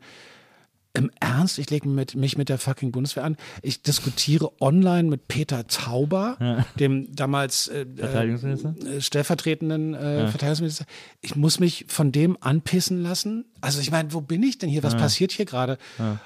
Im 0.95 1.11
Ernst, 1.19 1.59
ich 1.59 1.69
lege 1.69 1.87
mich 1.87 2.37
mit 2.37 2.49
der 2.49 2.57
fucking 2.57 2.91
Bundeswehr 2.91 3.23
an. 3.23 3.37
Ich 3.61 3.81
diskutiere 3.81 4.51
online 4.61 5.09
mit 5.09 5.27
Peter 5.27 5.67
Tauber, 5.67 6.63
dem 6.79 7.13
damals 7.13 7.67
äh, 7.67 7.85
Verteidigungsminister? 7.95 8.75
äh, 8.85 9.01
stellvertretenden 9.01 9.93
äh, 9.93 10.27
Verteidigungsminister. 10.27 10.85
Ich 11.21 11.35
muss 11.35 11.59
mich 11.59 11.85
von 11.89 12.11
dem 12.11 12.37
anpissen 12.39 13.01
lassen. 13.01 13.45
Also 13.61 13.81
ich 13.81 13.91
meine, 13.91 14.13
wo 14.13 14.21
bin 14.21 14.41
ich 14.43 14.57
denn 14.57 14.69
hier? 14.69 14.83
Was 14.83 14.95
passiert 14.95 15.31
hier 15.31 15.45
gerade? 15.45 15.77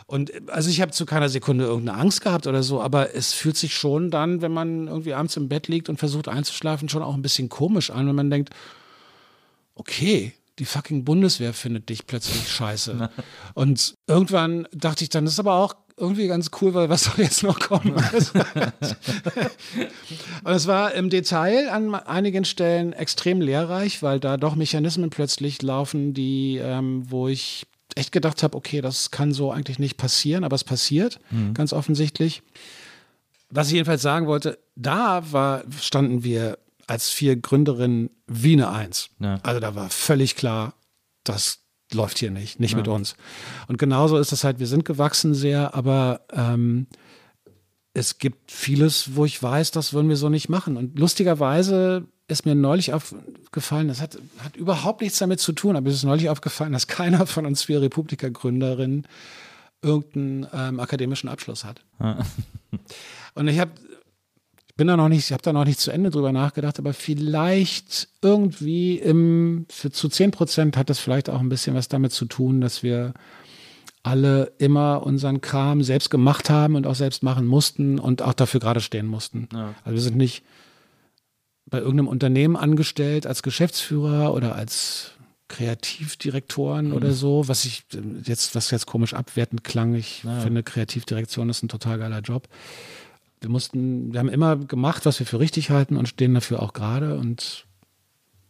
Und 0.05 0.31
also 0.49 0.69
ich 0.69 0.81
habe 0.81 0.91
zu 0.91 1.05
keiner 1.05 1.29
Sekunde 1.29 1.65
irgendeine 1.65 1.97
Angst 1.97 2.21
gehabt 2.21 2.47
oder 2.47 2.63
so, 2.63 2.81
aber 2.81 3.15
es 3.15 3.33
fühlt 3.33 3.57
sich 3.57 3.73
schon 3.73 4.11
dann, 4.11 4.41
wenn 4.41 4.51
man 4.51 4.87
irgendwie 4.87 5.13
abends 5.13 5.37
im 5.37 5.47
Bett 5.47 5.67
liegt 5.67 5.89
und 5.89 5.97
versucht 5.97 6.27
einzuschlafen, 6.27 6.89
schon 6.89 7.01
auch 7.01 7.15
ein 7.15 7.21
bisschen 7.21 7.49
komisch 7.49 7.89
an, 7.91 8.07
wenn 8.07 8.15
man 8.15 8.29
denkt, 8.29 8.49
okay, 9.75 10.33
die 10.59 10.65
fucking 10.65 11.05
Bundeswehr 11.05 11.53
findet 11.53 11.89
dich 11.89 12.05
plötzlich 12.05 12.51
scheiße. 12.51 13.09
Und 13.53 13.95
irgendwann 14.07 14.67
dachte 14.73 15.03
ich 15.03 15.09
dann, 15.09 15.25
das 15.25 15.33
ist 15.33 15.39
aber 15.39 15.55
auch 15.55 15.75
irgendwie 15.97 16.27
ganz 16.27 16.51
cool, 16.61 16.73
weil 16.73 16.89
was 16.89 17.05
soll 17.05 17.15
jetzt 17.17 17.43
noch 17.43 17.59
kommen? 17.59 17.93
Und 20.43 20.51
es 20.51 20.67
war 20.67 20.93
im 20.93 21.09
Detail 21.09 21.69
an 21.69 21.95
einigen 21.95 22.45
Stellen 22.45 22.93
extrem 22.93 23.41
lehrreich, 23.41 24.03
weil 24.03 24.19
da 24.19 24.37
doch 24.37 24.55
Mechanismen 24.55 25.09
plötzlich 25.09 25.61
laufen, 25.61 26.13
die, 26.13 26.59
ähm, 26.61 27.03
wo 27.09 27.27
ich 27.27 27.65
echt 27.95 28.11
gedacht 28.11 28.43
habe, 28.43 28.55
okay, 28.55 28.81
das 28.81 29.11
kann 29.11 29.33
so 29.33 29.51
eigentlich 29.51 29.79
nicht 29.79 29.97
passieren, 29.97 30.43
aber 30.43 30.55
es 30.55 30.63
passiert, 30.63 31.19
ganz 31.53 31.73
offensichtlich. 31.73 32.43
Was 33.49 33.67
ich 33.67 33.73
jedenfalls 33.73 34.03
sagen 34.03 34.27
wollte, 34.27 34.59
da 34.75 35.31
war, 35.31 35.63
standen 35.81 36.23
wir 36.23 36.59
als 36.89 37.09
vier 37.09 37.35
Gründerinnen 37.35 38.09
wie 38.25 38.53
eine 38.53 38.69
Eins. 38.69 39.09
Ja. 39.19 39.39
Also 39.43 39.59
da 39.59 39.75
war 39.75 39.89
völlig 39.89 40.35
klar, 40.35 40.73
das 41.23 41.59
läuft 41.93 42.19
hier 42.19 42.31
nicht, 42.31 42.59
nicht 42.59 42.75
mit 42.75 42.87
uns. 42.87 43.15
Und 43.67 43.77
genauso 43.77 44.17
ist 44.17 44.31
es 44.31 44.43
halt, 44.43 44.59
wir 44.59 44.67
sind 44.67 44.85
gewachsen 44.85 45.33
sehr, 45.33 45.75
aber 45.75 46.21
ähm, 46.31 46.87
es 47.93 48.17
gibt 48.17 48.51
vieles, 48.51 49.15
wo 49.15 49.25
ich 49.25 49.41
weiß, 49.41 49.71
das 49.71 49.93
würden 49.93 50.09
wir 50.09 50.15
so 50.15 50.29
nicht 50.29 50.49
machen. 50.49 50.77
Und 50.77 50.97
lustigerweise 50.97 52.07
ist 52.27 52.45
mir 52.45 52.55
neulich 52.55 52.93
aufgefallen, 52.93 53.87
das 53.87 54.01
hat, 54.01 54.17
hat 54.39 54.55
überhaupt 54.55 55.01
nichts 55.01 55.19
damit 55.19 55.39
zu 55.39 55.51
tun, 55.51 55.75
aber 55.75 55.89
es 55.89 55.95
ist 55.95 56.03
neulich 56.03 56.29
aufgefallen, 56.29 56.73
dass 56.73 56.87
keiner 56.87 57.27
von 57.27 57.45
uns 57.45 57.63
vier 57.63 57.81
Republika-Gründerinnen 57.81 59.07
irgendeinen 59.81 60.47
ähm, 60.53 60.79
akademischen 60.79 61.29
Abschluss 61.29 61.63
hat. 61.63 61.81
Und 63.35 63.47
ich 63.47 63.59
habe 63.59 63.71
bin 64.79 64.87
da 64.87 64.95
noch 64.95 65.09
nicht, 65.09 65.25
ich 65.25 65.33
habe 65.33 65.43
da 65.43 65.51
noch 65.51 65.65
nicht 65.65 65.77
zu 65.77 65.91
Ende 65.91 66.09
drüber 66.09 66.31
nachgedacht, 66.31 66.79
aber 66.79 66.93
vielleicht 66.93 68.07
irgendwie 68.21 68.97
im, 68.97 69.65
für 69.69 69.91
zu 69.91 70.07
10 70.07 70.31
Prozent 70.31 70.77
hat 70.77 70.89
das 70.89 70.99
vielleicht 70.99 71.29
auch 71.29 71.41
ein 71.41 71.49
bisschen 71.49 71.75
was 71.75 71.89
damit 71.89 72.13
zu 72.13 72.23
tun, 72.23 72.61
dass 72.61 72.81
wir 72.81 73.13
alle 74.03 74.53
immer 74.57 75.05
unseren 75.05 75.41
Kram 75.41 75.83
selbst 75.83 76.09
gemacht 76.09 76.49
haben 76.49 76.75
und 76.75 76.87
auch 76.87 76.95
selbst 76.95 77.23
machen 77.23 77.45
mussten 77.45 77.99
und 77.99 78.21
auch 78.21 78.31
dafür 78.31 78.61
gerade 78.61 78.79
stehen 78.79 79.05
mussten. 79.05 79.49
Also 79.83 79.95
wir 79.95 80.01
sind 80.01 80.15
nicht 80.15 80.43
bei 81.65 81.79
irgendeinem 81.79 82.07
Unternehmen 82.07 82.55
angestellt 82.55 83.27
als 83.27 83.43
Geschäftsführer 83.43 84.33
oder 84.33 84.55
als 84.55 85.11
Kreativdirektoren 85.49 86.93
oder 86.93 87.11
so, 87.11 87.49
was 87.49 87.65
ich 87.65 87.83
äh, 87.93 87.97
jetzt, 88.23 88.55
was 88.55 88.71
jetzt 88.71 88.85
komisch 88.85 89.13
abwertend 89.13 89.65
klang. 89.65 89.93
Ich 89.95 90.23
finde, 90.41 90.63
Kreativdirektion 90.63 91.49
ist 91.49 91.63
ein 91.63 91.69
total 91.69 91.97
geiler 91.97 92.21
Job. 92.21 92.47
Wir 93.41 93.49
mussten, 93.49 94.11
wir 94.11 94.19
haben 94.19 94.29
immer 94.29 94.57
gemacht, 94.57 95.05
was 95.05 95.19
wir 95.19 95.25
für 95.25 95.39
richtig 95.39 95.69
halten 95.69 95.97
und 95.97 96.07
stehen 96.07 96.33
dafür 96.33 96.61
auch 96.61 96.73
gerade 96.73 97.17
und 97.17 97.65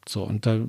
so. 0.07 0.23
Und 0.23 0.45
da 0.45 0.59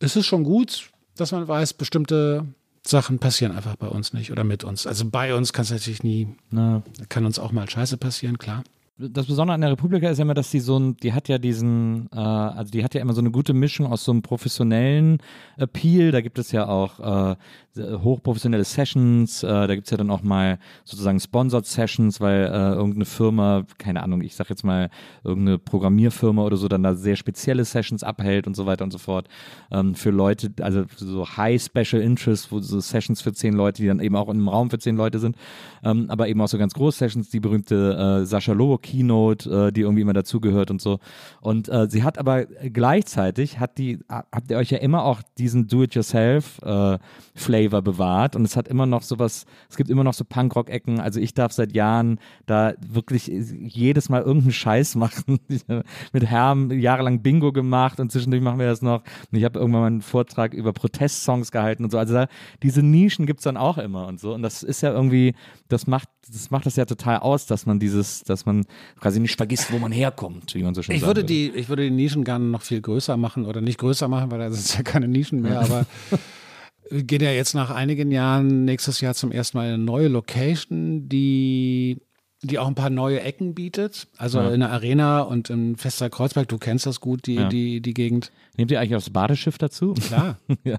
ist 0.00 0.16
es 0.16 0.26
schon 0.26 0.44
gut, 0.44 0.90
dass 1.16 1.32
man 1.32 1.48
weiß, 1.48 1.74
bestimmte 1.74 2.46
Sachen 2.86 3.18
passieren 3.18 3.52
einfach 3.52 3.76
bei 3.76 3.88
uns 3.88 4.12
nicht 4.12 4.30
oder 4.30 4.44
mit 4.44 4.64
uns. 4.64 4.86
Also 4.86 5.08
bei 5.10 5.34
uns 5.34 5.52
kann 5.52 5.64
es 5.64 5.70
natürlich 5.70 6.02
nie, 6.02 6.28
Na, 6.50 6.82
kann 7.08 7.26
uns 7.26 7.38
auch 7.38 7.52
mal 7.52 7.68
Scheiße 7.68 7.96
passieren, 7.96 8.38
klar. 8.38 8.62
das 8.98 9.26
Besondere 9.26 9.54
an 9.54 9.60
der 9.60 9.72
Republika 9.72 10.08
ist 10.08 10.18
ja 10.18 10.22
immer, 10.22 10.34
dass 10.34 10.50
die 10.50 10.60
so 10.60 10.78
ein, 10.78 10.96
die 10.98 11.12
hat 11.12 11.28
ja 11.28 11.38
diesen, 11.38 12.08
äh, 12.12 12.18
also 12.18 12.70
die 12.70 12.84
hat 12.84 12.94
ja 12.94 13.00
immer 13.00 13.12
so 13.12 13.20
eine 13.20 13.30
gute 13.30 13.54
Mischung 13.54 13.86
aus 13.86 14.04
so 14.04 14.12
einem 14.12 14.22
professionellen 14.22 15.18
Appeal. 15.56 16.12
Da 16.12 16.20
gibt 16.20 16.38
es 16.38 16.52
ja 16.52 16.68
auch 16.68 17.00
äh, 17.32 17.36
hochprofessionelle 17.76 18.64
Sessions, 18.64 19.42
äh, 19.42 19.46
da 19.48 19.74
gibt's 19.74 19.90
ja 19.90 19.96
dann 19.96 20.10
auch 20.10 20.22
mal 20.22 20.58
sozusagen 20.84 21.20
Sponsored 21.20 21.66
Sessions, 21.66 22.20
weil 22.20 22.46
äh, 22.46 22.74
irgendeine 22.74 23.04
Firma, 23.04 23.64
keine 23.78 24.02
Ahnung, 24.02 24.22
ich 24.22 24.34
sag 24.34 24.50
jetzt 24.50 24.64
mal 24.64 24.90
irgendeine 25.24 25.58
Programmierfirma 25.58 26.42
oder 26.42 26.56
so, 26.56 26.68
dann 26.68 26.82
da 26.82 26.94
sehr 26.94 27.16
spezielle 27.16 27.64
Sessions 27.64 28.02
abhält 28.02 28.46
und 28.46 28.54
so 28.54 28.66
weiter 28.66 28.84
und 28.84 28.90
so 28.90 28.98
fort. 28.98 29.28
Ähm, 29.70 29.94
für 29.94 30.10
Leute, 30.10 30.52
also 30.60 30.84
so 30.96 31.26
High 31.36 31.62
Special 31.62 32.02
Interest, 32.02 32.50
wo 32.50 32.60
so 32.60 32.80
Sessions 32.80 33.20
für 33.20 33.32
zehn 33.32 33.54
Leute, 33.54 33.82
die 33.82 33.88
dann 33.88 34.00
eben 34.00 34.16
auch 34.16 34.28
in 34.28 34.36
einem 34.36 34.48
Raum 34.48 34.70
für 34.70 34.78
zehn 34.78 34.96
Leute 34.96 35.18
sind, 35.18 35.36
ähm, 35.84 36.06
aber 36.08 36.28
eben 36.28 36.40
auch 36.40 36.48
so 36.48 36.58
ganz 36.58 36.74
große 36.74 36.98
Sessions, 36.98 37.30
die 37.30 37.40
berühmte 37.40 38.20
äh, 38.22 38.26
Sascha 38.26 38.52
Lobo 38.52 38.78
Keynote, 38.78 39.68
äh, 39.68 39.72
die 39.72 39.82
irgendwie 39.82 40.02
immer 40.02 40.14
dazugehört 40.14 40.70
und 40.70 40.80
so. 40.80 40.98
Und 41.40 41.68
äh, 41.68 41.88
sie 41.88 42.02
hat 42.02 42.18
aber 42.18 42.44
gleichzeitig, 42.46 43.60
hat 43.60 43.78
die, 43.78 43.98
habt 44.08 44.50
ihr 44.50 44.56
euch 44.56 44.70
ja 44.70 44.78
immer 44.78 45.04
auch 45.04 45.22
diesen 45.38 45.68
Do-it-yourself 45.68 46.60
äh, 46.62 46.98
Flavor 47.34 47.65
bewahrt 47.68 48.36
und 48.36 48.44
es 48.44 48.56
hat 48.56 48.68
immer 48.68 48.86
noch 48.86 49.02
sowas, 49.02 49.46
es 49.68 49.76
gibt 49.76 49.90
immer 49.90 50.04
noch 50.04 50.14
so 50.14 50.24
Punkrock-Ecken, 50.24 51.00
also 51.00 51.20
ich 51.20 51.34
darf 51.34 51.52
seit 51.52 51.74
Jahren 51.74 52.18
da 52.46 52.74
wirklich 52.86 53.26
jedes 53.28 54.08
Mal 54.08 54.22
irgendeinen 54.22 54.52
Scheiß 54.52 54.94
machen. 54.94 55.38
Mit 56.12 56.26
Herm 56.26 56.70
jahrelang 56.70 57.22
Bingo 57.22 57.52
gemacht 57.52 58.00
und 58.00 58.10
zwischendurch 58.12 58.42
machen 58.42 58.58
wir 58.58 58.66
das 58.66 58.82
noch. 58.82 59.02
Und 59.30 59.38
ich 59.38 59.44
habe 59.44 59.58
irgendwann 59.58 59.80
mal 59.80 59.86
einen 59.88 60.02
Vortrag 60.02 60.54
über 60.54 60.72
Protestsongs 60.72 61.50
gehalten 61.50 61.84
und 61.84 61.90
so. 61.90 61.98
Also 61.98 62.14
da, 62.14 62.26
diese 62.62 62.82
Nischen 62.82 63.26
gibt's 63.26 63.44
dann 63.44 63.56
auch 63.56 63.78
immer 63.78 64.06
und 64.06 64.20
so. 64.20 64.34
Und 64.34 64.42
das 64.42 64.62
ist 64.62 64.82
ja 64.82 64.92
irgendwie, 64.92 65.34
das 65.68 65.86
macht, 65.86 66.08
das 66.30 66.50
macht 66.50 66.66
das 66.66 66.76
ja 66.76 66.84
total 66.84 67.18
aus, 67.18 67.46
dass 67.46 67.66
man 67.66 67.78
dieses, 67.78 68.22
dass 68.24 68.46
man 68.46 68.64
quasi 69.00 69.20
nicht 69.20 69.36
vergisst, 69.36 69.72
wo 69.72 69.78
man 69.78 69.92
herkommt, 69.92 70.54
wie 70.54 70.62
man 70.62 70.74
so 70.74 70.82
schön 70.82 70.94
Ich 70.94 71.02
würde 71.02 71.22
würde. 71.22 71.24
die, 71.24 71.50
ich 71.50 71.68
würde 71.68 71.84
die 71.84 71.90
Nischen 71.90 72.24
gerne 72.24 72.44
noch 72.44 72.62
viel 72.62 72.80
größer 72.80 73.16
machen 73.16 73.46
oder 73.46 73.60
nicht 73.60 73.78
größer 73.78 74.08
machen, 74.08 74.30
weil 74.30 74.38
da 74.38 74.50
sind 74.50 74.76
ja 74.76 74.82
keine 74.82 75.08
Nischen 75.08 75.42
mehr, 75.42 75.60
aber 75.60 75.86
wir 76.90 77.02
gehen 77.02 77.22
ja 77.22 77.30
jetzt 77.32 77.54
nach 77.54 77.70
einigen 77.70 78.10
Jahren 78.10 78.64
nächstes 78.64 79.00
Jahr 79.00 79.14
zum 79.14 79.32
ersten 79.32 79.56
Mal 79.58 79.68
in 79.68 79.74
eine 79.74 79.82
neue 79.82 80.08
Location, 80.08 81.08
die 81.08 82.00
die 82.42 82.58
auch 82.58 82.66
ein 82.68 82.74
paar 82.74 82.90
neue 82.90 83.22
Ecken 83.22 83.54
bietet. 83.54 84.08
Also 84.18 84.38
Ja. 84.40 84.50
in 84.50 84.60
der 84.60 84.70
Arena 84.70 85.22
und 85.22 85.48
im 85.48 85.74
Fester 85.76 86.10
Kreuzberg, 86.10 86.46
du 86.46 86.58
kennst 86.58 86.84
das 86.86 87.00
gut, 87.00 87.26
die, 87.26 87.36
Ja. 87.36 87.48
die, 87.48 87.80
die 87.80 87.94
Gegend. 87.94 88.30
Nehmt 88.56 88.70
ihr 88.70 88.78
eigentlich 88.78 88.94
auch 88.94 89.00
das 89.00 89.10
Badeschiff 89.10 89.56
dazu? 89.58 89.94
Klar. 89.94 90.36
ja. 90.64 90.78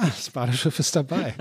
Das 0.00 0.30
Badeschiff 0.30 0.78
ist 0.78 0.94
dabei. 0.94 1.34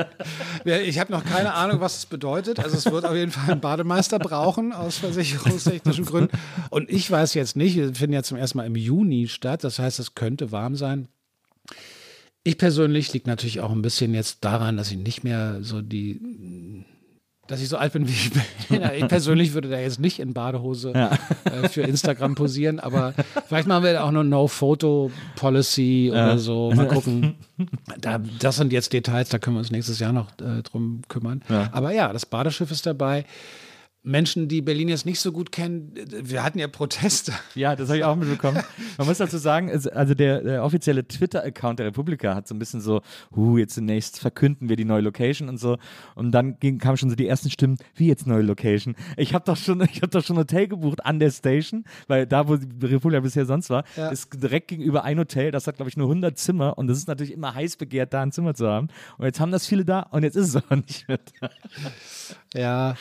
Ich 0.66 0.98
habe 1.00 1.12
noch 1.12 1.24
keine 1.24 1.54
Ahnung, 1.54 1.80
was 1.80 2.00
es 2.00 2.06
bedeutet. 2.08 2.60
Also 2.60 2.76
es 2.76 2.92
wird 2.92 3.06
auf 3.06 3.16
jeden 3.16 3.32
Fall 3.32 3.52
einen 3.52 3.62
Bademeister 3.62 4.18
brauchen 4.20 4.74
aus 4.74 4.98
versicherungstechnischen 4.98 6.06
Gründen. 6.06 6.36
Und 6.72 6.90
ich 6.90 7.10
weiß 7.10 7.36
jetzt 7.36 7.56
nicht, 7.56 7.76
wir 7.78 7.94
finden 7.94 8.14
ja 8.14 8.24
zum 8.24 8.38
ersten 8.38 8.58
Mal 8.58 8.66
im 8.66 8.76
Juni 8.76 9.28
statt. 9.28 9.64
Das 9.64 9.78
heißt, 9.80 10.00
es 10.00 10.16
könnte 10.16 10.52
warm 10.52 10.76
sein. 10.76 11.08
Ich 12.44 12.58
persönlich 12.58 13.14
liegt 13.14 13.28
natürlich 13.28 13.60
auch 13.62 13.72
ein 13.72 13.82
bisschen 13.82 14.14
jetzt 14.14 14.44
daran, 14.44 14.78
dass 14.78 14.90
ich 14.92 14.98
nicht 14.98 15.24
mehr 15.24 15.60
so 15.62 15.82
die, 15.82 16.84
dass 17.48 17.62
ich 17.62 17.70
so 17.70 17.78
alt 17.78 17.94
bin, 17.94 18.08
wie 18.08 18.12
ich 18.14 18.32
bin. 18.32 18.42
Ja, 18.82 18.94
Ich 18.94 19.08
persönlich 19.08 19.54
würde 19.54 19.70
da 19.70 19.78
jetzt 19.80 20.00
nicht 20.00 20.20
in 20.20 20.34
Badehose 20.34 20.94
äh, 20.94 21.70
für 21.70 21.82
Instagram 21.82 22.34
posieren, 22.36 22.80
aber 22.80 23.14
vielleicht 23.48 23.68
machen 23.68 23.84
wir 23.84 24.04
auch 24.04 24.08
eine 24.08 24.24
No-Photo-Policy 24.24 26.10
oder 26.12 26.38
so. 26.40 26.72
Mal 26.72 26.88
gucken. 26.90 27.36
Da, 28.00 28.20
das 28.40 28.56
sind 28.56 28.74
jetzt 28.74 28.94
Details, 28.94 29.30
da 29.30 29.38
können 29.38 29.56
wir 29.58 29.60
uns 29.60 29.72
nächstes 29.72 30.00
Jahr 30.00 30.14
noch 30.14 30.32
äh, 30.40 30.64
drum 30.64 31.02
kümmern. 31.10 31.44
Aber 31.72 31.92
ja, 31.92 32.12
das 32.12 32.26
Badeschiff 32.26 32.72
ist 32.72 32.86
dabei. 32.86 33.26
Menschen, 34.04 34.48
die 34.48 34.62
Berlin 34.62 34.90
jetzt 34.90 35.06
nicht 35.06 35.20
so 35.20 35.32
gut 35.32 35.52
kennen, 35.52 35.94
wir 36.10 36.44
hatten 36.44 36.58
ja 36.58 36.68
Proteste. 36.68 37.34
Ja, 37.54 37.76
das 37.76 37.90
habe 37.90 38.00
ich 38.00 38.04
auch 38.04 38.16
mitbekommen. 38.16 38.60
Man 38.98 39.06
muss 39.08 39.20
dazu 39.20 39.38
sagen, 39.38 39.70
also 39.70 40.14
der, 40.16 40.42
der 40.42 40.64
offizielle 40.64 41.08
Twitter-Account 41.08 41.78
der 41.80 41.86
Republika 41.88 42.34
hat 42.34 42.48
so 42.48 42.56
ein 42.56 42.60
bisschen 42.60 42.82
so, 42.82 43.02
huh, 43.36 43.58
jetzt 43.60 43.76
zunächst 43.76 44.20
verkünden 44.20 44.70
wir 44.70 44.76
die 44.76 44.86
neue 44.86 45.02
Location 45.02 45.50
und 45.50 45.58
so. 45.60 45.78
Und 46.16 46.32
dann 46.32 46.60
ging, 46.60 46.80
kamen 46.80 46.98
schon 46.98 47.10
so 47.12 47.16
die 47.16 47.28
ersten 47.28 47.52
Stimmen, 47.52 47.78
wie 47.94 48.08
jetzt 48.08 48.26
neue 48.26 48.42
Location? 48.42 48.96
Ich 49.18 49.36
habe 49.36 49.46
doch 49.46 49.58
schon, 49.58 49.82
ich 49.92 49.98
habe 50.02 50.08
doch 50.10 50.24
schon 50.24 50.36
ein 50.36 50.40
Hotel 50.40 50.68
gebucht 50.68 51.06
an 51.06 51.20
der 51.20 51.30
Station, 51.30 51.84
weil 52.08 52.26
da, 52.26 52.48
wo 52.48 52.56
die 52.58 52.86
Republika 52.88 53.20
bisher 53.20 53.46
sonst 53.46 53.70
war, 53.70 53.84
Ja. 53.96 54.10
ist 54.10 54.30
direkt 54.42 54.70
gegenüber 54.70 55.04
ein 55.04 55.20
Hotel, 55.20 55.52
das 55.52 55.68
hat, 55.68 55.76
glaube 55.76 55.90
ich, 55.90 55.98
nur 55.98 56.08
100 56.08 56.38
Zimmer 56.40 56.76
und 56.78 56.88
das 56.88 56.98
ist 56.98 57.08
natürlich 57.08 57.34
immer 57.34 57.54
heiß 57.54 57.76
begehrt, 57.76 58.14
da 58.14 58.24
ein 58.24 58.32
Zimmer 58.32 58.56
zu 58.56 58.68
haben. 58.68 58.88
Und 59.20 59.26
jetzt 59.26 59.40
haben 59.40 59.52
das 59.52 59.68
viele 59.68 59.86
da 59.86 60.00
und 60.02 60.24
jetzt 60.24 60.36
ist 60.38 60.48
es 60.48 60.56
aber 60.64 60.78
nicht 60.78 61.08
mehr 61.08 61.20
da. 61.40 61.50
Ja, 62.54 62.96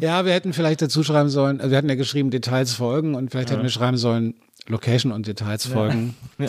ja, 0.00 0.24
wir 0.24 0.32
hätten 0.32 0.41
vielleicht 0.52 0.82
dazu 0.82 1.02
schreiben 1.04 1.28
sollen, 1.28 1.60
also 1.60 1.70
wir 1.70 1.78
hatten 1.78 1.88
ja 1.88 1.94
geschrieben, 1.94 2.30
Details 2.30 2.72
folgen 2.74 3.14
und 3.14 3.30
vielleicht 3.30 3.50
hätten 3.50 3.62
wir 3.62 3.70
schreiben 3.70 3.96
sollen, 3.96 4.34
Location 4.66 5.12
und 5.12 5.26
Details 5.26 5.66
folgen. 5.66 6.14
Ja. 6.38 6.48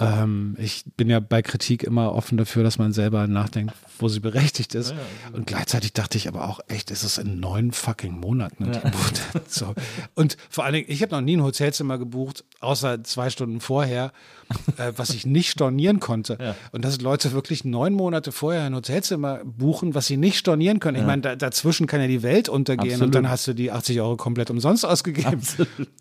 Ähm, 0.00 0.56
ich 0.58 0.84
bin 0.96 1.08
ja 1.10 1.20
bei 1.20 1.42
Kritik 1.42 1.82
immer 1.82 2.12
offen 2.12 2.38
dafür, 2.38 2.62
dass 2.62 2.78
man 2.78 2.92
selber 2.92 3.26
nachdenkt, 3.26 3.74
wo 3.98 4.08
sie 4.08 4.20
berechtigt 4.20 4.74
ist. 4.74 4.94
Und 5.32 5.46
gleichzeitig 5.46 5.92
dachte 5.92 6.16
ich 6.16 6.28
aber 6.28 6.48
auch, 6.48 6.60
echt, 6.68 6.90
ist 6.90 7.02
es 7.02 7.18
in 7.18 7.38
neun 7.40 7.72
fucking 7.72 8.18
Monaten. 8.18 8.66
hat. 8.68 9.20
so. 9.48 9.74
Und 10.14 10.36
vor 10.48 10.64
allen 10.64 10.74
Dingen, 10.74 10.86
ich 10.88 11.02
habe 11.02 11.14
noch 11.14 11.20
nie 11.20 11.36
ein 11.36 11.42
Hotelzimmer 11.42 11.98
gebucht, 11.98 12.44
außer 12.60 13.04
zwei 13.04 13.30
Stunden 13.30 13.60
vorher, 13.60 14.12
äh, 14.78 14.92
was 14.96 15.10
ich 15.10 15.26
nicht 15.26 15.50
stornieren 15.50 16.00
konnte. 16.00 16.54
Und 16.72 16.84
dass 16.84 17.00
Leute 17.00 17.32
wirklich 17.32 17.64
neun 17.64 17.92
Monate 17.92 18.32
vorher 18.32 18.64
ein 18.64 18.74
Hotelzimmer 18.74 19.40
buchen, 19.44 19.94
was 19.94 20.06
sie 20.06 20.16
nicht 20.16 20.38
stornieren 20.38 20.80
können. 20.80 20.98
Ich 20.98 21.06
meine, 21.06 21.22
da, 21.22 21.36
dazwischen 21.36 21.86
kann 21.86 22.00
ja 22.00 22.06
die 22.06 22.22
Welt 22.22 22.48
untergehen 22.48 22.94
Absolut. 22.94 23.06
und 23.06 23.14
dann 23.14 23.30
hast 23.30 23.46
du 23.46 23.54
die 23.54 23.70
80 23.70 24.00
Euro 24.00 24.16
komplett 24.16 24.50
umsonst 24.50 24.84
ausgegeben. 24.84 25.40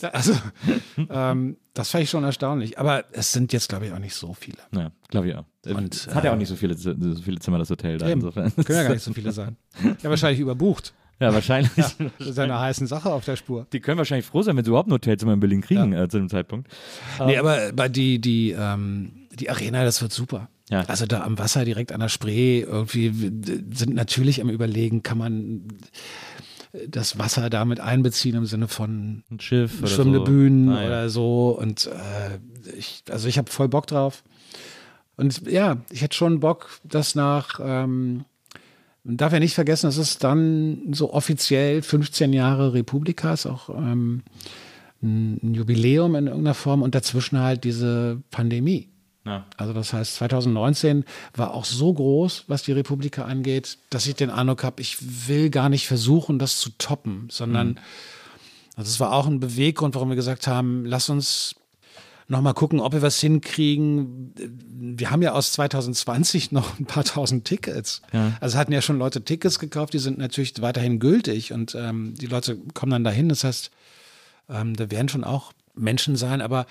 Also, 0.01 0.33
ähm, 1.09 1.57
das 1.79 1.89
fand 1.89 2.03
ich 2.03 2.09
schon 2.09 2.23
erstaunlich. 2.23 2.77
Aber 2.77 3.05
es 3.11 3.33
sind 3.33 3.53
jetzt, 3.53 3.69
glaube 3.69 3.87
ich, 3.87 3.93
auch 3.93 3.99
nicht 3.99 4.13
so 4.13 4.33
viele. 4.33 4.57
Ja, 4.75 4.91
glaube 5.07 5.29
ich 5.29 5.35
auch. 5.35 5.45
Und, 5.65 5.95
es 5.95 6.07
hat 6.13 6.23
ja 6.23 6.31
äh, 6.31 6.33
auch 6.33 6.37
nicht 6.37 6.47
so 6.47 6.55
viele, 6.55 6.75
so 6.75 6.93
viele 7.23 7.39
Zimmer, 7.39 7.57
das 7.57 7.69
Hotel 7.69 7.97
da. 7.97 8.07
Eben. 8.07 8.21
Insofern. 8.21 8.53
Können 8.55 8.77
ja 8.77 8.83
gar 8.83 8.93
nicht 8.93 9.03
so 9.03 9.13
viele 9.13 9.31
sein. 9.33 9.55
Ja, 10.03 10.09
wahrscheinlich 10.09 10.39
überbucht. 10.39 10.93
Ja, 11.19 11.33
wahrscheinlich. 11.33 11.71
Das 11.75 11.95
ist 12.19 12.39
eine 12.39 12.59
heißen 12.59 12.87
Sache 12.87 13.11
auf 13.11 13.25
der 13.25 13.35
Spur. 13.35 13.67
Die 13.73 13.81
können 13.81 13.97
wahrscheinlich 13.97 14.25
froh 14.25 14.41
sein, 14.41 14.55
wenn 14.55 14.63
sie 14.63 14.69
überhaupt 14.69 14.89
ein 14.89 14.93
Hotelzimmer 14.93 15.33
in 15.33 15.39
Berlin 15.39 15.61
kriegen 15.61 15.93
äh, 15.93 16.07
zu 16.07 16.17
dem 16.17 16.29
Zeitpunkt. 16.29 16.69
Nee, 17.25 17.37
aber 17.37 17.73
bei 17.73 17.89
die, 17.89 18.19
die, 18.19 18.51
ähm, 18.51 19.27
die 19.33 19.49
Arena, 19.49 19.83
das 19.83 20.01
wird 20.01 20.13
super. 20.13 20.49
Ja. 20.69 20.81
Also 20.81 21.05
da 21.05 21.23
am 21.23 21.37
Wasser 21.37 21.65
direkt 21.65 21.91
an 21.91 21.99
der 21.99 22.09
Spree 22.09 22.61
irgendwie 22.61 23.09
sind 23.09 23.95
natürlich 23.95 24.39
am 24.39 24.49
überlegen, 24.49 25.03
kann 25.03 25.17
man 25.17 25.67
das 26.87 27.17
Wasser 27.17 27.49
damit 27.49 27.79
einbeziehen 27.79 28.35
im 28.35 28.45
Sinne 28.45 28.67
von 28.67 29.23
Ein 29.31 29.39
Schiff 29.39 29.87
schwimmende 29.87 30.19
so. 30.19 30.25
Bühnen 30.25 30.69
Ah, 30.69 30.81
ja. 30.81 30.87
oder 30.87 31.09
so. 31.09 31.57
Und 31.59 31.87
äh, 31.87 32.71
ich, 32.77 33.03
also 33.09 33.27
ich 33.27 33.37
habe 33.37 33.49
voll 33.51 33.67
Bock 33.69 33.87
drauf. 33.87 34.23
Und 35.17 35.47
ja, 35.47 35.77
ich 35.89 36.01
hätte 36.01 36.15
schon 36.15 36.39
Bock, 36.39 36.79
das 36.83 37.15
nach, 37.15 37.59
ähm, 37.61 38.25
man 39.03 39.17
darf 39.17 39.33
ja 39.33 39.39
nicht 39.39 39.55
vergessen, 39.55 39.87
es 39.87 39.97
ist 39.97 40.23
dann 40.23 40.93
so 40.93 41.11
offiziell 41.13 41.81
15 41.81 42.31
Jahre 42.31 42.73
Republika, 42.73 43.33
ist 43.33 43.45
auch 43.45 43.69
ähm, 43.69 44.23
ein 45.01 45.53
Jubiläum 45.53 46.15
in 46.15 46.27
irgendeiner 46.27 46.53
Form 46.53 46.81
und 46.83 46.95
dazwischen 46.95 47.39
halt 47.39 47.63
diese 47.63 48.21
Pandemie. 48.31 48.88
Ja. 49.25 49.45
Also 49.57 49.73
das 49.73 49.93
heißt, 49.93 50.15
2019 50.15 51.05
war 51.35 51.53
auch 51.53 51.65
so 51.65 51.93
groß, 51.93 52.45
was 52.47 52.63
die 52.63 52.71
Republika 52.71 53.25
angeht, 53.25 53.77
dass 53.89 54.07
ich 54.07 54.15
den 54.15 54.29
Eindruck 54.29 54.63
habe, 54.63 54.81
ich 54.81 55.27
will 55.27 55.49
gar 55.49 55.69
nicht 55.69 55.87
versuchen, 55.87 56.39
das 56.39 56.59
zu 56.59 56.69
toppen, 56.77 57.27
sondern 57.29 57.79
also 58.75 58.91
das 58.91 58.99
war 59.01 59.11
auch 59.11 59.27
ein 59.27 59.41
Beweggrund, 59.41 59.93
warum 59.95 60.09
wir 60.09 60.15
gesagt 60.15 60.47
haben, 60.47 60.85
lass 60.85 61.09
uns 61.09 61.55
noch 62.29 62.41
mal 62.41 62.53
gucken, 62.53 62.79
ob 62.79 62.93
wir 62.93 63.01
was 63.01 63.19
hinkriegen. 63.19 64.33
Wir 64.97 65.11
haben 65.11 65.21
ja 65.21 65.33
aus 65.33 65.51
2020 65.53 66.51
noch 66.53 66.79
ein 66.79 66.85
paar 66.85 67.03
tausend 67.03 67.43
Tickets. 67.43 68.01
Ja. 68.13 68.37
Also 68.39 68.57
hatten 68.57 68.71
ja 68.71 68.81
schon 68.81 68.99
Leute 68.99 69.23
Tickets 69.23 69.59
gekauft, 69.59 69.93
die 69.93 69.99
sind 69.99 70.17
natürlich 70.17 70.61
weiterhin 70.61 70.99
gültig 70.99 71.51
und 71.51 71.75
ähm, 71.75 72.13
die 72.15 72.27
Leute 72.27 72.57
kommen 72.73 72.91
dann 72.91 73.03
dahin. 73.03 73.27
Das 73.29 73.43
heißt, 73.43 73.71
ähm, 74.49 74.75
da 74.75 74.89
werden 74.91 75.09
schon 75.09 75.23
auch 75.23 75.51
Menschen 75.75 76.15
sein, 76.15 76.41
aber 76.41 76.65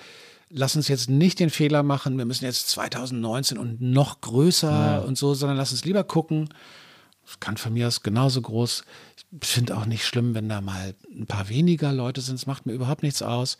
lass 0.49 0.75
uns 0.75 0.87
jetzt 0.87 1.09
nicht 1.09 1.39
den 1.39 1.49
Fehler 1.49 1.83
machen, 1.83 2.17
wir 2.17 2.25
müssen 2.25 2.45
jetzt 2.45 2.69
2019 2.69 3.57
und 3.57 3.81
noch 3.81 4.21
größer 4.21 5.05
und 5.05 5.17
so, 5.17 5.33
sondern 5.33 5.57
lass 5.57 5.71
uns 5.71 5.85
lieber 5.85 6.03
gucken. 6.03 6.49
Das 7.25 7.39
kann 7.39 7.57
von 7.57 7.73
mir 7.73 7.87
aus 7.87 8.01
genauso 8.01 8.41
groß. 8.41 8.83
Ich 9.41 9.47
finde 9.47 9.77
auch 9.77 9.85
nicht 9.85 10.05
schlimm, 10.05 10.33
wenn 10.33 10.49
da 10.49 10.61
mal 10.61 10.95
ein 11.11 11.27
paar 11.27 11.49
weniger 11.49 11.93
Leute 11.93 12.21
sind. 12.21 12.35
Es 12.35 12.47
macht 12.47 12.65
mir 12.65 12.73
überhaupt 12.73 13.03
nichts 13.03 13.21
aus. 13.21 13.59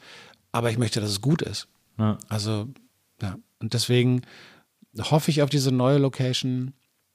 Aber 0.52 0.72
ich 0.72 0.80
möchte, 0.80 1.00
dass 1.00 1.12
es 1.12 1.22
gut 1.22 1.44
ist. 1.44 1.68
Ja. 2.00 2.18
Also, 2.30 2.68
ja. 3.22 3.38
Und 3.60 3.76
deswegen 3.76 4.24
hoffe 4.98 5.30
ich 5.30 5.44
auf 5.44 5.52
diese 5.52 5.72
neue 5.72 6.00
Location 6.00 6.74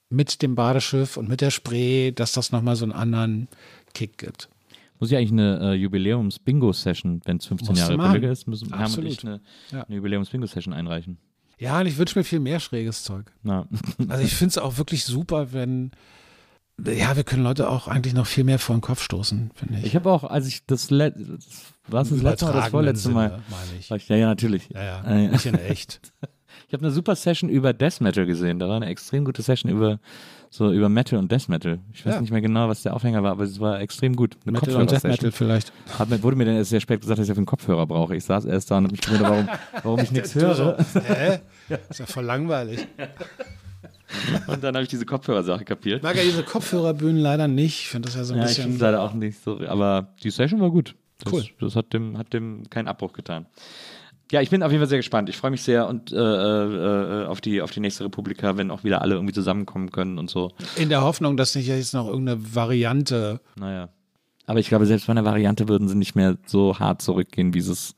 mit 0.09 0.41
dem 0.41 0.55
Badeschiff 0.55 1.17
und 1.17 1.27
mit 1.27 1.41
der 1.41 1.51
Spree, 1.51 2.11
dass 2.11 2.31
das 2.31 2.53
nochmal 2.53 2.77
so 2.77 2.85
einen 2.85 2.93
anderen 2.93 3.49
Kick 3.93 4.17
gibt. 4.17 4.47
Muss 5.05 5.11
ich 5.11 5.17
eigentlich 5.17 5.31
eine 5.31 5.59
äh, 5.59 5.73
Jubiläums-Bingo-Session, 5.75 7.21
wenn 7.25 7.37
es 7.37 7.45
15 7.45 7.67
Musst 7.69 7.79
Jahre 7.81 7.97
machen. 7.97 8.23
ist, 8.23 8.47
müssen 8.47 8.69
Herm 8.69 8.79
und 8.79 8.85
Absolut. 8.85 9.11
ich 9.11 9.23
eine, 9.25 9.41
Ja. 9.71 9.83
eine 9.83 9.95
Jubiläums-Bingo-Session 9.95 10.73
einreichen. 10.73 11.17
Ja, 11.57 11.79
und 11.79 11.85
ich 11.85 11.97
wünsche 11.97 12.17
mir 12.19 12.23
viel 12.23 12.39
mehr 12.39 12.59
schräges 12.59 13.03
Zeug. 13.03 13.31
Na. 13.43 13.67
Also 14.09 14.23
ich 14.23 14.33
finde 14.33 14.49
es 14.49 14.57
auch 14.57 14.77
wirklich 14.77 15.05
super, 15.05 15.53
wenn, 15.53 15.91
ja, 16.83 17.15
wir 17.15 17.23
können 17.23 17.43
Leute 17.43 17.69
auch 17.69 17.87
eigentlich 17.87 18.13
noch 18.13 18.25
viel 18.27 18.43
mehr 18.43 18.59
vor 18.59 18.75
den 18.75 18.81
Kopf 18.81 19.01
stoßen, 19.01 19.51
finde 19.55 19.77
ich. 19.79 19.85
Ich 19.85 19.95
habe 19.95 20.09
auch, 20.11 20.23
als 20.25 20.47
ich 20.47 20.65
das, 20.65 20.89
Le 20.89 21.11
das 21.11 21.73
war 21.87 22.01
es 22.01 22.09
das 22.09 22.21
letzte 22.21 22.45
Mal 22.45 22.51
oder 22.51 22.59
das 22.61 22.69
vorletzte 22.69 23.09
Mal, 23.09 23.29
Sinne, 23.29 23.43
meine 23.49 23.79
ich. 23.79 23.91
ich, 23.91 24.09
ja, 24.09 24.15
ja, 24.17 24.27
natürlich. 24.27 24.69
Ja, 24.69 24.83
ja, 24.83 25.03
Äh, 25.03 25.27
nicht 25.29 25.45
in 25.45 25.55
echt. 25.55 26.01
Ich 26.67 26.73
habe 26.73 26.83
eine 26.85 26.91
super 26.91 27.15
Session 27.15 27.49
über 27.49 27.73
Death 27.73 27.99
Metal 27.99 28.25
gesehen. 28.25 28.59
Da 28.59 28.67
war 28.69 28.77
eine 28.77 28.85
extrem 28.87 29.25
gute 29.25 29.41
Session 29.41 29.69
über 29.69 29.99
so 30.55 30.71
über 30.71 30.89
Metal 30.89 31.19
und 31.19 31.31
Death 31.31 31.49
Metal. 31.49 31.79
Ich 31.93 32.05
weiß 32.05 32.15
Ja. 32.15 32.21
nicht 32.21 32.31
mehr 32.31 32.41
genau, 32.41 32.67
was 32.69 32.83
der 32.83 32.93
Aufhänger 32.95 33.21
war, 33.23 33.31
aber 33.31 33.43
es 33.43 33.59
war 33.59 33.79
extrem 33.81 34.15
gut. 34.15 34.37
Eine 34.45 34.53
Metal 34.53 34.75
und 34.75 34.91
Death. 34.91 35.03
Metal 35.03 35.31
vielleicht. 35.31 35.71
Hat 35.99 36.09
wurde 36.23 36.35
mir 36.37 36.45
dann 36.45 36.55
erst 36.55 36.69
sehr 36.69 36.79
spät 36.79 37.01
gesagt, 37.01 37.19
dass 37.19 37.27
ich 37.27 37.31
auf 37.31 37.37
einen 37.37 37.45
Kopfhörer 37.45 37.85
brauche. 37.85 38.15
Ich 38.15 38.23
saß 38.25 38.45
erst 38.45 38.71
da 38.71 38.77
und 38.77 38.85
habe 38.85 38.91
mich 38.93 39.01
gewundert, 39.01 39.29
warum, 39.29 39.49
warum 39.83 39.99
ich 39.99 40.11
nichts 40.13 40.35
höre. 40.35 40.77
Hä? 41.03 41.39
Ist 41.89 41.99
ja 41.99 42.05
voll 42.05 42.23
langweilig. 42.25 42.87
Und 44.47 44.63
dann 44.63 44.75
habe 44.75 44.83
ich 44.83 44.89
diese 44.89 45.05
Kopfhörersache 45.05 45.65
kapiert. 45.65 45.97
Ich 45.97 46.03
mag 46.03 46.15
ja 46.15 46.23
diese 46.23 46.43
Kopfhörerbühnen 46.43 47.17
leider 47.17 47.47
nicht. 47.47 47.81
Ich 47.81 47.89
finde 47.89 48.07
das 48.07 48.15
ja 48.15 48.23
so 48.23 48.33
ein 48.33 48.39
Ja, 48.39 48.45
ich 48.45 48.55
bisschen. 48.55 48.75
es 48.75 48.79
leider 48.79 49.01
auch 49.01 49.13
nicht 49.13 49.43
so. 49.43 49.59
Aber 49.67 50.09
die 50.23 50.29
Session 50.29 50.61
war 50.61 50.69
gut. 50.69 50.95
Das, 51.23 51.33
Cool. 51.33 51.43
Das 51.59 51.75
hat 51.75 51.91
dem, 51.93 52.17
hat 52.17 52.31
dem 52.33 52.69
keinen 52.69 52.87
Abbruch 52.87 53.13
getan. 53.13 53.45
Ja, 54.31 54.41
ich 54.41 54.49
bin 54.49 54.63
auf 54.63 54.71
jeden 54.71 54.81
Fall 54.81 54.89
sehr 54.89 54.97
gespannt. 54.97 55.29
Ich 55.29 55.37
freue 55.37 55.51
mich 55.51 55.61
sehr 55.61 55.87
und 55.87 56.11
äh, 56.11 56.15
äh, 56.15 57.25
auf 57.25 57.41
die 57.41 57.61
auf 57.61 57.71
die 57.71 57.79
nächste 57.79 58.05
Republika, 58.05 58.57
wenn 58.57 58.71
auch 58.71 58.83
wieder 58.83 59.01
alle 59.01 59.15
irgendwie 59.15 59.33
zusammenkommen 59.33 59.91
können 59.91 60.17
und 60.17 60.29
so. 60.29 60.51
In 60.77 60.89
der 60.89 61.01
Hoffnung, 61.01 61.37
dass 61.37 61.53
nicht 61.55 61.67
jetzt 61.67 61.93
noch 61.93 62.07
irgendeine 62.07 62.55
Variante. 62.55 63.39
Naja. 63.55 63.89
Aber 64.47 64.59
ich 64.59 64.67
glaube, 64.67 64.85
selbst 64.85 65.07
bei 65.07 65.11
einer 65.11 65.25
Variante 65.25 65.67
würden 65.67 65.87
sie 65.87 65.95
nicht 65.95 66.15
mehr 66.15 66.37
so 66.45 66.79
hart 66.79 67.01
zurückgehen, 67.01 67.53
wie 67.53 67.61
sie 67.61 67.71
es, 67.71 67.95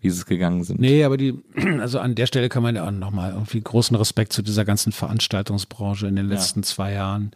wie 0.00 0.10
sie 0.10 0.18
es 0.18 0.26
gegangen 0.26 0.64
sind. 0.64 0.80
Nee, 0.80 1.04
aber 1.04 1.16
die, 1.16 1.42
also 1.80 1.98
an 1.98 2.14
der 2.14 2.26
Stelle 2.26 2.48
kann 2.48 2.62
man 2.62 2.76
ja 2.76 2.86
auch 2.86 2.90
nochmal 2.90 3.32
irgendwie 3.32 3.60
großen 3.60 3.96
Respekt 3.96 4.32
zu 4.32 4.42
dieser 4.42 4.64
ganzen 4.64 4.92
Veranstaltungsbranche 4.92 6.06
in 6.06 6.16
den 6.16 6.28
letzten 6.28 6.62
zwei 6.62 6.92
Jahren, 6.92 7.32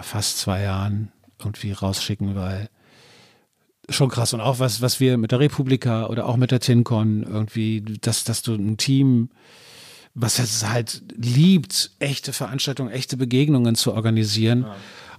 fast 0.00 0.38
zwei 0.38 0.62
Jahren 0.62 1.10
irgendwie 1.38 1.72
rausschicken, 1.72 2.34
weil 2.34 2.68
schon 3.90 4.08
krass. 4.08 4.32
Und 4.32 4.40
auch 4.40 4.58
was, 4.58 4.80
was 4.80 5.00
wir 5.00 5.16
mit 5.18 5.32
der 5.32 5.40
Republika 5.40 6.06
oder 6.06 6.26
auch 6.26 6.36
mit 6.36 6.50
der 6.50 6.60
TinCon 6.60 7.22
irgendwie, 7.22 7.82
dass, 8.00 8.24
dass 8.24 8.42
du 8.42 8.54
ein 8.54 8.76
Team, 8.76 9.30
was 10.14 10.38
es 10.38 10.68
halt 10.68 11.02
liebt, 11.16 11.92
echte 11.98 12.32
Veranstaltungen, 12.32 12.90
echte 12.90 13.16
Begegnungen 13.16 13.74
zu 13.74 13.92
organisieren. 13.92 14.66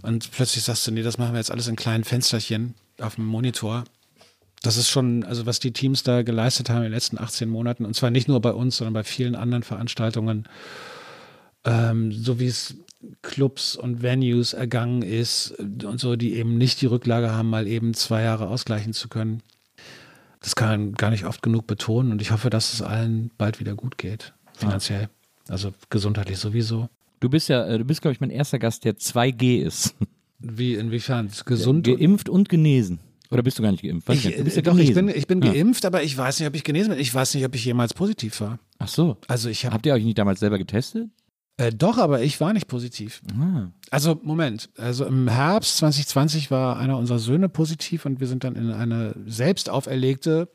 Und 0.02 0.31
plötzlich 0.31 0.64
sagst 0.64 0.88
du, 0.88 0.91
nee, 0.91 1.03
das 1.03 1.18
machen 1.18 1.34
wir 1.34 1.39
jetzt 1.39 1.52
alles 1.52 1.68
in 1.68 1.76
kleinen 1.76 2.03
Fensterchen 2.03 2.73
auf 2.99 3.15
dem 3.15 3.26
Monitor. 3.26 3.84
Das 4.61 4.77
ist 4.77 4.89
schon, 4.89 5.23
also 5.23 5.45
was 5.45 5.60
die 5.60 5.72
Teams 5.72 6.03
da 6.03 6.22
geleistet 6.22 6.69
haben 6.69 6.77
in 6.77 6.84
den 6.84 6.91
letzten 6.93 7.18
18 7.18 7.49
Monaten, 7.49 7.85
und 7.85 7.95
zwar 7.95 8.11
nicht 8.11 8.27
nur 8.27 8.41
bei 8.41 8.52
uns, 8.52 8.77
sondern 8.77 8.93
bei 8.93 9.03
vielen 9.03 9.35
anderen 9.35 9.64
Veranstaltungen, 9.64 10.48
ähm, 11.65 12.11
so 12.11 12.39
wie 12.39 12.48
es 12.48 12.76
Clubs 13.22 13.76
und 13.76 14.02
Venues 14.03 14.53
ergangen 14.53 15.02
ist 15.02 15.52
und 15.60 15.99
so, 15.99 16.15
die 16.15 16.36
eben 16.36 16.57
nicht 16.57 16.82
die 16.82 16.86
Rücklage 16.86 17.32
haben, 17.32 17.49
mal 17.49 17.68
eben 17.68 17.94
zwei 17.94 18.22
Jahre 18.23 18.48
ausgleichen 18.48 18.94
zu 18.94 19.10
können. 19.10 19.41
Das 20.40 20.56
kann 20.56 20.69
man 20.69 20.94
gar 20.94 21.10
nicht 21.11 21.26
oft 21.26 21.41
genug 21.44 21.68
betonen 21.68 22.11
und 22.11 22.22
ich 22.22 22.32
hoffe, 22.32 22.49
dass 22.49 22.73
es 22.73 22.82
allen 22.82 23.32
bald 23.38 23.60
wieder 23.60 23.76
gut 23.76 23.98
geht, 23.98 24.34
finanziell. 24.53 25.10
Also 25.48 25.73
gesundheitlich 25.90 26.38
sowieso. 26.38 26.90
Du 27.19 27.30
bist 27.30 27.49
ja, 27.49 27.65
äh, 27.68 27.78
du 27.78 27.86
bist, 27.86 28.02
glaube 28.02 28.14
ich, 28.14 28.22
mein 28.22 28.32
erster 28.32 28.57
Gast, 28.57 28.84
der 28.86 28.95
2G 28.98 29.61
ist. 29.61 29.95
Wie, 30.40 30.73
inwiefern? 30.73 31.30
Gesund? 31.45 31.86
Geimpft 31.86 32.28
und 32.30 32.49
genesen. 32.49 32.99
Oder 33.30 33.44
bist 33.44 33.60
du 33.60 33.64
gar 33.64 33.72
nicht 33.72 33.84
geimpft? 33.84 34.10
Ich, 34.10 34.23
ja 34.23 34.61
doch, 34.61 34.78
ich 34.78 34.94
bin, 34.94 35.07
ich 35.07 35.28
bin 35.28 35.41
Ja. 35.41 35.53
geimpft, 35.53 35.86
aber 35.86 36.03
ich 36.03 36.18
weiß 36.18 36.40
nicht, 36.40 36.49
ob 36.49 36.56
ich 36.56 36.64
genesen 36.64 36.90
bin. 36.91 36.99
Ich 36.99 37.14
weiß 37.14 37.36
nicht, 37.36 37.45
ob 37.45 37.53
ich 37.56 37.64
jemals 37.64 37.94
positiv 37.94 38.41
war. 38.41 38.60
Ach 38.80 38.88
so. 38.88 39.18
Also 39.28 39.49
ich 39.49 39.65
habe 39.65 39.76
Habt 39.76 39.86
ihr 39.86 39.94
euch 39.94 40.03
nicht 40.03 40.18
damals 40.18 40.40
selber 40.40 40.57
getestet? 40.57 41.10
Äh, 41.62 41.72
doch, 41.74 41.98
aber 41.98 42.22
ich 42.22 42.40
war 42.42 42.54
nicht 42.54 42.68
positiv. 42.68 43.22
Ah. 43.40 43.68
Also, 43.90 44.20
Moment. 44.24 44.70
Also 44.78 45.06
im 45.06 45.28
Herbst 45.28 45.78
2020 45.78 46.50
war 46.50 46.78
einer 46.78 46.98
unserer 46.98 47.20
Söhne 47.20 47.50
positiv 47.50 48.06
und 48.06 48.20
wir 48.20 48.28
sind 48.28 48.44
dann 48.44 48.56
in 48.56 48.72
eine 48.72 49.14
selbst 49.28 49.70
auferlegte 49.70 50.50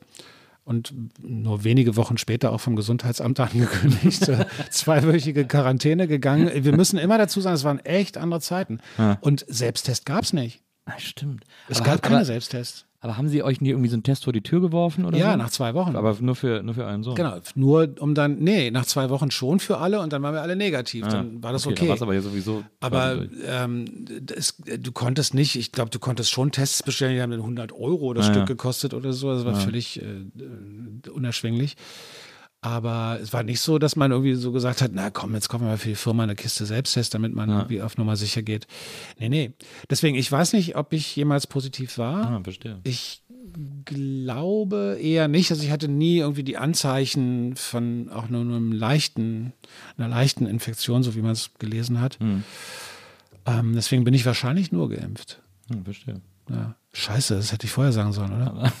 und 0.63 0.93
nur 1.21 1.63
wenige 1.63 1.95
Wochen 1.95 2.17
später 2.17 2.51
auch 2.51 2.59
vom 2.59 2.75
Gesundheitsamt 2.75 3.39
angekündigte 3.39 4.47
zweiwöchige 4.71 5.45
Quarantäne 5.45 6.07
gegangen. 6.07 6.51
Wir 6.65 6.75
müssen 6.75 6.97
immer 6.97 7.17
dazu 7.17 7.39
sagen, 7.41 7.55
es 7.55 7.63
waren 7.63 7.79
echt 7.85 8.17
andere 8.17 8.41
Zeiten. 8.41 8.79
Und 9.21 9.45
Selbsttest 9.47 10.05
gab 10.05 10.23
es 10.23 10.33
nicht. 10.33 10.61
ah, 10.85 10.93
stimmt. 10.97 11.43
Es 11.69 11.77
aber, 11.77 11.85
gab 11.85 11.93
hat- 11.95 12.03
keine 12.03 12.15
aber, 12.17 12.25
Selbsttests. 12.25 12.85
Aber 13.07 13.17
haben 13.17 13.29
sie 13.29 13.41
euch 13.41 13.61
nie 13.61 13.69
irgendwie 13.69 13.89
so 13.89 13.95
einen 13.95 14.03
Test 14.03 14.25
vor 14.25 14.33
die 14.33 14.41
Tür 14.41 14.59
geworfen 14.59 15.05
oder 15.05 15.17
Ja, 15.17 15.31
so? 15.31 15.37
nach 15.37 15.49
zwei 15.49 15.73
Wochen. 15.73 15.95
Aber 15.95 16.15
nur 16.19 16.35
für, 16.35 16.61
nur 16.61 16.75
für 16.75 16.83
euren 16.83 17.03
Sohn. 17.03 17.15
Genau, 17.15 17.37
nur 17.55 17.89
um 17.99 18.13
dann, 18.15 18.39
nee, 18.39 18.69
nach 18.69 18.85
zwei 18.85 19.09
Wochen 19.09 19.31
schon 19.31 19.59
für 19.59 19.77
alle 19.77 20.01
und 20.01 20.11
dann 20.11 20.21
waren 20.23 20.33
wir 20.33 20.41
alle 20.41 20.55
negativ. 20.57 21.05
Ah, 21.05 21.09
dann 21.09 21.41
war 21.41 21.53
das 21.53 21.65
okay. 21.65 21.85
okay. 21.89 21.95
Da 21.97 22.03
aber 22.03 22.13
ja 22.13 22.21
sowieso. 22.21 22.63
Aber 22.81 23.25
ähm, 23.47 23.85
das, 24.21 24.55
du 24.57 24.91
konntest 24.91 25.33
nicht, 25.33 25.55
ich 25.55 25.71
glaube, 25.71 25.89
du 25.89 25.99
konntest 25.99 26.31
schon 26.31 26.51
Tests 26.51 26.83
bestellen, 26.83 27.15
die 27.15 27.21
haben 27.21 27.31
dann 27.31 27.39
100 27.39 27.71
Euro 27.71 28.13
das 28.13 28.25
Ah, 28.25 28.29
Stück 28.29 28.39
ja. 28.41 28.45
gekostet 28.45 28.93
oder 28.93 29.13
so. 29.13 29.33
Das 29.33 29.45
war 29.45 29.55
völlig 29.55 30.01
äh, 30.01 30.05
äh, 30.05 31.09
unerschwinglich. 31.09 31.75
Aber 32.61 33.19
es 33.21 33.33
war 33.33 33.43
nicht 33.43 33.59
so, 33.61 33.77
dass 33.77 33.95
man 33.95 34.11
irgendwie 34.11 34.33
so 34.33 34.51
gesagt 34.51 34.81
hat, 34.81 34.91
na 34.93 35.09
komm, 35.11 35.35
jetzt 35.35 35.47
kaufen 35.47 35.63
wir 35.65 35.69
mal 35.69 35.77
für 35.77 35.89
die 35.89 35.95
Firma 35.95 36.23
eine 36.23 36.35
Kiste 36.35 36.65
Selbsttest, 36.65 37.13
damit 37.13 37.33
man 37.33 37.49
Ja. 37.49 37.57
irgendwie 37.59 37.81
auf 37.83 37.97
Nummer 37.97 38.15
sicher 38.15 38.41
geht. 38.41 38.65
Nee, 39.19 39.29
nee. 39.29 39.51
Deswegen, 39.89 40.15
ich 40.17 40.31
weiß 40.31 40.53
nicht, 40.53 40.75
ob 40.75 40.91
ich 40.91 41.15
jemals 41.15 41.45
positiv 41.47 41.97
war. 41.97 42.25
Ah, 42.31 42.41
verstehe. 42.43 42.79
Ich 42.83 43.21
glaube 43.85 44.97
eher 45.01 45.27
nicht. 45.27 45.51
Also 45.51 45.63
ich 45.63 45.71
hatte 45.71 45.87
nie 45.87 46.17
irgendwie 46.17 46.43
die 46.43 46.57
Anzeichen 46.57 47.55
von 47.55 48.09
auch 48.09 48.27
nur 48.29 48.41
einem 48.41 48.71
leichten, 48.71 49.53
einer 49.97 50.07
leichten 50.07 50.45
Infektion, 50.45 51.03
so 51.03 51.15
wie 51.15 51.21
man 51.21 51.31
es 51.31 51.51
gelesen 51.59 52.01
hat. 52.01 52.19
Hm. 52.19 52.43
Ähm, 53.45 53.73
deswegen 53.75 54.03
bin 54.03 54.13
ich 54.13 54.25
wahrscheinlich 54.25 54.71
nur 54.71 54.89
geimpft. 54.89 55.41
Hm, 55.71 55.85
verstehe. 55.85 56.21
Ja. 56.49 56.75
Scheiße, 56.99 57.35
das 57.35 57.51
hätte 57.51 57.67
ich 57.67 57.71
vorher 57.71 57.93
sagen 57.93 58.11
sollen, 58.11 58.31
oder? 58.33 58.73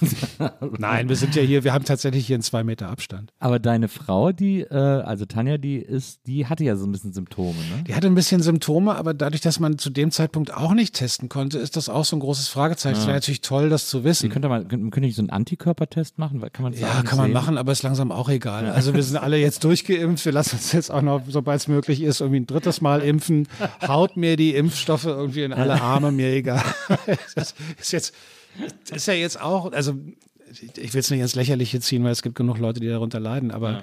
Nein, 0.79 1.07
wir 1.07 1.15
sind 1.15 1.35
ja 1.35 1.43
hier, 1.43 1.63
wir 1.63 1.71
haben 1.71 1.85
tatsächlich 1.85 2.25
hier 2.25 2.35
einen 2.35 2.41
zwei 2.41 2.63
Meter 2.63 2.89
Abstand. 2.89 3.31
Aber 3.37 3.59
deine 3.59 3.89
Frau, 3.89 4.31
die, 4.31 4.61
äh, 4.61 4.73
also 4.75 5.25
Tanja, 5.25 5.59
die 5.59 5.75
ist, 5.77 6.21
die 6.25 6.47
hatte 6.47 6.63
ja 6.63 6.75
so 6.75 6.87
ein 6.87 6.91
bisschen 6.91 7.13
Symptome, 7.13 7.53
ne? 7.53 7.83
Die 7.85 7.93
hatte 7.93 8.07
ein 8.07 8.15
bisschen 8.15 8.41
Symptome, 8.41 8.95
aber 8.95 9.13
dadurch, 9.13 9.41
dass 9.41 9.59
man 9.59 9.77
zu 9.77 9.91
dem 9.91 10.09
Zeitpunkt 10.09 10.51
auch 10.51 10.73
nicht 10.73 10.95
testen 10.95 11.29
konnte, 11.29 11.59
ist 11.59 11.75
das 11.77 11.89
auch 11.89 12.05
so 12.05 12.15
ein 12.15 12.19
großes 12.19 12.47
Fragezeichen. 12.47 12.97
Es 12.97 13.05
wäre 13.05 13.17
natürlich 13.17 13.41
toll, 13.41 13.69
das 13.69 13.87
zu 13.87 14.03
wissen. 14.03 14.29
könnte 14.31 14.49
mal, 14.49 14.65
könnte, 14.65 14.89
könnte 14.89 15.07
ich 15.07 15.15
so 15.15 15.21
einen 15.21 15.29
Antikörpertest 15.29 16.17
machen? 16.17 16.41
Kann 16.51 16.63
man 16.63 16.73
Ja, 16.73 17.03
kann 17.03 17.17
man 17.19 17.27
sehen? 17.27 17.33
machen, 17.33 17.57
aber 17.59 17.71
ist 17.71 17.83
langsam 17.83 18.11
auch 18.11 18.29
egal. 18.29 18.65
Also 18.71 18.95
wir 18.95 19.03
sind 19.03 19.17
alle 19.17 19.37
jetzt 19.37 19.63
durchgeimpft. 19.63 20.25
Wir 20.25 20.31
lassen 20.31 20.55
uns 20.55 20.71
jetzt 20.71 20.89
auch 20.89 21.03
noch, 21.03 21.21
sobald 21.27 21.61
es 21.61 21.67
möglich 21.67 22.01
ist, 22.01 22.21
irgendwie 22.21 22.39
ein 22.39 22.47
drittes 22.47 22.81
Mal 22.81 23.01
impfen. 23.01 23.47
Haut 23.87 24.17
mir 24.17 24.37
die 24.37 24.55
Impfstoffe 24.55 25.05
irgendwie 25.05 25.43
in 25.43 25.53
alle 25.53 25.79
Arme, 25.81 26.11
mir 26.11 26.33
egal. 26.33 26.63
Ist 27.77 27.91
jetzt, 27.91 28.06
ist 28.91 29.07
ja 29.07 29.13
jetzt 29.13 29.39
auch, 29.39 29.71
also 29.71 29.95
ich 30.77 30.93
will 30.93 30.99
es 31.01 31.11
nicht 31.11 31.19
ins 31.19 31.35
Lächerliche 31.35 31.79
ziehen, 31.79 32.03
weil 32.03 32.11
es 32.11 32.21
gibt 32.21 32.35
genug 32.35 32.57
Leute, 32.57 32.79
die 32.79 32.87
darunter 32.87 33.19
leiden, 33.19 33.51
aber 33.51 33.81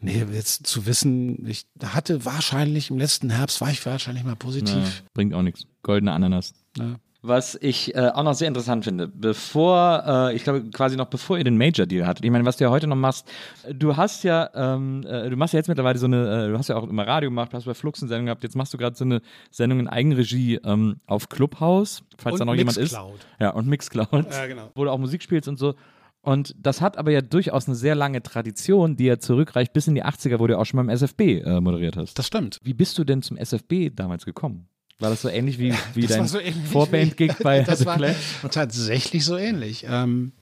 nee, 0.00 0.24
jetzt 0.32 0.66
zu 0.66 0.84
wissen, 0.86 1.46
ich 1.46 1.66
hatte 1.84 2.24
wahrscheinlich 2.24 2.90
im 2.90 2.98
letzten 2.98 3.30
Herbst, 3.30 3.60
war 3.60 3.70
ich 3.70 3.84
wahrscheinlich 3.86 4.24
mal 4.24 4.30
Ja, 4.30 4.36
positiv. 4.36 5.04
bringt 5.14 5.32
auch 5.34 5.42
nichts. 5.42 5.64
Goldene 5.82 6.12
Ananas. 6.12 6.54
Ja. 6.76 6.96
Was 7.24 7.56
ich 7.60 7.94
äh, 7.94 8.08
auch 8.08 8.24
noch 8.24 8.34
sehr 8.34 8.48
interessant 8.48 8.84
finde, 8.84 9.06
bevor, 9.06 10.02
äh, 10.04 10.34
ich 10.34 10.42
glaube 10.42 10.68
quasi 10.70 10.96
noch 10.96 11.06
bevor 11.06 11.38
ihr 11.38 11.44
den 11.44 11.56
Major 11.56 11.86
Deal 11.86 12.04
hattet, 12.04 12.24
ich 12.24 12.30
meine, 12.32 12.44
was 12.44 12.56
du 12.56 12.64
ja 12.64 12.70
heute 12.70 12.88
noch 12.88 12.96
machst, 12.96 13.30
du 13.72 13.96
hast 13.96 14.24
ja, 14.24 14.50
ähm, 14.54 15.06
äh, 15.06 15.30
du 15.30 15.36
machst 15.36 15.54
ja 15.54 15.58
jetzt 15.58 15.68
mittlerweile 15.68 16.00
so 16.00 16.06
eine, 16.06 16.46
äh, 16.46 16.48
du 16.48 16.58
hast 16.58 16.68
ja 16.68 16.74
auch 16.74 16.88
immer 16.88 17.06
Radio 17.06 17.30
gemacht, 17.30 17.54
hast 17.54 17.64
bei 17.64 17.74
Flux 17.74 18.02
eine 18.02 18.08
Sendung 18.08 18.26
gehabt, 18.26 18.42
jetzt 18.42 18.56
machst 18.56 18.74
du 18.74 18.78
gerade 18.78 18.96
so 18.96 19.04
eine 19.04 19.22
Sendung 19.52 19.78
in 19.78 19.86
Eigenregie 19.86 20.56
ähm, 20.64 20.96
auf 21.06 21.28
Clubhouse, 21.28 22.02
falls 22.18 22.34
Und 22.34 22.40
da 22.40 22.44
noch 22.44 22.56
jemand 22.56 22.76
ist. 22.76 22.92
Mixcloud. 22.92 23.26
Ja, 23.38 23.50
und 23.50 23.68
Mixcloud. 23.68 24.26
Ja, 24.32 24.46
genau. 24.46 24.70
Wo 24.74 24.84
du 24.84 24.90
auch 24.90 24.98
Musik 24.98 25.22
spielst 25.22 25.46
und 25.46 25.60
so. 25.60 25.74
Und 26.22 26.54
das 26.58 26.80
hat 26.80 26.98
aber 26.98 27.10
ja 27.10 27.20
durchaus 27.20 27.66
eine 27.66 27.76
sehr 27.76 27.94
lange 27.94 28.22
Tradition, 28.22 28.96
die 28.96 29.04
ja 29.04 29.18
zurückreicht 29.18 29.72
bis 29.72 29.88
in 29.88 29.94
die 29.94 30.04
80er, 30.04 30.38
wo 30.38 30.46
du 30.48 30.58
auch 30.58 30.64
schon 30.64 30.78
beim 30.78 30.88
SFB 30.88 31.20
äh, 31.20 31.60
moderiert 31.60 31.96
hast. 31.96 32.18
Das 32.18 32.26
stimmt. 32.26 32.58
Wie 32.62 32.74
bist 32.74 32.96
du 32.98 33.04
denn 33.04 33.22
zum 33.22 33.36
SFB 33.36 33.90
damals 33.94 34.24
gekommen? 34.24 34.68
War 34.98 35.10
das 35.10 35.22
so 35.22 35.28
ähnlich 35.28 35.58
wie, 35.58 35.72
wie 35.94 36.02
Das 36.06 36.16
dein 36.16 36.26
so 36.28 36.38
Vorband-Gig 36.70 37.34
bei 37.42 37.62
das 37.62 37.80
The 37.80 37.86
war 37.86 37.96
Clash? 37.96 38.16
tatsächlich 38.50 39.24
so 39.24 39.36
ähnlich. 39.36 39.84
Ähm, 39.88 40.32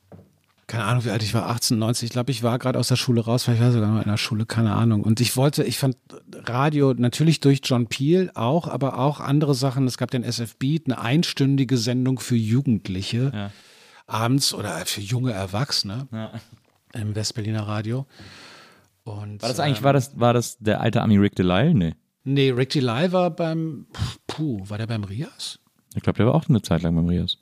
keine 0.66 0.84
Ahnung, 0.84 1.04
wie 1.04 1.10
alt 1.10 1.22
ich 1.24 1.34
war, 1.34 1.48
18, 1.50 1.78
90. 1.78 2.06
Ich 2.06 2.12
glaube, 2.12 2.30
ich 2.30 2.44
war 2.44 2.56
gerade 2.60 2.78
aus 2.78 2.86
der 2.88 2.94
Schule 2.96 3.22
raus, 3.22 3.42
vielleicht 3.42 3.60
war 3.60 3.68
ich 3.68 3.74
sogar 3.74 3.90
noch 3.90 4.02
in 4.02 4.08
der 4.08 4.16
Schule, 4.16 4.46
keine 4.46 4.74
Ahnung. 4.76 5.02
Und 5.02 5.20
ich 5.20 5.36
wollte, 5.36 5.64
ich 5.64 5.78
fand 5.78 5.96
Radio 6.44 6.94
natürlich 6.96 7.40
durch 7.40 7.60
John 7.64 7.88
Peel 7.88 8.30
auch, 8.34 8.68
aber 8.68 8.98
auch 8.98 9.18
andere 9.18 9.54
Sachen. 9.56 9.86
Es 9.88 9.98
gab 9.98 10.12
den 10.12 10.22
SF 10.22 10.56
Beat, 10.58 10.84
eine 10.86 11.00
einstündige 11.00 11.76
Sendung 11.76 12.20
für 12.20 12.36
Jugendliche 12.36 13.32
Ja. 13.34 13.50
abends 14.06 14.54
oder 14.54 14.76
für 14.86 15.00
junge 15.00 15.32
Erwachsene 15.32 16.06
Ja. 16.12 16.30
im 16.94 17.16
Westberliner 17.16 17.66
Radio. 17.66 18.06
Und, 19.02 19.42
War 19.42 19.48
das 19.48 19.58
eigentlich, 19.58 19.78
ähm, 19.78 19.84
war 19.84 19.92
das, 19.92 20.20
war 20.20 20.34
das 20.34 20.56
der 20.58 20.80
alte 20.80 21.02
Ami 21.02 21.16
Rick 21.16 21.34
Delisle? 21.34 21.74
Nee. 21.74 21.94
Nee, 22.24 22.50
Rick 22.50 22.70
Delay 22.70 23.12
war 23.12 23.30
beim, 23.30 23.86
puh, 24.26 24.60
war 24.68 24.78
der 24.78 24.86
beim 24.86 25.04
Rias? 25.04 25.58
Ich 25.94 26.02
glaube, 26.02 26.18
der 26.18 26.26
war 26.26 26.34
auch 26.34 26.48
eine 26.48 26.62
Zeit 26.62 26.82
lang 26.82 26.94
beim 26.94 27.08
Rias. 27.08 27.38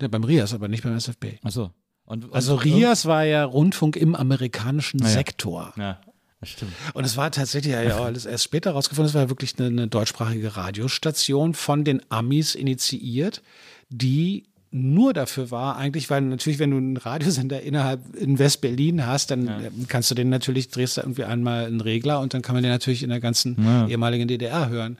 Der 0.00 0.08
beim 0.08 0.24
Rias, 0.24 0.54
aber 0.54 0.68
nicht 0.68 0.82
beim 0.82 0.96
SFB. 0.96 1.38
Achso. 1.42 1.70
Und, 2.04 2.24
und, 2.24 2.34
Also 2.34 2.54
Rias 2.56 3.06
war 3.06 3.24
ja 3.24 3.44
Rundfunk 3.44 3.96
im 3.96 4.14
amerikanischen 4.14 5.00
ja. 5.00 5.06
Sektor. 5.06 5.72
Ja, 5.76 6.00
das 6.40 6.50
stimmt. 6.50 6.72
Und 6.94 7.04
es 7.04 7.16
war 7.16 7.30
tatsächlich 7.30 7.72
ja 7.72 7.80
alles 8.04 8.26
erst 8.26 8.44
später 8.44 8.72
rausgefunden, 8.72 9.08
es 9.08 9.14
war 9.14 9.22
ja 9.22 9.28
wirklich 9.28 9.58
eine, 9.58 9.68
eine 9.68 9.88
deutschsprachige 9.88 10.56
Radiostation 10.56 11.54
von 11.54 11.84
den 11.84 12.02
Amis 12.10 12.54
initiiert, 12.54 13.42
die 13.88 14.49
nur 14.72 15.12
dafür 15.12 15.50
war, 15.50 15.76
eigentlich, 15.76 16.08
weil 16.10 16.20
natürlich, 16.22 16.58
wenn 16.60 16.70
du 16.70 16.76
einen 16.76 16.96
Radiosender 16.96 17.60
innerhalb 17.62 18.14
in 18.14 18.38
West-Berlin 18.38 19.04
hast, 19.06 19.30
dann 19.32 19.48
äh, 19.48 19.70
kannst 19.88 20.10
du 20.10 20.14
den 20.14 20.28
natürlich, 20.28 20.68
drehst 20.68 20.96
du 20.96 21.00
irgendwie 21.00 21.24
einmal 21.24 21.66
einen 21.66 21.80
Regler 21.80 22.20
und 22.20 22.34
dann 22.34 22.42
kann 22.42 22.54
man 22.54 22.62
den 22.62 22.70
natürlich 22.70 23.02
in 23.02 23.08
der 23.10 23.20
ganzen 23.20 23.56
Ja. 23.64 23.88
ehemaligen 23.88 24.28
DDR 24.28 24.68
hören. 24.68 24.98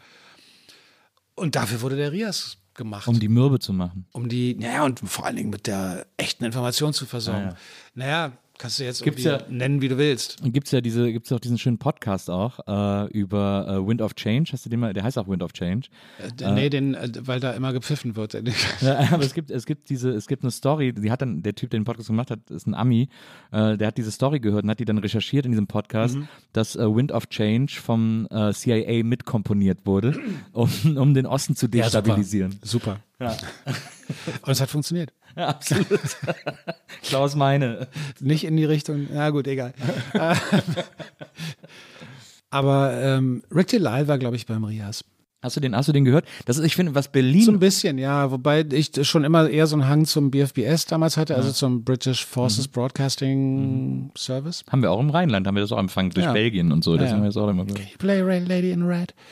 Und 1.36 1.54
dafür 1.56 1.80
wurde 1.82 1.96
der 1.96 2.12
Rias 2.12 2.58
gemacht. 2.74 3.06
Um 3.08 3.20
die 3.20 3.28
Mürbe 3.28 3.58
zu 3.60 3.72
machen. 3.72 4.06
um 4.12 4.28
die, 4.28 4.54
naja, 4.56 4.84
und 4.84 5.00
vor 5.00 5.26
allen 5.26 5.36
Dingen 5.36 5.50
mit 5.50 5.66
der 5.66 6.06
echten 6.16 6.44
Information 6.44 6.92
zu 6.92 7.06
versorgen. 7.06 7.40
Ja, 7.44 7.48
ja. 7.50 7.56
Naja, 7.94 8.32
kannst 8.60 8.78
du 8.78 8.84
jetzt 8.84 9.02
Gibt's 9.02 9.24
irgendwie 9.24 9.44
ja- 9.46 9.50
nennen, 9.58 9.80
wie 9.80 9.88
du 9.88 9.96
willst. 9.98 10.40
Und 10.42 10.52
gibt's 10.52 10.70
ja 10.70 10.80
diese, 10.80 11.10
gibt's 11.12 11.32
auch 11.32 11.40
diesen 11.40 11.58
schönen 11.58 11.78
Podcast 11.78 12.28
auch 12.30 12.60
äh, 12.66 13.10
über 13.10 13.66
äh, 13.66 13.86
Wind 13.88 14.02
of 14.02 14.14
Change. 14.14 14.50
Hast 14.52 14.66
du 14.66 14.70
den 14.70 14.80
mal? 14.80 14.92
Der 14.92 15.02
heißt 15.02 15.18
auch 15.18 15.26
Wind 15.28 15.42
of 15.42 15.52
Change. 15.52 15.88
Äh, 16.40 16.52
nee, 16.52 16.68
den, 16.70 16.94
äh, 16.94 17.10
weil 17.22 17.40
da 17.40 17.52
immer 17.52 17.72
gepfiffen 17.72 18.16
wird. 18.16 18.34
Aber 19.12 19.24
es 19.24 19.34
gibt, 19.34 19.50
es 19.50 19.64
gibt 19.66 19.88
diese, 19.90 20.10
es 20.10 20.26
gibt 20.28 20.42
eine 20.44 20.50
Story, 20.50 20.92
die 20.92 21.10
hat 21.10 21.22
dann, 21.22 21.42
der 21.42 21.54
Typ, 21.54 21.70
der 21.70 21.80
den 21.80 21.84
Podcast 21.84 22.08
gemacht 22.08 22.30
hat, 22.30 22.50
ist 22.50 22.66
ein 22.66 22.74
Ami, 22.74 23.08
äh, 23.52 23.76
der 23.76 23.88
hat 23.88 23.96
diese 23.98 24.10
Story 24.10 24.40
gehört 24.40 24.64
und 24.64 24.70
hat 24.70 24.78
die 24.78 24.84
dann 24.84 24.98
recherchiert 24.98 25.46
in 25.46 25.52
diesem 25.52 25.66
Podcast, 25.66 26.16
Mhm. 26.16 26.28
dass 26.52 26.76
äh, 26.76 26.80
Wind 26.94 27.12
of 27.12 27.28
Change 27.28 27.72
vom 27.80 28.26
äh, 28.30 28.52
CIA 28.52 29.02
mitkomponiert 29.04 29.86
wurde, 29.86 30.18
um, 30.52 30.68
um 30.96 31.14
den 31.14 31.26
Osten 31.26 31.56
zu 31.56 31.66
Ja, 31.66 31.70
super. 31.70 32.02
destabilisieren. 32.02 32.58
Super. 32.62 33.00
Ja, 33.20 33.36
Und 34.42 34.50
es 34.52 34.60
hat 34.60 34.70
funktioniert. 34.70 35.12
Ja 35.36 35.48
absolut. 35.48 35.88
Klaus 37.02 37.34
meine. 37.36 37.88
Nicht 38.20 38.44
in 38.44 38.56
die 38.56 38.64
Richtung, 38.64 39.06
na 39.12 39.30
gut, 39.30 39.46
egal. 39.46 39.72
Aber 42.50 42.92
ähm, 43.00 43.42
Rick 43.54 43.68
Delisle 43.68 44.08
war, 44.08 44.18
glaube 44.18 44.36
ich, 44.36 44.46
beim 44.46 44.64
Rias. 44.64 45.04
Hast 45.42 45.56
du 45.56 45.60
den, 45.60 45.74
hast 45.74 45.88
du 45.88 45.92
den 45.92 46.04
gehört? 46.04 46.26
Das 46.44 46.58
ist, 46.58 46.64
ich 46.66 46.76
finde, 46.76 46.94
was 46.94 47.10
Berlin. 47.10 47.42
So 47.42 47.52
ein 47.52 47.60
bisschen, 47.60 47.96
ja. 47.96 48.30
Wobei 48.30 48.66
ich 48.72 48.90
schon 49.08 49.24
immer 49.24 49.48
eher 49.48 49.66
so 49.66 49.74
einen 49.76 49.88
Hang 49.88 50.04
zum 50.04 50.30
BFBS 50.30 50.84
damals 50.84 51.16
hatte, 51.16 51.34
also 51.34 51.50
zum 51.50 51.82
British 51.82 52.26
Forces 52.26 52.66
Mhm. 52.68 52.72
Broadcasting 52.72 54.10
Service. 54.18 54.64
haben 54.70 54.82
wir 54.82 54.90
auch 54.90 55.00
im 55.00 55.08
Rheinland, 55.08 55.46
haben 55.46 55.54
wir 55.54 55.62
das 55.62 55.72
auch 55.72 55.78
empfangen 55.78 56.10
durch 56.10 56.26
Ja. 56.26 56.32
Belgien 56.34 56.72
und 56.72 56.84
so. 56.84 56.96
Das 56.96 57.04
Ja, 57.04 57.06
ja. 57.06 57.12
haben 57.14 57.22
wir 57.22 57.28
jetzt 57.28 57.38
auch 57.38 57.48
immer 57.48 57.64
gehört. 57.64 57.96
Play 57.98 58.20
Rain 58.20 58.44
Lady 58.46 58.70
in 58.72 58.82
Red. 58.82 59.14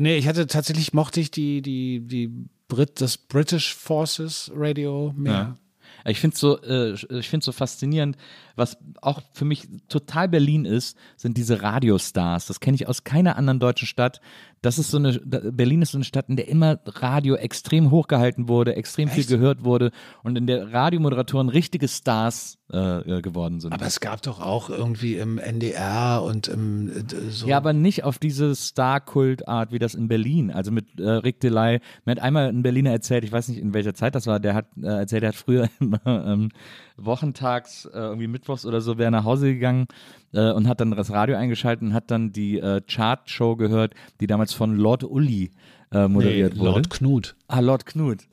Nee, 0.00 0.16
ich 0.16 0.26
hatte 0.26 0.46
tatsächlich, 0.46 0.94
mochte 0.94 1.20
ich 1.20 1.30
die, 1.30 1.60
die, 1.60 2.00
die 2.00 2.30
Brit, 2.68 3.00
das 3.00 3.16
British 3.16 3.74
Forces 3.74 4.50
Radio 4.54 5.12
mehr. 5.16 5.32
Ja. 5.32 5.56
Ich 6.04 6.20
finde 6.20 6.34
es 6.34 6.40
so, 6.40 6.60
äh, 6.62 6.92
ich 7.18 7.28
find's 7.28 7.46
so 7.46 7.52
faszinierend, 7.52 8.16
was 8.56 8.78
auch 9.02 9.20
für 9.32 9.44
mich 9.44 9.68
total 9.88 10.28
Berlin 10.28 10.64
ist, 10.64 10.96
sind 11.16 11.36
diese 11.36 11.62
Radiostars. 11.62 12.46
Das 12.46 12.60
kenne 12.60 12.76
ich 12.76 12.86
aus 12.86 13.04
keiner 13.04 13.36
anderen 13.36 13.58
deutschen 13.58 13.86
Stadt. 13.86 14.20
Das 14.62 14.78
ist 14.78 14.90
so 14.90 14.98
eine, 14.98 15.12
Berlin 15.12 15.82
ist 15.82 15.92
so 15.92 15.98
eine 15.98 16.04
Stadt, 16.04 16.28
in 16.28 16.36
der 16.36 16.48
immer 16.48 16.78
Radio 16.86 17.34
extrem 17.36 17.90
hochgehalten 17.90 18.48
wurde, 18.48 18.76
extrem 18.76 19.08
viel 19.08 19.20
Echt? 19.20 19.28
gehört 19.28 19.64
wurde 19.64 19.90
und 20.22 20.36
in 20.36 20.46
der 20.46 20.72
Radiomoderatoren 20.72 21.48
richtige 21.48 21.88
Stars 21.88 22.58
äh, 22.72 22.98
äh, 22.98 23.22
geworden 23.22 23.60
sind. 23.60 23.72
Aber 23.72 23.86
es 23.86 24.00
gab 24.00 24.20
doch 24.22 24.40
auch 24.40 24.68
irgendwie 24.68 25.16
im 25.16 25.38
NDR 25.38 26.22
und 26.22 26.48
im 26.48 26.88
äh, 26.88 27.30
so. 27.30 27.46
Ja, 27.46 27.56
aber 27.56 27.72
nicht 27.72 28.04
auf 28.04 28.18
diese 28.18 28.54
Star-Kult-Art 28.54 29.72
wie 29.72 29.78
das 29.78 29.94
in 29.94 30.08
Berlin. 30.08 30.50
Also 30.50 30.70
mit 30.70 31.00
äh, 31.00 31.08
Rick 31.08 31.40
Delay. 31.40 31.80
Mir 32.04 32.12
hat 32.12 32.18
einmal 32.18 32.48
ein 32.48 32.62
Berliner 32.62 32.90
erzählt, 32.90 33.24
ich 33.24 33.32
weiß 33.32 33.48
nicht 33.48 33.58
in 33.58 33.72
welcher 33.72 33.94
Zeit 33.94 34.14
das 34.14 34.26
war, 34.26 34.38
der 34.38 34.54
hat 34.54 34.66
äh, 34.82 34.86
erzählt, 34.86 35.22
er 35.22 35.30
hat 35.30 35.36
früher 35.36 35.68
immer 35.80 36.00
ähm, 36.06 36.50
wochentags, 36.98 37.86
äh, 37.86 37.98
irgendwie 37.98 38.26
mittwochs 38.26 38.66
oder 38.66 38.80
so, 38.80 38.98
wäre 38.98 39.10
nach 39.10 39.24
Hause 39.24 39.54
gegangen 39.54 39.86
äh, 40.32 40.50
und 40.52 40.68
hat 40.68 40.80
dann 40.80 40.90
das 40.90 41.10
Radio 41.10 41.36
eingeschaltet 41.36 41.82
und 41.82 41.94
hat 41.94 42.10
dann 42.10 42.32
die 42.32 42.58
äh, 42.58 42.80
Chart-Show 42.86 43.56
gehört, 43.56 43.94
die 44.20 44.26
damals 44.26 44.52
von 44.52 44.76
Lord 44.76 45.04
Uli 45.04 45.52
äh, 45.92 46.02
nee, 46.02 46.08
moderiert 46.08 46.58
wurde. 46.58 46.70
Lord 46.70 46.90
Knut. 46.90 47.36
Ah, 47.46 47.60
Lord 47.60 47.86
Knut. 47.86 48.24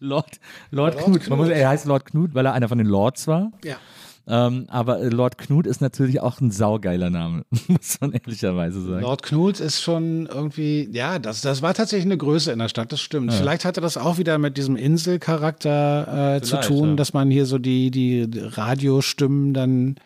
Lord, 0.00 0.40
Lord, 0.70 0.96
Knut. 0.98 1.28
Man 1.28 1.38
muss, 1.38 1.48
er 1.48 1.68
heißt 1.70 1.86
Lord 1.86 2.04
Knut, 2.04 2.34
weil 2.34 2.46
er 2.46 2.52
einer 2.52 2.68
von 2.68 2.78
den 2.78 2.86
Lords 2.86 3.26
war. 3.26 3.50
Ja. 3.64 3.76
Ähm, 4.30 4.66
aber 4.68 5.00
äh, 5.00 5.08
Lord 5.08 5.38
Knut 5.38 5.66
ist 5.66 5.80
natürlich 5.80 6.20
auch 6.20 6.40
ein 6.40 6.50
saugeiler 6.50 7.08
Name, 7.08 7.44
muss 7.68 7.98
man 8.00 8.12
ehrlicherweise 8.12 8.82
sagen. 8.82 9.00
Lord 9.00 9.22
Knut 9.22 9.58
ist 9.58 9.80
schon 9.80 10.26
irgendwie, 10.26 10.88
ja, 10.92 11.18
das, 11.18 11.40
das 11.40 11.62
war 11.62 11.72
tatsächlich 11.72 12.04
eine 12.04 12.18
Größe 12.18 12.52
in 12.52 12.58
der 12.58 12.68
Stadt, 12.68 12.92
das 12.92 13.00
stimmt. 13.00 13.32
Vielleicht 13.32 13.64
hatte 13.64 13.80
das 13.80 13.96
auch 13.96 14.18
wieder 14.18 14.36
mit 14.36 14.58
diesem 14.58 14.76
Inselcharakter 14.76 16.36
äh, 16.36 16.42
zu 16.42 16.60
tun, 16.60 16.90
ja. 16.90 16.94
dass 16.96 17.14
man 17.14 17.30
hier 17.30 17.46
so 17.46 17.56
die, 17.56 17.90
die 17.90 18.28
Radiostimmen 18.36 19.54
dann 19.54 19.96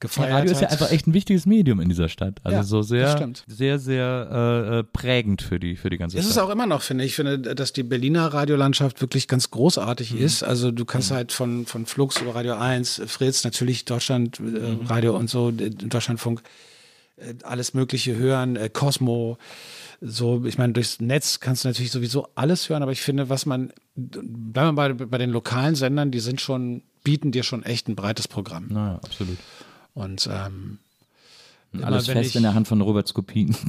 gefeiert 0.00 0.32
Radio 0.32 0.52
ist 0.52 0.60
ja 0.60 0.66
hat. 0.66 0.72
einfach 0.72 0.90
echt 0.90 1.06
ein 1.06 1.14
wichtiges 1.14 1.46
Medium 1.46 1.80
in 1.80 1.88
dieser 1.88 2.08
Stadt. 2.08 2.40
Also 2.42 2.56
Ja, 2.56 2.62
so 2.64 2.82
sehr, 2.82 3.16
stimmt. 3.16 3.44
sehr, 3.46 3.78
sehr 3.78 4.28
äh, 4.32 4.78
äh, 4.78 4.82
prägend 4.84 5.42
für 5.42 5.60
die, 5.60 5.76
für 5.76 5.90
die 5.90 5.98
ganze 5.98 6.18
Ist 6.18 6.26
es 6.26 6.32
Stadt. 6.32 6.44
auch 6.44 6.50
immer 6.50 6.66
noch, 6.66 6.82
finde 6.82 7.04
ich. 7.04 7.10
Ich 7.10 7.16
finde, 7.16 7.38
dass 7.38 7.72
die 7.72 7.82
Berliner 7.82 8.26
Radiolandschaft 8.32 9.00
wirklich 9.00 9.28
ganz 9.28 9.50
großartig 9.50 10.14
ist. 10.18 10.42
Also 10.42 10.70
du 10.70 10.84
kannst 10.84 11.10
halt 11.10 11.32
von, 11.32 11.66
von 11.66 11.86
Flux 11.86 12.20
über 12.20 12.34
Radio 12.34 12.54
1, 12.54 13.02
Fritz, 13.06 13.44
natürlich 13.44 13.84
Deutschland, 13.84 14.40
äh, 14.40 14.86
Radio 14.86 15.16
und 15.16 15.28
so, 15.30 15.50
Deutschlandfunk, 15.50 16.42
äh, 17.16 17.34
alles 17.42 17.74
Mögliche 17.74 18.16
hören, 18.16 18.56
äh, 18.56 18.68
Cosmo. 18.70 19.36
So, 20.00 20.44
ich 20.46 20.56
meine, 20.56 20.72
durchs 20.72 20.98
Netz 21.00 21.40
kannst 21.40 21.64
du 21.64 21.68
natürlich 21.68 21.90
sowieso 21.90 22.28
alles 22.34 22.70
hören, 22.70 22.82
aber 22.82 22.92
ich 22.92 23.02
finde, 23.02 23.28
was 23.28 23.44
man, 23.44 23.70
bleiben 23.94 24.74
wir 24.76 24.94
bei, 24.94 24.94
bei 24.94 25.18
den 25.18 25.28
lokalen 25.28 25.74
Sendern, 25.74 26.10
die 26.10 26.20
sind 26.20 26.40
schon, 26.40 26.82
bieten 27.04 27.32
dir 27.32 27.42
schon 27.42 27.62
echt 27.64 27.86
ein 27.88 27.96
breites 27.96 28.26
Programm. 28.26 28.68
Naja, 28.70 28.98
absolut. 29.02 29.36
Und 29.94 30.28
ähm, 30.32 30.78
immer 31.72 31.86
Alles 31.86 32.06
fest 32.06 32.30
ich- 32.30 32.36
in 32.36 32.42
der 32.42 32.54
Hand 32.54 32.68
von 32.68 32.80
Robert 32.80 33.08
Skopin. 33.08 33.54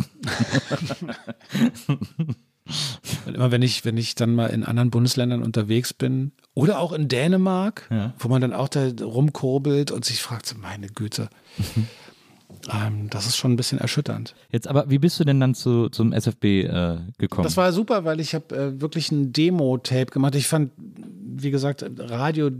Und 3.26 3.36
immer 3.36 3.52
wenn 3.52 3.62
ich, 3.62 3.84
wenn 3.86 3.98
ich 3.98 4.16
dann 4.16 4.34
mal 4.36 4.48
in 4.48 4.64
anderen 4.64 4.92
Bundesländern 4.92 5.42
unterwegs 5.44 5.94
bin 5.94 6.32
oder 6.54 6.80
auch 6.80 6.94
in 6.94 7.08
Dänemark, 7.08 7.88
Ja. 7.90 8.14
wo 8.20 8.28
man 8.30 8.42
dann 8.42 8.54
auch 8.54 8.70
da 8.70 8.88
rumkurbelt 9.02 9.92
und 9.92 10.06
sich 10.06 10.22
fragt, 10.22 10.56
meine 10.62 10.88
Güte, 10.88 11.30
ähm, 12.72 13.10
das 13.10 13.26
ist 13.26 13.36
schon 13.38 13.52
ein 13.54 13.56
bisschen 13.58 13.80
erschütternd. 13.80 14.36
Jetzt 14.52 14.68
aber, 14.68 14.90
wie 14.90 15.00
bist 15.00 15.20
du 15.20 15.24
denn 15.24 15.40
dann 15.40 15.56
zu, 15.56 15.90
zum 15.90 16.14
SFB 16.14 16.44
äh, 16.64 16.98
gekommen? 17.18 17.44
Das 17.44 17.58
war 17.58 17.74
super, 17.74 18.06
weil 18.06 18.20
ich 18.20 18.36
habe 18.36 18.56
äh, 18.56 18.80
wirklich 18.82 19.12
ein 19.12 19.34
Demo-Tape 19.34 20.06
gemacht. 20.08 20.36
Ich 20.36 20.48
fand, 20.48 20.72
wie 20.78 21.52
gesagt, 21.52 21.84
Radio, 21.98 22.52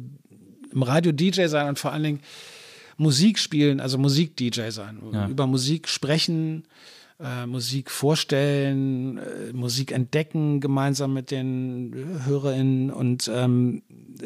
im 0.74 0.84
Radio 0.84 1.12
DJ 1.12 1.46
sein 1.46 1.70
und 1.70 1.80
vor 1.80 1.92
allen 1.94 2.04
Dingen 2.04 2.20
Musik 3.02 3.40
spielen, 3.40 3.80
also 3.80 3.98
Musik-DJ 3.98 4.70
sein, 4.70 5.02
Ja. 5.12 5.28
über 5.28 5.48
Musik 5.48 5.88
sprechen, 5.90 6.64
äh, 7.20 7.46
Musik 7.48 7.90
vorstellen, 7.92 9.18
äh, 9.18 9.54
Musik 9.54 9.92
entdecken 9.92 10.60
gemeinsam 10.60 11.14
mit 11.14 11.32
den 11.32 11.94
HörerInnen 12.26 12.92
und 12.92 13.30
ähm, 13.34 13.82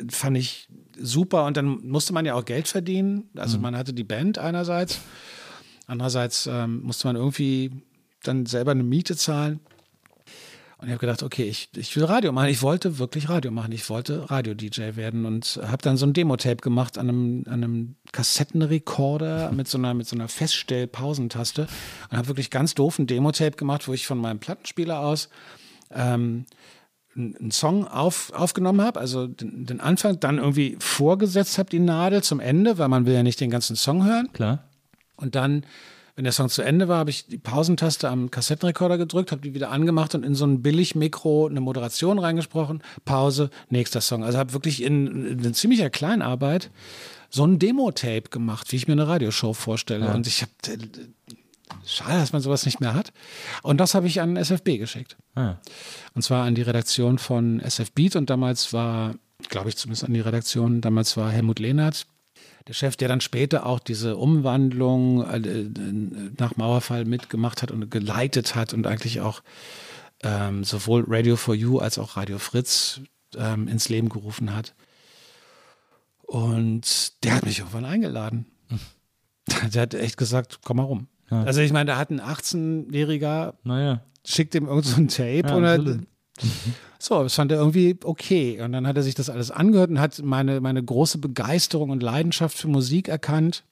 fand 0.09 0.37
ich 0.37 0.67
super. 0.99 1.45
Und 1.45 1.57
dann 1.57 1.87
musste 1.87 2.13
man 2.13 2.25
ja 2.25 2.35
auch 2.35 2.45
Geld 2.45 2.67
verdienen. 2.67 3.29
Also 3.35 3.59
man 3.59 3.75
hatte 3.77 3.93
die 3.93 4.03
Band 4.03 4.37
einerseits, 4.37 4.99
andererseits 5.87 6.47
ähm, 6.51 6.81
musste 6.83 7.07
man 7.07 7.15
irgendwie 7.15 7.71
dann 8.23 8.45
selber 8.45 8.71
eine 8.71 8.83
Miete 8.83 9.15
zahlen. 9.15 9.59
Und 10.85 10.89
ich 10.89 10.93
habe 10.93 11.07
gedacht, 11.07 11.23
okay, 11.23 11.45
ich, 11.45 11.69
ich 11.75 11.95
will 11.95 12.03
Radio 12.03 12.31
machen. 12.31 12.49
Ich 12.49 12.61
wollte 12.61 12.99
wirklich 12.99 13.27
Radio 13.27 13.49
machen. 13.49 13.71
Ich 13.71 13.89
wollte 13.89 14.29
Radio-DJ 14.29 14.95
werden 14.95 15.25
und 15.25 15.59
habe 15.65 15.81
dann 15.81 15.97
so 15.97 16.05
ein 16.05 16.13
Demo-Tape 16.13 16.57
gemacht 16.57 16.99
an 16.99 17.09
einem, 17.09 17.43
an 17.47 17.63
einem 17.63 17.95
Kassettenrekorder 18.11 19.51
mit 19.55 19.67
so 19.67 19.79
einer, 19.79 19.95
mit 19.95 20.07
so 20.07 20.15
einer 20.15 20.27
Feststell-Pausentaste 20.27 21.65
und 22.11 22.17
habe 22.17 22.27
wirklich 22.27 22.51
ganz 22.51 22.75
doof 22.75 22.99
ein 22.99 23.07
Demo-Tape 23.07 23.57
gemacht, 23.57 23.87
wo 23.87 23.93
ich 23.93 24.05
von 24.05 24.19
meinem 24.19 24.37
Plattenspieler 24.37 24.99
aus 24.99 25.29
ähm, 25.89 26.45
einen 27.15 27.49
Song 27.49 27.87
auf, 27.87 28.31
aufgenommen 28.33 28.81
habe, 28.81 28.99
also 28.99 29.25
den, 29.25 29.65
den 29.65 29.79
Anfang, 29.79 30.19
dann 30.19 30.37
irgendwie 30.37 30.77
vorgesetzt 30.79 31.57
habe, 31.57 31.71
die 31.71 31.79
Nadel 31.79 32.21
zum 32.21 32.39
Ende, 32.39 32.77
weil 32.77 32.89
man 32.89 33.07
will 33.07 33.15
ja 33.15 33.23
nicht 33.23 33.41
den 33.41 33.49
ganzen 33.49 33.75
Song 33.75 34.05
hören. 34.05 34.31
Klar. 34.33 34.65
Und 35.15 35.33
dann, 35.33 35.65
wenn 36.15 36.23
der 36.23 36.31
Song 36.31 36.49
zu 36.49 36.61
Ende 36.61 36.87
war, 36.87 36.99
habe 36.99 37.09
ich 37.09 37.27
die 37.27 37.37
Pausentaste 37.37 38.09
am 38.09 38.31
Kassettenrekorder 38.31 38.97
gedrückt, 38.97 39.31
habe 39.31 39.41
die 39.41 39.53
wieder 39.53 39.69
angemacht 39.71 40.15
und 40.15 40.23
in 40.23 40.33
so 40.33 40.45
ein 40.45 40.61
Billig-Mikro 40.61 41.47
eine 41.47 41.59
Moderation 41.59 42.19
reingesprochen. 42.19 42.81
Pause, 43.03 43.49
nächster 43.69 43.99
Song. 43.99 44.23
Also 44.23 44.37
habe 44.37 44.53
wirklich 44.53 44.81
in, 44.81 45.43
in 45.43 45.53
ziemlicher 45.53 45.89
Kleinarbeit 45.89 46.71
so 47.29 47.45
ein 47.45 47.59
Demo-Tape 47.59 48.29
gemacht, 48.29 48.71
wie 48.71 48.77
ich 48.77 48.87
mir 48.87 48.93
eine 48.93 49.07
Radioshow 49.07 49.53
vorstelle. 49.53 50.13
Und 50.13 50.25
ich 50.25 50.41
habe 50.41 50.51
schade, 51.85 52.19
dass 52.19 52.31
man 52.31 52.41
sowas 52.41 52.65
nicht 52.65 52.79
mehr 52.79 52.93
hat. 52.93 53.11
Und 53.61 53.79
das 53.79 53.93
habe 53.93 54.07
ich 54.07 54.21
an 54.21 54.37
SFB 54.37 54.77
geschickt. 54.77 55.17
Ah. 55.35 55.55
Und 56.13 56.21
zwar 56.21 56.45
an 56.45 56.55
die 56.55 56.61
Redaktion 56.61 57.17
von 57.17 57.59
SF 57.59 57.91
Beat 57.91 58.15
und 58.15 58.29
damals 58.29 58.71
war, 58.71 59.15
glaube 59.49 59.67
ich 59.67 59.75
zumindest 59.75 60.05
an 60.05 60.13
die 60.13 60.21
Redaktion, 60.21 60.79
damals 60.79 61.17
war 61.17 61.29
Helmut 61.29 61.59
Lehnert, 61.59 62.07
der 62.67 62.73
Chef, 62.73 62.95
der 62.95 63.07
dann 63.07 63.21
später 63.21 63.65
auch 63.65 63.79
diese 63.79 64.17
Umwandlung 64.17 65.23
äh, 65.23 65.69
nach 66.37 66.55
Mauerfall 66.57 67.05
mitgemacht 67.05 67.61
hat 67.61 67.71
und 67.71 67.89
geleitet 67.91 68.55
hat 68.55 68.73
und 68.73 68.87
eigentlich 68.87 69.21
auch 69.21 69.41
ähm, 70.23 70.63
sowohl 70.63 71.03
Radio 71.07 71.35
for 71.35 71.53
You 71.53 71.79
als 71.79 71.99
auch 71.99 72.17
Radio 72.17 72.39
Fritz 72.39 73.01
ähm, 73.37 73.67
ins 73.67 73.89
Leben 73.89 74.09
gerufen 74.09 74.55
hat. 74.55 74.73
Und 76.23 77.23
der 77.23 77.35
hat 77.35 77.45
mich 77.45 77.59
irgendwann 77.59 77.85
eingeladen. 77.85 78.45
Der 79.73 79.83
hat 79.83 79.93
echt 79.93 80.17
gesagt, 80.17 80.59
komm 80.63 80.77
mal 80.77 80.83
rum. 80.83 81.07
Also 81.29 81.61
ich 81.61 81.71
meine, 81.71 81.91
da 81.91 81.97
hat 81.97 82.09
ein 82.09 82.19
18-Jähriger 82.21 83.53
Naja. 83.63 84.01
schickt 84.25 84.55
ihm 84.55 84.67
irgend 84.67 84.85
so 84.85 84.95
ein 84.97 85.07
Tape 85.07 85.43
Ja, 85.47 85.55
und. 85.55 86.07
so, 87.05 87.21
das 87.21 87.35
fand 87.35 87.51
er 87.51 87.59
irgendwie 87.59 87.97
okay. 88.03 88.59
Und 88.61 88.71
dann 88.71 88.87
hat 88.87 88.97
er 88.97 89.03
sich 89.03 89.13
das 89.13 89.29
alles 89.29 89.51
angehört 89.51 89.91
und 89.91 89.99
hat 89.99 90.19
meine, 90.23 90.59
meine 90.59 90.83
große 90.83 91.19
Begeisterung 91.19 91.91
und 91.91 92.01
Leidenschaft 92.01 92.57
für 92.57 92.67
Musik 92.67 93.07
erkannt. 93.07 93.63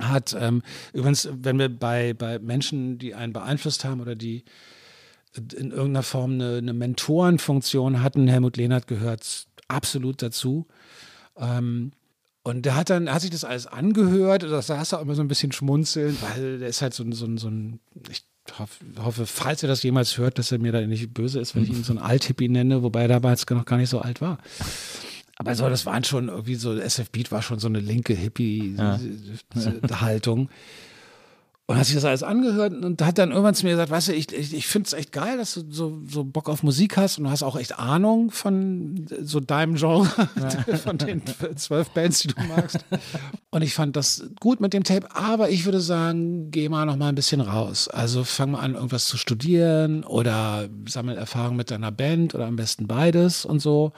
Hat 0.00 0.36
ähm, 0.38 0.62
übrigens, 0.92 1.28
wenn 1.32 1.58
wir 1.60 1.68
bei, 1.68 2.12
bei 2.12 2.40
Menschen, 2.40 2.98
die 2.98 3.14
einen 3.14 3.32
beeinflusst 3.32 3.84
haben 3.84 4.00
oder 4.00 4.16
die 4.16 4.44
in 5.36 5.70
irgendeiner 5.70 6.02
Form 6.02 6.32
eine, 6.32 6.56
eine 6.56 6.72
Mentorenfunktion 6.72 8.02
hatten, 8.02 8.26
Helmut 8.26 8.56
Lehnert 8.56 8.86
gehört 8.88 9.46
absolut 9.68 10.20
dazu. 10.20 10.66
Ähm, 11.36 11.92
und 12.42 12.66
der 12.66 12.74
hat 12.74 12.90
dann, 12.90 13.08
hat 13.12 13.22
sich 13.22 13.30
das 13.30 13.44
alles 13.44 13.68
angehört, 13.68 14.42
da 14.42 14.60
saß 14.60 14.92
er 14.92 14.98
auch 14.98 15.02
immer 15.02 15.14
so 15.14 15.22
ein 15.22 15.28
bisschen 15.28 15.52
schmunzeln, 15.52 16.18
weil 16.20 16.58
der 16.58 16.68
ist 16.68 16.82
halt 16.82 16.94
so, 16.94 17.04
ein- 17.04 17.12
so, 17.12 17.28
so 17.36 17.48
ein, 17.48 17.78
ich 18.10 18.24
hoffe, 18.58 18.84
hoffe, 18.98 19.26
falls 19.26 19.62
er 19.62 19.68
das 19.68 19.82
jemals 19.82 20.18
hört, 20.18 20.38
dass 20.38 20.52
er 20.52 20.58
mir 20.58 20.72
da 20.72 20.80
nicht 20.80 21.14
böse 21.14 21.40
ist, 21.40 21.54
wenn 21.54 21.64
ich 21.64 21.70
ihn 21.70 21.84
so 21.84 21.92
ein 21.92 21.98
Althippie 21.98 22.48
nenne, 22.48 22.82
wobei 22.82 23.02
er 23.02 23.08
damals 23.08 23.48
noch 23.48 23.64
gar 23.64 23.76
nicht 23.76 23.90
so 23.90 24.00
alt 24.00 24.20
war. 24.20 24.38
Aber 25.36 25.54
so, 25.54 25.68
das 25.68 25.86
waren 25.86 26.04
schon 26.04 26.28
irgendwie 26.28 26.54
so, 26.54 26.76
SF 26.76 27.10
Beat 27.10 27.32
war 27.32 27.42
schon 27.42 27.58
so 27.58 27.66
eine 27.66 27.80
linke 27.80 28.14
Hippie-Haltung. 28.14 30.48
Und 31.66 31.78
hat 31.78 31.86
sich 31.86 31.94
das 31.94 32.04
alles 32.04 32.24
angehört 32.24 32.72
und 32.74 33.00
hat 33.02 33.18
dann 33.18 33.30
irgendwann 33.30 33.54
zu 33.54 33.64
mir 33.64 33.72
gesagt, 33.72 33.90
weißt 33.90 34.08
du, 34.08 34.12
ich, 34.12 34.32
ich, 34.32 34.52
ich 34.52 34.66
finde 34.66 34.88
es 34.88 34.92
echt 34.94 35.12
geil, 35.12 35.38
dass 35.38 35.54
du 35.54 35.62
so, 35.70 36.02
so 36.08 36.24
Bock 36.24 36.48
auf 36.48 36.64
Musik 36.64 36.96
hast 36.96 37.18
und 37.18 37.24
du 37.24 37.30
hast 37.30 37.44
auch 37.44 37.56
echt 37.56 37.78
Ahnung 37.78 38.32
von 38.32 39.06
so 39.22 39.38
deinem 39.38 39.76
Genre, 39.76 40.06
von 40.82 40.98
den 40.98 41.22
zwölf 41.54 41.90
Bands, 41.90 42.18
die 42.18 42.28
du 42.28 42.42
magst. 42.42 42.84
Und 43.50 43.62
ich 43.62 43.74
fand 43.74 43.94
das 43.94 44.28
gut 44.40 44.60
mit 44.60 44.74
dem 44.74 44.82
Tape, 44.82 45.14
aber 45.14 45.50
ich 45.50 45.64
würde 45.64 45.80
sagen, 45.80 46.50
geh 46.50 46.68
mal 46.68 46.84
noch 46.84 46.96
mal 46.96 47.08
ein 47.08 47.14
bisschen 47.14 47.40
raus. 47.40 47.86
Also 47.86 48.24
fang 48.24 48.50
mal 48.50 48.60
an, 48.60 48.74
irgendwas 48.74 49.06
zu 49.06 49.16
studieren 49.16 50.02
oder 50.02 50.68
sammel 50.88 51.16
Erfahrung 51.16 51.54
mit 51.54 51.70
deiner 51.70 51.92
Band 51.92 52.34
oder 52.34 52.46
am 52.46 52.56
besten 52.56 52.88
beides 52.88 53.44
und 53.44 53.60
so. 53.60 53.92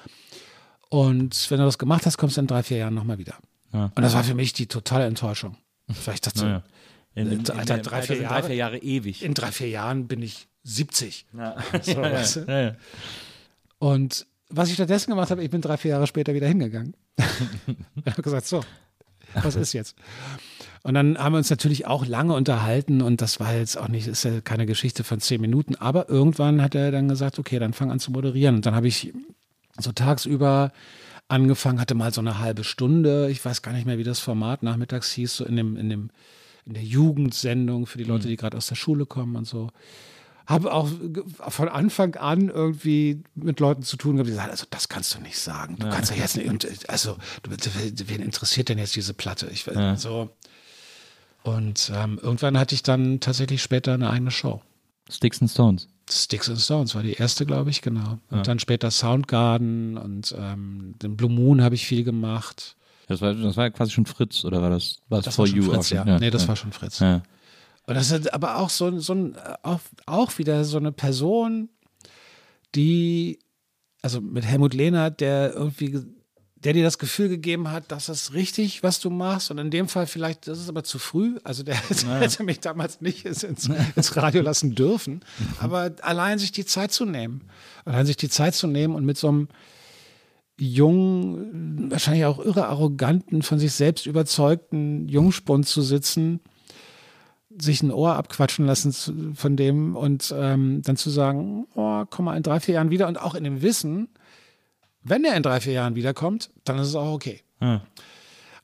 Und 0.90 1.50
wenn 1.50 1.58
du 1.58 1.64
das 1.64 1.78
gemacht 1.78 2.04
hast, 2.04 2.18
kommst 2.18 2.36
du 2.36 2.42
in 2.42 2.46
drei, 2.46 2.62
vier 2.62 2.76
Jahren 2.76 2.94
nochmal 2.94 3.18
wieder. 3.18 3.34
Ja. 3.72 3.90
Und 3.94 4.02
das 4.02 4.14
war 4.14 4.22
für 4.22 4.34
mich 4.34 4.52
die 4.52 4.66
totale 4.66 5.06
Enttäuschung. 5.06 5.56
Weil 6.04 6.14
ich 6.14 6.20
dachte, 6.20 6.62
In, 7.14 7.30
in, 7.30 7.40
in, 7.40 7.50
Alter, 7.50 7.78
dem 7.78 7.82
drei, 7.82 8.02
vier 8.02 8.16
Jahre. 8.16 8.34
drei, 8.34 8.42
vier 8.42 8.56
Jahre 8.56 8.78
ewig. 8.78 9.22
in 9.22 9.34
drei, 9.34 9.52
vier 9.52 9.68
Jahren 9.68 10.06
bin 10.06 10.22
ich 10.22 10.48
70. 10.64 11.26
ja. 11.36 11.56
So, 11.82 11.96
weißt 12.02 12.36
du? 12.36 12.40
ja, 12.48 12.60
ja. 12.60 12.76
Und 13.78 14.26
was 14.48 14.68
ich 14.68 14.74
stattdessen 14.74 15.10
gemacht 15.10 15.30
habe, 15.30 15.42
ich 15.42 15.50
bin 15.50 15.60
drei, 15.60 15.76
vier 15.76 15.92
Jahre 15.92 16.06
später 16.06 16.34
wieder 16.34 16.48
hingegangen. 16.48 16.94
ich 17.16 18.06
habe 18.06 18.22
gesagt, 18.22 18.46
so, 18.46 18.64
was 19.34 19.56
ist 19.56 19.72
jetzt? 19.72 19.96
Und 20.82 20.94
dann 20.94 21.18
haben 21.18 21.32
wir 21.32 21.38
uns 21.38 21.50
natürlich 21.50 21.86
auch 21.86 22.06
lange 22.06 22.34
unterhalten 22.34 23.00
und 23.00 23.22
das 23.22 23.40
war 23.40 23.54
jetzt 23.54 23.78
auch 23.78 23.88
nicht, 23.88 24.06
ist 24.06 24.24
ja 24.24 24.40
keine 24.42 24.66
Geschichte 24.66 25.02
von 25.02 25.18
zehn 25.20 25.40
Minuten, 25.40 25.76
aber 25.76 26.08
irgendwann 26.08 26.60
hat 26.60 26.74
er 26.74 26.92
dann 26.92 27.08
gesagt, 27.08 27.38
okay, 27.38 27.58
dann 27.58 27.72
fang 27.72 27.90
an 27.90 28.00
zu 28.00 28.10
moderieren. 28.10 28.56
Und 28.56 28.66
dann 28.66 28.74
habe 28.74 28.86
ich 28.86 29.12
so 29.78 29.92
tagsüber 29.92 30.72
angefangen, 31.26 31.80
hatte 31.80 31.94
mal 31.94 32.12
so 32.12 32.20
eine 32.20 32.38
halbe 32.38 32.64
Stunde, 32.64 33.30
ich 33.30 33.42
weiß 33.42 33.62
gar 33.62 33.72
nicht 33.72 33.86
mehr, 33.86 33.98
wie 33.98 34.04
das 34.04 34.20
Format 34.20 34.62
nachmittags 34.62 35.10
hieß, 35.12 35.36
so 35.36 35.44
in 35.46 35.56
dem, 35.56 35.76
in 35.76 35.88
dem, 35.88 36.10
in 36.66 36.74
der 36.74 36.82
Jugendsendung 36.82 37.86
für 37.86 37.98
die 37.98 38.04
Leute, 38.04 38.28
die 38.28 38.36
gerade 38.36 38.56
aus 38.56 38.66
der 38.66 38.74
Schule 38.76 39.06
kommen 39.06 39.36
und 39.36 39.46
so. 39.46 39.70
Habe 40.46 40.72
auch 40.74 40.88
von 41.48 41.68
Anfang 41.68 42.16
an 42.16 42.50
irgendwie 42.50 43.22
mit 43.34 43.60
Leuten 43.60 43.82
zu 43.82 43.96
tun 43.96 44.16
gehabt, 44.16 44.28
die 44.28 44.34
sagen, 44.34 44.50
also 44.50 44.66
das 44.68 44.88
kannst 44.90 45.14
du 45.14 45.20
nicht 45.20 45.38
sagen. 45.38 45.76
Du 45.78 45.88
kannst 45.88 46.10
ja 46.10 46.18
jetzt 46.18 46.36
nicht, 46.36 46.48
und, 46.48 46.66
also 46.88 47.16
du, 47.42 47.50
wen 47.50 48.20
interessiert 48.20 48.68
denn 48.68 48.78
jetzt 48.78 48.94
diese 48.94 49.14
Platte? 49.14 49.48
Ich, 49.50 49.64
Ja. 49.66 49.96
so. 49.96 50.30
Und 51.44 51.90
ähm, 51.94 52.18
irgendwann 52.22 52.58
hatte 52.58 52.74
ich 52.74 52.82
dann 52.82 53.20
tatsächlich 53.20 53.62
später 53.62 53.94
eine 53.94 54.10
eigene 54.10 54.30
Show. 54.30 54.62
Sticks 55.10 55.40
and 55.40 55.50
Stones. 55.50 55.88
Sticks 56.10 56.48
and 56.48 56.60
Stones 56.60 56.94
war 56.94 57.02
die 57.02 57.14
erste, 57.14 57.46
glaube 57.46 57.70
ich, 57.70 57.80
genau. 57.82 58.18
Und 58.30 58.46
dann 58.46 58.58
später 58.58 58.90
Soundgarden 58.90 59.96
und 59.96 60.34
ähm, 60.38 60.94
den 61.02 61.16
Blue 61.16 61.30
Moon 61.30 61.62
habe 61.62 61.74
ich 61.74 61.86
viel 61.86 62.04
gemacht. 62.04 62.76
Das 63.06 63.20
war, 63.20 63.34
das 63.34 63.56
war 63.56 63.70
quasi 63.70 63.92
schon 63.92 64.06
Fritz, 64.06 64.44
oder 64.44 64.62
war 64.62 64.70
das, 64.70 64.98
war 65.08 65.18
das 65.18 65.26
Das 65.26 65.34
For 65.36 65.42
war 65.42 65.46
schon 65.48 65.56
You? 65.62 65.70
Fritz, 65.72 65.92
auch? 65.92 66.06
ja. 66.06 66.18
Nee, 66.18 66.30
das 66.30 66.48
war 66.48 66.56
schon 66.56 66.72
Fritz. 66.72 67.00
Ja. 67.00 67.22
Und 67.86 67.94
das 67.94 68.10
ist 68.10 68.32
aber 68.32 68.56
auch 68.58 68.70
so, 68.70 68.98
so 68.98 69.12
ein, 69.14 69.36
auch, 69.62 69.80
auch 70.06 70.38
wieder 70.38 70.64
so 70.64 70.78
eine 70.78 70.90
Person, 70.92 71.68
die, 72.74 73.38
also 74.02 74.20
mit 74.20 74.44
Helmut 74.44 74.74
Lehnert, 74.74 75.20
der 75.20 75.52
irgendwie, 75.54 75.90
ge- 75.90 76.04
der 76.56 76.72
dir 76.72 76.82
das 76.82 76.98
Gefühl 76.98 77.28
gegeben 77.28 77.70
hat, 77.70 77.84
das 77.88 78.08
ist 78.08 78.32
richtig, 78.32 78.82
was 78.82 78.98
du 78.98 79.10
machst. 79.10 79.50
Und 79.50 79.58
in 79.58 79.70
dem 79.70 79.86
Fall 79.86 80.06
vielleicht, 80.06 80.48
das 80.48 80.58
ist 80.58 80.70
aber 80.70 80.82
zu 80.82 80.98
früh. 80.98 81.38
Also 81.44 81.62
der 81.62 81.74
hätte 82.20 82.42
mich 82.42 82.60
damals 82.60 83.02
nicht 83.02 83.26
ins, 83.26 83.42
ins 83.42 84.16
Radio 84.16 84.40
lassen 84.40 84.74
dürfen. 84.74 85.20
Aber 85.60 85.92
allein 86.00 86.38
sich 86.38 86.52
die 86.52 86.64
Zeit 86.64 86.90
zu 86.90 87.04
nehmen. 87.04 87.42
Allein 87.84 88.06
sich 88.06 88.16
die 88.16 88.30
Zeit 88.30 88.54
zu 88.54 88.66
nehmen 88.66 88.94
und 88.94 89.04
mit 89.04 89.18
so 89.18 89.28
einem 89.28 89.48
jungen, 90.58 91.90
wahrscheinlich 91.90 92.24
auch 92.24 92.38
irre 92.38 92.66
arroganten, 92.66 93.42
von 93.42 93.58
sich 93.58 93.72
selbst 93.72 94.06
überzeugten 94.06 95.08
Jungspund 95.08 95.66
zu 95.66 95.82
sitzen, 95.82 96.40
sich 97.56 97.82
ein 97.82 97.90
Ohr 97.90 98.14
abquatschen 98.16 98.66
lassen 98.66 99.34
von 99.34 99.56
dem 99.56 99.96
und 99.96 100.34
ähm, 100.36 100.82
dann 100.82 100.96
zu 100.96 101.10
sagen, 101.10 101.66
oh, 101.74 102.04
komm 102.08 102.26
mal 102.26 102.36
in 102.36 102.42
drei, 102.42 102.60
vier 102.60 102.74
Jahren 102.74 102.90
wieder 102.90 103.08
und 103.08 103.20
auch 103.20 103.34
in 103.34 103.44
dem 103.44 103.62
Wissen, 103.62 104.08
wenn 105.02 105.24
er 105.24 105.36
in 105.36 105.42
drei, 105.42 105.60
vier 105.60 105.74
Jahren 105.74 105.94
wiederkommt, 105.94 106.50
dann 106.64 106.78
ist 106.78 106.88
es 106.88 106.94
auch 106.94 107.12
okay. 107.12 107.42
Ja. 107.60 107.82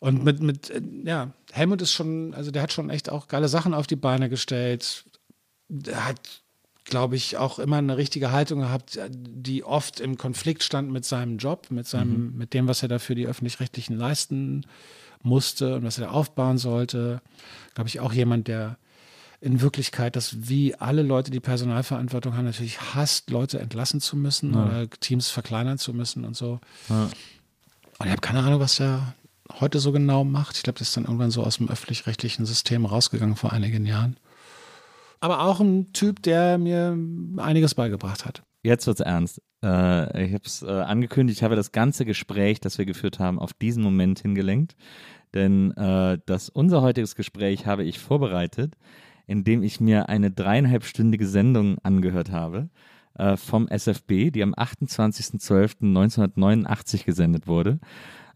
Und 0.01 0.25
mit, 0.25 0.41
mit, 0.41 0.71
äh, 0.71 0.81
ja, 1.05 1.33
Helmut 1.53 1.83
ist 1.83 1.93
schon, 1.93 2.35
also 2.35 2.51
der 2.51 2.62
hat 2.62 2.73
schon 2.73 2.91
echt 2.91 3.11
auch 3.11 3.29
geile 3.29 3.49
Sachen 3.49 3.75
auf 3.75 3.87
die 3.87 3.97
Beine 3.97 4.29
gestellt. 4.29 5.05
Der 5.69 6.09
hat, 6.09 6.43
glaube 6.91 7.17
ich, 7.17 7.39
auch 7.39 7.59
immer 7.59 7.77
eine 7.77 7.97
richtige 7.97 8.33
Haltung 8.33 8.61
gehabt, 8.61 8.99
die 9.11 9.65
oft 9.65 10.01
im 10.01 10.19
Konflikt 10.19 10.62
stand 10.62 10.91
mit 10.91 11.05
seinem 11.05 11.39
Job, 11.39 11.69
mit 11.71 11.87
seinem, 11.87 12.33
mhm. 12.33 12.37
mit 12.37 12.53
dem, 12.53 12.69
was 12.69 12.83
er 12.83 12.89
da 12.89 12.99
für 12.99 13.15
die 13.15 13.27
öffentlich-rechtlichen 13.27 13.97
leisten 13.97 14.67
musste 15.23 15.77
und 15.77 15.85
was 15.85 15.99
er 15.99 16.07
da 16.07 16.11
aufbauen 16.11 16.59
sollte. 16.59 17.23
Glaube 17.75 17.89
ich, 17.89 18.01
auch 18.01 18.12
jemand, 18.12 18.49
der 18.49 18.77
in 19.41 19.62
Wirklichkeit 19.62 20.17
das 20.17 20.49
wie 20.49 20.75
alle 20.75 21.03
Leute, 21.03 21.31
die 21.31 21.41
Personalverantwortung 21.41 22.37
haben, 22.37 22.45
natürlich 22.45 22.95
hasst, 22.95 23.31
Leute 23.31 23.59
entlassen 23.59 24.01
zu 24.01 24.17
müssen 24.17 24.53
ja. 24.53 24.67
oder 24.67 24.91
Teams 24.91 25.31
verkleinern 25.31 25.79
zu 25.79 25.95
müssen 25.95 26.25
und 26.25 26.37
so. 26.37 26.61
Ja. 26.91 27.05
Und 27.05 28.07
ich 28.07 28.11
habe 28.11 28.21
keine 28.21 28.41
Ahnung, 28.41 28.61
was 28.61 28.77
der 28.77 29.15
heute 29.59 29.79
so 29.79 29.93
genau 29.93 30.25
macht. 30.25 30.57
Ich 30.57 30.62
glaube, 30.62 30.79
das 30.79 30.89
ist 30.89 30.97
dann 30.97 31.05
irgendwann 31.05 31.31
so 31.31 31.43
aus 31.43 31.57
dem 31.57 31.69
öffentlich-rechtlichen 31.69 32.45
System 32.47 32.85
rausgegangen 32.85 33.37
vor 33.37 33.53
einigen 33.53 33.87
Jahren. 33.87 34.17
Aber 35.21 35.43
auch 35.43 35.61
ein 35.61 35.93
Typ, 35.93 36.23
der 36.23 36.59
mir 36.59 36.97
einiges 37.37 37.75
beigebracht 37.75 38.25
hat. 38.25 38.43
Jetzt 38.63 38.87
wird's 38.87 39.01
ernst. 39.01 39.41
Äh, 39.65 40.27
ich 40.27 40.35
habe 40.35 40.45
es 40.45 40.63
äh, 40.63 40.67
angekündigt, 40.67 41.39
ich 41.39 41.45
habe 41.45 41.57
das 41.57 41.73
ganze 41.73 42.05
Gespräch, 42.05 42.61
das 42.61 42.79
wir 42.79 42.87
geführt 42.87 43.19
haben, 43.19 43.39
auf 43.39 43.53
diesen 43.53 43.83
Moment 43.83 44.21
hingelenkt. 44.21 44.77
Denn 45.35 45.73
äh, 45.73 46.19
das 46.27 46.49
unser 46.49 46.83
heutiges 46.83 47.15
Gespräch 47.15 47.67
habe 47.67 47.85
ich 47.85 47.99
vorbereitet 47.99 48.77
in 49.31 49.45
dem 49.45 49.63
ich 49.63 49.81
mir 49.81 50.09
eine 50.09 50.33
dreieinhalbstündige 50.33 51.25
Sendung 51.25 51.79
angehört 51.85 52.33
habe 52.33 52.69
äh, 53.15 53.37
vom 53.37 53.69
SFB, 53.69 54.33
die 54.33 54.43
am 54.43 54.55
28.12.1989 54.55 57.05
gesendet 57.05 57.47
wurde 57.47 57.79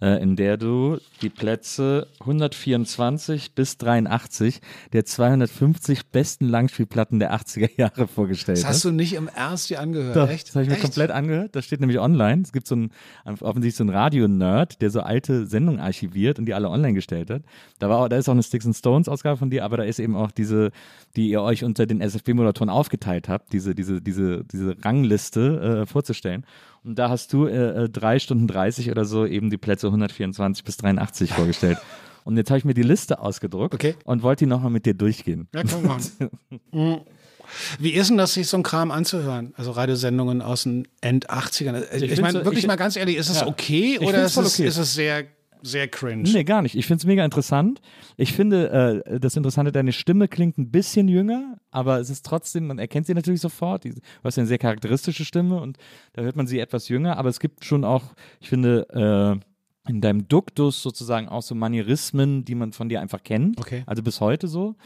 in 0.01 0.37
der 0.37 0.57
du 0.57 0.99
die 1.23 1.31
Plätze 1.31 2.09
124 2.21 3.53
bis 3.55 3.79
83 3.79 4.61
der 4.93 5.05
250 5.05 6.07
besten 6.09 6.49
Langspielplatten 6.49 7.19
der 7.19 7.35
80er 7.35 7.71
Jahre 7.77 8.07
vorgestellt 8.07 8.59
hast. 8.59 8.65
Das 8.65 8.77
hast 8.77 8.85
du 8.85 8.91
nicht 8.91 9.15
im 9.15 9.29
Ernst 9.29 9.71
dir 9.71 9.81
angehört, 9.81 10.17
Doch, 10.17 10.29
echt? 10.29 10.49
Das 10.49 10.57
habe 10.57 10.65
ich 10.65 10.71
mir 10.71 10.77
komplett 10.77 11.11
angehört. 11.11 11.57
Das 11.57 11.65
steht 11.65 11.81
nämlich 11.81 11.99
online. 11.99 12.43
Es 12.43 12.53
gibt 12.53 12.67
so 12.67 12.75
einen, 12.75 12.91
offensichtlich 13.25 13.77
so 13.77 13.85
einen 13.85 13.91
Radio-Nerd, 13.91 14.81
der 14.83 14.91
so 14.91 15.01
alte 15.01 15.47
Sendungen 15.47 15.81
archiviert 15.81 16.39
und 16.39 16.47
die 16.47 16.55
alle 16.55 16.69
online 16.69 16.95
gestellt 16.95 17.31
hat. 17.31 17.43
Da, 17.79 17.89
war 17.89 17.99
auch, 17.99 18.09
da 18.09 18.17
ist 18.17 18.29
auch 18.29 18.33
eine 18.33 18.43
Sticks 18.43 18.67
and 18.67 18.77
Stones 18.77 19.09
Ausgabe 19.09 19.37
von 19.37 19.51
dir, 19.51 19.65
aber 19.65 19.77
da 19.77 19.85
ist 19.85 19.99
eben 19.99 20.17
auch 20.17 20.31
diese, 20.31 20.71
die 21.17 21.29
ihr 21.29 21.43
euch 21.43 21.65
unter 21.65 21.87
den 21.87 22.01
SFB-Moderatoren 22.01 22.71
aufgeteilt 22.71 23.29
habt, 23.29 23.53
diese, 23.53 23.75
diese, 23.75 24.01
diese, 24.01 24.45
diese 24.45 24.77
Rangliste 24.85 25.83
äh, 25.83 25.87
vorzustellen. 25.87 26.45
Und 26.85 26.99
da 26.99 27.09
hast 27.09 27.33
du 27.33 27.47
äh, 27.47 27.85
äh 27.85 27.89
drei 27.89 28.19
Stunden 28.19 28.47
30 28.47 28.91
oder 28.91 29.05
so 29.05 29.27
eben 29.27 29.51
die 29.51 29.57
Plätze 29.57 29.87
124 29.87 30.65
bis 30.65 30.77
83 30.77 31.33
vorgestellt. 31.33 31.79
Und 32.25 32.39
jetzt 32.39 32.51
habe 32.51 32.59
ich 32.59 32.65
mir 32.65 32.75
die 32.75 32.83
Liste 32.83 33.19
ausgedruckt 33.19 33.75
okay. 33.75 33.97
und 34.05 34.23
wollte 34.23 34.47
die 34.47 34.49
nochmal 34.49 34.71
mit 34.71 34.87
dir 34.87 34.95
durchgehen. 34.95 35.47
Ja, 35.55 35.63
komm 35.63 35.87
mal. 35.87 35.99
Mhm. 36.73 37.01
Wie 37.79 37.91
ist 37.91 38.09
denn 38.09 38.17
das, 38.17 38.33
sich 38.33 38.49
so 38.49 38.57
ein 38.57 38.63
Kram 38.63 38.91
anzuhören? 38.91 39.53
Also 39.57 39.73
Radiosendungen 39.73 40.41
aus 40.41 40.63
den 40.63 40.89
End-80ern. 41.03 41.85
Ich, 41.95 42.03
ich 42.03 42.21
meine, 42.23 42.43
wirklich 42.45 42.65
ich, 42.65 42.67
mal 42.67 42.77
ganz 42.77 42.97
ehrlich, 42.97 43.17
ist 43.17 43.29
es 43.29 43.41
ja, 43.41 43.47
okay 43.47 43.99
oder 43.99 44.25
ist 44.25 44.39
es, 44.39 44.59
okay. 44.59 44.67
ist 44.67 44.79
es 44.79 44.95
sehr 44.95 45.25
sehr 45.65 45.89
cringe. 45.89 46.31
Nee, 46.31 46.45
gar 46.45 46.63
nicht. 46.63 46.77
Ich 46.77 46.87
finde 46.87 47.01
es 47.01 47.07
mega 47.07 47.25
interessant. 47.25 47.81
Ich 48.17 48.33
finde, 48.33 49.03
äh, 49.07 49.19
das 49.19 49.37
Interessante, 49.37 49.73
deine 49.73 49.93
Stimme 49.93 50.29
klingt 50.29 50.59
ein 50.59 50.71
bisschen 50.71 51.09
jünger, 51.09 51.57
aber 51.71 52.01
es 52.01 52.11
ist 52.11 52.25
trotzdem, 52.25 52.67
man 52.67 52.79
erkennt 52.79 53.07
sie 53.07 53.15
natürlich 53.15 53.41
sofort. 53.41 53.85
Du 53.85 53.91
hast 54.23 54.37
ja 54.37 54.43
eine 54.43 54.49
sehr 54.49 54.59
charakteristische 54.59 55.25
Stimme 55.25 55.61
und 55.61 55.79
da 56.13 56.23
hört 56.23 56.37
man 56.37 56.47
sie 56.47 56.59
etwas 56.59 56.89
jünger, 56.89 57.17
aber 57.17 57.29
es 57.29 57.41
gibt 57.41 57.65
schon 57.65 57.85
auch, 57.85 58.15
ich 58.41 58.49
finde, 58.49 59.41
äh, 59.41 59.91
in 59.91 60.01
deinem 60.01 60.29
Duktus 60.29 60.83
sozusagen 60.83 61.29
auch 61.29 61.43
so 61.43 61.55
Manierismen, 61.55 62.45
die 62.45 62.55
man 62.55 62.73
von 62.73 62.89
dir 62.89 63.01
einfach 63.01 63.23
kennt. 63.23 63.59
Okay. 63.59 63.83
Also 63.87 64.03
bis 64.03 64.21
heute 64.21 64.49
so. 64.49 64.77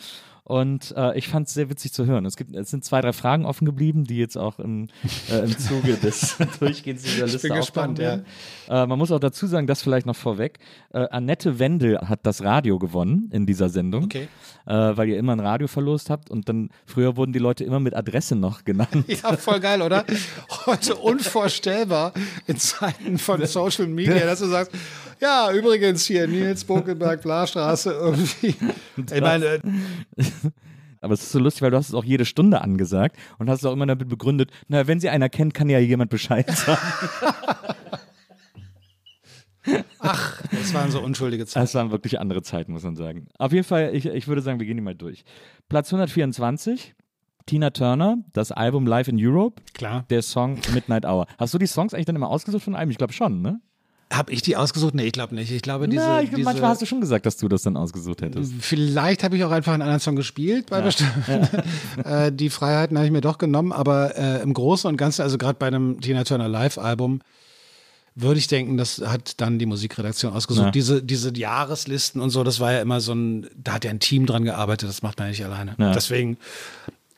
Und 0.48 0.94
äh, 0.96 1.16
ich 1.18 1.28
fand 1.28 1.46
es 1.46 1.52
sehr 1.52 1.68
witzig 1.68 1.92
zu 1.92 2.06
hören. 2.06 2.24
Es, 2.24 2.38
gibt, 2.38 2.56
es 2.56 2.70
sind 2.70 2.82
zwei, 2.82 3.02
drei 3.02 3.12
Fragen 3.12 3.44
offen 3.44 3.66
geblieben, 3.66 4.04
die 4.04 4.16
jetzt 4.16 4.38
auch 4.38 4.58
im, 4.58 4.88
äh, 5.30 5.40
im 5.40 5.58
Zuge 5.58 5.92
des 6.02 6.38
Durchgehens 6.58 7.02
dieser 7.02 7.26
Liste 7.26 7.36
ich 7.36 7.42
bin 7.42 7.60
gespannt, 7.60 7.98
ja. 7.98 8.20
Äh, 8.66 8.86
man 8.86 8.98
muss 8.98 9.12
auch 9.12 9.20
dazu 9.20 9.46
sagen, 9.46 9.66
das 9.66 9.82
vielleicht 9.82 10.06
noch 10.06 10.16
vorweg. 10.16 10.58
Äh, 10.94 11.06
Annette 11.10 11.58
Wendel 11.58 11.98
hat 12.00 12.20
das 12.22 12.42
Radio 12.42 12.78
gewonnen 12.78 13.28
in 13.30 13.44
dieser 13.44 13.68
Sendung, 13.68 14.04
okay. 14.04 14.28
Äh, 14.64 14.72
weil 14.72 15.10
ihr 15.10 15.18
immer 15.18 15.32
ein 15.32 15.40
Radio 15.40 15.68
verlost 15.68 16.08
habt 16.08 16.30
und 16.30 16.48
dann 16.48 16.70
früher 16.86 17.18
wurden 17.18 17.34
die 17.34 17.38
Leute 17.38 17.64
immer 17.64 17.78
mit 17.78 17.94
Adresse 17.94 18.34
noch 18.34 18.64
genannt. 18.64 18.88
Ja, 19.22 19.36
voll 19.36 19.60
geil, 19.60 19.82
oder? 19.82 20.04
Heute 20.66 20.94
unvorstellbar 20.94 22.12
in 22.46 22.56
Zeiten 22.56 23.18
von 23.18 23.44
Social 23.46 23.86
Media, 23.86 24.24
dass 24.24 24.38
du 24.38 24.46
sagst, 24.46 24.72
ja, 25.20 25.52
übrigens 25.52 26.06
hier 26.06 26.28
Nils 26.28 26.64
Bokelberg, 26.64 27.22
Blarstraße 27.22 27.90
irgendwie. 27.90 28.54
Ich 29.12 29.20
meine, 29.20 29.46
äh, 29.46 29.60
aber 31.00 31.14
es 31.14 31.22
ist 31.22 31.32
so 31.32 31.38
lustig, 31.38 31.62
weil 31.62 31.70
du 31.70 31.76
hast 31.76 31.88
es 31.88 31.94
auch 31.94 32.04
jede 32.04 32.24
Stunde 32.24 32.60
angesagt 32.60 33.16
und 33.38 33.48
hast 33.48 33.60
es 33.60 33.66
auch 33.66 33.72
immer 33.72 33.86
damit 33.86 34.08
begründet, 34.08 34.50
na, 34.68 34.86
wenn 34.86 35.00
sie 35.00 35.08
einer 35.08 35.28
kennt, 35.28 35.54
kann 35.54 35.68
ja 35.68 35.78
jemand 35.78 36.10
Bescheid 36.10 36.50
sagen. 36.50 36.80
Ach, 39.98 40.42
das 40.50 40.72
waren 40.72 40.90
so 40.90 41.00
unschuldige 41.02 41.44
Zeiten. 41.44 41.64
Das 41.64 41.74
waren 41.74 41.90
wirklich 41.90 42.18
andere 42.20 42.42
Zeiten, 42.42 42.72
muss 42.72 42.84
man 42.84 42.96
sagen. 42.96 43.26
Auf 43.38 43.52
jeden 43.52 43.64
Fall, 43.64 43.94
ich, 43.94 44.06
ich 44.06 44.28
würde 44.28 44.40
sagen, 44.40 44.58
wir 44.58 44.66
gehen 44.66 44.76
die 44.76 44.82
mal 44.82 44.94
durch. 44.94 45.24
Platz 45.68 45.88
124, 45.92 46.94
Tina 47.46 47.70
Turner, 47.70 48.18
das 48.32 48.52
Album 48.52 48.86
Live 48.86 49.08
in 49.08 49.16
Europe. 49.18 49.60
Klar. 49.74 50.04
Der 50.10 50.22
Song 50.22 50.58
Midnight 50.72 51.04
Hour. 51.04 51.26
Hast 51.38 51.52
du 51.54 51.58
die 51.58 51.66
Songs 51.66 51.94
eigentlich 51.94 52.06
dann 52.06 52.16
immer 52.16 52.30
ausgesucht 52.30 52.62
von 52.62 52.74
einem? 52.74 52.90
Ich 52.90 52.98
glaube 52.98 53.12
schon, 53.12 53.42
ne? 53.42 53.60
Habe 54.10 54.32
ich 54.32 54.40
die 54.40 54.56
ausgesucht? 54.56 54.94
Nee, 54.94 55.06
ich 55.06 55.12
glaube 55.12 55.34
nicht. 55.34 55.50
Ich 55.50 55.60
glaube, 55.60 55.86
diese, 55.86 56.02
Na, 56.02 56.22
ich, 56.22 56.30
diese, 56.30 56.42
manchmal 56.42 56.70
hast 56.70 56.80
du 56.80 56.86
schon 56.86 57.00
gesagt, 57.00 57.26
dass 57.26 57.36
du 57.36 57.46
das 57.46 57.62
dann 57.62 57.76
ausgesucht 57.76 58.22
hättest. 58.22 58.52
Vielleicht 58.60 59.22
habe 59.22 59.36
ich 59.36 59.44
auch 59.44 59.50
einfach 59.50 59.74
einen 59.74 59.82
anderen 59.82 60.00
Song 60.00 60.16
gespielt 60.16 60.70
bei 60.70 60.80
ja. 60.80 60.90
Ja. 62.06 62.24
äh, 62.26 62.32
die 62.32 62.48
Freiheiten 62.48 62.96
habe 62.96 63.06
ich 63.06 63.12
mir 63.12 63.20
doch 63.20 63.36
genommen, 63.36 63.70
aber 63.70 64.16
äh, 64.16 64.42
im 64.42 64.54
Großen 64.54 64.88
und 64.88 64.96
Ganzen, 64.96 65.22
also 65.22 65.36
gerade 65.36 65.58
bei 65.58 65.66
einem 65.66 66.00
Tina 66.00 66.24
Turner 66.24 66.48
Live-Album, 66.48 67.20
würde 68.14 68.38
ich 68.38 68.46
denken, 68.46 68.78
das 68.78 69.02
hat 69.04 69.40
dann 69.40 69.58
die 69.58 69.66
Musikredaktion 69.66 70.32
ausgesucht. 70.32 70.66
Ja. 70.66 70.70
Diese, 70.70 71.02
diese 71.02 71.36
Jahreslisten 71.36 72.22
und 72.22 72.30
so, 72.30 72.42
das 72.44 72.60
war 72.60 72.72
ja 72.72 72.80
immer 72.80 73.00
so 73.00 73.12
ein, 73.12 73.46
da 73.56 73.74
hat 73.74 73.84
ja 73.84 73.90
ein 73.90 74.00
Team 74.00 74.24
dran 74.24 74.44
gearbeitet, 74.44 74.88
das 74.88 75.02
macht 75.02 75.18
man 75.18 75.28
ja 75.28 75.30
nicht 75.30 75.44
alleine. 75.44 75.74
Deswegen, 75.94 76.38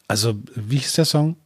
also, 0.09 0.35
wie 0.57 0.79
hieß 0.79 0.95
der 0.95 1.05
Song? 1.05 1.37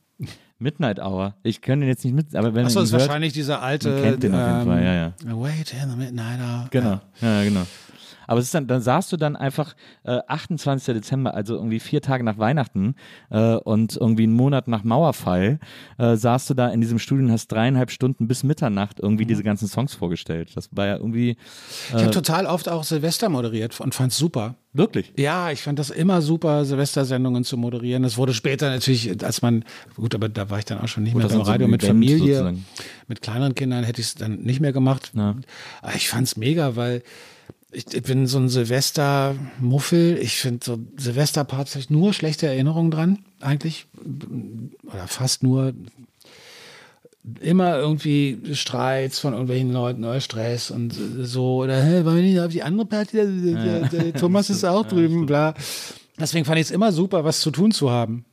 Midnight 0.58 0.98
Hour. 0.98 1.34
Ich 1.42 1.60
kann 1.60 1.80
den 1.80 1.88
jetzt 1.88 2.04
nicht 2.04 2.14
mit, 2.14 2.34
aber 2.34 2.54
wenn 2.54 2.66
Achso, 2.66 2.80
das 2.80 2.88
ist 2.88 2.92
hört, 2.92 3.02
wahrscheinlich 3.02 3.32
dieser 3.32 3.60
alte. 3.62 3.90
Man 3.90 4.02
kennt 4.02 4.22
den 4.22 4.34
auf 4.34 4.48
jeden 4.48 4.64
Fall, 4.66 4.84
ja, 4.84 4.94
ja. 4.94 5.12
Ähm, 5.24 5.40
Wait 5.40 5.72
in 5.72 5.90
the 5.90 5.96
Midnight 5.96 6.40
Hour. 6.40 6.66
Genau, 6.70 7.00
ja, 7.20 7.38
ja 7.40 7.44
genau. 7.44 7.66
Aber 8.26 8.40
es 8.40 8.46
ist 8.46 8.54
dann, 8.54 8.66
dann 8.66 8.80
saßt 8.80 9.12
du 9.12 9.16
dann 9.16 9.36
einfach 9.36 9.74
äh, 10.04 10.20
28. 10.26 10.94
Dezember, 10.94 11.34
also 11.34 11.54
irgendwie 11.54 11.80
vier 11.80 12.02
Tage 12.02 12.24
nach 12.24 12.38
Weihnachten 12.38 12.94
äh, 13.30 13.54
und 13.56 13.96
irgendwie 13.96 14.24
einen 14.24 14.34
Monat 14.34 14.68
nach 14.68 14.84
Mauerfall, 14.84 15.58
äh, 15.98 16.16
saßt 16.16 16.50
du 16.50 16.54
da 16.54 16.68
in 16.68 16.80
diesem 16.80 16.98
Studio 16.98 17.26
und 17.26 17.32
hast 17.32 17.48
dreieinhalb 17.48 17.90
Stunden 17.90 18.28
bis 18.28 18.42
Mitternacht 18.44 19.00
irgendwie 19.00 19.24
mhm. 19.24 19.28
diese 19.28 19.42
ganzen 19.42 19.68
Songs 19.68 19.94
vorgestellt. 19.94 20.52
Das 20.54 20.68
war 20.72 20.86
ja 20.86 20.96
irgendwie. 20.96 21.30
Äh, 21.30 21.36
ich 21.88 22.02
habe 22.02 22.10
total 22.10 22.46
oft 22.46 22.68
auch 22.68 22.84
Silvester 22.84 23.28
moderiert 23.28 23.80
und 23.80 23.94
fand 23.94 24.12
es 24.12 24.18
super. 24.18 24.56
Wirklich? 24.76 25.12
Ja, 25.16 25.52
ich 25.52 25.62
fand 25.62 25.78
das 25.78 25.90
immer 25.90 26.20
super, 26.20 26.64
Silvestersendungen 26.64 27.44
zu 27.44 27.56
moderieren. 27.56 28.02
Das 28.02 28.16
wurde 28.16 28.34
später 28.34 28.70
natürlich, 28.70 29.22
als 29.22 29.40
man, 29.40 29.64
gut, 29.94 30.16
aber 30.16 30.28
da 30.28 30.50
war 30.50 30.58
ich 30.58 30.64
dann 30.64 30.80
auch 30.80 30.88
schon 30.88 31.04
nicht 31.04 31.12
gut, 31.12 31.22
mehr 31.22 31.28
beim 31.28 31.42
Radio 31.42 31.68
so 31.68 31.70
mit 31.70 31.84
Event 31.84 32.04
Familie. 32.04 32.18
Sozusagen. 32.18 32.66
Mit 33.06 33.22
kleineren 33.22 33.54
Kindern 33.54 33.84
hätte 33.84 34.00
ich 34.00 34.08
es 34.08 34.14
dann 34.16 34.40
nicht 34.40 34.60
mehr 34.60 34.72
gemacht. 34.72 35.12
Ja. 35.14 35.36
Ich 35.94 36.08
fand 36.08 36.26
es 36.26 36.36
mega, 36.36 36.74
weil 36.74 37.04
ich, 37.74 37.92
ich 37.92 38.02
bin 38.02 38.26
so 38.26 38.38
ein 38.38 38.48
Silvester-Muffel. 38.48 40.18
Ich 40.18 40.36
finde 40.36 40.64
so 40.64 40.78
Silvesterparts 40.96 41.74
habe 41.74 41.86
nur 41.90 42.12
schlechte 42.12 42.46
Erinnerungen 42.46 42.90
dran, 42.90 43.18
eigentlich. 43.40 43.86
Oder 44.84 45.06
fast 45.06 45.42
nur. 45.42 45.74
Immer 47.40 47.78
irgendwie 47.78 48.38
Streits 48.52 49.18
von 49.18 49.32
irgendwelchen 49.32 49.72
Leuten 49.72 50.04
oder 50.04 50.20
Stress 50.20 50.70
und 50.70 50.94
so. 51.22 51.62
Oder, 51.62 51.82
hey, 51.82 52.04
wollen 52.04 52.16
wir 52.16 52.22
nicht 52.22 52.40
auf 52.40 52.52
die 52.52 52.62
andere 52.62 52.86
Party? 52.86 53.16
Der, 53.16 53.26
der, 53.26 53.88
der 53.88 54.12
Thomas 54.20 54.50
ist 54.50 54.62
auch 54.64 54.86
drüben, 54.86 55.24
bla. 55.24 55.54
Deswegen 56.20 56.44
fand 56.44 56.58
ich 56.58 56.66
es 56.66 56.70
immer 56.70 56.92
super, 56.92 57.24
was 57.24 57.40
zu 57.40 57.50
tun 57.50 57.72
zu 57.72 57.90
haben. 57.90 58.26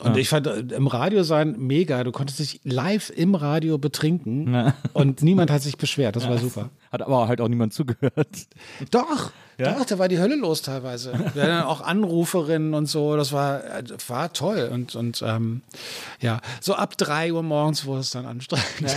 Und 0.00 0.16
ich 0.16 0.28
fand 0.28 0.46
äh, 0.46 0.60
im 0.74 0.86
Radio 0.86 1.22
sein 1.22 1.56
mega. 1.58 2.04
Du 2.04 2.12
konntest 2.12 2.38
dich 2.38 2.60
live 2.64 3.10
im 3.10 3.34
Radio 3.34 3.78
betrinken 3.78 4.72
und 4.92 5.22
niemand 5.22 5.50
hat 5.50 5.62
sich 5.62 5.76
beschwert. 5.78 6.16
Das 6.16 6.28
war 6.28 6.38
super. 6.38 6.70
Hat 6.92 7.02
aber 7.02 7.28
halt 7.28 7.40
auch 7.40 7.48
niemand 7.48 7.72
zugehört. 7.72 8.28
Doch, 8.90 9.32
doch, 9.58 9.86
da 9.86 9.98
war 9.98 10.08
die 10.08 10.18
Hölle 10.18 10.36
los 10.36 10.60
teilweise. 10.60 11.12
Wir 11.12 11.20
hatten 11.20 11.38
dann 11.38 11.64
auch 11.64 11.80
Anruferinnen 11.80 12.74
und 12.74 12.86
so. 12.86 13.16
Das 13.16 13.32
war, 13.32 13.64
äh, 13.64 13.84
war 14.08 14.32
toll. 14.34 14.68
Und, 14.70 14.94
und 14.94 15.22
ähm, 15.26 15.62
ja, 16.20 16.40
so 16.60 16.74
ab 16.74 16.98
drei 16.98 17.32
Uhr 17.32 17.42
morgens 17.42 17.86
wurde 17.86 18.00
es 18.00 18.10
dann 18.10 18.26
anstrengend. 18.26 18.94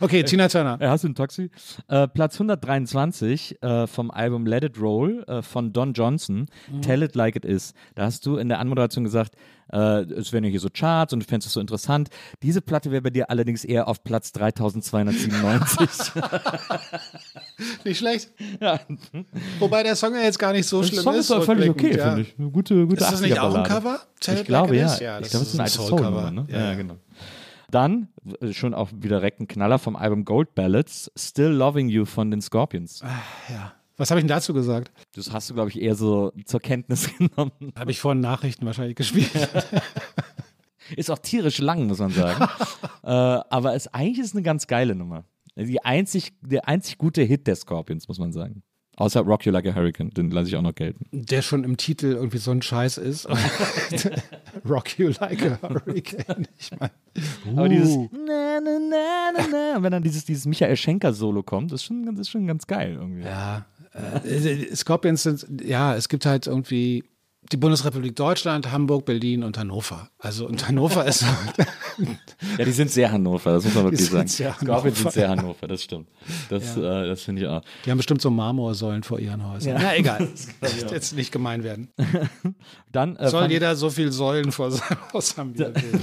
Okay, 0.00 0.22
Tina 0.22 0.48
Turner. 0.48 0.78
Ja, 0.80 0.90
hast 0.90 1.04
du 1.04 1.08
ein 1.08 1.14
Taxi? 1.14 1.50
Äh, 1.88 2.08
Platz 2.08 2.34
123 2.34 3.62
äh, 3.62 3.86
vom 3.86 4.10
Album 4.10 4.46
Let 4.46 4.64
It 4.64 4.80
Roll 4.80 5.24
äh, 5.26 5.42
von 5.42 5.72
Don 5.72 5.92
Johnson, 5.92 6.46
Tell 6.82 7.02
It 7.02 7.14
Like 7.14 7.36
It 7.36 7.44
Is. 7.44 7.74
Da 7.94 8.04
hast 8.04 8.26
du 8.26 8.36
in 8.36 8.48
der 8.48 8.58
Anmoderation 8.58 9.04
gesagt, 9.04 9.34
äh, 9.72 10.02
es 10.02 10.32
wären 10.32 10.44
ja 10.44 10.50
hier 10.50 10.60
so 10.60 10.68
Charts 10.72 11.12
und 11.12 11.20
du 11.20 11.26
fändest 11.26 11.48
es 11.48 11.52
so 11.54 11.60
interessant. 11.60 12.08
Diese 12.42 12.60
Platte 12.60 12.90
wäre 12.90 13.02
bei 13.02 13.10
dir 13.10 13.30
allerdings 13.30 13.64
eher 13.64 13.88
auf 13.88 14.04
Platz 14.04 14.32
3297. 14.32 16.22
Nicht 17.84 17.98
schlecht. 17.98 18.30
Wobei 19.58 19.82
der 19.82 19.96
Song 19.96 20.14
ja 20.14 20.22
jetzt 20.22 20.38
gar 20.38 20.52
nicht 20.52 20.66
so 20.66 20.82
schlimm 20.82 21.02
Song 21.02 21.14
ist. 21.14 21.20
ist 21.20 21.30
doch 21.30 21.44
völlig 21.44 21.70
okay, 21.70 21.96
ja. 21.96 22.08
finde 22.08 22.22
ich. 22.22 22.34
Eine 22.38 22.50
gute, 22.50 22.86
gute 22.86 23.02
Ist 23.02 23.12
das 23.12 23.20
nicht 23.20 23.38
auch 23.38 23.54
ein 23.54 23.62
80er-Ballade. 23.62 23.68
Cover? 23.68 24.00
Tell 24.20 24.36
Ich 24.36 24.44
glaube, 24.44 24.76
Like 24.76 24.76
It 24.76 24.80
ja. 24.80 24.94
Is? 24.94 25.00
Ja, 25.00 25.20
ich 25.20 25.30
glaube, 25.30 25.42
es 25.44 25.48
ist 25.48 25.54
ist 25.54 25.54
ein 25.54 25.60
altes 25.60 25.74
Soul-Cover. 25.74 25.98
Soul-Nummer. 25.98 26.30
Ne? 26.30 26.46
Ja, 26.48 26.58
Ja, 26.58 26.64
ja. 26.70 26.74
genau. 26.74 26.96
Dann, 27.70 28.08
äh, 28.40 28.52
schon 28.52 28.74
auch 28.74 28.90
wieder 28.92 29.18
direkt 29.18 29.40
ein 29.40 29.48
Knaller 29.48 29.78
vom 29.78 29.96
Album 29.96 30.24
Gold 30.24 30.54
Ballads, 30.54 31.10
Still 31.16 31.50
Loving 31.50 31.88
You 31.88 32.04
von 32.04 32.30
den 32.30 32.40
Scorpions. 32.40 33.00
Ja. 33.48 33.74
Was 33.96 34.10
habe 34.10 34.18
ich 34.18 34.24
denn 34.24 34.34
dazu 34.34 34.52
gesagt? 34.52 34.90
Das 35.14 35.32
hast 35.32 35.50
du, 35.50 35.54
glaube 35.54 35.70
ich, 35.70 35.80
eher 35.80 35.94
so 35.94 36.32
zur 36.44 36.60
Kenntnis 36.60 37.10
genommen. 37.18 37.72
Habe 37.76 37.90
ich 37.90 38.00
vorhin 38.00 38.20
Nachrichten 38.20 38.66
wahrscheinlich 38.66 38.96
gespielt. 38.96 39.30
Ist 40.96 41.10
auch 41.10 41.18
tierisch 41.18 41.58
lang, 41.58 41.86
muss 41.86 41.98
man 41.98 42.10
sagen. 42.10 42.44
äh, 43.02 43.08
aber 43.08 43.74
es, 43.74 43.88
eigentlich 43.88 44.18
ist 44.18 44.26
es 44.26 44.32
eine 44.34 44.42
ganz 44.42 44.66
geile 44.66 44.94
Nummer. 44.94 45.24
Die 45.56 45.82
einzig, 45.82 46.34
der 46.42 46.68
einzig 46.68 46.98
gute 46.98 47.22
Hit 47.22 47.46
der 47.46 47.56
Scorpions, 47.56 48.06
muss 48.06 48.18
man 48.18 48.32
sagen. 48.32 48.62
Außer 48.96 49.20
Rock 49.22 49.44
You 49.44 49.52
Like 49.52 49.66
a 49.66 49.74
Hurricane, 49.74 50.10
den 50.10 50.30
lasse 50.30 50.48
ich 50.48 50.56
auch 50.56 50.62
noch 50.62 50.74
gelten. 50.74 51.06
Der 51.10 51.42
schon 51.42 51.64
im 51.64 51.76
Titel 51.76 52.12
irgendwie 52.12 52.38
so 52.38 52.50
ein 52.52 52.62
Scheiß 52.62 52.98
ist. 52.98 53.26
Rock 54.68 54.98
you 54.98 55.10
like 55.20 55.42
a 55.44 55.58
hurricane. 55.62 56.46
Ich 56.58 56.70
meine, 56.78 56.92
Aber 57.58 57.68
dieses 57.68 57.96
Uh. 57.96 58.08
na, 58.12 58.60
na, 58.60 58.78
na, 58.78 59.32
na, 59.36 59.46
na, 59.50 59.76
und 59.76 59.82
wenn 59.82 59.92
dann 59.92 60.02
dieses, 60.02 60.24
dieses 60.24 60.46
Michael 60.46 60.76
Schenker-Solo 60.76 61.42
kommt, 61.42 61.72
ist 61.72 61.84
schon, 61.84 62.04
das 62.06 62.20
ist 62.20 62.30
schon 62.30 62.46
ganz 62.46 62.66
geil 62.66 62.94
irgendwie. 62.98 63.22
ja, 63.22 63.64
äh, 63.94 64.74
Scorpions 64.74 65.22
sind, 65.22 65.46
ja, 65.64 65.94
es 65.96 66.08
gibt 66.08 66.26
halt 66.26 66.46
irgendwie 66.46 67.04
die 67.52 67.56
Bundesrepublik 67.56 68.16
Deutschland, 68.16 68.72
Hamburg, 68.72 69.04
Berlin 69.04 69.42
und 69.42 69.58
Hannover. 69.58 70.08
Also 70.18 70.46
und 70.46 70.66
Hannover 70.66 71.04
ist 71.04 71.24
Ja, 72.58 72.64
die 72.64 72.72
sind 72.72 72.90
sehr 72.90 73.12
Hannover, 73.12 73.52
das 73.52 73.64
muss 73.64 73.74
man 73.74 73.84
wirklich 73.84 74.00
sind 74.00 74.12
sagen. 74.12 74.28
sehr 74.28 74.54
Scorpions 74.54 74.70
Hannover, 74.82 74.94
sind 74.94 75.12
sehr 75.12 75.28
Hannover, 75.28 75.68
das 75.68 75.82
stimmt. 75.82 76.08
Das, 76.48 76.76
äh, 76.76 76.80
das 76.80 77.22
finde 77.22 77.42
ich 77.42 77.48
auch. 77.48 77.62
Die 77.84 77.90
haben 77.90 77.98
bestimmt 77.98 78.22
so 78.22 78.30
Marmorsäulen 78.30 79.02
vor 79.02 79.18
ihren 79.18 79.46
Häusern. 79.46 79.76
Na 79.78 79.96
egal. 79.96 80.28
Jetzt 80.90 81.14
nicht 81.14 81.32
gemein 81.32 81.62
werden. 81.62 81.88
Dann, 82.92 83.16
äh, 83.16 83.28
Soll 83.28 83.50
jeder 83.50 83.76
so 83.76 83.90
viel 83.90 84.10
Säulen 84.10 84.50
vor 84.50 84.70
seinem 84.70 84.98
Haus 85.12 85.36
haben, 85.36 85.56
wie 85.58 85.62
er 85.62 85.74
will. 85.74 86.00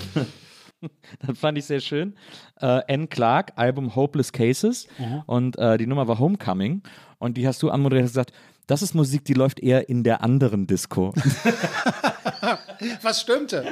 dann 1.26 1.36
fand 1.36 1.58
ich 1.58 1.66
sehr 1.66 1.80
schön. 1.80 2.16
Äh, 2.60 2.82
N. 2.88 3.08
Clark, 3.10 3.54
Album 3.56 3.96
Hopeless 3.96 4.32
Cases. 4.32 4.88
Und 5.28 5.58
äh, 5.60 5.78
die 5.78 5.86
Nummer 5.86 6.08
war 6.08 6.18
Homecoming. 6.18 6.82
Und 7.20 7.38
die 7.38 7.48
hast 7.48 7.62
du 7.62 7.70
anmoderiert 7.70 8.06
und 8.06 8.10
gesagt, 8.10 8.34
das 8.72 8.82
ist 8.82 8.96
Musik, 8.96 9.26
die 9.26 9.34
läuft 9.34 9.60
eher 9.60 9.90
in 9.90 10.04
der 10.06 10.24
anderen 10.24 10.66
Disco. 10.66 11.14
Was 13.02 13.20
stimmte? 13.20 13.66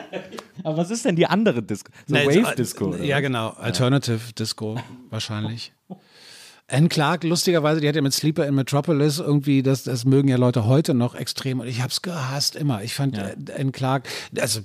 Aber 0.63 0.76
was 0.77 0.91
ist 0.91 1.05
denn 1.05 1.15
die 1.15 1.26
andere 1.26 1.63
Disco? 1.63 1.89
So 2.05 2.15
Nee, 2.15 2.27
Wave-Disco. 2.27 2.85
äh, 2.85 2.88
oder 2.89 3.03
Ja, 3.03 3.21
genau. 3.21 3.51
Alternative 3.51 4.34
Disco 4.38 4.77
wahrscheinlich. 5.09 5.71
Anne 6.67 6.89
Clark, 6.89 7.23
lustigerweise, 7.23 7.80
die 7.80 7.88
hat 7.88 7.95
ja 7.95 8.01
mit 8.01 8.13
Sleeper 8.13 8.45
in 8.45 8.55
Metropolis 8.55 9.19
irgendwie, 9.19 9.63
das, 9.63 9.84
das 9.84 10.03
mögen 10.03 10.27
ja 10.27 10.35
Leute 10.35 10.65
heute 10.65 10.93
noch 10.93 11.15
extrem 11.15 11.61
und 11.61 11.67
ich 11.67 11.81
hab's 11.81 12.01
gehasst 12.01 12.57
immer. 12.57 12.84
Ich 12.84 12.93
fand 12.93 13.17
äh, 13.17 13.35
Anne 13.57 13.71
Clark, 13.71 14.07
also 14.38 14.59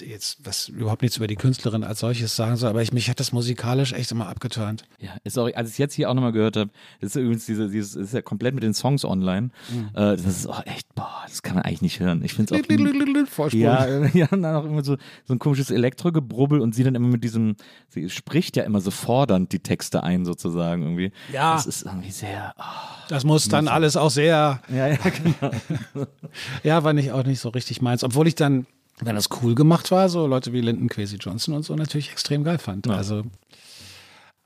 jetzt, 0.00 0.38
was 0.44 0.68
überhaupt 0.68 1.02
nichts 1.02 1.16
über 1.16 1.26
die 1.26 1.36
Künstlerin 1.36 1.84
als 1.84 2.00
solches 2.00 2.36
sagen 2.36 2.56
soll, 2.56 2.70
aber 2.70 2.82
ich, 2.82 2.92
mich 2.92 3.10
hat 3.10 3.20
das 3.20 3.32
musikalisch 3.32 3.92
echt 3.92 4.10
immer 4.12 4.28
abgeturnt. 4.28 4.84
Ja, 4.98 5.10
ist 5.24 5.38
auch, 5.38 5.48
als 5.54 5.70
ich 5.70 5.78
jetzt 5.78 5.94
hier 5.94 6.10
auch 6.10 6.14
nochmal 6.14 6.32
gehört 6.32 6.56
habe, 6.56 6.70
das 7.00 7.10
ist 7.10 7.16
übrigens 7.16 7.46
diese, 7.46 7.68
dieses, 7.68 7.94
ist 7.94 8.14
ja 8.14 8.22
komplett 8.22 8.54
mit 8.54 8.62
den 8.62 8.74
Songs 8.74 9.04
online. 9.04 9.50
Mhm. 9.70 9.88
Äh, 9.94 10.16
das 10.16 10.26
ist 10.26 10.46
auch 10.46 10.64
echt, 10.66 10.94
boah, 10.94 11.22
das 11.26 11.42
kann 11.42 11.54
man 11.54 11.64
eigentlich 11.64 11.82
nicht 11.82 12.00
hören. 12.00 12.22
Ich 12.24 12.34
finde 12.34 12.54
es 12.54 12.60
auch. 12.60 13.26
Vorspulen. 13.26 13.64
Ja, 13.64 13.86
ja, 14.14 14.28
und 14.30 14.42
dann 14.42 14.56
auch 14.56 14.64
immer 14.64 14.84
so, 14.84 14.96
so 15.24 15.34
ein 15.34 15.38
komisches 15.38 15.70
Elektrogebrubbel 15.70 16.60
und 16.60 16.74
sie 16.74 16.84
dann 16.84 16.94
immer 16.94 17.08
mit 17.08 17.24
diesem, 17.24 17.56
sie 17.88 18.08
spricht 18.10 18.56
ja 18.56 18.64
immer 18.64 18.80
so 18.80 18.90
fordernd 18.90 19.52
die 19.52 19.60
Texte 19.60 20.02
ein, 20.02 20.24
sozusagen 20.24 20.82
irgendwie. 20.82 21.12
Ja. 21.32 21.54
Das 21.54 21.66
ist 21.66 21.82
irgendwie 21.82 22.10
sehr. 22.10 22.54
Oh. 22.58 22.62
Das 23.08 23.24
muss 23.24 23.48
dann 23.48 23.68
alles 23.68 23.96
auch 23.96 24.10
sehr, 24.10 24.60
Ja, 24.68 24.86
ja, 24.88 24.96
genau. 25.40 26.06
ja, 26.62 26.84
war 26.84 26.92
nicht 26.92 27.12
auch 27.12 27.24
nicht 27.24 27.40
so 27.40 27.50
richtig 27.50 27.82
meins, 27.82 28.04
obwohl 28.04 28.26
ich 28.26 28.34
dann, 28.34 28.66
wenn 29.00 29.16
das 29.16 29.28
cool 29.42 29.54
gemacht 29.54 29.90
war, 29.90 30.08
so 30.08 30.26
Leute 30.26 30.52
wie 30.52 30.60
Lyndon 30.60 30.88
Kwesi 30.88 31.16
Johnson 31.16 31.54
und 31.54 31.64
so 31.64 31.74
natürlich 31.74 32.10
extrem 32.10 32.44
geil 32.44 32.58
fand. 32.58 32.88
Also 32.88 33.24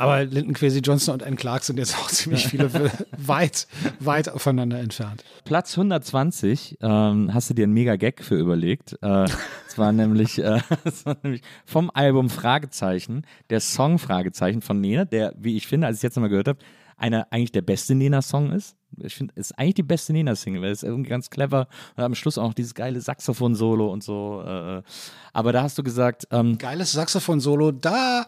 aber 0.01 0.25
Lyndon 0.25 0.55
Kwesi 0.55 0.79
Johnson 0.79 1.15
und 1.15 1.25
Anne 1.25 1.35
Clark 1.35 1.65
sind 1.65 1.77
jetzt 1.77 1.99
auch 1.99 2.07
ziemlich 2.09 2.47
viele 2.47 2.73
weit, 3.16 3.66
weit 3.99 4.31
voneinander 4.37 4.79
entfernt. 4.79 5.25
Platz 5.45 5.73
120 5.77 6.79
ähm, 6.81 7.35
hast 7.35 7.51
du 7.51 7.55
dir 7.55 7.65
einen 7.65 7.73
mega 7.73 7.97
Gag 7.97 8.23
für 8.23 8.37
überlegt. 8.37 8.97
Äh, 9.03 9.25
es 9.66 9.77
war 9.77 9.91
nämlich, 9.91 10.39
äh, 10.39 10.61
es 10.85 11.05
war 11.05 11.16
nämlich 11.25 11.43
vom 11.66 11.91
Album 11.93 12.31
Fragezeichen, 12.31 13.27
der 13.51 13.59
Song 13.59 13.99
Fragezeichen 13.99 14.62
von 14.62 14.81
Nena, 14.81 15.05
der, 15.05 15.35
wie 15.37 15.57
ich 15.57 15.66
finde, 15.66 15.89
als 15.89 15.97
ich 15.97 16.05
jetzt 16.05 16.15
nochmal 16.15 16.31
gehört 16.31 16.49
habe, 16.49 16.61
einer 16.99 17.27
eigentlich 17.31 17.53
der 17.53 17.62
beste 17.62 17.95
Nena-Song 17.95 18.53
ist. 18.53 18.77
Ich 18.99 19.15
finde, 19.15 19.35
es 19.37 19.51
ist 19.51 19.59
eigentlich 19.59 19.75
die 19.75 19.83
beste 19.83 20.12
Nena-Single, 20.12 20.62
weil 20.62 20.73
es 20.73 20.83
ist 20.83 20.89
irgendwie 20.89 21.11
ganz 21.11 21.31
clever 21.31 21.69
und 21.97 22.03
am 22.03 22.15
Schluss 22.15 22.39
auch 22.39 22.49
noch 22.49 22.55
dieses 22.55 22.75
geile 22.75 23.01
Saxophon-Solo 23.01 23.91
und 23.91 24.03
so. 24.03 24.43
Äh, 24.45 24.83
aber 25.33 25.53
da 25.53 25.62
hast 25.62 25.79
du 25.79 25.83
gesagt, 25.83 26.27
ähm, 26.31 26.59
Geiles 26.59 26.93
Saxophon-Solo, 26.93 27.73
da, 27.73 28.27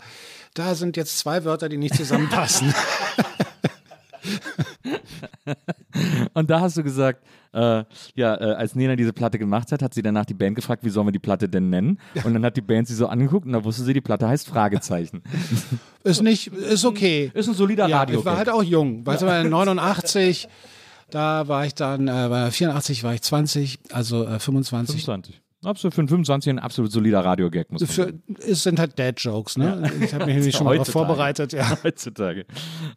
da 0.54 0.74
sind 0.74 0.96
jetzt 0.96 1.18
zwei 1.18 1.44
Wörter, 1.44 1.68
die 1.68 1.78
nicht 1.78 1.94
zusammenpassen. 1.94 2.72
Und 6.34 6.50
da 6.50 6.60
hast 6.60 6.76
du 6.76 6.82
gesagt, 6.82 7.22
äh, 7.52 7.84
ja, 8.14 8.40
äh, 8.40 8.54
als 8.54 8.74
Nena 8.74 8.96
diese 8.96 9.12
Platte 9.12 9.38
gemacht 9.38 9.72
hat, 9.72 9.82
hat 9.82 9.94
sie 9.94 10.02
danach 10.02 10.24
die 10.24 10.34
Band 10.34 10.54
gefragt, 10.54 10.84
wie 10.84 10.90
sollen 10.90 11.06
wir 11.06 11.12
die 11.12 11.18
Platte 11.18 11.48
denn 11.48 11.70
nennen? 11.70 11.98
Und 12.24 12.34
dann 12.34 12.44
hat 12.44 12.56
die 12.56 12.60
Band 12.60 12.88
sie 12.88 12.94
so 12.94 13.08
angeguckt 13.08 13.46
und 13.46 13.52
da 13.52 13.64
wusste 13.64 13.82
sie, 13.82 13.92
die 13.92 14.00
Platte 14.00 14.28
heißt 14.28 14.46
Fragezeichen. 14.46 15.22
ist 16.04 16.22
nicht, 16.22 16.48
ist 16.48 16.84
okay. 16.84 17.30
Ist 17.34 17.48
ein 17.48 17.54
solider 17.54 17.88
Ja, 17.88 18.00
Radio. 18.00 18.20
ich 18.20 18.24
war 18.24 18.36
halt 18.36 18.48
auch 18.48 18.62
jung. 18.62 19.04
Weißt 19.04 19.22
du, 19.22 19.26
bei 19.26 19.42
89, 19.42 20.48
da 21.10 21.48
war 21.48 21.66
ich 21.66 21.74
dann, 21.74 22.08
äh, 22.08 22.26
bei 22.28 22.50
84 22.50 23.02
war 23.02 23.14
ich 23.14 23.22
20, 23.22 23.80
also 23.92 24.26
äh, 24.26 24.38
25. 24.38 25.04
25. 25.04 25.40
Absolut 25.62 25.94
für 25.94 26.00
einen 26.00 26.08
25 26.08 26.50
ein 26.50 26.58
absolut 26.58 26.90
solider 26.90 27.22
Radio-Gag, 27.22 27.70
muss 27.70 27.82
man 27.82 27.90
sagen. 27.90 28.22
es 28.38 28.62
sind 28.62 28.78
halt 28.78 28.98
Dad-Jokes, 28.98 29.58
ne? 29.58 29.92
Ich 30.00 30.14
habe 30.14 30.24
mich 30.24 30.36
nämlich 30.36 30.54
schon 30.56 30.64
mal 30.64 30.72
darauf 30.72 30.88
vorbereitet, 30.88 31.52
ja. 31.52 31.76
Heutzutage. 31.84 32.46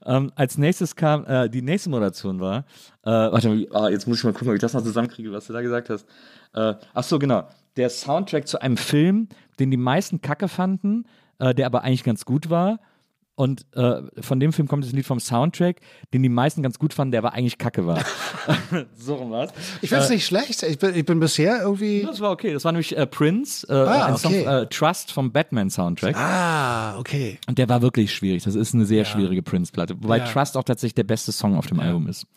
Ähm, 0.06 0.32
als 0.36 0.58
nächstes 0.58 0.96
kam, 0.96 1.26
äh, 1.26 1.50
die 1.50 1.62
nächste 1.62 1.90
Moderation 1.90 2.40
war, 2.40 2.60
äh, 3.04 3.10
warte 3.12 3.50
mal, 3.50 3.68
ah, 3.74 3.90
jetzt 3.90 4.08
muss 4.08 4.20
ich 4.20 4.24
mal 4.24 4.32
gucken, 4.32 4.48
ob 4.48 4.54
ich 4.56 4.62
das 4.62 4.74
noch 4.74 4.82
zusammenkriege, 4.82 5.32
was 5.34 5.48
du 5.48 5.54
da 5.54 5.62
gesagt 5.62 5.90
hast. 5.90 6.08
Äh, 6.54 6.76
ach 6.94 7.04
so, 7.04 7.20
genau. 7.20 7.50
Der 7.76 7.90
Soundtrack 7.90 8.48
zu 8.48 8.62
einem 8.62 8.78
Film, 8.78 9.28
den 9.60 9.70
die 9.70 9.78
meisten 9.78 10.22
kacke 10.22 10.48
fanden, 10.48 11.06
äh, 11.40 11.54
der 11.54 11.66
aber 11.66 11.84
eigentlich 11.84 12.06
ganz 12.06 12.24
gut 12.24 12.50
war. 12.50 12.80
Und 13.36 13.66
äh, 13.76 14.02
von 14.22 14.40
dem 14.40 14.54
Film 14.54 14.68
kommt 14.68 14.84
das 14.86 14.92
Lied 14.92 15.08
vom 15.08 15.20
Soundtrack, 15.20 15.78
den 16.14 16.22
die 16.22 16.30
meisten 16.30 16.62
ganz 16.62 16.78
gut 16.78 16.94
fanden, 16.94 17.14
der 17.14 17.20
aber 17.20 17.34
eigentlich 17.34 17.58
kacke 17.58 17.88
war. 17.88 18.04
so 18.96 19.16
rum 19.16 19.32
war's. 19.32 19.52
Ich 19.82 19.90
finde 19.90 20.04
es 20.04 20.10
nicht 20.12 20.26
schlecht. 20.26 20.62
Ich 20.62 20.78
bin, 20.78 20.94
ich 20.96 21.04
bin 21.04 21.20
bisher 21.20 21.62
irgendwie. 21.62 22.04
Das 22.04 22.20
war 22.20 22.30
okay. 22.32 22.54
Das 22.54 22.64
war 22.64 22.72
nämlich 22.72 22.96
äh, 22.96 23.08
Prince, 23.08 23.66
äh, 23.68 23.74
Ah, 23.74 24.06
ein 24.06 24.18
Song, 24.18 24.34
okay. 24.34 24.44
äh, 24.64 24.68
Trust 24.68 25.12
vom 25.12 25.32
Batman-Soundtrack. 25.32 26.16
Ah, 26.16 27.00
okay. 27.00 27.40
Und 27.48 27.58
der 27.58 27.68
war 27.70 27.82
wirklich 27.82 28.14
schwierig. 28.14 28.44
Das 28.44 28.54
ist 28.54 28.76
eine 28.76 28.86
sehr 28.86 29.04
schwierige 29.06 29.42
Prince-Platte. 29.42 29.96
Wobei 30.04 30.20
Ja. 30.20 30.26
Trust 30.26 30.56
auch 30.56 30.64
tatsächlich 30.64 30.94
der 30.96 31.04
beste 31.06 31.32
Song 31.32 31.58
auf 31.58 31.66
dem 31.66 31.80
Album 31.80 32.08
ist. 32.08 32.28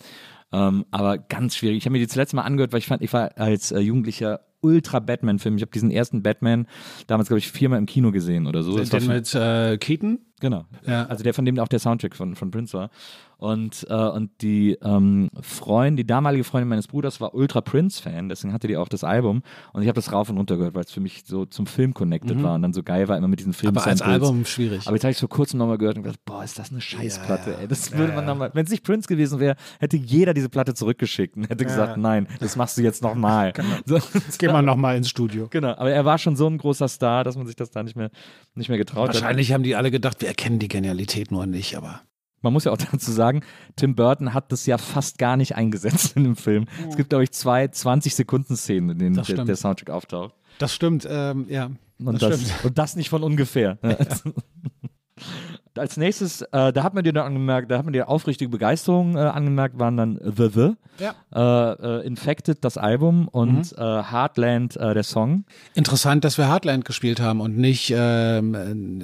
Ähm, 0.52 0.86
aber 0.92 1.18
ganz 1.18 1.56
schwierig. 1.56 1.76
Ich 1.78 1.84
habe 1.84 1.92
mir 1.92 1.98
die 1.98 2.08
zuletzt 2.08 2.32
mal 2.32 2.42
angehört, 2.42 2.72
weil 2.72 2.78
ich 2.78 2.86
fand, 2.86 3.02
ich 3.02 3.12
war 3.12 3.32
als 3.36 3.70
äh, 3.72 3.80
Jugendlicher 3.80 4.40
ultra 4.62 5.00
Batman-Film. 5.00 5.56
Ich 5.56 5.62
habe 5.62 5.70
diesen 5.72 5.90
ersten 5.90 6.22
Batman 6.22 6.66
damals, 7.06 7.28
glaube 7.28 7.38
ich, 7.38 7.50
viermal 7.52 7.78
im 7.78 7.86
Kino 7.86 8.10
gesehen 8.12 8.46
oder 8.46 8.62
so. 8.62 8.76
Den 8.76 8.86
für- 8.86 9.00
mit 9.00 9.34
äh, 9.34 9.76
Keaton? 9.78 10.20
Genau. 10.40 10.64
Ja. 10.86 11.06
Also 11.06 11.24
der, 11.24 11.34
von 11.34 11.44
dem 11.44 11.58
auch 11.58 11.68
der 11.68 11.78
Soundtrack 11.78 12.14
von, 12.14 12.34
von 12.34 12.50
Prince 12.50 12.76
war. 12.76 12.90
Und, 13.38 13.86
äh, 13.90 13.94
und 13.94 14.30
die 14.40 14.78
ähm, 14.82 15.28
Freundin, 15.42 15.96
die 15.98 16.06
damalige 16.06 16.42
Freundin 16.42 16.68
meines 16.70 16.86
Bruders 16.86 17.20
war 17.20 17.34
Ultra 17.34 17.60
Prince-Fan, 17.60 18.30
deswegen 18.30 18.54
hatte 18.54 18.66
die 18.66 18.78
auch 18.78 18.88
das 18.88 19.04
Album. 19.04 19.42
Und 19.74 19.82
ich 19.82 19.88
habe 19.88 19.96
das 19.96 20.10
rauf 20.10 20.30
und 20.30 20.38
runter 20.38 20.56
gehört, 20.56 20.74
weil 20.74 20.84
es 20.84 20.90
für 20.90 21.00
mich 21.00 21.24
so 21.26 21.44
zum 21.44 21.66
Film 21.66 21.92
connected 21.92 22.42
war 22.42 22.54
und 22.54 22.62
dann 22.62 22.72
so 22.72 22.82
geil 22.82 23.08
war, 23.08 23.16
immer 23.18 23.28
mit 23.28 23.40
diesen 23.40 23.52
Film 23.52 23.72
Mhm. 23.72 23.78
Aber 23.78 23.86
als 23.88 24.00
Album 24.00 24.46
schwierig. 24.46 24.86
Aber 24.86 24.96
jetzt 24.96 25.04
habe 25.04 25.12
ich 25.12 25.18
vor 25.18 25.28
kurzem 25.28 25.58
nochmal 25.58 25.76
gehört 25.76 25.98
und 25.98 26.04
gedacht, 26.04 26.20
boah, 26.24 26.44
ist 26.44 26.58
das 26.58 26.70
eine 26.70 26.80
Scheißplatte, 26.80 27.58
ey. 27.58 27.68
Das 27.68 27.92
würde 27.92 28.14
man 28.14 28.24
nochmal, 28.24 28.52
wenn 28.54 28.64
es 28.64 28.70
nicht 28.70 28.84
Prince 28.84 29.06
gewesen 29.06 29.38
wäre, 29.38 29.56
hätte 29.80 29.98
jeder 29.98 30.32
diese 30.32 30.48
Platte 30.48 30.72
zurückgeschickt 30.72 31.36
und 31.36 31.50
hätte 31.50 31.64
gesagt, 31.64 31.98
nein, 31.98 32.28
das 32.40 32.56
machst 32.56 32.78
du 32.78 32.82
jetzt 32.82 33.02
nochmal. 33.02 33.52
So, 33.84 33.98
Gehen 34.38 34.52
wir 34.52 34.62
nochmal 34.62 34.96
ins 34.96 35.10
Studio. 35.10 35.48
genau. 35.50 35.72
Aber 35.76 35.90
er 35.90 36.04
war 36.06 36.16
schon 36.16 36.36
so 36.36 36.46
ein 36.46 36.56
großer 36.56 36.88
Star, 36.88 37.22
dass 37.22 37.36
man 37.36 37.46
sich 37.46 37.56
das 37.56 37.70
da 37.70 37.82
nicht 37.82 37.96
mehr, 37.96 38.10
nicht 38.54 38.70
mehr 38.70 38.78
getraut 38.78 39.08
hat. 39.08 39.14
Wahrscheinlich 39.16 39.52
haben 39.52 39.62
die 39.62 39.76
alle 39.76 39.90
gedacht, 39.90 40.22
wir 40.26 40.30
erkennen 40.30 40.58
die 40.58 40.66
Genialität 40.66 41.30
nur 41.30 41.46
nicht, 41.46 41.76
aber. 41.76 42.02
Man 42.42 42.52
muss 42.52 42.64
ja 42.64 42.72
auch 42.72 42.76
dazu 42.92 43.12
sagen, 43.12 43.42
Tim 43.76 43.94
Burton 43.94 44.34
hat 44.34 44.50
das 44.50 44.66
ja 44.66 44.76
fast 44.76 45.18
gar 45.18 45.36
nicht 45.36 45.54
eingesetzt 45.54 46.16
in 46.16 46.24
dem 46.24 46.36
Film. 46.36 46.66
Es 46.88 46.96
gibt, 46.96 47.10
glaube 47.10 47.24
ich, 47.24 47.30
zwei 47.30 47.66
20-Sekunden-Szenen, 47.66 48.90
in 48.90 48.98
denen 48.98 49.14
der, 49.14 49.44
der 49.44 49.56
Soundtrack 49.56 49.90
auftaucht. 49.90 50.34
Das 50.58 50.74
stimmt, 50.74 51.06
ähm, 51.08 51.46
ja. 51.48 51.70
Und 51.98 52.20
das 52.20 52.30
das, 52.30 52.42
stimmt. 52.42 52.64
und 52.64 52.78
das 52.78 52.96
nicht 52.96 53.08
von 53.08 53.22
ungefähr. 53.22 53.78
Als 55.78 55.96
nächstes, 55.96 56.42
äh, 56.42 56.72
da 56.72 56.82
hat 56.82 56.94
man 56.94 57.04
dir 57.04 57.12
dann 57.12 57.26
angemerkt, 57.26 57.70
da 57.70 57.78
hat 57.78 57.84
man 57.84 57.92
dir 57.92 58.08
aufrichtige 58.08 58.48
Begeisterung 58.50 59.16
äh, 59.16 59.20
angemerkt, 59.20 59.78
waren 59.78 59.96
dann 59.96 60.18
The 60.22 60.48
The, 60.52 60.72
Ja. 60.98 61.14
äh, 61.34 62.00
äh, 62.00 62.06
Infected 62.06 62.58
das 62.64 62.78
Album 62.78 63.28
und 63.28 63.72
äh, 63.76 63.80
Heartland 63.80 64.76
äh, 64.76 64.94
der 64.94 65.02
Song. 65.02 65.44
Interessant, 65.74 66.24
dass 66.24 66.38
wir 66.38 66.48
Heartland 66.48 66.84
gespielt 66.84 67.20
haben 67.20 67.40
und 67.40 67.56
nicht, 67.58 67.92
ähm, 67.94 68.54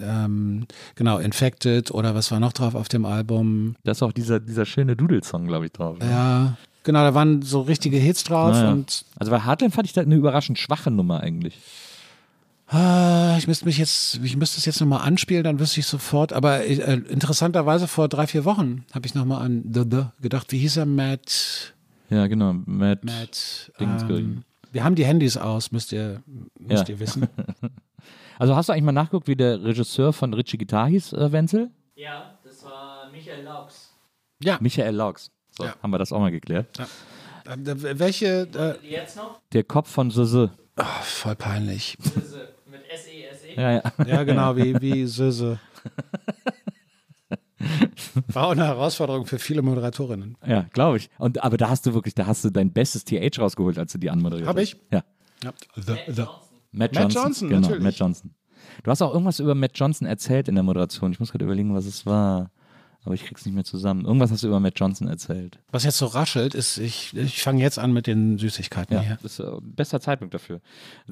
ähm, 0.02 0.66
genau, 0.94 1.18
Infected 1.18 1.90
oder 1.90 2.14
was 2.14 2.30
war 2.30 2.40
noch 2.40 2.52
drauf 2.52 2.74
auf 2.74 2.88
dem 2.88 3.04
Album? 3.04 3.76
Da 3.84 3.92
ist 3.92 4.02
auch 4.02 4.12
dieser, 4.12 4.40
dieser 4.40 4.66
schöne 4.66 4.96
Doodle-Song, 4.96 5.46
glaube 5.46 5.66
ich, 5.66 5.72
drauf. 5.72 5.98
ne? 5.98 6.06
Ja, 6.10 6.56
genau, 6.82 7.00
da 7.02 7.14
waren 7.14 7.42
so 7.42 7.60
richtige 7.62 7.96
Hits 7.98 8.24
drauf 8.24 8.52
Naja. 8.52 8.70
und 8.72 9.04
Also 9.18 9.30
bei 9.30 9.40
Heartland 9.44 9.74
fand 9.74 9.86
ich 9.86 9.92
da 9.92 10.00
eine 10.00 10.14
überraschend 10.14 10.58
schwache 10.58 10.90
Nummer 10.90 11.20
eigentlich. 11.20 11.58
Ah, 12.72 13.34
ich 13.38 13.46
müsste 13.46 13.66
mich 13.66 13.76
jetzt, 13.78 14.18
ich 14.22 14.36
müsste 14.36 14.58
es 14.58 14.64
jetzt 14.64 14.80
nochmal 14.80 15.06
anspielen, 15.06 15.44
dann 15.44 15.58
wüsste 15.60 15.80
ich 15.80 15.86
sofort. 15.86 16.32
Aber 16.32 16.64
äh, 16.64 16.72
interessanterweise 17.08 17.86
vor 17.86 18.08
drei, 18.08 18.26
vier 18.26 18.44
Wochen 18.44 18.84
habe 18.94 19.06
ich 19.06 19.14
nochmal 19.14 19.42
an 19.44 19.62
The 19.72 19.84
The 19.90 20.04
gedacht. 20.20 20.50
Wie 20.52 20.58
hieß 20.58 20.78
er? 20.78 20.86
Matt. 20.86 21.74
Ja, 22.08 22.26
genau. 22.28 22.54
Matt, 22.64 23.04
Matt. 23.04 23.72
Dingsbury. 23.78 24.20
Ähm, 24.20 24.42
wir 24.72 24.84
haben 24.84 24.94
die 24.94 25.04
Handys 25.04 25.36
aus, 25.36 25.70
müsst 25.70 25.92
ihr, 25.92 26.22
müsst 26.58 26.88
Ja. 26.88 26.94
ihr 26.94 27.00
wissen. 27.00 27.28
Also 28.38 28.56
hast 28.56 28.68
du 28.68 28.72
eigentlich 28.72 28.84
mal 28.84 28.92
nachgeguckt, 28.92 29.28
wie 29.28 29.36
der 29.36 29.62
Regisseur 29.62 30.12
von 30.12 30.34
Richie 30.34 30.58
Guitar 30.58 30.88
hieß, 30.88 31.12
äh, 31.12 31.30
Wenzel? 31.30 31.70
Ja, 31.94 32.34
das 32.42 32.64
war 32.64 33.08
Michael 33.12 33.44
Laux. 33.44 33.92
Ja. 34.42 34.58
Michael 34.60 34.96
Laux. 34.96 35.30
So, 35.56 35.64
Ja. 35.64 35.76
haben 35.80 35.90
wir 35.92 35.98
das 35.98 36.12
auch 36.12 36.18
mal 36.18 36.32
geklärt. 36.32 36.66
Ähm, 37.46 37.64
äh, 37.64 37.98
welche? 38.00 38.48
Äh, 38.82 38.88
Jetzt 38.90 39.16
noch? 39.16 39.38
Der 39.52 39.62
Kopf 39.62 39.88
von 39.90 40.10
Söse. 40.10 40.50
oh, 40.76 40.82
voll 41.02 41.36
peinlich. 41.36 41.96
S-E-S-E. 42.04 42.38
Ja, 43.56 43.72
ja. 43.72 43.82
Ja, 44.06 44.22
genau, 44.24 44.56
wie, 44.56 44.74
wie 44.80 45.06
Söse. 45.06 45.58
War 48.28 48.46
auch 48.48 48.50
eine 48.52 48.66
Herausforderung 48.66 49.26
für 49.26 49.38
viele 49.38 49.62
Moderatorinnen. 49.62 50.36
Ja, 50.46 50.66
glaube 50.72 50.96
ich. 50.96 51.10
Und, 51.18 51.42
aber 51.42 51.56
da 51.56 51.68
hast 51.68 51.86
du 51.86 51.94
wirklich, 51.94 52.14
da 52.14 52.26
hast 52.26 52.44
du 52.44 52.50
dein 52.50 52.72
bestes 52.72 53.04
TH 53.04 53.38
rausgeholt, 53.38 53.78
als 53.78 53.92
du 53.92 53.98
die 53.98 54.10
anmoderiert 54.10 54.48
Hab 54.48 54.56
hast. 54.56 54.62
ich? 54.62 54.76
Ja. 54.90 55.04
Ja. 55.44 55.52
The, 55.76 55.94
the. 56.08 56.22
Matt 56.72 56.94
Matt 56.94 56.96
Johnson. 56.96 57.22
Johnson, 57.22 57.48
genau, 57.48 57.60
natürlich. 57.60 57.82
Matt 57.82 57.94
Johnson. 57.94 58.34
Du 58.82 58.90
hast 58.90 59.02
auch 59.02 59.12
irgendwas 59.12 59.38
über 59.38 59.54
Matt 59.54 59.72
Johnson 59.74 60.06
erzählt 60.06 60.48
in 60.48 60.54
der 60.54 60.64
Moderation. 60.64 61.12
Ich 61.12 61.20
muss 61.20 61.30
gerade 61.30 61.44
überlegen, 61.44 61.74
was 61.74 61.86
es 61.86 62.06
war. 62.06 62.50
Aber 63.04 63.14
ich 63.14 63.24
krieg's 63.24 63.44
nicht 63.44 63.54
mehr 63.54 63.64
zusammen. 63.64 64.04
Irgendwas 64.04 64.30
hast 64.30 64.44
du 64.44 64.46
über 64.46 64.60
Matt 64.60 64.74
Johnson 64.78 65.08
erzählt. 65.08 65.58
Was 65.72 65.82
jetzt 65.82 65.98
so 65.98 66.06
raschelt, 66.06 66.54
ist, 66.54 66.78
ich, 66.78 67.16
ich 67.16 67.42
fange 67.42 67.60
jetzt 67.60 67.78
an 67.78 67.92
mit 67.92 68.06
den 68.06 68.38
Süßigkeiten 68.38 68.94
Ja, 68.94 69.02
hier. 69.02 69.18
das 69.22 69.38
ist 69.38 69.40
äh, 69.40 69.50
bester 69.60 70.00
Zeitpunkt 70.00 70.34
dafür. 70.34 70.60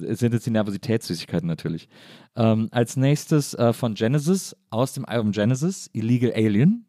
Es 0.00 0.20
sind 0.20 0.32
jetzt 0.32 0.46
die 0.46 0.50
Nervositätssüßigkeiten 0.50 1.48
natürlich. 1.48 1.88
Ähm, 2.36 2.68
als 2.70 2.96
nächstes 2.96 3.54
äh, 3.54 3.72
von 3.72 3.94
Genesis, 3.94 4.54
aus 4.70 4.92
dem 4.92 5.04
Album 5.04 5.32
Genesis, 5.32 5.90
Illegal 5.92 6.32
Alien. 6.32 6.86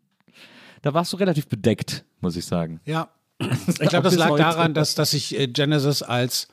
Da 0.83 0.93
warst 0.93 1.11
du 1.13 1.17
relativ 1.17 1.47
bedeckt, 1.47 2.05
muss 2.19 2.35
ich 2.35 2.45
sagen. 2.45 2.79
Ja. 2.85 3.09
Ich 3.67 3.89
glaube, 3.89 4.03
das 4.03 4.15
lag 4.15 4.35
daran, 4.37 4.75
dass, 4.75 4.93
dass 4.93 5.13
ich 5.13 5.37
äh, 5.39 5.47
Genesis 5.47 6.03
als, 6.03 6.47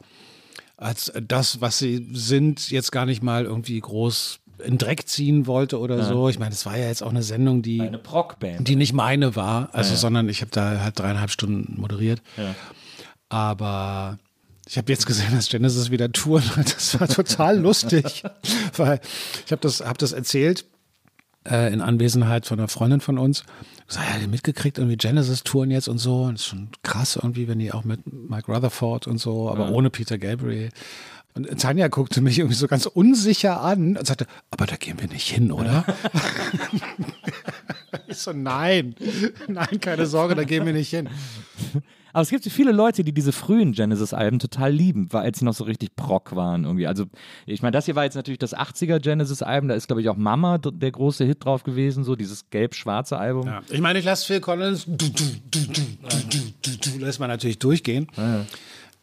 als 0.79 1.13
das, 1.23 1.61
was 1.61 1.79
sie 1.79 2.09
sind, 2.13 2.71
jetzt 2.71 2.93
gar 2.93 3.05
nicht 3.05 3.23
mal 3.23 3.45
irgendwie 3.45 3.79
groß 3.79 4.41
in 4.65 4.79
Dreck 4.79 5.09
ziehen 5.09 5.47
wollte 5.47 5.79
oder 5.79 6.03
so. 6.05 6.29
Ich 6.29 6.39
meine, 6.39 6.53
es 6.53 6.67
war 6.67 6.77
ja 6.77 6.87
jetzt 6.87 7.03
auch 7.03 7.11
eine 7.11 7.23
Sendung, 7.23 7.63
die, 7.63 7.81
Eine 7.81 7.99
Prog-Band. 7.99 8.67
die 8.67 8.77
nicht 8.77 8.93
meine 8.93 9.37
war, 9.37 9.69
also 9.73 9.95
sondern 9.95 10.29
ich 10.29 10.41
habe 10.41 10.51
da 10.51 10.81
halt 10.81 10.99
dreieinhalb 10.99 11.31
Stunden 11.31 11.81
moderiert. 11.81 12.23
Ja. 12.37 12.55
Aber 13.29 14.19
ich 14.67 14.77
habe 14.79 14.91
jetzt 14.93 15.07
gesehen, 15.07 15.35
dass 15.35 15.49
Genesis 15.49 15.91
wieder 15.91 16.11
touren. 16.13 16.45
Das 16.57 16.99
war 17.01 17.09
total 17.09 17.59
lustig, 17.61 18.23
weil 18.77 19.01
ich 19.47 19.53
habe 19.53 19.61
das, 19.63 19.81
hab 19.81 19.99
das 19.99 20.13
erzählt 20.13 20.65
äh, 21.49 21.73
in 21.73 21.81
Anwesenheit 21.81 22.47
von 22.47 22.59
einer 22.59 22.69
Freundin 22.69 23.01
von 23.01 23.19
uns. 23.19 23.45
Ich 23.89 23.95
sag, 23.95 24.05
ja, 24.11 24.19
die 24.19 24.27
mitgekriegt, 24.27 24.79
irgendwie 24.79 24.97
Genesis 24.97 25.45
touren 25.45 25.71
jetzt 25.71 25.89
und 25.89 25.99
so. 25.99 26.25
Und 26.25 26.35
das 26.35 26.43
ist 26.43 26.49
schon 26.49 26.69
krass 26.83 27.17
irgendwie, 27.17 27.49
wenn 27.49 27.59
die 27.59 27.73
auch 27.73 27.85
mit 27.85 28.01
Mike 28.13 28.53
Rutherford 28.53 29.07
und 29.07 29.19
so, 29.19 29.51
aber 29.51 29.71
ohne 29.71 29.91
Peter 29.91 30.19
Gabriel. 30.19 30.71
Und 31.47 31.61
Tanja 31.61 31.89
guckte 31.89 32.21
mich 32.21 32.39
irgendwie 32.39 32.57
so 32.57 32.67
ganz 32.67 32.87
unsicher 32.87 33.61
an 33.61 33.97
und 33.97 34.07
sagte, 34.07 34.27
aber 34.51 34.67
da 34.67 34.77
gehen 34.77 35.01
wir 35.01 35.09
nicht 35.09 35.29
hin, 35.29 35.53
oder? 35.53 35.85
ich 38.09 38.19
so, 38.19 38.33
nein, 38.33 38.95
nein, 39.47 39.81
keine 39.81 40.07
Sorge, 40.07 40.35
da 40.35 40.45
gehen 40.45 40.67
wir 40.67 40.73
nicht 40.73 40.91
hin. 40.91 41.09
Aber 42.13 42.23
es 42.23 42.31
gibt 42.31 42.43
so 42.43 42.51
viele 42.51 42.73
Leute, 42.73 43.05
die 43.05 43.13
diese 43.13 43.33
frühen 43.33 43.73
Genesis-Alben 43.73 44.39
total 44.39 44.73
lieben, 44.73 45.13
weil 45.13 45.23
als 45.23 45.39
sie 45.39 45.45
noch 45.45 45.55
so 45.55 45.65
richtig 45.65 45.95
Prog 45.95 46.35
waren 46.35 46.65
irgendwie. 46.65 46.87
Also, 46.87 47.05
ich 47.47 47.63
meine, 47.63 47.73
das 47.73 47.85
hier 47.85 47.97
war 47.97 48.05
jetzt 48.05 48.17
natürlich 48.17 48.39
das 48.39 48.57
80er 48.57 48.99
Genesis-Album, 48.99 49.69
da 49.69 49.75
ist, 49.75 49.87
glaube 49.87 50.01
ich, 50.01 50.09
auch 50.09 50.17
Mama 50.17 50.59
der 50.59 50.91
große 50.91 51.25
Hit 51.25 51.45
drauf 51.45 51.63
gewesen, 51.65 52.05
so 52.05 52.17
dieses 52.17 52.49
gelb-schwarze 52.51 53.19
Album. 53.19 53.47
Ja. 53.47 53.63
Ich 53.71 53.81
meine, 53.81 53.99
ich 53.99 54.05
lasse 54.05 54.27
Phil 54.27 54.41
Collins, 54.41 54.85
du, 54.87 54.97
du, 54.97 55.25
du, 55.51 55.61
du, 55.61 55.83
du, 56.31 56.39
du, 56.63 56.91
du, 56.91 56.99
lässt 56.99 57.21
man 57.21 57.29
natürlich 57.29 57.59
durchgehen. 57.59 58.09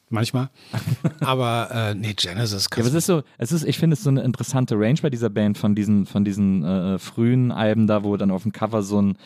Manchmal. 0.09 0.49
Aber 1.21 1.69
äh, 1.71 1.95
nee, 1.95 2.13
Genesis 2.13 2.67
Ja, 2.71 2.77
aber 2.79 2.87
es 2.87 2.93
ist 2.93 3.07
so, 3.07 3.23
es 3.39 3.51
ist, 3.51 3.63
ich 3.65 3.77
finde 3.79 3.95
es 3.95 4.03
so 4.03 4.09
eine 4.09 4.21
interessante 4.21 4.75
Range 4.75 4.99
bei 5.01 5.09
dieser 5.09 5.29
Band 5.29 5.57
von 5.57 5.73
diesen, 5.75 6.05
von 6.05 6.23
diesen 6.23 6.63
äh, 6.63 6.99
frühen 6.99 7.51
Alben 7.51 7.87
da, 7.87 8.03
wo 8.03 8.15
dann 8.15 8.29
auf 8.31 8.43
dem 8.43 8.51
Cover 8.51 8.83
so 8.83 9.01
ein, 9.01 9.17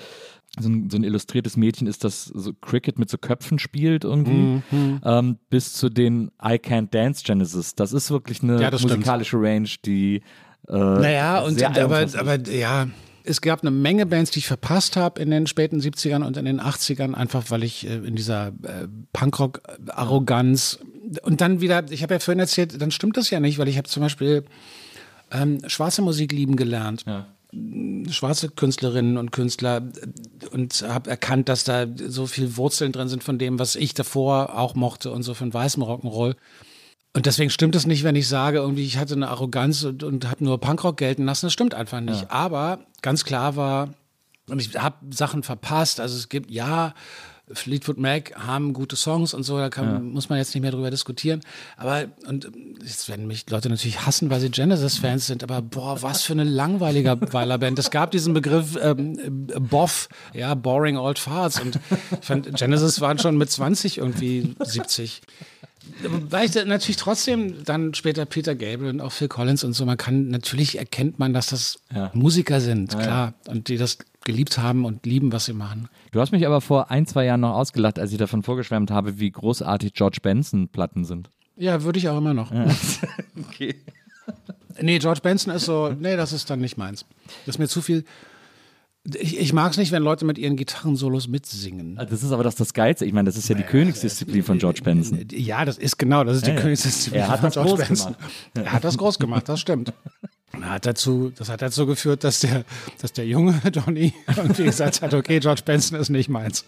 so 0.60 0.70
ein, 0.70 0.90
so 0.90 0.98
ein 0.98 1.04
illustriertes 1.04 1.58
Mädchen 1.58 1.86
ist, 1.86 2.04
das 2.06 2.26
so 2.26 2.54
Cricket 2.54 2.98
mit 2.98 3.10
so 3.10 3.18
Köpfen 3.18 3.60
spielt 3.60 4.04
irgendwie, 4.06 4.62
Mhm. 4.72 5.02
ähm, 5.04 5.38
bis 5.50 5.74
zu 5.74 5.90
den 5.90 6.32
I 6.42 6.54
Can't 6.56 6.90
Dance 6.92 7.24
Genesis. 7.26 7.76
Das 7.76 7.92
ist 7.94 8.10
wirklich 8.10 8.42
eine 8.42 8.62
Ja, 8.62 8.72
das 8.72 8.80
stimmt. 8.82 8.96
musikalische 9.00 9.38
Range, 9.38 9.70
die 9.86 10.22
äh, 10.68 10.74
Naja, 10.74 11.42
und, 11.42 11.62
aber, 11.62 12.06
aber 12.18 12.40
ja, 12.50 12.88
es 13.24 13.42
gab 13.42 13.62
eine 13.62 13.72
Menge 13.72 14.06
Bands, 14.06 14.32
die 14.32 14.40
ich 14.40 14.48
verpasst 14.48 14.96
habe 14.96 15.22
in 15.22 15.30
den 15.30 15.48
späten 15.48 15.80
70ern 15.80 16.26
und 16.26 16.38
in 16.38 16.46
den 16.46 16.62
80ern, 16.62 17.14
einfach 17.14 17.50
weil 17.50 17.64
ich 17.64 17.88
äh, 17.88 17.96
in 17.96 18.16
dieser 18.16 18.48
äh, 18.48 18.88
Punkrock-Arroganz 19.14 20.80
und 21.24 21.42
dann 21.42 21.62
wieder, 21.62 21.92
ich 21.92 22.04
habe 22.04 22.16
ja 22.16 22.20
vorhin 22.20 22.40
erzählt, 22.40 22.80
dann 22.80 22.92
stimmt 22.92 23.18
das 23.18 23.30
ja 23.30 23.40
nicht, 23.40 23.58
weil 23.58 23.68
ich 23.68 23.78
habe 23.78 23.88
zum 23.88 24.04
Beispiel 24.04 24.46
ähm, 25.32 25.60
schwarze 25.68 26.02
Musik 26.02 26.32
lieben 26.32 26.56
gelernt. 26.56 27.06
Schwarze 28.12 28.50
Künstlerinnen 28.50 29.18
und 29.18 29.32
Künstler 29.32 29.78
äh, 29.78 30.48
und 30.48 30.86
habe 30.88 31.10
erkannt, 31.10 31.50
dass 31.50 31.64
da 31.64 31.88
so 32.08 32.28
viel 32.28 32.58
Wurzeln 32.58 32.92
drin 32.92 33.08
sind 33.08 33.24
von 33.24 33.40
dem, 33.40 33.60
was 33.60 33.76
ich 33.76 33.94
davor 33.94 34.58
auch 34.58 34.76
mochte 34.76 35.12
und 35.12 35.24
so 35.24 35.34
von 35.34 35.54
weißem 35.54 35.84
Rock'n'Roll. 35.84 36.36
Und 37.14 37.26
deswegen 37.26 37.50
stimmt 37.50 37.76
es 37.76 37.88
nicht, 37.88 38.04
wenn 38.04 38.16
ich 38.16 38.28
sage, 38.28 38.60
irgendwie 38.60 38.86
ich 38.86 38.98
hatte 38.98 39.16
eine 39.16 39.30
Arroganz 39.30 39.84
und, 39.84 40.04
und 40.04 40.30
habe 40.30 40.44
nur 40.44 40.60
Punkrock 40.60 40.98
gelten 40.98 41.26
lassen. 41.26 41.48
Das 41.48 41.54
stimmt 41.54 41.74
einfach 41.74 42.02
nicht. 42.02 42.30
Aber 42.30 42.80
ganz 43.02 43.26
klar 43.26 43.56
war, 43.56 43.90
und 44.48 44.60
ich 44.60 44.76
habe 44.78 44.98
Sachen 45.12 45.44
verpasst. 45.44 46.00
Also 46.00 46.16
es 46.16 46.30
gibt, 46.30 46.52
ja, 46.52 46.94
Fleetwood 47.52 47.98
Mac 47.98 48.34
haben 48.36 48.74
gute 48.74 48.96
Songs 48.96 49.34
und 49.34 49.44
so, 49.44 49.58
da 49.58 49.70
kann, 49.70 50.12
muss 50.12 50.30
man 50.30 50.38
jetzt 50.38 50.54
nicht 50.54 50.62
mehr 50.62 50.72
drüber 50.72 50.92
diskutieren. 50.92 51.42
Aber, 51.78 52.06
und 52.28 52.52
jetzt 52.82 53.10
werden 53.10 53.26
mich 53.26 53.50
Leute 53.50 53.70
natürlich 53.70 54.06
hassen, 54.06 54.30
weil 54.30 54.40
sie 54.40 54.52
Genesis-Fans 54.52 55.26
sind, 55.26 55.44
aber 55.44 55.62
boah, 55.62 56.02
was 56.02 56.22
für 56.22 56.34
eine 56.34 56.44
langweilige 56.44 57.18
Weilerband. 57.34 57.80
Es 57.80 57.90
gab 57.90 58.12
diesen 58.12 58.34
Begriff 58.34 58.78
ähm, 58.82 59.48
Boff, 59.60 60.10
ja, 60.34 60.54
Boring 60.54 60.98
Old 60.98 61.18
Farts. 61.18 61.60
Und 61.60 61.80
ich 62.20 62.26
fand, 62.26 62.56
Genesis 62.56 63.02
waren 63.02 63.18
schon 63.18 63.38
mit 63.38 63.50
20 63.50 63.98
irgendwie 63.98 64.56
70. 64.60 65.22
Weil 66.30 66.46
ich 66.50 66.56
natürlich 66.66 66.98
trotzdem 66.98 67.64
dann 67.66 67.94
später 67.94 68.26
Peter 68.26 68.56
Gabriel 68.56 68.90
und 68.92 69.02
auch 69.02 69.12
Phil 69.12 69.28
Collins 69.28 69.64
und 69.64 69.74
so, 69.74 69.86
man 69.86 69.98
kann, 69.98 70.30
natürlich 70.30 70.78
erkennt 70.78 71.20
man, 71.20 71.34
dass 71.34 71.48
das 71.48 71.80
Ja. 71.94 72.12
Musiker 72.14 72.62
sind, 72.62 72.98
klar. 72.98 73.34
Und 73.48 73.68
die 73.68 73.78
das 73.78 73.98
geliebt 74.26 74.58
haben 74.58 74.86
und 74.86 75.06
lieben, 75.06 75.32
was 75.32 75.46
sie 75.46 75.54
machen. 75.54 75.90
Du 76.12 76.20
hast 76.20 76.32
mich 76.32 76.46
aber 76.46 76.62
vor 76.62 76.92
ein, 76.92 77.06
zwei 77.08 77.26
Jahren 77.26 77.42
noch 77.42 77.54
ausgelacht, 77.56 77.98
als 78.00 78.12
ich 78.12 78.18
davon 78.18 78.44
vorgeschwärmt 78.44 78.92
habe, 78.92 79.20
wie 79.20 79.32
großartig 79.32 79.94
George 79.94 80.18
Benson-Platten 80.22 81.06
sind. 81.06 81.30
Ja, 81.58 81.84
würde 81.84 82.00
ich 82.00 82.08
auch 82.10 82.18
immer 82.18 82.34
noch. 82.34 82.52
Okay. 83.50 83.76
Nee, 84.82 85.00
George 85.00 85.20
Benson 85.22 85.54
ist 85.54 85.66
so, 85.66 85.90
nee, 86.00 86.16
das 86.16 86.32
ist 86.34 86.50
dann 86.50 86.60
nicht 86.62 86.78
meins. 86.78 87.06
Das 87.46 87.56
ist 87.56 87.60
mir 87.60 87.68
zu 87.68 87.82
viel, 87.82 88.06
Ich, 89.16 89.40
ich 89.40 89.54
mag 89.54 89.72
es 89.72 89.78
nicht, 89.78 89.92
wenn 89.92 90.04
Leute 90.04 90.26
mit 90.26 90.38
ihren 90.38 90.56
Gitarrensolos 90.56 91.28
mitsingen. 91.28 91.98
Ah, 91.98 92.06
Das 92.06 92.24
ist 92.24 92.32
aber 92.32 92.44
das, 92.44 92.56
das 92.56 92.74
Geilste. 92.74 93.06
Ich 93.06 93.14
meine, 93.14 93.28
das 93.30 93.38
ist 93.38 93.48
ja 93.50 93.56
die 93.56 93.64
Königsdisziplin 93.64 94.44
von 94.44 94.58
George 94.58 94.82
Benson. 94.84 95.26
Ja, 95.32 95.66
das 95.66 95.78
ist 95.78 95.98
genau, 95.98 96.24
das 96.24 96.38
ist 96.38 96.48
die 96.48 96.52
Ja. 96.52 96.58
Königsdisziplin 96.62 97.22
Er 97.22 97.28
hat 97.30 97.40
von 97.40 97.52
das 97.52 97.54
George 97.64 97.84
Benson. 97.86 98.16
Er 98.56 98.72
hat 98.74 98.84
das 98.84 98.98
groß 98.98 99.20
gemacht, 99.20 99.48
das 99.50 99.60
stimmt. 99.60 99.94
Hat 100.62 100.86
dazu, 100.86 101.32
das 101.38 101.48
hat 101.50 101.62
dazu 101.62 101.86
geführt, 101.86 102.24
dass 102.24 102.40
der, 102.40 102.66
dass 103.02 103.14
der 103.14 103.26
junge 103.28 103.54
Donny 103.72 104.14
irgendwie 104.36 104.64
gesagt 104.64 105.02
hat, 105.02 105.14
okay, 105.14 105.40
George 105.40 105.62
Benson 105.64 106.00
ist 106.00 106.10
nicht 106.10 106.28
meins. 106.30 106.66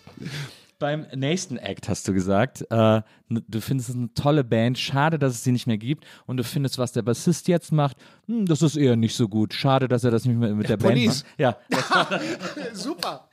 Beim 0.82 1.06
nächsten 1.16 1.58
Act 1.58 1.88
hast 1.90 2.08
du 2.08 2.14
gesagt, 2.14 2.66
äh, 2.72 3.02
du 3.30 3.62
findest 3.62 3.90
es 3.90 3.96
eine 3.96 4.12
tolle 4.16 4.44
Band, 4.44 4.80
schade, 4.80 5.20
dass 5.20 5.34
es 5.36 5.44
sie 5.44 5.52
nicht 5.52 5.68
mehr 5.68 5.78
gibt 5.78 6.06
und 6.26 6.38
du 6.38 6.44
findest, 6.44 6.80
was 6.80 6.92
der 6.92 7.04
Bassist 7.04 7.48
jetzt 7.48 7.72
macht, 7.72 7.98
hm, 8.26 8.48
das 8.48 8.64
ist 8.64 8.78
eher 8.78 8.96
nicht 8.96 9.16
so 9.16 9.30
gut. 9.30 9.54
Schade, 9.54 9.88
dass 9.88 10.04
er 10.04 10.10
das 10.10 10.26
nicht 10.26 10.36
mehr 10.38 10.56
mit 10.56 10.70
der 10.70 10.78
Band 10.78 10.96
Police. 10.96 11.24
macht. 11.24 11.40
Ja, 11.40 11.58
Super. 12.74 13.30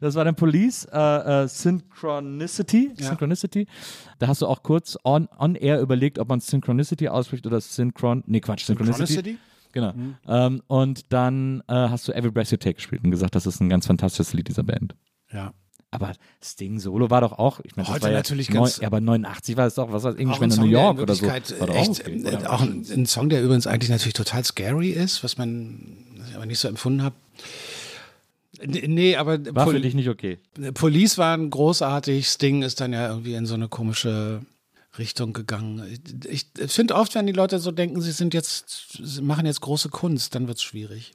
das 0.00 0.14
war 0.14 0.24
dann 0.24 0.36
Police, 0.36 0.86
äh, 0.90 1.42
äh, 1.44 1.48
Synchronicity, 1.48 2.92
Ja. 2.96 3.08
Synchronicity. 3.08 3.66
Da 4.18 4.28
hast 4.28 4.40
du 4.40 4.46
auch 4.46 4.62
kurz 4.62 4.96
on, 5.04 5.28
on 5.38 5.54
air 5.54 5.80
überlegt, 5.82 6.18
ob 6.18 6.30
man 6.30 6.40
Synchronicity 6.40 7.08
ausspricht 7.08 7.46
oder 7.46 7.60
Synchron, 7.60 8.24
nee 8.26 8.40
Quatsch, 8.40 8.64
Synchronicity. 8.64 9.06
Synchronicity? 9.12 9.38
Genau. 9.72 9.92
Ähm, 10.26 10.62
und 10.66 11.12
dann 11.12 11.60
äh, 11.68 11.74
hast 11.74 12.08
du 12.08 12.12
Every 12.12 12.30
Breath 12.30 12.50
You 12.50 12.56
Take 12.56 12.76
gespielt 12.76 13.04
und 13.04 13.10
gesagt, 13.10 13.34
das 13.34 13.44
ist 13.46 13.60
ein 13.60 13.68
ganz 13.68 13.86
fantastisches 13.86 14.32
Lied 14.32 14.48
dieser 14.48 14.62
Band. 14.62 14.94
Ja. 15.30 15.52
Aber 15.90 16.12
Sting 16.44 16.78
Solo 16.80 17.08
war 17.08 17.22
doch 17.22 17.32
auch, 17.32 17.60
ich 17.64 17.74
meine, 17.76 17.88
Heute 17.88 18.08
ja 18.08 18.12
natürlich 18.12 18.50
neun- 18.50 18.64
ganz- 18.64 18.76
ja, 18.78 18.86
aber 18.88 19.00
89 19.00 19.56
war 19.56 19.66
es 19.66 19.74
doch, 19.74 19.90
was 19.90 20.02
war 20.02 20.18
Englishman 20.18 20.50
ein 20.52 20.56
in 20.58 20.60
New 20.64 20.70
York 20.70 20.96
in 20.98 21.02
oder 21.02 21.14
so. 21.14 21.26
War 21.26 21.40
doch 21.40 21.74
echt, 21.74 21.90
auch, 21.90 22.00
okay, 22.00 22.22
äh, 22.24 22.36
oder? 22.36 22.52
auch 22.52 22.60
ein, 22.60 22.84
ein 22.90 23.06
Song, 23.06 23.30
der 23.30 23.42
übrigens 23.42 23.66
eigentlich 23.66 23.88
natürlich 23.88 24.12
total 24.12 24.44
scary 24.44 24.90
ist, 24.90 25.24
was 25.24 25.38
man 25.38 25.96
was 26.18 26.34
aber 26.34 26.44
nicht 26.46 26.58
so 26.58 26.68
empfunden 26.68 27.02
habe. 27.02 27.14
Nee, 28.64 28.86
nee, 28.88 29.16
aber 29.16 29.38
War 29.54 29.64
Pol- 29.64 29.74
für 29.74 29.80
dich 29.80 29.94
nicht 29.94 30.08
okay. 30.08 30.38
Police 30.74 31.16
waren 31.16 31.48
großartig, 31.48 32.26
Sting 32.28 32.62
ist 32.62 32.80
dann 32.80 32.92
ja 32.92 33.08
irgendwie 33.08 33.34
in 33.34 33.46
so 33.46 33.54
eine 33.54 33.68
komische 33.68 34.42
Richtung 34.98 35.32
gegangen. 35.32 35.82
Ich, 36.28 36.46
ich 36.58 36.72
finde 36.72 36.96
oft, 36.96 37.14
wenn 37.14 37.26
die 37.26 37.32
Leute 37.32 37.60
so 37.60 37.70
denken, 37.70 38.00
sie 38.00 38.10
sind 38.10 38.34
jetzt, 38.34 38.98
sie 39.00 39.22
machen 39.22 39.46
jetzt 39.46 39.60
große 39.60 39.90
Kunst, 39.90 40.34
dann 40.34 40.48
wird 40.48 40.58
es 40.58 40.64
schwierig. 40.64 41.12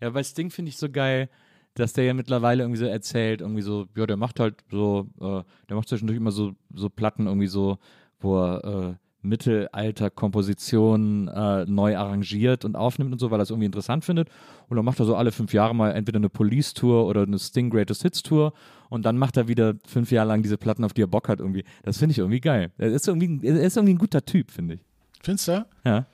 Ja, 0.00 0.10
bei 0.10 0.22
Sting 0.22 0.50
finde 0.50 0.68
ich 0.68 0.76
so 0.76 0.90
geil, 0.90 1.30
dass 1.74 1.92
der 1.92 2.04
ja 2.04 2.14
mittlerweile 2.14 2.62
irgendwie 2.62 2.78
so 2.78 2.86
erzählt, 2.86 3.40
irgendwie 3.40 3.62
so, 3.62 3.86
ja, 3.96 4.06
der 4.06 4.16
macht 4.16 4.40
halt 4.40 4.62
so, 4.70 5.08
äh, 5.20 5.42
der 5.68 5.76
macht 5.76 5.88
zwischendurch 5.88 6.16
immer 6.16 6.30
so, 6.30 6.52
so 6.72 6.88
Platten 6.88 7.26
irgendwie 7.26 7.48
so, 7.48 7.78
wo 8.20 8.38
er 8.38 8.64
äh, 8.64 8.94
Mittelalter-Kompositionen 9.24 11.28
äh, 11.28 11.64
neu 11.64 11.96
arrangiert 11.96 12.64
und 12.64 12.76
aufnimmt 12.76 13.12
und 13.12 13.18
so, 13.18 13.30
weil 13.30 13.40
er 13.40 13.44
es 13.44 13.50
irgendwie 13.50 13.66
interessant 13.66 14.04
findet. 14.04 14.28
Und 14.68 14.76
dann 14.76 14.84
macht 14.84 15.00
er 15.00 15.06
so 15.06 15.16
alle 15.16 15.32
fünf 15.32 15.54
Jahre 15.54 15.74
mal 15.74 15.92
entweder 15.92 16.18
eine 16.18 16.28
Police-Tour 16.28 17.06
oder 17.06 17.22
eine 17.22 17.38
Sting 17.38 17.70
Greatest 17.70 18.02
Hits-Tour 18.02 18.52
und 18.90 19.04
dann 19.04 19.18
macht 19.18 19.36
er 19.36 19.48
wieder 19.48 19.74
fünf 19.86 20.12
Jahre 20.12 20.28
lang 20.28 20.42
diese 20.42 20.58
Platten, 20.58 20.84
auf 20.84 20.92
die 20.92 21.02
er 21.02 21.06
Bock 21.06 21.28
hat 21.28 21.40
irgendwie. 21.40 21.64
Das 21.82 21.98
finde 21.98 22.12
ich 22.12 22.18
irgendwie 22.18 22.40
geil. 22.40 22.70
Er 22.78 22.90
ist 22.90 23.08
irgendwie, 23.08 23.46
er 23.46 23.60
ist 23.60 23.76
irgendwie 23.76 23.94
ein 23.94 23.98
guter 23.98 24.24
Typ, 24.24 24.50
finde 24.50 24.74
ich. 24.74 24.80
Findest 25.22 25.48
du? 25.48 25.66
Ja. 25.84 26.06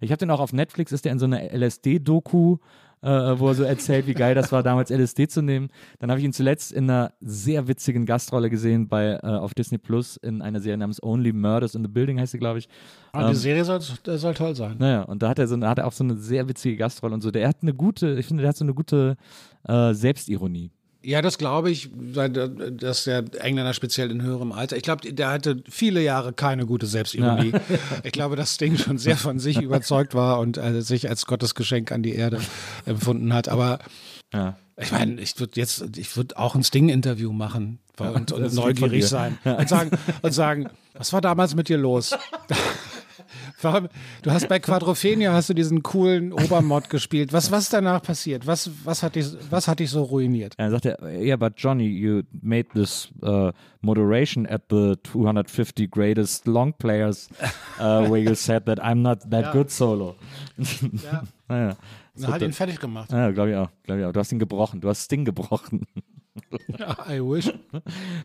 Ich 0.00 0.10
habe 0.10 0.18
den 0.18 0.30
auch 0.30 0.40
auf 0.40 0.52
Netflix, 0.52 0.92
ist 0.92 1.04
der 1.04 1.12
in 1.12 1.18
so 1.18 1.24
einer 1.24 1.52
LSD-Doku, 1.52 2.58
äh, 3.02 3.08
wo 3.38 3.48
er 3.48 3.54
so 3.54 3.62
erzählt, 3.64 4.06
wie 4.06 4.14
geil 4.14 4.34
das 4.34 4.52
war, 4.52 4.62
damals 4.62 4.90
LSD 4.90 5.28
zu 5.28 5.42
nehmen. 5.42 5.68
Dann 5.98 6.10
habe 6.10 6.20
ich 6.20 6.24
ihn 6.26 6.32
zuletzt 6.32 6.72
in 6.72 6.90
einer 6.90 7.12
sehr 7.20 7.68
witzigen 7.68 8.06
Gastrolle 8.06 8.50
gesehen 8.50 8.88
bei 8.88 9.18
äh, 9.22 9.26
auf 9.26 9.54
Disney 9.54 9.78
Plus 9.78 10.16
in 10.16 10.42
einer 10.42 10.60
Serie 10.60 10.78
namens 10.78 11.02
Only 11.02 11.32
Murders 11.32 11.74
in 11.74 11.82
the 11.82 11.88
Building, 11.88 12.18
heißt 12.20 12.32
sie, 12.32 12.38
glaube 12.38 12.58
ich. 12.58 12.68
Aber 13.12 13.26
Ähm, 13.26 13.30
die 13.30 13.36
Serie 13.36 13.64
soll, 13.64 13.80
soll 13.80 14.34
toll 14.34 14.54
sein. 14.54 14.76
Naja, 14.78 15.02
und 15.02 15.22
da 15.22 15.28
hat 15.30 15.38
er 15.38 15.46
so 15.46 15.58
hat 15.60 15.78
er 15.78 15.86
auch 15.86 15.92
so 15.92 16.04
eine 16.04 16.16
sehr 16.16 16.48
witzige 16.48 16.76
Gastrolle 16.76 17.14
und 17.14 17.22
so. 17.22 17.30
Der 17.30 17.48
hat 17.48 17.58
eine 17.62 17.74
gute, 17.74 18.18
ich 18.18 18.26
finde, 18.26 18.42
der 18.42 18.50
hat 18.50 18.56
so 18.56 18.64
eine 18.64 18.74
gute 18.74 19.16
äh, 19.64 19.92
Selbstironie. 19.94 20.70
Ja, 21.00 21.22
das 21.22 21.38
glaube 21.38 21.70
ich, 21.70 21.90
dass 21.92 23.04
der 23.04 23.24
Engländer 23.40 23.72
speziell 23.72 24.10
in 24.10 24.20
höherem 24.20 24.50
Alter, 24.50 24.76
ich 24.76 24.82
glaube, 24.82 25.12
der 25.12 25.30
hatte 25.30 25.62
viele 25.70 26.02
Jahre 26.02 26.32
keine 26.32 26.66
gute 26.66 26.86
Selbstironie. 26.86 27.52
Ich 28.02 28.12
glaube, 28.12 28.34
dass 28.36 28.54
Sting 28.54 28.76
schon 28.76 28.98
sehr 28.98 29.16
von 29.16 29.38
sich 29.38 29.60
überzeugt 29.62 30.14
war 30.14 30.40
und 30.40 30.56
äh, 30.58 30.82
sich 30.82 31.08
als 31.08 31.26
Gottesgeschenk 31.26 31.92
an 31.92 32.02
die 32.02 32.14
Erde 32.14 32.40
empfunden 32.84 33.32
hat. 33.32 33.48
Aber 33.48 33.78
Ja. 34.34 34.56
ich 34.76 34.90
meine, 34.90 35.20
ich 35.20 35.38
würde 35.38 35.52
jetzt, 35.60 35.96
ich 35.96 36.16
würde 36.16 36.36
auch 36.36 36.54
ein 36.56 36.64
Sting-Interview 36.64 37.32
machen 37.32 37.78
und, 37.98 38.32
und 38.32 38.52
neugierig 38.54 39.06
sein 39.06 39.38
und 39.44 39.68
sagen, 39.68 39.90
und 40.22 40.32
sagen, 40.32 40.68
was 40.94 41.12
war 41.12 41.20
damals 41.20 41.54
mit 41.54 41.68
dir 41.68 41.78
los? 41.78 42.10
Warum, 43.60 43.88
du 44.22 44.30
hast 44.30 44.48
bei 44.48 44.58
Quadrophenia 44.58 45.32
hast 45.32 45.48
du 45.48 45.54
diesen 45.54 45.82
coolen 45.82 46.32
Obermod 46.32 46.90
gespielt. 46.90 47.32
Was, 47.32 47.50
was 47.50 47.64
ist 47.64 47.72
danach 47.72 48.02
passiert? 48.02 48.46
Was, 48.46 48.70
was, 48.84 49.02
hat 49.02 49.16
dich, 49.16 49.26
was 49.50 49.68
hat 49.68 49.80
dich 49.80 49.90
so 49.90 50.02
ruiniert? 50.02 50.54
Ja, 50.58 50.68
er, 50.68 51.20
yeah, 51.20 51.36
but 51.36 51.54
Johnny, 51.56 51.86
you 51.86 52.22
made 52.42 52.68
this 52.74 53.08
uh, 53.22 53.52
moderation 53.80 54.46
at 54.46 54.62
the 54.70 54.96
250 55.04 55.86
greatest 55.88 56.46
long 56.46 56.72
players 56.72 57.28
uh, 57.78 58.08
where 58.08 58.18
you 58.18 58.34
said 58.34 58.66
that 58.66 58.78
I'm 58.80 59.02
not 59.02 59.30
that 59.30 59.52
good 59.52 59.70
solo. 59.70 60.16
Ja. 60.58 61.22
naja. 61.48 61.76
Er 62.20 62.28
hat 62.32 62.42
ihn 62.42 62.52
fertig 62.52 62.80
gemacht. 62.80 63.12
Ja, 63.12 63.30
glaube 63.30 63.50
ich 63.50 63.56
auch. 63.56 63.68
Glaub 63.84 63.98
ich 63.98 64.04
auch. 64.04 64.12
Du 64.12 64.20
hast 64.20 64.32
ihn 64.32 64.38
gebrochen. 64.38 64.80
Du 64.80 64.88
hast 64.88 65.04
Sting 65.04 65.24
gebrochen. 65.24 65.86
Ja, 66.78 66.96
I 67.10 67.20
wish. 67.20 67.52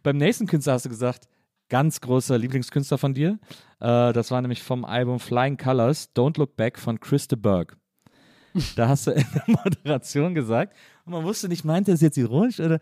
Beim 0.03 0.17
nächsten 0.17 0.45
Künstler 0.45 0.73
hast 0.73 0.85
du 0.85 0.89
gesagt, 0.89 1.27
ganz 1.73 2.01
großer 2.01 2.37
Lieblingskünstler 2.37 2.99
von 2.99 3.15
dir. 3.15 3.39
Äh, 3.79 4.13
das 4.13 4.29
war 4.29 4.39
nämlich 4.43 4.61
vom 4.61 4.85
Album 4.85 5.19
Flying 5.19 5.57
Colors, 5.57 6.11
Don't 6.15 6.37
Look 6.37 6.55
Back 6.55 6.77
von 6.77 6.99
Chris 6.99 7.27
de 7.27 7.35
Burgh. 7.35 7.75
Da 8.75 8.89
hast 8.89 9.07
du 9.07 9.11
in 9.11 9.25
der 9.33 9.43
Moderation 9.47 10.35
gesagt, 10.35 10.75
und 11.03 11.13
man 11.13 11.23
wusste 11.23 11.49
nicht, 11.49 11.65
meint 11.65 11.87
er 11.87 11.95
es 11.95 12.01
jetzt 12.01 12.15
ironisch 12.15 12.59
oder 12.59 12.79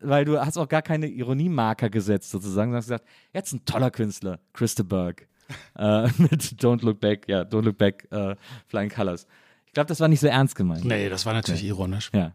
weil 0.00 0.24
du 0.24 0.40
hast 0.40 0.56
auch 0.56 0.66
gar 0.66 0.82
keine 0.82 1.06
Ironiemarker 1.06 1.90
gesetzt 1.90 2.32
sozusagen, 2.32 2.72
du 2.72 2.76
hast 2.76 2.86
gesagt, 2.86 3.04
jetzt 3.32 3.52
ein 3.52 3.64
toller 3.66 3.92
Künstler, 3.92 4.40
Chris 4.52 4.74
de 4.74 4.84
Burgh. 4.84 5.28
äh, 5.78 6.08
mit 6.18 6.42
Don't 6.60 6.84
Look 6.84 6.98
Back, 6.98 7.28
ja, 7.28 7.42
Don't 7.42 7.62
Look 7.62 7.78
Back, 7.78 8.08
äh, 8.10 8.34
Flying 8.66 8.90
Colors. 8.90 9.28
Ich 9.66 9.74
glaube, 9.74 9.86
das 9.86 10.00
war 10.00 10.08
nicht 10.08 10.18
so 10.18 10.26
ernst 10.26 10.56
gemeint. 10.56 10.84
Nee, 10.84 11.08
das 11.08 11.24
war 11.24 11.34
natürlich 11.34 11.62
ironisch. 11.62 12.10
Ja. 12.12 12.34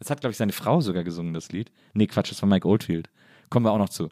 Das 0.00 0.10
hat, 0.10 0.20
glaube 0.20 0.32
ich, 0.32 0.36
seine 0.36 0.52
Frau 0.52 0.80
sogar 0.80 1.04
gesungen, 1.04 1.32
das 1.32 1.52
Lied. 1.52 1.70
Nee, 1.94 2.08
Quatsch, 2.08 2.32
das 2.32 2.42
war 2.42 2.48
Mike 2.48 2.66
Oldfield. 2.66 3.08
Kommen 3.50 3.64
wir 3.64 3.72
auch 3.72 3.78
noch 3.78 3.88
zu. 3.88 4.08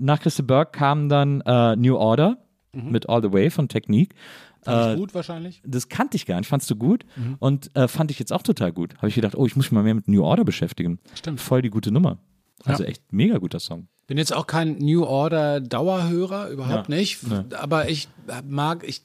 Nach 0.00 0.18
Christa 0.20 0.42
Burke 0.42 0.72
kam 0.72 1.08
dann 1.08 1.40
äh, 1.42 1.76
New 1.76 1.96
Order 1.96 2.38
mit 2.72 3.08
All 3.08 3.20
the 3.22 3.32
Way 3.32 3.50
von 3.50 3.68
Technique. 3.68 4.14
Fand 4.62 4.76
Äh, 4.86 4.92
ich 4.94 4.98
gut 5.00 5.14
wahrscheinlich. 5.14 5.60
das 5.66 5.88
kannte 5.88 6.16
ich 6.16 6.24
gar 6.26 6.38
nicht, 6.38 6.48
fandst 6.48 6.70
du 6.70 6.76
gut 6.76 7.04
und 7.38 7.74
äh, 7.76 7.88
fand 7.88 8.10
ich 8.10 8.18
jetzt 8.18 8.32
auch 8.32 8.42
total 8.42 8.72
gut. 8.72 8.96
Habe 8.98 9.08
ich 9.08 9.14
gedacht, 9.14 9.34
oh, 9.34 9.46
ich 9.46 9.56
muss 9.56 9.66
mich 9.66 9.72
mal 9.72 9.82
mehr 9.82 9.94
mit 9.94 10.06
New 10.08 10.22
Order 10.22 10.44
beschäftigen. 10.44 10.98
Stimmt. 11.14 11.40
Voll 11.40 11.62
die 11.62 11.70
gute 11.70 11.90
Nummer. 11.90 12.18
Also 12.64 12.82
Ja. 12.84 12.90
echt 12.90 13.12
mega 13.12 13.38
guter 13.38 13.58
Song. 13.60 13.88
Bin 14.06 14.18
jetzt 14.18 14.34
auch 14.34 14.46
kein 14.46 14.76
New 14.78 15.04
Order 15.04 15.60
Dauerhörer, 15.60 16.48
überhaupt 16.50 16.88
Ja. 16.88 16.94
nicht. 16.96 17.18
Aber 17.54 17.88
ich 17.88 18.08
mag, 18.48 18.84
ich, 18.86 19.02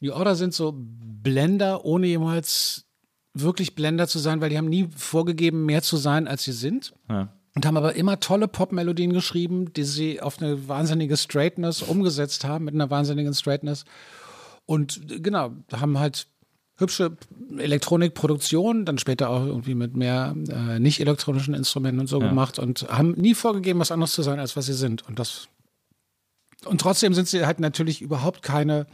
New 0.00 0.12
Order 0.12 0.34
sind 0.34 0.54
so 0.54 0.74
Blender, 0.76 1.84
ohne 1.84 2.06
jemals 2.06 2.84
wirklich 3.34 3.74
Blender 3.74 4.08
zu 4.08 4.18
sein, 4.18 4.40
weil 4.40 4.50
die 4.50 4.58
haben 4.58 4.68
nie 4.68 4.88
vorgegeben, 4.96 5.64
mehr 5.66 5.82
zu 5.82 5.96
sein, 5.96 6.26
als 6.26 6.42
sie 6.44 6.52
sind. 6.52 6.92
Ja. 7.08 7.28
Und 7.58 7.66
haben 7.66 7.76
aber 7.76 7.96
immer 7.96 8.20
tolle 8.20 8.46
Popmelodien 8.46 9.12
geschrieben, 9.12 9.72
die 9.72 9.82
sie 9.82 10.20
auf 10.20 10.40
eine 10.40 10.68
wahnsinnige 10.68 11.16
Straightness 11.16 11.82
umgesetzt 11.82 12.44
haben, 12.44 12.66
mit 12.66 12.74
einer 12.74 12.88
wahnsinnigen 12.88 13.34
Straightness. 13.34 13.84
Und 14.64 15.10
äh, 15.10 15.18
genau, 15.18 15.50
haben 15.72 15.98
halt 15.98 16.28
hübsche 16.76 17.16
Elektronikproduktion, 17.58 18.84
dann 18.84 18.96
später 18.98 19.28
auch 19.30 19.44
irgendwie 19.44 19.74
mit 19.74 19.96
mehr 19.96 20.36
äh, 20.48 20.78
nicht 20.78 21.00
elektronischen 21.00 21.52
Instrumenten 21.52 21.98
und 21.98 22.06
so 22.06 22.20
Ja. 22.20 22.28
gemacht 22.28 22.60
und 22.60 22.86
haben 22.90 23.10
nie 23.14 23.34
vorgegeben, 23.34 23.80
was 23.80 23.90
anderes 23.90 24.12
zu 24.12 24.22
sein, 24.22 24.38
als 24.38 24.56
was 24.56 24.66
sie 24.66 24.72
sind. 24.72 25.08
Und 25.08 25.18
das 25.18 25.48
und 26.64 26.80
trotzdem 26.80 27.12
sind 27.12 27.26
sie 27.26 27.44
halt 27.44 27.58
natürlich 27.58 28.00
überhaupt 28.02 28.42
keine, 28.42 28.86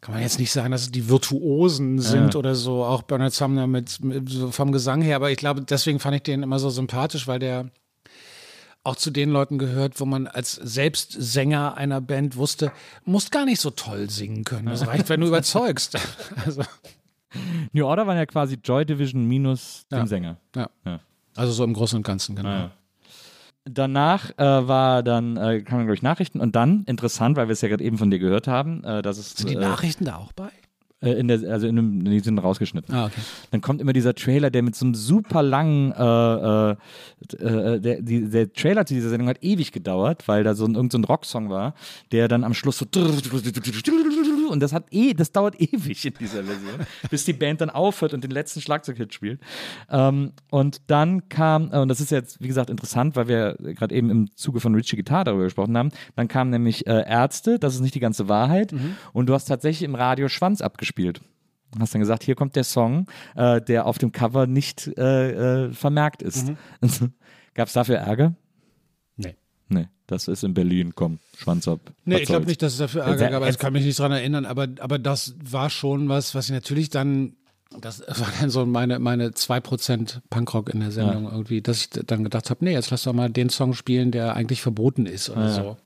kann 0.00 0.14
man 0.14 0.22
jetzt 0.22 0.38
nicht 0.38 0.52
sagen, 0.52 0.70
dass 0.70 0.82
es 0.82 0.90
die 0.90 1.08
Virtuosen 1.08 1.98
sind 1.98 2.36
oder 2.36 2.54
so, 2.54 2.84
auch 2.84 3.02
Bernard 3.02 3.32
Sumner 3.32 3.66
mit, 3.66 4.02
mit 4.04 4.28
so 4.28 4.50
vom 4.50 4.70
Gesang 4.72 5.02
her, 5.02 5.16
aber 5.16 5.30
ich 5.30 5.38
glaube, 5.38 5.62
deswegen 5.62 5.98
fand 5.98 6.16
ich 6.16 6.22
den 6.22 6.42
immer 6.42 6.58
so 6.58 6.70
sympathisch, 6.70 7.26
weil 7.26 7.38
der 7.38 7.70
auch 8.84 8.94
zu 8.94 9.10
den 9.10 9.30
Leuten 9.30 9.58
gehört, 9.58 9.98
wo 9.98 10.04
man 10.04 10.28
als 10.28 10.52
Selbstsänger 10.52 11.76
einer 11.76 12.00
Band 12.00 12.36
wusste, 12.36 12.70
musst 13.04 13.32
gar 13.32 13.44
nicht 13.44 13.60
so 13.60 13.70
toll 13.70 14.08
singen 14.10 14.44
können. 14.44 14.66
Das 14.66 14.86
reicht, 14.86 15.08
wenn 15.08 15.20
du 15.20 15.26
überzeugst. 15.26 15.98
Also, 16.44 16.62
New 17.72 17.84
Order 17.84 18.06
waren 18.06 18.16
ja 18.16 18.26
quasi 18.26 18.56
Joy 18.62 18.86
Division 18.86 19.24
minus 19.26 19.84
Ja. 19.90 19.98
den 19.98 20.06
Sänger. 20.06 20.36
ja. 20.54 20.70
Ja. 20.84 21.00
also 21.34 21.52
so 21.52 21.64
im 21.64 21.74
Großen 21.74 21.96
und 21.96 22.04
Ganzen, 22.06 22.36
genau. 22.36 22.70
Danach 23.68 24.30
äh, 24.38 24.44
war 24.44 25.02
dann, 25.02 25.36
äh, 25.36 25.60
kamen, 25.60 25.84
glaube 25.84 25.94
ich, 25.94 26.02
Nachrichten 26.02 26.40
und 26.40 26.54
dann, 26.54 26.84
interessant, 26.84 27.36
weil 27.36 27.48
wir 27.48 27.52
es 27.52 27.60
ja 27.62 27.68
gerade 27.68 27.82
eben 27.82 27.98
von 27.98 28.10
dir 28.10 28.18
gehört 28.18 28.46
haben, 28.46 28.84
äh, 28.84 29.02
dass 29.02 29.18
es 29.18 29.32
Sind 29.32 29.50
die 29.50 29.54
äh, 29.54 29.60
Nachrichten 29.60 30.04
da 30.04 30.16
auch 30.16 30.32
bei? 30.32 30.50
äh, 31.00 31.12
in 31.12 31.28
der, 31.28 31.40
also 31.50 31.66
in 31.66 31.78
einem, 31.78 32.04
die 32.04 32.20
sind 32.20 32.38
rausgeschnitten. 32.38 32.94
Ah, 32.94 33.06
okay. 33.06 33.20
Dann 33.50 33.60
kommt 33.60 33.80
immer 33.80 33.92
dieser 33.92 34.14
Trailer, 34.14 34.50
der 34.50 34.62
mit 34.62 34.74
so 34.74 34.84
einem 34.84 34.94
super 34.94 35.42
langen, 35.42 35.92
äh, 35.92 36.70
äh, 36.70 36.76
äh, 37.38 37.80
der, 37.80 38.02
die, 38.02 38.28
der 38.28 38.52
Trailer 38.52 38.86
zu 38.86 38.94
dieser 38.94 39.10
Sendung 39.10 39.28
hat 39.28 39.42
ewig 39.42 39.72
gedauert, 39.72 40.26
weil 40.26 40.44
da 40.44 40.54
so 40.54 40.64
ein, 40.64 40.74
irgend 40.74 40.92
so 40.92 40.98
ein 40.98 41.04
Rocksong 41.04 41.50
war, 41.50 41.74
der 42.12 42.28
dann 42.28 42.44
am 42.44 42.54
Schluss 42.54 42.78
so 42.78 42.86
und 44.48 44.60
das 44.60 44.72
hat 44.72 44.86
eh, 44.90 45.14
das 45.14 45.32
dauert 45.32 45.60
ewig 45.60 46.04
in 46.04 46.14
dieser 46.18 46.44
Version, 46.44 46.86
bis 47.10 47.24
die 47.24 47.32
Band 47.32 47.60
dann 47.60 47.70
aufhört 47.70 48.14
und 48.14 48.24
den 48.24 48.30
letzten 48.30 48.60
Schlagzeughit 48.60 49.14
spielt. 49.14 49.40
Ähm, 49.90 50.32
und 50.50 50.82
dann 50.88 51.28
kam, 51.28 51.72
äh, 51.72 51.78
und 51.78 51.88
das 51.88 52.00
ist 52.00 52.10
jetzt, 52.10 52.40
wie 52.40 52.48
gesagt, 52.48 52.70
interessant, 52.70 53.16
weil 53.16 53.28
wir 53.28 53.56
gerade 53.58 53.94
eben 53.94 54.10
im 54.10 54.36
Zuge 54.36 54.60
von 54.60 54.74
Richie 54.74 54.96
Guitar 54.96 55.24
darüber 55.24 55.44
gesprochen 55.44 55.76
haben, 55.76 55.90
dann 56.14 56.28
kam 56.28 56.50
nämlich 56.50 56.86
äh, 56.86 57.04
Ärzte, 57.06 57.58
das 57.58 57.74
ist 57.74 57.80
nicht 57.80 57.94
die 57.94 58.00
ganze 58.00 58.28
Wahrheit, 58.28 58.74
und 59.12 59.28
du 59.28 59.34
hast 59.34 59.46
tatsächlich 59.46 59.82
im 59.82 59.94
Radio 59.94 60.28
Schwanz 60.28 60.60
abgespielt. 60.60 61.20
Hast 61.78 61.94
dann 61.94 62.00
gesagt, 62.00 62.22
hier 62.22 62.34
kommt 62.34 62.56
der 62.56 62.64
Song, 62.64 63.06
äh, 63.34 63.60
der 63.60 63.86
auf 63.86 63.98
dem 63.98 64.12
Cover 64.12 64.46
nicht 64.46 64.90
äh, 64.96 65.66
äh, 65.66 65.72
vermerkt 65.72 66.22
ist. 66.22 66.52
Gab 67.54 67.68
es 67.68 67.74
dafür 67.74 67.96
Ärger? 67.96 68.34
Das 70.08 70.28
ist 70.28 70.44
in 70.44 70.54
Berlin, 70.54 70.92
komm, 70.94 71.18
Schwanz 71.36 71.66
ab. 71.66 71.80
Nee, 72.04 72.18
ich 72.18 72.26
glaube 72.26 72.46
nicht, 72.46 72.62
dass 72.62 72.74
es 72.74 72.78
dafür 72.78 73.02
Ärger 73.02 73.26
gab. 73.30 73.34
aber 73.42 73.48
Ich 73.48 73.58
kann 73.58 73.72
mich 73.72 73.84
nicht 73.84 73.98
dran 73.98 74.12
erinnern, 74.12 74.44
aber, 74.46 74.68
aber 74.78 74.98
das 75.00 75.34
war 75.42 75.68
schon 75.68 76.08
was, 76.08 76.34
was 76.34 76.46
ich 76.46 76.52
natürlich 76.52 76.90
dann, 76.90 77.32
das 77.80 78.00
war 78.06 78.28
dann 78.40 78.48
so 78.50 78.64
meine, 78.66 79.00
meine 79.00 79.30
2% 79.30 80.20
Punkrock 80.30 80.70
in 80.72 80.78
der 80.80 80.92
Sendung 80.92 81.24
irgendwie, 81.30 81.60
dass 81.60 81.80
ich 81.80 81.90
dann 81.90 82.22
gedacht 82.22 82.50
habe, 82.50 82.64
nee, 82.64 82.72
jetzt 82.72 82.90
lass 82.90 83.02
doch 83.02 83.12
mal 83.12 83.28
den 83.30 83.48
Song 83.50 83.74
spielen, 83.74 84.12
der 84.12 84.34
eigentlich 84.36 84.62
verboten 84.62 85.06
ist 85.06 85.28
oder 85.28 85.50
so. 85.52 85.76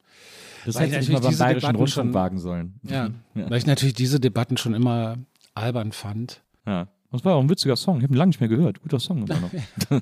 Das 0.67 0.75
weil 0.75 0.83
hätte 0.89 0.97
ich 0.97 1.03
ich 1.05 1.09
nicht 1.09 1.15
mal 1.15 1.21
natürlich 1.21 1.39
beim 1.39 1.47
Bayerischen 1.47 1.61
Debatten 1.69 1.77
Rundfunk 1.79 2.07
schon- 2.09 2.15
wagen 2.15 2.39
sollen. 2.39 2.75
Ja, 2.83 3.09
weil 3.35 3.57
ich 3.59 3.67
natürlich 3.67 3.95
diese 3.95 4.21
Debatten 4.21 4.59
schon 4.59 4.75
immer 4.75 5.17
albern 5.55 5.93
fand. 5.93 6.43
Ja. 6.67 6.89
Das 7.11 7.25
war 7.25 7.35
auch 7.37 7.41
ein 7.41 7.49
witziger 7.49 7.77
Song. 7.77 7.97
Ich 7.97 8.03
habe 8.05 8.13
ihn 8.15 8.19
lange 8.19 8.29
nicht 8.29 8.41
mehr 8.41 8.51
gehört. 8.51 8.83
Guter 8.83 9.01
Song 9.01 9.25
immer 9.27 9.41
noch. 9.41 9.51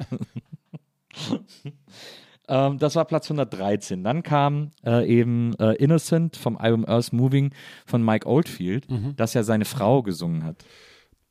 ähm, 2.49 2.79
das 2.79 2.97
war 2.97 3.05
Platz 3.05 3.27
113. 3.27 4.03
Dann 4.03 4.23
kam 4.23 4.71
äh, 4.85 5.07
eben 5.07 5.55
äh, 5.59 5.75
Innocent 5.75 6.37
vom 6.37 6.57
Album 6.57 6.85
Earth 6.87 7.13
Moving 7.13 7.53
von 7.87 8.05
Mike 8.05 8.27
Oldfield, 8.27 8.87
das 9.17 9.35
ja 9.35 9.43
seine 9.43 9.65
Frau 9.65 10.03
gesungen 10.03 10.45
hat. 10.45 10.65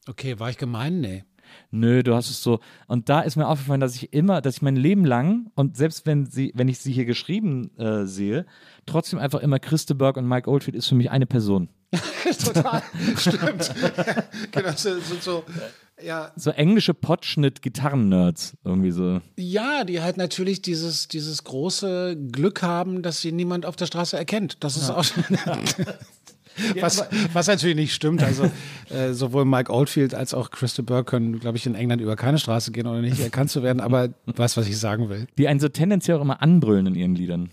Okay, 0.08 0.40
war 0.40 0.50
ich 0.50 0.58
gemein? 0.58 1.02
Nee. 1.02 1.24
Nö, 1.72 2.04
du 2.04 2.16
hast 2.16 2.30
es 2.30 2.42
so. 2.42 2.60
Und 2.88 3.10
da 3.10 3.22
ist 3.22 3.36
mir 3.36 3.48
aufgefallen, 3.48 3.82
dass 3.82 3.96
ich 3.96 4.14
immer, 4.14 4.42
dass 4.42 4.58
ich 4.58 4.62
mein 4.62 4.76
Leben 4.76 5.06
lang 5.06 5.50
und 5.56 5.78
selbst 5.78 6.06
wenn 6.06 6.26
sie, 6.26 6.52
wenn 6.56 6.68
ich 6.68 6.80
sie 6.80 6.92
hier 6.92 7.06
geschrieben 7.06 7.76
äh, 7.78 8.06
sehe, 8.06 8.46
trotzdem 8.86 9.20
einfach 9.20 9.40
immer 9.40 9.60
Christe 9.60 9.96
Berg 9.96 10.18
und 10.18 10.28
Mike 10.28 10.50
Oldfield 10.50 10.76
ist 10.76 10.88
für 10.88 10.96
mich 10.96 11.12
eine 11.12 11.26
Person. 11.26 11.70
Total, 12.44 12.82
stimmt. 13.18 13.74
genau, 14.52 14.68
das 14.68 14.84
sind 14.84 15.24
so, 15.24 15.44
ja, 16.04 16.32
So 16.36 16.52
englische 16.52 16.94
Potschnitt-Gitarren-Nerds. 16.94 18.56
Irgendwie 18.64 18.92
so. 18.92 19.22
Ja, 19.36 19.84
die 19.84 20.02
halt 20.02 20.18
natürlich 20.18 20.62
dieses, 20.62 21.08
dieses 21.08 21.44
große 21.44 22.18
Glück 22.32 22.62
haben, 22.62 23.02
dass 23.02 23.22
sie 23.22 23.32
niemand 23.32 23.66
auf 23.66 23.76
der 23.76 23.88
Straße 23.88 24.18
erkennt. 24.18 24.64
Das 24.64 24.78
ist 24.78 24.90
auch 24.90 25.04
was, 26.80 27.06
was 27.34 27.48
natürlich 27.48 27.76
nicht 27.76 27.94
stimmt. 27.94 28.24
Also 28.24 28.50
äh, 28.90 29.14
sowohl 29.14 29.46
Mike 29.46 29.72
Oldfield 29.72 30.14
als 30.14 30.34
auch 30.34 30.52
Christa 30.52 30.82
Burke 30.82 31.12
können, 31.12 31.40
glaube 31.40 31.58
ich, 31.58 31.66
in 31.66 31.76
England 31.76 32.02
über 32.02 32.16
keine 32.16 32.40
Straße 32.40 32.72
gehen, 32.72 32.88
ohne 32.88 33.02
nicht 33.02 33.20
erkannt 33.20 33.50
zu 33.50 33.64
werden. 33.64 33.80
Aber 33.80 34.08
du 34.26 34.38
weißt, 34.38 34.58
was 34.58 34.68
ich 34.68 34.78
sagen 34.78 35.10
will. 35.10 35.28
die 35.38 35.48
einen 35.48 35.60
so 35.60 35.70
tendenziell 35.70 36.18
auch 36.18 36.22
immer 36.22 36.42
anbrüllen 36.42 36.88
in 36.88 36.96
ihren 36.96 37.16
Liedern. 37.16 37.50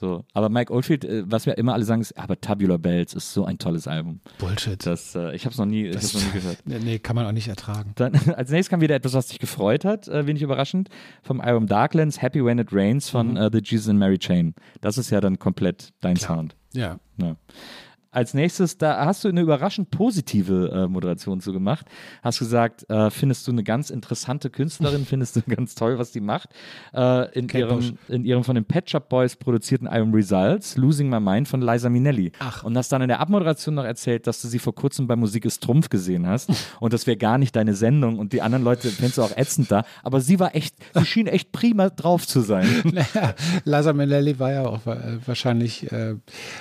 So, 0.00 0.24
aber 0.32 0.48
Mike 0.48 0.72
Oldfield, 0.72 1.04
äh, 1.04 1.24
was 1.26 1.46
wir 1.46 1.58
immer 1.58 1.74
alle 1.74 1.84
sagen, 1.84 2.00
ist, 2.00 2.16
aber 2.16 2.40
Tabular 2.40 2.78
Bells 2.78 3.14
ist 3.14 3.32
so 3.32 3.44
ein 3.44 3.58
tolles 3.58 3.88
Album. 3.88 4.20
Bullshit. 4.38 4.84
Das, 4.86 5.14
äh, 5.14 5.34
ich 5.34 5.44
habe 5.44 5.52
es 5.52 5.58
noch 5.58 5.66
nie, 5.66 5.86
ich 5.86 5.96
hab's 5.96 6.14
noch 6.14 6.22
nie 6.22 6.40
gehört. 6.40 6.58
Nee, 6.64 6.98
kann 7.00 7.16
man 7.16 7.26
auch 7.26 7.32
nicht 7.32 7.48
ertragen. 7.48 7.92
Dann, 7.96 8.14
als 8.36 8.50
nächstes 8.50 8.70
kam 8.70 8.80
wieder 8.80 8.94
etwas, 8.94 9.14
was 9.14 9.26
dich 9.28 9.38
gefreut 9.38 9.84
hat, 9.84 10.06
äh, 10.06 10.26
wenig 10.26 10.42
überraschend, 10.42 10.88
vom 11.22 11.40
Album 11.40 11.66
Darklands, 11.66 12.22
Happy 12.22 12.44
When 12.44 12.58
It 12.58 12.68
Rains 12.72 13.10
von 13.10 13.36
äh, 13.36 13.50
The 13.52 13.60
Jesus 13.62 13.88
and 13.88 13.98
Mary 13.98 14.18
Chain. 14.18 14.54
Das 14.80 14.98
ist 14.98 15.10
ja 15.10 15.20
dann 15.20 15.38
komplett 15.38 15.92
dein 16.00 16.16
Sound. 16.16 16.54
Ja. 16.72 16.98
Ja. 17.20 17.36
Als 18.10 18.32
nächstes, 18.32 18.78
da 18.78 19.04
hast 19.04 19.24
du 19.24 19.28
eine 19.28 19.42
überraschend 19.42 19.90
positive 19.90 20.70
äh, 20.72 20.88
Moderation 20.88 21.40
zu 21.40 21.52
gemacht. 21.52 21.86
Hast 22.22 22.38
gesagt, 22.38 22.88
äh, 22.88 23.10
findest 23.10 23.46
du 23.46 23.52
eine 23.52 23.62
ganz 23.62 23.90
interessante 23.90 24.48
Künstlerin, 24.48 25.04
findest 25.06 25.36
du 25.36 25.42
ganz 25.42 25.74
toll, 25.74 25.98
was 25.98 26.10
die 26.10 26.20
macht. 26.20 26.48
Äh, 26.94 27.38
in, 27.38 27.48
ihrem, 27.50 27.98
in 28.08 28.24
ihrem 28.24 28.44
von 28.44 28.54
den 28.54 28.64
Pet 28.64 28.88
Shop 28.88 29.10
Boys 29.10 29.36
produzierten 29.36 29.86
Album 29.86 30.14
Results, 30.14 30.78
Losing 30.78 31.10
My 31.10 31.20
Mind 31.20 31.48
von 31.48 31.60
Liza 31.60 31.90
Minnelli. 31.90 32.32
Ach. 32.38 32.64
Und 32.64 32.78
hast 32.78 32.90
dann 32.92 33.02
in 33.02 33.08
der 33.08 33.20
Abmoderation 33.20 33.74
noch 33.74 33.84
erzählt, 33.84 34.26
dass 34.26 34.40
du 34.40 34.48
sie 34.48 34.58
vor 34.58 34.74
kurzem 34.74 35.06
bei 35.06 35.14
Musik 35.14 35.44
ist 35.44 35.62
Trumpf 35.62 35.90
gesehen 35.90 36.26
hast. 36.26 36.50
und 36.80 36.94
das 36.94 37.06
wäre 37.06 37.18
gar 37.18 37.36
nicht 37.36 37.54
deine 37.56 37.74
Sendung 37.74 38.18
und 38.18 38.32
die 38.32 38.40
anderen 38.40 38.64
Leute 38.64 38.88
fändest 38.88 39.18
du 39.18 39.22
auch 39.22 39.36
ätzend 39.36 39.70
da. 39.70 39.84
Aber 40.02 40.22
sie 40.22 40.40
war 40.40 40.54
echt, 40.54 40.76
sie 40.94 41.04
schien 41.04 41.26
echt 41.26 41.52
prima 41.52 41.90
drauf 41.90 42.26
zu 42.26 42.40
sein. 42.40 42.66
Naja, 42.98 43.34
Liza 43.64 43.92
Minnelli 43.92 44.38
war 44.38 44.50
ja 44.50 44.66
auch 44.66 44.86
äh, 44.86 45.18
wahrscheinlich 45.24 45.92
äh, 45.92 46.14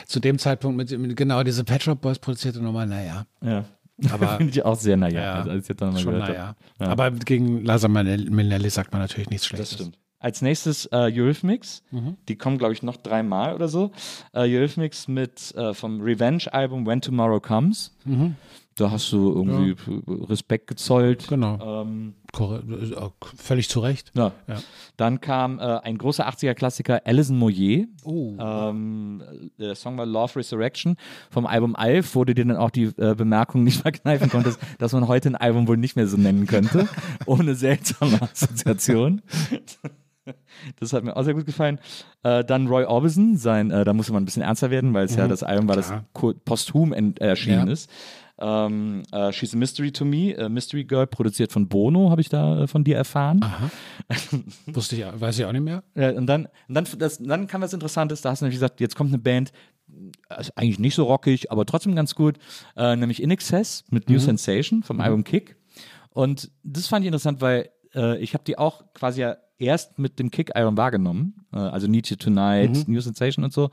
zu 0.06 0.20
dem 0.20 0.38
Zeitpunkt 0.40 0.78
mit, 0.78 0.98
mit 1.00 1.16
genau 1.16 1.37
diese 1.44 1.64
Pet 1.64 1.84
Shop 1.84 2.00
Boys 2.02 2.20
produzierte 2.20 2.62
Nummer, 2.62 2.86
naja. 2.86 3.26
ja. 3.42 3.66
Aber- 4.12 4.28
Finde 4.38 4.52
ich 4.52 4.64
auch 4.64 4.76
sehr 4.76 4.96
naja. 4.98 5.20
Ja, 5.22 5.34
also, 5.36 5.50
als 5.52 5.70
ich 5.70 5.76
dann 5.76 5.94
mal 5.94 6.00
Schon 6.00 6.14
gehört 6.14 6.30
naja. 6.30 6.48
hab. 6.50 6.58
Ja. 6.80 6.88
Aber 6.88 7.12
gegen 7.12 7.64
Liza 7.66 7.88
Minnelli 7.88 8.70
sagt 8.70 8.92
man 8.92 9.02
natürlich 9.02 9.30
nichts 9.30 9.48
Schlechtes. 9.48 9.70
Das 9.72 9.80
stimmt. 9.80 9.98
Als 10.20 10.42
nächstes 10.42 10.88
äh, 10.88 11.12
Eurythmics. 11.16 11.84
Die 12.28 12.36
kommen, 12.38 12.58
glaube 12.58 12.74
ich, 12.74 12.82
noch 12.82 12.98
dreimal 12.98 13.54
oder 13.54 13.68
so. 13.68 13.92
Äh, 14.34 14.42
Eurythmics 14.52 15.08
mit 15.08 15.54
äh, 15.56 15.74
vom 15.76 16.02
Revenge-Album 16.02 16.86
When 16.88 17.02
Tomorrow 17.02 17.40
Comes. 17.40 17.96
Da 18.78 18.92
hast 18.92 19.12
du 19.12 19.34
irgendwie 19.34 19.76
Respekt 20.30 20.68
gezollt. 20.68 21.28
Genau. 21.30 21.84
Ähm, 21.84 22.14
äh, 22.38 23.10
Völlig 23.36 23.70
zu 23.70 23.80
Recht. 23.80 24.12
ja. 24.16 24.32
Ja. 24.48 24.58
Dann 24.98 25.20
kam 25.20 25.60
äh, 25.60 25.64
ein 25.64 25.98
großer 25.98 26.28
80er-Klassiker, 26.30 27.02
Alison 27.06 27.38
Moyer. 27.40 27.86
Oh. 28.04 28.36
Ähm, 28.40 29.24
der 29.60 29.74
Song 29.76 29.98
war 29.98 30.06
Love 30.06 30.36
Resurrection 30.38 30.96
vom 31.32 31.46
Album 31.48 31.76
Alf, 31.76 32.14
wo 32.16 32.24
du 32.24 32.36
dir 32.36 32.46
dann 32.46 32.58
auch 32.58 32.70
die 32.70 32.92
äh, 32.98 33.16
Bemerkung 33.16 33.64
nicht 33.64 33.82
verkneifen 33.82 34.30
konntest, 34.30 34.60
dass 34.78 34.94
man 34.94 35.08
heute 35.08 35.30
ein 35.30 35.36
Album 35.36 35.68
wohl 35.68 35.78
nicht 35.78 35.96
mehr 35.96 36.08
so 36.08 36.18
nennen 36.18 36.46
könnte, 36.46 36.88
ohne 37.26 37.56
seltsame 37.56 38.22
Assoziation. 38.22 39.22
Das 40.80 40.92
hat 40.94 41.04
mir 41.04 41.16
auch 41.16 41.24
sehr 41.24 41.34
gut 41.34 41.46
gefallen. 41.46 41.80
Äh, 42.24 42.44
dann 42.44 42.68
Roy 42.68 42.84
Orbison, 42.84 43.38
sein, 43.38 43.72
äh, 43.72 43.86
da 43.86 43.94
musste 43.94 44.12
man 44.14 44.24
ein 44.24 44.26
bisschen 44.26 44.44
ernster 44.44 44.70
werden, 44.70 44.94
weil 44.94 45.06
es 45.06 45.16
ja 45.16 45.28
das 45.28 45.42
Album 45.42 45.68
war, 45.70 45.76
das 45.78 45.94
posthum 46.46 46.92
erschienen 46.94 47.68
Ja. 47.68 47.74
ist. 47.74 47.90
Ähm, 48.40 49.04
äh, 49.12 49.32
She's 49.32 49.54
a 49.54 49.58
Mystery 49.58 49.92
to 49.92 50.06
Me, 50.06 50.34
äh, 50.34 50.50
Mystery 50.50 50.84
Girl, 50.84 51.08
produziert 51.08 51.52
von 51.52 51.68
Bono, 51.68 52.12
habe 52.12 52.22
ich 52.22 52.30
da 52.30 52.64
äh, 52.64 52.68
von 52.68 52.84
dir 52.84 52.96
erfahren. 52.96 53.44
Wusste 54.68 54.96
ich, 54.96 55.04
weiß 55.06 55.40
ich 55.40 55.46
auch 55.46 55.52
nicht 55.52 55.64
mehr. 55.64 55.84
Ja, 55.96 56.12
und 56.12 56.28
dann, 56.28 56.48
und 56.68 56.76
dann, 56.76 56.88
das, 57.00 57.18
dann 57.18 57.48
kam 57.48 57.62
was 57.62 57.74
Interessantes, 57.74 58.22
da 58.22 58.32
hast 58.32 58.42
du 58.42 58.46
nämlich 58.46 58.58
gesagt, 58.58 58.80
jetzt 58.80 58.96
kommt 58.96 59.10
eine 59.10 59.20
Band, 59.20 59.52
also 60.30 60.52
eigentlich 60.56 60.80
nicht 60.80 60.96
so 60.96 61.06
rockig, 61.06 61.52
aber 61.52 61.66
trotzdem 61.66 61.96
ganz 61.96 62.14
gut, 62.14 62.38
äh, 62.76 62.96
nämlich 62.96 63.22
In 63.24 63.32
Excess 63.32 63.86
mit 63.90 64.10
New 64.10 64.20
Sensation 64.20 64.84
vom 64.84 65.02
Album 65.02 65.24
Kick. 65.24 65.56
Und 66.10 66.52
das 66.64 66.88
fand 66.88 67.04
ich 67.04 67.08
interessant, 67.08 67.42
weil 67.42 67.70
äh, 67.96 68.18
ich 68.20 68.34
habe 68.34 68.44
die 68.44 68.58
auch 68.58 68.84
quasi 68.94 69.22
ja 69.22 69.38
erst 69.60 69.98
mit 69.98 70.20
dem 70.20 70.30
Kick-Album 70.32 70.78
wahrgenommen, 70.78 71.46
äh, 71.54 71.58
also 71.58 71.88
Need 71.88 72.10
You 72.10 72.16
Tonight, 72.16 72.88
New 72.88 73.00
Sensation 73.00 73.44
und 73.44 73.54
so. 73.54 73.70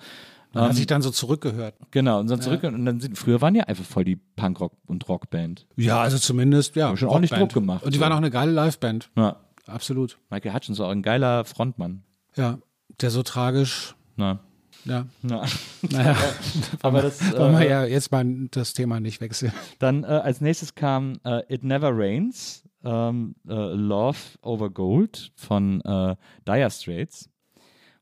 Man 0.54 0.64
hat 0.70 0.76
sich 0.76 0.86
dann 0.86 1.02
so 1.02 1.10
zurückgehört. 1.10 1.74
Genau, 1.90 2.20
und 2.20 2.30
dann 2.30 2.40
zurück 2.40 2.62
und 2.64 2.84
dann 2.84 3.00
sind, 3.00 3.18
früher 3.18 3.40
waren 3.40 3.54
ja 3.54 3.64
einfach 3.64 3.84
voll 3.84 4.04
die 4.04 4.16
Punkrock- 4.16 4.76
und 4.86 5.08
Rockband. 5.08 5.66
Ja, 5.76 6.00
also 6.00 6.18
zumindest, 6.18 6.76
ja. 6.76 6.96
schon 6.96 7.08
ordentlich. 7.08 7.38
Druck 7.38 7.52
gemacht, 7.52 7.82
Und 7.82 7.92
die 7.92 7.98
so. 7.98 8.02
waren 8.04 8.12
auch 8.12 8.18
eine 8.18 8.30
geile 8.30 8.52
Liveband. 8.52 9.10
Ja, 9.16 9.36
Absolut. 9.66 10.18
Michael 10.30 10.54
Hutchins 10.54 10.78
war 10.78 10.88
auch 10.88 10.92
ein 10.92 11.02
geiler 11.02 11.44
Frontmann. 11.44 12.02
Ja. 12.36 12.58
Der 13.00 13.10
so 13.10 13.22
tragisch, 13.22 13.94
Na, 14.16 14.40
ja. 14.84 15.06
na. 15.22 15.46
Naja, 15.90 16.16
Aber 16.82 17.02
das, 17.02 17.20
wollen 17.36 17.58
wir 17.58 17.66
äh, 17.66 17.70
ja 17.70 17.84
jetzt 17.84 18.12
mal 18.12 18.24
das 18.50 18.72
Thema 18.74 19.00
nicht 19.00 19.20
wechseln. 19.20 19.52
Dann 19.78 20.04
äh, 20.04 20.06
als 20.06 20.40
nächstes 20.40 20.74
kam 20.74 21.18
äh, 21.24 21.42
It 21.52 21.64
Never 21.64 21.90
Rains, 21.92 22.62
ähm, 22.84 23.34
äh, 23.48 23.52
Love 23.54 24.18
Over 24.42 24.70
Gold 24.70 25.32
von 25.34 25.80
äh, 25.80 26.14
Dire 26.46 26.70
Straits, 26.70 27.30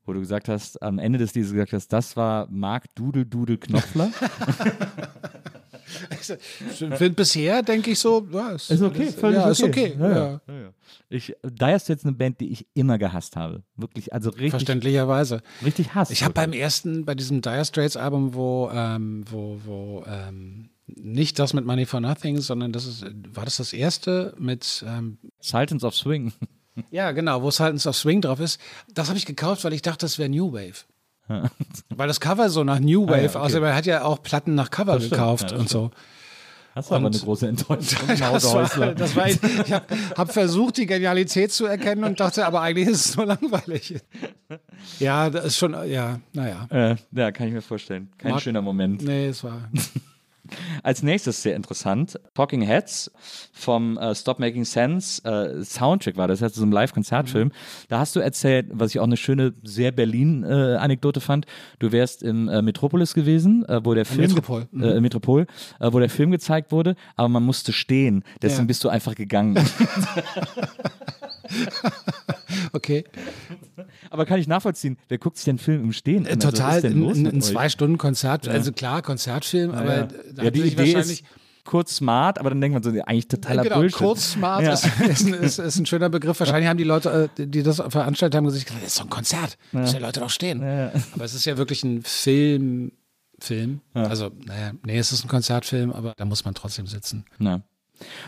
wo 0.05 0.13
du 0.13 0.19
gesagt 0.19 0.49
hast, 0.49 0.81
am 0.81 0.99
Ende 0.99 1.19
des 1.19 1.33
Liedes 1.33 1.51
gesagt 1.51 1.73
hast, 1.73 1.87
das 1.93 2.15
war 2.17 2.47
Mark 2.49 2.93
Dudel 2.95 3.25
Dudel 3.25 3.57
Knopfler. 3.57 4.11
Bisher 7.15 7.61
denke 7.63 7.91
ich 7.91 7.99
so, 7.99 8.25
ja, 8.31 8.51
ist, 8.51 8.71
Ist 8.71 8.81
okay, 8.81 9.11
völlig 9.11 9.39
ja, 9.39 9.49
ist 9.49 9.63
okay. 9.63 9.93
okay. 9.95 9.97
Ja, 9.99 10.09
Ja, 10.09 10.41
ja. 10.47 10.69
ich, 11.09 11.35
Dire 11.43 11.79
Straits 11.79 12.01
ist 12.01 12.05
eine 12.05 12.13
Band, 12.13 12.39
die 12.39 12.49
ich 12.49 12.67
immer 12.73 12.97
gehasst 12.97 13.35
habe. 13.35 13.63
Wirklich, 13.75 14.13
also 14.13 14.29
richtig, 14.31 14.51
Verständlicherweise. 14.51 15.41
richtig 15.63 15.93
Hass. 15.93 16.09
Ich 16.11 16.23
habe 16.23 16.33
beim 16.33 16.53
ersten, 16.53 17.05
bei 17.05 17.15
diesem 17.15 17.41
Dire 17.41 17.65
Straits 17.65 17.97
Album, 17.97 18.33
wo, 18.33 18.69
ähm, 18.73 19.23
wo, 19.29 19.59
wo 19.65 20.03
ähm, 20.07 20.69
nicht 20.87 21.39
das 21.39 21.53
mit 21.53 21.65
Money 21.65 21.85
for 21.85 21.99
Nothing, 21.99 22.39
sondern 22.39 22.71
das 22.71 22.85
ist, 22.85 23.05
war 23.33 23.45
das 23.45 23.57
das 23.57 23.73
erste 23.73 24.33
mit, 24.37 24.83
ähm, 24.87 25.17
Sultans 25.39 25.83
of 25.83 25.95
Swing. 25.95 26.33
Ja 26.91 27.11
genau, 27.11 27.41
wo 27.41 27.51
Sultans 27.51 27.85
of 27.87 27.95
Swing 27.95 28.21
drauf 28.21 28.39
ist. 28.39 28.59
Das 28.93 29.07
habe 29.09 29.17
ich 29.17 29.25
gekauft, 29.25 29.63
weil 29.63 29.73
ich 29.73 29.81
dachte, 29.81 30.05
das 30.05 30.17
wäre 30.19 30.29
New 30.29 30.51
Wave. 30.53 30.85
weil 31.89 32.07
das 32.07 32.19
Cover 32.19 32.49
so 32.49 32.63
nach 32.63 32.79
New 32.79 33.05
Wave 33.07 33.13
Ah, 33.13 33.17
ja, 33.21 33.29
okay. 33.29 33.37
aussieht. 33.37 33.61
Er 33.61 33.75
hat 33.75 33.85
ja 33.85 34.03
auch 34.03 34.21
Platten 34.21 34.55
nach 34.55 34.69
Cover 34.71 34.97
stimmt, 34.97 35.11
gekauft 35.11 35.43
ja, 35.43 35.49
das 35.51 35.59
und 35.59 35.69
so. 35.69 35.91
Das 36.75 36.89
war 36.89 36.97
aber 36.97 37.05
Und- 37.07 37.15
eine 37.15 37.23
große 37.23 37.47
Enttäuschung. 37.47 37.99
Das 38.17 38.51
war, 38.51 38.93
das 38.95 39.15
war, 39.15 39.27
ich 39.29 39.39
habe 39.71 39.85
hab 40.17 40.33
versucht, 40.33 40.77
die 40.77 40.87
Genialität 40.87 41.51
zu 41.53 41.65
erkennen 41.67 42.03
und 42.03 42.19
dachte, 42.19 42.45
aber 42.47 42.61
eigentlich 42.61 42.87
ist 42.87 43.05
es 43.05 43.15
nur 43.15 43.27
langweilig. 43.27 43.95
Ja, 44.99 45.29
das 45.29 45.45
ist 45.45 45.57
schon, 45.57 45.73
ja, 45.87 46.19
naja. 46.33 46.65
äh, 46.71 46.95
ja, 47.11 47.31
kann 47.31 47.47
ich 47.47 47.53
mir 47.53 47.61
vorstellen. 47.61 48.09
Kein 48.17 48.31
Mark- 48.31 48.41
schöner 48.41 48.63
Moment. 48.63 49.03
Nee, 49.03 49.27
es 49.27 49.43
war. 49.43 49.69
Als 50.83 51.03
nächstes 51.03 51.41
sehr 51.41 51.55
interessant, 51.55 52.19
Talking 52.33 52.61
Heads 52.61 53.09
vom 53.53 53.97
äh, 53.97 54.13
Stop 54.13 54.39
Making 54.39 54.65
Sense 54.65 55.23
äh, 55.23 55.63
Soundtrack 55.63 56.17
war 56.17 56.27
das, 56.27 56.39
das 56.39 56.47
heißt 56.47 56.55
so 56.55 56.65
ein 56.65 56.71
Live-Konzertfilm. 56.71 57.51
Da 57.87 57.99
hast 57.99 58.15
du 58.15 58.19
erzählt, 58.19 58.67
was 58.71 58.91
ich 58.91 58.99
auch 58.99 59.05
eine 59.05 59.15
schöne, 59.17 59.53
sehr 59.63 59.91
Berlin-Anekdote 59.93 61.21
fand. 61.21 61.45
Du 61.79 61.91
wärst 61.93 62.23
im 62.23 62.49
äh, 62.49 62.61
Metropolis 62.61 63.13
gewesen, 63.13 63.63
äh, 63.69 63.79
wo 63.85 63.93
der 63.93 64.05
Film 64.05 64.21
Metropol. 64.33 64.67
Mhm. 64.71 64.83
äh, 64.83 64.99
Metropol, 65.01 65.47
äh, 65.79 65.93
wo 65.93 65.99
der 65.99 66.09
Film 66.09 66.31
gezeigt 66.31 66.71
wurde, 66.71 66.95
aber 67.15 67.29
man 67.29 67.43
musste 67.43 67.71
stehen. 67.71 68.23
Deswegen 68.41 68.63
Ja. 68.63 68.67
bist 68.67 68.83
du 68.83 68.89
einfach 68.89 69.15
gegangen. 69.15 69.55
Okay. 72.73 73.03
aber 74.09 74.25
kann 74.25 74.39
ich 74.39 74.47
nachvollziehen, 74.47 74.97
wer 75.09 75.17
guckt 75.17 75.37
sich 75.37 75.45
den 75.45 75.57
Film 75.57 75.83
im 75.83 75.93
Stehen 75.93 76.25
an? 76.27 76.27
Äh, 76.27 76.35
Also, 76.35 76.49
Total 76.51 76.91
los 76.93 77.17
ein, 77.17 77.27
ein 77.27 77.37
euch? 77.37 77.43
zwei 77.43 77.69
Stunden 77.69 77.97
Konzert, 77.97 78.47
also 78.47 78.71
klar 78.71 79.01
Konzertfilm, 79.01 79.71
aber 79.71 79.95
ja. 79.95 80.03
da 80.33 80.41
ja, 80.41 80.47
hat 80.47 80.55
die 80.55 80.61
Idee 80.61 80.77
wahrscheinlich 80.77 81.21
ist 81.21 81.27
kurz 81.65 81.95
smart, 81.95 82.39
aber 82.39 82.49
dann 82.49 82.59
denkt 82.61 82.73
man 82.73 82.83
so, 82.83 82.89
ja, 82.91 83.03
eigentlich 83.05 83.27
totaler 83.27 83.63
genau, 83.63 83.77
Bullshit. 83.77 83.97
kurz 83.97 84.31
smart 84.33 84.63
Ja. 84.63 84.73
ist, 84.73 84.85
ist, 84.99 85.25
ein- 85.27 85.33
ist, 85.33 85.59
ist 85.59 85.79
ein 85.79 85.85
schöner 85.85 86.09
Begriff. 86.09 86.39
Wahrscheinlich 86.39 86.67
haben 86.69 86.77
die 86.77 86.83
Leute, 86.83 87.29
äh, 87.37 87.47
die 87.47 87.63
das 87.63 87.77
veranstaltet 87.77 88.35
haben, 88.35 88.45
gesagt, 88.45 88.69
das 88.81 88.83
ist 88.87 88.99
doch 88.99 89.05
ein 89.05 89.09
Konzert, 89.09 89.57
müssen 89.71 89.95
die 89.97 90.01
Leute 90.01 90.19
doch 90.19 90.29
stehen. 90.29 90.61
Aber 90.61 91.23
es 91.23 91.33
ist 91.33 91.45
ja 91.45 91.57
wirklich 91.57 91.83
ein 91.83 92.01
Film, 92.03 92.91
Film. 93.39 93.81
Also, 93.93 94.31
naja, 94.45 94.71
nee, 94.85 94.97
es 94.97 95.11
ist 95.11 95.23
ein 95.23 95.29
Konzertfilm, 95.29 95.91
aber 95.91 96.13
da 96.17 96.25
muss 96.25 96.43
man 96.45 96.53
trotzdem 96.53 96.85
sitzen. 96.87 97.25
Ja. 97.39 97.61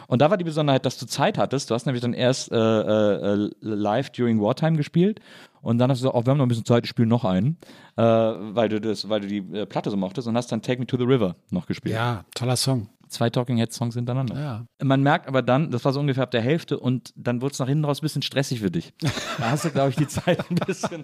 Und 0.07 0.21
da 0.21 0.29
war 0.29 0.37
die 0.37 0.43
Besonderheit, 0.43 0.85
dass 0.85 0.97
du 0.97 1.05
Zeit 1.05 1.37
hattest. 1.37 1.69
Du 1.69 1.75
hast 1.75 1.85
nämlich 1.85 2.01
dann 2.01 2.13
erst 2.13 2.51
äh, 2.51 2.55
äh, 2.55 3.45
äh, 3.45 3.49
live 3.61 4.09
during 4.11 4.41
Wartime 4.41 4.77
gespielt 4.77 5.19
und 5.61 5.79
dann 5.79 5.89
hast 5.89 5.99
du 5.99 6.03
gesagt, 6.03 6.15
oh, 6.15 6.25
wir 6.25 6.31
haben 6.31 6.37
noch 6.37 6.45
ein 6.45 6.49
bisschen 6.49 6.65
Zeit, 6.65 6.83
ich 6.83 6.89
spiele 6.89 7.07
noch 7.07 7.25
einen, 7.25 7.57
äh, 7.97 8.03
weil 8.03 8.69
du 8.69 8.79
das, 8.79 9.09
weil 9.09 9.21
du 9.21 9.27
die 9.27 9.37
äh, 9.37 9.65
Platte 9.65 9.89
so 9.89 9.97
mochtest 9.97 10.27
und 10.27 10.37
hast 10.37 10.51
dann 10.51 10.61
Take 10.61 10.79
Me 10.79 10.85
to 10.85 10.97
the 10.97 11.03
River 11.03 11.35
noch 11.49 11.65
gespielt. 11.65 11.95
Ja, 11.95 12.23
toller 12.35 12.55
Song. 12.55 12.87
Zwei 13.07 13.29
Talking 13.29 13.57
Head 13.57 13.71
Songs 13.73 13.95
hintereinander. 13.95 14.35
Ja. 14.35 14.65
Man 14.83 15.01
merkt 15.01 15.27
aber 15.27 15.41
dann, 15.41 15.71
das 15.71 15.85
war 15.85 15.93
so 15.93 15.99
ungefähr 15.99 16.23
ab 16.23 16.31
der 16.31 16.41
Hälfte 16.41 16.79
und 16.79 17.13
dann 17.15 17.41
wurde 17.41 17.53
es 17.53 17.59
nach 17.59 17.67
hinten 17.67 17.85
raus 17.85 17.99
ein 17.99 18.05
bisschen 18.05 18.21
stressig 18.21 18.59
für 18.59 18.71
dich. 18.71 18.93
Da 19.37 19.51
hast 19.51 19.65
du, 19.65 19.69
glaube 19.69 19.89
ich, 19.89 19.97
die 19.97 20.07
Zeit 20.07 20.39
ein 20.49 20.55
bisschen, 20.55 21.03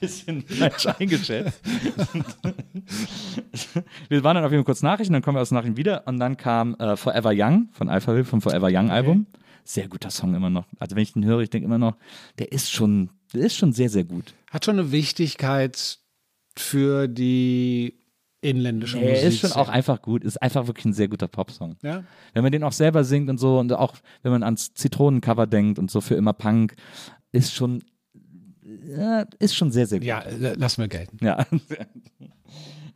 bisschen 0.00 0.42
falsch 0.42 0.86
eingeschätzt. 0.86 1.62
wir 4.08 4.22
waren 4.22 4.34
dann 4.34 4.44
auf 4.44 4.50
jeden 4.50 4.60
Fall 4.60 4.66
kurz 4.66 4.82
Nachrichten, 4.82 5.14
dann 5.14 5.22
kommen 5.22 5.36
wir 5.36 5.40
aus 5.40 5.50
Nachrichten 5.50 5.78
wieder 5.78 6.06
und 6.06 6.18
dann 6.18 6.36
kam 6.36 6.74
äh, 6.74 6.96
Forever 6.96 7.32
Young 7.34 7.70
von 7.72 7.88
Alpha 7.88 8.12
Will 8.12 8.24
vom 8.24 8.42
Forever 8.42 8.68
Young 8.70 8.90
Album. 8.90 9.26
Sehr 9.64 9.88
guter 9.88 10.10
Song 10.10 10.34
immer 10.34 10.50
noch. 10.50 10.66
Also 10.78 10.94
wenn 10.94 11.02
ich 11.02 11.14
den 11.14 11.24
höre, 11.24 11.40
ich 11.40 11.50
denke 11.50 11.64
immer 11.66 11.78
noch, 11.78 11.96
der 12.38 12.52
ist 12.52 12.70
schon, 12.70 13.10
der 13.32 13.42
ist 13.42 13.56
schon 13.56 13.72
sehr, 13.72 13.88
sehr 13.88 14.04
gut. 14.04 14.34
Hat 14.50 14.64
schon 14.64 14.78
eine 14.78 14.92
Wichtigkeit 14.92 15.98
für 16.56 17.08
die 17.08 17.99
inländische 18.42 18.98
Er 18.98 19.10
Musik. 19.10 19.28
ist 19.28 19.38
schon 19.40 19.52
auch 19.52 19.68
einfach 19.68 20.00
gut, 20.02 20.24
ist 20.24 20.40
einfach 20.40 20.66
wirklich 20.66 20.86
ein 20.86 20.92
sehr 20.92 21.08
guter 21.08 21.28
Popsong. 21.28 21.76
Ja. 21.82 22.04
Wenn 22.32 22.42
man 22.42 22.52
den 22.52 22.64
auch 22.64 22.72
selber 22.72 23.04
singt 23.04 23.28
und 23.28 23.38
so 23.38 23.58
und 23.58 23.72
auch 23.72 23.94
wenn 24.22 24.32
man 24.32 24.42
ans 24.42 24.72
Zitronencover 24.74 25.46
denkt 25.46 25.78
und 25.78 25.90
so 25.90 26.00
für 26.00 26.14
immer 26.14 26.32
Punk, 26.32 26.74
ist 27.32 27.54
schon, 27.54 27.82
ja, 28.86 29.26
ist 29.38 29.54
schon 29.54 29.70
sehr, 29.70 29.86
sehr 29.86 29.98
gut. 29.98 30.06
Ja, 30.06 30.20
äh, 30.22 30.54
lass 30.56 30.78
mir 30.78 30.88
gelten. 30.88 31.18
Ja. 31.24 31.46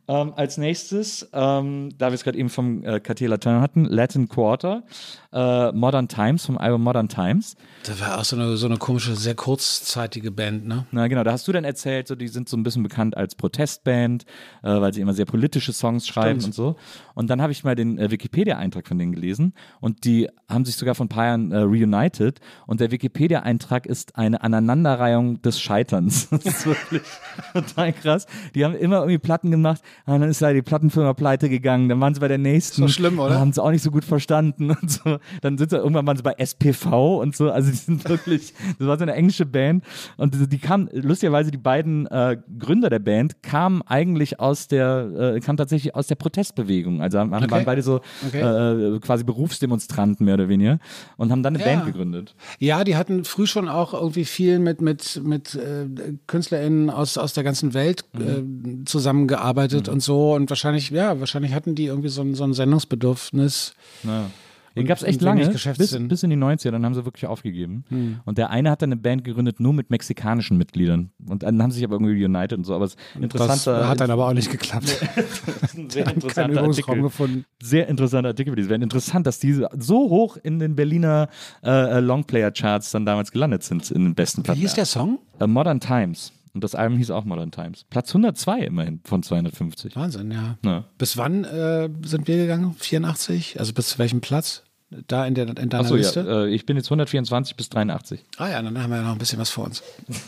ähm, 0.07 0.33
als 0.35 0.57
nächstes, 0.57 1.29
ähm, 1.33 1.89
da 1.97 2.09
wir 2.09 2.13
es 2.13 2.23
gerade 2.23 2.37
eben 2.37 2.49
vom 2.49 2.83
äh, 2.83 2.99
Cartier 2.99 3.29
Latin 3.29 3.61
hatten, 3.61 3.85
Latin 3.85 4.29
Quarter, 4.29 4.83
äh, 5.33 5.71
Modern 5.71 6.07
Times 6.07 6.45
vom 6.45 6.57
Album 6.57 6.83
Modern 6.83 7.09
Times. 7.09 7.55
Das 7.83 7.99
war 7.99 8.19
auch 8.19 8.23
so 8.23 8.35
eine, 8.35 8.55
so 8.57 8.67
eine 8.67 8.77
komische, 8.77 9.15
sehr 9.15 9.35
kurzzeitige 9.35 10.31
Band, 10.31 10.67
ne? 10.67 10.85
Na 10.91 11.07
genau, 11.07 11.23
da 11.23 11.31
hast 11.31 11.47
du 11.47 11.51
dann 11.51 11.63
erzählt, 11.63 12.07
so 12.07 12.15
die 12.15 12.27
sind 12.27 12.49
so 12.49 12.57
ein 12.57 12.63
bisschen 12.63 12.83
bekannt 12.83 13.17
als 13.17 13.35
Protestband, 13.35 14.25
äh, 14.63 14.69
weil 14.69 14.93
sie 14.93 15.01
immer 15.01 15.13
sehr 15.13 15.25
politische 15.25 15.73
Songs 15.73 16.07
schreiben 16.07 16.43
und 16.43 16.53
so. 16.53 16.75
Und 17.15 17.29
dann 17.29 17.41
habe 17.41 17.51
ich 17.51 17.63
mal 17.63 17.75
den 17.75 17.97
äh, 17.97 18.11
Wikipedia-Eintrag 18.11 18.87
von 18.87 18.97
denen 18.97 19.11
gelesen 19.11 19.53
und 19.81 20.05
die 20.05 20.29
haben 20.47 20.65
sich 20.65 20.75
sogar 20.75 20.95
vor 20.95 21.05
ein 21.05 21.09
paar 21.09 21.25
Jahren 21.25 21.51
äh, 21.51 21.57
reunited 21.57 22.39
und 22.67 22.79
der 22.79 22.91
Wikipedia-Eintrag 22.91 23.85
ist 23.85 24.15
eine 24.15 24.41
Aneinanderreihung 24.41 25.41
des 25.41 25.59
Scheiterns. 25.59 26.29
Das 26.35 26.45
ist 26.45 26.65
wirklich 26.65 27.01
total 27.53 27.93
krass. 27.93 28.27
Die 28.53 28.65
haben 28.65 28.75
immer 28.75 28.97
irgendwie 28.97 29.17
Platten 29.17 29.51
gemacht, 29.51 29.81
und 30.05 30.19
dann 30.21 30.29
ist 30.29 30.41
da 30.41 30.53
die 30.53 30.61
Plattenfirma 30.61 31.13
pleite 31.13 31.49
gegangen, 31.49 31.89
dann 31.89 31.99
waren 31.99 32.13
sie 32.13 32.19
bei 32.19 32.27
der 32.27 32.37
nächsten. 32.37 32.81
So 32.81 32.87
schlimm, 32.87 33.19
oder? 33.19 33.39
Haben 33.39 33.53
sie 33.53 33.61
auch 33.63 33.71
nicht 33.71 33.81
so 33.83 33.91
gut 33.91 34.05
verstanden 34.05 34.71
und 34.71 34.89
so. 34.91 35.17
Dann 35.41 35.57
sind 35.57 35.69
sie 35.71 35.77
irgendwann 35.77 36.05
waren 36.07 36.17
sie 36.17 36.23
bei 36.23 36.33
SPV 36.37 37.21
und 37.21 37.35
so. 37.35 37.49
Also 37.51 37.71
die 37.71 37.77
sind 37.77 38.07
wirklich, 38.09 38.53
das 38.79 38.87
war 38.87 38.97
so 38.97 39.03
eine 39.03 39.13
englische 39.13 39.45
Band 39.45 39.83
und 40.17 40.33
die, 40.35 40.47
die 40.47 40.57
kamen, 40.59 40.89
lustigerweise 40.93 41.51
die 41.51 41.57
beiden 41.57 42.05
äh, 42.07 42.37
Gründer 42.59 42.89
der 42.89 42.99
Band 42.99 43.41
kamen 43.43 43.81
eigentlich 43.83 44.39
aus 44.39 44.67
der, 44.67 45.33
äh, 45.35 45.39
kamen 45.39 45.57
tatsächlich 45.57 45.95
aus 45.95 46.07
der 46.07 46.15
Protestbewegung. 46.15 47.01
Also 47.01 47.19
haben, 47.19 47.33
Okay. 47.33 47.49
waren 47.51 47.65
beide 47.65 47.81
so 47.81 48.01
Okay. 48.27 48.41
äh, 48.95 48.99
quasi 48.99 49.23
Berufsdemonstranten 49.23 50.25
mehr 50.25 50.35
oder 50.35 50.49
weniger 50.49 50.79
und 51.17 51.31
haben 51.31 51.43
dann 51.43 51.55
eine 51.55 51.63
Ja. 51.65 51.71
Band 51.75 51.85
gegründet. 51.85 52.35
Ja, 52.59 52.83
die 52.83 52.95
hatten 52.95 53.23
früh 53.25 53.45
schon 53.47 53.67
auch 53.67 53.93
irgendwie 53.93 54.25
viel 54.25 54.59
mit, 54.59 54.81
mit, 54.81 55.21
mit 55.23 55.55
äh, 55.55 55.87
KünstlerInnen 56.27 56.89
aus, 56.89 57.17
aus 57.17 57.33
der 57.33 57.43
ganzen 57.43 57.73
Welt 57.73 58.05
Mhm. 58.13 58.81
äh, 58.81 58.85
zusammengearbeitet 58.85 59.84
und 59.89 60.01
so. 60.01 60.33
Und 60.33 60.49
wahrscheinlich, 60.49 60.89
ja, 60.89 61.19
wahrscheinlich 61.19 61.53
hatten 61.53 61.75
die 61.75 61.85
irgendwie 61.85 62.09
so 62.09 62.21
ein, 62.21 62.35
so 62.35 62.43
ein 62.43 62.53
Sendungsbedürfnis. 62.53 63.73
Ja. 64.03 64.25
Den 64.75 64.85
gab 64.87 64.97
es 64.97 65.03
und 65.03 65.09
echt 65.09 65.21
lange, 65.21 65.47
bis, 65.47 65.97
bis 65.97 66.23
in 66.23 66.29
die 66.29 66.35
90er, 66.35 66.71
dann 66.71 66.83
haben 66.83 66.93
sie 66.93 67.05
wirklich 67.05 67.25
aufgegeben. 67.27 68.19
Und 68.25 68.37
der 68.37 68.49
eine 68.49 68.69
hat 68.69 68.81
dann 68.81 68.89
eine 68.91 68.97
Band 68.99 69.23
gegründet, 69.23 69.61
nur 69.61 69.71
mit 69.71 69.89
mexikanischen 69.89 70.57
Mitgliedern. 70.57 71.11
Und 71.25 71.43
dann 71.43 71.63
haben 71.63 71.71
sie 71.71 71.77
sich 71.77 71.85
aber 71.85 71.95
irgendwie 71.95 72.23
united 72.25 72.57
und 72.57 72.65
so. 72.65 72.75
Aber 72.75 72.83
es 72.83 72.95
ist 72.95 72.99
ein 73.15 73.21
Das 73.29 73.41
interessanter, 73.41 73.87
hat 73.87 74.01
dann 74.01 74.11
aber 74.11 74.27
auch 74.27 74.33
nicht 74.33 74.51
geklappt. 74.51 74.87
sehr 75.87 76.07
interessanter 76.13 76.61
Artikel. 76.63 77.01
gefunden. 77.01 77.45
Sehr 77.63 77.87
interessanter 77.87 78.29
Artikel 78.29 78.51
für 78.51 78.57
diese 78.57 78.67
Band. 78.67 78.83
Interessant, 78.83 79.25
dass 79.25 79.39
diese 79.39 79.69
so 79.79 80.09
hoch 80.09 80.35
in 80.43 80.59
den 80.59 80.75
Berliner 80.75 81.29
äh, 81.63 82.01
Longplayer-Charts 82.01 82.91
dann 82.91 83.05
damals 83.05 83.31
gelandet 83.31 83.63
sind, 83.63 83.89
in 83.91 84.03
den 84.03 84.13
besten 84.15 84.41
Wie 84.41 84.43
Platten. 84.43 84.59
hieß 84.59 84.73
der 84.73 84.85
Song? 84.85 85.19
Äh, 85.39 85.47
Modern 85.47 85.79
Times. 85.79 86.33
Und 86.55 86.63
das 86.63 86.73
Album 86.73 86.97
hieß 86.97 87.11
auch 87.11 87.25
Modern 87.25 87.51
Times. 87.51 87.85
Platz 87.89 88.09
102 88.09 88.61
immerhin 88.61 89.01
von 89.03 89.21
250. 89.21 89.95
Wahnsinn, 89.97 90.31
ja. 90.31 90.57
Ja. 90.63 90.85
Bis 90.97 91.17
wann 91.17 91.43
äh, 91.43 91.89
sind 92.05 92.29
wir 92.29 92.37
gegangen? 92.37 92.75
84? 92.79 93.59
Also 93.59 93.73
bis 93.73 93.89
zu 93.89 93.99
welchem 93.99 94.21
Platz? 94.21 94.63
Da 95.07 95.25
in, 95.25 95.35
der, 95.35 95.49
in 95.49 95.55
deiner 95.55 95.83
Achso, 95.83 95.95
Liste? 95.95 96.21
ja. 96.21 96.45
Äh, 96.45 96.49
ich 96.49 96.65
bin 96.65 96.77
jetzt 96.77 96.87
124 96.87 97.57
bis 97.57 97.67
83. 97.69 98.23
Ah 98.37 98.47
ja, 98.47 98.61
dann 98.61 98.81
haben 98.81 98.89
wir 98.89 98.97
ja 98.97 99.03
noch 99.03 99.11
ein 99.11 99.17
bisschen 99.17 99.39
was 99.39 99.49
vor 99.49 99.65
uns. 99.65 99.83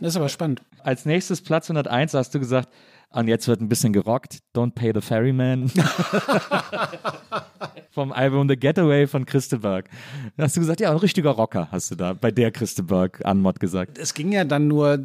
das 0.00 0.10
ist 0.10 0.16
aber 0.16 0.28
spannend. 0.28 0.62
Als 0.84 1.04
nächstes 1.04 1.40
Platz 1.40 1.68
101 1.68 2.14
hast 2.14 2.32
du 2.32 2.38
gesagt, 2.38 2.68
und 3.12 3.28
jetzt 3.28 3.46
wird 3.48 3.60
ein 3.60 3.68
bisschen 3.68 3.92
gerockt. 3.92 4.38
Don't 4.54 4.72
Pay 4.72 4.92
the 4.94 5.00
Ferryman. 5.00 5.70
Vom 7.90 8.12
Album 8.12 8.48
The 8.48 8.56
Getaway 8.56 9.06
von 9.06 9.26
Christeberg. 9.26 9.88
Da 10.36 10.44
hast 10.44 10.56
du 10.56 10.60
gesagt, 10.60 10.80
ja, 10.80 10.90
ein 10.90 10.96
richtiger 10.96 11.30
Rocker 11.30 11.68
hast 11.70 11.90
du 11.90 11.94
da 11.94 12.14
bei 12.14 12.30
der 12.30 12.50
Christeberg 12.50 13.24
Anmod 13.24 13.60
gesagt. 13.60 13.98
es 13.98 14.14
ging 14.14 14.32
ja 14.32 14.44
dann 14.44 14.66
nur, 14.66 14.98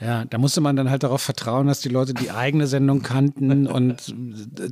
ja, 0.00 0.24
da 0.24 0.38
musste 0.38 0.60
man 0.60 0.76
dann 0.76 0.90
halt 0.90 1.02
darauf 1.02 1.22
vertrauen, 1.22 1.66
dass 1.66 1.80
die 1.80 1.88
Leute 1.88 2.14
die 2.14 2.30
eigene 2.30 2.66
Sendung 2.66 3.02
kannten 3.02 3.66
und 3.68 4.14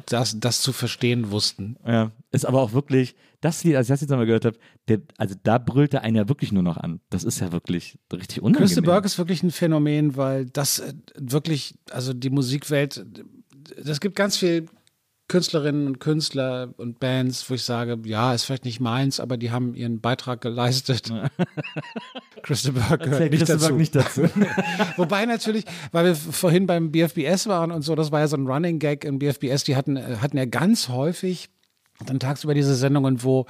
das, 0.06 0.38
das 0.38 0.62
zu 0.62 0.72
verstehen 0.72 1.30
wussten. 1.30 1.76
Ja, 1.86 2.10
ist 2.30 2.46
aber 2.46 2.60
auch 2.60 2.72
wirklich, 2.72 3.14
das 3.40 3.64
Lied, 3.64 3.76
als 3.76 3.86
ich 3.86 3.92
das 3.92 4.00
jetzt 4.02 4.12
einmal 4.12 4.26
gehört 4.26 4.44
habe, 4.44 4.58
der, 4.88 5.00
also 5.16 5.34
da 5.42 5.58
brüllte 5.58 6.02
einen 6.02 6.16
ja 6.16 6.28
wirklich 6.28 6.52
nur 6.52 6.62
noch 6.62 6.76
an. 6.76 7.00
Das 7.10 7.24
ist 7.24 7.40
ja 7.40 7.52
wirklich 7.52 7.98
richtig 8.12 8.42
unangenehm. 8.42 8.66
Christa 8.66 8.80
Burke 8.82 9.06
ist 9.06 9.18
wirklich 9.18 9.42
ein 9.42 9.50
Phänomen, 9.50 10.16
weil 10.16 10.46
das 10.46 10.80
äh, 10.80 10.92
wirklich, 11.16 11.74
also 11.90 12.12
die 12.12 12.30
Musikwelt, 12.30 13.04
es 13.76 14.00
gibt 14.00 14.16
ganz 14.16 14.36
viel 14.36 14.66
Künstlerinnen 15.30 15.86
und 15.86 16.00
Künstler 16.00 16.74
und 16.76 16.98
Bands, 16.98 17.48
wo 17.48 17.54
ich 17.54 17.62
sage, 17.62 17.96
ja, 18.04 18.34
ist 18.34 18.42
vielleicht 18.42 18.64
nicht 18.64 18.80
meins, 18.80 19.20
aber 19.20 19.36
die 19.36 19.52
haben 19.52 19.76
ihren 19.76 20.00
Beitrag 20.00 20.40
geleistet. 20.40 21.12
Christa 22.42 22.72
Burke 22.72 23.08
gehört 23.08 23.30
nicht 23.30 23.48
dazu. 23.48 23.76
nicht 23.76 23.94
dazu. 23.94 24.22
Wobei 24.96 25.26
natürlich, 25.26 25.66
weil 25.92 26.06
wir 26.06 26.16
vorhin 26.16 26.66
beim 26.66 26.90
BFBS 26.90 27.46
waren 27.46 27.70
und 27.70 27.82
so, 27.82 27.94
das 27.94 28.10
war 28.10 28.18
ja 28.18 28.26
so 28.26 28.36
ein 28.36 28.48
Running 28.48 28.80
Gag 28.80 29.04
im 29.04 29.20
BFBS, 29.20 29.62
die 29.62 29.76
hatten, 29.76 29.96
äh, 29.96 30.16
hatten 30.20 30.36
ja 30.36 30.46
ganz 30.46 30.88
häufig 30.88 31.48
dann 32.04 32.18
tagsüber 32.18 32.52
diese 32.52 32.74
Sendungen, 32.74 33.22
wo 33.22 33.46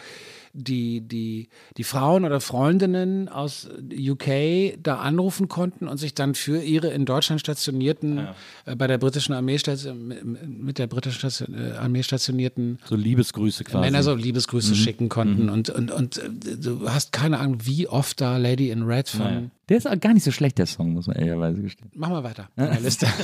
die, 0.53 1.01
die, 1.01 1.49
die 1.77 1.85
Frauen 1.85 2.25
oder 2.25 2.41
Freundinnen 2.41 3.29
aus 3.29 3.69
UK 3.93 4.75
da 4.83 4.97
anrufen 4.97 5.49
konnten 5.49 5.87
und 5.89 5.99
sich 5.99 6.15
dann 6.15 6.35
für 6.35 6.61
ihre 6.63 6.89
in 6.89 7.05
Deutschland 7.05 7.41
stationierten, 7.41 8.29
äh, 8.67 8.77
bei 8.77 8.87
der 8.87 8.99
britischen 8.99 9.33
Armee 9.33 9.59
station- 9.59 10.09
mit 10.47 10.79
der 10.79 10.87
britischen 10.87 11.19
Station, 11.19 11.55
äh, 11.55 11.73
Armee 11.77 12.03
stationierten 12.03 12.79
So 12.85 12.97
Liebesgrüße 12.97 13.65
quasi. 13.65 13.81
Männer 13.81 14.03
so 14.03 14.15
Liebesgrüße 14.15 14.75
schicken 14.75 15.09
konnten 15.09 15.49
und, 15.49 15.71
und, 15.71 15.91
und 15.91 16.19
äh, 16.19 16.57
du 16.57 16.89
hast 16.89 17.13
keine 17.13 17.39
Ahnung, 17.39 17.59
wie 17.65 17.87
oft 17.89 18.21
da 18.21 18.37
Lady 18.37 18.71
in 18.71 18.83
Red 18.83 19.09
von 19.09 19.21
Ja. 19.27 19.43
Der 19.69 19.77
ist 19.77 19.87
auch 19.89 20.01
gar 20.01 20.13
nicht 20.15 20.25
so 20.25 20.33
schlecht, 20.33 20.59
der 20.59 20.67
Song, 20.67 20.95
muss 20.95 21.07
man 21.07 21.15
ehrlicherweise 21.15 21.63
gestehen. 21.63 21.91
Mach 21.95 22.09
mal 22.09 22.25
weiter 22.25 22.49
der 22.57 22.81
Liste. 22.81 23.07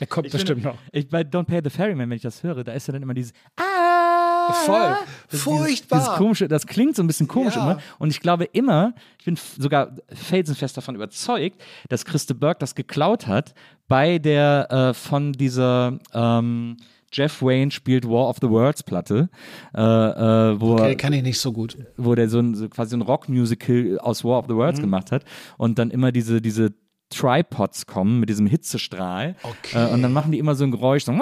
Der 0.00 0.06
kommt 0.06 0.30
bestimmt 0.30 0.64
noch. 0.64 0.78
Ich, 0.92 1.08
bei 1.10 1.20
Don't 1.20 1.44
Pay 1.44 1.60
the 1.62 1.68
Ferryman, 1.68 2.08
wenn 2.08 2.16
ich 2.16 2.22
das 2.22 2.42
höre, 2.42 2.64
da 2.64 2.72
ist 2.72 2.88
ja 2.88 2.92
dann 2.92 3.02
immer 3.02 3.12
dieses 3.12 3.34
Ah! 3.56 4.13
Voll. 4.52 4.76
Das 4.78 5.00
ist 5.00 5.30
Dieses, 5.30 5.42
Furchtbar. 5.44 5.98
dieses 6.00 6.14
komische, 6.14 6.48
das 6.48 6.66
klingt 6.66 6.96
so 6.96 7.02
ein 7.02 7.06
bisschen 7.06 7.28
komisch 7.28 7.56
Ja. 7.56 7.62
immer. 7.62 7.78
Und 7.98 8.10
ich 8.10 8.20
glaube 8.20 8.44
immer, 8.44 8.94
ich 9.18 9.24
bin 9.24 9.36
sogar 9.58 9.96
felsenfest 10.12 10.76
davon 10.76 10.94
überzeugt, 10.94 11.60
dass 11.88 12.04
Christe 12.04 12.34
Burke 12.34 12.58
das 12.60 12.74
geklaut 12.74 13.26
hat 13.26 13.54
bei 13.88 14.18
der 14.18 14.70
äh, 14.70 14.94
von 14.94 15.32
dieser 15.32 15.98
ähm, 16.12 16.76
Jeff 17.12 17.42
Wayne 17.42 17.70
spielt 17.70 18.08
War 18.08 18.28
of 18.28 18.38
the 18.40 18.48
Worlds 18.50 18.82
Platte, 18.82 19.28
äh, 19.72 19.80
äh, 19.80 20.60
wo, 20.60 20.72
Okay, 20.74 20.96
kann 20.96 21.12
ich 21.12 21.22
nicht 21.22 21.38
so 21.38 21.52
gut. 21.52 21.76
wo 21.96 22.14
der 22.16 22.28
so, 22.28 22.40
ein, 22.40 22.54
so 22.56 22.68
quasi 22.68 22.96
ein 22.96 23.02
Rockmusical 23.02 23.98
aus 24.00 24.24
War 24.24 24.38
of 24.40 24.46
the 24.48 24.52
Mhm. 24.54 24.58
Worlds 24.58 24.80
gemacht 24.80 25.12
hat 25.12 25.24
und 25.56 25.78
dann 25.78 25.90
immer 25.90 26.10
diese, 26.10 26.40
diese 26.42 26.72
Tripods 27.10 27.86
kommen 27.86 28.18
mit 28.18 28.28
diesem 28.30 28.46
Hitzestrahl 28.46 29.36
Okay. 29.42 29.86
äh, 29.88 29.92
und 29.92 30.02
dann 30.02 30.12
machen 30.12 30.32
die 30.32 30.38
immer 30.40 30.56
so 30.56 30.64
ein 30.64 30.72
Geräusch, 30.72 31.04
so 31.04 31.12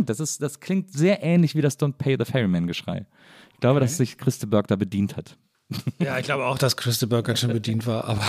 das, 0.00 0.20
ist, 0.20 0.42
das 0.42 0.60
klingt 0.60 0.92
sehr 0.92 1.22
ähnlich 1.22 1.54
wie 1.54 1.60
das 1.62 1.78
Don't 1.78 1.94
Pay 1.94 2.16
the 2.18 2.24
Ferryman 2.24 2.66
Geschrei. 2.66 3.06
Ich 3.52 3.60
glaube, 3.60 3.80
dass 3.80 3.96
sich 3.96 4.18
Christe 4.18 4.46
Berg 4.46 4.66
da 4.68 4.76
bedient 4.76 5.16
hat. 5.16 5.36
Ja, 5.98 6.18
ich 6.18 6.24
glaube 6.26 6.44
auch, 6.44 6.58
dass 6.58 6.76
Christa 6.76 7.06
ganz 7.22 7.40
schön 7.40 7.52
bedient 7.52 7.86
war, 7.86 8.04
aber 8.04 8.22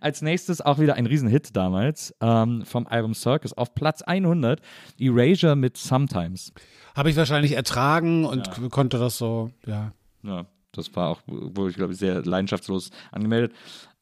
Als 0.00 0.22
nächstes 0.22 0.60
auch 0.62 0.78
wieder 0.78 0.94
ein 0.94 1.04
Riesenhit 1.06 1.54
damals 1.54 2.14
ähm, 2.22 2.64
vom 2.64 2.86
Album 2.86 3.14
Circus 3.14 3.52
auf 3.52 3.74
Platz 3.74 4.00
100, 4.00 4.60
Erasure 4.98 5.56
mit 5.56 5.76
Sometimes. 5.76 6.52
habe 6.96 7.10
ich 7.10 7.16
wahrscheinlich 7.16 7.52
ertragen 7.52 8.24
und 8.24 8.50
k- 8.50 8.68
konnte 8.70 8.98
das 8.98 9.18
so, 9.18 9.50
ja. 9.66 9.92
Ja, 10.22 10.46
das 10.72 10.94
war 10.96 11.08
auch, 11.10 11.20
wo 11.26 11.68
ich 11.68 11.74
glaube 11.76 11.92
ich, 11.92 11.98
sehr 11.98 12.22
leidenschaftslos 12.24 12.90
angemeldet. 13.12 13.52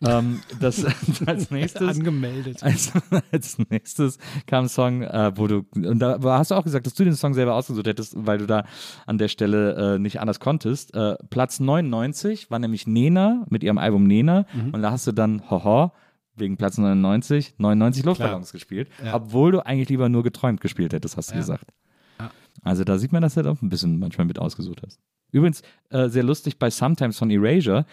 Ähm, 0.05 0.41
das 0.61 0.85
als 1.27 1.51
nächstes. 1.51 1.97
Angemeldet. 1.97 2.63
Als, 2.63 2.93
als 3.33 3.59
nächstes 3.71 4.19
kam 4.47 4.65
ein 4.65 4.69
Song, 4.69 5.03
äh, 5.03 5.33
wo 5.37 5.47
du, 5.47 5.65
und 5.75 5.99
da 5.99 6.19
hast 6.23 6.51
du 6.51 6.55
auch 6.55 6.65
gesagt, 6.65 6.85
dass 6.87 6.93
du 6.95 7.05
den 7.05 7.15
Song 7.15 7.33
selber 7.33 7.55
ausgesucht 7.55 7.87
hättest, 7.87 8.15
weil 8.17 8.39
du 8.39 8.47
da 8.47 8.65
an 9.07 9.17
der 9.19 9.29
Stelle 9.29 9.95
äh, 9.95 9.99
nicht 9.99 10.21
anders 10.21 10.39
konntest. 10.39 10.95
Äh, 10.95 11.17
Platz 11.31 11.61
99 11.61 12.51
war 12.51 12.59
nämlich 12.59 12.87
Nena 12.87 13.47
mit 13.49 13.63
ihrem 13.65 13.79
Album 13.79 14.05
Nena 14.07 14.45
und 14.73 14.83
da 14.83 14.91
hast 14.91 15.07
du 15.07 15.13
dann 15.13 15.49
Hoho 15.51 15.93
wegen 16.35 16.59
Platz 16.59 16.77
99 16.77 17.55
99 17.57 18.05
Luftballons 18.05 18.53
gespielt, 18.53 18.91
Ja. 19.03 19.15
obwohl 19.15 19.53
du 19.53 19.65
eigentlich 19.65 19.89
lieber 19.89 20.11
nur 20.11 20.23
geträumt 20.23 20.61
gespielt 20.61 20.93
hättest, 20.93 21.17
hast 21.17 21.31
du 21.31 21.35
Ja. 21.35 21.41
gesagt. 21.41 21.73
Ja. 22.21 22.31
Also 22.63 22.85
da 22.85 22.99
sieht 22.99 23.13
man, 23.13 23.23
dass 23.23 23.33
du 23.35 23.37
halt 23.45 23.47
auch 23.47 23.63
ein 23.63 23.71
bisschen 23.71 23.99
manchmal 23.99 24.27
mit 24.27 24.39
ausgesucht 24.39 24.83
hast. 24.85 25.01
Übrigens, 25.33 25.63
äh, 25.89 26.09
sehr 26.11 26.23
lustig 26.23 26.59
bei 26.59 26.69
Sometimes 26.69 27.19
von 27.19 27.31
Erasure, 27.31 27.87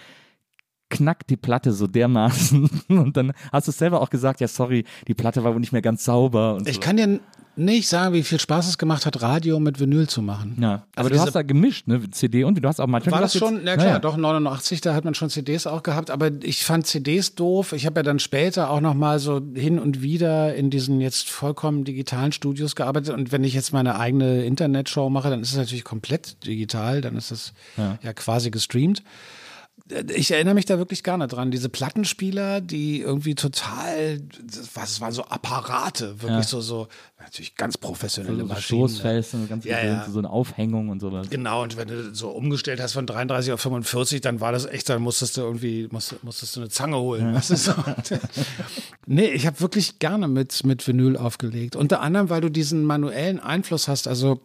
knackt 0.94 1.30
die 1.30 1.38
Platte 1.38 1.72
so 1.74 1.88
dermaßen 1.88 2.70
und 2.90 3.18
dann 3.18 3.34
hast 3.52 3.68
du 3.68 3.72
es 3.72 3.78
selber 3.78 4.02
auch 4.02 4.10
gesagt, 4.10 4.40
ja 4.42 4.48
sorry, 4.48 4.86
die 5.08 5.14
Platte 5.14 5.44
war 5.44 5.54
wohl 5.54 5.60
nicht 5.60 5.74
mehr 5.74 5.82
ganz 5.82 6.04
sauber 6.06 6.56
und 6.56 6.68
Ich 6.68 6.76
so. 6.76 6.82
kann 6.82 6.98
dir 6.98 7.20
nicht 7.56 7.88
sagen, 7.88 8.16
wie 8.16 8.24
viel 8.24 8.40
Spaß 8.40 8.68
es 8.68 8.80
gemacht 8.80 9.06
hat, 9.06 9.22
Radio 9.22 9.60
mit 9.60 9.80
Vinyl 9.80 10.08
zu 10.10 10.24
machen. 10.24 10.58
ja, 10.60 10.74
aber 10.74 10.84
Also 10.96 11.10
du 11.12 11.20
hast 11.20 11.34
da 11.36 11.44
gemischt, 11.44 11.88
ne, 11.88 12.02
CD 12.10 12.44
und 12.46 12.56
du 12.58 12.68
hast 12.68 12.80
auch 12.80 12.88
manchmal 12.88 13.14
War 13.14 13.22
das 13.22 13.38
schon? 13.38 13.58
jetzt- 13.58 13.66
Na 13.66 13.74
klar, 13.76 13.86
naja. 13.86 14.00
doch 14.00 14.18
89, 14.18 14.82
da 14.82 14.96
hat 14.96 15.06
man 15.06 15.14
schon 15.14 15.30
CDs 15.30 15.68
auch 15.68 15.84
gehabt, 15.84 16.10
aber 16.10 16.32
ich 16.42 16.64
fand 16.64 16.88
CDs 16.88 17.36
doof. 17.36 17.74
Ich 17.74 17.86
habe 17.86 18.00
ja 18.00 18.04
dann 18.04 18.18
später 18.18 18.72
auch 18.72 18.82
noch 18.82 18.96
mal 18.96 19.20
so 19.20 19.40
hin 19.54 19.78
und 19.78 20.02
wieder 20.02 20.56
in 20.56 20.72
diesen 20.72 21.00
jetzt 21.00 21.30
vollkommen 21.30 21.84
digitalen 21.84 22.32
Studios 22.32 22.76
gearbeitet 22.76 23.14
und 23.14 23.32
wenn 23.32 23.44
ich 23.44 23.54
jetzt 23.54 23.72
meine 23.72 24.00
eigene 24.00 24.46
Internetshow 24.46 25.12
mache, 25.12 25.30
dann 25.30 25.42
ist 25.42 25.52
es 25.52 25.58
natürlich 25.58 25.84
komplett 25.84 26.44
digital, 26.48 27.02
dann 27.02 27.16
ist 27.16 27.30
es 27.30 27.54
ja, 27.78 28.14
quasi 28.14 28.50
gestreamt. 28.50 29.04
Ich 30.16 30.32
erinnere 30.32 30.54
mich 30.54 30.64
da 30.64 30.78
wirklich 30.78 31.04
gerne 31.04 31.28
dran. 31.28 31.52
Diese 31.52 31.68
Plattenspieler, 31.68 32.62
die 32.62 33.02
irgendwie 33.02 33.36
total, 33.36 34.22
das 34.80 35.02
waren 35.02 35.12
so 35.12 35.26
Apparate, 35.26 36.22
wirklich 36.22 36.38
Ja. 36.38 36.44
so, 36.44 36.62
so, 36.62 36.88
natürlich 37.20 37.56
ganz 37.56 37.78
professionelle 37.78 38.40
so 38.40 38.46
Maschinen. 38.46 38.88
Stoßfest 38.88 39.34
und 39.34 39.50
ganz 39.50 39.66
Ja, 39.66 39.84
ja. 39.84 40.08
so 40.10 40.20
eine 40.20 40.30
Aufhängung 40.30 40.88
und 40.88 41.02
sowas. 41.02 41.30
Genau, 41.30 41.64
und 41.64 41.76
wenn 41.76 41.90
du 41.90 42.16
so 42.16 42.30
umgestellt 42.30 42.80
hast 42.82 42.94
von 42.94 43.06
33 43.06 43.52
auf 43.52 43.60
45, 43.60 44.22
dann 44.22 44.40
war 44.40 44.54
das 44.54 44.66
echt, 44.66 44.88
dann 44.88 45.02
musstest 45.02 45.36
du 45.36 45.42
irgendwie, 45.42 45.90
musst, 45.92 46.24
musstest 46.24 46.56
du 46.56 46.62
eine 46.62 46.70
Zange 46.70 46.98
holen. 46.98 47.34
Was 47.34 47.50
ist 47.52 47.66
so? 47.66 47.74
nee, 49.06 49.32
ich 49.32 49.46
habe 49.46 49.60
wirklich 49.60 50.00
gerne 50.00 50.30
mit, 50.30 50.64
mit 50.66 50.88
Vinyl 50.88 51.18
aufgelegt. 51.18 51.76
Unter 51.76 52.00
anderem, 52.00 52.30
weil 52.30 52.40
du 52.40 52.50
diesen 52.50 52.86
manuellen 52.86 53.42
Einfluss 53.42 53.90
hast. 53.90 54.08
Also 54.08 54.40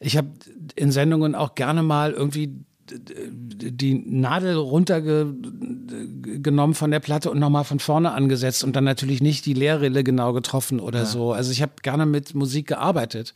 ich 0.00 0.16
habe 0.16 0.28
in 0.74 0.90
Sendungen 0.90 1.36
auch 1.36 1.54
gerne 1.54 1.84
mal 1.84 2.12
irgendwie 2.12 2.64
die 2.90 3.94
Nadel 3.94 4.56
runtergenommen 4.56 6.74
von 6.74 6.90
der 6.90 7.00
Platte 7.00 7.30
und 7.30 7.38
nochmal 7.38 7.64
von 7.64 7.78
vorne 7.78 8.12
angesetzt 8.12 8.64
und 8.64 8.76
dann 8.76 8.84
natürlich 8.84 9.20
nicht 9.20 9.46
die 9.46 9.54
Leerrille 9.54 10.04
genau 10.04 10.32
getroffen 10.32 10.80
oder 10.80 11.06
so. 11.06 11.32
Also 11.32 11.52
ich 11.52 11.62
habe 11.62 11.72
gerne 11.82 12.06
mit 12.06 12.34
Musik 12.34 12.68
gearbeitet. 12.68 13.34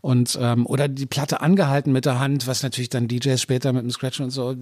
Und 0.00 0.38
ähm, 0.40 0.66
oder 0.66 0.88
die 0.88 1.06
Platte 1.06 1.40
angehalten 1.40 1.92
mit 1.92 2.04
der 2.04 2.18
Hand, 2.18 2.46
was 2.46 2.62
natürlich 2.62 2.90
dann 2.90 3.08
DJs 3.08 3.40
später 3.40 3.72
mit 3.72 3.82
dem 3.82 3.90
Scratchen 3.90 4.24
und 4.24 4.30
so 4.30 4.52
äh, 4.52 4.56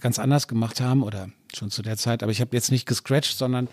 ganz 0.00 0.18
anders 0.18 0.48
gemacht 0.48 0.80
haben 0.80 1.02
oder 1.02 1.28
schon 1.54 1.70
zu 1.70 1.82
der 1.82 1.96
Zeit. 1.96 2.22
Aber 2.22 2.32
ich 2.32 2.40
habe 2.40 2.56
jetzt 2.56 2.70
nicht 2.70 2.86
gescratcht, 2.86 3.36
sondern 3.36 3.68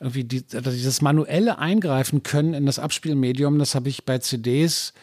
irgendwie 0.00 0.24
die, 0.24 0.42
dieses 0.42 1.02
manuelle 1.02 1.58
Eingreifen 1.58 2.22
können 2.22 2.54
in 2.54 2.66
das 2.66 2.78
Abspielmedium, 2.78 3.58
das 3.58 3.74
habe 3.74 3.90
ich 3.90 4.04
bei 4.04 4.18
CDs 4.18 4.94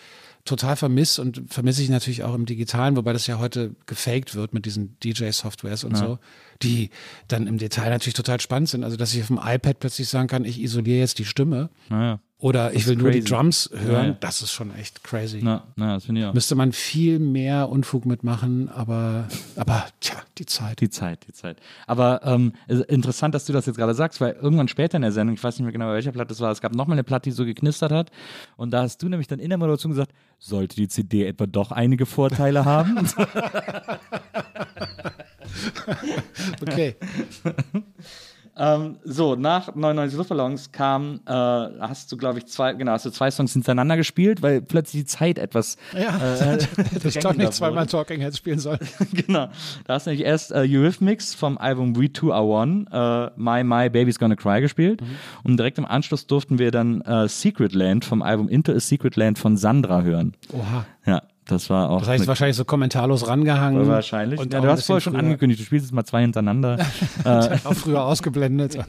total 0.47 0.75
vermisst 0.75 1.19
und 1.19 1.43
vermisse 1.47 1.83
ich 1.83 1.89
natürlich 1.89 2.23
auch 2.23 2.33
im 2.33 2.45
Digitalen, 2.45 2.95
wobei 2.95 3.13
das 3.13 3.27
ja 3.27 3.39
heute 3.39 3.75
gefaked 3.85 4.35
wird 4.35 4.53
mit 4.53 4.65
diesen 4.65 4.97
DJ-Softwares 4.99 5.83
und 5.83 5.95
so, 5.95 6.19
die 6.63 6.89
dann 7.27 7.47
im 7.47 7.57
Detail 7.57 7.89
natürlich 7.89 8.15
total 8.15 8.41
spannend 8.41 8.69
sind. 8.69 8.83
Also, 8.83 8.97
dass 8.97 9.13
ich 9.13 9.21
auf 9.21 9.27
dem 9.27 9.39
iPad 9.43 9.79
plötzlich 9.79 10.09
sagen 10.09 10.27
kann, 10.27 10.45
ich 10.45 10.61
isoliere 10.61 10.99
jetzt 10.99 11.19
die 11.19 11.25
Stimme 11.25 11.69
Naja, 11.89 12.19
oder 12.39 12.73
ich 12.73 12.85
will 12.87 12.95
nur 12.95 13.09
die. 13.09 13.23
Drums 13.23 13.69
hören, 13.73 13.91
Ja, 13.91 14.03
ja. 14.09 14.17
das 14.19 14.43
ist 14.43 14.51
schon 14.51 14.73
echt 14.75 15.03
crazy. 15.03 15.39
na, 15.41 15.63
na, 15.75 15.95
das 15.95 16.05
finde 16.05 16.21
ich 16.21 16.27
auch. 16.27 16.33
Müsste 16.33 16.53
man 16.53 16.71
viel 16.71 17.17
mehr 17.17 17.69
Unfug 17.69 18.05
mitmachen, 18.05 18.69
aber, 18.69 19.27
aber 19.55 19.85
tja, 20.01 20.17
die 20.37 20.45
Zeit. 20.45 20.79
Die 20.79 20.89
Zeit, 20.91 21.25
die 21.27 21.33
Zeit. 21.33 21.57
Aber 21.87 22.21
ähm, 22.23 22.53
interessant, 22.67 23.33
dass 23.33 23.45
du 23.45 23.53
das 23.53 23.65
jetzt 23.65 23.77
gerade 23.77 23.95
sagst, 23.95 24.21
weil 24.21 24.33
irgendwann 24.33 24.67
später 24.67 24.97
in 24.97 25.01
der 25.01 25.11
Sendung, 25.11 25.35
ich 25.35 25.43
weiß 25.43 25.55
nicht 25.55 25.63
mehr 25.63 25.71
genau, 25.73 25.85
bei 25.87 25.93
welcher 25.93 26.11
Platte 26.11 26.31
es 26.33 26.39
war, 26.39 26.51
es 26.51 26.61
gab 26.61 26.75
nochmal 26.75 26.93
eine 26.95 27.03
Platte, 27.03 27.29
die 27.29 27.35
so 27.35 27.43
geknistert 27.43 27.91
hat. 27.91 28.11
Und 28.55 28.69
da 28.71 28.83
hast 28.83 29.01
du 29.01 29.09
nämlich 29.09 29.27
dann 29.27 29.39
in 29.39 29.49
der 29.49 29.57
Moderation 29.57 29.91
gesagt, 29.91 30.11
sollte 30.37 30.75
die 30.75 30.87
CD 30.87 31.25
etwa 31.25 31.47
doch 31.47 31.71
einige 31.71 32.05
Vorteile 32.05 32.65
haben? 32.65 32.97
Okay. 36.61 36.95
Ähm, 38.57 38.97
so, 39.03 39.35
nach 39.35 39.75
99 39.75 40.17
Luftballons 40.17 40.71
kam, 40.71 41.19
äh, 41.25 41.31
hast 41.31 42.11
du, 42.11 42.17
glaube 42.17 42.39
ich, 42.39 42.47
zwei, 42.47 42.73
genau, 42.73 42.93
hast 42.93 43.05
du 43.05 43.11
zwei 43.11 43.29
Songs 43.29 43.53
hintereinander 43.53 43.97
gespielt, 43.97 44.41
weil 44.41 44.61
plötzlich 44.61 45.03
die 45.03 45.05
Zeit 45.05 45.37
etwas 45.37 45.77
Ja, 45.93 46.17
äh, 46.17 46.57
ich 47.03 47.19
doch 47.19 47.33
nicht 47.33 47.53
zweimal. 47.53 47.85
Talking 47.85 48.19
Heads 48.19 48.37
spielen 48.37 48.59
sollen. 48.59 48.79
genau. 49.13 49.49
Da 49.85 49.93
hast 49.93 50.07
du 50.07 50.09
nämlich 50.09 50.25
erst 50.25 50.51
äh, 50.51 50.67
Eurythmics 50.67 51.35
vom 51.35 51.57
Album 51.57 51.95
We 51.95 52.11
Two 52.11 52.33
Are 52.33 52.43
One, 52.43 52.85
äh, 52.91 53.39
My 53.39 53.63
My 53.63 53.89
Baby's 53.89 54.17
Gonna 54.17 54.35
Cry 54.35 54.59
gespielt. 54.61 55.01
Mhm. 55.01 55.05
Und 55.43 55.57
direkt 55.57 55.77
im 55.77 55.85
Anschluss 55.85 56.25
durften 56.27 56.59
wir 56.59 56.71
dann 56.71 57.01
äh, 57.01 57.27
Secret 57.27 57.73
Land 57.73 58.05
vom 58.05 58.21
Album 58.21 58.49
Into 58.49 58.73
a 58.73 58.79
Secret 58.79 59.15
Land 59.15 59.37
von 59.37 59.55
Sandra 59.55 60.01
hören. 60.01 60.33
Oha. 60.51 60.85
Ja, 61.05 61.21
das 61.47 61.69
war 61.69 61.89
auch. 61.89 61.99
Das 61.99 62.09
heißt, 62.09 62.27
wahrscheinlich 62.27 62.57
so 62.57 62.65
kommentarlos 62.65 63.27
rangehangen. 63.27 63.87
wahrscheinlich. 63.87 64.39
Und 64.39 64.53
ja, 64.53 64.61
du 64.61 64.67
hast 64.69 64.85
vorher 64.85 65.01
schon 65.01 65.13
früher- 65.13 65.19
angekündigt, 65.23 65.61
du 65.61 65.65
spielst 65.65 65.85
jetzt 65.87 65.93
mal 65.93 66.03
zwei 66.05 66.21
hintereinander. 66.21 66.77
Auch 67.23 67.73
früher 67.73 68.03
ausgeblendet. 68.03 68.77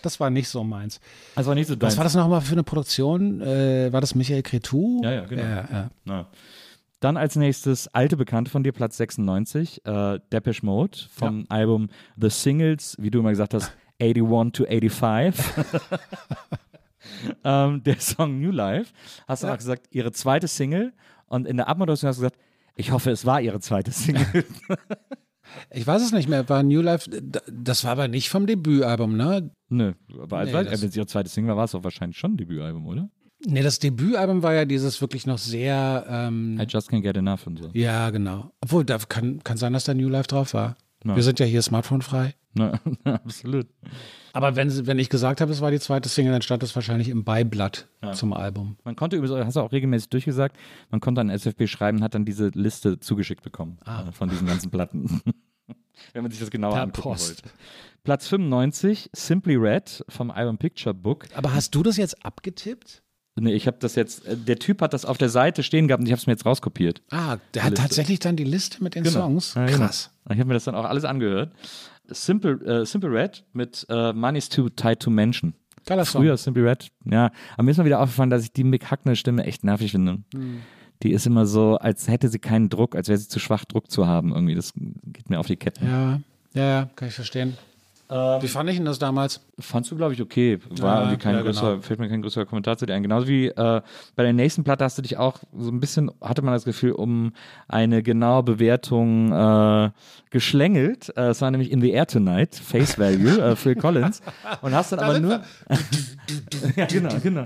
Das 0.00 0.20
war 0.20 0.30
nicht 0.30 0.48
so 0.48 0.62
meins. 0.62 1.00
Das 1.34 1.46
war 1.46 1.56
nicht 1.56 1.66
so 1.66 1.74
Was 1.74 1.78
deins. 1.80 1.96
war 1.96 2.04
das 2.04 2.14
nochmal 2.14 2.40
für 2.40 2.52
eine 2.52 2.62
Produktion? 2.62 3.40
Äh, 3.40 3.92
war 3.92 4.00
das 4.00 4.14
Michael 4.14 4.42
Cretou? 4.42 5.00
Ja, 5.02 5.10
ja, 5.10 5.24
genau. 5.24 5.42
Ja, 5.42 5.64
ja. 5.72 5.90
Ja. 6.04 6.26
Dann 7.00 7.16
als 7.16 7.34
nächstes 7.34 7.88
alte 7.88 8.16
Bekannte 8.16 8.48
von 8.48 8.62
dir, 8.62 8.70
Platz 8.70 8.96
96, 8.98 9.84
äh, 9.84 10.20
Depeche 10.32 10.64
Mode 10.64 10.98
vom 11.12 11.46
Album 11.48 11.88
The 12.16 12.30
Singles, 12.30 12.96
wie 13.00 13.10
du 13.10 13.18
immer 13.18 13.30
gesagt 13.30 13.54
hast, 13.54 13.72
81 14.00 14.52
to 14.52 14.64
85. 14.70 15.44
ähm, 17.44 17.82
der 17.82 18.00
Song 18.00 18.40
New 18.40 18.50
Life. 18.52 18.92
Hast 19.26 19.42
du 19.42 19.48
auch 19.48 19.56
gesagt, 19.56 19.86
ihre 19.90 20.12
zweite 20.12 20.46
Single. 20.48 20.92
Und 21.32 21.46
in 21.46 21.56
der 21.56 21.68
Abmoderation 21.68 22.08
hast 22.08 22.18
du 22.18 22.22
gesagt, 22.22 22.36
ich 22.76 22.90
hoffe, 22.92 23.10
es 23.10 23.24
war 23.24 23.40
ihre 23.40 23.58
zweite 23.60 23.90
Single. 23.92 24.44
Ich 25.70 25.86
weiß 25.86 26.02
es 26.02 26.12
nicht 26.12 26.28
mehr. 26.28 26.48
War 26.48 26.62
New 26.62 26.80
Life, 26.80 27.10
das 27.50 27.84
war 27.84 27.92
aber 27.92 28.08
nicht 28.08 28.28
vom 28.28 28.46
Debütalbum, 28.46 29.16
ne? 29.16 29.50
Nö, 29.68 29.92
aber 30.20 30.38
als, 30.38 30.50
Nee, 30.50 30.54
wenn 30.58 30.66
das- 30.66 30.82
es 30.82 30.96
ihre 30.96 31.06
zweite 31.06 31.28
Single 31.28 31.50
war, 31.50 31.56
war 31.58 31.64
es 31.64 31.72
doch 31.72 31.84
wahrscheinlich 31.84 32.18
schon 32.18 32.34
ein 32.34 32.36
Debütalbum, 32.36 32.86
oder? 32.86 33.08
Nee, 33.46 33.62
das 33.62 33.78
Debütalbum 33.78 34.42
war 34.42 34.54
ja 34.54 34.64
dieses 34.64 35.00
wirklich 35.00 35.26
noch 35.26 35.38
sehr, 35.38 36.04
ähm, 36.08 36.58
I 36.60 36.64
Just 36.68 36.90
Can't 36.90 37.00
Get 37.02 37.16
Enough 37.16 37.46
und 37.46 37.58
so. 37.58 37.70
ja, 37.72 38.10
genau. 38.10 38.52
Obwohl, 38.60 38.84
da 38.84 38.98
kann, 38.98 39.42
kann 39.42 39.56
sein, 39.56 39.72
dass 39.72 39.84
da 39.84 39.94
New 39.94 40.08
Life 40.08 40.28
drauf 40.28 40.54
war. 40.54 40.76
Ja. 41.04 41.16
Wir 41.16 41.22
sind 41.22 41.40
ja 41.40 41.46
hier 41.46 41.62
smartphone-frei. 41.62 42.34
Na, 42.54 42.78
absolut. 43.04 43.66
Aber 44.32 44.56
wenn, 44.56 44.86
wenn 44.86 44.98
ich 44.98 45.08
gesagt 45.08 45.40
habe, 45.40 45.50
es 45.52 45.60
war 45.60 45.70
die 45.70 45.80
zweite 45.80 46.08
Single, 46.08 46.32
dann 46.32 46.42
stand 46.42 46.62
das 46.62 46.74
wahrscheinlich 46.74 47.08
im 47.08 47.24
Beiblatt 47.24 47.88
zum 48.14 48.32
Album. 48.32 48.76
Man 48.84 48.94
konnte 48.96 49.16
übrigens, 49.16 49.44
hast 49.44 49.56
du 49.56 49.60
auch 49.60 49.72
regelmäßig 49.72 50.10
durchgesagt, 50.10 50.56
man 50.90 51.00
konnte 51.00 51.20
an 51.20 51.30
SFB 51.30 51.66
schreiben 51.66 51.98
und 51.98 52.04
hat 52.04 52.14
dann 52.14 52.24
diese 52.24 52.48
Liste 52.48 53.00
zugeschickt 53.00 53.42
bekommen 53.42 53.78
äh, 53.86 54.12
von 54.12 54.28
diesen 54.28 54.46
ganzen 54.46 54.70
Platten. 54.70 55.22
Wenn 56.12 56.22
man 56.22 56.30
sich 56.30 56.40
das 56.40 56.50
genauer 56.50 56.74
Per 56.74 56.82
angucken 56.82 57.02
Post. 57.02 57.44
wollte. 57.44 57.56
Platz 58.04 58.26
95, 58.28 59.10
Simply 59.12 59.54
Red 59.56 60.04
vom 60.08 60.30
Album 60.30 60.58
Picture 60.58 60.94
Book. 60.94 61.26
Aber 61.34 61.54
hast 61.54 61.74
du 61.74 61.82
das 61.82 61.96
jetzt 61.96 62.24
abgetippt? 62.24 63.02
Nee, 63.36 63.54
ich 63.54 63.66
habe 63.66 63.78
das 63.80 63.94
jetzt, 63.94 64.26
äh, 64.26 64.36
der 64.36 64.58
Typ 64.58 64.82
hat 64.82 64.92
das 64.92 65.04
auf 65.04 65.16
der 65.18 65.28
Seite 65.30 65.62
stehen 65.62 65.88
gehabt 65.88 66.00
und 66.00 66.06
ich 66.06 66.12
habe 66.12 66.20
es 66.20 66.26
mir 66.26 66.32
jetzt 66.34 66.44
rauskopiert. 66.44 67.02
Ah, 67.10 67.38
der 67.54 67.64
hat 67.64 67.70
Liste. 67.70 67.82
tatsächlich 67.82 68.18
dann 68.18 68.36
die 68.36 68.44
Liste 68.44 68.82
mit 68.82 68.94
den 68.94 69.04
Songs. 69.04 69.54
Ja, 69.54 69.66
genau. 69.66 69.78
Krass. 69.78 70.10
Ich 70.30 70.38
habe 70.38 70.46
mir 70.46 70.54
das 70.54 70.64
dann 70.64 70.74
auch 70.74 70.84
alles 70.84 71.04
angehört. 71.04 71.52
Simple, 72.08 72.60
äh, 72.64 72.86
Simple 72.86 73.10
Red 73.10 73.44
mit 73.52 73.86
äh, 73.88 74.12
Money's 74.12 74.48
Too 74.48 74.68
Tied 74.68 75.00
to 75.00 75.10
Mention. 75.10 75.54
Geiler 75.86 76.04
Song. 76.04 76.22
früher 76.22 76.36
Simply 76.36 76.62
Red. 76.62 76.90
Ja, 77.04 77.30
aber 77.54 77.64
mir 77.64 77.72
ist 77.72 77.78
mal 77.78 77.84
wieder 77.84 78.00
aufgefallen, 78.00 78.30
dass 78.30 78.44
ich 78.44 78.52
die 78.52 78.64
Mick 78.64 78.90
Hackner 78.90 79.16
Stimme 79.16 79.44
echt 79.44 79.64
nervig 79.64 79.92
finde. 79.92 80.18
Hm. 80.34 80.62
Die 81.02 81.12
ist 81.12 81.26
immer 81.26 81.46
so, 81.46 81.76
als 81.76 82.06
hätte 82.06 82.28
sie 82.28 82.38
keinen 82.38 82.68
Druck, 82.68 82.94
als 82.94 83.08
wäre 83.08 83.18
sie 83.18 83.26
zu 83.26 83.40
schwach, 83.40 83.64
Druck 83.64 83.90
zu 83.90 84.06
haben. 84.06 84.32
Irgendwie, 84.32 84.54
das 84.54 84.72
geht 84.74 85.28
mir 85.30 85.40
auf 85.40 85.48
die 85.48 85.56
Ketten. 85.56 85.84
Ja, 85.84 86.20
ja, 86.54 86.62
ja, 86.62 86.90
kann 86.94 87.08
ich 87.08 87.14
verstehen. 87.14 87.56
Wie 88.12 88.48
fand 88.48 88.68
ich 88.68 88.76
denn 88.76 88.84
das 88.84 88.98
damals? 88.98 89.40
Fandst 89.58 89.90
du, 89.90 89.96
glaube 89.96 90.12
ich, 90.12 90.20
okay. 90.20 90.58
War 90.80 90.94
Ja, 90.96 91.00
irgendwie 91.02 91.18
kein 91.22 91.34
ja, 91.34 91.42
größer, 91.42 91.70
genau. 91.70 91.80
fällt 91.82 91.98
mir 92.00 92.08
kein 92.08 92.20
größerer 92.22 92.44
Kommentar 92.46 92.76
zu 92.76 92.84
dir 92.84 92.94
ein. 92.94 93.02
Genauso 93.02 93.26
wie 93.28 93.46
äh, 93.46 93.80
bei 94.16 94.22
der 94.22 94.32
nächsten 94.32 94.64
Platte 94.64 94.84
hast 94.84 94.98
du 94.98 95.02
dich 95.02 95.16
auch 95.16 95.38
so 95.56 95.70
ein 95.70 95.80
bisschen, 95.80 96.10
hatte 96.20 96.42
man 96.42 96.52
das 96.52 96.64
Gefühl, 96.64 96.92
um 96.92 97.32
eine 97.68 98.02
genaue 98.02 98.42
Bewertung 98.42 99.32
äh, 99.32 99.90
geschlängelt. 100.30 101.12
Äh, 101.16 101.28
Es 101.28 101.40
war 101.40 101.50
nämlich 101.50 101.70
In 101.70 101.80
the 101.80 101.90
Air 101.90 102.06
Tonight, 102.06 102.54
Face 102.54 102.98
Value, 102.98 103.40
äh, 103.40 103.56
Phil 103.56 103.76
Collins. 103.76 104.20
Und 104.60 104.74
hast 104.74 104.92
dann 104.92 104.98
aber 105.00 105.18
nur. 105.20 105.40
ja, 106.76 106.86
genau, 106.86 107.14
genau. 107.22 107.44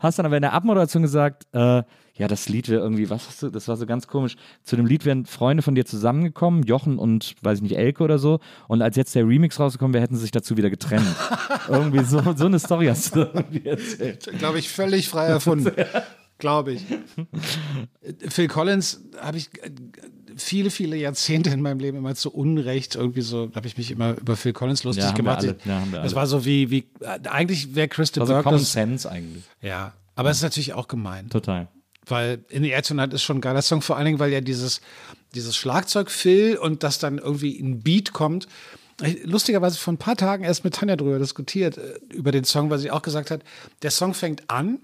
Hast 0.00 0.18
dann 0.18 0.26
aber 0.26 0.36
in 0.36 0.42
der 0.42 0.52
Abmoderation 0.52 1.02
gesagt, 1.02 1.46
äh, 1.52 1.82
ja, 2.18 2.26
das 2.26 2.48
Lied 2.48 2.68
wäre 2.68 2.82
irgendwie, 2.82 3.08
was 3.10 3.28
hast 3.28 3.42
du, 3.42 3.48
das 3.50 3.68
war 3.68 3.76
so 3.76 3.86
ganz 3.86 4.08
komisch. 4.08 4.36
Zu 4.64 4.76
dem 4.76 4.86
Lied 4.86 5.04
wären 5.04 5.24
Freunde 5.24 5.62
von 5.62 5.74
dir 5.74 5.86
zusammengekommen, 5.86 6.64
Jochen 6.64 6.98
und, 6.98 7.36
weiß 7.42 7.58
ich 7.58 7.62
nicht, 7.62 7.76
Elke 7.76 8.02
oder 8.02 8.18
so. 8.18 8.40
Und 8.66 8.82
als 8.82 8.96
jetzt 8.96 9.14
der 9.14 9.26
Remix 9.26 9.60
rausgekommen 9.60 9.94
wäre, 9.94 10.02
hätten 10.02 10.16
sie 10.16 10.22
sich 10.22 10.32
dazu 10.32 10.56
wieder 10.56 10.68
getrennt. 10.68 11.06
irgendwie 11.68 12.04
so, 12.04 12.20
so 12.36 12.46
eine 12.46 12.58
Story 12.58 12.86
hast 12.86 13.14
du 13.14 13.20
irgendwie 13.20 13.64
erzählt. 13.66 14.28
Glaube 14.38 14.58
ich, 14.58 14.68
völlig 14.68 15.08
frei 15.08 15.26
erfunden. 15.26 15.70
Glaube 16.38 16.72
ich. 16.72 16.84
Phil 18.28 18.46
Collins 18.46 19.00
habe 19.20 19.38
ich 19.38 19.48
äh, 19.62 19.70
viele, 20.36 20.70
viele 20.70 20.96
Jahrzehnte 20.96 21.50
in 21.50 21.60
meinem 21.60 21.80
Leben 21.80 21.98
immer 21.98 22.14
zu 22.14 22.32
Unrecht 22.32 22.94
irgendwie 22.94 23.22
so, 23.22 23.50
habe 23.54 23.66
ich 23.66 23.76
mich 23.76 23.90
immer 23.90 24.16
über 24.16 24.36
Phil 24.36 24.52
Collins 24.52 24.84
lustig 24.84 25.02
Ja, 25.02 25.10
haben 25.10 25.16
wir 25.16 25.36
gemacht. 25.36 25.38
alle. 25.64 25.92
Ja, 25.92 26.02
das 26.02 26.14
war 26.14 26.28
so 26.28 26.44
wie, 26.44 26.70
wie 26.70 26.86
äh, 27.00 27.18
eigentlich 27.28 27.74
wäre 27.74 27.88
Crystal 27.88 28.22
Also 28.22 28.34
Burke 28.34 28.44
Common 28.44 28.60
Sense 28.64 29.10
eigentlich. 29.10 29.42
Ja, 29.62 29.94
aber 30.14 30.30
es 30.30 30.38
ist 30.38 30.44
natürlich 30.44 30.74
auch 30.74 30.86
gemein. 30.86 31.28
Total. 31.28 31.68
Weil 32.08 32.44
In 32.48 32.62
the 32.62 32.70
Air 32.70 32.82
Tonight 32.82 33.12
ist 33.12 33.22
schon 33.22 33.38
ein 33.38 33.40
geiler 33.40 33.62
Song, 33.62 33.82
vor 33.82 33.96
allen 33.96 34.06
Dingen, 34.06 34.18
weil 34.18 34.32
ja 34.32 34.40
dieses, 34.40 34.80
dieses 35.34 35.56
Schlagzeug 35.56 36.10
Phil 36.10 36.56
und 36.56 36.82
das 36.82 36.98
dann 36.98 37.18
irgendwie 37.18 37.58
ein 37.58 37.80
Beat 37.82 38.12
kommt. 38.12 38.48
Lustigerweise 39.22 39.78
vor 39.78 39.92
ein 39.92 39.98
paar 39.98 40.16
Tagen 40.16 40.42
erst 40.44 40.64
mit 40.64 40.74
Tanja 40.74 40.96
drüber 40.96 41.18
diskutiert, 41.18 41.78
äh, 41.78 41.98
über 42.12 42.32
den 42.32 42.44
Song, 42.44 42.68
weil 42.70 42.78
sie 42.78 42.90
auch 42.90 43.02
gesagt 43.02 43.30
hat, 43.30 43.42
der 43.82 43.90
Song 43.92 44.12
fängt 44.14 44.50
an, 44.50 44.80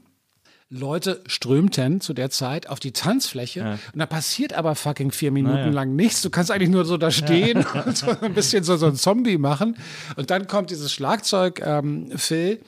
Leute 0.71 1.23
strömten 1.27 2.01
zu 2.01 2.15
der 2.15 2.31
Zeit 2.31 2.69
auf 2.69 2.81
die 2.81 2.93
Tanzfläche 2.93 3.79
und 3.93 3.99
da 3.99 4.07
passiert 4.07 4.55
aber 4.55 4.75
fucking 4.75 5.13
vier 5.13 5.31
Minuten 5.31 5.57
Naja. 5.57 5.71
lang 5.73 5.95
nichts. 5.95 6.23
Du 6.23 6.31
kannst 6.31 6.51
eigentlich 6.51 6.71
nur 6.71 6.85
so 6.85 6.97
da 6.97 7.11
stehen 7.11 7.65
und 7.87 7.97
so 7.97 8.07
ein 8.21 8.35
bisschen 8.35 8.65
so, 8.65 8.77
so 8.77 8.87
ein 8.87 8.97
Zombie 8.97 9.39
machen. 9.39 9.77
Und 10.17 10.31
dann 10.31 10.47
kommt 10.47 10.71
dieses 10.71 10.93
Schlagzeug, 10.93 11.61
ähm, 11.65 12.11
Phil. 12.17 12.61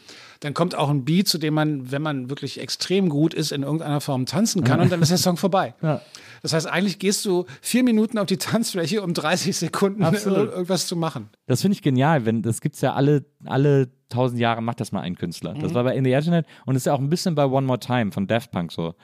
Dann 0.47 0.55
kommt 0.55 0.77
auch 0.77 0.91
ein 0.91 1.05
Beat, 1.05 1.27
zu 1.27 1.39
dem 1.39 1.55
man, 1.55 1.91
wenn 1.91 2.03
man 2.03 2.31
wirklich 2.31 2.61
extrem 2.61 3.09
gut 3.09 3.35
ist, 3.35 3.51
in 3.51 3.65
irgendeiner 3.65 4.01
Form 4.01 4.27
tanzen 4.27 4.63
kann 4.63 4.79
und 4.79 4.93
dann 4.93 5.03
ist 5.03 5.09
der 5.09 5.19
Song 5.19 5.37
vorbei. 5.37 5.75
Ja. 5.83 6.01
Das 6.41 6.53
heißt, 6.53 6.69
eigentlich 6.69 7.01
gehst 7.01 7.25
du 7.25 7.47
vier 7.61 7.83
Minuten 7.83 8.17
auf 8.17 8.27
die 8.27 8.37
Tanzfläche, 8.37 9.03
um 9.03 9.13
30 9.13 9.57
Sekunden 9.57 10.05
Absolut. 10.05 10.53
irgendwas 10.53 10.87
zu 10.87 10.95
machen. 10.95 11.31
Das 11.49 11.63
finde 11.63 11.75
ich 11.75 11.83
genial, 11.83 12.27
wenn 12.27 12.43
das 12.43 12.61
gibt's 12.61 12.81
ja 12.81 12.95
alle 12.95 13.25
alle 13.45 13.89
tausend 14.09 14.39
Jahre 14.39 14.63
macht 14.63 14.79
das 14.79 14.93
mal 14.93 15.01
ein 15.01 15.17
Künstler. 15.17 15.53
Mhm. 15.55 15.63
Das 15.63 15.75
war 15.75 15.83
bei 15.83 15.97
In 15.97 16.05
the 16.05 16.13
Internet 16.13 16.47
und 16.65 16.77
ist 16.77 16.87
ja 16.87 16.93
auch 16.93 17.01
ein 17.01 17.11
bisschen 17.11 17.35
bei 17.35 17.45
One 17.45 17.67
More 17.67 17.81
Time 17.81 18.13
von 18.13 18.29
Daft 18.29 18.53
Punk 18.53 18.71
so. 18.71 18.95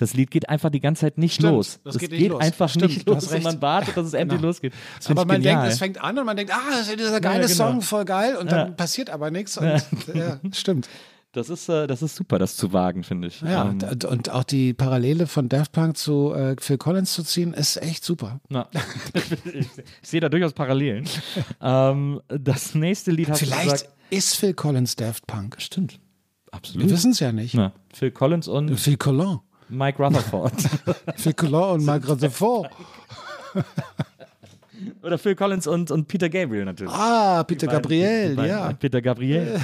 Das 0.00 0.14
Lied 0.14 0.30
geht 0.30 0.48
einfach 0.48 0.70
die 0.70 0.80
ganze 0.80 1.02
Zeit 1.02 1.18
nicht 1.18 1.34
Stimmt, 1.34 1.52
los. 1.52 1.78
das 1.84 1.96
Es 1.96 2.00
geht 2.00 2.10
nicht 2.12 2.28
los. 2.30 2.40
einfach 2.40 2.70
Stimmt, 2.70 2.88
nicht 2.94 3.06
los 3.06 3.28
und 3.30 3.42
man 3.42 3.60
wartet, 3.60 3.96
dass 3.98 4.06
es 4.06 4.14
endlich 4.14 4.38
Genau. 4.40 4.48
losgeht. 4.48 4.72
Das 4.96 5.10
Aber 5.10 5.26
man 5.26 5.36
genial. 5.42 5.60
denkt, 5.60 5.72
es 5.74 5.78
fängt 5.78 6.02
an 6.02 6.18
und 6.18 6.24
man 6.24 6.36
denkt, 6.38 6.52
ah, 6.54 6.70
das 6.70 6.88
ist 6.88 6.98
dieser 6.98 7.20
geile 7.20 7.42
Ja, 7.42 7.46
genau. 7.48 7.54
Song, 7.70 7.82
voll 7.82 8.06
geil. 8.06 8.36
Und 8.36 8.50
dann 8.50 8.76
passiert 8.76 9.10
aber 9.10 9.30
nichts. 9.30 9.58
Und, 9.58 9.66
ja, 10.14 10.40
stimmt. 10.52 10.88
das 11.32 11.50
ist 11.50 11.68
äh, 11.68 11.86
das 11.86 12.00
ist 12.00 12.16
super, 12.16 12.38
das 12.38 12.56
zu 12.56 12.72
wagen, 12.72 13.04
finde 13.04 13.28
ich. 13.28 13.42
Ja, 13.42 13.62
Ähm, 13.70 13.78
und, 13.90 14.04
und 14.06 14.30
auch 14.30 14.44
die 14.44 14.72
Parallele 14.72 15.26
von 15.26 15.50
Daft 15.50 15.72
Punk 15.72 15.98
zu 15.98 16.32
äh, 16.32 16.56
Phil 16.58 16.78
Collins 16.78 17.12
zu 17.12 17.22
ziehen, 17.22 17.52
ist 17.52 17.76
echt 17.76 18.02
super. 18.02 18.40
na, 18.48 18.68
ich, 19.52 19.66
sehe 20.02 20.20
da 20.20 20.30
durchaus 20.30 20.54
Parallelen. 20.54 21.04
ähm, 21.60 22.20
das 22.28 22.74
nächste 22.74 23.10
Lied 23.10 23.28
hast 23.28 23.42
du 23.42 23.46
Vielleicht 23.46 23.70
gesagt. 23.70 23.90
ist 24.08 24.36
Phil 24.36 24.54
Collins 24.54 24.96
Daft 24.96 25.26
Punk. 25.26 25.56
Stimmt. 25.58 26.00
Wir 26.46 26.54
Absolut. 26.54 26.90
wissen 26.90 27.10
es 27.12 27.20
ja 27.20 27.30
nicht. 27.32 27.54
Na, 27.54 27.72
Phil 27.92 28.10
Collins 28.10 28.48
und 28.48 28.74
Phil 28.80 28.96
Collin. 28.96 29.38
Mike 29.70 30.02
Rutherford. 30.02 30.52
Phil 31.16 31.32
Collin 31.34 31.54
und 31.54 31.84
Mark 31.84 32.08
Rutherford. 32.08 32.70
Oder 35.02 35.18
Phil 35.18 35.34
Collins 35.34 35.66
und, 35.66 35.90
und 35.90 36.08
Peter 36.08 36.30
Gabriel 36.30 36.64
natürlich. 36.64 36.92
Ah, 36.92 37.44
Peter 37.44 37.66
beiden- 37.66 37.82
Gabriel, 37.82 38.34
beiden- 38.34 38.50
ja. 38.50 38.72
Peter 38.78 39.02
Gabriel. 39.02 39.60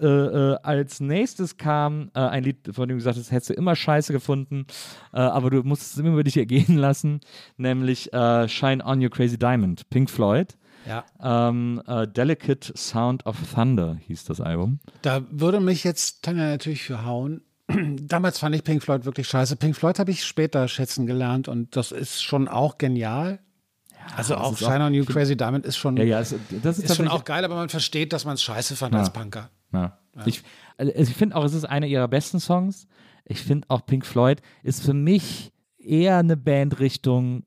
äh, 0.00 0.06
äh, 0.06 0.56
als 0.62 1.00
nächstes 1.00 1.56
kam 1.56 2.10
äh, 2.14 2.20
ein 2.20 2.44
Lied, 2.44 2.58
von 2.72 2.88
dem 2.88 2.96
du 2.98 3.00
gesagt 3.00 3.18
hast, 3.18 3.32
hättest 3.32 3.50
du 3.50 3.54
immer 3.54 3.74
scheiße 3.74 4.12
gefunden, 4.12 4.66
äh, 5.12 5.18
aber 5.18 5.50
du 5.50 5.62
musst 5.64 5.82
es 5.92 5.98
immer 5.98 6.10
über 6.10 6.22
dich 6.22 6.36
ergehen 6.36 6.76
lassen, 6.76 7.20
nämlich 7.56 8.12
äh, 8.12 8.46
Shine 8.48 8.84
On 8.86 9.00
You 9.00 9.10
Crazy 9.10 9.38
Diamond, 9.38 9.88
Pink 9.90 10.08
Floyd. 10.08 10.56
Ja. 10.86 11.04
Ähm, 11.22 11.82
äh, 11.86 12.06
Delicate 12.06 12.72
Sound 12.76 13.26
of 13.26 13.36
Thunder 13.54 13.96
hieß 14.06 14.24
das 14.24 14.40
Album. 14.40 14.78
Da 15.02 15.22
würde 15.30 15.58
mich 15.60 15.82
jetzt 15.84 16.22
Tanja 16.22 16.44
natürlich 16.48 16.82
für 16.84 17.04
hauen. 17.04 17.42
Damals 18.02 18.38
fand 18.38 18.54
ich 18.54 18.64
Pink 18.64 18.82
Floyd 18.82 19.04
wirklich 19.04 19.28
scheiße. 19.28 19.56
Pink 19.56 19.76
Floyd 19.76 19.98
habe 19.98 20.10
ich 20.10 20.24
später 20.24 20.66
schätzen 20.68 21.06
gelernt 21.06 21.48
und 21.48 21.76
das 21.76 21.92
ist 21.92 22.22
schon 22.22 22.48
auch 22.48 22.78
genial. 22.78 23.40
also 24.16 24.36
auch 24.36 24.56
Shine 24.56 24.84
on 24.84 24.94
You 24.94 25.04
Crazy 25.04 25.36
Diamond 25.36 25.66
ist 25.66 25.76
schon, 25.76 25.96
Ja, 25.96 26.04
ja, 26.04 26.18
das 26.18 26.32
ist, 26.32 26.84
ist 26.84 26.96
schon 26.96 27.08
auch 27.08 27.24
geil, 27.24 27.44
aber 27.44 27.54
man 27.56 27.68
versteht, 27.68 28.12
dass 28.12 28.24
man 28.24 28.34
es 28.34 28.42
scheiße 28.42 28.76
fand 28.76 28.94
als 28.94 29.12
Punker. 29.12 29.50
Ich, 30.26 30.42
also 30.76 30.92
ich 30.92 31.16
finde 31.16 31.36
auch, 31.36 31.44
es 31.44 31.54
ist 31.54 31.64
einer 31.64 31.86
ihrer 31.86 32.08
besten 32.08 32.40
Songs. 32.40 32.86
Ich 33.24 33.42
finde 33.42 33.66
auch 33.70 33.86
Pink 33.86 34.04
Floyd 34.04 34.42
ist 34.62 34.82
für 34.82 34.94
mich 34.94 35.52
eher 35.78 36.18
eine 36.18 36.36
Band 36.36 36.80
Richtung 36.80 37.44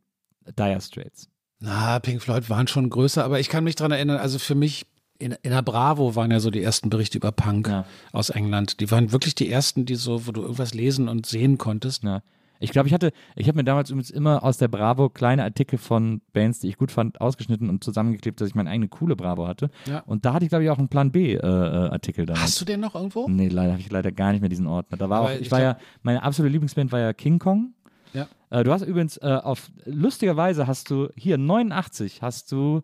Dire 0.58 0.80
Straits. 0.82 1.30
Na, 1.60 2.00
Pink 2.00 2.22
Floyd 2.22 2.50
waren 2.50 2.68
schon 2.68 2.90
größer, 2.90 3.24
aber 3.24 3.40
ich 3.40 3.50
kann 3.50 3.64
mich 3.64 3.76
dran 3.76 3.92
erinnern, 3.92 4.18
also 4.18 4.40
für 4.40 4.56
mich 4.56 4.86
in, 5.20 5.36
in 5.44 5.52
der 5.52 5.62
Bravo 5.62 6.16
waren 6.16 6.32
ja 6.32 6.40
so 6.40 6.50
die 6.52 6.62
ersten 6.64 6.90
Berichte 6.90 7.18
über 7.18 7.32
Punk 7.32 7.68
Ja. 7.68 7.86
aus 8.12 8.30
England. 8.30 8.80
Die 8.80 8.90
waren 8.92 9.12
wirklich 9.12 9.36
die 9.36 9.50
ersten, 9.50 9.86
die 9.86 9.96
so, 9.96 10.28
wo 10.28 10.32
du 10.32 10.42
irgendwas 10.42 10.74
lesen 10.74 11.08
und 11.08 11.26
sehen 11.26 11.58
konntest. 11.58 12.04
Ja. 12.04 12.22
Ich 12.60 12.72
glaube, 12.72 12.88
ich 12.88 12.94
hatte, 12.94 13.12
ich 13.36 13.48
habe 13.48 13.58
mir 13.58 13.64
damals 13.66 13.90
übrigens 13.90 14.10
immer 14.10 14.44
aus 14.44 14.58
der 14.58 14.70
Bravo 14.70 15.10
kleine 15.10 15.44
Artikel 15.44 15.78
von 15.78 16.22
Bands, 16.32 16.60
die 16.60 16.70
ich 16.70 16.78
gut 16.78 16.92
fand, 16.92 17.20
ausgeschnitten 17.20 17.70
und 17.70 17.84
zusammengeklebt, 17.84 18.40
dass 18.40 18.48
ich 18.48 18.56
meine 18.56 18.70
eigene 18.70 18.88
coole 18.88 19.16
Bravo 19.18 19.48
hatte. 19.48 19.70
Ja. 19.86 20.00
Und 20.06 20.24
da 20.24 20.34
hatte 20.34 20.46
ich, 20.46 20.50
glaube 20.50 20.64
ich, 20.64 20.70
auch 20.70 20.78
einen 20.78 20.88
Plan 20.88 21.12
B-Artikel 21.12 22.26
damals. 22.26 22.44
Hast 22.44 22.62
du 22.62 22.66
den 22.66 22.80
noch 22.80 22.96
irgendwo? 22.96 23.28
Nee, 23.28 23.50
leider 23.50 23.74
habe 23.74 23.82
ich 23.82 23.92
leider 23.92 24.12
gar 24.12 24.32
nicht 24.32 24.42
mehr 24.42 24.50
diesen 24.50 24.68
Ordner. 24.68 24.98
Da 24.98 25.10
war 25.10 25.20
Aber 25.20 25.28
auch, 25.30 25.34
ich, 25.36 25.42
ich 25.42 25.52
war 25.52 25.62
ja, 25.62 25.78
meine 26.04 26.24
absolute 26.24 26.52
Lieblingsband 26.52 26.92
war 26.92 27.00
ja 27.00 27.14
King 27.14 27.40
Kong. 27.40 27.74
Ja. 28.14 28.28
Äh, 28.50 28.64
du 28.64 28.72
hast 28.72 28.84
übrigens 28.84 29.18
äh, 29.18 29.40
auf 29.44 29.72
lustigerweise 29.86 30.68
hast 30.68 30.90
du 30.90 31.10
hier 31.16 31.38
89 31.38 32.22
hast 32.22 32.52
du 32.52 32.82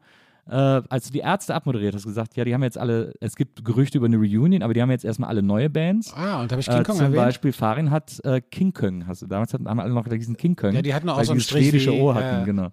äh, 0.50 0.82
als 0.90 1.06
du 1.08 1.14
die 1.14 1.20
Ärzte 1.20 1.54
abmoderiert 1.56 1.94
hast 1.96 2.06
gesagt, 2.06 2.36
ja, 2.36 2.44
die 2.44 2.54
haben 2.54 2.64
jetzt 2.64 2.78
alle, 2.78 3.14
es 3.22 3.36
gibt 3.36 3.64
Gerüchte 3.64 3.98
über 3.98 4.08
eine 4.08 4.18
Reunion, 4.18 4.62
aber 4.64 4.74
die 4.74 4.82
haben 4.82 4.92
jetzt 4.92 5.06
erstmal 5.06 5.30
alle 5.30 5.42
neue 5.44 5.70
Bands. 5.70 6.14
Ah, 6.16 6.42
und 6.42 6.52
da 6.52 6.54
habe 6.54 6.62
ich 6.62 6.68
King 6.68 6.80
Äh, 6.80 6.84
Kong 6.84 6.96
zum 6.96 7.06
erwähnt. 7.06 7.16
Beispiel 7.24 7.52
Farin 7.54 7.92
hat 7.92 8.20
äh, 8.26 8.42
King 8.42 8.74
Kong, 8.74 9.08
hast 9.08 9.22
du 9.22 9.28
damals 9.28 9.54
hatten, 9.54 9.68
haben 9.68 9.80
alle 9.80 9.94
noch 9.94 10.08
diesen 10.08 10.36
King 10.38 10.56
Kong. 10.56 10.74
Ja, 10.74 10.82
die 10.82 10.94
hatten 10.94 11.08
auch 11.10 11.24
so 11.24 11.38
Strich 11.40 11.68
schwedische 11.68 11.92
wie- 11.92 12.02
O 12.02 12.14
hatten, 12.14 12.46
genau. 12.46 12.70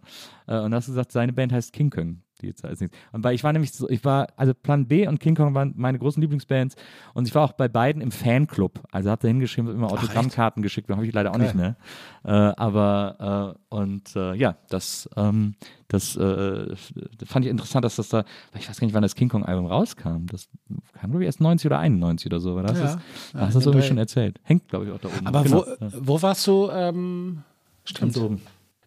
Äh, 0.47 0.59
und 0.61 0.71
da 0.71 0.77
hast 0.79 0.89
du 0.89 0.93
gesagt, 0.93 1.13
seine 1.13 1.33
Band 1.33 1.53
heißt 1.53 1.73
King 1.73 1.91
Kong. 1.91 2.23
Die 2.43 2.47
jetzt 2.49 2.65
als 2.65 2.81
nächstes. 2.81 3.01
Und 3.13 3.25
weil 3.25 3.35
ich 3.35 3.43
war 3.45 3.53
nämlich 3.53 3.73
so, 3.73 3.89
ich 3.89 4.05
war, 4.05 4.29
also 4.37 4.53
Plan 4.53 4.87
B 4.87 5.07
und 5.09 5.21
King 5.21 5.35
Kong 5.35 5.55
waren 5.55 5.73
meine 5.77 5.99
großen 5.99 6.21
Lieblingsbands 6.21 6.77
und 7.15 7.27
ich 7.27 7.35
war 7.35 7.45
auch 7.45 7.53
bei 7.53 7.69
beiden 7.69 8.03
im 8.03 8.11
Fanclub. 8.11 8.81
Also 8.91 9.11
hab 9.11 9.21
da 9.21 9.29
hingeschrieben, 9.29 9.73
immer 9.75 9.91
Autogrammkarten 9.91 10.63
geschickt, 10.63 10.91
habe 10.91 11.07
ich 11.07 11.15
leider 11.15 11.33
auch 11.33 11.39
nicht 11.39 11.55
mehr. 11.55 11.77
Äh, 12.25 12.31
aber 12.31 13.55
äh, 13.71 13.75
und 13.75 14.15
äh, 14.17 14.35
ja, 14.35 14.57
das, 14.69 15.09
ähm, 15.17 15.55
das 15.89 16.17
äh, 16.17 16.75
fand 17.25 17.45
ich 17.45 17.51
interessant, 17.51 17.85
dass 17.85 17.97
das 17.97 18.09
da, 18.09 18.25
ich 18.59 18.69
weiß 18.69 18.81
gar 18.81 18.87
nicht, 18.87 18.95
wann 18.95 19.03
das 19.03 19.15
King 19.15 19.29
Kong 19.29 19.45
Album 19.45 19.67
rauskam. 19.67 20.27
Das 20.27 20.49
kam, 21.01 21.11
glaube 21.11 21.25
ich, 21.25 21.27
erst 21.27 21.41
90 21.41 21.67
oder 21.67 21.79
91 21.79 22.27
oder 22.27 22.41
so. 22.41 22.53
Aber 22.53 22.65
das 22.65 22.79
Ja, 22.79 22.85
ist, 22.85 22.99
ja, 23.35 23.41
hast 23.41 23.55
du 23.55 23.59
das 23.61 23.67
irgendwie 23.67 23.87
schon 23.87 23.99
erzählt. 23.99 24.41
Hängt, 24.43 24.69
glaube 24.69 24.87
ich, 24.87 24.93
auch 24.93 24.99
da 24.99 25.09
oben. 25.09 25.27
Aber 25.27 25.43
Genau, 25.43 25.65
wo, 25.81 26.17
wo 26.17 26.23
warst 26.23 26.47
du? 26.47 26.69
Ähm, 26.71 27.43
stimmt. 27.85 28.15
Ganz 28.15 28.25
oben. 28.25 28.43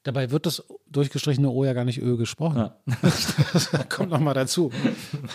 Dabei 0.09 0.31
wird 0.31 0.47
das 0.47 0.63
durchgestrichene 0.89 1.51
O 1.51 1.63
ja 1.63 1.73
gar 1.73 1.85
nicht 1.85 2.01
Ö 2.01 2.17
gesprochen. 2.17 2.57
Ja. 2.57 2.75
das 3.03 3.69
kommt 3.89 4.09
noch 4.09 4.19
mal 4.19 4.33
dazu. 4.33 4.71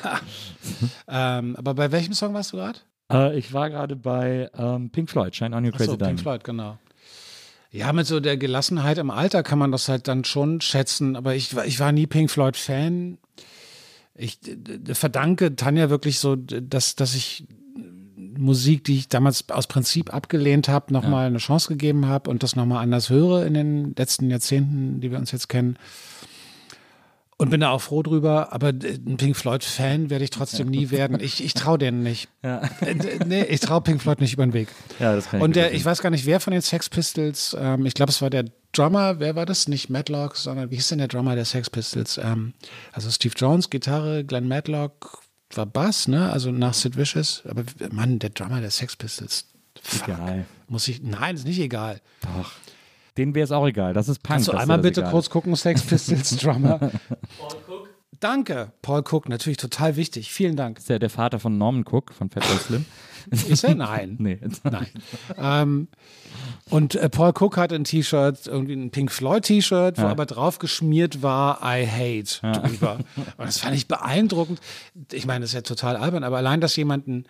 ähm, 1.09 1.55
aber 1.55 1.75
bei 1.75 1.93
welchem 1.93 2.13
Song 2.13 2.35
warst 2.35 2.53
du 2.53 2.57
gerade? 2.57 2.81
Äh, 3.09 3.39
ich 3.39 3.53
war 3.53 3.71
gerade 3.71 3.95
bei 3.95 4.51
ähm, 4.59 4.91
Pink 4.91 5.09
Floyd, 5.11 5.37
Shine 5.37 5.55
On 5.55 5.65
Your 5.65 5.71
Crazy 5.71 5.85
Achso, 5.85 5.97
Diamond. 5.97 6.17
Pink 6.17 6.21
Floyd, 6.23 6.43
genau. 6.43 6.77
Ja, 7.71 7.93
mit 7.93 8.09
so 8.09 8.19
der 8.19 8.37
Gelassenheit 8.37 8.99
im 8.99 9.13
Alter 9.13 9.45
kann 9.45 9.61
man 9.61 9.71
das 9.71 9.89
halt 9.89 10.09
dann 10.09 10.25
schon 10.25 10.61
schätzen. 10.61 11.15
Aber 11.15 11.37
ich, 11.37 11.55
war- 11.55 11.67
ich 11.67 11.79
war 11.79 11.93
nie 11.93 12.09
Pink 12.09 12.33
Floyd-Fan. 12.33 13.19
Ich 14.17 14.41
verdanke 14.93 15.55
Tanja 15.55 15.89
wirklich 15.89 16.19
so, 16.19 16.35
dass, 16.35 16.97
dass 16.97 17.15
ich 17.15 17.47
Musik, 18.39 18.85
die 18.85 18.99
ich 18.99 19.09
damals 19.09 19.49
aus 19.51 19.67
Prinzip 19.67 20.13
abgelehnt 20.13 20.69
habe, 20.69 20.93
nochmal 20.93 21.27
eine 21.27 21.39
Chance 21.39 21.69
gegeben 21.69 22.07
habe 22.07 22.31
und 22.31 22.43
das 22.43 22.57
nochmal 22.57 22.83
anders 22.83 23.11
höre 23.11 23.45
in 23.47 23.55
den 23.55 23.95
letzten 23.97 24.31
Jahrzehnten, 24.31 25.01
die 25.01 25.11
wir 25.11 25.19
uns 25.19 25.33
jetzt 25.33 25.49
kennen. 25.49 25.77
Und 27.37 27.51
bin 27.51 27.61
da 27.61 27.71
auch 27.71 27.81
froh 27.81 28.03
drüber, 28.03 28.53
aber 28.53 28.69
ein 28.69 29.17
Pink 29.17 29.37
Floyd-Fan 29.37 30.09
werde 30.09 30.25
ich 30.25 30.31
trotzdem 30.31 30.69
nie 30.69 30.91
werden. 30.93 31.19
Ich, 31.21 31.43
ich 31.45 31.55
traue 31.55 31.79
denen 31.79 32.03
nicht. 32.03 32.29
Ja. 32.43 32.63
Äh, 32.81 32.95
Nee, 33.27 33.43
ich 33.45 33.61
traue 33.61 33.81
Pink 33.81 34.01
Floyd 34.01 34.21
nicht 34.21 34.35
über 34.35 34.47
den 34.47 34.53
Weg. 34.53 34.69
Ja, 35.01 35.17
das 35.17 35.29
kann 35.29 35.41
ich 35.41 35.45
Und 35.45 35.57
der, 35.57 35.75
ich 35.75 35.85
weiß 35.85 36.01
gar 36.01 36.11
nicht, 36.11 36.27
wer 36.27 36.39
von 36.39 36.53
den 36.53 36.63
Sex 36.63 36.89
Pistols, 36.89 37.57
ähm, 37.59 37.87
ich 37.87 37.95
glaube, 37.95 38.11
es 38.11 38.23
war 38.23 38.31
der 38.31 38.45
Drummer, 38.73 39.19
wer 39.19 39.35
war 39.35 39.47
das? 39.47 39.67
Nicht 39.67 39.91
Matlock, 39.91 40.37
sondern 40.37 40.71
wie 40.71 40.77
hieß 40.77 40.89
denn 40.89 40.99
der 40.99 41.09
Drummer 41.09 41.35
der 41.35 41.45
Sex 41.45 41.71
Pistols? 41.71 42.19
Ähm, 42.19 42.55
also 42.93 43.11
Steve 43.11 43.35
Jones, 43.37 43.69
Gitarre, 43.69 44.25
Glenn 44.25 44.47
Matlock 44.47 45.24
war 45.57 45.67
Bass, 45.67 46.09
ne? 46.09 46.31
Also 46.31 46.51
nach 46.51 46.75
Sid 46.75 46.97
Vicious. 46.97 47.43
Aber 47.49 47.65
Mann, 47.91 48.19
der 48.19 48.31
Drummer 48.31 48.61
der 48.61 48.71
Sex 48.71 48.97
Pistols. 48.97 49.47
Fuck. 49.83 50.09
Egal. 50.09 50.45
Muss 50.69 50.89
ich, 50.89 51.03
nein, 51.03 51.35
ist 51.35 51.47
nicht 51.47 51.61
egal. 51.61 52.01
Denen 53.17 53.35
wäre 53.35 53.45
es 53.45 53.53
auch 53.53 53.67
egal. 53.67 53.93
Das 53.93 54.09
ist 54.09 54.23
Punk. 54.23 54.37
Kannst 54.37 54.49
du 54.49 54.53
einmal 54.53 54.79
bitte 54.79 55.01
egal 55.01 55.13
kurz 55.13 55.31
gucken, 55.31 55.55
Sex 55.57 55.83
Pistols 55.83 56.37
Drummer? 56.41 56.79
Paul 56.79 56.91
Cook. 57.69 57.89
Danke, 58.21 58.73
Paul 58.81 59.03
Cook, 59.09 59.29
natürlich 59.29 59.59
total 59.59 59.97
wichtig. 59.97 60.33
Vielen 60.33 60.57
Dank. 60.57 60.79
Ist 60.79 60.89
der, 60.89 60.99
der 60.99 61.11
Vater 61.11 61.39
von 61.39 61.59
Norman 61.59 61.85
Cook 61.85 62.13
von 62.13 62.31
Fatboy 62.31 62.57
Slim? 62.57 62.85
Ist 63.49 63.65
er? 63.65 63.75
Nein. 63.75 64.17
nee. 64.19 64.39
Nein. 64.65 64.87
ähm, 65.39 65.89
und 66.71 66.95
äh, 66.95 67.09
Paul 67.09 67.33
Cook 67.39 67.57
hatte 67.57 67.75
ein 67.75 67.85
T-Shirt, 67.85 68.47
irgendwie 68.47 68.75
ein 68.75 68.91
Pink 68.91 69.13
Floyd 69.13 69.45
T-Shirt, 69.45 69.99
wo 69.99 70.03
Ja. 70.03 70.09
aber 70.09 70.27
drauf 70.27 70.59
geschmiert 70.59 71.23
war 71.23 71.61
I 71.63 71.87
hate 71.87 72.41
drüber. 72.61 72.99
Und 73.37 73.47
das 73.47 73.59
fand 73.59 73.77
ich 73.77 73.87
beeindruckend. 73.89 74.61
Ich 75.13 75.27
meine, 75.27 75.41
das 75.41 75.51
ist 75.51 75.55
ja 75.55 75.61
total 75.63 75.97
albern, 75.97 76.25
aber 76.25 76.39
allein, 76.39 76.61
dass 76.61 76.75
jemand 76.77 77.07
ein, 77.07 77.27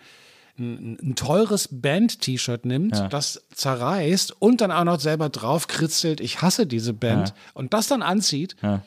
ein, 0.57 0.97
ein 1.03 1.15
teures 1.15 1.67
Band-T-Shirt 1.69 2.65
nimmt, 2.65 2.95
Ja. 2.97 3.07
das 3.09 3.43
zerreißt 3.53 4.41
und 4.41 4.61
dann 4.61 4.71
auch 4.71 4.85
noch 4.85 5.01
selber 5.01 5.27
drauf 5.29 5.67
kritzelt, 5.67 6.21
ich 6.21 6.41
hasse 6.41 6.65
diese 6.65 6.93
Band 6.93 7.29
Ja. 7.29 7.35
und 7.55 7.73
das 7.73 7.87
dann 7.87 8.01
anzieht, 8.01 8.55
Ja. 8.63 8.81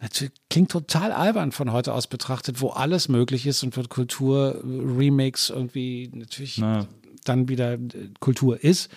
Natürlich 0.00 0.32
klingt 0.48 0.70
total 0.70 1.12
albern 1.12 1.52
von 1.52 1.72
heute 1.72 1.92
aus 1.92 2.06
betrachtet, 2.06 2.60
wo 2.60 2.70
alles 2.70 3.08
möglich 3.08 3.46
ist 3.46 3.62
und 3.62 3.76
wird 3.76 3.90
Kultur, 3.90 4.56
äh, 4.56 4.96
Remix 4.96 5.50
irgendwie 5.50 6.10
natürlich 6.14 6.58
Na. 6.58 6.86
dann 7.24 7.48
wieder 7.48 7.74
äh, 7.74 7.78
Kultur 8.18 8.62
ist. 8.64 8.90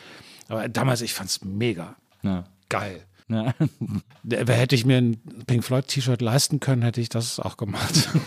Aber 0.48 0.70
damals, 0.70 1.02
ich 1.02 1.14
fand's 1.14 1.44
mega 1.44 1.96
Ja. 2.22 2.46
geil. 2.70 3.02
Der- 4.24 4.46
Hätte 4.48 4.76
ich 4.76 4.86
mir 4.86 4.98
ein 4.98 5.18
Pink 5.48 5.64
Floyd 5.64 5.88
T-Shirt 5.88 6.22
leisten 6.22 6.60
können, 6.60 6.82
hätte 6.84 7.02
ich 7.02 7.10
das 7.10 7.40
auch 7.40 7.58
gemacht. 7.58 8.10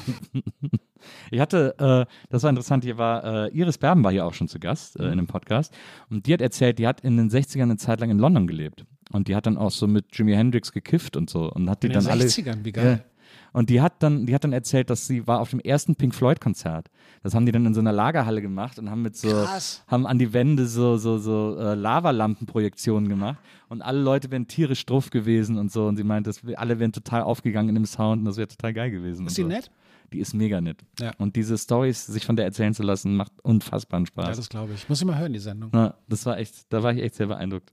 Ich 1.30 1.38
hatte, 1.40 1.74
äh, 1.78 2.12
das 2.30 2.42
war 2.42 2.50
interessant, 2.50 2.82
hier 2.82 2.98
war, 2.98 3.46
äh, 3.46 3.48
Iris 3.56 3.78
Berben 3.78 4.02
war 4.02 4.10
hier 4.10 4.26
auch 4.26 4.34
schon 4.34 4.48
zu 4.48 4.58
Gast 4.58 4.98
äh, 4.98 5.04
in 5.04 5.12
einem 5.12 5.26
Podcast 5.28 5.72
und 6.10 6.26
die 6.26 6.32
hat 6.32 6.40
erzählt, 6.40 6.80
die 6.80 6.86
hat 6.88 7.00
in 7.02 7.16
den 7.16 7.30
60ern 7.30 7.62
eine 7.62 7.76
Zeit 7.76 8.00
lang 8.00 8.10
in 8.10 8.18
London 8.18 8.48
gelebt 8.48 8.84
und 9.16 9.28
die 9.28 9.34
hat 9.34 9.46
dann 9.46 9.56
auch 9.58 9.70
so 9.70 9.86
mit 9.88 10.06
Jimi 10.12 10.32
Hendrix 10.34 10.70
gekifft 10.72 11.16
und 11.16 11.28
so 11.28 11.50
und 11.50 11.68
hat 11.68 11.82
die 11.82 11.88
In 11.88 11.94
den 11.94 12.02
dann 12.04 12.12
alle 12.12 12.24
60ern, 12.24 12.64
wie 12.64 12.72
geil. 12.72 13.02
Ja. 13.04 13.10
Und 13.52 13.70
die 13.70 13.80
hat 13.80 14.02
dann, 14.02 14.26
die 14.26 14.34
hat 14.34 14.44
dann 14.44 14.52
erzählt, 14.52 14.90
dass 14.90 15.06
sie 15.06 15.26
war 15.26 15.40
auf 15.40 15.48
dem 15.50 15.60
ersten 15.60 15.96
Pink 15.96 16.14
Floyd 16.14 16.40
Konzert. 16.40 16.90
Das 17.22 17.34
haben 17.34 17.46
die 17.46 17.52
dann 17.52 17.64
in 17.64 17.72
so 17.74 17.80
einer 17.80 17.92
Lagerhalle 17.92 18.42
gemacht 18.42 18.78
und 18.78 18.90
haben 18.90 19.00
mit 19.02 19.16
so, 19.16 19.28
Krass. 19.28 19.82
haben 19.88 20.06
an 20.06 20.18
die 20.18 20.32
Wände 20.34 20.66
so 20.66 20.96
so 20.98 21.16
so 21.18 21.56
äh, 21.58 21.74
Lavalampenprojektionen 21.74 23.08
gemacht 23.08 23.38
und 23.68 23.82
alle 23.82 24.00
Leute 24.00 24.30
wären 24.30 24.46
tierisch 24.46 24.84
drauf 24.86 25.10
gewesen 25.10 25.58
und 25.58 25.72
so 25.72 25.86
und 25.86 25.96
sie 25.96 26.04
meint, 26.04 26.26
dass 26.26 26.46
wir 26.46 26.58
alle 26.60 26.78
wären 26.78 26.92
total 26.92 27.22
aufgegangen 27.22 27.70
in 27.70 27.74
dem 27.76 27.86
Sound 27.86 28.20
und 28.20 28.24
das 28.26 28.36
wäre 28.36 28.48
total 28.48 28.74
geil 28.74 28.90
gewesen. 28.90 29.26
Ist 29.26 29.38
die 29.38 29.42
so. 29.42 29.48
nett? 29.48 29.70
Die 30.12 30.20
ist 30.20 30.34
mega 30.34 30.60
nett. 30.60 30.84
Ja. 31.00 31.12
Und 31.18 31.34
diese 31.34 31.58
Stories, 31.58 32.06
sich 32.06 32.24
von 32.24 32.36
der 32.36 32.44
erzählen 32.44 32.72
zu 32.74 32.84
lassen, 32.84 33.16
macht 33.16 33.32
unfassbaren 33.42 34.04
Ja, 34.04 34.06
Spaß. 34.24 34.36
das 34.36 34.48
glaube 34.48 34.72
ich. 34.74 34.88
Muss 34.88 35.00
ich 35.00 35.06
mal 35.06 35.18
hören, 35.18 35.32
die 35.32 35.40
Sendung. 35.40 35.70
Na, 35.72 35.94
das 36.08 36.24
war 36.26 36.38
echt, 36.38 36.72
da 36.72 36.82
war 36.84 36.92
ich 36.92 37.02
echt 37.02 37.16
sehr 37.16 37.26
beeindruckt. 37.26 37.72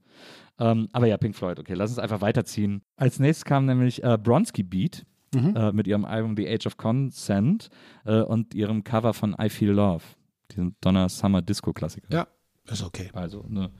Ähm, 0.60 0.88
aber 0.92 1.08
ja, 1.08 1.18
Pink 1.18 1.36
Floyd, 1.36 1.60
okay, 1.60 1.74
lass 1.74 1.90
uns 1.90 2.00
einfach 2.00 2.22
weiterziehen. 2.22 2.82
Als 2.96 3.20
nächstes 3.20 3.46
kam 3.46 3.66
nämlich 3.66 4.04
äh, 4.04 4.18
Bronski 4.18 4.64
Beat 4.64 5.06
äh, 5.36 5.72
mit 5.72 5.88
ihrem 5.88 6.06
Album 6.06 6.36
The 6.38 6.48
Age 6.48 6.68
of 6.68 6.78
Consent 6.78 7.70
äh, 8.06 8.22
und 8.22 8.54
ihrem 8.54 8.84
Cover 8.84 9.14
von 9.14 9.36
I 9.42 9.50
Feel 9.50 9.72
Love, 9.72 10.04
diesem 10.52 10.76
Donner 10.82 11.10
Summer 11.10 11.42
Disco 11.42 11.74
Klassiker. 11.74 12.08
Ja, 12.12 12.28
ist 12.70 12.84
okay. 12.84 13.10
Also, 13.14 13.46
ne. 13.48 13.72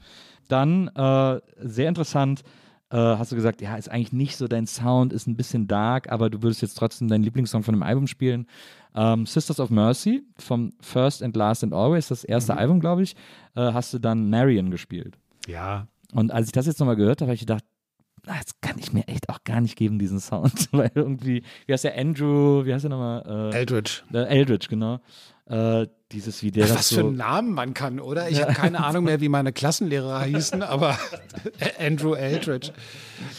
Dann, 0.48 0.88
äh, 0.90 1.40
sehr 1.58 1.90
interessant, 1.90 2.44
äh, 2.90 2.98
hast 2.98 3.32
du 3.32 3.36
gesagt, 3.36 3.62
ja, 3.62 3.76
ist 3.76 3.90
eigentlich 3.90 4.14
nicht 4.14 4.38
so 4.38 4.48
dein 4.48 4.68
Sound, 4.68 5.14
ist 5.14 5.28
ein 5.28 5.36
bisschen 5.36 5.68
dark, 5.68 6.12
aber 6.12 6.30
du 6.30 6.44
würdest 6.44 6.62
jetzt 6.62 6.76
trotzdem 6.76 7.08
deinen 7.08 7.24
Lieblingssong 7.24 7.64
von 7.64 7.74
dem 7.74 7.84
Album 7.84 8.08
spielen. 8.08 8.46
Ähm, 8.96 9.26
Sisters 9.26 9.60
of 9.60 9.70
Mercy 9.70 10.24
vom 10.38 10.74
First 10.80 11.24
and 11.24 11.36
Last 11.36 11.64
and 11.64 11.74
Always, 11.74 12.10
das 12.10 12.24
erste 12.24 12.56
Album, 12.56 12.80
glaube 12.80 13.04
ich, 13.04 13.16
äh, 13.56 13.74
hast 13.74 13.94
du 13.94 14.00
dann 14.00 14.30
Marion 14.30 14.70
gespielt. 14.70 15.18
Ja. 15.48 15.88
Und 16.14 16.32
als 16.32 16.48
ich 16.48 16.52
das 16.52 16.66
jetzt 16.66 16.80
nochmal 16.80 16.96
gehört 16.96 17.22
habe, 17.22 17.30
habe 17.30 17.36
ich 17.36 17.42
gedacht, 17.42 17.64
das 18.26 18.60
kann 18.62 18.78
ich 18.80 18.94
mir 18.94 19.08
echt 19.08 19.28
auch 19.30 19.44
gar 19.44 19.60
nicht 19.60 19.76
geben, 19.76 20.00
diesen 20.00 20.20
Sound. 20.20 20.70
Weil 20.72 20.92
irgendwie, 20.96 21.44
wie 21.66 21.74
heißt 21.74 21.84
der 21.84 21.98
Andrew, 21.98 22.66
wie 22.66 22.74
heißt 22.74 22.84
der 22.84 22.90
nochmal? 22.90 23.52
Äh, 23.54 23.58
Eldridge. 23.58 24.02
äh, 24.14 24.24
Eldridge, 24.24 24.68
genau. 24.70 25.00
Äh, 25.46 25.88
dieses, 26.14 26.42
wie 26.42 26.52
der 26.52 26.68
das 26.68 26.78
Was 26.78 26.90
so. 26.90 26.96
für 26.96 27.02
einen 27.02 27.18
Namen 27.18 27.54
man 27.54 27.74
kann, 27.74 28.00
oder? 28.00 28.30
Ich 28.30 28.42
habe 28.42 28.54
keine 28.54 28.82
Ahnung 28.82 29.04
mehr, 29.04 29.20
wie 29.22 29.28
meine 29.28 29.52
Klassenlehrer 29.52 30.24
hießen, 30.24 30.62
aber 30.62 30.98
Andrew 31.80 32.14
Eldridge. 32.14 32.72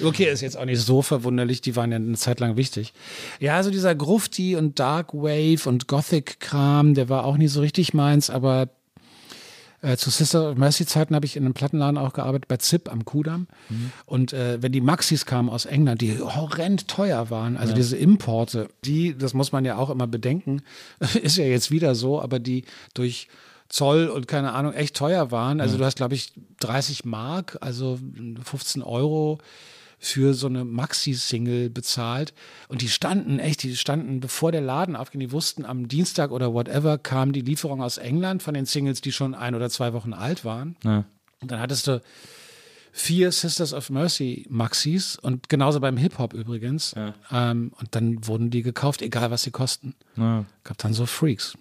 Okay, 0.02 0.30
ist 0.30 0.42
jetzt 0.42 0.58
auch 0.58 0.66
nicht 0.66 0.80
so 0.80 1.00
verwunderlich, 1.00 1.62
die 1.62 1.76
waren 1.76 1.90
ja 1.90 1.96
eine 1.96 2.16
Zeit 2.16 2.40
lang 2.40 2.56
wichtig. 2.56 2.92
Ja, 3.40 3.56
also 3.56 3.70
dieser 3.70 3.94
Grufti 3.94 4.54
und 4.56 4.78
Dark 4.78 5.14
Wave 5.14 5.66
und 5.66 5.88
Gothic-Kram, 5.88 6.92
der 6.92 7.08
war 7.08 7.24
auch 7.24 7.38
nie 7.38 7.48
so 7.48 7.60
richtig 7.60 7.94
meins, 7.94 8.28
aber 8.28 8.68
äh, 9.84 9.96
zu 9.96 10.10
Sister 10.10 10.50
of 10.50 10.56
Mercy 10.56 10.86
Zeiten 10.86 11.14
habe 11.14 11.26
ich 11.26 11.36
in 11.36 11.44
einem 11.44 11.54
Plattenladen 11.54 11.98
auch 11.98 12.12
gearbeitet, 12.12 12.48
bei 12.48 12.56
ZIP 12.56 12.90
am 12.90 13.04
Kudamm. 13.04 13.46
Und 14.06 14.32
äh, 14.32 14.62
wenn 14.62 14.72
die 14.72 14.80
Maxis 14.80 15.26
kamen 15.26 15.48
aus 15.48 15.66
England, 15.66 16.00
die 16.00 16.18
horrend 16.18 16.88
teuer 16.88 17.30
waren, 17.30 17.56
also 17.56 17.74
diese 17.74 17.96
Importe, 17.96 18.68
die, 18.84 19.16
das 19.16 19.34
muss 19.34 19.52
man 19.52 19.64
ja 19.64 19.76
auch 19.76 19.90
immer 19.90 20.06
bedenken, 20.06 20.62
ist 21.22 21.36
ja 21.36 21.44
jetzt 21.44 21.70
wieder 21.70 21.94
so, 21.94 22.20
aber 22.20 22.38
die 22.38 22.64
durch 22.94 23.28
Zoll 23.68 24.08
und 24.08 24.28
keine 24.28 24.52
Ahnung 24.52 24.72
echt 24.72 24.96
teuer 24.96 25.30
waren. 25.30 25.60
Also 25.60 25.78
du 25.78 25.84
hast, 25.84 25.96
glaube 25.96 26.14
ich, 26.14 26.32
30 26.60 27.04
Mark, 27.04 27.58
also 27.60 27.98
15 28.44 28.82
Euro 28.82 29.38
für 29.98 30.34
so 30.34 30.46
eine 30.46 30.64
Maxi-Single 30.64 31.70
bezahlt. 31.70 32.34
Und 32.68 32.82
die 32.82 32.88
standen 32.88 33.38
echt, 33.38 33.62
die 33.62 33.76
standen, 33.76 34.20
bevor 34.20 34.52
der 34.52 34.60
Laden 34.60 34.96
aufging, 34.96 35.20
die 35.20 35.32
wussten, 35.32 35.64
am 35.64 35.88
Dienstag 35.88 36.30
oder 36.30 36.52
whatever 36.52 36.98
kam 36.98 37.32
die 37.32 37.40
Lieferung 37.40 37.82
aus 37.82 37.98
England 37.98 38.42
von 38.42 38.54
den 38.54 38.66
Singles, 38.66 39.00
die 39.00 39.12
schon 39.12 39.34
ein 39.34 39.54
oder 39.54 39.70
zwei 39.70 39.92
Wochen 39.92 40.12
alt 40.12 40.44
waren. 40.44 40.76
Ja. 40.84 41.04
Und 41.40 41.50
dann 41.50 41.60
hattest 41.60 41.86
du 41.86 42.00
vier 42.92 43.32
Sisters 43.32 43.72
of 43.72 43.90
Mercy 43.90 44.46
Maxis 44.48 45.16
und 45.16 45.48
genauso 45.48 45.80
beim 45.80 45.96
Hip-Hop 45.96 46.32
übrigens. 46.32 46.94
Ähm, 47.32 47.72
und 47.78 47.94
dann 47.94 48.26
wurden 48.26 48.50
die 48.50 48.62
gekauft, 48.62 49.02
egal 49.02 49.30
was 49.32 49.42
sie 49.42 49.50
kosten. 49.50 49.94
Ja. 50.16 50.44
Gab 50.62 50.78
dann 50.78 50.92
so 50.92 51.04
Freaks. 51.04 51.54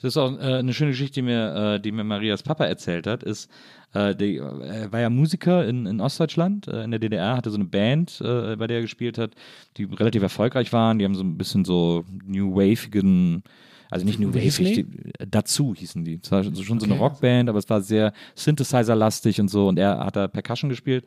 Das 0.00 0.08
ist 0.08 0.16
auch 0.16 0.32
äh, 0.38 0.58
eine 0.58 0.72
schöne 0.72 0.90
Geschichte, 0.90 1.14
die 1.14 1.22
mir, 1.22 1.74
äh, 1.76 1.80
die 1.80 1.92
mir 1.92 2.04
Marias 2.04 2.42
Papa 2.42 2.64
erzählt 2.64 3.06
hat, 3.06 3.22
ist, 3.22 3.50
äh, 3.94 4.14
die, 4.14 4.36
er 4.36 4.92
war 4.92 5.00
ja 5.00 5.10
Musiker 5.10 5.66
in, 5.66 5.86
in 5.86 6.00
Ostdeutschland, 6.00 6.68
äh, 6.68 6.84
in 6.84 6.90
der 6.90 7.00
DDR, 7.00 7.36
hatte 7.36 7.50
so 7.50 7.56
eine 7.56 7.64
Band, 7.64 8.20
äh, 8.20 8.56
bei 8.56 8.66
der 8.66 8.78
er 8.78 8.82
gespielt 8.82 9.18
hat, 9.18 9.32
die 9.76 9.84
relativ 9.84 10.22
erfolgreich 10.22 10.72
waren, 10.72 10.98
die 10.98 11.04
haben 11.04 11.14
so 11.14 11.22
ein 11.22 11.38
bisschen 11.38 11.64
so 11.64 12.04
New 12.24 12.54
Waveigen, 12.54 13.42
also 13.90 14.04
nicht 14.04 14.18
New 14.18 14.34
Wave, 14.34 14.64
die? 14.64 14.86
dazu 15.30 15.74
hießen 15.74 16.04
die. 16.04 16.18
Es 16.22 16.30
war 16.30 16.42
schon 16.42 16.80
so 16.80 16.86
eine 16.86 16.94
Okay. 16.94 17.02
Rockband, 17.02 17.48
aber 17.48 17.58
es 17.58 17.68
war 17.68 17.80
sehr 17.80 18.12
Synthesizer-lastig 18.34 19.40
und 19.40 19.48
so 19.48 19.68
und 19.68 19.78
er 19.78 19.98
hat 19.98 20.16
da 20.16 20.28
Percussion 20.28 20.68
gespielt. 20.68 21.04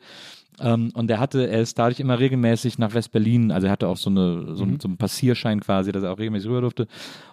Ähm, 0.60 0.90
und 0.94 1.10
er 1.10 1.18
hatte, 1.18 1.48
er 1.48 1.60
ist 1.60 1.78
dadurch 1.78 2.00
immer 2.00 2.18
regelmäßig 2.18 2.78
nach 2.78 2.94
West-Berlin, 2.94 3.50
also 3.50 3.66
er 3.66 3.72
hatte 3.72 3.88
auch 3.88 3.96
so, 3.96 4.10
eine, 4.10 4.54
so, 4.54 4.66
Mhm. 4.66 4.78
so 4.80 4.88
einen 4.88 4.96
Passierschein 4.98 5.60
quasi, 5.60 5.90
dass 5.92 6.02
er 6.02 6.12
auch 6.12 6.18
regelmäßig 6.18 6.48
rüber 6.48 6.60
durfte. 6.60 6.86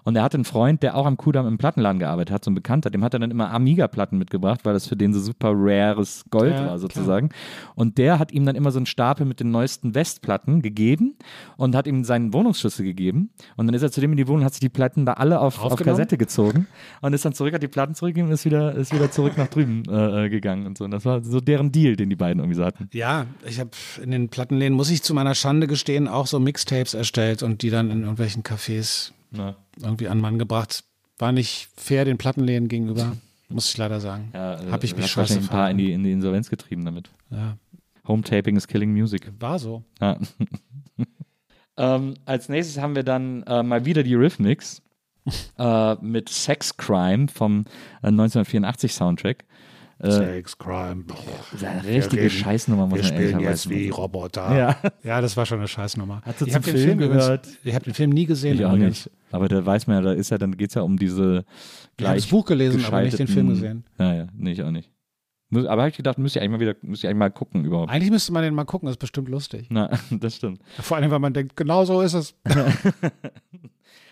Und 0.04 0.16
er 0.16 0.24
hatte 0.24 0.38
einen 0.38 0.46
Freund, 0.46 0.84
der 0.84 0.96
auch 0.96 1.06
am 1.06 1.18
Kudamm 1.18 1.46
im 1.48 1.58
Plattenladen 1.58 2.00
gearbeitet 2.00 2.34
hat, 2.34 2.46
so 2.46 2.52
ein 2.52 2.56
Bekannter, 2.56 2.90
dem 2.90 3.04
hat 3.04 3.14
er 3.14 3.20
dann 3.20 3.32
immer 3.32 3.52
Amiga-Platten 3.52 4.18
mitgebracht, 4.18 4.62
weil 4.64 4.74
das 4.74 4.88
für 4.88 4.96
den 4.96 5.14
so 5.14 5.20
super 5.20 5.52
rares 5.54 6.24
Gold 6.30 6.54
Ja, 6.54 6.68
war 6.68 6.80
sozusagen. 6.80 7.30
Und 7.76 7.98
der 7.98 8.18
hat 8.20 8.32
ihm 8.32 8.46
dann 8.46 8.56
immer 8.56 8.72
so 8.72 8.80
einen 8.80 8.86
Stapel 8.86 9.26
mit 9.26 9.40
den 9.42 9.52
neuesten 9.52 9.94
West-Platten 9.96 10.62
gegeben 10.62 11.16
und 11.58 11.76
hat 11.76 11.88
ihm 11.88 12.04
seinen 12.06 12.32
Wohnungsschlüssel 12.34 12.86
gegeben. 12.86 13.30
Und 13.58 13.68
dann 13.68 13.74
ist 13.74 13.82
er 13.84 13.92
zu 13.92 14.00
dem 14.00 14.12
in 14.12 14.18
die 14.18 14.28
Wohnung, 14.28 14.46
hat 14.46 14.54
sich 14.54 14.62
die 14.62 14.70
Platten 14.70 15.06
da 15.06 15.14
alle 15.14 15.40
auf, 15.42 15.62
auf? 15.62 15.76
Kassette 15.78 16.18
gezogen 16.18 16.68
und 17.02 17.14
ist 17.14 17.26
dann 17.26 17.34
zurück, 17.34 17.54
hat 17.54 17.62
die 17.64 17.68
Platten 17.68 17.94
zurückgegeben 17.94 18.30
und 18.30 18.34
ist 18.34 18.46
wieder, 18.46 18.74
ist 18.76 18.94
wieder 18.94 19.12
zurück 19.12 19.38
nach 19.38 19.48
drüben 19.48 19.84
äh, 19.90 20.26
äh, 20.26 20.30
gegangen 20.30 20.66
und 20.66 20.78
so. 20.78 20.86
Und 20.86 20.92
das 20.92 21.04
war 21.06 21.24
so 21.24 21.40
deren 21.42 21.72
Deal, 21.72 21.96
den 21.96 22.10
die 22.10 22.16
beiden 22.16 22.40
irgendwie 22.40 22.56
so 22.56 22.64
hatten. 22.66 22.90
Ja, 22.94 23.17
ich 23.46 23.60
habe 23.60 23.72
in 24.02 24.12
den 24.12 24.30
Plattenläden, 24.30 24.76
muss 24.76 24.90
ich 24.90 25.02
zu 25.04 25.14
meiner 25.14 25.36
Schande 25.36 25.68
gestehen, 25.68 26.08
auch 26.08 26.28
so 26.28 26.40
Mixtapes 26.40 26.94
erstellt 26.94 27.44
und 27.44 27.62
die 27.62 27.70
dann 27.70 27.90
in 27.92 28.02
irgendwelchen 28.02 28.44
Cafés 28.44 29.12
Ja. 29.32 29.56
irgendwie 29.82 30.08
an 30.08 30.20
Mann 30.20 30.38
gebracht. 30.40 30.84
War 31.18 31.32
nicht 31.32 31.70
fair 31.76 32.06
den 32.06 32.18
Plattenläden 32.18 32.68
gegenüber, 32.68 33.16
muss 33.50 33.70
ich 33.72 33.78
leider 33.78 34.00
sagen. 34.00 34.30
Ja, 34.34 34.60
Habe 34.70 34.86
ich 34.86 34.96
mich 34.96 35.06
scheiße 35.08 35.18
wahrscheinlich 35.18 35.46
ein 35.46 35.50
paar 35.50 35.72
in 35.72 35.78
die, 35.78 35.92
in 35.92 36.04
die 36.04 36.12
Insolvenz 36.12 36.50
getrieben 36.50 36.86
damit. 36.86 37.10
Ja, 37.32 37.58
Home-Taping 38.08 38.56
is 38.56 38.68
killing 38.68 38.94
music. 38.94 39.32
war 39.40 39.58
so. 39.60 39.84
Ja. 40.00 40.18
ähm, 41.78 42.16
als 42.26 42.50
nächstes 42.50 42.82
haben 42.82 42.96
wir 42.96 43.04
dann 43.04 43.44
äh, 43.44 43.64
mal 43.64 43.86
wieder 43.86 44.04
die 44.04 44.16
Rhythmics 44.16 44.82
äh, 45.58 45.96
mit 45.96 46.30
Sex 46.30 46.78
Crime 46.78 47.28
vom 47.28 47.66
äh, 48.02 48.08
1984 48.08 48.94
Soundtrack. 48.94 49.46
Äh, 50.00 50.12
Sex, 50.12 50.58
Crime. 50.58 51.04
Boah. 51.06 51.16
das 51.52 51.62
ist 51.62 51.66
eine 51.68 51.84
richtige 51.86 52.22
reden- 52.24 52.30
Scheißnummer, 52.30 52.86
muss 52.88 53.00
Wir 53.00 53.04
man 53.04 53.14
spielen 53.14 53.40
jetzt 53.40 53.70
wie. 53.70 53.90
Roboter. 53.90 54.56
Ja. 54.58 54.92
ja, 55.04 55.22
das 55.22 55.36
war 55.38 55.46
schon 55.46 55.58
eine 55.60 55.68
Scheißnummer. 55.68 56.22
Hast 56.24 56.42
du 56.42 56.46
ich 56.46 56.54
habe 56.54 56.66
den 56.66 56.78
Film 56.78 57.00
übrigens- 57.00 57.24
gehört? 57.26 57.48
Ich 57.64 57.74
habe 57.74 57.86
den 57.86 57.94
Film 57.94 58.10
nie 58.12 58.26
gesehen. 58.26 58.56
Ich 58.56 58.66
auch 58.66 58.74
übrigens. 58.74 59.06
nicht. 59.08 59.18
Aber 59.32 59.48
da 59.48 59.66
weiß 59.66 59.88
man 59.88 59.98
ja, 59.98 60.02
da 60.02 60.12
ist 60.14 60.30
ja, 60.30 60.38
dann 60.38 60.56
geht 60.56 60.70
es 60.70 60.76
ja 60.76 60.84
um 60.84 60.98
diese 60.98 61.46
Ich 61.98 62.06
habe 62.06 62.16
das 62.16 62.28
Buch 62.28 62.46
gelesen, 62.46 62.86
aber 62.86 63.02
nicht 63.02 63.18
den 63.20 63.28
Film 63.28 63.50
gesehen. 63.50 63.84
Ja, 64.00 64.14
ja, 64.14 64.28
nee, 64.36 64.52
ich 64.52 64.62
auch 64.64 64.72
nicht. 64.72 64.92
Muss- 65.50 65.66
Aber 65.66 65.82
habe 65.84 65.90
ich 65.90 65.98
gedacht, 65.98 66.18
müsste 66.18 66.40
ich 66.40 66.44
eigentlich 66.44 66.52
mal 66.52 66.60
wieder, 66.60 66.76
müsste 66.82 67.08
ich 67.08 67.10
eigentlich 67.10 67.20
mal 67.20 67.30
gucken 67.32 67.66
überhaupt. 67.66 67.90
Eigentlich 67.90 68.12
müsste 68.12 68.34
man 68.34 68.44
den 68.44 68.54
mal 68.54 68.66
gucken, 68.66 68.86
das 68.88 68.94
ist 68.96 69.00
bestimmt 69.00 69.30
lustig. 69.30 69.68
Na, 69.70 69.90
das 70.12 70.36
stimmt. 70.36 70.62
Vor 70.80 70.98
allem, 70.98 71.10
weil 71.10 71.20
man 71.20 71.34
denkt, 71.34 71.56
genau 71.56 71.86
so 71.86 72.02
ist 72.02 72.14
es. 72.14 72.36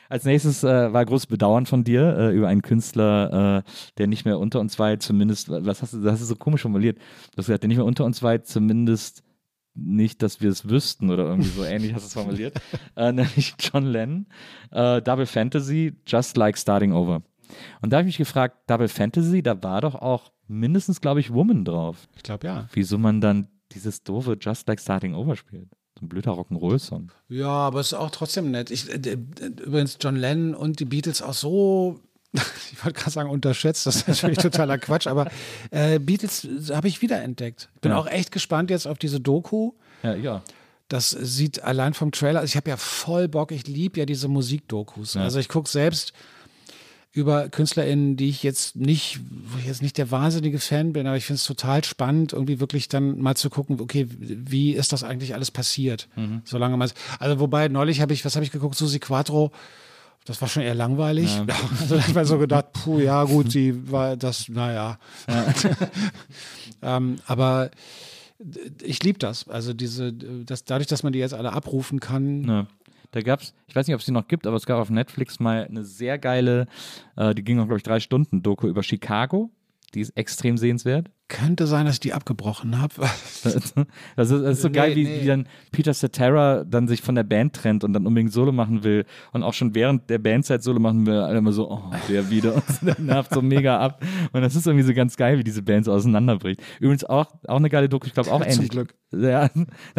Als 0.10 0.26
nächstes 0.26 0.64
äh, 0.64 0.94
war 0.94 1.06
großes 1.06 1.28
Bedauern 1.28 1.66
von 1.66 1.84
dir 1.84 2.18
äh, 2.18 2.36
über 2.36 2.48
einen 2.48 2.62
Künstler, 2.62 3.64
äh, 3.66 3.70
der 3.98 4.08
nicht 4.08 4.26
mehr 4.26 4.40
unter 4.40 4.60
uns 4.60 4.78
war, 4.80 5.00
zumindest, 5.00 5.50
was 5.50 5.82
hast 5.82 5.94
du, 5.94 6.02
das 6.02 6.14
hast 6.14 6.22
du 6.22 6.26
so 6.26 6.36
komisch 6.36 6.62
formuliert. 6.62 6.98
Du 6.98 7.38
hast 7.38 7.48
gesagt, 7.48 7.64
der 7.64 7.68
nicht 7.68 7.78
mehr 7.78 7.86
unter 7.86 8.06
uns 8.06 8.22
war, 8.22 8.44
zumindest 8.44 9.24
nicht, 9.74 10.22
dass 10.22 10.42
wir 10.42 10.50
es 10.50 10.70
wüssten 10.70 11.12
oder 11.12 11.26
irgendwie 11.26 11.50
so 11.50 11.64
ähnlich 11.64 11.94
hast 11.94 12.04
du 12.04 12.08
es 12.08 12.14
formuliert. 12.14 12.60
äh, 12.96 13.12
nämlich 13.12 13.56
John 13.60 13.86
Lennon, 13.86 14.28
äh, 14.72 15.02
Double 15.02 15.26
Fantasy, 15.26 15.94
Just 16.08 16.38
Like 16.38 16.58
Starting 16.58 16.94
Over. 16.94 17.24
Und 17.82 17.92
da 17.92 17.98
habe 17.98 18.08
ich 18.08 18.18
mich 18.18 18.28
gefragt, 18.28 18.58
Double 18.68 18.88
Fantasy, 18.88 19.44
da 19.44 19.62
war 19.62 19.82
doch 19.82 19.96
auch 19.96 20.32
mindestens, 20.48 21.02
glaube 21.02 21.20
ich, 21.20 21.34
Woman 21.34 21.66
drauf. 21.66 22.08
Ich 22.16 22.24
glaube, 22.24 22.48
ja. 22.48 22.68
Wieso 22.74 22.98
man 22.98 23.22
dann 23.22 23.48
dieses 23.72 24.04
doofe 24.04 24.38
Just 24.40 24.68
Like 24.68 24.80
Starting 24.80 25.14
Over 25.14 25.36
spielt. 25.36 25.70
So 26.00 26.06
ein 26.06 26.10
blöder 26.10 26.32
Rock'n'Roll-Song. 26.32 27.12
Ja, 27.30 27.48
aber 27.48 27.80
es 27.80 27.88
ist 27.88 27.94
auch 27.94 28.12
trotzdem 28.12 28.52
nett. 28.52 28.70
Ich, 28.72 28.90
äh, 28.90 28.96
äh, 28.96 29.18
übrigens, 29.66 29.98
John 30.02 30.16
Lennon 30.18 30.54
und 30.54 30.80
die 30.80 30.86
Beatles 30.86 31.22
auch 31.22 31.34
so, 31.34 32.00
ich 32.34 32.84
wollte 32.84 33.00
gerade 33.00 33.12
sagen, 33.12 33.30
unterschätzt. 33.30 33.86
Das 33.86 33.96
ist 33.98 34.08
natürlich 34.08 34.38
totaler 34.40 34.78
Quatsch, 34.78 35.08
aber 35.08 35.30
äh, 35.72 36.00
Beatles 36.00 36.48
habe 36.74 36.88
ich 36.90 37.02
wiederentdeckt. 37.02 37.70
Ich 37.76 37.82
bin 37.82 37.92
Ja. 37.92 37.98
auch 37.98 38.08
echt 38.08 38.32
gespannt 38.32 38.70
jetzt 38.70 38.88
auf 38.88 38.98
diese 38.98 39.20
Doku. 39.22 39.72
Ja, 40.04 40.16
ja. 40.16 40.42
Das 40.90 41.10
sieht 41.10 41.64
allein 41.64 41.94
vom 41.96 42.12
Trailer, 42.12 42.42
also 42.42 42.52
ich 42.52 42.58
habe 42.58 42.70
ja 42.70 42.78
voll 42.78 43.28
Bock, 43.28 43.52
ich 43.52 43.66
liebe 43.66 44.00
ja 44.00 44.06
diese 44.06 44.28
Musikdokus. 44.28 45.16
Ja. 45.16 45.22
Also 45.24 45.40
ich 45.40 45.50
gucke 45.50 45.68
selbst 45.70 46.14
über 47.16 47.48
KünstlerInnen, 47.48 48.18
die 48.18 48.28
ich 48.28 48.44
jetzt 48.44 48.76
nicht, 48.76 49.22
wo 49.46 49.58
ich 49.58 49.66
jetzt 49.66 49.82
nicht 49.82 49.98
der 49.98 50.12
wahnsinnige 50.12 50.60
Fan 50.60 50.92
bin, 50.92 51.08
aber 51.08 51.16
ich 51.16 51.24
finde 51.24 51.38
es 51.38 51.46
total 51.46 51.82
spannend, 51.86 52.34
irgendwie 52.34 52.60
wirklich 52.60 52.90
dann 52.90 53.22
mal 53.22 53.38
zu 53.38 53.50
gucken, 53.50 53.80
okay, 53.80 54.06
wie 54.10 54.74
ist 54.74 54.92
das 54.92 55.06
eigentlich 55.06 55.34
alles 55.34 55.50
passiert? 55.50 56.10
Solange 56.44 56.76
man 56.76 56.92
also 57.20 57.40
wobei 57.40 57.70
neulich 57.70 58.02
habe 58.02 58.12
ich, 58.12 58.26
was 58.26 58.36
habe 58.36 58.44
ich 58.44 58.52
geguckt, 58.52 58.76
Susi 58.76 59.00
Quattro, 59.00 59.54
das 60.26 60.42
war 60.42 60.50
schon 60.50 60.64
eher 60.64 60.76
langweilig. 60.76 61.40
Also 61.40 61.46
da 61.96 62.02
habe 62.02 62.10
ich 62.10 62.16
mir 62.16 62.26
so 62.26 62.38
gedacht, 62.38 62.74
puh, 62.74 63.00
ja 63.00 63.24
gut, 63.24 63.50
sie 63.50 63.90
war 63.90 64.18
das, 64.18 64.50
naja. 64.50 65.00
ähm, 66.82 67.16
aber 67.28 67.72
ich 68.84 69.02
liebe 69.04 69.20
das. 69.20 69.48
Also 69.48 69.74
diese, 69.74 70.12
das, 70.12 70.66
dadurch, 70.66 70.88
dass 70.88 71.04
man 71.04 71.14
die 71.14 71.20
jetzt 71.20 71.34
alle 71.34 71.54
abrufen 71.54 72.02
kann, 72.02 72.44
Ja. 72.44 72.68
Da 73.12 73.22
gab's, 73.22 73.54
ich 73.68 73.76
weiß 73.76 73.88
nicht, 73.88 73.96
ob 73.96 74.00
es 74.00 74.06
die 74.06 74.12
noch 74.12 74.28
gibt, 74.28 74.48
aber 74.48 74.56
es 74.58 74.66
gab 74.66 74.80
auf 74.80 74.90
Netflix 74.90 75.40
mal 75.40 75.66
eine 75.66 75.84
sehr 75.84 76.18
geile, 76.18 76.68
äh, 77.16 77.34
die 77.34 77.44
ging 77.44 77.60
auch, 77.60 77.66
glaube 77.66 77.78
ich, 77.78 77.84
drei 77.84 78.00
Stunden 78.00 78.44
Doku 78.44 78.68
über 78.68 78.84
Chicago. 78.84 79.50
Die 79.94 80.02
ist 80.02 80.12
extrem 80.18 80.58
sehenswert. 80.58 81.10
Könnte 81.28 81.66
sein, 81.68 81.86
dass 81.86 81.96
ich 81.96 82.00
die 82.02 82.14
abgebrochen 82.14 82.80
habe. 82.82 82.94
Das 83.44 83.54
ist, 83.56 83.76
das 84.16 84.32
ist 84.32 84.62
so 84.64 84.70
Nee, 84.70 84.74
geil, 84.74 84.96
wie, 84.96 85.04
nee. 85.04 85.22
wie 85.22 85.28
dann 85.28 85.48
Peter 85.72 85.94
Cetera 85.94 86.64
dann 86.64 86.88
sich 86.88 87.02
von 87.02 87.14
der 87.14 87.24
Band 87.24 87.54
trennt 87.54 87.84
und 87.84 87.94
dann 87.94 88.08
unbedingt 88.08 88.34
Solo 88.34 88.52
machen 88.52 88.84
will 88.84 89.06
und 89.34 89.44
auch 89.44 89.54
schon 89.54 89.76
während 89.76 90.10
der 90.10 90.18
Bandzeit 90.18 90.64
Solo 90.64 90.80
machen 90.80 91.06
will, 91.06 91.20
alle 91.20 91.38
immer 91.38 91.52
so, 91.52 91.70
oh, 91.70 91.84
der 92.10 92.30
wieder 92.32 92.56
und 92.56 92.64
der 92.82 93.00
nervt 93.00 93.32
so 93.34 93.42
mega 93.44 93.80
ab. 93.80 94.02
Und 94.34 94.42
das 94.42 94.56
ist 94.56 94.66
irgendwie 94.66 94.86
so 94.86 94.94
ganz 94.96 95.16
geil, 95.16 95.38
wie 95.38 95.44
diese 95.44 95.62
Band 95.62 95.86
so 95.86 95.92
auseinanderbricht. 95.94 96.60
Übrigens 96.80 97.04
auch, 97.04 97.28
auch 97.48 97.58
eine 97.58 97.70
geile 97.70 97.88
Doku, 97.88 98.08
ich 98.08 98.14
glaube 98.14 98.32
auch 98.32 98.42
Zum 98.42 98.52
ähnlich. 98.52 98.70
Glück. 98.70 98.96
Ja, 99.16 99.50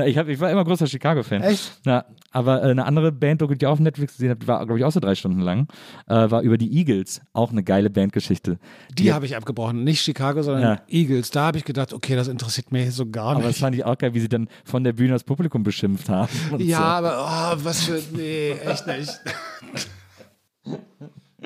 ich, 0.05 0.19
hab, 0.19 0.29
ich 0.29 0.41
war 0.41 0.51
immer 0.51 0.65
großer 0.65 0.87
Chicago-Fan. 0.87 1.41
Echt? 1.43 1.81
Ja, 1.87 2.05
aber 2.33 2.63
äh, 2.65 2.71
eine 2.71 2.85
andere 2.85 3.13
Band, 3.13 3.41
die 3.41 3.47
ich 3.55 3.67
auch 3.67 3.73
auf 3.73 3.81
Netflix 3.81 4.15
gesehen 4.15 4.31
habe, 4.31 4.41
die 4.41 4.49
war, 4.49 4.59
glaube 4.67 4.79
ich, 4.79 4.85
auch 4.85 4.91
so 4.93 5.01
drei 5.01 5.15
Stunden 5.15 5.41
lang, 5.41 5.69
äh, 6.07 6.31
war 6.31 6.43
über 6.43 6.59
die 6.59 6.77
Eagles. 6.77 7.23
Auch 7.33 7.51
eine 7.53 7.63
geile 7.63 7.89
Bandgeschichte. 7.89 8.59
Die 8.99 9.13
habe 9.13 9.25
ich 9.25 9.37
abgebrochen. 9.37 9.85
Nicht 9.85 10.03
Chicago, 10.03 10.43
sondern 10.43 10.63
Ja. 10.63 10.83
Eagles. 10.89 11.16
Da 11.23 11.47
habe 11.47 11.59
ich 11.59 11.65
gedacht, 11.65 11.93
okay, 11.93 12.17
das 12.17 12.29
interessiert 12.29 12.73
mich 12.73 12.93
so 12.95 13.09
gar 13.09 13.33
Aber 13.33 13.43
das 13.43 13.49
nicht. 13.49 13.61
fand 13.61 13.77
ich 13.77 13.85
auch 13.85 13.97
geil, 13.99 14.15
wie 14.15 14.21
sie 14.21 14.29
dann 14.29 14.49
von 14.65 14.85
der 14.85 14.93
Bühne 14.93 15.13
das 15.13 15.25
Publikum 15.25 15.63
beschimpft 15.63 16.09
haben. 16.09 16.29
Ja, 16.59 16.79
so. 16.79 16.85
aber 16.85 17.57
oh, 17.59 17.65
was 17.65 17.85
für. 17.85 18.03
Nee, 18.13 18.53
echt 18.53 18.87
nicht. 18.87 19.21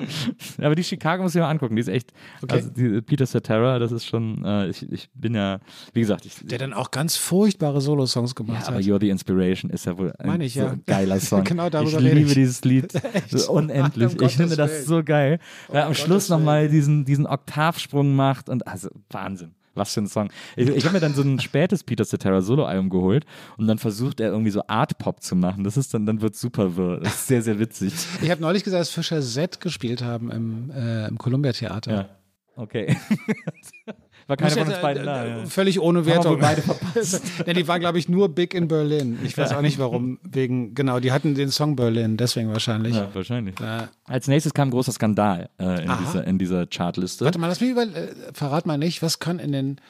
Aber 0.61 0.75
die 0.75 0.83
Chicago 0.83 1.23
muss 1.23 1.35
ich 1.35 1.41
mal 1.41 1.49
angucken. 1.49 1.75
Die 1.75 1.81
ist 1.81 1.87
echt. 1.87 2.11
Okay. 2.41 2.55
Also 2.55 2.69
die 2.69 3.01
Peter 3.01 3.25
Cetera, 3.25 3.79
das 3.79 3.91
ist 3.91 4.05
schon. 4.05 4.43
Äh, 4.43 4.69
ich, 4.69 4.89
ich 4.91 5.09
bin 5.13 5.35
ja, 5.35 5.59
wie 5.93 5.99
gesagt, 5.99 6.25
ich. 6.25 6.35
Der 6.43 6.57
dann 6.57 6.73
auch 6.73 6.91
ganz 6.91 7.17
furchtbare 7.17 7.81
Solo-Songs 7.81 8.35
gemacht 8.35 8.61
ja, 8.63 8.67
aber 8.69 8.77
hat. 8.77 8.83
You're 8.83 8.99
the 8.99 9.09
Inspiration 9.09 9.69
ist 9.69 9.85
ja 9.85 9.97
wohl 9.97 10.13
ein 10.17 10.27
Meine 10.27 10.45
ich, 10.45 10.53
so 10.53 10.61
ja. 10.61 10.75
geiler 10.85 11.19
Song. 11.19 11.43
Genau 11.43 11.69
darüber 11.69 11.99
ich 11.99 12.13
liebe 12.13 12.29
ich. 12.29 12.33
dieses 12.33 12.63
Lied 12.63 12.91
so 13.29 13.51
unendlich. 13.51 14.17
Um 14.17 14.25
ich 14.25 14.35
finde 14.35 14.55
das 14.55 14.85
so 14.85 15.03
geil. 15.03 15.39
Weil 15.67 15.81
am 15.81 15.89
Gottes 15.89 16.03
Schluss 16.03 16.29
nochmal 16.29 16.69
diesen, 16.69 17.05
diesen 17.05 17.27
Oktavsprung 17.27 18.15
macht 18.15 18.49
und 18.49 18.67
also 18.67 18.89
Wahnsinn. 19.09 19.53
Was 19.73 19.93
für 19.93 20.01
ein 20.01 20.07
Song. 20.07 20.29
Ich, 20.55 20.67
ich 20.67 20.83
habe 20.83 20.93
mir 20.93 20.99
dann 20.99 21.13
so 21.13 21.21
ein 21.21 21.39
spätes 21.39 21.83
Peter 21.83 22.03
Cetera 22.05 22.41
Solo-Album 22.41 22.89
geholt 22.89 23.25
und 23.57 23.67
dann 23.67 23.77
versucht 23.77 24.19
er 24.19 24.29
irgendwie 24.29 24.51
so 24.51 24.63
Art-Pop 24.67 25.21
zu 25.21 25.35
machen. 25.35 25.63
Das 25.63 25.77
ist 25.77 25.93
dann, 25.93 26.05
dann 26.05 26.21
wird 26.21 26.35
super 26.35 26.75
wirr. 26.75 26.99
Das 26.99 27.15
ist 27.15 27.27
sehr, 27.27 27.41
sehr 27.41 27.59
witzig. 27.59 27.93
Ich 28.21 28.29
habe 28.29 28.41
neulich 28.41 28.63
gesagt, 28.63 28.81
dass 28.81 28.89
Fischer 28.89 29.21
Z 29.21 29.61
gespielt 29.61 30.03
haben 30.03 30.29
im, 30.31 30.71
äh, 30.71 31.07
im 31.07 31.17
Columbia 31.17 31.53
Theater. 31.53 31.91
Ja. 31.93 32.09
Okay. 32.55 32.97
War 34.31 34.37
keiner 34.37 34.51
von 34.51 34.67
uns 34.67 34.81
beiden 34.81 35.05
da. 35.05 35.25
Ja. 35.25 35.45
Völlig 35.45 35.79
ohne 35.81 35.99
Haben 35.99 36.05
wir 36.05 36.13
Wertung. 36.15 36.39
beide 36.39 36.61
verpasst. 36.61 37.21
Denn 37.45 37.55
die 37.55 37.67
war, 37.67 37.79
glaube 37.79 37.99
ich, 37.99 38.07
nur 38.07 38.29
big 38.29 38.53
in 38.53 38.67
Berlin. 38.69 39.19
Ich 39.25 39.37
weiß 39.37 39.51
auch 39.53 39.61
nicht 39.61 39.77
warum. 39.77 40.19
Wegen, 40.23 40.73
genau, 40.73 40.99
die 41.01 41.11
hatten 41.11 41.35
den 41.35 41.49
Song 41.49 41.75
Berlin, 41.75 42.15
deswegen 42.17 42.49
wahrscheinlich. 42.51 42.95
Ja, 42.95 43.09
wahrscheinlich. 43.13 43.59
Äh, 43.59 43.87
Als 44.05 44.27
nächstes 44.27 44.53
kam 44.53 44.69
ein 44.69 44.71
großer 44.71 44.93
Skandal 44.93 45.49
äh, 45.59 45.83
in, 45.83 45.89
Aha. 45.89 45.99
dieser, 46.01 46.25
in 46.25 46.37
dieser 46.37 46.65
Chartliste. 46.67 47.25
warte 47.25 47.39
mal, 47.39 47.47
lass 47.47 47.59
mich 47.61 47.71
über, 47.71 47.83
äh, 47.83 48.07
verrat 48.33 48.65
mal 48.65 48.77
nicht, 48.77 49.01
was 49.01 49.19
kann 49.19 49.37
in 49.39 49.51
den 49.51 49.81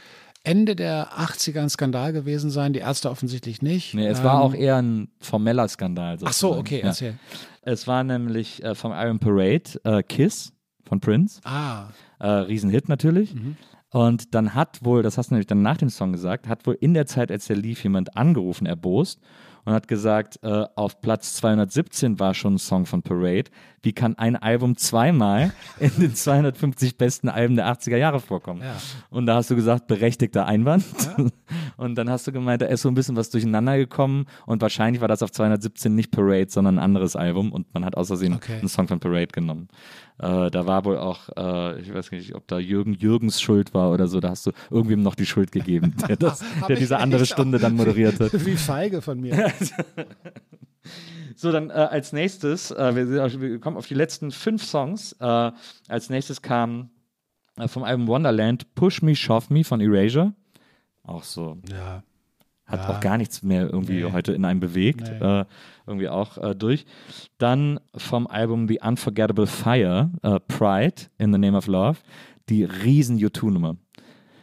Ende 0.44 0.76
der 0.76 1.10
80er 1.20 1.60
ein 1.62 1.70
Skandal 1.70 2.14
gewesen 2.14 2.50
sein? 2.50 2.74
Die 2.74 2.80
Ärzte 2.80 3.12
offensichtlich 3.12 3.62
nicht. 3.62 3.94
Nee, 3.94 4.08
es 4.08 4.24
war 4.24 4.38
Ähm, 4.38 4.42
auch 4.42 4.54
eher 4.56 4.78
ein 4.82 5.10
formeller 5.20 5.68
Skandal. 5.68 6.18
Ach 6.24 6.34
so, 6.34 6.54
sozusagen. 6.56 6.60
okay, 6.62 6.80
Ja. 6.80 6.88
erzähl. 6.88 7.14
Es 7.62 7.86
war 7.86 8.04
nämlich 8.04 8.64
äh, 8.64 8.74
vom 8.74 8.92
Iron 8.92 9.20
Parade 9.20 9.64
äh, 9.84 10.02
Kiss 10.02 10.52
von 10.88 11.00
Prince. 11.00 11.42
Ah, 11.44 11.90
Äh, 12.20 12.28
Riesenhit 12.28 12.90
natürlich. 12.90 13.36
Mhm. 13.36 13.56
Und 13.92 14.34
dann 14.34 14.56
hat 14.56 14.84
wohl, 14.84 15.04
das 15.04 15.18
hast 15.18 15.30
du 15.30 15.36
nämlich 15.36 15.48
dann 15.48 15.62
nach 15.62 15.78
dem 15.78 15.90
Song 15.90 16.12
gesagt, 16.14 16.48
hat 16.48 16.66
wohl 16.66 16.78
in 16.80 16.94
der 16.94 17.06
Zeit, 17.06 17.30
als 17.32 17.48
der 17.48 17.58
lief, 17.58 17.84
jemand 17.84 18.16
angerufen, 18.16 18.66
erbost 18.66 19.20
und 19.66 19.74
hat 19.74 19.88
gesagt, 19.88 20.40
äh, 20.44 20.66
auf 20.76 21.02
Platz 21.02 21.36
217 21.36 22.20
war 22.20 22.34
schon 22.34 22.56
ein 22.56 22.58
Song 22.58 22.86
von 22.86 23.04
Parade. 23.04 23.52
Wie 23.84 23.94
kann 23.94 24.18
ein 24.18 24.36
Album 24.36 24.78
zweimal 24.78 25.54
in 25.80 25.92
den 26.00 26.16
250 26.16 26.98
besten 26.98 27.30
Alben 27.30 27.56
der 27.56 27.68
80er 27.68 27.98
Jahre 27.98 28.20
vorkommen? 28.20 28.62
Ja. 28.62 28.76
Und 29.10 29.26
da 29.26 29.36
hast 29.36 29.50
du 29.50 29.56
gesagt, 29.56 29.88
berechtigter 29.88 30.46
Einwand. 30.46 30.86
Und 31.78 31.96
dann 31.96 32.10
hast 32.10 32.28
du 32.28 32.32
gemeint, 32.32 32.62
da 32.62 32.68
ist 32.68 32.82
so 32.82 32.90
ein 32.90 32.96
bisschen 32.96 33.16
was 33.16 33.30
durcheinander 33.30 33.78
gekommen 33.78 34.26
und 34.46 34.62
wahrscheinlich 34.62 35.02
war 35.02 35.08
das 35.08 35.24
auf 35.24 35.32
217 35.32 35.94
nicht 35.94 36.12
Parade, 36.12 36.48
sondern 36.50 36.76
ein 36.78 36.84
anderes 36.84 37.16
Album 37.16 37.52
und 37.52 37.74
man 37.74 37.86
hat 37.86 37.98
aus 37.98 38.08
Versehen 38.08 38.34
Okay. 38.36 38.60
einen 38.60 38.68
Song 38.68 38.88
von 38.88 39.00
Parade 39.00 39.28
genommen. 39.28 39.68
Äh, 40.20 40.52
da 40.52 40.68
war 40.68 40.86
wohl 40.86 40.98
auch, 40.98 41.30
äh, 41.36 41.80
ich 41.82 41.94
weiß 41.94 42.12
nicht, 42.12 42.36
ob 42.36 42.48
da 42.48 42.60
Jürgen 42.60 42.94
Jürgens 42.94 43.42
Schuld 43.42 43.74
war 43.74 43.92
oder 43.92 44.08
so, 44.08 44.20
da 44.20 44.30
hast 44.30 44.46
du 44.46 44.52
irgendwem 44.70 45.02
noch 45.02 45.16
die 45.16 45.26
Schuld 45.26 45.52
gegeben, 45.52 45.96
der, 46.08 46.16
das, 46.18 46.44
der 46.68 46.76
diese 46.76 46.98
andere 47.00 47.26
Stunde 47.26 47.58
dann 47.60 47.74
moderiert 47.76 48.20
hat. 48.20 48.34
wie 48.46 48.56
feige 48.58 49.02
von 49.02 49.20
mir. 49.20 49.52
So, 51.36 51.52
dann 51.52 51.70
äh, 51.70 51.74
als 51.74 52.12
nächstes, 52.14 52.72
äh, 52.72 52.96
wir, 52.96 53.08
sind- 53.08 53.42
wir 53.42 53.60
kommen 53.60 53.78
auf 53.78 53.88
die 53.88 53.94
letzten 53.96 54.32
fünf 54.32 54.64
Songs. 54.64 55.14
Äh, 55.20 55.52
als 55.88 56.10
nächstes 56.10 56.42
kam 56.42 56.90
äh, 57.58 57.68
vom 57.68 57.84
Album 57.84 58.08
Wonderland 58.08 58.76
Push 58.76 59.02
Me, 59.02 59.16
Shove 59.16 59.50
Me 59.50 59.64
von 59.64 59.82
Erasure. 59.82 60.34
Auch 61.04 61.24
so 61.24 61.58
Ja. 61.72 62.04
Hat 62.72 62.80
Ja. 62.82 62.90
auch 62.90 63.00
gar 63.00 63.18
nichts 63.18 63.44
mehr 63.44 63.70
irgendwie 63.70 64.04
Nee. 64.04 64.12
heute 64.12 64.34
in 64.34 64.46
einem 64.46 64.60
bewegt. 64.60 65.02
Nee. 65.20 65.42
Äh, 65.42 65.46
irgendwie 65.86 66.10
auch 66.10 66.38
äh, 66.38 66.56
durch. 66.56 66.86
Dann 67.38 67.80
vom 67.96 68.28
Album 68.28 68.68
The 68.68 68.80
Unforgettable 68.82 69.48
Fire, 69.48 70.10
äh, 70.24 70.40
Pride 70.48 70.96
in 71.18 71.32
the 71.34 71.40
Name 71.40 71.58
of 71.58 71.68
Love, 71.68 71.98
die 72.50 72.64
riesen 72.64 73.18
U2-Nummer. 73.20 73.76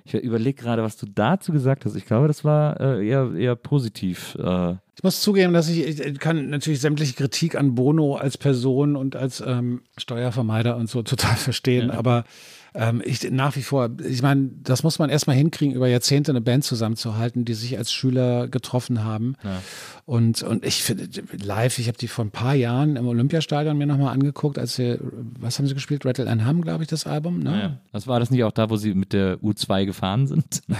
Ich 0.05 0.15
überlege 0.15 0.63
gerade, 0.63 0.83
was 0.83 0.97
du 0.97 1.05
dazu 1.07 1.53
gesagt 1.53 1.85
hast. 1.85 1.95
Ich 1.95 2.07
glaube, 2.07 2.29
das 2.29 2.43
war 2.43 2.81
äh, 2.81 3.07
eher, 3.07 3.31
eher 3.35 3.57
positiv. 3.57 4.37
Äh, 4.43 4.77
Ich 4.97 5.03
muss 5.03 5.21
zugeben, 5.21 5.53
dass 5.53 5.69
ich, 5.69 5.87
ich 5.87 6.19
kann 6.19 6.49
natürlich 6.49 6.81
sämtliche 6.81 7.13
Kritik 7.15 7.55
an 7.57 7.75
Bono 7.75 8.17
als 8.17 8.39
Person 8.39 8.97
und 8.97 9.17
als 9.17 9.43
ähm, 9.47 9.83
Steuervermeider 9.99 10.77
und 10.79 10.89
so 10.89 11.03
total 11.03 11.37
verstehen, 11.37 11.91
aber 11.91 12.25
Ähm, 12.75 13.03
ich, 13.05 13.31
nach 13.31 13.57
wie 13.57 13.63
vor, 13.63 13.91
ich 14.07 14.23
meine, 14.23 14.51
das 14.63 14.83
muss 14.83 14.99
man 14.99 15.11
erstmal 15.11 15.37
hinkriegen, 15.37 15.75
über 15.75 15.89
Jahrzehnte 15.89 16.33
eine 16.33 16.41
Band 16.41 16.65
zusammenzuhalten, 16.65 17.45
die 17.45 17.55
sich 17.55 17.79
als 17.79 17.93
Schüler 17.93 18.49
getroffen 18.49 19.05
haben. 19.05 19.35
Ja. 19.43 19.63
Und, 20.05 20.43
und 20.43 20.65
ich 20.65 20.83
finde, 20.83 21.09
live, 21.43 21.79
ich 21.79 21.89
habe 21.89 21.99
die 21.99 22.09
vor 22.09 22.25
ein 22.25 22.31
paar 22.31 22.55
Jahren 22.55 22.97
im 22.97 23.07
Olympiastadion 23.07 23.77
mir 23.77 23.87
nochmal 23.87 24.13
angeguckt, 24.13 24.59
als 24.59 24.77
sie, 24.77 24.99
was 25.39 25.59
haben 25.59 25.67
sie 25.67 25.75
gespielt? 25.75 26.05
Rattle 26.05 26.29
and 26.29 26.47
Hum, 26.47 26.63
glaube 26.63 26.83
ich, 26.83 26.89
das 26.89 27.07
Album. 27.07 27.41
Ne? 27.41 27.61
Ja. 27.61 27.79
Das 27.93 28.07
war 28.07 28.21
das 28.21 28.31
nicht 28.31 28.45
auch 28.45 28.53
da, 28.53 28.71
wo 28.71 28.77
sie 28.77 28.95
mit 28.95 29.13
der 29.13 29.39
U2 29.39 29.87
gefahren 29.87 30.27
sind? 30.27 30.63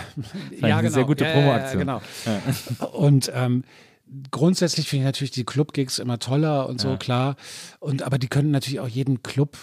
Ja, 0.61 0.77
eine 0.77 0.83
genau. 0.83 0.95
sehr 0.95 1.05
gute 1.05 1.25
Ja, 1.25 1.33
Promoaktion. 1.33 1.87
Ja, 1.87 2.01
genau. 2.79 2.89
Und 2.93 3.31
ähm, 3.35 3.65
grundsätzlich 4.31 4.89
finde 4.89 5.03
ich 5.05 5.07
natürlich 5.07 5.31
die 5.31 5.45
Club-Gigs 5.45 5.99
immer 5.99 6.19
toller 6.19 6.69
und 6.69 6.81
so, 6.81 6.97
klar. 6.97 7.37
Und 7.81 8.03
aber 8.03 8.19
die 8.19 8.29
können 8.29 8.51
natürlich 8.51 8.81
auch 8.81 8.89
jeden 8.89 9.23
Club 9.23 9.57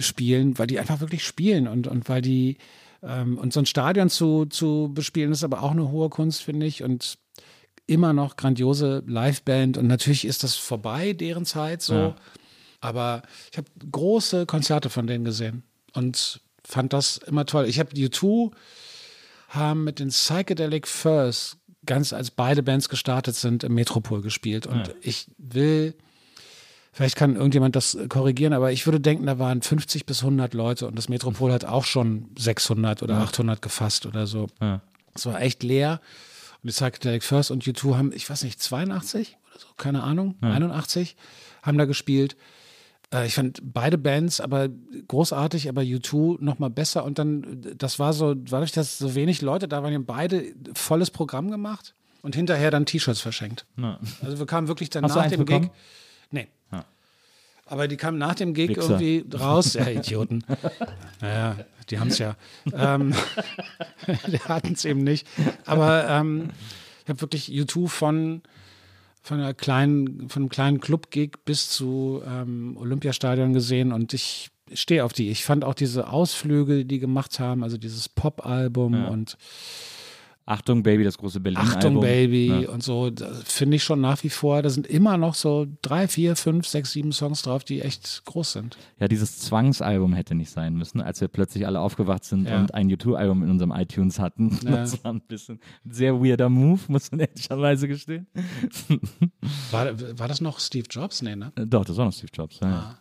spielen, 0.00 0.58
weil 0.58 0.66
die 0.66 0.78
einfach 0.78 1.00
wirklich 1.00 1.24
spielen 1.24 1.68
und, 1.68 1.86
und 1.86 2.08
weil 2.08 2.22
die 2.22 2.58
ähm, 3.02 3.38
und 3.38 3.52
so 3.52 3.60
ein 3.60 3.66
Stadion 3.66 4.08
zu, 4.10 4.46
zu 4.46 4.90
bespielen, 4.92 5.32
ist 5.32 5.44
aber 5.44 5.62
auch 5.62 5.72
eine 5.72 5.90
hohe 5.90 6.08
Kunst, 6.08 6.42
finde 6.42 6.66
ich. 6.66 6.82
Und 6.82 7.18
immer 7.86 8.12
noch 8.12 8.36
grandiose 8.36 9.02
Liveband. 9.06 9.76
Und 9.78 9.86
natürlich 9.86 10.24
ist 10.24 10.42
das 10.42 10.56
vorbei, 10.56 11.12
deren 11.12 11.44
Zeit 11.44 11.82
so. 11.82 11.94
Ja. 11.94 12.16
Aber 12.80 13.22
ich 13.50 13.58
habe 13.58 13.68
große 13.90 14.46
Konzerte 14.46 14.90
von 14.90 15.06
denen 15.06 15.24
gesehen 15.24 15.62
und 15.94 16.40
fand 16.64 16.92
das 16.92 17.18
immer 17.18 17.46
toll. 17.46 17.66
Ich 17.66 17.78
habe 17.78 17.92
U2 17.92 18.52
haben 19.48 19.84
mit 19.84 19.98
den 19.98 20.08
Psychedelic 20.08 20.88
Furs 20.88 21.56
ganz 21.86 22.12
als 22.12 22.32
beide 22.32 22.62
Bands 22.64 22.88
gestartet 22.88 23.36
sind 23.36 23.62
im 23.62 23.74
Metropol 23.74 24.20
gespielt 24.20 24.66
und 24.66 24.92
ich 25.02 25.28
will 25.38 25.94
vielleicht 26.96 27.16
kann 27.16 27.36
irgendjemand 27.36 27.76
das 27.76 27.96
korrigieren, 28.08 28.54
aber 28.54 28.72
ich 28.72 28.86
würde 28.86 29.00
denken, 29.00 29.26
da 29.26 29.38
waren 29.38 29.60
50 29.60 30.06
bis 30.06 30.22
100 30.22 30.54
Leute 30.54 30.86
und 30.86 30.96
das 30.96 31.10
Metropol 31.10 31.52
hat 31.52 31.66
auch 31.66 31.84
schon 31.84 32.30
600 32.38 33.02
oder 33.02 33.18
800 33.18 33.60
gefasst 33.60 34.06
oder 34.06 34.26
so. 34.26 34.46
Ja. 34.62 34.80
Es 35.14 35.26
war 35.26 35.40
echt 35.42 35.62
leer 35.62 36.00
und 36.62 36.68
die 36.70 36.72
Psychedelic 36.72 37.22
Furs 37.22 37.50
und 37.50 37.64
U2 37.64 37.96
haben, 37.96 38.12
ich 38.14 38.28
weiß 38.28 38.44
nicht, 38.44 38.62
82 38.62 39.36
oder 39.50 39.60
so, 39.60 39.66
keine 39.76 40.02
Ahnung, 40.02 40.36
81 40.40 41.16
haben 41.62 41.76
da 41.76 41.84
gespielt. 41.84 42.34
Äh, 43.12 43.26
Ich 43.26 43.34
fand 43.34 43.60
beide 43.62 43.98
Bands 43.98 44.40
aber 44.40 44.68
großartig, 45.08 45.68
aber 45.68 45.82
U2 45.82 46.38
noch 46.42 46.58
mal 46.58 46.70
besser. 46.70 47.04
Und 47.04 47.18
dann, 47.18 47.62
das 47.76 47.98
war 47.98 48.12
so, 48.14 48.34
dadurch, 48.34 48.72
dass 48.72 48.96
so 48.98 49.14
wenig 49.14 49.42
Leute 49.42 49.68
da 49.68 49.82
waren, 49.82 49.92
haben 49.92 50.06
beide 50.06 50.54
volles 50.74 51.10
Programm 51.10 51.50
gemacht 51.50 51.94
und 52.22 52.34
hinterher 52.34 52.70
dann 52.70 52.86
T-Shirts 52.86 53.20
verschenkt. 53.20 53.66
Ja. 53.76 53.98
Also 54.22 54.38
wir 54.38 54.46
kamen 54.46 54.66
wirklich 54.68 54.90
dann 54.90 55.04
Hast 55.04 55.14
nach 55.14 55.28
dem 55.28 55.44
bekommen? 55.44 55.66
Gig. 55.66 55.70
Nee. 56.30 56.48
Ja. 57.66 57.72
Aber 57.72 57.88
die 57.88 57.96
kamen 57.96 58.18
nach 58.18 58.34
dem 58.34 58.54
Gig 58.54 58.70
Wichser. 58.70 59.00
irgendwie 59.00 59.36
raus. 59.36 59.74
Ja, 59.74 59.88
Idioten. 59.88 60.44
Naja, 61.20 61.56
die 61.90 61.98
haben 61.98 62.08
es 62.08 62.18
ja. 62.18 62.36
ähm, 62.72 63.14
die 64.26 64.38
hatten 64.38 64.72
es 64.72 64.84
eben 64.84 65.02
nicht. 65.02 65.26
Aber 65.64 66.08
ähm, 66.08 66.50
ich 67.04 67.08
habe 67.08 67.20
wirklich 67.20 67.48
U2 67.48 67.88
von, 67.88 68.42
von, 69.22 69.40
einer 69.40 69.54
kleinen, 69.54 70.28
von 70.28 70.42
einem 70.42 70.48
kleinen 70.48 70.80
Club-Gig 70.80 71.32
bis 71.44 71.70
zu 71.70 72.22
ähm, 72.26 72.76
Olympiastadion 72.78 73.52
gesehen 73.52 73.92
und 73.92 74.12
ich 74.12 74.50
stehe 74.72 75.04
auf 75.04 75.12
die. 75.12 75.30
Ich 75.30 75.44
fand 75.44 75.64
auch 75.64 75.74
diese 75.74 76.08
Ausflüge, 76.08 76.78
die 76.78 76.84
die 76.84 76.98
gemacht 76.98 77.38
haben, 77.38 77.62
also 77.62 77.76
dieses 77.76 78.08
Pop-Album 78.08 79.06
und 79.06 79.36
Achtung, 80.48 80.84
Baby, 80.84 81.02
das 81.02 81.18
große 81.18 81.40
berlin 81.40 81.58
Achtung 81.58 81.98
Baby 82.00 82.46
Ja. 82.62 82.70
und 82.70 82.80
so, 82.80 83.10
finde 83.44 83.76
ich 83.76 83.82
schon 83.82 84.00
nach 84.00 84.22
wie 84.22 84.30
vor, 84.30 84.62
da 84.62 84.70
sind 84.70 84.86
immer 84.86 85.16
noch 85.16 85.34
so 85.34 85.66
drei, 85.82 86.06
vier, 86.06 86.36
fünf, 86.36 86.68
sechs, 86.68 86.92
sieben 86.92 87.10
Songs 87.10 87.42
drauf, 87.42 87.64
die 87.64 87.80
echt 87.82 88.22
groß 88.26 88.52
sind. 88.52 88.76
Ja, 89.00 89.08
dieses 89.08 89.40
Zwangsalbum 89.40 90.12
hätte 90.14 90.36
nicht 90.36 90.50
sein 90.50 90.74
müssen, 90.76 91.00
als 91.00 91.20
wir 91.20 91.26
plötzlich 91.26 91.66
alle 91.66 91.80
aufgewacht 91.80 92.22
sind 92.24 92.48
Ja. 92.48 92.60
und 92.60 92.74
ein 92.74 92.88
U2-Album 92.88 93.42
in 93.42 93.50
unserem 93.50 93.72
iTunes 93.72 94.18
hatten. 94.20 94.56
Ja. 94.66 94.76
Das 94.76 95.02
war 95.04 95.12
ein 95.14 95.20
bisschen 95.20 95.58
ein 95.84 95.90
sehr 95.92 96.14
weirder 96.22 96.48
Move, 96.48 96.80
muss 96.88 97.10
man 97.10 97.20
ehrlicherweise 97.26 97.88
gestehen. 97.88 98.26
War, 99.72 99.98
war 100.18 100.28
das 100.28 100.40
noch 100.40 100.60
Steve 100.60 100.86
Jobs? 100.90 101.22
Nee, 101.22 101.34
ne? 101.36 101.52
Doch, 101.56 101.84
das 101.84 101.96
war 101.96 102.04
noch 102.04 102.12
Steve 102.12 102.30
Jobs. 102.32 102.60
Ja. 102.60 102.68
ja. 102.68 102.98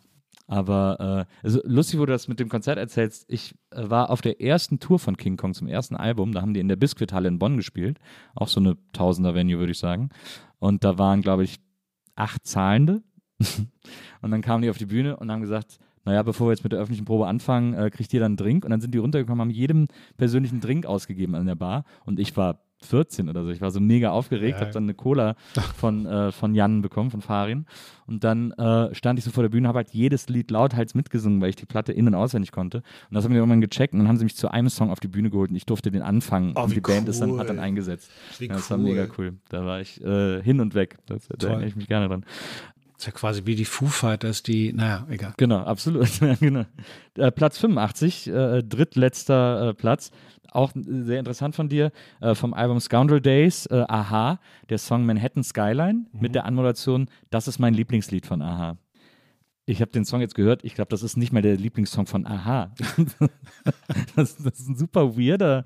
Aber 0.48 1.26
äh, 1.28 1.46
also 1.46 1.60
lustig, 1.64 2.00
wo 2.00 2.06
du 2.06 2.12
das 2.12 2.28
mit 2.28 2.40
dem 2.40 2.50
Konzert 2.50 2.78
erzählst. 2.78 3.26
Ich 3.28 3.56
äh, 3.72 3.90
war 3.90 4.10
auf 4.10 4.22
der 4.22 4.42
ersten 4.42 4.80
Tour 4.80 5.00
von 5.00 5.18
King 5.18 5.38
Kong 5.38 5.54
zum 5.54 5.68
ersten 5.68 5.96
Album. 5.96 6.34
Da 6.34 6.42
haben 6.42 6.54
die 6.54 6.60
in 6.60 6.68
der 6.68 6.76
Biskuithalle 6.76 7.28
in 7.28 7.40
Bonn 7.40 7.58
gespielt. 7.58 8.00
Auch 8.36 8.48
so 8.48 8.60
eine 8.60 8.78
Tausender-Venue, 8.94 9.58
würde 9.58 9.72
ich 9.72 9.80
sagen. 9.80 10.10
Und 10.60 10.84
da 10.84 10.98
waren, 10.98 11.22
glaube 11.22 11.44
ich, 11.44 11.60
acht 12.16 12.46
Zahlende. 12.46 13.02
und 14.22 14.32
dann 14.32 14.42
kamen 14.42 14.62
die 14.62 14.70
auf 14.70 14.78
die 14.78 14.86
Bühne 14.86 15.18
und 15.18 15.32
haben 15.32 15.42
gesagt, 15.42 15.80
naja, 16.06 16.22
bevor 16.22 16.48
wir 16.48 16.52
jetzt 16.52 16.64
mit 16.64 16.72
der 16.72 16.80
öffentlichen 16.80 17.06
Probe 17.06 17.28
anfangen, 17.28 17.74
äh, 17.74 17.90
kriegt 17.90 18.14
ihr 18.14 18.20
dann 18.20 18.34
einen 18.34 18.38
Drink. 18.38 18.64
Und 18.64 18.72
dann 18.72 18.82
sind 18.82 18.94
die 18.94 19.00
runtergekommen, 19.00 19.42
haben 19.42 19.50
jedem 19.50 19.88
persönlichen 20.18 20.62
Drink 20.62 20.86
ausgegeben 20.86 21.34
an 21.34 21.48
der 21.48 21.56
Bar. 21.56 21.84
Und 22.06 22.20
ich 22.20 22.38
war 22.38 22.65
14 22.86 23.30
oder 23.30 23.44
so. 23.44 23.50
Ich 23.50 23.62
war 23.62 23.72
so 23.72 23.80
mega 23.80 24.12
aufgeregt, 24.12 24.60
habe 24.62 24.72
dann 24.72 24.84
eine 24.84 24.94
Cola 24.94 25.36
von, 25.76 26.06
äh, 26.06 26.32
von 26.32 26.56
Jan 26.56 26.82
bekommen, 26.82 27.12
von 27.12 27.22
Farin. 27.22 27.66
Und 28.08 28.24
dann 28.24 28.52
äh, 28.52 28.94
stand 28.94 29.20
ich 29.20 29.26
so 29.26 29.32
vor 29.32 29.44
der 29.44 29.50
Bühne, 29.50 29.68
habe 29.68 29.78
halt 29.78 29.90
jedes 29.90 30.30
Lied 30.30 30.52
lauthals 30.52 30.94
mitgesungen, 30.94 31.42
weil 31.42 31.50
ich 31.50 31.56
die 31.56 31.66
Platte 31.66 31.92
in- 31.92 32.08
und 32.08 32.16
auswendig 32.16 32.52
konnte. 32.52 32.78
Und 33.10 33.16
das 33.16 33.24
haben 33.24 33.32
die 33.32 33.38
irgendwann 33.38 33.62
gecheckt 33.62 33.94
und 33.94 34.00
dann 34.00 34.08
haben 34.08 34.18
sie 34.18 34.26
mich 34.26 34.36
zu 34.36 34.50
einem 34.50 34.70
Song 34.70 34.92
auf 34.92 35.00
die 35.00 35.08
Bühne 35.08 35.30
geholt 35.30 35.50
und 35.50 35.56
ich 35.56 35.66
durfte 35.66 35.92
den 35.92 36.04
anfangen. 36.04 36.54
Oh, 36.56 36.64
und 36.64 36.76
die 36.76 36.82
Band 36.82 37.10
ist 37.10 37.22
dann, 37.22 37.32
cool. 37.32 37.40
hat 37.40 37.50
dann 37.50 37.60
eingesetzt. 37.60 38.12
Wie 38.38 38.46
ja, 38.46 38.54
das 38.54 38.70
war 38.70 38.78
cool. 38.78 38.84
mega 38.84 39.08
cool. 39.18 39.34
Da 39.50 39.66
war 39.66 39.82
ich 39.82 40.04
äh, 40.04 40.42
hin 40.44 40.60
und 40.60 40.76
weg. 40.76 40.98
Das, 41.08 41.28
da 41.28 41.48
erinnere 41.48 41.68
ich 41.68 41.76
mich 41.76 41.88
gerne 41.88 42.08
dran. 42.08 42.26
Das 42.98 43.04
ist 43.04 43.06
ja 43.08 43.12
quasi 43.12 43.46
wie 43.46 43.56
die 43.56 43.66
Foo 43.66 43.88
Fighters, 43.88 44.42
die, 44.42 44.72
naja, 44.72 45.06
egal. 45.10 45.34
Genau, 45.38 45.60
absolut. 45.60 46.10
Ja, 46.22 46.36
genau. 46.40 46.66
Äh, 47.18 47.32
Platz 47.32 47.58
85, 47.58 48.28
äh, 48.28 48.64
drittletzter 48.64 49.70
äh, 49.70 49.74
Platz. 49.74 50.12
Auch 50.52 50.72
sehr 50.74 51.20
interessant 51.20 51.56
von 51.56 51.68
dir, 51.68 51.92
äh, 52.22 52.34
vom 52.34 52.54
Album 52.54 52.80
Scoundrel 52.80 53.20
Days, 53.20 53.66
äh, 53.66 53.84
Aha, 53.90 54.40
der 54.70 54.78
Song 54.78 55.06
Manhattan 55.06 55.44
Skyline 55.44 56.06
mit 56.14 56.34
der 56.34 56.46
Anmoderation, 56.46 57.10
das 57.30 57.50
ist 57.50 57.60
mein 57.60 57.74
Lieblingslied 57.74 58.26
von 58.26 58.42
Aha. 58.42 58.78
Ich 59.68 59.82
habe 59.82 59.90
den 59.90 60.06
Song 60.06 60.22
jetzt 60.22 60.36
gehört, 60.36 60.64
ich 60.64 60.76
glaube, 60.76 60.90
das 60.90 61.02
ist 61.02 61.18
nicht 61.18 61.34
mal 61.34 61.42
der 61.42 61.56
Lieblingssong 61.58 62.06
von 62.06 62.28
Aha. 62.28 62.70
das, 64.16 64.38
das 64.38 64.60
ist 64.60 64.70
ein 64.70 64.76
super 64.76 65.18
weirder, 65.18 65.66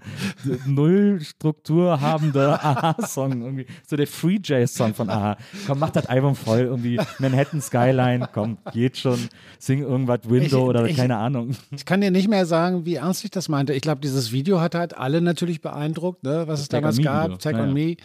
null 0.65 1.19
Struktur 1.21 1.99
habender 1.99 2.63
Aha-Song. 2.63 3.65
So 3.85 3.97
der 3.97 4.07
Free 4.07 4.39
Jazz-Song 4.41 4.93
von 4.93 5.09
Aha. 5.09 5.35
Komm, 5.67 5.79
mach 5.79 5.89
das 5.89 6.05
Album 6.05 6.35
voll, 6.35 6.59
irgendwie 6.59 6.97
Manhattan 7.19 7.59
Skyline, 7.61 8.29
komm, 8.31 8.57
geht 8.71 8.95
schon, 8.97 9.19
sing 9.57 9.81
irgendwas 9.81 10.21
Window 10.29 10.59
Ich- 10.63 10.69
oder 10.69 10.85
ich- 10.85 10.95
keine 10.95 11.17
Ahnung. 11.17 11.51
Ich 11.71 11.83
kann 11.85 11.99
dir 11.99 12.11
nicht 12.11 12.29
mehr 12.29 12.45
sagen, 12.45 12.85
wie 12.85 12.95
ernst 12.95 13.25
ich 13.25 13.31
das 13.31 13.49
meinte. 13.49 13.73
Ich 13.73 13.81
glaube, 13.81 13.99
dieses 13.99 14.31
Video 14.31 14.61
hat 14.61 14.75
halt 14.75 14.95
alle 14.97 15.19
natürlich 15.19 15.59
beeindruckt, 15.59 16.23
ne, 16.23 16.43
was 16.47 16.61
es 16.61 16.69
Tag 16.69 16.83
damals 16.83 17.01
gab, 17.01 17.25
Video. 17.25 17.37
Tag 17.37 17.55
Ja, 17.57 17.63
on. 17.63 17.73
Me. 17.73 17.97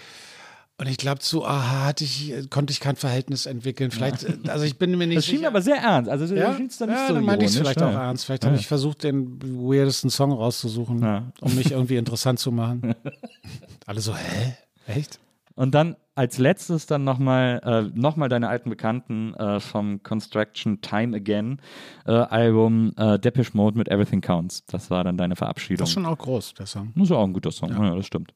Und 0.76 0.88
ich 0.88 0.96
glaube, 0.96 1.20
zu 1.20 1.44
Aha 1.44 1.86
hatte 1.86 2.02
ich, 2.02 2.34
konnte 2.50 2.72
ich 2.72 2.80
kein 2.80 2.96
Verhältnis 2.96 3.46
entwickeln. 3.46 3.92
Vielleicht, 3.92 4.24
äh, 4.24 4.36
also 4.48 4.64
ich 4.64 4.76
bin 4.76 4.90
mir 4.98 5.06
nicht 5.06 5.18
Das 5.18 5.26
schien 5.26 5.36
sicher. 5.36 5.48
aber 5.48 5.62
sehr 5.62 5.76
ernst. 5.76 6.10
Also 6.10 6.26
du 6.26 6.36
ja, 6.36 6.56
schienst 6.56 6.80
da 6.80 6.86
nicht 6.86 6.96
ja, 6.96 7.06
so 7.08 7.14
dann 7.14 7.24
meinte 7.24 7.44
ich 7.44 7.52
es 7.52 7.56
ironisch, 7.56 7.74
vielleicht 7.76 7.92
ja. 7.92 7.96
auch 7.96 8.02
ernst. 8.02 8.24
Vielleicht 8.26 8.44
habe 8.44 8.56
ich 8.56 8.66
versucht, 8.66 9.04
den 9.04 9.40
weirdesten 9.40 10.10
Song 10.10 10.32
rauszusuchen, 10.32 11.00
Ja. 11.00 11.30
um 11.40 11.54
mich 11.54 11.70
irgendwie 11.70 11.96
interessant 11.96 12.40
zu 12.40 12.50
machen. 12.50 12.94
Alle 13.86 14.00
so, 14.00 14.16
hä? 14.16 14.54
Echt? 14.88 15.20
Und 15.54 15.76
dann 15.76 15.94
als 16.16 16.38
letztes 16.38 16.86
dann 16.86 17.04
nochmal 17.04 17.60
äh, 17.64 17.98
noch 17.98 18.16
mal 18.16 18.28
deine 18.28 18.48
alten 18.48 18.70
Bekannten 18.70 19.34
äh, 19.34 19.60
vom 19.60 20.02
Construction 20.02 20.80
Time 20.80 21.16
Again 21.16 21.60
äh, 22.06 22.10
Album 22.12 22.92
äh, 22.96 23.18
Depeche 23.20 23.52
Mode 23.54 23.78
mit 23.78 23.88
Everything 23.88 24.20
Counts. 24.20 24.64
Das 24.66 24.90
war 24.90 25.04
dann 25.04 25.16
deine 25.16 25.36
Verabschiedung. 25.36 25.78
Das 25.78 25.90
ist 25.90 25.94
schon 25.94 26.06
auch 26.06 26.18
groß, 26.18 26.54
der 26.54 26.66
Song. 26.66 26.92
Das 26.96 27.04
ist 27.04 27.12
auch 27.12 27.24
ein 27.24 27.32
guter 27.32 27.52
Song, 27.52 27.70
ja. 27.70 27.94
das 27.94 28.06
stimmt. 28.06 28.34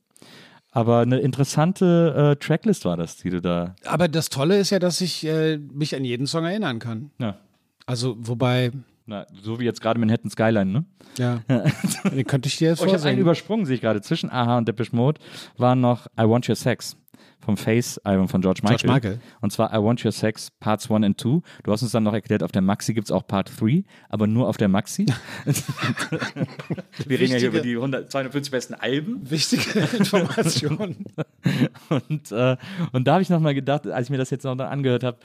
Aber 0.71 1.01
eine 1.01 1.19
interessante 1.19 2.37
äh, 2.39 2.45
Tracklist 2.45 2.85
war 2.85 2.97
das, 2.97 3.17
die 3.17 3.31
du 3.31 3.41
da. 3.41 3.75
Aber 3.85 4.09
das 4.09 4.29
Tolle 4.29 4.59
ist 4.59 4.71
ja, 4.71 4.79
dass 4.79 5.01
ich 5.01 5.25
äh, 5.27 5.59
mich 5.59 5.97
an 5.97 6.05
jeden 6.05 6.27
Song 6.27 6.45
erinnern 6.45 6.79
kann. 6.79 7.11
Ja. 7.19 7.37
Also, 7.87 8.17
wobei, 8.19 8.71
Na, 9.07 9.27
so 9.43 9.59
wie 9.59 9.65
jetzt 9.65 9.81
gerade 9.81 9.99
Manhattan 9.99 10.31
Skyline, 10.31 10.71
ne? 10.71 10.85
ja, 11.17 11.41
den 12.13 12.27
könnte 12.27 12.49
ich 12.49 12.59
dir 12.59 12.69
jetzt 12.69 12.83
Oh, 12.83 12.87
ich 12.87 12.93
habe 12.93 13.03
einen 13.05 13.19
übersprungen, 13.19 13.65
sehe 13.65 13.77
ich 13.77 13.81
gerade. 13.81 14.03
Zwischen 14.03 14.31
Aha 14.31 14.59
und 14.59 14.69
Depeche 14.69 14.95
Mode 14.95 15.21
war 15.57 15.75
noch 15.75 16.07
I 16.21 16.25
Want 16.29 16.49
Your 16.49 16.57
Sex 16.57 16.97
vom 17.49 17.57
Face-Album 17.57 18.29
von 18.29 18.43
George 18.43 18.61
Michael. 18.63 18.77
George 18.77 18.93
Michael. 18.93 19.21
Und 19.41 19.55
zwar 19.55 19.73
I 19.73 19.83
Want 19.83 20.05
Your 20.05 20.13
Sex 20.13 20.51
Parts 20.61 20.91
1 20.91 21.03
and 21.03 21.19
2. 21.19 21.41
Du 21.63 21.73
hast 21.73 21.81
uns 21.81 21.93
dann 21.93 22.03
noch 22.03 22.13
erklärt, 22.13 22.43
auf 22.43 22.53
der 22.53 22.61
Maxi 22.61 22.93
gibt 22.93 23.07
es 23.07 23.11
auch 23.11 23.27
Part 23.27 23.51
3, 23.59 23.85
aber 24.11 24.27
nur 24.27 24.49
auf 24.49 24.59
der 24.59 24.69
Maxi. 24.69 25.07
Wir 27.07 27.19
reden 27.19 27.33
ja 27.33 27.39
hier 27.39 27.49
über 27.49 27.61
die 27.61 27.75
100, 27.75 28.11
250 28.11 28.51
besten 28.51 28.75
Alben. 28.75 29.31
Wichtige 29.31 29.81
Information. 29.97 31.07
Und, 31.89 32.31
äh, 32.33 32.57
und 32.93 33.07
da 33.07 33.13
habe 33.15 33.23
ich 33.23 33.31
nochmal 33.31 33.55
gedacht, 33.55 33.87
als 33.87 34.07
ich 34.07 34.11
mir 34.11 34.19
das 34.19 34.29
jetzt 34.29 34.45
noch 34.45 34.59
angehört 34.59 35.03
habe, 35.03 35.17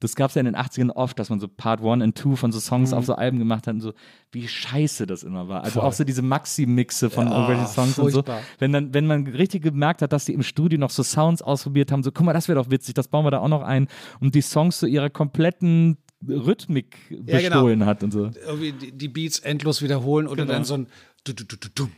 das 0.00 0.14
gab 0.14 0.28
es 0.28 0.34
ja 0.34 0.40
in 0.40 0.46
den 0.46 0.56
80ern 0.56 0.90
oft, 0.90 1.18
dass 1.18 1.30
man 1.30 1.40
so 1.40 1.48
Part 1.48 1.80
1 1.80 2.02
und 2.02 2.18
2 2.18 2.36
von 2.36 2.52
so 2.52 2.60
Songs 2.60 2.92
auf 2.92 3.06
so 3.06 3.14
Alben 3.14 3.38
gemacht 3.38 3.66
hat 3.66 3.74
und 3.74 3.80
so, 3.80 3.94
wie 4.32 4.46
scheiße 4.46 5.06
das 5.06 5.22
immer 5.22 5.48
war. 5.48 5.64
Also 5.64 5.80
Voll. 5.80 5.88
auch 5.88 5.92
so 5.92 6.04
diese 6.04 6.22
Maxi-Mixe 6.22 7.10
von 7.10 7.26
Ja, 7.26 7.32
irgendwelchen 7.32 7.66
Songs 7.66 7.98
und 7.98 8.06
so. 8.10 8.18
furchtbar. 8.18 8.40
Wenn, 8.58 8.72
dann, 8.72 8.94
wenn 8.94 9.06
man 9.06 9.26
richtig 9.26 9.62
gemerkt 9.62 10.02
hat, 10.02 10.12
dass 10.12 10.24
die 10.24 10.34
im 10.34 10.42
Studio 10.42 10.78
noch 10.78 10.90
so 10.90 11.02
Sounds 11.02 11.42
ausprobiert 11.42 11.90
haben, 11.90 12.02
so, 12.02 12.12
guck 12.12 12.24
mal, 12.26 12.32
das 12.32 12.46
wäre 12.48 12.62
doch 12.62 12.70
witzig, 12.70 12.94
das 12.94 13.08
bauen 13.08 13.24
wir 13.26 13.30
da 13.32 13.38
auch 13.40 13.48
noch 13.48 13.62
ein. 13.62 13.88
Und 14.20 14.34
die 14.34 14.42
Songs 14.42 14.78
zu 14.78 14.86
ihrer 14.86 15.10
kompletten 15.10 15.96
Rhythmik 16.28 16.96
Ja, 17.08 17.38
genau. 17.40 17.54
bestohlen 17.56 17.86
hat 17.86 18.02
und 18.04 18.12
so. 18.12 18.30
Irgendwie 18.46 18.72
die, 18.72 19.08
Beats 19.08 19.38
endlos 19.40 19.82
wiederholen 19.82 20.26
oder 20.28 20.42
Genau. 20.44 20.52
dann 20.54 20.64
so 20.64 20.74
ein 20.74 20.86
so, 21.26 21.32
dum, 21.34 21.88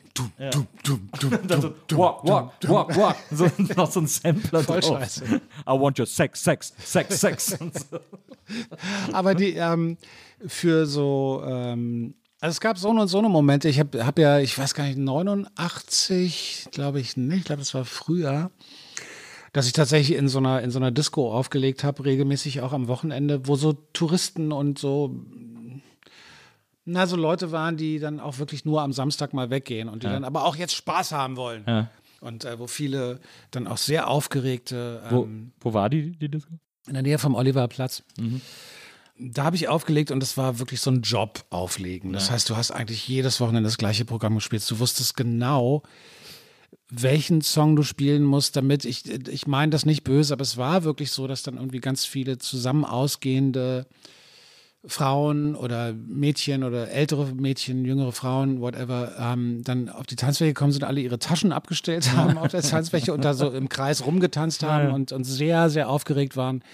dum, 1.87 1.99
walk, 1.99 2.25
walk, 2.25 2.53
walk, 2.69 2.97
walk. 2.97 3.17
So, 3.31 3.49
noch 3.77 3.91
so 3.91 4.01
ein 4.01 4.07
Sampler 4.07 4.61
Voll 4.63 4.81
drauf. 4.81 4.99
scheiße. 5.01 5.25
I 5.67 5.71
want 5.71 5.99
your 5.99 6.07
sex, 6.07 6.43
sex, 6.43 6.73
sex, 6.79 7.21
sex. 7.21 7.59
So. 7.91 8.01
Aber 9.13 9.35
die 9.35 9.55
ähm, 9.55 9.97
für 10.47 10.87
so, 10.87 11.43
ähm, 11.47 12.15
also 12.43 12.55
es 12.57 12.61
gab 12.61 12.77
so 12.77 12.91
eine, 12.91 13.07
so 13.07 13.19
eine 13.19 13.29
Momente. 13.29 13.69
Ich 13.69 13.79
habe 13.79 14.05
hab 14.05 14.19
ja, 14.19 14.41
ich 14.41 14.59
weiß 14.59 14.75
gar 14.75 14.83
nicht, 14.85 14.99
89, 14.99 16.67
glaube 16.73 16.99
ich 16.99 17.17
nicht, 17.17 17.39
ich 17.39 17.45
glaube, 17.45 17.61
das 17.61 17.73
war 17.73 17.85
früher, 17.85 18.51
dass 19.53 19.69
ich 19.69 19.73
tatsächlich 19.73 20.19
in 20.19 20.27
so 20.27 20.39
einer, 20.39 20.61
in 20.61 20.73
so 20.73 20.81
einer 20.81 20.91
Disco 20.91 21.33
aufgelegt 21.33 21.85
habe, 21.85 22.05
regelmäßig 22.05 22.61
auch 22.61 22.73
am 22.73 22.89
Wochenende, 22.89 23.47
wo 23.47 23.55
so 23.55 23.75
Touristen 23.93 24.51
und 24.51 24.81
so, 24.81 25.15
na, 26.85 27.07
so 27.07 27.15
Leute 27.15 27.53
waren, 27.53 27.77
die 27.77 28.01
dann 28.01 28.19
auch 28.19 28.41
wirklich 28.41 28.65
nur 28.65 28.83
am 28.83 28.93
Samstag 28.93 29.33
mal 29.35 29.51
weggehen 29.51 29.89
und 29.89 30.03
die 30.03 30.09
dann 30.09 30.25
aber 30.25 30.45
auch 30.45 30.57
jetzt 30.57 30.75
Spaß 30.75 31.13
haben 31.13 31.37
wollen. 31.37 31.63
Ja. 31.69 31.91
Und 32.21 32.45
äh, 32.45 32.59
wo 32.59 32.67
viele 32.67 33.21
dann 33.53 33.69
auch 33.69 33.79
sehr 33.79 34.09
aufgeregte 34.09 35.01
Wo, 35.11 35.23
ähm, 35.23 35.53
wo 35.61 35.75
war 35.75 35.89
die, 35.89 36.11
die 36.11 36.29
Disco? 36.29 36.51
in 36.89 36.95
der 36.95 37.05
Nähe 37.05 37.19
vom 37.19 37.37
Oliverplatz. 37.37 38.03
Da 39.19 39.45
habe 39.45 39.57
ich 39.57 39.69
aufgelegt 39.69 40.11
und 40.11 40.21
das 40.21 40.37
war 40.37 40.59
wirklich 40.59 40.81
so 40.81 40.91
ein 40.91 41.03
Job 41.03 41.45
auflegen. 41.51 42.13
Das 42.13 42.31
heißt, 42.31 42.49
du 42.49 42.57
hast 42.57 42.71
eigentlich 42.71 43.07
jedes 43.07 43.41
Wochenende 43.41 43.69
das 43.69 43.79
gleiche 43.79 44.05
Programm 44.05 44.35
gespielt. 44.35 44.69
Du 44.69 44.79
wusstest 44.79 45.17
genau, 45.17 45.83
welchen 46.89 47.41
Song 47.43 47.77
du 47.77 47.83
spielen 47.83 48.23
musst, 48.23 48.57
damit 48.57 48.85
ich, 48.85 49.09
ich 49.29 49.47
meine 49.47 49.71
das 49.71 49.87
nicht 49.87 50.05
böse, 50.05 50.33
aber 50.33 50.43
es 50.43 50.57
war 50.57 50.85
wirklich 50.85 51.11
so, 51.11 51.27
dass 51.27 51.43
dann 51.43 51.57
irgendwie 51.57 51.81
ganz 51.81 52.05
viele 52.05 52.39
zusammen 52.39 52.85
ausgehende 52.85 53.87
Frauen 54.85 55.55
oder 55.55 55.93
Mädchen 55.93 56.65
oder 56.65 56.91
ältere 56.91 57.27
Mädchen, 57.35 57.85
jüngere 57.85 58.13
Frauen, 58.13 58.61
whatever, 58.61 59.13
ähm, 59.19 59.63
dann 59.63 59.89
auf 59.89 60.07
die 60.07 60.17
Tanzfläche 60.17 60.55
gekommen 60.55 60.73
sind, 60.73 60.85
alle 60.85 61.01
ihre 61.01 61.19
Taschen 61.19 61.53
abgestellt 61.53 62.13
haben 62.17 62.37
auf 62.37 62.49
der 62.49 62.63
Tanzfläche 62.63 63.13
und 63.13 63.25
da 63.25 63.33
so 63.35 63.51
im 63.51 63.69
Kreis 63.69 64.05
rumgetanzt 64.05 64.65
haben 64.65 64.89
ja. 64.89 64.95
und, 64.95 65.13
und 65.13 65.25
sehr, 65.25 65.71
sehr 65.71 65.89
aufgeregt 65.89 66.37
waren. 66.37 66.65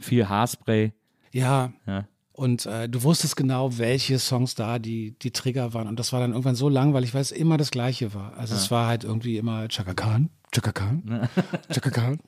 Viel 0.00 0.28
Haarspray. 0.28 0.92
Ja, 1.32 1.72
Ja. 1.86 2.06
und 2.32 2.66
äh, 2.66 2.88
du 2.88 3.02
wusstest 3.02 3.36
genau, 3.36 3.78
welche 3.78 4.18
Songs 4.18 4.54
da 4.54 4.78
die, 4.78 5.18
die 5.18 5.30
Trigger 5.30 5.74
waren. 5.74 5.88
Und 5.88 5.98
das 5.98 6.12
war 6.12 6.20
dann 6.20 6.30
irgendwann 6.32 6.54
so 6.54 6.68
langweilig, 6.68 7.14
weil 7.14 7.20
es 7.22 7.32
immer 7.32 7.56
das 7.56 7.70
Gleiche 7.70 8.14
war. 8.14 8.36
Also 8.36 8.54
es 8.54 8.70
war 8.70 8.86
halt 8.86 9.04
irgendwie 9.04 9.36
immer 9.38 9.68
Chaka 9.68 9.94
Khan, 9.94 10.30
Chaka 10.52 10.72
Khan, 10.72 11.28
Chaka 11.72 11.90
Khan. 11.90 12.18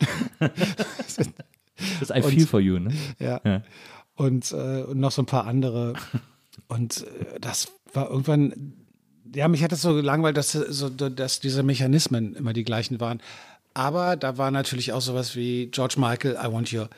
Das 1.99 2.11
ist 2.11 2.15
I 2.15 2.21
Feel 2.23 2.47
For 2.47 2.61
You, 2.61 2.79
ne? 2.79 2.93
Ja. 3.19 3.41
Ja. 3.45 3.63
Und, 4.15 4.53
äh, 4.53 4.83
und 4.83 5.01
noch 5.01 5.13
so 5.13 5.23
ein 5.23 5.27
paar 5.27 5.47
andere. 5.47 5.95
Und 6.69 7.07
äh, 7.07 7.41
das 7.41 7.73
war 7.95 8.11
irgendwann, 8.11 8.75
ja, 9.35 9.49
mich 9.49 9.63
hat 9.65 9.73
das 9.73 9.81
so 9.81 9.95
gelangweilt, 9.95 10.37
dass, 10.37 10.53
so, 10.53 10.91
dass 10.91 11.41
diese 11.41 11.63
Mechanismen 11.63 12.35
immer 12.35 12.53
die 12.53 12.65
gleichen 12.65 13.01
waren. 13.01 13.23
Aber 13.73 14.17
da 14.17 14.37
war 14.37 14.51
natürlich 14.51 14.93
auch 14.93 15.01
sowas 15.01 15.37
wie 15.37 15.69
George 15.69 15.95
Michael, 15.97 16.37
I 16.43 16.53
want 16.53 16.71
your 16.73 16.91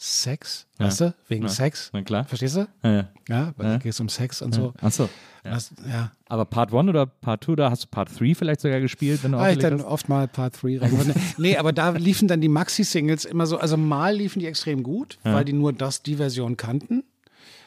Sex, 0.00 0.66
weißt 0.78 1.00
du? 1.00 1.14
Wegen 1.26 1.42
Ja. 1.42 1.48
Sex. 1.48 1.90
Na 1.92 2.02
klar. 2.02 2.24
Verstehst 2.24 2.54
du? 2.56 2.68
Ja, 2.84 2.90
ja. 2.92 3.08
Ja, 3.28 3.52
weil 3.56 3.66
Ja. 3.66 3.72
da 3.72 3.78
geht 3.78 3.92
es 3.92 3.98
um 3.98 4.08
Sex 4.08 4.40
und 4.42 4.54
so. 4.54 4.72
Achso. 4.80 5.08
Das, 5.42 5.72
ja. 5.90 6.12
Aber 6.28 6.44
Part 6.44 6.72
1 6.72 6.88
oder 6.88 7.06
Part 7.06 7.42
2, 7.42 7.56
da 7.56 7.70
hast 7.72 7.82
du 7.84 7.88
Part 7.88 8.08
3 8.18 8.34
vielleicht 8.36 8.60
sogar 8.60 8.78
gespielt, 8.80 9.24
wenn 9.24 9.32
du 9.32 9.38
Ah, 9.38 9.50
ich 9.50 9.58
dann 9.58 9.74
hast? 9.78 9.84
oft 9.84 10.08
mal 10.08 10.28
Part 10.28 10.62
3 10.62 10.78
rein. 10.78 11.14
nee, 11.38 11.56
aber 11.56 11.72
da 11.72 11.90
liefen 11.90 12.28
dann 12.28 12.40
die 12.40 12.48
Maxi-Singles 12.48 13.24
immer 13.24 13.46
so, 13.46 13.58
also 13.58 13.76
mal 13.76 14.14
liefen 14.14 14.38
die 14.38 14.46
extrem 14.46 14.84
gut, 14.84 15.18
weil 15.24 15.44
die 15.44 15.52
nur 15.52 15.72
das, 15.72 16.02
die 16.04 16.14
Version 16.16 16.56
kannten. 16.56 17.02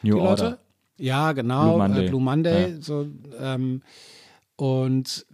New 0.02 0.14
die 0.14 0.20
Order. 0.20 0.44
Leute. 0.44 0.58
Ja, 0.96 1.32
genau. 1.32 1.74
Blue 1.76 1.78
Monday. 1.88 2.04
Äh, 2.06 2.08
Blue 2.08 2.20
Monday. 2.22 2.76
So, 2.80 3.06
ähm, 3.40 3.82
und 4.56 5.26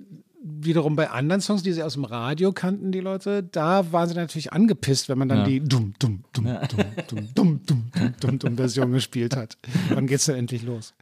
wiederum 0.61 0.97
bei 0.97 1.11
anderen 1.11 1.41
Songs, 1.41 1.63
die 1.63 1.73
sie 1.73 1.83
aus 1.83 1.95
dem 1.95 2.05
Radio 2.05 2.53
kannten, 2.53 2.93
die 2.93 3.01
Leute, 3.01 3.43
da 3.43 3.93
waren 3.93 4.09
sie 4.09 4.15
natürlich 4.15 4.53
angepisst, 4.53 5.09
wenn 5.09 5.19
man 5.19 5.29
dann 5.29 5.39
ja. 5.39 5.45
die 5.45 5.61
dumm, 5.61 5.95
dumm, 5.99 6.25
dumm, 6.33 6.47
ja. 6.47 6.67
dumm, 6.67 6.85
dumm, 7.09 7.29
dumm, 7.35 7.61
dumm, 7.67 7.91
dumm, 7.93 8.15
dumm, 8.21 8.39
dumm 8.39 8.57
Version 8.57 8.93
gespielt 8.93 9.37
hat. 9.37 9.59
Wann 9.91 10.07
geht's 10.07 10.27
denn 10.27 10.37
endlich 10.37 10.63
los? 10.63 10.95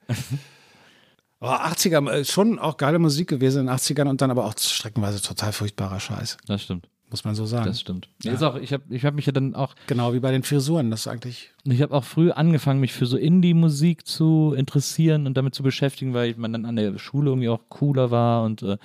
Aber 1.41 1.67
80er, 1.67 2.11
äh, 2.11 2.25
schon 2.25 2.59
auch 2.59 2.77
geile 2.77 2.99
Musik 2.99 3.29
gewesen 3.29 3.61
in 3.61 3.67
den 3.67 3.77
80ern 3.77 4.09
und 4.09 4.21
dann 4.21 4.31
aber 4.31 4.47
auch 4.47 4.55
streckenweise 4.59 5.21
total 5.21 5.53
furchtbarer 5.53 6.01
Scheiß. 6.01 6.39
Das 6.47 6.63
stimmt 6.63 6.89
muss 7.11 7.25
man 7.25 7.35
so 7.35 7.47
sagen. 7.47 7.67
Das 7.67 7.81
stimmt. 7.81 8.09
Ja. 8.23 8.33
Ist 8.33 8.43
auch, 8.43 8.57
ich 8.57 8.73
habe 8.73 8.83
ich 8.91 9.05
hab 9.05 9.15
mich 9.15 9.27
ja 9.27 9.33
dann 9.33 9.55
auch 9.55 9.75
Genau 9.87 10.13
wie 10.13 10.21
bei 10.21 10.33
den 10.33 10.43
Frisuren, 10.43 10.91
das 10.91 11.01
ist 11.01 11.09
eigentlich. 11.09 11.51
Ich 11.65 11.83
habe 11.83 11.95
auch 11.95 12.05
früh 12.05 12.31
angefangen, 12.31 12.81
mich 12.81 12.93
für 12.93 13.07
so 13.07 13.17
Indie-Musik 13.17 14.07
zu 14.07 14.55
interessieren 14.57 15.27
und 15.27 15.37
damit 15.37 15.55
zu 15.55 15.63
beschäftigen, 15.63 16.15
weil 16.15 16.35
man 16.37 16.53
dann 16.53 16.65
an 16.65 16.77
der 16.77 16.99
Schule 16.99 17.31
irgendwie 17.31 17.49
auch 17.49 17.61
cooler 17.69 18.11
war 18.11 18.45
und 18.45 18.63
äh, 18.63 18.77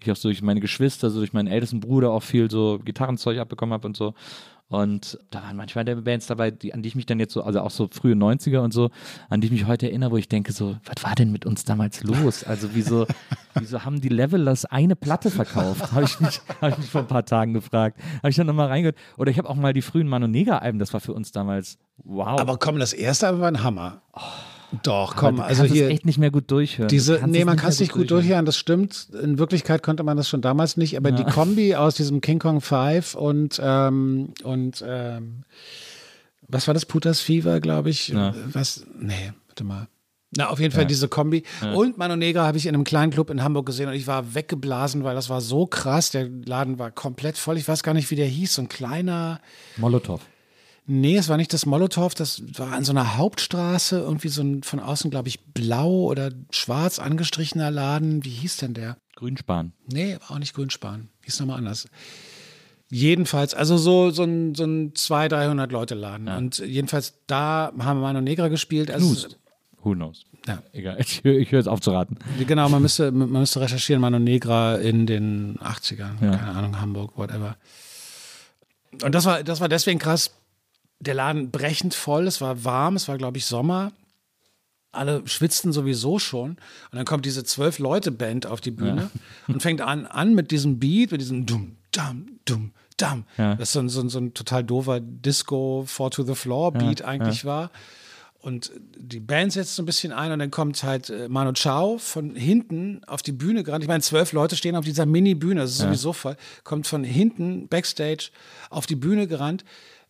ich 0.00 0.10
auch 0.10 0.16
so 0.16 0.28
durch 0.28 0.42
meine 0.42 0.60
Geschwister, 0.60 1.10
so 1.10 1.18
durch 1.18 1.32
meinen 1.32 1.48
ältesten 1.48 1.80
Bruder 1.80 2.10
auch 2.10 2.22
viel 2.22 2.50
so 2.50 2.78
Gitarrenzeug 2.84 3.38
abbekommen 3.38 3.72
habe 3.72 3.86
und 3.86 3.96
so. 3.96 4.14
Und 4.68 5.18
da 5.30 5.42
waren 5.44 5.56
manchmal 5.56 5.84
der 5.84 5.94
Bands 5.96 6.26
dabei, 6.26 6.50
die, 6.50 6.74
an 6.74 6.82
die 6.82 6.88
ich 6.88 6.96
mich 6.96 7.06
dann 7.06 7.20
jetzt 7.20 7.32
so, 7.32 7.42
also 7.44 7.60
auch 7.60 7.70
so 7.70 7.88
frühe 7.92 8.14
90er 8.14 8.58
und 8.58 8.72
so, 8.72 8.90
an 9.28 9.40
die 9.40 9.46
ich 9.46 9.52
mich 9.52 9.66
heute 9.66 9.86
erinnere, 9.86 10.10
wo 10.10 10.16
ich 10.16 10.28
denke 10.28 10.50
so, 10.52 10.76
was 10.84 11.04
war 11.04 11.14
denn 11.14 11.30
mit 11.30 11.46
uns 11.46 11.64
damals 11.64 12.02
los? 12.02 12.42
Also 12.42 12.70
wieso, 12.72 13.06
wieso 13.54 13.84
haben 13.84 14.00
die 14.00 14.08
Levelers 14.08 14.64
eine 14.64 14.96
Platte 14.96 15.30
verkauft? 15.30 15.92
Habe 15.92 16.04
ich, 16.04 16.18
mich- 16.18 16.40
hab 16.60 16.72
ich 16.72 16.78
mich 16.78 16.90
vor 16.90 17.02
ein 17.02 17.06
paar 17.06 17.24
Tagen 17.24 17.52
gefragt. 17.54 18.00
Habe 18.18 18.30
ich 18.30 18.36
dann 18.36 18.48
nochmal 18.48 18.66
reingehört. 18.66 18.96
Oder 19.16 19.30
ich 19.30 19.38
habe 19.38 19.48
auch 19.48 19.54
mal 19.54 19.72
die 19.72 19.82
frühen 19.82 20.08
Mano 20.08 20.26
Negra-Alben, 20.26 20.80
das 20.80 20.92
war 20.92 21.00
für 21.00 21.12
uns 21.12 21.30
damals, 21.30 21.78
wow. 22.02 22.40
Aber 22.40 22.56
komm, 22.58 22.80
das 22.80 22.92
erste 22.92 23.28
Album 23.28 23.42
war 23.42 23.48
ein 23.48 23.62
Hammer. 23.62 24.02
Doch, 24.82 25.16
komm, 25.16 25.36
du 25.36 25.42
also 25.42 25.64
hier. 25.64 25.86
es 25.86 25.92
echt 25.92 26.06
nicht 26.06 26.18
mehr 26.18 26.30
gut 26.30 26.50
durchhören. 26.50 26.88
Diese, 26.88 27.22
nee, 27.26 27.44
man 27.44 27.56
kann 27.56 27.70
es 27.70 27.80
nicht 27.80 27.92
gut 27.92 28.10
durchhören, 28.10 28.44
das 28.44 28.56
stimmt. 28.56 29.08
In 29.22 29.38
Wirklichkeit 29.38 29.82
konnte 29.82 30.02
man 30.02 30.16
das 30.16 30.28
schon 30.28 30.42
damals 30.42 30.76
nicht, 30.76 30.96
aber 30.96 31.12
die 31.12 31.24
Kombi 31.24 31.74
aus 31.76 31.94
diesem 31.94 32.20
King 32.20 32.38
Kong 32.38 32.60
5 32.60 33.14
und, 33.14 33.60
ähm, 33.62 34.34
und 34.42 34.84
ähm, 34.86 35.44
was 36.48 36.66
war 36.66 36.74
das? 36.74 36.86
Putas 36.86 37.20
Fever, 37.20 37.60
glaube 37.60 37.90
ich. 37.90 38.08
Ja. 38.08 38.34
Was? 38.52 38.86
Nee, 38.98 39.32
warte 39.48 39.64
mal. 39.64 39.88
Na, 40.36 40.50
auf 40.50 40.58
jeden 40.58 40.74
Fall 40.74 40.86
diese 40.86 41.08
Kombi. 41.08 41.44
Und 41.74 41.98
Mano 41.98 42.16
Negra 42.16 42.46
habe 42.46 42.58
ich 42.58 42.66
in 42.66 42.74
einem 42.74 42.84
kleinen 42.84 43.12
Club 43.12 43.30
in 43.30 43.42
Hamburg 43.42 43.66
gesehen 43.66 43.88
und 43.88 43.94
ich 43.94 44.06
war 44.06 44.34
weggeblasen, 44.34 45.04
weil 45.04 45.14
das 45.14 45.30
war 45.30 45.40
so 45.40 45.66
krass. 45.66 46.10
Der 46.10 46.28
Laden 46.28 46.78
war 46.78 46.90
komplett 46.90 47.38
voll. 47.38 47.56
Ich 47.56 47.66
weiß 47.66 47.82
gar 47.82 47.94
nicht, 47.94 48.10
wie 48.10 48.16
der 48.16 48.26
hieß. 48.26 48.54
So 48.54 48.62
ein 48.62 48.68
kleiner. 48.68 49.40
Molotow. 49.76 50.20
Nee, 50.88 51.16
es 51.16 51.28
war 51.28 51.36
nicht 51.36 51.52
das 51.52 51.66
Molotow, 51.66 52.14
das 52.14 52.42
war 52.58 52.72
an 52.72 52.84
so 52.84 52.92
einer 52.92 53.16
Hauptstraße, 53.16 53.98
irgendwie 53.98 54.28
so 54.28 54.42
ein 54.42 54.62
von 54.62 54.78
außen, 54.78 55.10
glaube 55.10 55.28
ich, 55.28 55.40
blau 55.52 55.90
oder 56.04 56.30
schwarz 56.50 56.98
angestrichener 57.00 57.70
Laden. 57.72 58.24
Wie 58.24 58.30
hieß 58.30 58.58
denn 58.58 58.72
der? 58.74 58.96
Grünspan. 59.16 59.72
Nee, 59.86 60.16
war 60.20 60.32
auch 60.36 60.38
nicht 60.38 60.54
Grünspan. 60.54 61.08
Hieß 61.24 61.40
nochmal 61.40 61.58
anders. 61.58 61.88
Jedenfalls, 62.88 63.52
also 63.52 63.76
so, 63.76 64.10
so 64.10 64.22
ein, 64.22 64.54
so 64.54 64.64
ein 64.64 64.94
200, 64.94 65.32
300 65.40 65.72
Leute 65.72 65.94
Laden. 65.96 66.28
Und 66.28 66.58
jedenfalls 66.58 67.14
da 67.26 67.72
haben 67.78 67.98
wir 67.98 68.02
Mano 68.06 68.20
Negra 68.20 68.46
gespielt. 68.46 68.90
Also, 68.92 69.06
Knust. 69.08 69.38
Who 69.82 69.94
knows? 69.94 70.24
Ja. 70.46 70.62
Egal, 70.72 71.00
ich, 71.00 71.24
höre- 71.24 71.38
ich 71.38 71.50
höre 71.50 71.58
es 71.60 71.66
auf 71.66 71.80
zu 71.80 71.90
raten. 71.90 72.16
Genau, 72.46 72.68
man 72.68 72.82
müsste, 72.82 73.10
man 73.10 73.28
müsste 73.30 73.60
recherchieren, 73.60 74.00
Mano 74.00 74.20
Negra 74.20 74.76
in 74.76 75.06
den 75.06 75.58
80ern, 75.58 76.22
Ja. 76.22 76.36
keine 76.36 76.52
Ahnung, 76.56 76.80
Hamburg, 76.80 77.16
whatever. 77.18 77.56
Und 79.02 79.12
das 79.16 79.24
war, 79.24 79.42
das 79.42 79.60
war 79.60 79.68
deswegen 79.68 79.98
krass. 79.98 80.30
Der 80.98 81.14
Laden 81.14 81.50
brechend 81.50 81.94
voll, 81.94 82.26
es 82.26 82.40
war 82.40 82.64
warm, 82.64 82.96
es 82.96 83.08
war, 83.08 83.18
glaube 83.18 83.38
ich, 83.38 83.46
Sommer. 83.46 83.92
Alle 84.92 85.22
schwitzten 85.26 85.72
sowieso 85.72 86.18
schon. 86.18 86.52
Und 86.52 86.58
dann 86.92 87.04
kommt 87.04 87.26
diese 87.26 87.44
zwölf-Leute-Band 87.44 88.46
auf 88.46 88.60
die 88.60 88.70
Bühne 88.70 89.10
und 89.48 89.60
fängt 89.60 89.82
an, 89.82 90.06
an 90.06 90.34
mit 90.34 90.50
diesem 90.50 90.78
Beat, 90.78 91.12
mit 91.12 91.20
diesem 91.20 91.44
Dum, 91.44 91.76
Dam, 91.90 92.38
Dum, 92.46 92.72
Dam. 92.96 93.24
Ja. 93.36 93.56
Das 93.56 93.72
so 93.72 93.80
ein, 93.80 93.88
so, 93.90 94.00
ein, 94.00 94.08
so 94.08 94.18
ein 94.18 94.32
total 94.32 94.64
doofer 94.64 95.00
Disco, 95.00 95.84
Four 95.86 96.10
to 96.10 96.22
the 96.22 96.34
Floor 96.34 96.72
Beat 96.72 97.02
eigentlich 97.02 97.44
war. 97.44 97.70
Und 98.46 98.70
die 98.96 99.18
Band 99.18 99.52
setzt 99.52 99.74
so 99.74 99.82
ein 99.82 99.86
bisschen 99.86 100.12
ein 100.12 100.30
und 100.30 100.38
dann 100.38 100.52
kommt 100.52 100.80
halt 100.84 101.10
äh, 101.10 101.28
Manu 101.28 101.52
Chao 101.54 101.98
von 101.98 102.36
hinten 102.36 103.02
auf 103.08 103.20
die 103.20 103.32
Bühne 103.32 103.64
gerannt. 103.64 103.82
Ich 103.82 103.88
meine, 103.88 104.02
zwölf 104.02 104.30
Leute 104.30 104.54
stehen 104.54 104.76
auf 104.76 104.84
dieser 104.84 105.04
Mini-Bühne, 105.04 105.62
das 105.62 105.72
ist 105.72 105.78
sowieso 105.78 106.12
voll. 106.12 106.36
Kommt 106.62 106.86
von 106.86 107.02
hinten, 107.02 107.66
Backstage, 107.66 108.30
auf 108.70 108.86
die 108.86 108.94
Bühne 108.94 109.26
gerannt, 109.26 109.64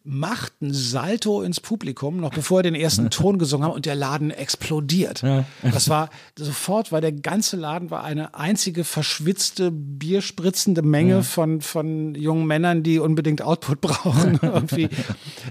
macht 0.07 0.63
ein 0.63 0.73
Salto 0.73 1.43
ins 1.43 1.61
Publikum, 1.61 2.19
noch 2.19 2.31
bevor 2.31 2.61
er 2.61 2.63
den 2.63 2.77
ersten 2.77 3.11
Ton 3.11 3.39
gesungen 3.39 3.67
hat 3.67 3.75
und 3.75 3.87
der 3.87 3.97
Laden 3.97 4.31
explodiert. 4.31 5.23
Das 5.63 5.89
war, 5.89 6.11
sofort 6.39 6.93
war 6.93 7.01
der 7.01 7.11
ganze 7.13 7.57
Laden 7.57 7.91
war 7.91 8.05
eine 8.05 8.35
einzige 8.35 8.85
verschwitzte, 8.85 9.73
bierspritzende 9.73 10.83
Menge 10.83 11.25
von, 11.25 11.61
von 11.61 12.15
jungen 12.15 12.47
Männern, 12.47 12.85
die 12.85 13.01
unbedingt 13.01 13.43
Output 13.43 13.81
brauchen. 13.81 14.39
Irgendwie. 14.43 14.89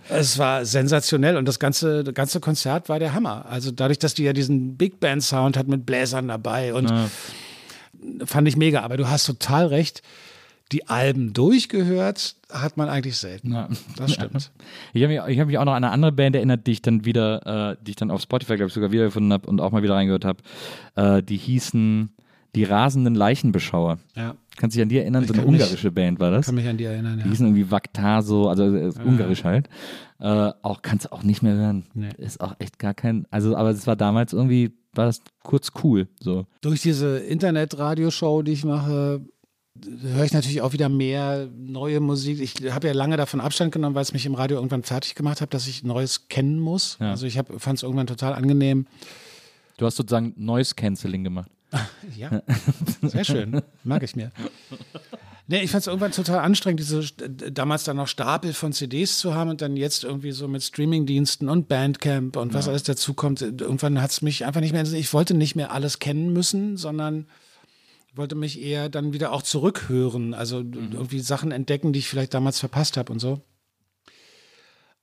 Es 0.08 0.38
war 0.38 0.66
sensationell 0.66 1.36
und 1.36 1.46
das 1.46 1.60
ganze, 1.60 2.06
das 2.06 2.14
ganze 2.14 2.40
Konzert 2.40 2.88
war 2.88 2.98
der 2.98 3.14
Hammer. 3.14 3.46
Also 3.50 3.72
dadurch, 3.72 4.00
dass 4.00 4.14
die 4.14 4.24
ja 4.24 4.32
diesen 4.32 4.78
Big 4.78 5.02
Band 5.02 5.22
Sound 5.22 5.58
hat 5.58 5.68
mit 5.68 5.86
Bläsern 5.86 6.30
dabei 6.30 6.74
und 6.74 6.92
fand 8.24 8.48
ich 8.48 8.56
mega. 8.56 8.82
Aber 8.82 8.96
du 8.96 9.10
hast 9.10 9.26
total 9.26 9.68
recht. 9.68 10.02
die 10.72 10.88
Alben 10.88 11.34
durchgehört 11.34 12.36
hat 12.62 12.78
man 12.78 12.90
eigentlich 12.90 13.18
selten. 13.18 13.54
Ja. 13.54 13.68
Das 13.98 14.14
stimmt. 14.14 14.52
Ich 14.94 15.04
habe 15.04 15.14
mich, 15.14 15.22
ich 15.36 15.40
hab 15.40 15.48
mich 15.48 15.58
auch 15.58 15.66
noch 15.66 15.74
an 15.74 15.84
eine 15.84 15.92
andere 15.94 16.12
Band 16.12 16.36
erinnert, 16.36 16.66
die 16.68 16.72
ich 16.74 16.82
dann 16.82 17.06
wieder, 17.06 17.72
äh, 17.74 17.78
die 17.84 17.92
ich 17.92 17.96
dann 17.98 18.12
auf 18.12 18.22
Spotify, 18.22 18.56
glaube 18.56 18.68
ich, 18.68 18.74
sogar 18.74 18.92
wiedergefunden 18.92 19.32
habe 19.34 19.48
und 19.48 19.62
auch 19.62 19.72
mal 19.72 19.84
wieder 19.84 19.96
reingehört 19.96 20.26
habe. 20.26 20.40
Äh, 20.96 21.22
die 21.24 21.38
hießen 21.38 22.10
Die 22.56 22.64
rasenden 22.64 23.16
Leichenbeschauer. 23.16 23.98
Ja, 24.16 24.36
Kannst 24.56 24.76
du 24.76 24.78
dich 24.78 24.84
an 24.84 24.88
die 24.90 24.98
erinnern? 25.00 25.24
Ich 25.24 25.28
so 25.28 25.34
eine 25.34 25.44
kann 25.44 25.52
mich- 25.52 25.62
ungarische 25.62 25.92
Band 25.92 26.20
war 26.22 26.32
das. 26.32 26.46
kann 26.46 26.56
mich 26.56 26.66
an 26.68 26.78
die 26.78 26.86
erinnern. 26.86 27.18
Die 27.18 27.24
Ja. 27.26 27.30
hießen 27.30 27.46
irgendwie 27.48 27.70
Vaktaso, 27.70 28.48
also 28.48 28.64
äh, 28.74 28.94
ungarisch 29.04 29.44
halt. 29.44 29.68
Äh, 30.22 30.52
auch 30.62 30.82
kannst 30.82 31.06
du 31.08 31.12
auch 31.12 31.24
nicht 31.24 31.44
mehr 31.44 31.56
hören. 31.56 31.84
Nee. 31.94 32.08
Ist 32.18 32.40
auch 32.40 32.56
echt 32.60 32.80
gar 32.80 32.94
kein, 32.94 33.26
also 33.30 33.58
aber 33.58 33.72
es 33.72 33.86
war 33.88 33.98
damals 33.98 34.32
irgendwie, 34.32 34.72
war 34.94 35.04
das 35.08 35.20
kurz 35.44 35.72
cool. 35.84 36.08
So. 36.22 36.46
Durch 36.62 36.82
diese 36.82 37.18
Internet-Radioshow, 37.18 38.42
die 38.44 38.54
ich 38.54 38.64
mache, 38.64 39.20
höre 40.02 40.24
ich 40.24 40.34
natürlich 40.34 40.62
auch 40.62 40.74
wieder 40.74 40.90
mehr 40.90 41.50
neue 41.58 42.00
Musik. 42.00 42.40
Ich 42.40 42.72
habe 42.72 42.88
ja 42.88 42.94
lange 42.94 43.18
davon 43.18 43.42
Abstand 43.42 43.72
genommen, 43.72 43.96
weil 43.96 44.04
es 44.04 44.14
mich 44.14 44.26
im 44.26 44.36
Radio 44.36 44.58
irgendwann 44.58 44.84
fertig 44.84 45.16
gemacht 45.16 45.42
hat, 45.42 45.54
dass 45.54 45.68
ich 45.68 45.84
Neues 45.84 46.28
kennen 46.30 46.60
muss. 46.60 46.98
Ja. 47.00 47.12
Also 47.12 47.26
ich 47.26 47.40
fand 47.58 47.78
es 47.78 47.84
irgendwann 47.84 48.08
total 48.08 48.34
angenehm. 48.34 48.88
Du 49.78 49.86
hast 49.86 49.98
sozusagen 49.98 50.34
Noise 50.38 50.76
Cancelling 50.76 51.24
gemacht. 51.24 51.50
Ja, 52.16 52.42
sehr 53.02 53.26
schön. 53.26 53.62
Mag 53.84 54.04
ich 54.04 54.16
mir. 54.16 54.32
Nee, 55.48 55.62
ich 55.62 55.72
fand 55.72 55.82
es 55.82 55.88
irgendwann 55.88 56.12
total 56.12 56.40
anstrengend, 56.40 56.80
diese 56.80 57.00
äh, 57.00 57.52
damals 57.52 57.84
dann 57.84 57.98
noch 57.98 58.08
Stapel 58.08 58.54
von 58.54 58.74
CDs 58.74 59.20
zu 59.20 59.36
haben 59.36 59.50
und 59.50 59.62
dann 59.62 59.76
jetzt 59.76 60.04
irgendwie 60.04 60.32
so 60.32 60.48
mit 60.48 60.64
Streamingdiensten 60.64 61.50
und 61.50 61.68
Bandcamp 61.68 62.38
und 62.38 62.54
was 62.54 62.68
alles 62.68 62.84
dazu 62.84 63.14
kommt. 63.14 63.42
Irgendwann 63.42 64.02
hat 64.02 64.12
es 64.12 64.22
mich 64.22 64.46
einfach 64.46 64.62
nicht 64.62 64.72
mehr. 64.72 64.84
Ich 64.84 65.14
wollte 65.14 65.34
nicht 65.34 65.56
mehr 65.56 65.72
alles 65.72 66.00
kennen 66.00 66.32
müssen, 66.34 66.78
sondern 66.78 67.28
wollte 68.16 68.36
mich 68.36 68.62
eher 68.62 68.90
dann 68.90 69.14
wieder 69.14 69.32
auch 69.32 69.42
zurückhören. 69.42 70.34
Also 70.34 70.60
irgendwie 70.60 71.20
Sachen 71.20 71.52
entdecken, 71.52 71.94
die 71.94 72.00
ich 72.00 72.10
vielleicht 72.10 72.34
damals 72.34 72.60
verpasst 72.60 72.98
habe 72.98 73.12
und 73.12 73.20
so. 73.20 73.42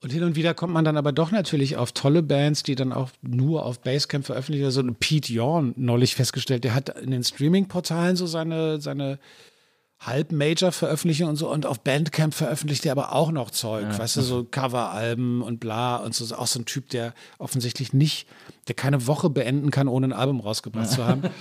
Und 0.03 0.11
hin 0.11 0.23
und 0.23 0.35
wieder 0.35 0.53
kommt 0.53 0.73
man 0.73 0.83
dann 0.83 0.97
aber 0.97 1.13
doch 1.13 1.31
natürlich 1.31 1.77
auf 1.77 1.93
tolle 1.93 2.23
Bands, 2.23 2.63
die 2.63 2.75
dann 2.75 2.91
auch 2.91 3.11
nur 3.21 3.65
auf 3.65 3.79
Basecamp 3.79 4.25
veröffentlichen. 4.25 4.69
So 4.69 4.81
ein 4.81 4.95
Pete 4.95 5.31
Yorn 5.31 5.73
neulich 5.77 6.15
festgestellt, 6.15 6.65
der 6.65 6.75
hat 6.75 6.89
in 6.99 7.11
den 7.11 7.23
Streaming-Portalen 7.23 8.17
so 8.17 8.27
seine, 8.27 8.81
seine 8.81 9.17
Halb-Major-Veröffentlichungen 10.01 11.29
und 11.29 11.35
so. 11.37 11.49
Und 11.49 11.65
auf 11.65 11.79
Bandcamp 11.79 12.33
veröffentlicht 12.33 12.85
er 12.85 12.91
aber 12.91 13.13
auch 13.13 13.31
noch 13.31 13.49
Zeug. 13.49 13.97
Weißt 13.97 14.17
du, 14.17 14.21
so 14.21 14.43
Coveralben 14.43 15.41
und 15.41 15.61
bla. 15.61 15.95
Und 15.95 16.13
so 16.13 16.35
auch 16.35 16.47
so 16.47 16.59
ein 16.59 16.65
Typ, 16.65 16.89
der 16.89 17.13
offensichtlich 17.37 17.93
nicht, 17.93 18.27
der 18.67 18.75
keine 18.75 19.07
Woche 19.07 19.29
beenden 19.29 19.71
kann, 19.71 19.87
ohne 19.87 20.07
ein 20.07 20.13
Album 20.13 20.41
rausgebracht 20.41 20.89
zu 20.89 21.05
haben. 21.05 21.23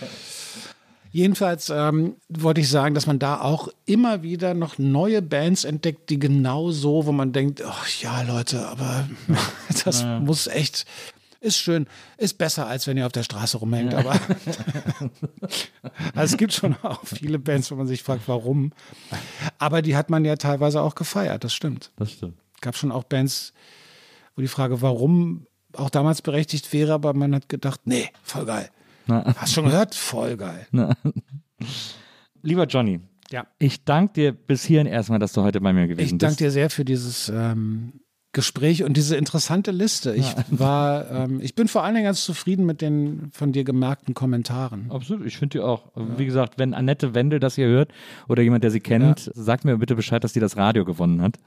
Jedenfalls 1.12 1.68
ähm, 1.68 2.16
wollte 2.31 2.62
ich 2.62 2.70
sagen, 2.70 2.94
dass 2.94 3.07
man 3.07 3.18
da 3.18 3.42
auch 3.42 3.68
immer 3.84 4.23
wieder 4.23 4.55
noch 4.55 4.78
neue 4.78 5.20
Bands 5.20 5.65
entdeckt, 5.65 6.08
die 6.08 6.18
genau 6.18 6.70
so, 6.70 7.05
wo 7.05 7.12
man 7.12 7.32
denkt, 7.32 7.62
ach 7.62 7.86
ja, 8.00 8.23
Leute, 8.23 8.66
aber 8.66 9.07
das 9.84 10.07
muss 10.20 10.47
echt, 10.47 10.86
ist 11.41 11.58
schön, 11.58 11.86
ist 12.16 12.39
besser, 12.39 12.66
als 12.66 12.86
wenn 12.86 12.97
ihr 12.97 13.05
auf 13.05 13.12
der 13.12 13.24
Straße 13.24 13.58
rumhängt, 13.58 13.92
aber 13.92 14.12
also 16.15 16.32
es 16.34 16.39
gibt 16.39 16.55
schon 16.55 16.76
auch 16.82 17.02
viele 17.05 17.39
Bands, 17.39 17.70
wo 17.70 17.74
man 17.74 17.86
sich 17.86 18.02
fragt, 18.02 18.23
warum. 18.26 18.73
Aber 19.58 19.82
die 19.82 19.97
hat 19.97 20.08
man 20.08 20.24
ja 20.24 20.36
teilweise 20.36 20.81
auch 20.81 20.94
gefeiert, 20.94 21.44
das 21.44 21.52
stimmt. 21.52 21.91
Das 21.97 22.12
stimmt. 22.12 22.39
gab 22.62 22.74
schon 22.74 22.91
auch 22.91 23.05
Bands, 23.05 23.52
wo 24.34 24.41
die 24.41 24.49
Frage, 24.49 24.81
warum 24.81 25.47
auch 25.74 25.91
damals 25.91 26.23
berechtigt 26.23 26.73
wäre, 26.73 26.94
aber 26.94 27.12
man 27.12 27.34
hat 27.34 27.50
gedacht, 27.50 27.81
nee, 27.84 28.08
voll 28.23 28.47
geil. 28.47 28.70
Na. 29.24 29.34
Hast 29.36 29.52
schon 29.52 29.65
gehört? 29.66 29.94
Voll 29.94 30.36
geil. 30.36 30.66
Lieber 32.42 32.66
Johnny, 32.66 33.00
Ja. 33.31 33.47
ich 33.58 33.84
danke 33.84 34.12
dir 34.15 34.32
bis 34.32 34.65
hierhin 34.65 34.86
erstmal, 34.86 35.18
dass 35.18 35.32
du 35.32 35.42
heute 35.42 35.60
bei 35.60 35.73
mir 35.73 35.86
gewesen 35.86 36.05
Ich 36.15 36.18
danke 36.18 36.32
bist. 36.32 36.41
dir 36.41 36.50
sehr 36.50 36.70
für 36.70 36.84
dieses 36.84 37.28
ähm, 37.28 38.00
Gespräch 38.33 38.83
und 38.83 38.97
diese 38.97 39.17
interessante 39.17 39.70
Liste. 39.70 40.15
Ich 40.15 40.35
war, 40.51 41.11
ähm, 41.11 41.41
ich 41.43 41.55
bin 41.55 41.69
vor 41.69 41.85
allen 41.85 41.94
Dingen 41.94 42.07
ganz 42.07 42.25
zufrieden 42.25 42.65
mit 42.65 42.81
den 42.81 43.31
von 43.33 43.52
dir 43.52 43.65
gemerkten 43.65 44.15
Kommentaren. 44.15 44.91
Absolut, 44.91 45.27
ich 45.27 45.36
finde 45.36 45.59
die 45.59 45.65
auch. 45.65 45.83
Wie 45.94 46.25
gesagt, 46.25 46.59
wenn 46.59 46.73
Annette 46.73 47.15
Wendel 47.15 47.41
das 47.41 47.57
hier 47.57 47.67
hört 47.67 47.93
oder 48.28 48.43
jemand, 48.43 48.65
der 48.65 48.70
sie 48.70 48.81
kennt, 48.81 49.31
sagt 49.35 49.65
mir 49.65 49.77
bitte 49.77 49.94
Bescheid, 49.94 50.25
dass 50.25 50.33
die 50.33 50.41
das 50.41 50.57
Radio 50.57 50.85
gewonnen 50.85 51.20
hat. 51.20 51.39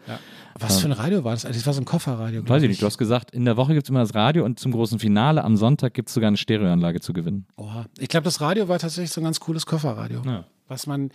Was 0.60 0.80
für 0.80 0.88
ein 0.88 0.92
Radio 0.92 1.24
war 1.24 1.34
das? 1.34 1.46
eigentlich? 1.46 1.58
Das 1.58 1.68
war 1.68 1.74
so 1.74 1.82
ein 1.82 1.86
Kofferradio. 1.86 2.48
Weiß 2.48 2.62
ich 2.62 2.70
nicht, 2.70 2.82
du 2.82 2.86
hast 2.86 2.98
gesagt, 2.98 3.32
in 3.32 3.46
der 3.46 3.58
Woche 3.58 3.74
gibt 3.74 3.86
es 3.86 3.90
immer 3.90 4.00
das 4.00 4.14
Radio 4.14 4.46
und 4.46 4.60
zum 4.60 4.72
großen 4.72 5.00
Finale 5.00 5.44
am 5.44 5.58
Sonntag 5.58 5.94
gibt 5.94 6.10
es 6.10 6.14
sogar 6.14 6.28
eine 6.28 6.38
Stereoanlage 6.38 7.02
zu 7.02 7.14
gewinnen. 7.14 7.46
Oha. 7.58 7.86
Ich 7.98 8.10
glaube, 8.10 8.26
das 8.26 8.42
Radio 8.42 8.68
war 8.68 8.80
tatsächlich 8.80 9.12
so 9.12 9.22
ein 9.22 9.26
ganz 9.26 9.40
cooles 9.40 9.66
Kofferradio. 9.66 10.22
Ja. 10.26 10.46
Was 10.68 10.88
man, 10.88 11.11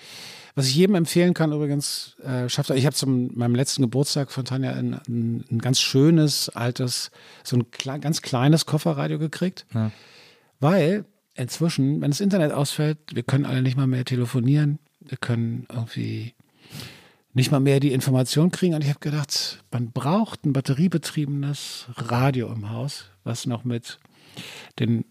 was 0.55 0.69
ich 0.69 0.77
jedem 0.77 0.95
empfehlen 0.95 1.35
kann, 1.35 1.53
übrigens, 1.53 2.17
äh, 2.23 2.49
schafft. 2.49 2.71
Ich 2.71 2.87
habe 2.87 2.95
zum 2.95 3.37
meinem 3.37 3.55
letzten 3.55 3.83
Geburtstag 3.83 4.31
von 4.31 4.45
Tanja 4.45 4.73
ein, 4.73 5.01
ein, 5.09 5.45
ein 5.51 5.59
ganz 5.59 5.81
schönes, 5.81 6.49
altes, 6.51 7.11
so 7.43 7.57
ein 7.57 7.71
kle 7.71 7.99
ganz 7.99 8.23
kleines 8.23 8.67
Kofferradio 8.67 9.19
gekriegt. 9.19 9.67
Ja. 9.75 9.91
Weil 10.61 11.05
inzwischen, 11.35 12.01
wenn 12.01 12.11
das 12.11 12.21
Internet 12.21 12.53
ausfällt, 12.53 12.99
wir 13.13 13.23
können 13.23 13.45
alle 13.45 13.63
nicht 13.63 13.77
mal 13.77 13.87
mehr 13.87 14.05
telefonieren, 14.05 14.79
wir 15.01 15.17
können 15.17 15.67
irgendwie 15.73 16.35
nicht 17.33 17.51
mal 17.51 17.61
mehr 17.61 17.81
die 17.81 17.93
Information 17.93 18.51
kriegen. 18.51 18.75
Und 18.75 18.83
ich 18.83 18.91
habe 18.91 19.01
gedacht, 19.01 19.65
man 19.71 19.91
braucht 19.93 20.45
ein 20.45 20.53
batteriebetriebenes 20.53 21.87
Radio 21.97 22.53
im 22.53 22.71
Haus, 22.71 23.11
was 23.25 23.47
noch 23.47 23.65
mit 23.65 23.99
den 24.79 25.05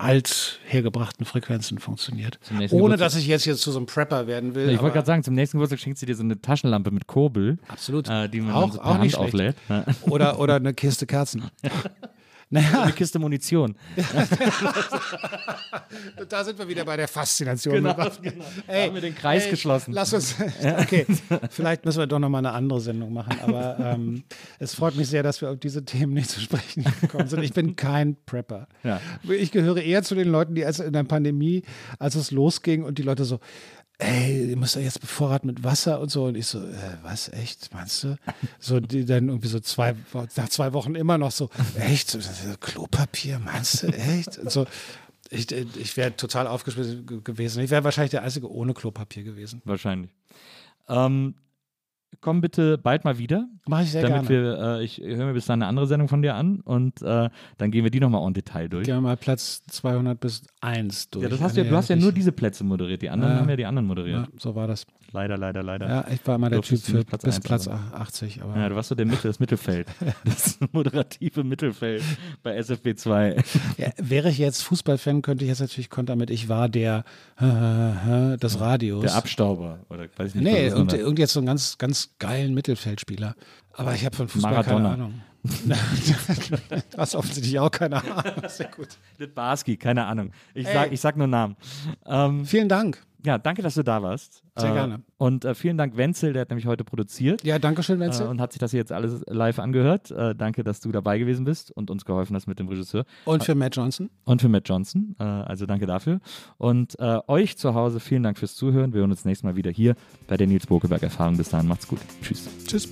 alt 0.00 0.60
hergebrachten 0.66 1.26
Frequenzen 1.26 1.78
funktioniert. 1.78 2.38
Ohne 2.50 2.68
Geburtstag- 2.68 2.98
dass 2.98 3.16
ich 3.16 3.26
jetzt 3.26 3.44
hier 3.44 3.54
zu 3.56 3.70
so 3.70 3.78
einem 3.78 3.86
Prepper 3.86 4.26
werden 4.26 4.54
will. 4.54 4.70
Ich 4.70 4.80
wollte 4.80 4.94
gerade 4.94 5.06
sagen, 5.06 5.22
zum 5.22 5.34
nächsten 5.34 5.58
Geburtstag 5.58 5.78
schenkt 5.80 5.98
sie 5.98 6.06
dir 6.06 6.14
so 6.16 6.22
eine 6.22 6.40
Taschenlampe 6.40 6.90
mit 6.90 7.06
Kurbel, 7.06 7.58
Absolut. 7.68 8.08
äh, 8.08 8.28
die 8.28 8.40
man 8.40 8.54
Auch- 8.54 8.72
so 8.72 8.80
auch 8.80 8.84
Hand 8.94 9.02
nicht 9.02 9.16
auflädt. 9.16 9.56
Oder, 10.08 10.38
oder 10.38 10.54
eine 10.56 10.72
Kiste 10.72 11.06
Kerzen. 11.06 11.44
Naja, 12.50 12.82
Eine 12.82 12.92
Kiste 12.92 13.18
Munition. 13.18 13.74
da 16.28 16.44
sind 16.44 16.58
wir 16.58 16.66
wieder 16.66 16.84
bei 16.84 16.96
der 16.96 17.06
Faszination. 17.06 17.74
Genau, 17.74 17.94
genau. 17.94 18.44
Da 18.66 18.72
Ey, 18.72 18.86
haben 18.86 18.94
wir 18.94 19.02
den 19.02 19.14
Kreis 19.14 19.44
ey, 19.44 19.50
geschlossen. 19.50 19.92
Lass 19.92 20.14
uns, 20.14 20.34
okay, 20.80 21.04
vielleicht 21.50 21.84
müssen 21.84 21.98
wir 21.98 22.06
doch 22.06 22.18
nochmal 22.18 22.38
eine 22.38 22.54
andere 22.54 22.80
Sendung 22.80 23.12
machen, 23.12 23.38
aber 23.42 23.78
ähm, 23.78 24.24
es 24.58 24.74
freut 24.74 24.96
mich 24.96 25.08
sehr, 25.08 25.22
dass 25.22 25.42
wir 25.42 25.50
auf 25.50 25.58
diese 25.58 25.84
Themen 25.84 26.14
nicht 26.14 26.30
zu 26.30 26.40
sprechen 26.40 26.84
gekommen 27.02 27.28
sind. 27.28 27.42
Ich 27.42 27.52
bin 27.52 27.76
kein 27.76 28.16
Prepper. 28.24 28.66
Ja. 28.82 28.98
Ich 29.28 29.52
gehöre 29.52 29.82
eher 29.82 30.02
zu 30.02 30.14
den 30.14 30.28
Leuten, 30.28 30.54
die 30.54 30.64
als 30.64 30.80
in 30.80 30.94
der 30.94 31.04
Pandemie, 31.04 31.64
als 31.98 32.14
es 32.14 32.30
losging 32.30 32.82
und 32.82 32.96
die 32.96 33.02
Leute 33.02 33.26
so, 33.26 33.40
ey, 33.98 34.50
ihr 34.50 34.56
müsst 34.56 34.76
ja 34.76 34.80
jetzt 34.80 35.00
bevorraten 35.00 35.46
mit 35.48 35.64
Wasser 35.64 36.00
und 36.00 36.10
so. 36.10 36.24
Und 36.26 36.36
ich 36.36 36.46
so, 36.46 36.58
äh, 36.60 36.96
was, 37.02 37.28
echt, 37.30 37.72
meinst 37.74 38.04
du? 38.04 38.16
So, 38.60 38.78
die 38.80 39.04
dann 39.04 39.28
irgendwie 39.28 39.48
so 39.48 39.60
zwei, 39.60 39.94
nach 40.36 40.48
zwei 40.48 40.72
Wochen 40.72 40.94
immer 40.94 41.18
noch 41.18 41.32
so, 41.32 41.50
echt, 41.78 42.10
So, 42.10 42.18
Klopapier, 42.60 43.38
meinst 43.38 43.82
du, 43.82 43.88
echt? 43.88 44.38
Und 44.38 44.50
so, 44.52 44.66
ich, 45.30 45.50
ich 45.52 45.96
wäre 45.96 46.16
total 46.16 46.46
aufgeschmissen 46.46 47.06
ge- 47.06 47.20
gewesen. 47.22 47.62
Ich 47.62 47.70
wäre 47.70 47.84
wahrscheinlich 47.84 48.12
der 48.12 48.22
Einzige 48.22 48.50
ohne 48.50 48.72
Klopapier 48.72 49.24
gewesen. 49.24 49.60
Wahrscheinlich. 49.64 50.10
Ähm, 50.88 51.34
komm 52.20 52.40
bitte 52.40 52.78
bald 52.78 53.04
mal 53.04 53.18
wieder. 53.18 53.46
Mache 53.66 53.82
ich 53.84 53.92
sehr 53.92 54.02
damit 54.02 54.28
gerne. 54.28 54.56
wir, 54.58 54.78
äh, 54.80 54.84
ich 54.84 54.98
höre 54.98 55.26
mir 55.26 55.34
bis 55.34 55.46
dann 55.46 55.62
eine 55.62 55.68
andere 55.68 55.86
Sendung 55.86 56.08
von 56.08 56.22
dir 56.22 56.34
an 56.34 56.60
und 56.60 57.02
äh, 57.02 57.28
dann 57.58 57.70
gehen 57.70 57.84
wir 57.84 57.90
die 57.90 58.00
nochmal 58.00 58.26
en 58.26 58.34
Detail 58.34 58.68
durch. 58.68 58.86
Gehen 58.86 58.96
wir 58.96 59.00
mal 59.02 59.16
Platz 59.16 59.62
200 59.68 60.18
bis 60.18 60.42
1 60.60 61.10
durch. 61.10 61.22
Ja, 61.24 61.28
das 61.28 61.40
hast 61.40 61.56
du, 61.56 61.62
ja, 61.62 61.68
du 61.70 61.76
hast 61.76 61.88
ja 61.90 61.96
nur 61.96 62.12
diese 62.12 62.32
Plätze 62.32 62.64
moderiert, 62.64 63.02
die 63.02 63.10
anderen 63.10 63.34
Ja. 63.34 63.40
haben 63.40 63.48
ja 63.50 63.56
die 63.56 63.66
anderen 63.66 63.86
moderiert. 63.86 64.26
Ja, 64.26 64.28
so 64.38 64.54
war 64.54 64.66
das. 64.66 64.86
Leider, 65.12 65.38
leider, 65.38 65.62
leider. 65.62 65.88
Ja, 65.88 66.04
ich 66.12 66.26
war 66.26 66.34
immer 66.34 66.50
der 66.50 66.60
Typ 66.60 66.80
für 66.80 67.02
Platz 67.02 67.22
bis 67.24 67.36
eins 67.36 67.44
Platz 67.44 67.64
sein. 67.64 67.78
80. 67.94 68.42
Aber 68.42 68.56
Ja, 68.56 68.68
du 68.68 68.74
warst 68.74 68.90
so 68.90 68.94
der 68.94 69.06
Mitte, 69.06 69.28
das 69.28 69.40
Mittelfeld. 69.40 69.86
Das 70.24 70.58
moderative 70.72 71.44
Mittelfeld 71.44 72.02
bei 72.42 72.56
SFB 72.56 72.94
2. 72.94 73.36
Ja, 73.78 73.88
wäre 73.96 74.28
ich 74.28 74.36
jetzt 74.38 74.62
Fußballfan, 74.64 75.22
könnte 75.22 75.44
ich 75.44 75.48
jetzt 75.48 75.60
natürlich 75.60 75.88
kontern 75.88 76.18
mit, 76.18 76.28
ich 76.30 76.48
war 76.50 76.68
der 76.68 77.04
des 77.40 78.60
Radios. 78.60 79.02
Der 79.02 79.14
Abstauber. 79.14 79.78
Oder 79.88 80.08
weiß 80.16 80.34
ich 80.34 80.34
nicht, 80.36 80.44
Nee, 80.44 80.72
und, 80.72 80.92
und 80.92 81.18
jetzt 81.18 81.32
so 81.32 81.40
einen 81.40 81.46
ganz, 81.46 81.78
ganz 81.78 81.97
geilen 82.18 82.54
Mittelfeldspieler. 82.54 83.34
Aber 83.72 83.94
ich 83.94 84.04
habe 84.04 84.16
von 84.16 84.28
Fußball 84.28 84.52
Maradona. 84.52 84.90
keine 84.90 84.94
Ahnung. 84.94 85.22
du 86.90 86.98
hast 86.98 87.14
offensichtlich 87.14 87.58
auch 87.58 87.70
keine 87.70 88.02
Ahnung. 88.02 88.48
Sehr 88.48 88.68
gut. 88.68 88.88
Litbarski, 89.18 89.76
keine 89.76 90.04
Ahnung. 90.06 90.32
Ich 90.54 90.66
Ey. 90.66 90.72
sag, 90.72 90.92
ich 90.92 91.00
sag 91.00 91.16
nur 91.16 91.26
Namen. 91.28 91.56
Ähm, 92.06 92.44
Vielen 92.44 92.68
Dank. 92.68 93.02
Ja, 93.24 93.36
danke, 93.38 93.62
dass 93.62 93.74
du 93.74 93.82
da 93.82 94.02
warst. 94.02 94.42
Sehr 94.56 94.70
Äh, 94.70 94.74
gerne. 94.74 95.02
Und 95.16 95.44
äh, 95.44 95.54
vielen 95.54 95.76
Dank, 95.76 95.96
Wenzel, 95.96 96.32
der 96.32 96.42
hat 96.42 96.50
nämlich 96.50 96.66
heute 96.66 96.84
produziert. 96.84 97.42
Ja, 97.44 97.58
danke 97.58 97.82
schön, 97.82 98.00
Äh, 98.00 98.06
Wenzel. 98.06 98.26
und 98.28 98.40
hat 98.40 98.52
sich 98.52 98.60
das 98.60 98.72
jetzt 98.72 98.92
alles 98.92 99.22
live 99.26 99.58
angehört. 99.58 100.10
Äh, 100.10 100.34
danke, 100.34 100.62
dass 100.64 100.80
du 100.80 100.92
dabei 100.92 101.18
gewesen 101.18 101.44
bist 101.44 101.70
und 101.72 101.90
uns 101.90 102.04
geholfen 102.04 102.36
hast 102.36 102.46
mit 102.46 102.58
dem 102.58 102.68
Regisseur. 102.68 103.04
Und 103.24 103.44
für 103.44 103.54
Matt 103.54 103.76
Johnson. 103.76 104.08
Und 104.24 104.40
für 104.40 104.48
Matt 104.48 104.68
Johnson. 104.68 105.16
Äh, 105.18 105.24
also 105.24 105.66
danke 105.66 105.86
dafür. 105.86 106.20
Und 106.58 106.98
äh, 107.00 107.18
euch 107.26 107.56
zu 107.58 107.74
Hause 107.74 108.00
vielen 108.00 108.22
Dank 108.22 108.38
fürs 108.38 108.54
Zuhören. 108.54 108.92
Wir 108.92 109.00
hören 109.00 109.10
uns 109.10 109.24
nächstes 109.24 109.44
Mal 109.44 109.56
wieder 109.56 109.70
hier 109.70 109.94
bei 110.26 110.36
der 110.36 110.46
Nils 110.46 110.66
Bokeberg 110.66 111.02
Erfahrung. 111.02 111.36
Bis 111.36 111.48
dahin, 111.48 111.66
macht's 111.68 111.88
gut. 111.88 111.98
Tschüss. 112.22 112.48
Tschüss. 112.66 112.88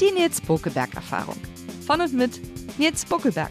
Die 0.00 0.10
Nils 0.12 0.40
Bokeberg 0.40 0.94
Erfahrung. 0.94 1.36
Von 1.86 2.00
und 2.00 2.14
mit 2.14 2.40
Nils 2.78 3.04
Bokeberg. 3.04 3.50